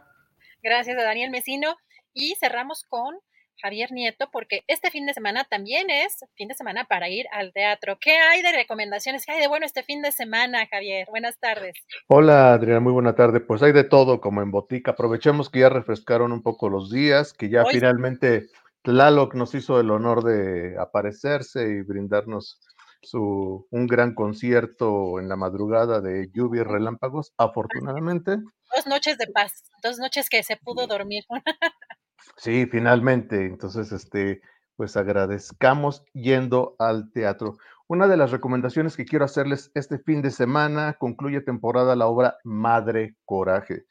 Gracias 0.62 0.96
a 1.00 1.02
Daniel 1.02 1.32
Mesino. 1.32 1.78
Y 2.14 2.36
cerramos 2.36 2.86
con 2.88 3.16
Javier 3.62 3.92
Nieto, 3.92 4.30
porque 4.32 4.62
este 4.68 4.92
fin 4.92 5.06
de 5.06 5.14
semana 5.14 5.46
también 5.46 5.90
es 5.90 6.18
fin 6.36 6.48
de 6.48 6.56
semana 6.56 6.86
para 6.86 7.10
ir 7.10 7.26
al 7.32 7.54
teatro. 7.54 7.98
¿Qué 8.00 8.18
hay 8.18 8.42
de 8.42 8.52
recomendaciones? 8.52 9.26
¿Qué 9.26 9.34
hay 9.34 9.42
de 9.42 9.48
bueno 9.48 9.66
este 9.66 9.84
fin 9.84 10.02
de 10.02 10.12
semana, 10.12 10.68
Javier? 10.70 11.08
Buenas 11.10 11.40
tardes. 11.40 11.74
Hola, 12.08 12.54
Adriana, 12.54 12.80
muy 12.80 12.94
buena 12.94 13.16
tarde. 13.16 13.40
Pues 13.40 13.62
hay 13.64 13.72
de 13.72 13.84
todo 13.84 14.22
como 14.22 14.42
en 14.42 14.52
Botica. 14.52 14.92
Aprovechemos 14.92 15.50
que 15.50 15.60
ya 15.60 15.70
refrescaron 15.70 16.32
un 16.32 16.42
poco 16.42 16.70
los 16.70 16.92
días, 16.92 17.34
que 17.34 17.50
ya 17.50 17.64
finalmente 17.66 18.48
Tlaloc 18.84 19.34
nos 19.36 19.56
hizo 19.56 19.80
el 19.80 19.92
honor 19.92 20.24
de 20.24 20.78
aparecerse 20.78 21.64
y 21.70 21.82
brindarnos 21.82 22.60
su, 23.02 23.68
un 23.70 23.88
gran 23.88 24.14
concierto 24.16 25.20
en 25.20 25.30
la 25.30 25.36
madrugada 25.36 26.02
de 26.02 26.30
lluvia 26.34 26.62
y 26.62 26.64
relámpagos, 26.64 27.34
afortunadamente. 27.38 28.38
Dos 28.76 28.88
noches 28.88 29.18
de 29.18 29.28
paz, 29.28 29.72
dos 29.82 29.98
noches 30.00 30.30
que 30.30 30.44
se 30.44 30.58
pudo 30.58 30.88
dormir. 30.88 31.24
Sí, 32.38 32.66
finalmente. 32.66 33.46
Entonces, 33.46 33.92
este, 33.92 34.42
pues 34.76 34.98
agradezcamos 34.98 36.04
yendo 36.14 36.76
al 36.80 37.12
teatro. 37.12 37.58
Una 37.88 38.08
de 38.08 38.18
las 38.18 38.32
recomendaciones 38.32 38.98
que 38.98 39.06
quiero 39.06 39.26
hacerles 39.26 39.72
este 39.76 40.00
fin 40.00 40.22
de 40.22 40.32
semana 40.32 40.94
concluye 40.94 41.42
temporada 41.42 41.96
la 41.96 42.08
obra 42.08 42.38
Madre 42.44 43.16
Coraje. 43.26 43.86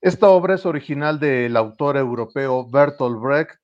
Esta 0.00 0.28
obra 0.30 0.54
es 0.54 0.66
original 0.66 1.20
del 1.20 1.56
autor 1.56 1.96
europeo 1.96 2.68
Bertolt 2.68 3.20
Brecht. 3.20 3.60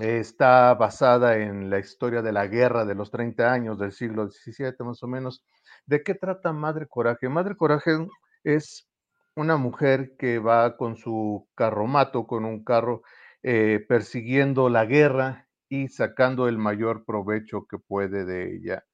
Está 0.00 0.74
basada 0.74 1.38
en 1.38 1.70
la 1.70 1.78
historia 1.78 2.22
de 2.22 2.32
la 2.32 2.46
guerra 2.46 2.84
de 2.84 2.94
los 2.94 3.10
30 3.10 3.52
años 3.52 3.78
del 3.78 3.92
siglo 3.92 4.28
XVII, 4.30 4.74
más 4.80 5.02
o 5.02 5.08
menos. 5.08 5.44
¿De 5.86 6.02
qué 6.02 6.14
trata 6.14 6.52
Madre 6.52 6.86
Coraje? 6.86 7.28
Madre 7.28 7.56
Coraje 7.56 7.98
es 8.44 8.88
una 9.34 9.56
mujer 9.56 10.16
que 10.18 10.38
va 10.38 10.76
con 10.76 10.96
su 10.96 11.48
carromato, 11.54 12.26
con 12.26 12.44
un 12.44 12.62
carro 12.62 13.02
eh, 13.42 13.84
persiguiendo 13.88 14.68
la 14.68 14.84
guerra 14.84 15.48
y 15.68 15.88
sacando 15.88 16.48
el 16.48 16.58
mayor 16.58 17.04
provecho 17.04 17.66
que 17.66 17.78
puede 17.78 18.24
de 18.24 18.56
ella. 18.56 18.84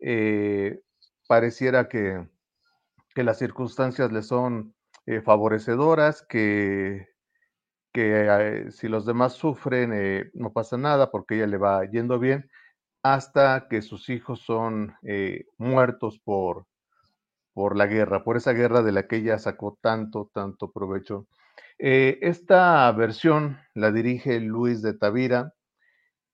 Eh, 0.00 0.80
pareciera 1.28 1.88
que, 1.88 2.28
que, 3.14 3.24
las 3.24 3.38
circunstancias 3.38 4.12
le 4.12 4.22
son 4.22 4.74
eh, 5.06 5.20
favorecedoras, 5.22 6.22
que, 6.28 7.08
que 7.92 8.66
si 8.70 8.88
los 8.88 9.06
demás 9.06 9.34
sufren 9.34 10.30
no 10.34 10.52
pasa 10.52 10.76
nada 10.76 11.10
porque 11.10 11.36
ella 11.36 11.46
le 11.46 11.58
va 11.58 11.84
yendo 11.84 12.18
bien, 12.18 12.50
hasta 13.02 13.68
que 13.68 13.82
sus 13.82 14.08
hijos 14.08 14.40
son 14.40 14.96
muertos 15.58 16.20
por, 16.24 16.66
por 17.54 17.76
la 17.76 17.86
guerra, 17.86 18.24
por 18.24 18.36
esa 18.36 18.52
guerra 18.52 18.82
de 18.82 18.92
la 18.92 19.06
que 19.06 19.16
ella 19.16 19.38
sacó 19.38 19.78
tanto, 19.80 20.30
tanto 20.34 20.72
provecho. 20.72 21.28
Eh, 21.78 22.18
esta 22.22 22.90
versión 22.92 23.58
la 23.74 23.90
dirige 23.90 24.38
Luis 24.40 24.80
de 24.80 24.94
Tavira 24.94 25.54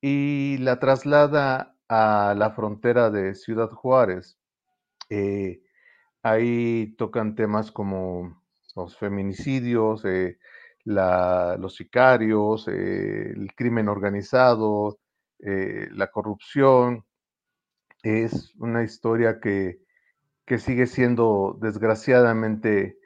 y 0.01 0.59
la 0.59 0.79
traslada 0.81 1.77
a 1.89 2.35
la 2.37 2.51
frontera 2.53 3.11
de 3.11 3.35
Ciudad 3.35 3.71
Juárez. 3.71 4.39
Eh, 5.09 5.63
ahí 6.23 6.95
tocan 6.99 7.35
temas 7.35 7.73
como 7.73 8.43
los 8.77 8.97
feminicidios, 8.99 10.05
eh, 10.05 10.39
los 10.85 11.75
sicarios, 11.75 12.69
el 12.69 13.53
crimen 13.57 13.89
organizado, 13.89 14.99
la 15.39 16.11
corrupción. 16.11 17.05
Es 18.03 18.55
una 18.57 18.83
historia 18.83 19.41
que, 19.41 19.81
que 20.47 20.59
sigue 20.59 20.87
siendo 20.87 21.59
desgraciadamente 21.61 23.00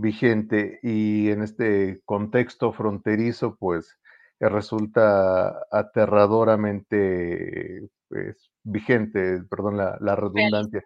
vigente 0.00 0.78
y 0.82 1.30
en 1.30 1.42
este 1.42 2.00
contexto 2.04 2.72
fronterizo, 2.72 3.56
pues 3.56 3.98
eh, 4.40 4.48
resulta 4.48 5.66
aterradoramente 5.70 7.88
pues, 8.08 8.50
vigente, 8.62 9.42
perdón 9.48 9.76
la, 9.76 10.16
redundancia. 10.16 10.82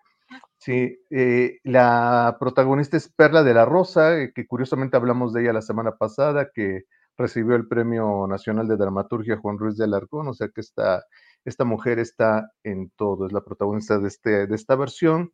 Sí, 0.59 0.99
eh, 1.10 1.59
la 1.62 2.36
protagonista 2.41 2.97
es 2.97 3.09
Perla 3.09 3.44
de 3.44 3.55
la 3.55 3.65
Rosa, 3.65 4.18
eh, 4.18 4.33
que 4.34 4.47
curiosamente 4.47 4.97
hablamos 4.97 5.33
de 5.33 5.43
ella 5.43 5.52
la 5.52 5.62
semana 5.62 5.93
pasada, 5.93 6.51
que 6.52 6.83
recibió 7.17 7.55
el 7.55 7.68
Premio 7.68 8.26
Nacional 8.26 8.67
de 8.67 8.76
Dramaturgia 8.76 9.36
Juan 9.36 9.59
Ruiz 9.59 9.76
de 9.76 9.84
Alarcón, 9.84 10.26
o 10.28 10.34
sea 10.34 10.49
que 10.49 10.60
esta, 10.60 11.05
esta 11.44 11.65
mujer 11.65 12.01
está 12.01 12.51
en 12.65 12.91
todo, 12.97 13.26
es 13.26 13.33
la 13.33 13.43
protagonista 13.43 13.99
de, 13.99 14.09
este, 14.09 14.47
de 14.49 14.55
esta 14.57 14.75
versión. 14.75 15.33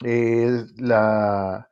la, 0.00 1.68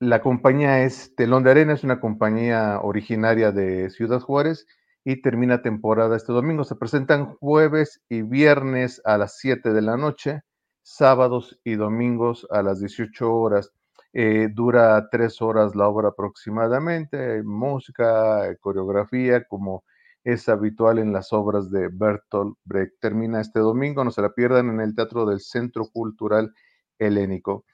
la 0.00 0.22
compañía 0.22 0.82
es 0.82 1.14
Telón 1.14 1.44
de 1.44 1.50
Arena, 1.50 1.74
es 1.74 1.84
una 1.84 2.00
compañía 2.00 2.80
originaria 2.80 3.52
de 3.52 3.90
Ciudad 3.90 4.20
Juárez 4.20 4.66
y 5.04 5.20
termina 5.20 5.60
temporada 5.60 6.16
este 6.16 6.32
domingo. 6.32 6.64
Se 6.64 6.74
presentan 6.74 7.34
jueves 7.36 8.00
y 8.08 8.22
viernes 8.22 9.02
a 9.04 9.18
las 9.18 9.36
7 9.38 9.74
de 9.74 9.82
la 9.82 9.98
noche, 9.98 10.40
sábados 10.82 11.60
y 11.64 11.74
domingos 11.74 12.46
a 12.50 12.62
las 12.62 12.80
18 12.80 13.30
horas. 13.30 13.72
Eh, 14.14 14.48
dura 14.52 15.06
tres 15.10 15.42
horas 15.42 15.76
la 15.76 15.86
obra 15.86 16.08
aproximadamente, 16.08 17.42
música, 17.42 18.56
coreografía, 18.60 19.44
como 19.44 19.84
es 20.24 20.48
habitual 20.48 20.98
en 20.98 21.12
las 21.12 21.30
obras 21.34 21.70
de 21.70 21.88
Bertolt 21.92 22.56
Brecht. 22.64 22.94
Termina 23.00 23.42
este 23.42 23.60
domingo, 23.60 24.02
no 24.02 24.10
se 24.10 24.22
la 24.22 24.30
pierdan 24.30 24.70
en 24.70 24.80
el 24.80 24.94
Teatro 24.94 25.26
del 25.26 25.40
Centro 25.40 25.86
Cultural 25.92 26.54
Helénico. 27.00 27.64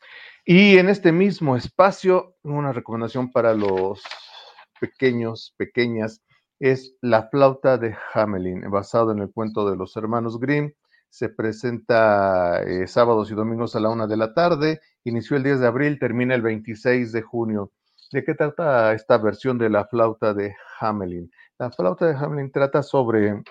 Y 0.44 0.78
en 0.78 0.88
este 0.88 1.12
mismo 1.12 1.56
espacio, 1.56 2.36
una 2.42 2.72
recomendación 2.72 3.30
para 3.32 3.52
los 3.52 4.02
pequeños, 4.80 5.54
pequeñas, 5.56 6.22
es 6.60 6.96
La 7.02 7.28
flauta 7.28 7.76
de 7.76 7.94
Hamelin, 8.14 8.70
basado 8.70 9.12
en 9.12 9.18
el 9.18 9.30
cuento 9.30 9.68
de 9.68 9.76
los 9.76 9.96
hermanos 9.96 10.38
Grimm. 10.38 10.72
Se 11.10 11.28
presenta 11.28 12.62
eh, 12.62 12.86
sábados 12.86 13.30
y 13.30 13.34
domingos 13.34 13.74
a 13.76 13.80
la 13.80 13.90
una 13.90 14.06
de 14.06 14.16
la 14.16 14.34
tarde. 14.34 14.80
Inició 15.04 15.36
el 15.36 15.42
10 15.42 15.60
de 15.60 15.66
abril, 15.66 15.98
termina 15.98 16.34
el 16.34 16.42
26 16.42 17.12
de 17.12 17.22
junio. 17.22 17.72
¿De 18.12 18.24
qué 18.24 18.34
trata 18.34 18.92
esta 18.92 19.18
versión 19.18 19.58
de 19.58 19.68
la 19.68 19.86
flauta 19.86 20.32
de 20.32 20.54
Hamelin? 20.80 21.30
La 21.58 21.70
flauta 21.72 22.06
de 22.06 22.14
Hamelin 22.14 22.52
trata 22.52 22.82
sobre 22.82 23.42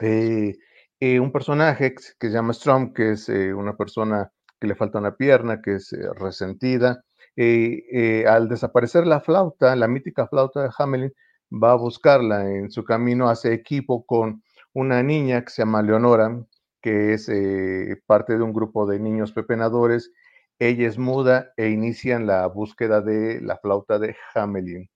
eh, 0.00 0.56
eh, 1.00 1.20
un 1.20 1.32
personaje 1.32 1.94
que 1.94 2.28
se 2.28 2.30
llama 2.34 2.52
Strom, 2.52 2.92
que 2.92 3.12
es 3.12 3.28
una 3.28 3.76
persona 3.76 4.30
que 4.60 4.66
le 4.66 4.74
falta 4.74 4.98
una 4.98 5.16
pierna, 5.16 5.60
que 5.62 5.76
es 5.76 5.92
eh, 5.92 6.08
resentida. 6.14 7.04
Eh, 7.36 8.24
al 8.26 8.48
desaparecer 8.48 9.06
la 9.06 9.20
flauta, 9.20 9.76
la 9.76 9.86
mítica 9.88 10.26
flauta 10.26 10.62
de 10.62 10.70
Hamelin, 10.76 11.12
va 11.50 11.72
a 11.72 11.76
buscarla 11.76 12.50
en 12.50 12.70
su 12.70 12.84
camino, 12.84 13.28
hace 13.28 13.54
equipo 13.54 14.04
con 14.04 14.42
una 14.72 15.02
niña 15.02 15.44
que 15.44 15.50
se 15.50 15.62
llama 15.62 15.82
Leonora, 15.82 16.44
que 16.82 17.14
es 17.14 17.28
eh, 17.28 18.00
parte 18.06 18.36
de 18.36 18.42
un 18.42 18.52
grupo 18.52 18.86
de 18.86 18.98
niños 18.98 19.32
pepenadores. 19.32 20.12
Ella 20.58 20.88
es 20.88 20.98
muda 20.98 21.52
e 21.56 21.68
inician 21.68 22.26
la 22.26 22.46
búsqueda 22.48 23.00
de 23.00 23.40
la 23.40 23.56
flauta 23.58 23.98
de 23.98 24.16
Hamelin. 24.34 24.90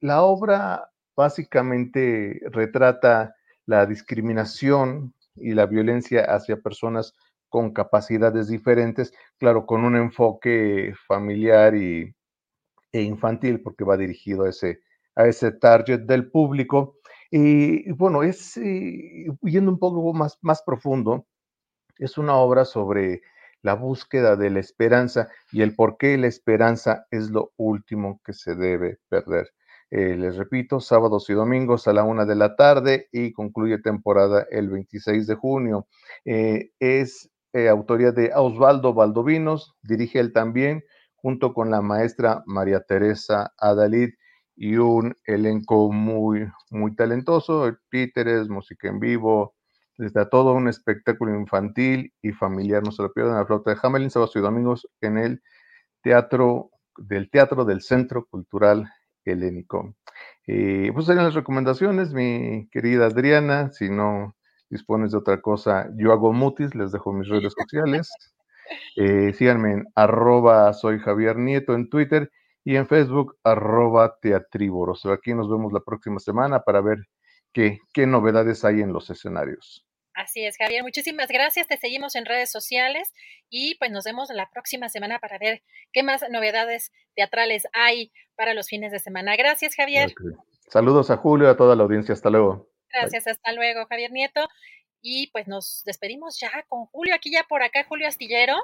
la 0.00 0.22
obra 0.22 0.90
básicamente 1.16 2.40
retrata 2.50 3.36
la 3.66 3.86
discriminación 3.86 5.14
y 5.36 5.54
la 5.54 5.66
violencia 5.66 6.24
hacia 6.24 6.60
personas 6.60 7.14
con 7.50 7.72
capacidades 7.74 8.48
diferentes, 8.48 9.12
claro, 9.38 9.66
con 9.66 9.84
un 9.84 9.96
enfoque 9.96 10.94
familiar 11.06 11.74
y, 11.74 12.14
e 12.92 13.02
infantil, 13.02 13.60
porque 13.62 13.84
va 13.84 13.96
dirigido 13.96 14.44
a 14.44 14.50
ese, 14.50 14.80
a 15.16 15.26
ese 15.26 15.52
target 15.52 16.00
del 16.02 16.30
público. 16.30 16.96
Y, 17.30 17.90
bueno, 17.92 18.22
es, 18.22 18.56
eh, 18.56 19.26
yendo 19.42 19.70
un 19.70 19.78
poco 19.78 20.12
más, 20.14 20.38
más 20.42 20.62
profundo, 20.62 21.26
es 21.98 22.18
una 22.18 22.36
obra 22.36 22.64
sobre 22.64 23.22
la 23.62 23.74
búsqueda 23.74 24.36
de 24.36 24.50
la 24.50 24.60
esperanza 24.60 25.28
y 25.52 25.62
el 25.62 25.74
por 25.74 25.98
qué 25.98 26.16
la 26.16 26.28
esperanza 26.28 27.06
es 27.10 27.30
lo 27.30 27.52
último 27.56 28.20
que 28.24 28.32
se 28.32 28.54
debe 28.54 28.98
perder. 29.08 29.50
Eh, 29.90 30.16
les 30.16 30.36
repito, 30.36 30.80
sábados 30.80 31.28
y 31.30 31.34
domingos 31.34 31.88
a 31.88 31.92
la 31.92 32.04
una 32.04 32.24
de 32.24 32.36
la 32.36 32.54
tarde 32.54 33.08
y 33.10 33.32
concluye 33.32 33.78
temporada 33.78 34.46
el 34.50 34.68
26 34.70 35.26
de 35.26 35.34
junio. 35.34 35.88
Eh, 36.24 36.70
es 36.78 37.28
eh, 37.52 37.68
autoría 37.68 38.12
de 38.12 38.32
Osvaldo 38.34 38.94
Valdovinos, 38.94 39.74
dirige 39.82 40.20
él 40.20 40.32
también, 40.32 40.84
junto 41.16 41.52
con 41.54 41.70
la 41.70 41.82
maestra 41.82 42.42
María 42.46 42.80
Teresa 42.80 43.52
Adalid 43.58 44.10
y 44.56 44.76
un 44.76 45.14
elenco 45.24 45.92
muy, 45.92 46.46
muy 46.70 46.94
talentoso, 46.94 47.76
títeres, 47.90 48.48
música 48.48 48.88
en 48.88 49.00
vivo, 49.00 49.54
desde 49.96 50.24
todo 50.26 50.52
un 50.54 50.68
espectáculo 50.68 51.34
infantil 51.34 52.12
y 52.22 52.32
familiar. 52.32 52.82
No 52.82 52.92
se 52.92 53.02
lo 53.02 53.12
pierdan 53.12 53.36
la 53.36 53.46
flauta 53.46 53.70
de 53.72 53.78
Hamelin, 53.82 54.10
sábados 54.10 54.36
y 54.36 54.40
domingos 54.40 54.88
en 55.00 55.18
el 55.18 55.42
Teatro 56.02 56.70
del 56.96 57.30
Teatro 57.30 57.64
del 57.64 57.82
Centro 57.82 58.26
Cultural 58.26 58.90
Helénico. 59.24 59.94
Eh, 60.46 60.90
pues 60.92 61.06
serían 61.06 61.24
las 61.24 61.34
recomendaciones, 61.34 62.12
mi 62.12 62.68
querida 62.70 63.06
Adriana. 63.06 63.70
Si 63.72 63.88
no 63.90 64.36
dispones 64.70 65.12
de 65.12 65.18
otra 65.18 65.40
cosa, 65.40 65.88
yo 65.96 66.12
hago 66.12 66.32
mutis, 66.32 66.74
les 66.74 66.92
dejo 66.92 67.12
mis 67.12 67.28
redes 67.28 67.52
sociales. 67.58 68.10
Eh, 68.94 69.32
síganme 69.32 69.72
en 69.72 69.84
arroba 69.96 70.72
soy 70.72 71.00
Javier 71.00 71.36
Nieto 71.36 71.74
en 71.74 71.88
Twitter 71.88 72.30
y 72.64 72.76
en 72.76 72.86
Facebook 72.86 73.36
arroba. 73.42 74.16
Aquí 75.12 75.34
nos 75.34 75.50
vemos 75.50 75.72
la 75.72 75.80
próxima 75.80 76.20
semana 76.20 76.60
para 76.60 76.80
ver 76.80 76.98
qué, 77.52 77.78
qué 77.92 78.06
novedades 78.06 78.64
hay 78.64 78.80
en 78.80 78.92
los 78.92 79.10
escenarios. 79.10 79.84
Así 80.14 80.44
es, 80.44 80.56
Javier. 80.56 80.82
Muchísimas 80.82 81.28
gracias. 81.28 81.66
Te 81.66 81.78
seguimos 81.78 82.14
en 82.14 82.26
redes 82.26 82.50
sociales 82.50 83.12
y 83.48 83.76
pues 83.76 83.90
nos 83.90 84.04
vemos 84.04 84.28
la 84.30 84.50
próxima 84.50 84.88
semana 84.88 85.18
para 85.18 85.38
ver 85.38 85.62
qué 85.92 86.02
más 86.02 86.24
novedades 86.30 86.92
teatrales 87.14 87.66
hay 87.72 88.12
para 88.36 88.54
los 88.54 88.68
fines 88.68 88.92
de 88.92 88.98
semana. 88.98 89.36
Gracias, 89.36 89.74
Javier. 89.74 90.12
Saludos 90.68 91.10
a 91.10 91.16
Julio 91.16 91.48
y 91.48 91.50
a 91.50 91.56
toda 91.56 91.74
la 91.74 91.84
audiencia. 91.84 92.12
Hasta 92.12 92.30
luego. 92.30 92.68
Gracias, 92.92 93.26
hasta 93.26 93.52
luego, 93.52 93.86
Javier 93.86 94.12
Nieto. 94.12 94.48
Y 95.02 95.28
pues 95.28 95.48
nos 95.48 95.82
despedimos 95.84 96.38
ya 96.38 96.50
con 96.68 96.86
Julio, 96.86 97.14
aquí 97.14 97.30
ya 97.30 97.44
por 97.44 97.62
acá, 97.62 97.84
Julio 97.88 98.06
Astillero. 98.06 98.54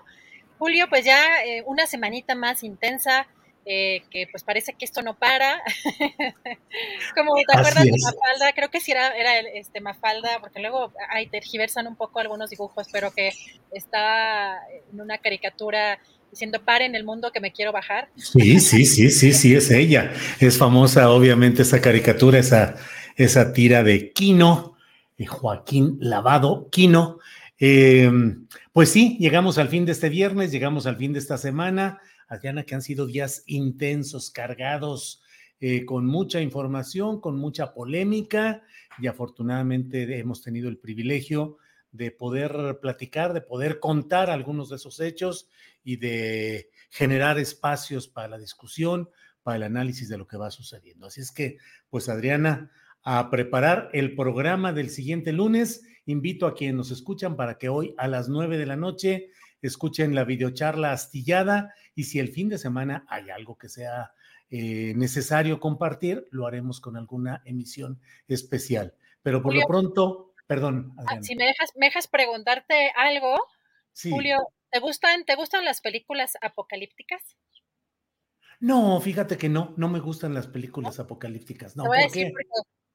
Julio, 0.58 0.86
pues 0.88 1.04
ya 1.04 1.44
eh, 1.44 1.62
una 1.66 1.86
semanita 1.86 2.34
más 2.34 2.62
intensa, 2.62 3.26
eh, 3.64 4.02
que 4.10 4.26
pues 4.30 4.44
parece 4.44 4.74
que 4.74 4.84
esto 4.84 5.02
no 5.02 5.18
para. 5.18 5.62
Como 7.14 7.34
te 7.34 7.58
acuerdas 7.58 7.84
de 7.84 7.90
Mafalda, 7.90 8.52
creo 8.54 8.70
que 8.70 8.80
sí 8.80 8.92
era, 8.92 9.16
era 9.16 9.38
este 9.40 9.80
Mafalda, 9.80 10.38
porque 10.40 10.60
luego 10.60 10.92
ahí 11.10 11.26
tergiversan 11.26 11.86
un 11.86 11.96
poco 11.96 12.20
algunos 12.20 12.50
dibujos, 12.50 12.86
pero 12.92 13.10
que 13.12 13.32
está 13.72 14.60
en 14.92 15.00
una 15.00 15.18
caricatura 15.18 15.98
diciendo 16.30 16.60
en 16.66 16.94
el 16.94 17.04
mundo 17.04 17.32
que 17.32 17.40
me 17.40 17.52
quiero 17.52 17.72
bajar. 17.72 18.08
Sí, 18.16 18.60
sí, 18.60 18.84
sí, 18.84 19.10
sí, 19.10 19.32
sí, 19.32 19.54
es 19.54 19.70
ella. 19.70 20.12
Es 20.38 20.58
famosa, 20.58 21.10
obviamente, 21.10 21.62
esa 21.62 21.80
caricatura, 21.80 22.38
esa, 22.38 22.76
esa 23.16 23.52
tira 23.52 23.82
de 23.82 24.12
Quino, 24.12 24.76
de 25.16 25.26
Joaquín 25.26 25.96
Lavado, 26.00 26.68
Quino. 26.70 27.18
Eh, 27.58 28.10
pues 28.72 28.90
sí, 28.90 29.16
llegamos 29.18 29.56
al 29.58 29.68
fin 29.68 29.86
de 29.86 29.92
este 29.92 30.10
viernes, 30.10 30.52
llegamos 30.52 30.86
al 30.86 30.96
fin 30.96 31.12
de 31.14 31.18
esta 31.18 31.38
semana. 31.38 32.00
Adriana, 32.28 32.64
que 32.64 32.74
han 32.74 32.82
sido 32.82 33.06
días 33.06 33.42
intensos, 33.46 34.30
cargados, 34.30 35.22
eh, 35.58 35.86
con 35.86 36.06
mucha 36.06 36.42
información, 36.42 37.20
con 37.20 37.38
mucha 37.38 37.72
polémica 37.72 38.62
y 38.98 39.06
afortunadamente 39.06 40.18
hemos 40.18 40.42
tenido 40.42 40.68
el 40.68 40.76
privilegio 40.76 41.56
de 41.92 42.10
poder 42.10 42.78
platicar, 42.82 43.32
de 43.32 43.40
poder 43.40 43.80
contar 43.80 44.28
algunos 44.28 44.68
de 44.68 44.76
esos 44.76 45.00
hechos 45.00 45.48
y 45.82 45.96
de 45.96 46.68
generar 46.90 47.38
espacios 47.38 48.08
para 48.08 48.28
la 48.28 48.38
discusión, 48.38 49.08
para 49.42 49.56
el 49.56 49.62
análisis 49.62 50.10
de 50.10 50.18
lo 50.18 50.26
que 50.26 50.36
va 50.36 50.50
sucediendo. 50.50 51.06
Así 51.06 51.22
es 51.22 51.32
que, 51.32 51.56
pues 51.88 52.10
Adriana, 52.10 52.70
a 53.08 53.30
preparar 53.30 53.88
el 53.92 54.16
programa 54.16 54.72
del 54.72 54.90
siguiente 54.90 55.32
lunes. 55.32 55.84
Invito 56.06 56.44
a 56.48 56.56
quienes 56.56 56.74
nos 56.74 56.90
escuchan 56.90 57.36
para 57.36 57.56
que 57.56 57.68
hoy 57.68 57.94
a 57.98 58.08
las 58.08 58.28
nueve 58.28 58.58
de 58.58 58.66
la 58.66 58.74
noche 58.74 59.30
escuchen 59.62 60.12
la 60.12 60.24
videocharla 60.24 60.90
astillada 60.90 61.72
y 61.94 62.04
si 62.04 62.18
el 62.18 62.30
fin 62.30 62.48
de 62.48 62.58
semana 62.58 63.06
hay 63.08 63.30
algo 63.30 63.56
que 63.56 63.68
sea 63.68 64.10
eh, 64.50 64.92
necesario 64.96 65.60
compartir, 65.60 66.26
lo 66.32 66.48
haremos 66.48 66.80
con 66.80 66.96
alguna 66.96 67.42
emisión 67.44 68.00
especial. 68.26 68.92
Pero 69.22 69.40
por 69.40 69.54
lo 69.54 69.64
pronto, 69.68 70.32
perdón. 70.48 70.92
Ah, 71.06 71.22
si 71.22 71.36
me 71.36 71.44
dejas, 71.44 71.70
me 71.76 71.86
dejas 71.86 72.08
preguntarte 72.08 72.90
algo, 72.96 73.36
Julio, 74.02 74.38
¿te 74.70 74.80
gustan, 74.80 75.24
¿te 75.24 75.36
gustan 75.36 75.64
las 75.64 75.80
películas 75.80 76.36
apocalípticas? 76.42 77.36
No, 78.58 79.00
fíjate 79.00 79.36
que 79.36 79.48
no, 79.48 79.74
no 79.76 79.88
me 79.88 80.00
gustan 80.00 80.34
las 80.34 80.48
películas 80.48 80.98
apocalípticas. 80.98 81.76
No, 81.76 81.84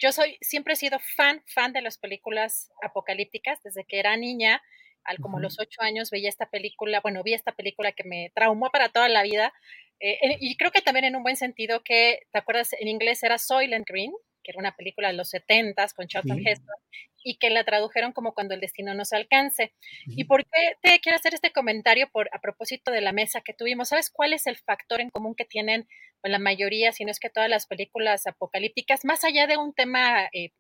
yo 0.02 0.12
soy, 0.12 0.38
siempre 0.42 0.74
he 0.74 0.78
sido 0.78 0.98
fan, 1.16 1.44
fan 1.46 1.74
de 1.74 1.82
las 1.82 1.98
películas 2.00 2.72
apocalípticas 2.82 3.62
desde 3.64 3.86
que 3.86 4.00
era 4.00 4.18
niña 4.18 4.62
al 5.04 5.20
como 5.20 5.40
los 5.40 5.60
ocho 5.60 5.82
años 5.82 6.12
veía 6.12 6.30
esta 6.30 6.50
película, 6.50 7.00
bueno, 7.02 7.24
vi 7.24 7.34
esta 7.34 7.52
película 7.54 7.92
que 7.92 8.04
me 8.04 8.32
traumó 8.36 8.70
para 8.70 8.90
toda 8.90 9.10
la 9.10 9.24
vida. 9.24 9.54
Eh, 10.00 10.38
y 10.40 10.56
creo 10.58 10.72
que 10.72 10.82
también 10.82 11.06
en 11.06 11.16
un 11.16 11.24
buen 11.24 11.36
sentido 11.36 11.84
que, 11.84 12.20
¿te 12.32 12.40
acuerdas? 12.40 12.74
En 12.80 12.88
inglés 12.88 13.24
era 13.24 13.38
Soylent 13.38 13.88
Green, 13.88 14.14
que 14.44 14.52
era 14.52 14.60
una 14.60 14.76
película 14.76 15.10
de 15.10 15.14
los 15.16 15.30
setentas 15.30 15.94
con 15.94 16.08
Charlton 16.08 16.46
Heston, 16.46 16.76
y 17.24 17.38
que 17.38 17.50
la 17.50 17.64
tradujeron 17.64 18.14
como 18.14 18.34
Cuando 18.34 18.56
el 18.56 18.62
destino 18.62 18.94
nos 18.94 19.14
alcance. 19.14 19.74
¿Y 20.08 20.24
por 20.24 20.44
qué 20.44 20.76
te 20.82 21.00
quiero 21.00 21.18
hacer 21.18 21.34
este 21.34 21.52
comentario 21.52 22.10
por, 22.12 22.30
a 22.34 22.40
propósito 22.40 22.92
de 22.92 23.02
la 23.02 23.12
mesa 23.12 23.42
que 23.42 23.54
tuvimos? 23.54 23.90
¿Sabes 23.90 24.10
cuál 24.10 24.34
es 24.34 24.48
el 24.48 24.58
factor 24.58 25.02
en 25.02 25.10
común 25.10 25.36
que 25.36 25.46
tienen 25.46 25.88
pues, 26.22 26.32
la 26.32 26.40
mayoría, 26.40 26.92
si 26.92 27.06
no 27.06 27.12
es 27.12 27.20
que 27.20 27.30
todas 27.30 27.50
las 27.50 27.68
películas 27.68 28.26
apocalípticas, 28.26 29.06
más 29.06 29.24
allá 29.24 29.48
de 29.48 29.58
un 29.58 29.74
tema 29.74 30.30
eh, 30.34 30.52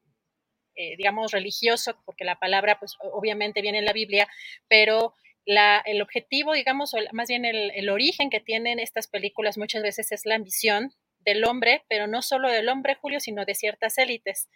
eh, 0.75 0.95
digamos, 0.97 1.31
religioso, 1.31 2.01
porque 2.05 2.23
la 2.23 2.39
palabra, 2.39 2.79
pues 2.79 2.95
obviamente 2.99 3.61
viene 3.61 3.79
en 3.79 3.85
la 3.85 3.91
Biblia, 3.91 4.27
pero 4.69 5.13
la, 5.45 5.81
el 5.85 6.01
objetivo, 6.01 6.53
digamos, 6.53 6.93
o 6.93 6.97
más 7.11 7.27
bien 7.27 7.43
el, 7.43 7.71
el, 7.71 7.89
origen 7.89 8.29
que 8.29 8.39
tienen 8.39 8.79
estas 8.79 9.07
películas 9.07 9.57
muchas 9.57 9.83
veces 9.83 10.11
es 10.13 10.25
la 10.25 10.35
ambición 10.35 10.93
del 11.23 11.43
hombre, 11.45 11.83
pero 11.87 12.07
no 12.07 12.21
solo 12.21 12.49
del 12.49 12.69
hombre, 12.69 12.95
Julio, 12.95 13.19
sino 13.19 13.45
de 13.45 13.55
ciertas 13.55 13.97
élites. 13.97 14.49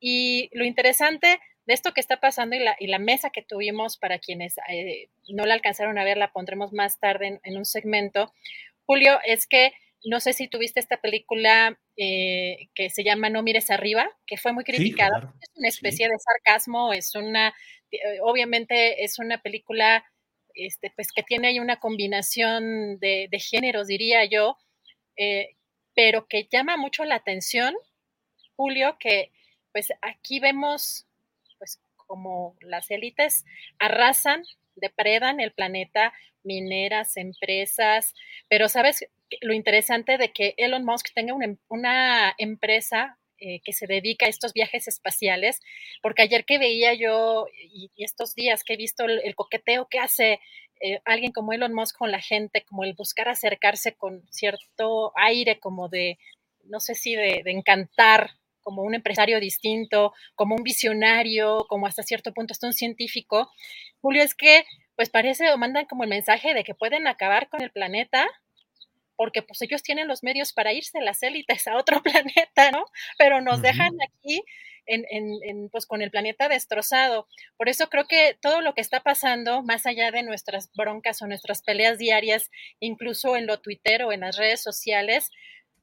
Y 0.00 0.50
lo 0.52 0.64
interesante 0.64 1.40
de 1.66 1.74
esto 1.74 1.92
que 1.94 2.00
está 2.00 2.20
pasando 2.20 2.56
y 2.56 2.58
la, 2.58 2.76
y 2.78 2.88
la 2.88 2.98
mesa 2.98 3.30
que 3.30 3.42
tuvimos 3.42 3.96
para 3.96 4.18
quienes 4.18 4.56
eh, 4.68 5.08
no 5.28 5.46
la 5.46 5.54
alcanzaron 5.54 5.98
a 5.98 6.04
ver, 6.04 6.18
la 6.18 6.32
pondremos 6.32 6.72
más 6.72 7.00
tarde 7.00 7.26
en, 7.26 7.40
en 7.42 7.56
un 7.56 7.64
segmento, 7.64 8.32
Julio, 8.86 9.18
es 9.24 9.46
que 9.46 9.72
no 10.04 10.20
sé 10.20 10.34
si 10.34 10.48
tuviste 10.48 10.80
esta 10.80 10.98
película 10.98 11.78
eh, 11.96 12.68
que 12.74 12.90
se 12.90 13.02
llama 13.02 13.30
No 13.30 13.42
mires 13.42 13.70
arriba, 13.70 14.06
que 14.26 14.36
fue 14.36 14.52
muy 14.52 14.64
criticada. 14.64 15.34
Es 15.40 15.50
una 15.56 15.68
especie 15.68 16.08
de 16.08 16.14
sarcasmo, 16.18 16.92
es 16.92 17.14
una, 17.14 17.54
eh, 17.90 18.20
obviamente 18.22 19.02
es 19.02 19.18
una 19.18 19.40
película 19.40 20.04
este, 20.54 20.92
pues, 20.94 21.08
que 21.10 21.22
tiene 21.22 21.48
ahí 21.48 21.58
una 21.58 21.80
combinación 21.80 22.98
de, 22.98 23.28
géneros, 23.40 23.88
diría 23.88 24.24
yo, 24.26 24.58
eh, 25.16 25.56
pero 25.94 26.26
que 26.26 26.48
llama 26.50 26.76
mucho 26.76 27.04
la 27.04 27.16
atención, 27.16 27.74
Julio, 28.56 28.96
que 28.98 29.32
pues 29.72 29.92
aquí 30.02 30.40
vemos 30.40 31.06
pues 31.58 31.80
como 31.96 32.56
las 32.60 32.90
élites 32.90 33.44
arrasan, 33.78 34.44
depredan 34.76 35.40
el 35.40 35.52
planeta, 35.52 36.12
mineras, 36.42 37.16
empresas, 37.16 38.14
pero 38.48 38.68
sabes 38.68 39.06
lo 39.40 39.54
interesante 39.54 40.18
de 40.18 40.32
que 40.32 40.54
Elon 40.58 40.84
Musk 40.84 41.12
tenga 41.14 41.34
una, 41.68 42.28
em, 42.30 42.34
empresa 42.38 43.18
eh, 43.38 43.60
que 43.64 43.72
se 43.72 43.86
dedica 43.86 44.26
a 44.26 44.28
estos 44.28 44.52
viajes 44.52 44.88
espaciales, 44.88 45.60
porque 46.02 46.22
ayer 46.22 46.44
que 46.44 46.58
veía 46.58 46.94
yo 46.94 47.46
y, 47.52 47.90
estos 47.96 48.34
días 48.34 48.64
que 48.64 48.74
he 48.74 48.76
visto 48.76 49.04
el, 49.04 49.34
coqueteo 49.34 49.88
que 49.88 49.98
hace 49.98 50.40
eh, 50.80 51.00
alguien 51.04 51.32
como 51.32 51.52
Elon 51.52 51.74
Musk 51.74 51.96
con 51.96 52.10
la 52.10 52.20
gente, 52.20 52.64
como 52.64 52.84
el 52.84 52.94
buscar 52.94 53.28
acercarse 53.28 53.94
con 53.94 54.22
cierto 54.30 55.12
aire 55.16 55.58
como 55.58 55.88
de, 55.88 56.18
no 56.64 56.80
sé 56.80 56.94
si 56.94 57.14
de, 57.14 57.42
de 57.44 57.50
encantar 57.50 58.30
como 58.62 58.82
un 58.82 58.94
empresario 58.94 59.38
distinto, 59.40 60.12
como 60.34 60.56
un 60.56 60.62
visionario, 60.62 61.66
como 61.68 61.86
hasta 61.86 62.02
cierto 62.02 62.32
punto 62.32 62.52
hasta 62.52 62.66
un 62.66 62.72
científico. 62.72 63.50
Julio, 64.00 64.22
es 64.22 64.34
que 64.34 64.64
pues 64.96 65.10
parece 65.10 65.50
o 65.50 65.58
mandan 65.58 65.86
como 65.86 66.04
el 66.04 66.10
mensaje 66.10 66.54
de 66.54 66.64
que 66.64 66.74
pueden 66.74 67.06
acabar 67.06 67.48
con 67.48 67.62
el 67.62 67.70
planeta 67.70 68.26
porque 69.16 69.42
pues 69.42 69.62
ellos 69.62 69.82
tienen 69.82 70.08
los 70.08 70.22
medios 70.22 70.52
para 70.52 70.72
irse 70.72 71.00
las 71.00 71.22
élites 71.22 71.66
a 71.66 71.76
otro 71.76 72.02
planeta, 72.02 72.70
¿no? 72.70 72.84
Pero 73.18 73.40
nos 73.40 73.62
dejan 73.62 73.92
aquí 74.02 74.42
en, 74.86 75.04
en, 75.10 75.68
pues 75.70 75.86
con 75.86 76.02
el 76.02 76.10
planeta 76.10 76.48
destrozado. 76.48 77.26
Por 77.56 77.68
eso 77.68 77.88
creo 77.88 78.06
que 78.06 78.36
todo 78.40 78.60
lo 78.60 78.74
que 78.74 78.80
está 78.80 79.00
pasando, 79.00 79.62
más 79.62 79.86
allá 79.86 80.10
de 80.10 80.22
nuestras 80.22 80.70
broncas 80.74 81.22
o 81.22 81.26
nuestras 81.26 81.62
peleas 81.62 81.98
diarias, 81.98 82.50
incluso 82.80 83.36
en 83.36 83.46
lo 83.46 83.60
Twitter 83.60 84.04
o 84.04 84.12
en 84.12 84.20
las 84.20 84.36
redes 84.36 84.62
sociales, 84.62 85.30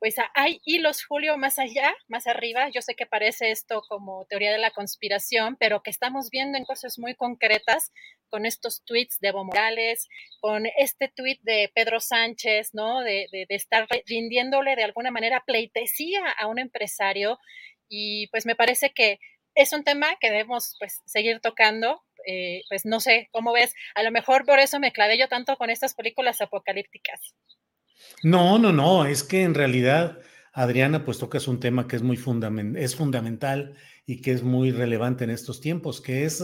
pues 0.01 0.15
hay 0.33 0.59
hilos, 0.65 1.05
Julio, 1.05 1.37
más 1.37 1.59
allá, 1.59 1.95
más 2.07 2.25
arriba. 2.25 2.69
Yo 2.73 2.81
sé 2.81 2.95
que 2.95 3.05
parece 3.05 3.51
esto 3.51 3.83
como 3.87 4.25
teoría 4.25 4.51
de 4.51 4.57
la 4.57 4.71
conspiración, 4.71 5.57
pero 5.59 5.83
que 5.83 5.91
estamos 5.91 6.31
viendo 6.31 6.57
en 6.57 6.65
cosas 6.65 6.97
muy 6.97 7.13
concretas 7.13 7.93
con 8.27 8.47
estos 8.47 8.83
tweets 8.83 9.19
de 9.19 9.27
Evo 9.27 9.45
Morales, 9.45 10.09
con 10.39 10.65
este 10.75 11.07
tweet 11.07 11.37
de 11.43 11.71
Pedro 11.75 11.99
Sánchez, 11.99 12.73
¿no? 12.73 13.01
De, 13.01 13.27
de, 13.31 13.45
estar 13.49 13.87
rindiéndole 14.07 14.75
de 14.75 14.85
alguna 14.85 15.11
manera 15.11 15.43
pleitesía 15.45 16.31
a 16.31 16.47
un 16.47 16.57
empresario. 16.57 17.37
Y 17.87 18.25
pues 18.29 18.47
me 18.47 18.55
parece 18.55 18.89
que 18.89 19.19
es 19.53 19.71
un 19.71 19.83
tema 19.83 20.15
que 20.19 20.31
debemos 20.31 20.77
pues 20.79 20.99
seguir 21.05 21.41
tocando. 21.41 22.01
Eh, 22.25 22.63
pues 22.69 22.87
no 22.87 23.01
sé, 23.01 23.29
¿cómo 23.31 23.53
ves? 23.53 23.75
A 23.93 24.01
lo 24.01 24.09
mejor 24.09 24.47
por 24.47 24.57
eso 24.57 24.79
me 24.79 24.93
clavé 24.93 25.19
yo 25.19 25.27
tanto 25.27 25.57
con 25.57 25.69
estas 25.69 25.93
películas 25.93 26.41
apocalípticas. 26.41 27.35
No, 28.23 28.59
no, 28.59 28.71
no, 28.71 29.05
es 29.05 29.23
que 29.23 29.43
en 29.43 29.53
realidad 29.53 30.19
Adriana, 30.53 31.05
pues 31.05 31.17
tocas 31.17 31.47
un 31.47 31.59
tema 31.59 31.87
que 31.87 31.95
es 31.95 32.01
muy 32.01 32.19
es 32.75 32.95
fundamental 32.95 33.73
y 34.05 34.21
que 34.21 34.31
es 34.31 34.43
muy 34.43 34.71
relevante 34.71 35.23
en 35.23 35.29
estos 35.29 35.61
tiempos, 35.61 36.01
que 36.01 36.25
es 36.25 36.43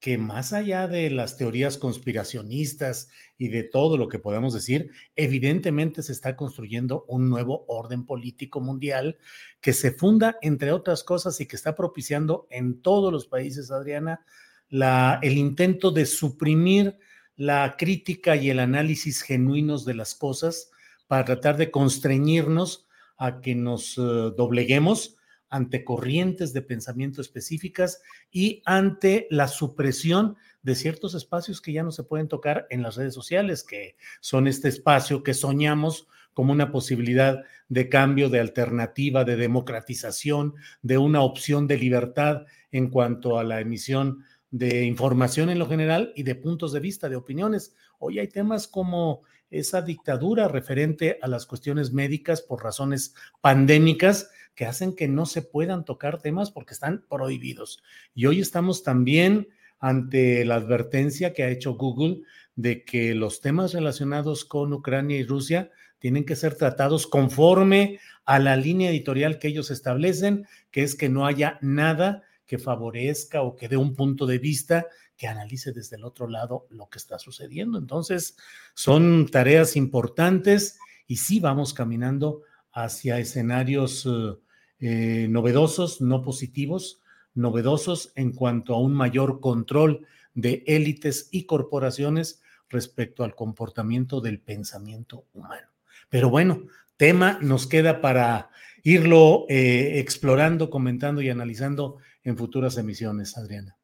que 0.00 0.18
más 0.18 0.52
allá 0.52 0.88
de 0.88 1.10
las 1.10 1.36
teorías 1.36 1.78
conspiracionistas 1.78 3.08
y 3.38 3.48
de 3.48 3.62
todo 3.62 3.96
lo 3.96 4.08
que 4.08 4.18
podamos 4.18 4.52
decir, 4.52 4.90
evidentemente 5.14 6.02
se 6.02 6.12
está 6.12 6.36
construyendo 6.36 7.04
un 7.08 7.30
nuevo 7.30 7.64
orden 7.68 8.04
político 8.04 8.60
mundial 8.60 9.16
que 9.60 9.72
se 9.72 9.92
funda, 9.92 10.36
entre 10.42 10.72
otras 10.72 11.02
cosas, 11.02 11.40
y 11.40 11.46
que 11.46 11.56
está 11.56 11.74
propiciando 11.74 12.46
en 12.50 12.82
todos 12.82 13.12
los 13.12 13.26
países, 13.26 13.70
Adriana, 13.70 14.24
la, 14.68 15.18
el 15.22 15.38
intento 15.38 15.90
de 15.90 16.04
suprimir 16.04 16.98
la 17.36 17.76
crítica 17.78 18.36
y 18.36 18.50
el 18.50 18.58
análisis 18.58 19.22
genuinos 19.22 19.84
de 19.84 19.94
las 19.94 20.14
cosas 20.14 20.70
para 21.06 21.24
tratar 21.24 21.56
de 21.56 21.70
constreñirnos 21.70 22.86
a 23.16 23.40
que 23.40 23.54
nos 23.54 23.96
eh, 23.98 24.00
dobleguemos 24.36 25.16
ante 25.48 25.84
corrientes 25.84 26.52
de 26.52 26.62
pensamiento 26.62 27.20
específicas 27.20 28.02
y 28.30 28.62
ante 28.66 29.26
la 29.30 29.48
supresión 29.48 30.36
de 30.62 30.74
ciertos 30.74 31.14
espacios 31.14 31.60
que 31.60 31.72
ya 31.72 31.82
no 31.82 31.92
se 31.92 32.02
pueden 32.02 32.28
tocar 32.28 32.66
en 32.70 32.82
las 32.82 32.96
redes 32.96 33.14
sociales, 33.14 33.62
que 33.62 33.96
son 34.20 34.48
este 34.48 34.68
espacio 34.68 35.22
que 35.22 35.34
soñamos 35.34 36.08
como 36.34 36.52
una 36.52 36.70
posibilidad 36.70 37.44
de 37.68 37.88
cambio, 37.88 38.28
de 38.28 38.40
alternativa, 38.40 39.24
de 39.24 39.36
democratización, 39.36 40.54
de 40.82 40.98
una 40.98 41.22
opción 41.22 41.66
de 41.66 41.78
libertad 41.78 42.44
en 42.72 42.90
cuanto 42.90 43.38
a 43.38 43.44
la 43.44 43.60
emisión 43.60 44.24
de 44.50 44.84
información 44.84 45.48
en 45.48 45.58
lo 45.58 45.66
general 45.66 46.12
y 46.14 46.24
de 46.24 46.34
puntos 46.34 46.72
de 46.72 46.80
vista, 46.80 47.08
de 47.08 47.16
opiniones. 47.16 47.74
Hoy 47.98 48.18
hay 48.18 48.28
temas 48.28 48.68
como 48.68 49.22
esa 49.50 49.82
dictadura 49.82 50.48
referente 50.48 51.18
a 51.22 51.28
las 51.28 51.46
cuestiones 51.46 51.92
médicas 51.92 52.42
por 52.42 52.62
razones 52.62 53.14
pandémicas 53.40 54.30
que 54.54 54.66
hacen 54.66 54.94
que 54.94 55.06
no 55.06 55.26
se 55.26 55.42
puedan 55.42 55.84
tocar 55.84 56.20
temas 56.20 56.50
porque 56.50 56.74
están 56.74 57.04
prohibidos. 57.08 57.82
Y 58.14 58.26
hoy 58.26 58.40
estamos 58.40 58.82
también 58.82 59.48
ante 59.78 60.44
la 60.44 60.56
advertencia 60.56 61.32
que 61.32 61.42
ha 61.42 61.50
hecho 61.50 61.74
Google 61.74 62.22
de 62.54 62.84
que 62.84 63.14
los 63.14 63.40
temas 63.40 63.74
relacionados 63.74 64.44
con 64.44 64.72
Ucrania 64.72 65.18
y 65.18 65.24
Rusia 65.24 65.70
tienen 65.98 66.24
que 66.24 66.36
ser 66.36 66.54
tratados 66.54 67.06
conforme 67.06 68.00
a 68.24 68.38
la 68.38 68.56
línea 68.56 68.90
editorial 68.90 69.38
que 69.38 69.48
ellos 69.48 69.70
establecen, 69.70 70.46
que 70.70 70.82
es 70.82 70.94
que 70.94 71.08
no 71.08 71.26
haya 71.26 71.58
nada 71.60 72.22
que 72.46 72.58
favorezca 72.58 73.42
o 73.42 73.56
que 73.56 73.68
dé 73.68 73.76
un 73.76 73.94
punto 73.94 74.26
de 74.26 74.38
vista 74.38 74.86
que 75.16 75.26
analice 75.26 75.72
desde 75.72 75.96
el 75.96 76.04
otro 76.04 76.28
lado 76.28 76.66
lo 76.70 76.88
que 76.88 76.98
está 76.98 77.18
sucediendo. 77.18 77.78
Entonces, 77.78 78.36
son 78.74 79.28
tareas 79.30 79.76
importantes 79.76 80.78
y 81.06 81.16
sí 81.16 81.40
vamos 81.40 81.72
caminando 81.74 82.42
hacia 82.72 83.18
escenarios 83.18 84.06
eh, 84.06 84.36
eh, 84.80 85.26
novedosos, 85.28 86.00
no 86.00 86.22
positivos, 86.22 87.00
novedosos 87.34 88.12
en 88.14 88.32
cuanto 88.32 88.74
a 88.74 88.80
un 88.80 88.94
mayor 88.94 89.40
control 89.40 90.06
de 90.34 90.62
élites 90.66 91.28
y 91.30 91.44
corporaciones 91.44 92.42
respecto 92.68 93.24
al 93.24 93.34
comportamiento 93.34 94.20
del 94.20 94.40
pensamiento 94.40 95.24
humano. 95.32 95.68
Pero 96.08 96.28
bueno, 96.28 96.64
tema 96.96 97.38
nos 97.40 97.66
queda 97.66 98.00
para 98.00 98.50
irlo 98.82 99.46
eh, 99.48 99.98
explorando, 99.98 100.70
comentando 100.70 101.22
y 101.22 101.30
analizando 101.30 101.96
en 102.22 102.36
futuras 102.36 102.76
emisiones, 102.76 103.36
Adriana. 103.36 103.76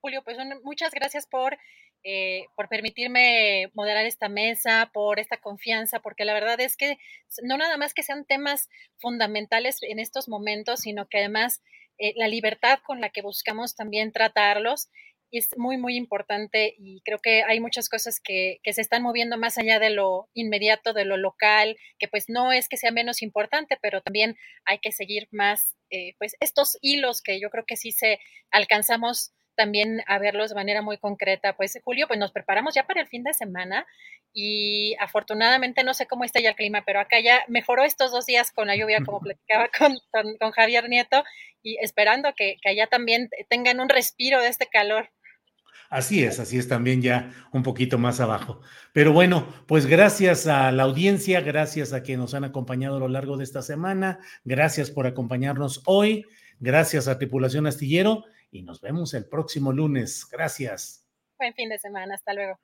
Julio, 0.00 0.22
pues 0.24 0.38
muchas 0.62 0.92
gracias 0.92 1.26
por 1.26 1.58
eh, 2.04 2.46
por 2.54 2.68
permitirme 2.68 3.70
moderar 3.74 4.06
esta 4.06 4.28
mesa, 4.28 4.88
por 4.94 5.18
esta 5.18 5.38
confianza, 5.38 5.98
porque 5.98 6.24
la 6.24 6.32
verdad 6.32 6.60
es 6.60 6.76
que 6.76 6.96
no 7.42 7.58
nada 7.58 7.76
más 7.76 7.92
que 7.92 8.04
sean 8.04 8.24
temas 8.24 8.68
fundamentales 8.98 9.78
en 9.82 9.98
estos 9.98 10.28
momentos, 10.28 10.80
sino 10.80 11.08
que 11.08 11.18
además 11.18 11.60
eh, 11.98 12.12
la 12.16 12.28
libertad 12.28 12.78
con 12.86 13.00
la 13.00 13.10
que 13.10 13.20
buscamos 13.20 13.74
también 13.74 14.12
tratarlos 14.12 14.88
es 15.32 15.48
muy, 15.58 15.76
muy 15.76 15.96
importante 15.96 16.74
y 16.78 17.02
creo 17.04 17.18
que 17.18 17.42
hay 17.42 17.60
muchas 17.60 17.88
cosas 17.88 18.20
que, 18.20 18.60
que, 18.62 18.72
se 18.72 18.80
están 18.80 19.02
moviendo 19.02 19.36
más 19.36 19.58
allá 19.58 19.78
de 19.78 19.90
lo 19.90 20.30
inmediato, 20.32 20.92
de 20.92 21.04
lo 21.04 21.16
local, 21.16 21.76
que 21.98 22.08
pues 22.08 22.26
no 22.28 22.52
es 22.52 22.68
que 22.68 22.78
sea 22.78 22.92
menos 22.92 23.22
importante, 23.22 23.76
pero 23.82 24.00
también 24.00 24.36
hay 24.64 24.78
que 24.78 24.92
seguir 24.92 25.28
más, 25.30 25.76
eh, 25.90 26.14
pues 26.18 26.36
estos 26.40 26.78
hilos 26.80 27.20
que 27.20 27.40
yo 27.40 27.50
creo 27.50 27.64
que 27.66 27.76
sí 27.76 27.92
se 27.92 28.20
alcanzamos 28.50 29.32
también 29.58 30.02
a 30.06 30.18
verlos 30.18 30.50
de 30.50 30.54
manera 30.54 30.82
muy 30.82 30.98
concreta. 30.98 31.56
Pues 31.56 31.76
Julio, 31.84 32.06
pues 32.06 32.20
nos 32.20 32.30
preparamos 32.30 32.76
ya 32.76 32.86
para 32.86 33.00
el 33.00 33.08
fin 33.08 33.24
de 33.24 33.34
semana 33.34 33.86
y 34.32 34.94
afortunadamente 35.00 35.82
no 35.82 35.94
sé 35.94 36.06
cómo 36.06 36.22
está 36.22 36.40
ya 36.40 36.50
el 36.50 36.54
clima, 36.54 36.84
pero 36.86 37.00
acá 37.00 37.18
ya 37.18 37.42
mejoró 37.48 37.82
estos 37.82 38.12
dos 38.12 38.24
días 38.24 38.52
con 38.52 38.68
la 38.68 38.76
lluvia, 38.76 39.00
como 39.04 39.20
platicaba 39.20 39.68
con, 39.76 39.98
con, 40.38 40.52
Javier 40.52 40.88
Nieto, 40.88 41.24
y 41.60 41.76
esperando 41.82 42.32
que, 42.36 42.56
que 42.62 42.70
allá 42.70 42.86
también 42.86 43.28
tengan 43.48 43.80
un 43.80 43.88
respiro 43.88 44.40
de 44.40 44.46
este 44.46 44.66
calor. 44.66 45.10
Así 45.90 46.22
es, 46.22 46.38
así 46.38 46.56
es 46.56 46.68
también 46.68 47.02
ya 47.02 47.32
un 47.50 47.64
poquito 47.64 47.98
más 47.98 48.20
abajo. 48.20 48.60
Pero 48.92 49.12
bueno, 49.12 49.48
pues 49.66 49.86
gracias 49.86 50.46
a 50.46 50.70
la 50.70 50.84
audiencia, 50.84 51.40
gracias 51.40 51.92
a 51.92 52.04
quienes 52.04 52.20
nos 52.20 52.34
han 52.34 52.44
acompañado 52.44 52.96
a 52.96 53.00
lo 53.00 53.08
largo 53.08 53.36
de 53.36 53.44
esta 53.44 53.62
semana, 53.62 54.20
gracias 54.44 54.92
por 54.92 55.08
acompañarnos 55.08 55.82
hoy, 55.86 56.24
gracias 56.60 57.08
a 57.08 57.18
Tripulación 57.18 57.66
Astillero 57.66 58.24
y 58.50 58.62
nos 58.62 58.80
vemos 58.80 59.14
el 59.14 59.26
próximo 59.26 59.72
lunes. 59.72 60.26
Gracias. 60.30 61.04
Buen 61.38 61.54
fin 61.54 61.68
de 61.68 61.78
semana. 61.78 62.14
Hasta 62.14 62.34
luego. 62.34 62.56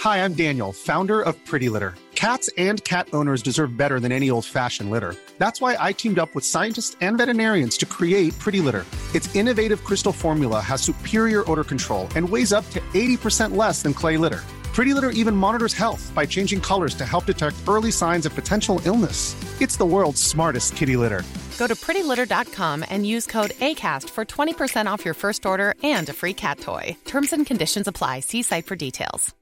Hi, 0.00 0.24
I'm 0.24 0.34
Daniel, 0.34 0.72
founder 0.72 1.20
of 1.20 1.36
Pretty 1.46 1.68
Litter. 1.68 1.94
Cats 2.16 2.50
and 2.58 2.82
cat 2.84 3.08
owners 3.12 3.40
deserve 3.42 3.76
better 3.76 4.00
than 4.00 4.12
any 4.12 4.30
old-fashioned 4.30 4.90
litter. 4.90 5.14
That's 5.38 5.60
why 5.60 5.76
I 5.78 5.92
teamed 5.92 6.18
up 6.18 6.34
with 6.34 6.44
scientists 6.44 6.96
and 7.00 7.18
veterinarians 7.18 7.76
to 7.78 7.86
create 7.86 8.36
Pretty 8.38 8.60
Litter. 8.60 8.84
Its 9.14 9.34
innovative 9.34 9.82
crystal 9.84 10.12
formula 10.12 10.60
has 10.60 10.82
superior 10.82 11.48
odor 11.50 11.64
control 11.64 12.08
and 12.16 12.28
weighs 12.28 12.52
up 12.52 12.68
to 12.70 12.80
80% 12.94 13.56
less 13.56 13.82
than 13.82 13.94
clay 13.94 14.16
litter. 14.16 14.40
Pretty 14.72 14.94
Litter 14.94 15.10
even 15.10 15.36
monitors 15.36 15.74
health 15.74 16.10
by 16.14 16.24
changing 16.24 16.60
colors 16.60 16.94
to 16.94 17.04
help 17.04 17.26
detect 17.26 17.56
early 17.68 17.90
signs 17.90 18.24
of 18.26 18.34
potential 18.34 18.80
illness. 18.84 19.36
It's 19.60 19.76
the 19.76 19.84
world's 19.84 20.22
smartest 20.22 20.76
kitty 20.76 20.96
litter. 20.96 21.22
Go 21.58 21.66
to 21.66 21.74
prettylitter.com 21.74 22.84
and 22.88 23.06
use 23.06 23.26
code 23.26 23.50
ACAST 23.50 24.08
for 24.10 24.24
20% 24.24 24.86
off 24.86 25.04
your 25.04 25.14
first 25.14 25.44
order 25.46 25.74
and 25.82 26.08
a 26.08 26.12
free 26.12 26.34
cat 26.34 26.58
toy. 26.58 26.96
Terms 27.04 27.32
and 27.32 27.46
conditions 27.46 27.86
apply. 27.86 28.20
See 28.20 28.42
site 28.42 28.66
for 28.66 28.76
details. 28.76 29.34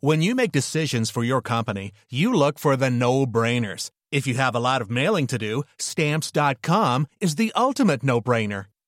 When 0.00 0.20
you 0.20 0.34
make 0.34 0.50
decisions 0.50 1.10
for 1.10 1.22
your 1.22 1.40
company, 1.40 1.92
you 2.10 2.34
look 2.34 2.58
for 2.58 2.74
the 2.76 2.90
no 2.90 3.24
brainers. 3.24 3.90
If 4.10 4.26
you 4.26 4.34
have 4.34 4.56
a 4.56 4.60
lot 4.60 4.82
of 4.82 4.90
mailing 4.90 5.28
to 5.28 5.38
do, 5.38 5.62
stamps.com 5.78 7.06
is 7.20 7.36
the 7.36 7.52
ultimate 7.54 8.02
no 8.02 8.20
brainer. 8.20 8.64